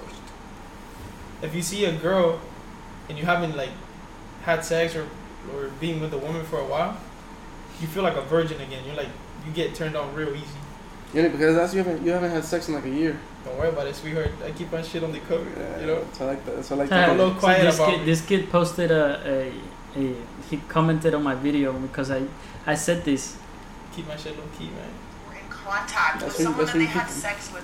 if 1.41 1.53
you 1.55 1.61
see 1.61 1.85
a 1.85 1.91
girl 1.93 2.39
and 3.07 3.17
you 3.17 3.25
haven't 3.25 3.55
like 3.55 3.71
had 4.43 4.63
sex 4.63 4.95
or 4.95 5.07
or 5.53 5.69
being 5.79 5.99
with 6.01 6.13
a 6.13 6.17
woman 6.17 6.43
for 6.45 6.59
a 6.59 6.65
while, 6.65 6.97
you 7.81 7.87
feel 7.87 8.03
like 8.03 8.15
a 8.17 8.21
virgin 8.21 8.59
again. 8.61 8.83
You're 8.85 8.95
like 8.95 9.07
you 9.45 9.51
get 9.53 9.73
turned 9.75 9.95
on 9.95 10.13
real 10.13 10.29
easy. 10.35 10.45
Yeah, 11.13 11.27
because 11.29 11.55
that's 11.55 11.73
you 11.73 11.79
haven't 11.83 12.05
you 12.05 12.11
haven't 12.11 12.31
had 12.31 12.43
sex 12.45 12.67
in 12.67 12.75
like 12.75 12.85
a 12.85 12.89
year. 12.89 13.19
Don't 13.45 13.57
worry 13.57 13.69
about 13.69 13.87
it, 13.87 13.95
sweetheart. 13.95 14.31
I 14.45 14.51
keep 14.51 14.71
my 14.71 14.81
shit 14.81 15.03
on 15.03 15.11
the 15.13 15.19
cover. 15.21 15.45
You 15.79 15.87
know. 15.87 16.05
so 16.13 16.25
I 16.25 16.27
like 16.29 16.45
that. 16.45 16.63
So 16.65 16.75
I 16.75 16.79
like 16.79 16.91
Uh, 16.91 16.95
a 16.95 17.11
little 17.15 17.29
that. 17.31 17.39
quiet 17.39 17.61
this 17.63 17.75
about 17.75 17.89
kid, 17.91 17.99
me. 18.01 18.05
this 18.05 18.21
kid 18.25 18.49
posted 18.51 18.91
a, 18.91 19.05
a, 19.25 19.99
a 19.99 20.15
he 20.49 20.57
commented 20.67 21.13
on 21.13 21.23
my 21.23 21.35
video 21.35 21.71
because 21.73 22.11
I 22.11 22.23
I 22.67 22.75
said 22.75 23.05
this. 23.05 23.37
Keep 23.95 24.07
my 24.07 24.17
shit 24.17 24.37
low 24.37 24.43
key, 24.57 24.65
man. 24.65 24.75
were 25.27 25.35
in 25.35 25.49
contact 25.49 26.19
That's 26.19 26.37
with 26.37 26.47
what- 26.47 26.55
someone 26.57 26.65
that 26.67 26.73
they 26.77 26.85
had 26.85 27.09
sex 27.09 27.51
with. 27.53 27.63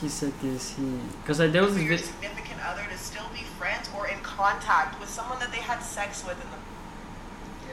He 0.00 0.08
said 0.08 0.32
this. 0.40 0.74
He 0.76 0.82
because 1.22 1.38
there 1.38 1.62
was 1.62 1.72
For 1.72 1.78
this 1.78 1.88
your 1.88 1.96
vid- 1.96 2.04
significant 2.06 2.60
other 2.66 2.82
to 2.90 2.98
still 2.98 3.28
be 3.32 3.42
friends 3.58 3.88
or 3.96 4.06
in 4.08 4.18
contact 4.20 5.00
with 5.00 5.08
someone 5.08 5.38
that 5.40 5.50
they 5.50 5.58
had 5.58 5.80
sex 5.80 6.24
with 6.24 6.34
in 6.44 6.48
the 6.50 6.58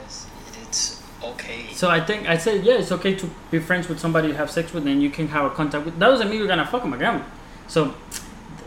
Yes, 0.02 0.26
it's 0.62 1.02
okay. 1.22 1.66
So 1.72 1.88
I 1.88 2.00
think 2.00 2.28
I 2.28 2.36
said 2.36 2.64
yeah, 2.64 2.74
it's 2.74 2.90
okay 2.92 3.14
to 3.14 3.30
be 3.50 3.58
friends 3.60 3.88
with 3.88 3.98
somebody 4.00 4.28
you 4.28 4.34
have 4.34 4.50
sex 4.50 4.72
with, 4.72 4.86
and 4.86 5.00
you 5.02 5.10
can 5.10 5.28
have 5.28 5.44
a 5.44 5.50
contact 5.50 5.84
with. 5.84 5.98
That 5.98 6.08
doesn't 6.08 6.28
mean 6.28 6.38
you're 6.38 6.48
gonna 6.48 6.66
fuck 6.66 6.82
him 6.82 6.92
again. 6.92 7.24
So 7.68 7.94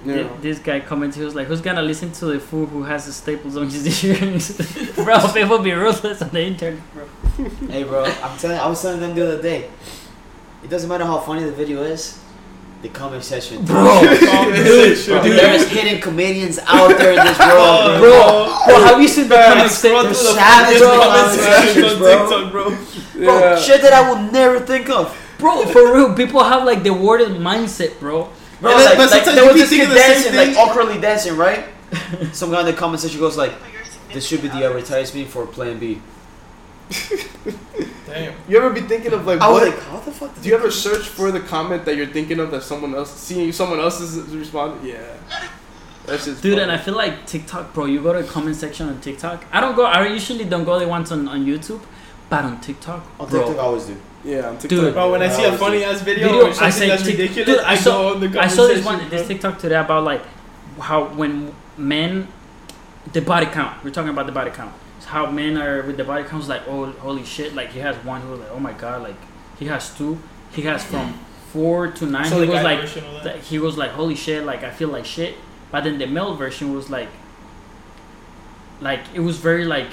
Yeah. 0.05 0.13
thi- 0.23 0.29
this 0.41 0.59
guy 0.59 0.79
commented, 0.79 1.17
he 1.19 1.25
was 1.25 1.35
like, 1.35 1.47
"Who's 1.47 1.59
gonna 1.61 1.81
listen 1.81 2.11
to 2.13 2.25
the 2.27 2.39
fool 2.39 2.65
who 2.67 2.83
has 2.83 3.05
the 3.05 3.11
staples 3.11 3.57
on 3.57 3.67
his 3.69 4.03
ears?" 4.05 4.51
bro, 4.95 5.19
people 5.33 5.59
be 5.59 5.73
ruthless 5.73 6.21
on 6.21 6.29
the 6.29 6.41
internet, 6.41 6.79
bro. 6.93 7.05
Hey, 7.67 7.83
bro, 7.83 8.05
I'm 8.23 8.37
telling. 8.37 8.57
I 8.57 8.67
was 8.67 8.81
telling 8.81 9.01
them 9.01 9.13
the 9.15 9.23
other 9.27 9.41
day. 9.41 9.69
It 10.63 10.69
doesn't 10.69 10.87
matter 10.89 11.03
how 11.05 11.19
funny 11.19 11.43
the 11.43 11.51
video 11.51 11.83
is. 11.83 12.17
The 12.81 12.87
comment 12.89 13.21
section, 13.25 13.65
Bro, 13.65 13.83
Bro, 13.83 14.03
Dude. 14.53 14.55
there's 15.37 15.67
hidden 15.67 15.99
comedians 15.99 16.59
out 16.65 16.97
there 16.97 17.11
in 17.11 17.25
this 17.25 17.37
world, 17.37 17.99
bro. 17.99 17.99
bro, 17.99 18.63
bro, 18.67 18.83
have 18.85 19.01
you 19.01 19.07
seen 19.09 19.27
the 19.27 19.35
Man, 19.35 19.51
comment 19.53 19.69
section? 19.71 19.99
through 19.99 20.09
the 20.09 20.15
savage 20.15 20.77
fucking 20.77 20.87
comment 20.87 21.11
comment 21.11 21.39
sections 21.41 21.73
sections, 21.73 21.97
bro. 21.99 22.29
TikTok, 22.29 22.51
bro. 22.53 22.69
Bro, 23.25 23.39
Yeah. 23.39 23.55
shit 23.59 23.81
that 23.81 23.91
I 23.91 24.09
would 24.09 24.31
never 24.31 24.61
think 24.61 24.89
of. 24.89 25.13
Bro, 25.39 25.65
for 25.65 25.93
real, 25.93 26.13
people 26.13 26.41
have 26.41 26.63
like 26.63 26.83
the 26.83 26.93
worded 26.93 27.31
mindset, 27.31 27.99
bro. 27.99 28.29
Bro, 28.61 28.71
And 28.71 28.79
then- 28.79 28.85
like, 28.85 28.97
but 28.97 29.11
like 29.11 29.25
there 29.25 29.45
was 29.45 29.55
this 29.55 29.69
kid 29.69 29.87
thinking 29.87 29.89
the 29.89 29.99
same 29.99 30.13
dancing, 30.13 30.35
like 30.37 30.47
thing. 30.49 30.57
awkwardly 30.57 31.01
dancing, 31.01 31.35
right? 31.35 31.65
Some 32.31 32.51
guy 32.51 32.61
in 32.61 32.65
the 32.65 32.73
comment 32.73 33.01
section 33.01 33.19
goes 33.19 33.35
like, 33.35 33.51
for 33.59 33.69
your 33.71 33.83
significant 33.83 34.13
"This 34.13 34.25
should 34.25 34.41
be 34.41 34.47
the 34.47 34.63
advertisement 34.65 35.27
for 35.27 35.45
Plan 35.47 35.79
B." 35.79 36.01
Damn. 38.05 38.33
You 38.47 38.57
ever 38.57 38.71
be 38.71 38.81
thinking 38.81 39.13
of 39.13 39.25
like 39.25 39.39
I 39.39 39.49
was 39.49 39.61
what? 39.61 39.69
like, 39.69 39.83
"How 39.83 39.99
the 39.99 40.11
fuck?" 40.11 40.33
Did 40.35 40.43
do 40.43 40.49
you 40.49 40.55
ever 40.55 40.71
search 40.71 41.07
for 41.07 41.31
the 41.31 41.39
comment 41.39 41.85
that 41.85 41.95
you're 41.95 42.07
thinking 42.07 42.39
of 42.39 42.49
that 42.51 42.63
someone 42.63 42.95
else 42.95 43.13
seeing 43.13 43.51
someone 43.51 43.79
else's 43.79 44.17
response? 44.35 44.83
Yeah. 44.83 44.97
That's 46.07 46.25
just 46.25 46.41
Dude, 46.41 46.53
funny. 46.53 46.63
and 46.63 46.71
I 46.71 46.77
feel 46.77 46.95
like 46.95 47.27
TikTok, 47.27 47.71
bro. 47.73 47.85
You 47.85 48.01
go 48.01 48.13
to 48.13 48.23
the 48.23 48.27
comment 48.27 48.55
section 48.55 48.89
on 48.89 48.99
TikTok. 48.99 49.45
I 49.51 49.61
don't 49.61 49.75
go. 49.75 49.85
I 49.85 50.07
usually 50.07 50.45
don't 50.45 50.63
go 50.63 50.79
there 50.79 50.87
once 50.87 51.11
on, 51.11 51.27
on 51.27 51.45
YouTube, 51.45 51.81
but 52.29 52.43
on 52.45 52.59
TikTok, 52.61 53.03
On 53.19 53.29
bro. 53.29 53.41
TikTok, 53.41 53.57
I 53.57 53.61
always 53.67 53.85
do. 53.85 53.95
yeah, 54.23 54.47
on 54.49 54.53
TikTok. 54.57 54.69
Dude. 54.69 54.93
Bro, 54.95 55.11
when 55.11 55.21
I 55.21 55.29
see 55.29 55.43
a 55.43 55.51
Yeah, 55.51 55.57
funny 55.57 55.83
ass 55.83 56.01
video, 56.01 56.27
Video, 56.29 56.45
or 56.45 56.49
I 56.49 56.51
something 56.53 56.71
say 56.71 56.87
that's 56.87 57.03
Tik- 57.03 57.17
ridiculous, 57.17 57.45
dude, 57.45 57.59
I 57.59 57.71
I, 57.73 57.75
saw- 57.75 58.01
go 58.09 58.15
on 58.15 58.31
the 58.31 58.39
I 58.41 58.47
saw 58.47 58.65
this 58.67 58.83
section, 58.83 58.99
one, 59.01 59.09
this. 59.11 59.27
TikTok 59.27 59.59
today 59.59 59.75
about 59.75 60.03
like 60.03 60.23
how 60.79 61.05
when 61.09 61.53
men, 61.77 62.27
the 63.13 63.21
body 63.21 63.45
count. 63.45 63.83
We're 63.83 63.91
talking 63.91 64.09
about 64.09 64.25
the 64.25 64.31
body 64.31 64.49
count. 64.49 64.73
It's 65.09 65.15
how 65.15 65.31
men 65.31 65.57
are 65.57 65.81
with 65.81 65.97
the 65.97 66.03
body 66.03 66.23
counts. 66.23 66.47
Like, 66.47 66.67
oh, 66.67 66.91
holy 66.91 67.25
shit! 67.25 67.55
Like 67.55 67.69
he 67.69 67.79
has 67.79 67.95
one 68.05 68.21
who 68.21 68.29
was 68.29 68.41
like, 68.41 68.51
oh 68.51 68.59
my 68.59 68.73
god, 68.73 69.01
like 69.01 69.15
he 69.57 69.65
has 69.65 69.95
two. 69.97 70.19
He 70.51 70.61
has 70.63 70.83
from 70.83 71.13
four 71.51 71.87
to 71.87 72.05
nine. 72.05 72.25
So 72.25 72.39
he 72.39 72.45
the 72.45 72.53
was 72.53 72.63
like, 72.63 72.81
version 72.81 73.05
of 73.05 73.13
that. 73.13 73.23
that 73.23 73.37
he 73.37 73.57
was 73.57 73.75
like, 73.75 73.91
holy 73.91 74.13
shit! 74.15 74.43
Like 74.45 74.63
I 74.63 74.69
feel 74.69 74.89
like 74.89 75.05
shit. 75.05 75.35
But 75.71 75.83
then 75.83 75.97
the 75.97 76.05
male 76.05 76.35
version 76.35 76.75
was 76.75 76.91
like, 76.91 77.09
like 78.81 79.01
it 79.15 79.21
was 79.21 79.37
very 79.37 79.65
like 79.65 79.89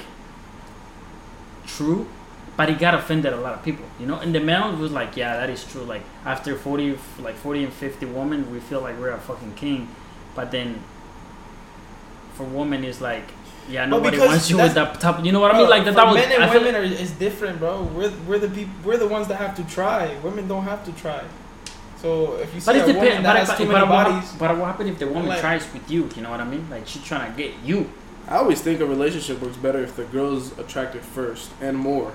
true, 1.65 2.07
but 2.55 2.69
he 2.69 2.75
got 2.75 2.93
offended 2.93 3.33
a 3.33 3.37
lot 3.37 3.53
of 3.55 3.63
people, 3.63 3.87
you 3.99 4.05
know. 4.05 4.19
And 4.19 4.35
the 4.35 4.39
male 4.39 4.75
was 4.75 4.91
like, 4.91 5.17
yeah, 5.17 5.35
that 5.37 5.49
is 5.49 5.63
true. 5.63 5.81
Like 5.81 6.03
after 6.25 6.55
forty, 6.55 6.95
like 7.19 7.35
forty 7.35 7.63
and 7.63 7.73
fifty 7.73 8.05
women, 8.05 8.51
we 8.51 8.59
feel 8.59 8.81
like 8.81 8.99
we're 8.99 9.09
a 9.09 9.19
fucking 9.19 9.55
king, 9.55 9.89
but 10.35 10.51
then 10.51 10.83
for 12.35 12.43
women, 12.43 12.83
it's 12.83 13.01
like, 13.01 13.31
yeah, 13.69 13.85
nobody 13.85 14.17
because 14.17 14.29
wants 14.29 14.49
you 14.49 14.57
with 14.57 14.73
that's- 14.73 14.93
that 14.93 15.01
top. 15.01 15.23
You 15.25 15.31
know 15.31 15.39
what 15.39 15.51
I 15.53 15.57
mean? 15.57 15.67
Oh, 15.67 15.69
like 15.69 15.83
that. 15.85 15.91
for 15.91 15.95
that 15.95 16.07
was, 16.07 16.15
men 16.15 16.31
and 16.31 16.43
I 16.43 16.49
feel 16.51 16.61
women 16.63 16.75
are 16.81 16.83
is 16.83 17.11
different, 17.11 17.59
bro. 17.59 17.83
We're 17.83 18.11
we're 18.27 18.39
the 18.39 18.49
people. 18.49 18.73
We're 18.85 18.97
the 18.97 19.07
ones 19.07 19.27
that 19.27 19.35
have 19.37 19.55
to 19.57 19.63
try. 19.65 20.15
Women 20.23 20.47
don't 20.47 20.63
have 20.63 20.83
to 20.85 20.91
try. 20.93 21.23
So 22.01 22.35
if 22.35 22.53
you 22.53 22.61
see 22.61 22.65
But 22.67 22.75
a 22.75 22.79
it 22.79 22.87
woman 22.87 23.03
depends. 23.03 23.23
that 23.23 23.33
But, 23.33 23.39
has 23.39 23.47
but, 23.49 23.57
too 23.57 23.65
but, 23.65 23.73
many 23.73 23.85
what, 23.89 24.05
bodies, 24.05 24.31
but 24.37 24.57
what 24.57 24.65
happens 24.67 24.89
if 24.91 24.99
the 24.99 25.07
woman 25.07 25.27
like- 25.27 25.39
tries 25.39 25.73
with 25.73 25.89
you? 25.89 26.07
You 26.15 26.21
know 26.21 26.29
what 26.29 26.39
I 26.39 26.45
mean? 26.45 26.67
Like 26.69 26.87
she's 26.87 27.03
trying 27.03 27.31
to 27.31 27.37
get 27.37 27.53
you. 27.63 27.89
I 28.27 28.35
always 28.37 28.61
think 28.61 28.81
a 28.81 28.85
relationship 28.85 29.41
works 29.41 29.57
better 29.57 29.79
if 29.81 29.95
the 29.95 30.03
girl's 30.03 30.57
attracted 30.59 31.01
first 31.01 31.49
and 31.61 31.77
more. 31.77 32.11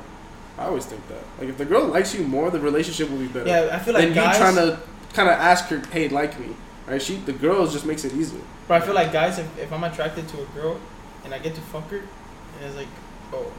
I 0.58 0.66
always 0.66 0.84
think 0.84 1.06
that. 1.08 1.24
Like 1.38 1.48
if 1.48 1.58
the 1.58 1.64
girl 1.64 1.86
likes 1.86 2.14
you 2.14 2.24
more, 2.24 2.50
the 2.50 2.60
relationship 2.60 3.10
will 3.10 3.18
be 3.18 3.26
better. 3.26 3.48
yeah, 3.48 3.70
I 3.74 3.78
feel 3.78 3.94
like 3.94 4.04
Then 4.04 4.14
guys. 4.14 4.36
you 4.36 4.42
trying 4.42 4.56
to 4.56 4.78
kind 5.14 5.28
of 5.28 5.34
ask 5.34 5.66
her, 5.68 5.82
"Hey, 5.90 6.08
like 6.08 6.38
me?" 6.38 6.54
Right? 6.86 7.00
She, 7.00 7.16
the 7.16 7.32
girls 7.32 7.72
just 7.72 7.86
makes 7.86 8.04
it 8.04 8.12
easier. 8.12 8.40
But 8.68 8.82
I 8.82 8.84
feel 8.86 8.94
like 8.94 9.10
guys, 9.12 9.38
if, 9.38 9.58
if 9.58 9.72
I'm 9.72 9.82
attracted 9.84 10.28
to 10.28 10.42
a 10.42 10.44
girl 10.46 10.78
and 11.24 11.32
I 11.34 11.38
get 11.38 11.54
to 11.54 11.60
fuck 11.60 11.88
her, 11.90 11.98
and 11.98 12.64
it's 12.64 12.76
like, 12.76 12.88
oh, 13.32 13.50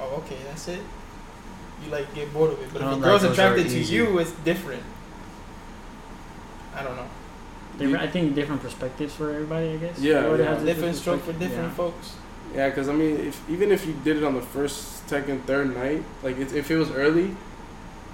oh, 0.00 0.16
okay, 0.24 0.36
that's 0.48 0.68
it. 0.68 0.80
You 1.84 1.90
like 1.90 2.14
get 2.14 2.32
bored 2.32 2.52
of 2.52 2.60
it. 2.62 2.72
But 2.72 2.82
if 2.82 2.98
a 2.98 3.00
girl's 3.00 3.24
attracted 3.24 3.68
to 3.68 3.78
easy. 3.78 3.94
you, 3.94 4.18
it's 4.18 4.32
different. 4.44 4.82
I 6.74 6.82
don't 6.82 6.96
know. 6.96 7.06
Different, 7.78 8.02
I 8.02 8.06
think 8.06 8.34
different 8.34 8.62
perspectives 8.62 9.14
for 9.14 9.30
everybody. 9.30 9.70
I 9.70 9.76
guess. 9.78 9.98
Yeah, 9.98 10.16
Everybody 10.16 10.42
yeah. 10.44 10.54
has 10.54 10.64
Different 10.64 10.96
stroke 10.96 11.22
for 11.22 11.32
different 11.32 11.68
Yeah. 11.70 11.74
folks. 11.74 12.14
Yeah, 12.54 12.68
because 12.68 12.88
I 12.88 12.92
mean, 12.92 13.16
if 13.16 13.40
even 13.50 13.72
if 13.72 13.86
you 13.86 13.94
did 14.04 14.18
it 14.18 14.24
on 14.24 14.34
the 14.34 14.42
first, 14.42 15.08
second, 15.08 15.46
third 15.46 15.74
night, 15.74 16.02
like 16.22 16.38
it, 16.38 16.52
if 16.52 16.70
it 16.70 16.76
was 16.76 16.90
early, 16.90 17.34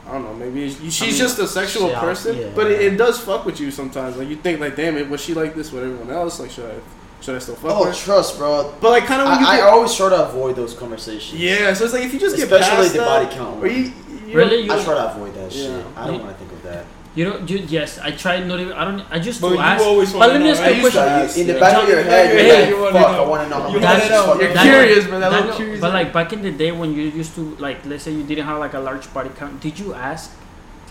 I 0.06 0.12
don't 0.12 0.24
know, 0.24 0.34
maybe 0.34 0.66
it's- 0.66 0.80
she's 0.80 1.00
mean, 1.02 1.14
just 1.16 1.38
a 1.38 1.46
sexual 1.46 1.90
yeah, 1.90 2.00
person, 2.00 2.36
yeah. 2.36 2.50
but 2.54 2.70
it, 2.70 2.80
it 2.80 2.96
does 2.96 3.20
fuck 3.20 3.44
with 3.44 3.60
you 3.60 3.70
sometimes. 3.70 4.16
Like 4.16 4.28
you 4.28 4.36
think, 4.36 4.60
like, 4.60 4.76
damn 4.76 4.96
it, 4.96 5.08
was 5.08 5.20
she 5.20 5.34
like 5.34 5.54
this 5.54 5.72
with 5.72 5.82
everyone 5.84 6.10
else? 6.10 6.40
Like, 6.40 6.50
should 6.50 6.66
I, 6.70 6.74
should 7.20 7.34
I 7.36 7.38
still 7.40 7.56
fuck 7.56 7.70
Oh, 7.72 7.84
her? 7.84 7.92
trust, 7.92 8.38
bro. 8.38 8.72
But 8.80 8.90
like, 8.90 9.06
kind 9.06 9.22
of 9.22 9.28
when 9.28 9.40
you 9.40 9.46
I, 9.46 9.58
I 9.58 9.70
always 9.70 9.94
try 9.94 10.08
to 10.10 10.28
avoid 10.28 10.56
those 10.56 10.74
conversations. 10.74 11.40
yeah. 11.40 11.72
So 11.74 11.84
it's 11.84 11.94
like 11.94 12.04
if 12.04 12.12
you 12.14 12.20
just 12.20 12.36
get 12.36 12.44
especially 12.44 12.76
past 12.76 12.92
the 12.94 12.98
body 13.00 13.26
count. 13.34 13.56
one. 13.58 13.70
you, 13.70 13.92
you 14.26 14.36
Really? 14.36 14.60
You, 14.62 14.72
I 14.72 14.82
try 14.84 14.94
to 14.94 15.12
avoid 15.14 15.34
that 15.34 15.50
Yeah. 15.52 15.78
shit. 15.78 15.86
I 15.96 16.06
don't 16.06 16.20
want 16.22 16.32
to 16.32 16.38
think 16.38 16.52
of 16.52 16.62
that. 16.64 16.84
you 17.14 17.24
don't. 17.24 17.48
You, 17.50 17.58
yes, 17.66 17.98
I 17.98 18.10
tried 18.12 18.46
not 18.46 18.60
even. 18.60 18.72
I 18.74 18.84
don't. 18.84 19.02
I 19.10 19.18
just 19.18 19.40
But 19.40 19.48
to 19.48 19.54
you 19.54 19.60
ask. 19.60 19.82
always 19.84 20.12
But 20.12 20.28
let 20.30 20.40
me 20.40 20.50
ask 20.50 20.60
you 20.60 20.66
a 20.66 20.68
I 20.68 20.70
used 20.72 20.84
to 20.84 20.90
question. 20.92 21.02
ask, 21.24 21.38
in 21.38 21.46
the 21.48 21.52
yeah. 21.54 21.60
back 21.60 21.82
of 21.82 21.88
your 21.88 22.02
head, 22.02 22.36
Hey, 22.36 22.68
you're 22.68 22.78
you 22.78 22.84
like, 22.84 22.94
wanna 22.94 23.04
fuck, 23.04 23.12
know. 23.16 23.24
I 23.24 23.28
want 23.28 23.42
to 23.42 23.48
know 23.48 23.62
how 23.62 23.68
You 23.74 23.80
want 23.80 24.02
to 24.02 24.08
know. 24.10 24.40
You're 24.40 24.54
me. 24.54 24.60
curious, 24.60 25.06
bro. 25.08 25.18
That 25.20 25.30
That 25.32 25.56
curious. 25.56 25.80
but 25.80 25.92
like 25.92 26.12
back 26.12 26.32
in 26.32 26.42
the 26.42 26.52
day 26.52 26.70
when 26.72 26.94
you 26.94 27.02
used 27.02 27.34
to 27.34 27.56
like, 27.56 27.84
let's 27.86 28.04
say 28.04 28.12
you 28.12 28.22
didn't 28.22 28.44
have 28.46 28.58
like 28.60 28.74
a 28.74 28.78
large 28.80 29.12
body 29.12 29.30
count, 29.34 29.60
did 29.60 29.78
you 29.80 29.94
ask? 29.94 30.30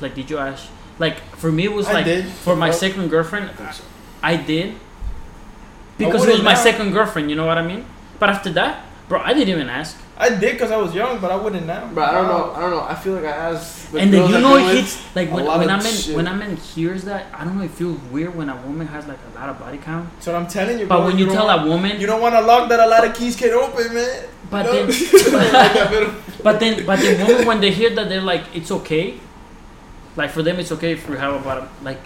Like, 0.02 0.16
did 0.16 0.30
you 0.30 0.38
ask? 0.40 0.68
Like 1.00 1.22
for 1.38 1.52
me, 1.52 1.66
it 1.66 1.72
was 1.74 1.88
I 1.88 1.94
like 1.94 2.06
did. 2.06 2.26
for 2.26 2.56
my 2.56 2.70
Well, 2.70 2.78
second 2.78 3.08
girlfriend, 3.10 3.52
I 4.24 4.36
did 4.36 4.76
because 5.98 6.26
it 6.26 6.32
was 6.32 6.42
my 6.44 6.54
now. 6.54 6.60
second 6.64 6.92
girlfriend. 6.92 7.30
You 7.30 7.36
know 7.36 7.46
what 7.46 7.58
I 7.58 7.66
mean? 7.66 7.86
But 8.20 8.30
after 8.30 8.52
that, 8.54 8.86
bro, 9.10 9.20
I 9.22 9.34
didn't 9.34 9.50
even 9.50 9.70
ask. 9.70 9.96
I 10.20 10.30
did 10.30 10.54
because 10.54 10.72
I 10.72 10.78
was 10.78 10.96
young, 10.96 11.20
but 11.20 11.30
I 11.30 11.36
wouldn't 11.36 11.68
now. 11.68 11.90
But 11.94 12.10
I 12.10 12.14
don't 12.14 12.28
know. 12.28 12.52
I 12.54 12.60
don't 12.62 12.72
know. 12.72 12.82
I 12.82 12.96
feel 12.96 13.14
like 13.14 13.26
I 13.26 13.36
asked. 13.54 13.92
The 13.92 14.00
and 14.00 14.12
then 14.12 14.30
you 14.32 14.40
know 14.40 14.56
been 14.58 14.70
it 14.70 14.76
hits 14.82 15.16
like 15.16 15.30
a 15.30 15.34
when, 15.34 15.46
lot 15.46 15.60
when 15.60 15.70
of 15.70 15.80
a 15.80 15.84
man 15.84 15.94
shit. 15.94 16.16
when 16.16 16.28
a 16.28 16.34
man 16.36 16.58
hears 16.58 17.04
that 17.06 17.28
I 17.34 17.46
don't 17.46 17.58
know 17.58 17.64
it 17.64 17.72
feels 17.72 17.98
weird 18.12 18.36
when 18.36 18.50
a 18.50 18.56
woman 18.68 18.88
has 18.88 19.08
like 19.08 19.20
a 19.32 19.40
lot 19.40 19.50
of 19.50 19.60
body 19.60 19.78
count. 19.78 20.10
So 20.20 20.36
I'm 20.36 20.48
telling 20.48 20.80
you, 20.80 20.88
But 20.88 20.98
bro, 20.98 21.06
when 21.06 21.18
you, 21.18 21.28
don't 21.28 21.36
tell 21.36 21.50
a 21.50 21.66
woman, 21.66 22.02
you 22.02 22.08
don't 22.08 22.20
want 22.20 22.36
to 22.36 22.42
lock 22.42 22.68
that 22.70 22.80
a 22.82 22.88
lot 22.88 23.06
of 23.08 23.16
keys 23.16 23.36
can 23.38 23.52
open, 23.54 23.94
man. 23.94 24.26
but 24.50 24.64
No. 24.64 24.86
then 24.88 24.88
but 26.44 26.60
then 26.60 26.86
but 26.86 27.00
the 27.00 27.16
woman 27.28 27.46
when 27.48 27.60
they 27.62 27.72
hear 27.72 27.92
that 27.96 28.10
they're 28.10 28.20
like 28.22 28.44
it's 28.56 28.72
okay, 28.72 29.20
like 30.18 30.32
for 30.32 30.42
them 30.44 30.60
it's 30.60 30.72
okay 30.74 30.92
if 30.94 31.08
we 31.08 31.16
have 31.18 31.34
a 31.36 31.40
bottom 31.40 31.70
like, 31.84 32.02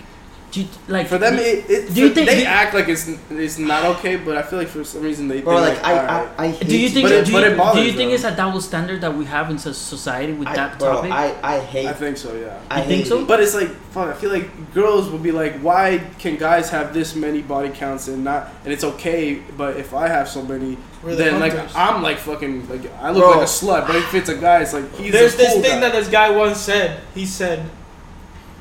do 0.51 0.61
you, 0.61 0.67
like 0.89 1.07
For 1.07 1.17
them, 1.17 1.35
it, 1.35 1.69
it, 1.69 1.93
do 1.93 2.01
you 2.01 2.09
for- 2.09 2.15
think- 2.15 2.27
they 2.29 2.41
do- 2.41 2.45
act 2.45 2.73
like 2.73 2.89
it's 2.89 3.07
it's 3.29 3.57
not 3.57 3.85
okay? 3.97 4.17
But 4.17 4.35
I 4.37 4.41
feel 4.41 4.59
like 4.59 4.67
for 4.67 4.83
some 4.83 5.01
reason 5.01 5.27
they 5.29 5.39
Bro, 5.41 5.63
think 5.63 5.77
like, 5.81 5.85
I, 5.85 5.99
alright. 5.99 6.29
I, 6.37 6.43
I 6.45 6.47
hate 6.51 6.67
do 6.67 6.77
you 6.77 6.89
think 6.89 7.05
But 7.07 7.11
it- 7.13 7.25
do, 7.25 7.31
but 7.31 7.43
you, 7.45 7.51
it 7.53 7.57
bothers 7.57 7.81
do 7.81 7.85
you 7.89 7.93
think 7.93 8.09
them. 8.09 8.15
it's 8.15 8.23
a 8.25 8.35
double 8.35 8.59
standard 8.59 8.99
that 9.01 9.15
we 9.15 9.23
have 9.25 9.49
in 9.49 9.57
society 9.57 10.33
with 10.33 10.49
I, 10.49 10.55
that 10.55 10.77
bro, 10.77 10.95
topic? 10.95 11.11
I, 11.11 11.35
I 11.55 11.59
hate. 11.59 11.87
I 11.87 11.93
think 11.93 12.17
so. 12.17 12.35
Yeah. 12.35 12.59
I 12.69 12.81
You 12.81 12.87
think 12.89 13.05
so? 13.05 13.21
it. 13.21 13.27
But 13.27 13.39
it's 13.39 13.55
like, 13.55 13.69
fuck. 13.91 14.09
I 14.09 14.13
feel 14.19 14.29
like 14.29 14.73
girls 14.73 15.09
will 15.09 15.19
be 15.19 15.31
like, 15.31 15.53
why 15.61 15.99
can 16.19 16.35
guys 16.35 16.69
have 16.69 16.93
this 16.93 17.15
many 17.15 17.41
body 17.41 17.69
counts 17.69 18.09
and 18.09 18.23
not, 18.25 18.49
and 18.65 18.73
it's 18.73 18.83
okay, 18.83 19.35
but 19.55 19.77
if 19.77 19.93
I 19.93 20.09
have 20.09 20.27
so 20.27 20.41
many, 20.43 20.77
We're 21.01 21.11
the 21.11 21.23
then 21.23 21.39
like. 21.39 21.53
I'm 21.75 22.03
like 22.03 22.17
fucking 22.17 22.67
like 22.67 22.91
I 22.97 23.11
look 23.11 23.23
Bro. 23.23 23.31
like 23.31 23.41
a 23.47 23.49
slut. 23.49 23.87
But 23.87 23.95
if 23.95 24.13
it's 24.13 24.27
a 24.29 24.35
guy, 24.37 24.61
it's 24.63 24.73
like 24.73 24.93
he's 24.95 25.13
There's 25.13 25.33
a 25.35 25.37
this 25.37 25.53
cool 25.53 25.61
thing 25.61 25.75
guy. 25.79 25.79
that 25.89 25.93
this 25.93 26.09
guy 26.09 26.29
once 26.31 26.59
said. 26.59 26.99
He 27.15 27.25
said, 27.25 27.69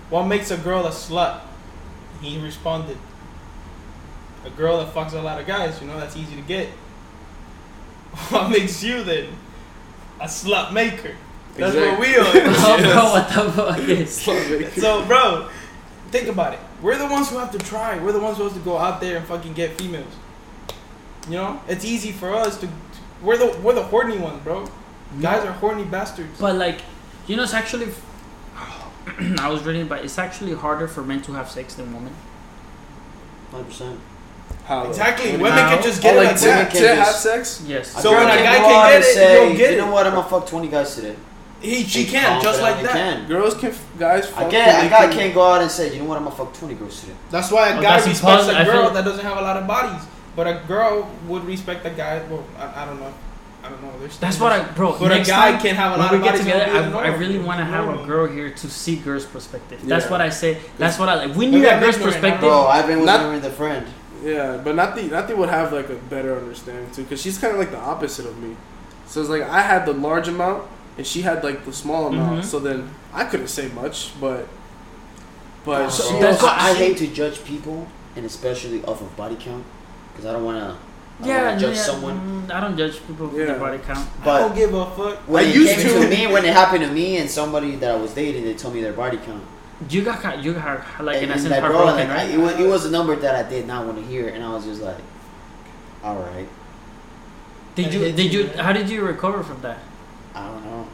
"What 0.08 0.24
makes 0.26 0.50
a 0.52 0.56
girl 0.56 0.86
a 0.86 0.90
slut?" 0.90 1.40
He 2.20 2.38
responded, 2.38 2.98
"A 4.44 4.50
girl 4.50 4.78
that 4.78 4.94
fucks 4.94 5.12
a 5.12 5.20
lot 5.20 5.40
of 5.40 5.46
guys. 5.46 5.80
You 5.80 5.86
know 5.86 5.98
that's 5.98 6.16
easy 6.16 6.36
to 6.36 6.42
get. 6.42 6.68
What 8.30 8.50
makes 8.50 8.82
you 8.82 9.04
then 9.04 9.28
a 10.20 10.24
slut 10.24 10.72
maker? 10.72 11.14
That's 11.56 11.76
what 11.76 12.00
we 12.00 12.14
oh, 12.18 12.22
are." 12.22 12.78
bro, 12.80 13.04
what 13.12 13.28
the 13.28 13.52
fuck 13.52 13.88
is? 13.88 14.20
so, 14.82 15.04
bro, 15.06 15.48
think 16.10 16.28
about 16.28 16.54
it. 16.54 16.60
We're 16.82 16.98
the 16.98 17.06
ones 17.06 17.30
who 17.30 17.38
have 17.38 17.52
to 17.52 17.58
try. 17.58 17.98
We're 17.98 18.12
the 18.12 18.20
ones 18.20 18.38
who 18.38 18.44
have 18.44 18.54
to 18.54 18.60
go 18.60 18.78
out 18.78 19.00
there 19.00 19.16
and 19.18 19.26
fucking 19.26 19.52
get 19.54 19.78
females. 19.78 20.12
You 21.26 21.36
know, 21.36 21.60
it's 21.68 21.84
easy 21.84 22.12
for 22.12 22.34
us 22.34 22.58
to. 22.60 22.68
We're 23.22 23.36
the 23.36 23.58
we're 23.60 23.74
the 23.74 23.82
horny 23.82 24.18
ones, 24.18 24.42
bro. 24.42 24.66
Guys 25.20 25.44
are 25.44 25.52
horny 25.52 25.84
bastards. 25.84 26.40
But 26.40 26.56
like, 26.56 26.80
you 27.26 27.36
know, 27.36 27.42
it's 27.42 27.54
actually. 27.54 27.88
I 29.40 29.48
was 29.48 29.62
reading, 29.64 29.86
but 29.88 30.04
it's 30.04 30.18
actually 30.18 30.54
harder 30.54 30.86
for 30.88 31.02
men 31.02 31.22
to 31.22 31.32
have 31.32 31.50
sex 31.50 31.74
than 31.74 31.92
women. 31.94 32.12
Hundred 33.50 33.64
percent. 33.64 34.00
How? 34.64 34.86
Exactly. 34.88 35.32
Women 35.32 35.52
do 35.54 35.60
you- 35.60 35.68
can 35.68 35.82
just 35.82 35.98
Oh, 36.00 36.02
get 36.02 36.14
it 36.14 36.18
like 36.18 36.26
like 36.28 36.36
to, 36.38 36.44
that. 36.46 36.70
to 36.72 36.78
can 36.78 36.96
have 36.96 37.06
sex? 37.14 37.62
Yes. 37.66 38.02
So 38.02 38.12
when 38.12 38.22
a 38.22 38.26
guy 38.26 38.56
can 38.56 38.64
out 38.84 38.88
get 38.90 39.00
it, 39.00 39.04
say, 39.04 39.48
you'll 39.48 39.56
get 39.56 39.70
you 39.72 39.78
it. 39.78 39.80
know 39.80 39.90
what? 39.90 40.06
I'm 40.06 40.14
gonna 40.14 40.28
fuck 40.28 40.46
twenty 40.46 40.68
guys 40.68 40.94
today. 40.94 41.16
He 41.60 41.84
she 41.84 42.02
And 42.04 42.08
can 42.10 42.42
just 42.42 42.60
like 42.62 42.76
confidently 42.76 43.00
that. 43.02 43.18
Can. 43.20 43.28
Girls 43.28 43.54
can, 43.54 43.74
guys. 43.98 44.26
I 44.26 44.28
fuck 44.30 44.50
can't. 44.50 44.66
when 44.66 44.76
I, 44.76 44.82
they 44.84 44.88
got, 44.88 45.00
I 45.00 45.06
can- 45.08 45.16
can't 45.18 45.34
go 45.34 45.42
out 45.42 45.60
and 45.62 45.70
say, 45.70 45.92
you 45.92 46.00
know 46.02 46.06
what? 46.08 46.16
I'm 46.18 46.24
gonna 46.24 46.36
fuck 46.36 46.54
twenty 46.54 46.74
girls 46.74 47.00
today. 47.00 47.14
That's 47.30 47.50
why 47.50 47.68
a 47.70 47.78
Oh, 47.78 47.82
guy 47.82 47.96
that's 47.96 48.06
respects 48.08 48.48
a 48.48 48.64
girl 48.64 48.90
that 48.90 49.04
doesn't 49.04 49.24
have 49.24 49.36
a 49.38 49.42
lot 49.42 49.56
of 49.56 49.66
bodies, 49.66 50.06
but 50.36 50.46
a 50.46 50.62
girl 50.68 51.10
would 51.26 51.44
respect 51.44 51.84
a 51.86 51.90
guy. 51.90 52.22
Well, 52.30 52.44
I, 52.58 52.82
I 52.82 52.86
don't 52.86 53.00
know. 53.00 53.12
I 53.62 53.68
don't 53.68 53.82
know. 53.82 53.98
There's 54.00 54.18
That's 54.18 54.40
what 54.40 54.52
I, 54.52 54.64
bro. 54.72 54.98
But 54.98 55.12
a 55.12 55.16
next 55.16 55.28
guy 55.28 55.52
time 55.52 55.60
can 55.60 55.74
have 55.76 55.92
a 55.92 55.98
when 55.98 56.00
lot 56.00 56.10
we 56.12 56.16
of 56.18 56.24
get 56.24 56.30
bodies. 56.32 56.46
together, 56.46 56.64
I, 56.72 56.88
be 56.88 56.94
I 56.96 57.16
really 57.16 57.38
want 57.38 57.58
to 57.58 57.64
have 57.64 57.88
a 57.88 58.06
girl 58.06 58.26
here 58.26 58.50
to 58.50 58.70
see 58.70 58.96
girls' 58.96 59.26
perspective. 59.26 59.80
That's 59.84 60.06
Yeah. 60.06 60.10
what 60.10 60.20
I 60.20 60.30
say. 60.30 60.58
That's 60.78 60.98
what 60.98 61.08
I 61.08 61.26
like. 61.26 61.36
We 61.36 61.46
need 61.46 61.64
a 61.64 61.74
I'm 61.74 61.80
girl's 61.82 61.98
perspective. 61.98 62.40
Bro, 62.40 62.66
I've 62.66 62.86
been 62.86 62.98
with 62.98 63.06
Not- 63.06 63.20
her 63.20 63.32
with 63.32 63.44
a 63.44 63.50
friend. 63.50 63.86
Yeah, 64.24 64.58
but 64.62 64.74
Nati, 64.74 65.08
Nati 65.08 65.32
would 65.34 65.48
have 65.48 65.72
like 65.72 65.88
a 65.90 65.94
better 65.94 66.36
understanding 66.36 66.90
too, 66.90 67.02
because 67.04 67.20
she's 67.22 67.38
kind 67.38 67.52
of 67.54 67.58
like 67.58 67.70
the 67.70 67.78
opposite 67.78 68.26
of 68.26 68.36
me. 68.38 68.56
So 69.06 69.20
it's 69.20 69.30
like 69.30 69.42
I 69.42 69.60
had 69.62 69.86
the 69.86 69.92
large 69.94 70.28
amount, 70.28 70.64
and 70.98 71.06
she 71.06 71.22
had 71.22 71.42
like 71.44 71.64
the 71.64 71.72
small 71.72 72.06
amount. 72.08 72.40
Mhm. 72.42 72.44
So 72.44 72.58
then 72.58 72.90
I 73.14 73.24
couldn't 73.24 73.48
say 73.48 73.68
much, 73.68 74.12
but 74.20 74.46
but 75.64 75.90
So 75.90 76.04
she 76.14 76.20
that's 76.20 76.42
also- 76.42 76.46
what 76.46 76.58
I, 76.58 76.70
I 76.70 76.72
she- 76.74 76.78
hate 76.84 76.96
to 76.98 77.06
judge 77.08 77.44
people, 77.44 77.86
and 78.16 78.24
especially 78.24 78.82
off 78.84 79.00
of 79.02 79.14
body 79.16 79.36
count, 79.38 79.64
because 80.12 80.26
I 80.26 80.32
don't 80.32 80.44
want 80.44 80.58
to. 80.58 80.76
Yeah, 81.24 81.50
I 81.50 81.58
judge 81.58 81.76
yeah, 81.76 81.82
someone. 81.82 82.46
mm, 82.48 82.50
I 82.52 82.60
don't 82.60 82.76
judge 82.76 82.96
people 83.06 83.28
for 83.28 83.38
Yeah. 83.38 83.46
their 83.46 83.58
body 83.58 83.78
count. 83.78 84.08
But 84.24 84.30
I 84.30 84.38
don't 84.48 84.54
give 84.56 84.74
a 84.74 84.86
fuck. 84.96 85.18
when 85.28 85.44
I 85.44 85.48
it 85.48 85.54
used 85.54 85.74
came 85.76 85.86
to. 85.88 86.00
to 86.02 86.08
me, 86.08 86.26
when 86.26 86.44
it 86.44 86.52
happened 86.52 86.84
to 86.84 86.90
me 86.90 87.18
and 87.18 87.28
somebody 87.30 87.76
that 87.76 87.90
I 87.92 87.96
was 87.96 88.12
dating, 88.14 88.44
they 88.44 88.54
told 88.54 88.74
me 88.74 88.80
their 88.82 88.92
body 88.92 89.18
count. 89.18 89.42
You 89.88 90.02
got 90.02 90.22
ki- 90.22 90.40
you 90.42 90.52
got 90.54 90.84
like 91.02 91.18
in 91.18 91.24
and, 91.24 91.32
a 91.32 91.38
sense 91.38 91.48
that 91.50 91.62
girl, 91.62 91.72
heartbroken, 91.86 92.08
like, 92.08 92.18
I- 92.18 92.24
right? 92.26 92.30
it, 92.34 92.38
was, 92.38 92.52
it 92.60 92.68
was 92.68 92.84
a 92.84 92.90
number 92.90 93.16
that 93.16 93.34
I 93.46 93.48
did 93.48 93.66
not 93.66 93.86
want 93.86 93.98
to 93.98 94.04
hear, 94.04 94.28
and 94.28 94.44
I 94.44 94.52
was 94.52 94.64
just 94.64 94.82
like, 94.82 94.98
all 96.04 96.16
right, 96.16 96.48
Did 97.74 97.94
you 97.94 98.12
did 98.12 98.32
you 98.32 98.40
you, 98.42 98.48
how 98.58 98.72
did 98.72 98.88
you 98.90 99.02
recover 99.02 99.42
from 99.42 99.60
that? 99.62 99.78
I 100.34 100.46
don't 100.46 100.64
know. 100.64 100.86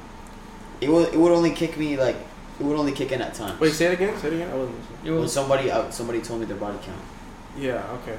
It 0.81 0.89
would 0.91 1.09
it 1.15 1.19
would 1.19 1.33
only 1.33 1.51
kick 1.51 1.77
me 1.79 1.97
like 1.97 2.17
it 2.61 2.65
would 2.65 2.77
only 2.79 2.93
kick 2.93 3.13
in 3.13 3.21
at 3.23 3.35
times. 3.35 3.59
wait, 3.61 3.73
say 3.73 3.87
it 3.87 3.95
again. 3.95 4.17
Say 4.21 4.29
it 4.29 4.35
again. 4.35 4.51
I 4.51 4.55
wasn't 4.57 4.79
listening. 4.79 5.19
When 5.19 5.29
somebody 5.29 5.71
uh, 5.71 5.91
somebody 5.91 6.21
told 6.21 6.41
me 6.41 6.47
their 6.47 6.57
body 6.57 6.79
count, 6.85 7.01
Yeah. 7.59 7.83
Okay. 8.03 8.19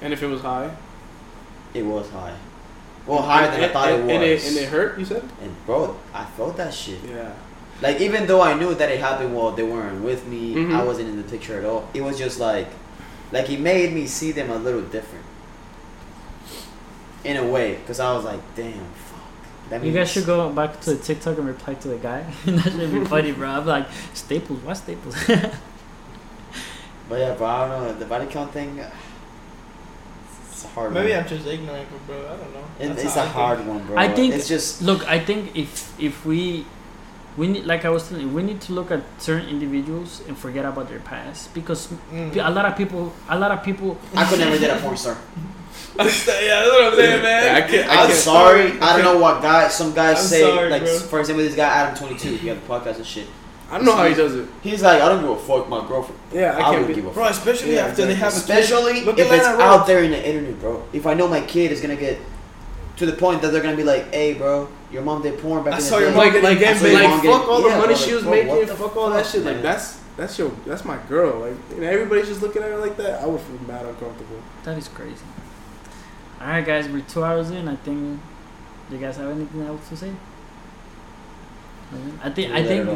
And 0.00 0.12
if 0.12 0.22
it 0.22 0.26
was 0.26 0.40
high, 0.40 0.70
it 1.74 1.82
was 1.84 2.08
high. 2.10 2.34
Well, 3.06 3.22
higher 3.22 3.50
than 3.50 3.64
I 3.64 3.68
thought 3.68 3.88
and, 3.90 4.08
it 4.10 4.14
and 4.14 4.22
was. 4.22 4.44
it, 4.44 4.48
and 4.48 4.56
it 4.58 4.68
hurt. 4.68 4.98
You 4.98 5.04
said. 5.04 5.24
And 5.42 5.66
bro, 5.66 5.96
I 6.14 6.24
felt 6.24 6.56
that 6.56 6.72
shit. 6.72 7.00
Yeah. 7.08 7.32
Like 7.80 8.00
even 8.00 8.26
though 8.26 8.40
I 8.42 8.54
knew 8.54 8.74
that 8.74 8.90
it 8.90 9.00
happened 9.00 9.34
while 9.34 9.50
they 9.52 9.64
weren't 9.64 10.04
with 10.04 10.26
me, 10.26 10.54
Mhm. 10.54 10.74
I 10.74 10.84
wasn't 10.84 11.08
in 11.08 11.16
the 11.16 11.24
picture 11.28 11.58
at 11.58 11.64
all. 11.64 11.88
It 11.94 12.02
was 12.02 12.16
just 12.16 12.38
like, 12.38 12.68
like 13.32 13.50
it 13.50 13.58
made 13.58 13.92
me 13.92 14.06
see 14.06 14.30
them 14.30 14.50
a 14.50 14.56
little 14.56 14.82
different. 14.82 15.24
In 17.24 17.36
a 17.36 17.44
way, 17.46 17.76
because 17.76 17.98
I 18.00 18.12
was 18.14 18.24
like, 18.24 18.40
damn, 18.56 18.72
fuck. 18.94 19.20
That 19.70 19.84
you 19.84 19.92
guys 19.92 20.10
should 20.10 20.26
go 20.26 20.50
back 20.50 20.80
to 20.82 20.94
the 20.94 21.02
TikTok 21.02 21.38
and 21.38 21.46
reply 21.46 21.74
to 21.74 21.88
the 21.88 21.96
guy. 21.96 22.24
that 22.46 22.72
should 22.72 22.92
be 22.92 23.04
funny, 23.04 23.32
bro. 23.32 23.48
I'm 23.48 23.66
like 23.66 23.86
Staples. 24.14 24.60
What 24.62 24.76
Staples? 24.76 25.16
But 27.08 27.18
yeah, 27.18 27.34
bro, 27.34 27.46
I 27.46 27.68
don't 27.68 27.82
know 27.84 27.92
the 27.98 28.06
body 28.06 28.26
count 28.26 28.52
thing. 28.52 28.80
It's 30.62 30.70
a 30.70 30.74
hard. 30.74 30.92
Maybe 30.94 31.10
one. 31.10 31.20
I'm 31.22 31.28
just 31.28 31.46
ignorant, 31.46 31.88
bro, 32.06 32.16
I 32.16 32.36
don't 32.36 32.52
know. 32.54 32.64
It, 32.78 32.98
it's 32.98 33.14
how 33.14 33.20
a 33.20 33.22
I 33.22 33.24
think. 33.26 33.34
hard 33.34 33.66
one, 33.66 33.86
bro. 33.86 33.96
I 33.98 34.08
think- 34.08 34.34
it's 34.34 34.48
just 34.48 34.82
look, 34.82 35.06
I 35.08 35.18
think 35.18 35.56
if 35.56 35.92
if 35.98 36.24
we 36.24 36.64
we 37.36 37.46
need 37.48 37.64
like 37.64 37.84
I 37.84 37.88
was 37.90 38.08
telling 38.08 38.28
you, 38.28 38.32
we 38.32 38.42
need 38.42 38.60
to 38.68 38.72
look 38.72 38.90
at 38.90 39.00
certain 39.18 39.48
individuals 39.48 40.20
and 40.28 40.36
forget 40.36 40.64
about 40.64 40.88
their 40.88 41.00
past 41.00 41.52
because 41.54 41.88
Mm. 42.12 42.36
a 42.36 42.50
lot 42.50 42.66
of 42.66 42.76
people, 42.76 43.12
a 43.28 43.38
lot 43.38 43.50
of 43.50 43.62
people. 43.64 43.96
I 44.14 44.24
could 44.28 44.38
never 44.38 44.58
date 44.58 44.70
a 44.70 44.76
porn 44.76 44.96
star. 44.96 45.16
yeah, 45.98 46.04
that's 46.04 46.26
what 46.70 46.84
I'm 46.84 46.94
saying, 46.96 47.22
man. 47.22 47.42
Yeah, 47.44 47.56
I 47.56 47.68
can't- 47.70 47.88
I 47.88 47.94
I'm 48.02 48.06
can't- 48.08 48.18
sorry. 48.18 48.66
I 48.80 48.96
don't 48.96 49.04
know 49.04 49.18
what 49.18 49.40
guys. 49.42 49.74
Some 49.74 49.92
guys 49.94 50.18
I'm 50.20 50.24
say 50.26 50.40
sorry, 50.42 50.70
like, 50.70 50.82
bro. 50.84 50.98
for 51.00 51.20
example, 51.20 51.44
this 51.44 51.54
guy 51.56 51.68
Adam 51.68 51.94
Twenty 51.96 52.16
Two. 52.18 52.36
He 52.36 52.46
got 52.46 52.60
the 52.60 52.66
podcast 52.68 52.96
and 52.96 53.06
shit. 53.06 53.26
I 53.72 53.76
don't 53.78 53.86
know 53.86 53.96
how 53.96 54.06
he 54.06 54.14
does 54.14 54.34
it. 54.36 54.48
He's 54.62 54.82
like, 54.82 55.00
I 55.00 55.08
don't 55.08 55.22
give 55.22 55.30
a 55.30 55.36
fuck, 55.38 55.68
my 55.68 55.86
girlfriend. 55.88 56.20
Yeah, 56.32 56.56
I 56.58 56.68
I, 56.68 56.74
can't 56.74 56.86
be. 56.86 56.94
give 56.94 57.06
a 57.06 57.10
Bro, 57.10 57.24
fuck. 57.24 57.32
especially 57.32 57.74
Yeah, 57.74 57.86
after 57.86 58.04
they 58.06 58.14
have 58.14 58.32
a 58.32 58.40
kid. 58.40 58.58
Especially 58.58 58.98
if 59.00 59.08
at 59.08 59.18
it's 59.18 59.44
Lana 59.46 59.62
out 59.62 59.86
there 59.86 60.04
in 60.04 60.10
the 60.10 60.28
internet, 60.28 60.60
bro. 60.60 60.84
If 60.92 61.06
I 61.06 61.14
know 61.14 61.26
my 61.26 61.40
kid 61.40 61.72
is 61.72 61.80
gonna 61.80 61.96
get 61.96 62.18
to 62.98 63.06
the 63.06 63.14
point 63.14 63.40
that 63.42 63.50
they're 63.50 63.62
gonna 63.62 63.76
be 63.76 63.82
like, 63.84 64.12
"Hey, 64.12 64.34
bro, 64.34 64.68
your 64.92 65.02
mom 65.02 65.22
did 65.22 65.38
porn 65.40 65.64
back 65.64 65.72
I 65.72 65.76
in 65.78 65.82
the 65.82 65.88
saw 65.88 65.98
your 65.98 66.10
mom 66.10 66.18
Like, 66.18 66.32
getting 66.32 66.48
like, 66.50 66.58
game 66.58 66.74
I 66.74 66.78
saw 66.78 66.86
your 66.86 67.00
like, 67.10 67.22
fuck 67.22 67.48
all 67.48 67.62
the 67.62 67.68
yeah, 67.68 67.78
money 67.78 67.94
bro, 67.94 67.96
she 67.96 68.12
was 68.12 68.22
bro, 68.24 68.30
making, 68.32 68.66
fuck 68.76 68.96
all 68.96 69.10
that 69.10 69.24
fuck, 69.24 69.32
shit. 69.32 69.44
Like 69.44 69.62
that's 69.62 70.00
that's 70.18 70.38
your 70.38 70.50
that's 70.66 70.84
my 70.84 70.98
girl. 71.08 71.40
Like 71.40 71.56
and 71.74 71.82
everybody's 71.84 72.28
just 72.28 72.42
looking 72.42 72.62
at 72.62 72.68
her 72.68 72.76
like 72.76 72.96
that. 72.98 73.22
I 73.22 73.26
would 73.26 73.40
feel 73.40 73.58
mad 73.66 73.86
uncomfortable. 73.86 74.42
That 74.64 74.76
is 74.76 74.88
crazy. 74.88 75.24
All 76.40 76.46
right, 76.48 76.64
guys, 76.66 76.88
we're 76.88 77.00
two 77.00 77.24
hours 77.24 77.50
in. 77.50 77.68
I 77.68 77.76
think. 77.76 78.20
You 78.90 78.98
guys 78.98 79.16
have 79.16 79.30
anything 79.30 79.62
else 79.62 79.88
to 79.88 79.96
say? 79.96 80.12
I 82.22 82.30
think 82.30 82.52
We 82.52 82.56
I 82.58 82.62
think 82.64 82.88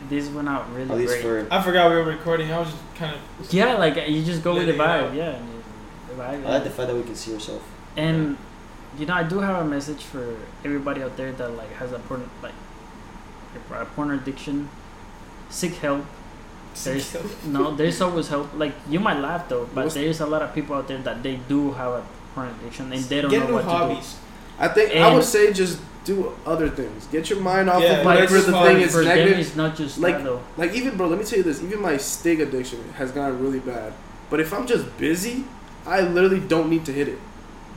it 0.00 0.04
all 0.04 0.06
out. 0.06 0.10
this 0.10 0.28
went 0.28 0.48
out 0.48 0.62
At 0.62 0.70
really 0.74 1.06
least 1.06 1.22
great. 1.22 1.46
for 1.48 1.52
I 1.54 1.62
forgot 1.62 1.90
we 1.90 1.96
were 1.96 2.04
recording. 2.04 2.50
I 2.52 2.58
was 2.58 2.70
just 2.70 2.94
kind 2.96 3.14
of. 3.14 3.52
Yeah, 3.52 3.74
like 3.74 3.96
uh, 3.96 4.02
you 4.02 4.24
just 4.24 4.42
go 4.42 4.54
with 4.54 4.66
the 4.66 4.72
Letting 4.72 4.80
it 5.06 5.12
vibe. 5.12 5.16
Yeah, 5.16 5.30
and 5.36 5.62
the 6.08 6.14
vibe. 6.22 6.46
I 6.46 6.50
like 6.54 6.64
the 6.64 6.70
fact 6.70 6.88
that 6.88 6.96
we 6.96 7.02
can 7.02 7.14
see 7.14 7.34
ourselves. 7.34 7.64
And 7.96 8.36
you 8.98 9.06
know, 9.06 9.14
I 9.14 9.22
do 9.22 9.38
have 9.40 9.64
a 9.64 9.68
message 9.68 10.02
for 10.04 10.36
everybody 10.64 11.02
out 11.02 11.16
there 11.16 11.32
that 11.32 11.48
like 11.56 11.72
has 11.74 11.92
a 11.92 11.98
porn 11.98 12.28
like 12.42 12.54
a 13.72 13.84
porn 13.84 14.10
addiction. 14.12 14.68
Seek 15.48 15.74
help. 15.76 16.04
There's 16.84 17.16
no, 17.46 17.74
there's 17.74 18.00
always 18.00 18.28
help. 18.28 18.54
Like 18.54 18.74
you 18.88 19.00
might 19.00 19.18
laugh 19.18 19.48
though, 19.48 19.66
but 19.74 19.84
What's- 19.84 19.94
there's 19.94 20.20
a 20.20 20.26
lot 20.26 20.42
of 20.42 20.54
people 20.54 20.76
out 20.76 20.88
there 20.88 20.98
that 20.98 21.22
they 21.22 21.36
do 21.48 21.72
have 21.72 21.92
a 21.92 22.04
porn 22.34 22.48
addiction 22.48 22.92
and 22.92 23.02
they 23.04 23.20
don't 23.20 23.30
Get 23.30 23.48
know 23.48 23.54
what 23.54 23.64
hobbies. 23.64 24.14
To 24.14 24.14
do. 24.14 24.20
I 24.60 24.68
think 24.68 24.94
I 24.96 25.12
would 25.14 25.24
say 25.24 25.52
just 25.52 25.80
do 26.10 26.32
other 26.46 26.68
things. 26.68 27.06
Get 27.06 27.30
your 27.30 27.40
mind 27.40 27.70
off 27.70 27.82
Yeah, 27.82 27.92
of 27.92 27.98
to 28.00 28.04
whatever 28.04 28.34
that's 28.34 28.46
the 28.46 28.52
thing 28.52 28.80
is 28.80 28.94
negative. 28.96 29.38
it's 29.38 29.56
not 29.56 29.76
just 29.76 29.98
Like- 29.98 30.18
that 30.18 30.24
though. 30.24 30.40
Like 30.56 30.72
even 30.74 30.96
bro, 30.96 31.06
let 31.08 31.18
me 31.18 31.24
tell 31.24 31.38
you 31.38 31.44
this. 31.44 31.62
Even 31.62 31.80
my 31.80 31.96
steak 31.96 32.38
addiction 32.40 32.80
has 32.98 33.10
gotten 33.12 33.40
really 33.44 33.60
bad. 33.60 33.92
But 34.30 34.40
if 34.40 34.52
I'm 34.52 34.66
just 34.66 34.84
busy, 34.98 35.44
I 35.86 36.00
literally 36.02 36.40
don't 36.40 36.68
need 36.70 36.84
to 36.86 36.92
hit 36.92 37.08
it. 37.08 37.18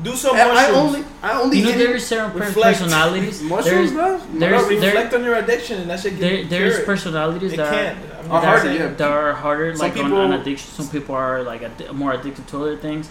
Do 0.01 0.15
some 0.15 0.35
And 0.35 0.49
I 0.51 0.72
only 0.72 1.03
I 1.22 1.39
only 1.39 1.57
You 1.60 1.65
know, 1.65 1.72
hit 1.72 1.77
there 1.77 1.91
it 1.91 1.97
is 1.97 2.05
certain 2.07 2.34
Reflect. 2.34 2.80
personalities. 2.80 3.41
mushrooms, 3.53 3.65
There's 3.65 3.91
bro. 3.91 4.18
there's- 4.41 4.61
Bro, 4.68 4.80
there- 4.80 4.88
reflect 4.89 5.14
on 5.14 5.23
your 5.23 5.35
addiction 5.35 5.81
and 5.81 5.89
that 5.91 5.99
shit 5.99 6.19
there, 6.19 6.38
can 6.39 6.49
there's 6.49 6.80
personalities 6.91 7.53
It 7.53 7.57
that 7.57 7.73
can. 7.73 7.95
are 7.97 8.23
I'm 8.26 8.31
Are 8.31 8.41
harder, 8.41 8.61
saying- 8.64 8.80
yeah. 8.81 8.88
that 9.01 9.11
are 9.11 9.34
harder, 9.34 9.76
Some 9.76 9.88
like 9.88 9.97
on, 9.97 10.11
on 10.14 10.34
addiction. 10.34 10.69
Some 10.80 10.88
people 10.89 11.14
are 11.15 11.43
like 11.43 11.61
addi- 11.61 11.93
more 11.93 12.11
addicted 12.14 12.47
to 12.47 12.55
other 12.64 12.77
things, 12.77 13.10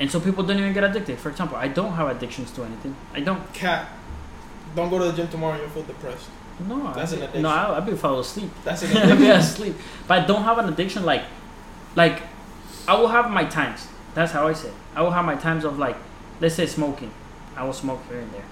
and 0.00 0.10
some 0.10 0.22
people 0.22 0.42
don't 0.44 0.58
even 0.58 0.72
get 0.72 0.84
addicted. 0.84 1.18
For 1.18 1.28
example, 1.28 1.58
I 1.58 1.68
don't 1.68 1.92
have 1.92 2.08
addictions 2.08 2.50
to 2.52 2.64
anything. 2.64 2.94
I 3.14 3.20
don't. 3.20 3.42
Cat. 3.52 3.88
Don't 4.78 4.90
go 4.90 4.98
to 5.00 5.06
the 5.06 5.12
gym 5.12 5.26
tomorrow. 5.26 5.58
You'll 5.58 5.70
feel 5.70 5.82
depressed. 5.82 6.28
No, 6.68 6.92
That's 6.92 7.12
I, 7.12 7.16
an 7.16 7.22
addiction. 7.22 7.42
No, 7.42 7.48
I, 7.48 7.76
I've 7.76 7.84
been 7.84 7.96
fall 7.96 8.20
asleep. 8.20 8.48
That's 8.62 8.82
an 8.82 8.90
addiction. 8.90 9.10
Addiction. 9.10 9.26
been 9.26 9.40
asleep, 9.40 9.76
but 10.06 10.22
I 10.22 10.24
don't 10.24 10.44
have 10.44 10.58
an 10.58 10.68
addiction. 10.68 11.04
Like, 11.04 11.24
like, 11.96 12.22
I 12.86 12.96
will 12.96 13.08
have 13.08 13.28
my 13.28 13.44
times. 13.44 13.88
That's 14.14 14.30
how 14.30 14.46
I 14.46 14.52
say. 14.52 14.68
It. 14.68 14.74
I 14.94 15.02
will 15.02 15.10
have 15.10 15.24
my 15.24 15.34
times 15.34 15.64
of 15.64 15.80
like, 15.80 15.96
let's 16.40 16.54
say 16.54 16.66
smoking. 16.66 17.10
I 17.56 17.64
will 17.64 17.72
smoke 17.72 18.00
here 18.08 18.20
and 18.20 18.32
there, 18.32 18.44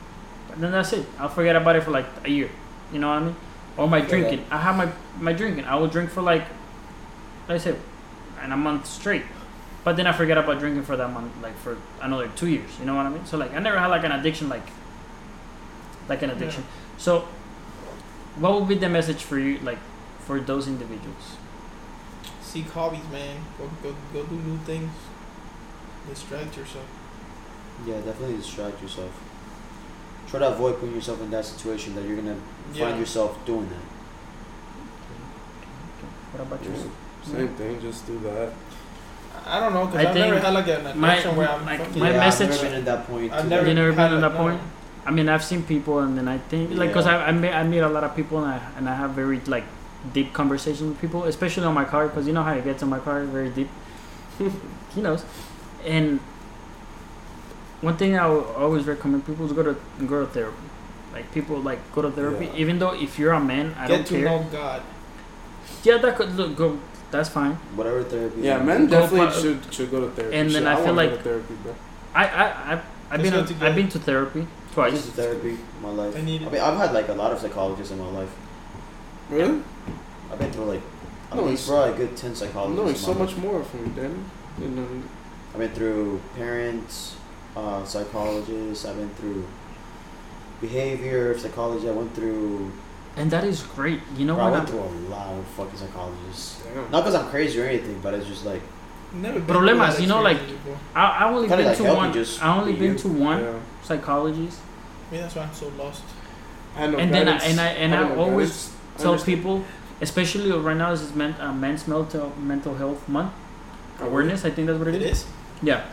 but 0.49 0.61
then 0.61 0.73
that's 0.73 0.93
it. 0.93 1.07
I'll 1.21 1.29
forget 1.29 1.55
about 1.55 1.77
it 1.77 1.85
for 1.85 1.93
like 1.93 2.07
a 2.25 2.29
year. 2.29 2.51
You 2.93 2.99
know 2.99 3.09
what 3.09 3.23
I 3.23 3.27
mean? 3.27 3.37
Or 3.77 3.89
my 3.89 4.01
drinking. 4.01 4.45
I 4.51 4.59
have 4.59 4.77
my 4.77 4.91
my 5.21 5.33
drinking. 5.33 5.65
I 5.67 5.77
will 5.77 5.87
drink 5.87 6.11
for 6.11 6.23
like, 6.23 6.45
let's 7.49 7.63
say, 7.63 7.77
and 8.43 8.53
a 8.53 8.57
month 8.57 8.87
straight. 8.87 9.23
But 9.85 9.97
then 9.97 10.09
I 10.09 10.13
forget 10.13 10.37
about 10.37 10.59
drinking 10.59 10.83
for 10.83 10.97
that 10.97 11.13
month, 11.13 11.33
like 11.41 11.57
for 11.59 11.79
another 12.03 12.27
two 12.35 12.49
years. 12.49 12.71
You 12.81 12.87
know 12.87 12.97
what 12.97 13.07
I 13.07 13.11
mean? 13.11 13.27
So 13.27 13.39
like, 13.39 13.55
I 13.55 13.61
never 13.61 13.79
had 13.79 13.87
like 13.87 14.03
an 14.03 14.11
addiction, 14.11 14.49
like, 14.49 14.67
like 16.09 16.23
an 16.23 16.31
addiction. 16.31 16.65
So, 16.99 17.27
what 18.37 18.55
would 18.59 18.69
be 18.69 18.75
the 18.77 18.89
message 18.89 19.23
for 19.23 19.39
you, 19.39 19.59
like, 19.61 19.79
for 20.21 20.41
those 20.41 20.67
individuals? 20.69 21.37
Seek 22.43 22.71
hobbies, 22.71 23.07
man. 23.13 23.37
Go, 23.59 23.69
go, 23.83 23.95
go 24.13 24.25
do 24.25 24.35
new 24.37 24.59
things. 24.59 24.91
Distract 26.09 26.57
yourself. 26.57 26.87
Yeah, 27.87 27.97
definitely 28.01 28.37
distract 28.37 28.81
yourself. 28.81 29.11
Try 30.29 30.41
to 30.41 30.49
avoid 30.49 30.79
putting 30.81 30.95
yourself 30.95 31.21
in 31.21 31.31
that 31.31 31.45
situation 31.45 31.95
that 31.97 32.05
you're 32.05 32.17
gonna 32.17 32.37
Yeah. 32.73 32.87
find 32.89 32.99
yourself 32.99 33.37
doing 33.45 33.69
that. 33.69 33.85
What 36.33 36.47
about 36.47 36.65
you? 36.65 36.91
Same 37.25 37.49
thing, 37.49 37.81
just 37.81 38.07
do 38.07 38.19
that. 38.21 38.53
I 39.47 39.61
don't 39.61 39.73
know, 39.75 39.87
because 39.87 40.05
I 40.07 40.09
I've 40.11 40.15
never 40.17 40.33
think 40.35 40.45
had 40.45 40.55
like 40.55 40.69
an 40.69 41.01
my- 41.01 41.13
addiction 41.13 41.37
where 41.37 41.49
I'm 41.51 41.65
like, 41.67 41.81
fucking- 41.81 42.01
My 42.01 42.11
yeah, 42.11 42.19
message- 42.19 42.49
I've 42.51 42.55
never 42.63 42.69
been 42.69 42.79
at 42.79 42.85
that 42.87 43.07
point. 43.07 43.33
I've 43.33 43.43
too. 43.43 43.49
never 43.49 43.69
You 43.69 43.75
never 43.75 43.93
had 43.93 43.97
been 43.97 44.13
in 44.17 44.21
like, 44.23 44.33
that 44.33 44.39
point? 44.39 44.61
I 45.07 45.11
mean, 45.13 45.29
I've 45.29 45.45
seen 45.45 45.63
people, 45.63 46.01
and 46.01 46.19
then 46.19 46.27
I 46.29 46.39
think, 46.39 46.75
like, 46.75 46.93
cause 46.93 47.07
Yeah. 47.07 47.19
I 47.19 47.29
I 47.29 47.33
meet, 47.33 47.53
I 47.53 47.63
meet 47.63 47.79
a 47.79 47.89
lot 47.89 48.05
of 48.05 48.15
people, 48.17 48.39
and 48.43 48.49
I 48.55 48.61
and 48.77 48.89
I 48.89 48.95
have 48.95 49.11
very 49.11 49.41
like 49.47 49.65
deep 50.13 50.33
conversations 50.33 50.89
with 50.91 51.01
people, 51.01 51.25
especially 51.25 51.65
on 51.65 51.75
my 51.75 51.85
car, 51.85 52.09
cause 52.09 52.27
you 52.27 52.33
know 52.33 52.43
how 52.43 52.53
it 52.55 52.65
gets 52.65 52.83
on 52.83 52.89
my 52.91 52.99
car, 52.99 53.23
very 53.25 53.51
deep. 53.51 53.69
he 54.95 55.01
knows, 55.01 55.25
and 55.85 56.19
one 57.81 57.97
thing 57.97 58.19
I 58.19 58.27
will 58.27 58.45
always 58.57 58.85
recommend 58.87 59.27
people 59.27 59.47
is 59.47 59.53
go 59.53 59.63
to 59.63 59.77
go 60.07 60.25
to 60.25 60.31
therapy. 60.33 60.57
Like 61.13 61.33
people 61.33 61.61
like 61.61 61.79
go 61.95 62.03
to 62.03 62.11
therapy, 62.11 62.47
Yeah. 62.47 62.57
even 62.63 62.79
though 62.79 62.93
if 62.95 63.19
you're 63.19 63.33
a 63.33 63.41
man, 63.41 63.75
I 63.79 63.87
Get 63.87 63.97
don't 63.97 64.07
care. 64.09 64.21
Get 64.25 64.29
to 64.29 64.45
know 64.45 64.51
God. 64.51 64.83
Yeah, 65.83 65.99
that 65.99 66.17
could 66.17 66.35
look 66.37 66.57
go. 66.57 66.79
That's 67.11 67.29
fine. 67.29 67.53
Whatever 67.79 68.03
therapy. 68.03 68.41
Yeah, 68.43 68.59
men 68.63 68.87
Go 68.87 69.01
definitely 69.01 69.29
pro- 69.31 69.41
should 69.41 69.61
should 69.75 69.91
go 69.91 70.01
to 70.01 70.11
therapy. 70.11 70.37
And 70.37 70.51
then 70.51 70.63
Shit, 70.63 70.73
I, 70.73 70.81
I 70.81 70.85
feel 70.85 70.95
like 70.95 71.23
therapy, 71.23 71.55
bro. 71.63 71.75
I 72.15 72.25
I 72.27 72.45
I 72.45 72.73
I've 73.11 73.23
Let's 73.23 73.23
been 73.23 73.59
go 73.59 73.67
I've 73.67 73.75
been 73.77 73.89
to 73.89 73.99
therapy 74.01 74.41
I've 74.43 74.66
twice. 74.77 74.93
been 74.93 75.03
to 75.03 75.11
therapy 75.23 75.59
my 75.83 75.91
life. 75.91 76.17
I 76.17 76.21
need. 76.23 76.43
I 76.43 76.51
mean, 76.51 76.61
I've 76.61 76.77
had 76.79 76.93
like 76.93 77.09
a 77.09 77.15
lot 77.15 77.33
of 77.33 77.39
psychologists 77.41 77.93
in 77.93 77.99
my 77.99 78.11
life. 78.11 78.31
Really? 79.31 79.61
I've 80.31 80.39
been 80.39 80.53
through 80.53 80.67
like 80.67 80.83
at 81.33 81.37
No, 81.37 81.43
least 81.45 81.65
it's- 81.65 81.69
probably 81.69 81.95
a 81.95 82.07
good 82.07 82.17
ten 82.17 82.31
I'm 82.31 82.37
psychologists. 82.37 82.77
knowing 82.79 82.95
in 82.95 82.97
so 82.97 83.15
my 83.15 83.21
much 83.25 83.37
more 83.37 83.63
from 83.65 83.81
you, 83.87 83.93
Danny. 84.01 84.21
You 84.61 84.69
know, 84.69 84.87
I've 85.53 85.59
been 85.61 85.73
through 85.73 86.21
parents, 86.37 87.17
uh, 87.57 87.85
psychologists. 87.85 88.85
I've 88.87 88.97
been 88.97 89.11
through 89.11 89.45
behavior 90.61 91.37
psychology. 91.39 91.89
I 91.89 91.93
went 91.93 92.15
through. 92.15 92.71
And 93.17 93.31
that 93.31 93.45
is 93.45 93.63
great. 93.63 94.01
You 94.17 94.27
know 94.27 94.35
bro, 94.35 94.45
I 94.45 94.51
went 94.51 94.63
I'm, 94.63 94.67
through 94.69 94.81
a 94.81 94.93
lot 95.11 95.33
of 95.35 95.45
fucking 95.57 95.79
psychologists. 95.79 96.63
damn. 96.63 96.91
Not 96.91 97.01
because 97.05 97.15
I'm 97.15 97.29
crazy 97.31 97.61
or 97.61 97.65
anything, 97.65 97.99
but 98.03 98.15
it's 98.15 98.27
just 98.27 98.45
like 98.45 98.61
Never 99.13 99.41
been 99.41 99.57
Problemas, 99.57 100.01
you 100.01 100.07
know, 100.09 100.21
like- 100.21 100.41
I 100.95 101.01
I 101.21 101.25
only 101.31 101.49
Kinda 101.49 101.57
been 101.59 101.67
like 101.67 101.77
to 101.79 101.85
help 101.85 101.97
you 101.97 102.03
one. 102.05 102.13
just 102.13 102.43
I 102.43 102.59
only 102.59 102.73
be 102.73 102.79
been 102.81 102.93
you. 102.93 102.99
to 102.99 103.09
one 103.09 103.41
Yeah. 103.41 103.53
psychologist, 103.83 104.59
Maybe 105.11 105.23
that's 105.23 105.35
why 105.35 105.43
I'm 105.43 105.55
so 105.55 105.69
lost. 105.79 106.03
I 106.75 106.81
had 106.81 106.93
no 106.93 106.99
and 106.99 107.13
then 107.15 107.29
I, 107.29 107.39
and 107.45 107.61
I 107.61 107.69
and 107.69 107.93
had 107.93 108.03
I 108.13 108.17
always 108.17 108.51
guidance. 108.51 108.73
I 108.99 109.03
tell 109.03 109.11
understand. 109.13 109.37
people, 109.39 109.65
especially 110.01 110.51
right 110.53 110.77
now, 110.77 110.91
this 110.91 111.03
is 111.03 111.15
men, 111.15 111.35
uh, 111.41 111.53
men's 111.53 111.87
mental 111.89 112.33
mental 112.39 112.75
health 112.75 113.09
month 113.09 113.33
Oh, 114.01 114.07
awareness. 114.07 114.45
I 114.45 114.51
think 114.51 114.67
that's 114.67 114.79
what 114.79 114.89
It 114.89 114.97
it 114.97 115.03
is. 115.03 115.21
is. 115.21 115.27
Yeah. 115.63 115.85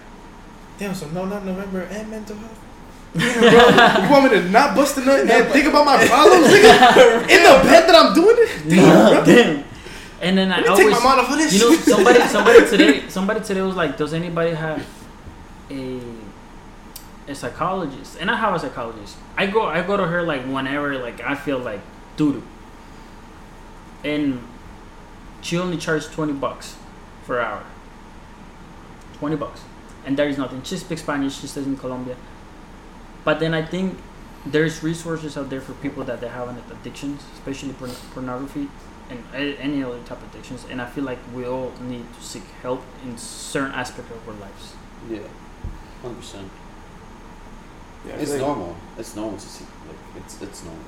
Damn, 0.78 0.94
so 0.94 1.08
No 1.10 1.26
Nut 1.26 1.46
November 1.46 1.82
and 1.84 2.10
mental 2.10 2.36
health. 2.36 2.60
Damn, 3.16 3.40
bro, 3.40 4.04
you 4.04 4.10
want 4.12 4.24
me 4.34 4.40
to 4.42 4.50
not 4.50 4.76
bust 4.76 4.98
a 4.98 5.02
nut 5.06 5.20
and 5.22 5.54
think 5.54 5.68
about 5.68 5.86
my 5.86 6.04
problems, 6.08 6.48
nigga? 6.48 7.22
In 7.34 7.44
the 7.44 7.56
bed 7.64 7.88
that 7.88 7.96
I'm 7.96 8.14
doing 8.14 8.36
it? 8.40 8.70
Damn, 8.70 9.14
bro. 9.14 9.26
Damn. 9.26 9.64
And 10.22 10.38
then 10.38 10.52
I 10.52 10.62
Let 10.62 10.70
me 10.70 10.76
take 10.76 10.86
always, 10.86 10.98
my 10.98 11.04
mind 11.04 11.20
off 11.22 11.32
of 11.32 11.38
this. 11.38 11.54
you 11.54 11.60
know, 11.60 11.76
somebody 11.76 12.20
somebody 12.28 12.66
today 12.68 13.08
somebody 13.10 13.40
today 13.42 13.62
was 13.62 13.76
like, 13.76 13.98
does 13.98 14.14
anybody 14.14 14.52
have 14.56 14.86
a 15.70 16.00
a 17.28 17.36
psychologist? 17.36 18.18
And 18.20 18.30
I 18.30 18.36
have 18.36 18.54
a 18.54 18.60
psychologist. 18.60 19.18
I 19.38 19.48
go 19.48 19.64
I 19.64 19.82
go 19.82 19.98
to 19.98 20.06
her 20.08 20.24
like 20.24 20.44
whenever 20.46 20.98
like 20.98 21.22
I 21.22 21.36
feel 21.36 21.60
like 21.60 21.82
doo 22.18 22.34
doo. 22.34 22.44
And 24.04 24.44
she 25.42 25.58
only 25.58 25.78
charged 25.78 26.12
twenty 26.12 26.34
bucks 26.34 26.76
for 27.26 27.40
an 27.40 27.46
hour. 27.48 27.64
Twenty 29.20 29.36
bucks, 29.38 29.62
and 30.06 30.18
there 30.18 30.28
is 30.28 30.38
nothing. 30.38 30.64
She 30.64 30.78
speaks 30.78 31.02
Spanish. 31.02 31.40
She 31.40 31.48
stays 31.48 31.66
in 31.66 31.78
Colombia. 31.78 32.16
But 33.24 33.40
then 33.40 33.54
I 33.54 33.64
think 33.64 33.98
there's 34.46 34.84
resources 34.84 35.38
out 35.38 35.50
there 35.50 35.62
for 35.62 35.74
people 35.76 36.04
that 36.04 36.20
they 36.20 36.28
have 36.28 36.50
an 36.50 36.58
addictions, 36.70 37.24
especially 37.36 37.72
porn- 37.74 37.96
pornography 38.14 38.68
and 39.10 39.24
any 39.34 39.82
other 39.84 40.00
type 40.00 40.22
of 40.22 40.34
addictions. 40.34 40.66
And 40.70 40.82
I 40.82 40.86
feel 40.88 41.06
like 41.06 41.20
we 41.34 41.46
all 41.46 41.72
need 41.82 42.06
to 42.16 42.22
seek 42.22 42.44
help 42.62 42.84
in 43.06 43.18
certain 43.18 43.72
aspect 43.72 44.12
of 44.12 44.28
our 44.28 44.36
lives. 44.36 44.74
yeah, 45.10 45.20
hundred 46.02 46.18
percent. 46.18 46.52
Yeah, 48.08 48.16
It's 48.16 48.32
like- 48.32 48.42
normal. 48.42 48.76
It's 48.98 49.16
normal 49.16 49.38
to 49.38 49.48
see. 49.48 49.66
Like 49.88 50.24
it's 50.24 50.42
it's 50.42 50.64
normal. 50.64 50.84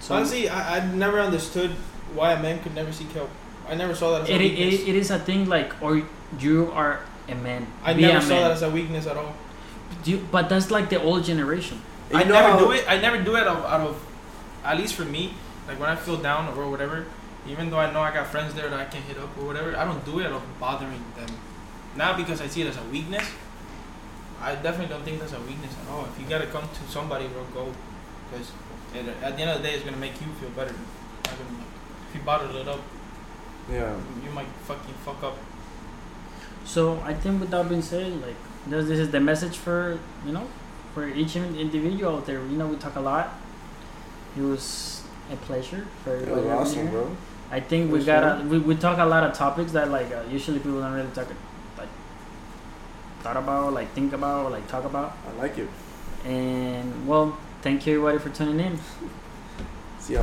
So 0.00 0.14
Honestly, 0.14 0.48
I 0.48 0.78
I 0.78 0.86
never 0.86 1.20
understood 1.20 1.70
why 2.14 2.32
a 2.32 2.40
man 2.42 2.62
could 2.62 2.74
never 2.74 2.92
seek 2.92 3.12
help. 3.12 3.30
I 3.68 3.74
never 3.74 3.94
saw 3.94 4.12
that 4.12 4.22
as 4.22 4.28
a 4.28 4.34
it, 4.34 4.38
weakness. 4.40 4.74
it, 4.82 4.88
it 4.88 4.96
is 4.96 5.10
a 5.10 5.18
thing 5.18 5.48
like, 5.48 5.80
or 5.82 6.02
you 6.38 6.70
are 6.72 7.00
a 7.28 7.34
man. 7.34 7.66
I 7.84 7.94
be 7.94 8.02
never 8.02 8.20
saw 8.20 8.34
man. 8.34 8.42
that 8.42 8.50
as 8.52 8.62
a 8.62 8.70
weakness 8.70 9.06
at 9.06 9.16
all. 9.16 9.34
Do 10.02 10.10
you, 10.12 10.26
but 10.32 10.48
that's 10.48 10.70
like 10.70 10.88
the 10.90 11.00
old 11.02 11.24
generation. 11.24 11.80
You 12.10 12.18
I 12.18 12.24
know 12.24 12.34
never 12.34 12.58
do 12.58 12.72
it. 12.72 12.84
I 12.88 12.98
never 12.98 13.22
do 13.22 13.36
it 13.36 13.46
out 13.46 13.56
of, 13.58 13.64
out 13.64 13.80
of, 13.82 13.96
at 14.64 14.76
least 14.76 14.94
for 14.94 15.04
me, 15.04 15.34
like 15.68 15.78
when 15.78 15.88
I 15.88 15.94
feel 15.96 16.16
down 16.16 16.48
or 16.58 16.68
whatever. 16.70 17.06
Even 17.48 17.70
though 17.70 17.78
I 17.78 17.90
know 17.92 18.00
I 18.00 18.12
got 18.12 18.26
friends 18.26 18.52
there 18.54 18.68
that 18.68 18.78
I 18.78 18.84
can 18.84 19.02
hit 19.02 19.16
up 19.18 19.30
or 19.38 19.46
whatever, 19.46 19.76
I 19.76 19.84
don't 19.84 20.04
do 20.04 20.18
it 20.20 20.26
out 20.26 20.32
of 20.32 20.42
bothering 20.60 21.02
them. 21.16 21.28
Not 21.96 22.16
because 22.16 22.40
I 22.40 22.46
see 22.48 22.62
it 22.62 22.68
as 22.68 22.76
a 22.76 22.82
weakness. 22.84 23.24
I 24.42 24.54
definitely 24.54 24.86
don't 24.88 25.04
think 25.04 25.20
that's 25.20 25.32
a 25.32 25.40
weakness 25.40 25.74
at 25.84 25.90
all. 25.92 26.06
If 26.06 26.18
you 26.20 26.26
gotta 26.28 26.46
come 26.46 26.62
to 26.68 26.92
somebody, 26.92 27.26
bro, 27.28 27.44
go. 27.52 27.72
Because 28.30 28.52
at 29.22 29.36
the 29.36 29.42
end 29.42 29.50
of 29.50 29.62
the 29.62 29.68
day, 29.68 29.74
it's 29.74 29.84
gonna 29.84 29.96
make 29.98 30.20
you 30.20 30.26
feel 30.40 30.50
better. 30.50 30.72
Gonna 31.24 31.64
if 32.08 32.14
you 32.16 32.20
bottle 32.22 32.54
it 32.56 32.66
up, 32.68 32.80
Yeah. 33.70 33.94
you 34.24 34.30
might 34.30 34.48
fucking 34.64 34.94
fuck 35.04 35.22
up. 35.22 35.36
So 36.64 37.00
I 37.04 37.14
think 37.14 37.40
with 37.40 37.50
that 37.50 37.68
being 37.68 37.82
said, 37.82 38.12
like 38.22 38.36
this, 38.66 38.86
this 38.88 38.98
is 38.98 39.10
the 39.10 39.20
message 39.20 39.56
for 39.56 39.98
you 40.26 40.32
know 40.32 40.46
for 40.94 41.06
each 41.06 41.36
individual 41.36 42.16
out 42.16 42.26
there. 42.26 42.38
You 42.40 42.56
know 42.56 42.66
we 42.66 42.76
talk 42.76 42.96
a 42.96 43.00
lot. 43.00 43.34
It 44.36 44.42
was 44.42 45.02
a 45.32 45.36
pleasure 45.36 45.86
for 46.04 46.14
It 46.16 46.22
everybody. 46.28 46.46
was 46.46 46.68
awesome, 46.70 46.82
here. 46.82 46.90
bro. 46.90 47.16
I 47.50 47.60
think 47.60 47.90
For 47.90 47.96
we 47.96 48.04
gotta 48.04 48.44
we, 48.44 48.58
we 48.58 48.76
talk 48.76 48.98
a 48.98 49.04
lot 49.04 49.24
of 49.24 49.32
topics 49.34 49.72
that 49.72 49.90
like 49.90 50.10
uh, 50.12 50.22
usually 50.30 50.58
people 50.58 50.80
don't 50.80 50.92
really 50.92 51.10
talk 51.10 51.26
like 51.28 51.36
thought 53.22 53.36
about 53.36 53.72
like 53.72 53.90
think 53.92 54.12
about 54.12 54.50
like 54.50 54.66
talk 54.68 54.84
about 54.84 55.16
I 55.28 55.32
like 55.40 55.58
it. 55.58 55.68
and 56.24 57.06
well 57.06 57.36
thank 57.62 57.86
you 57.86 57.94
everybody 57.94 58.18
for 58.18 58.34
tuning 58.34 58.66
in 58.66 58.78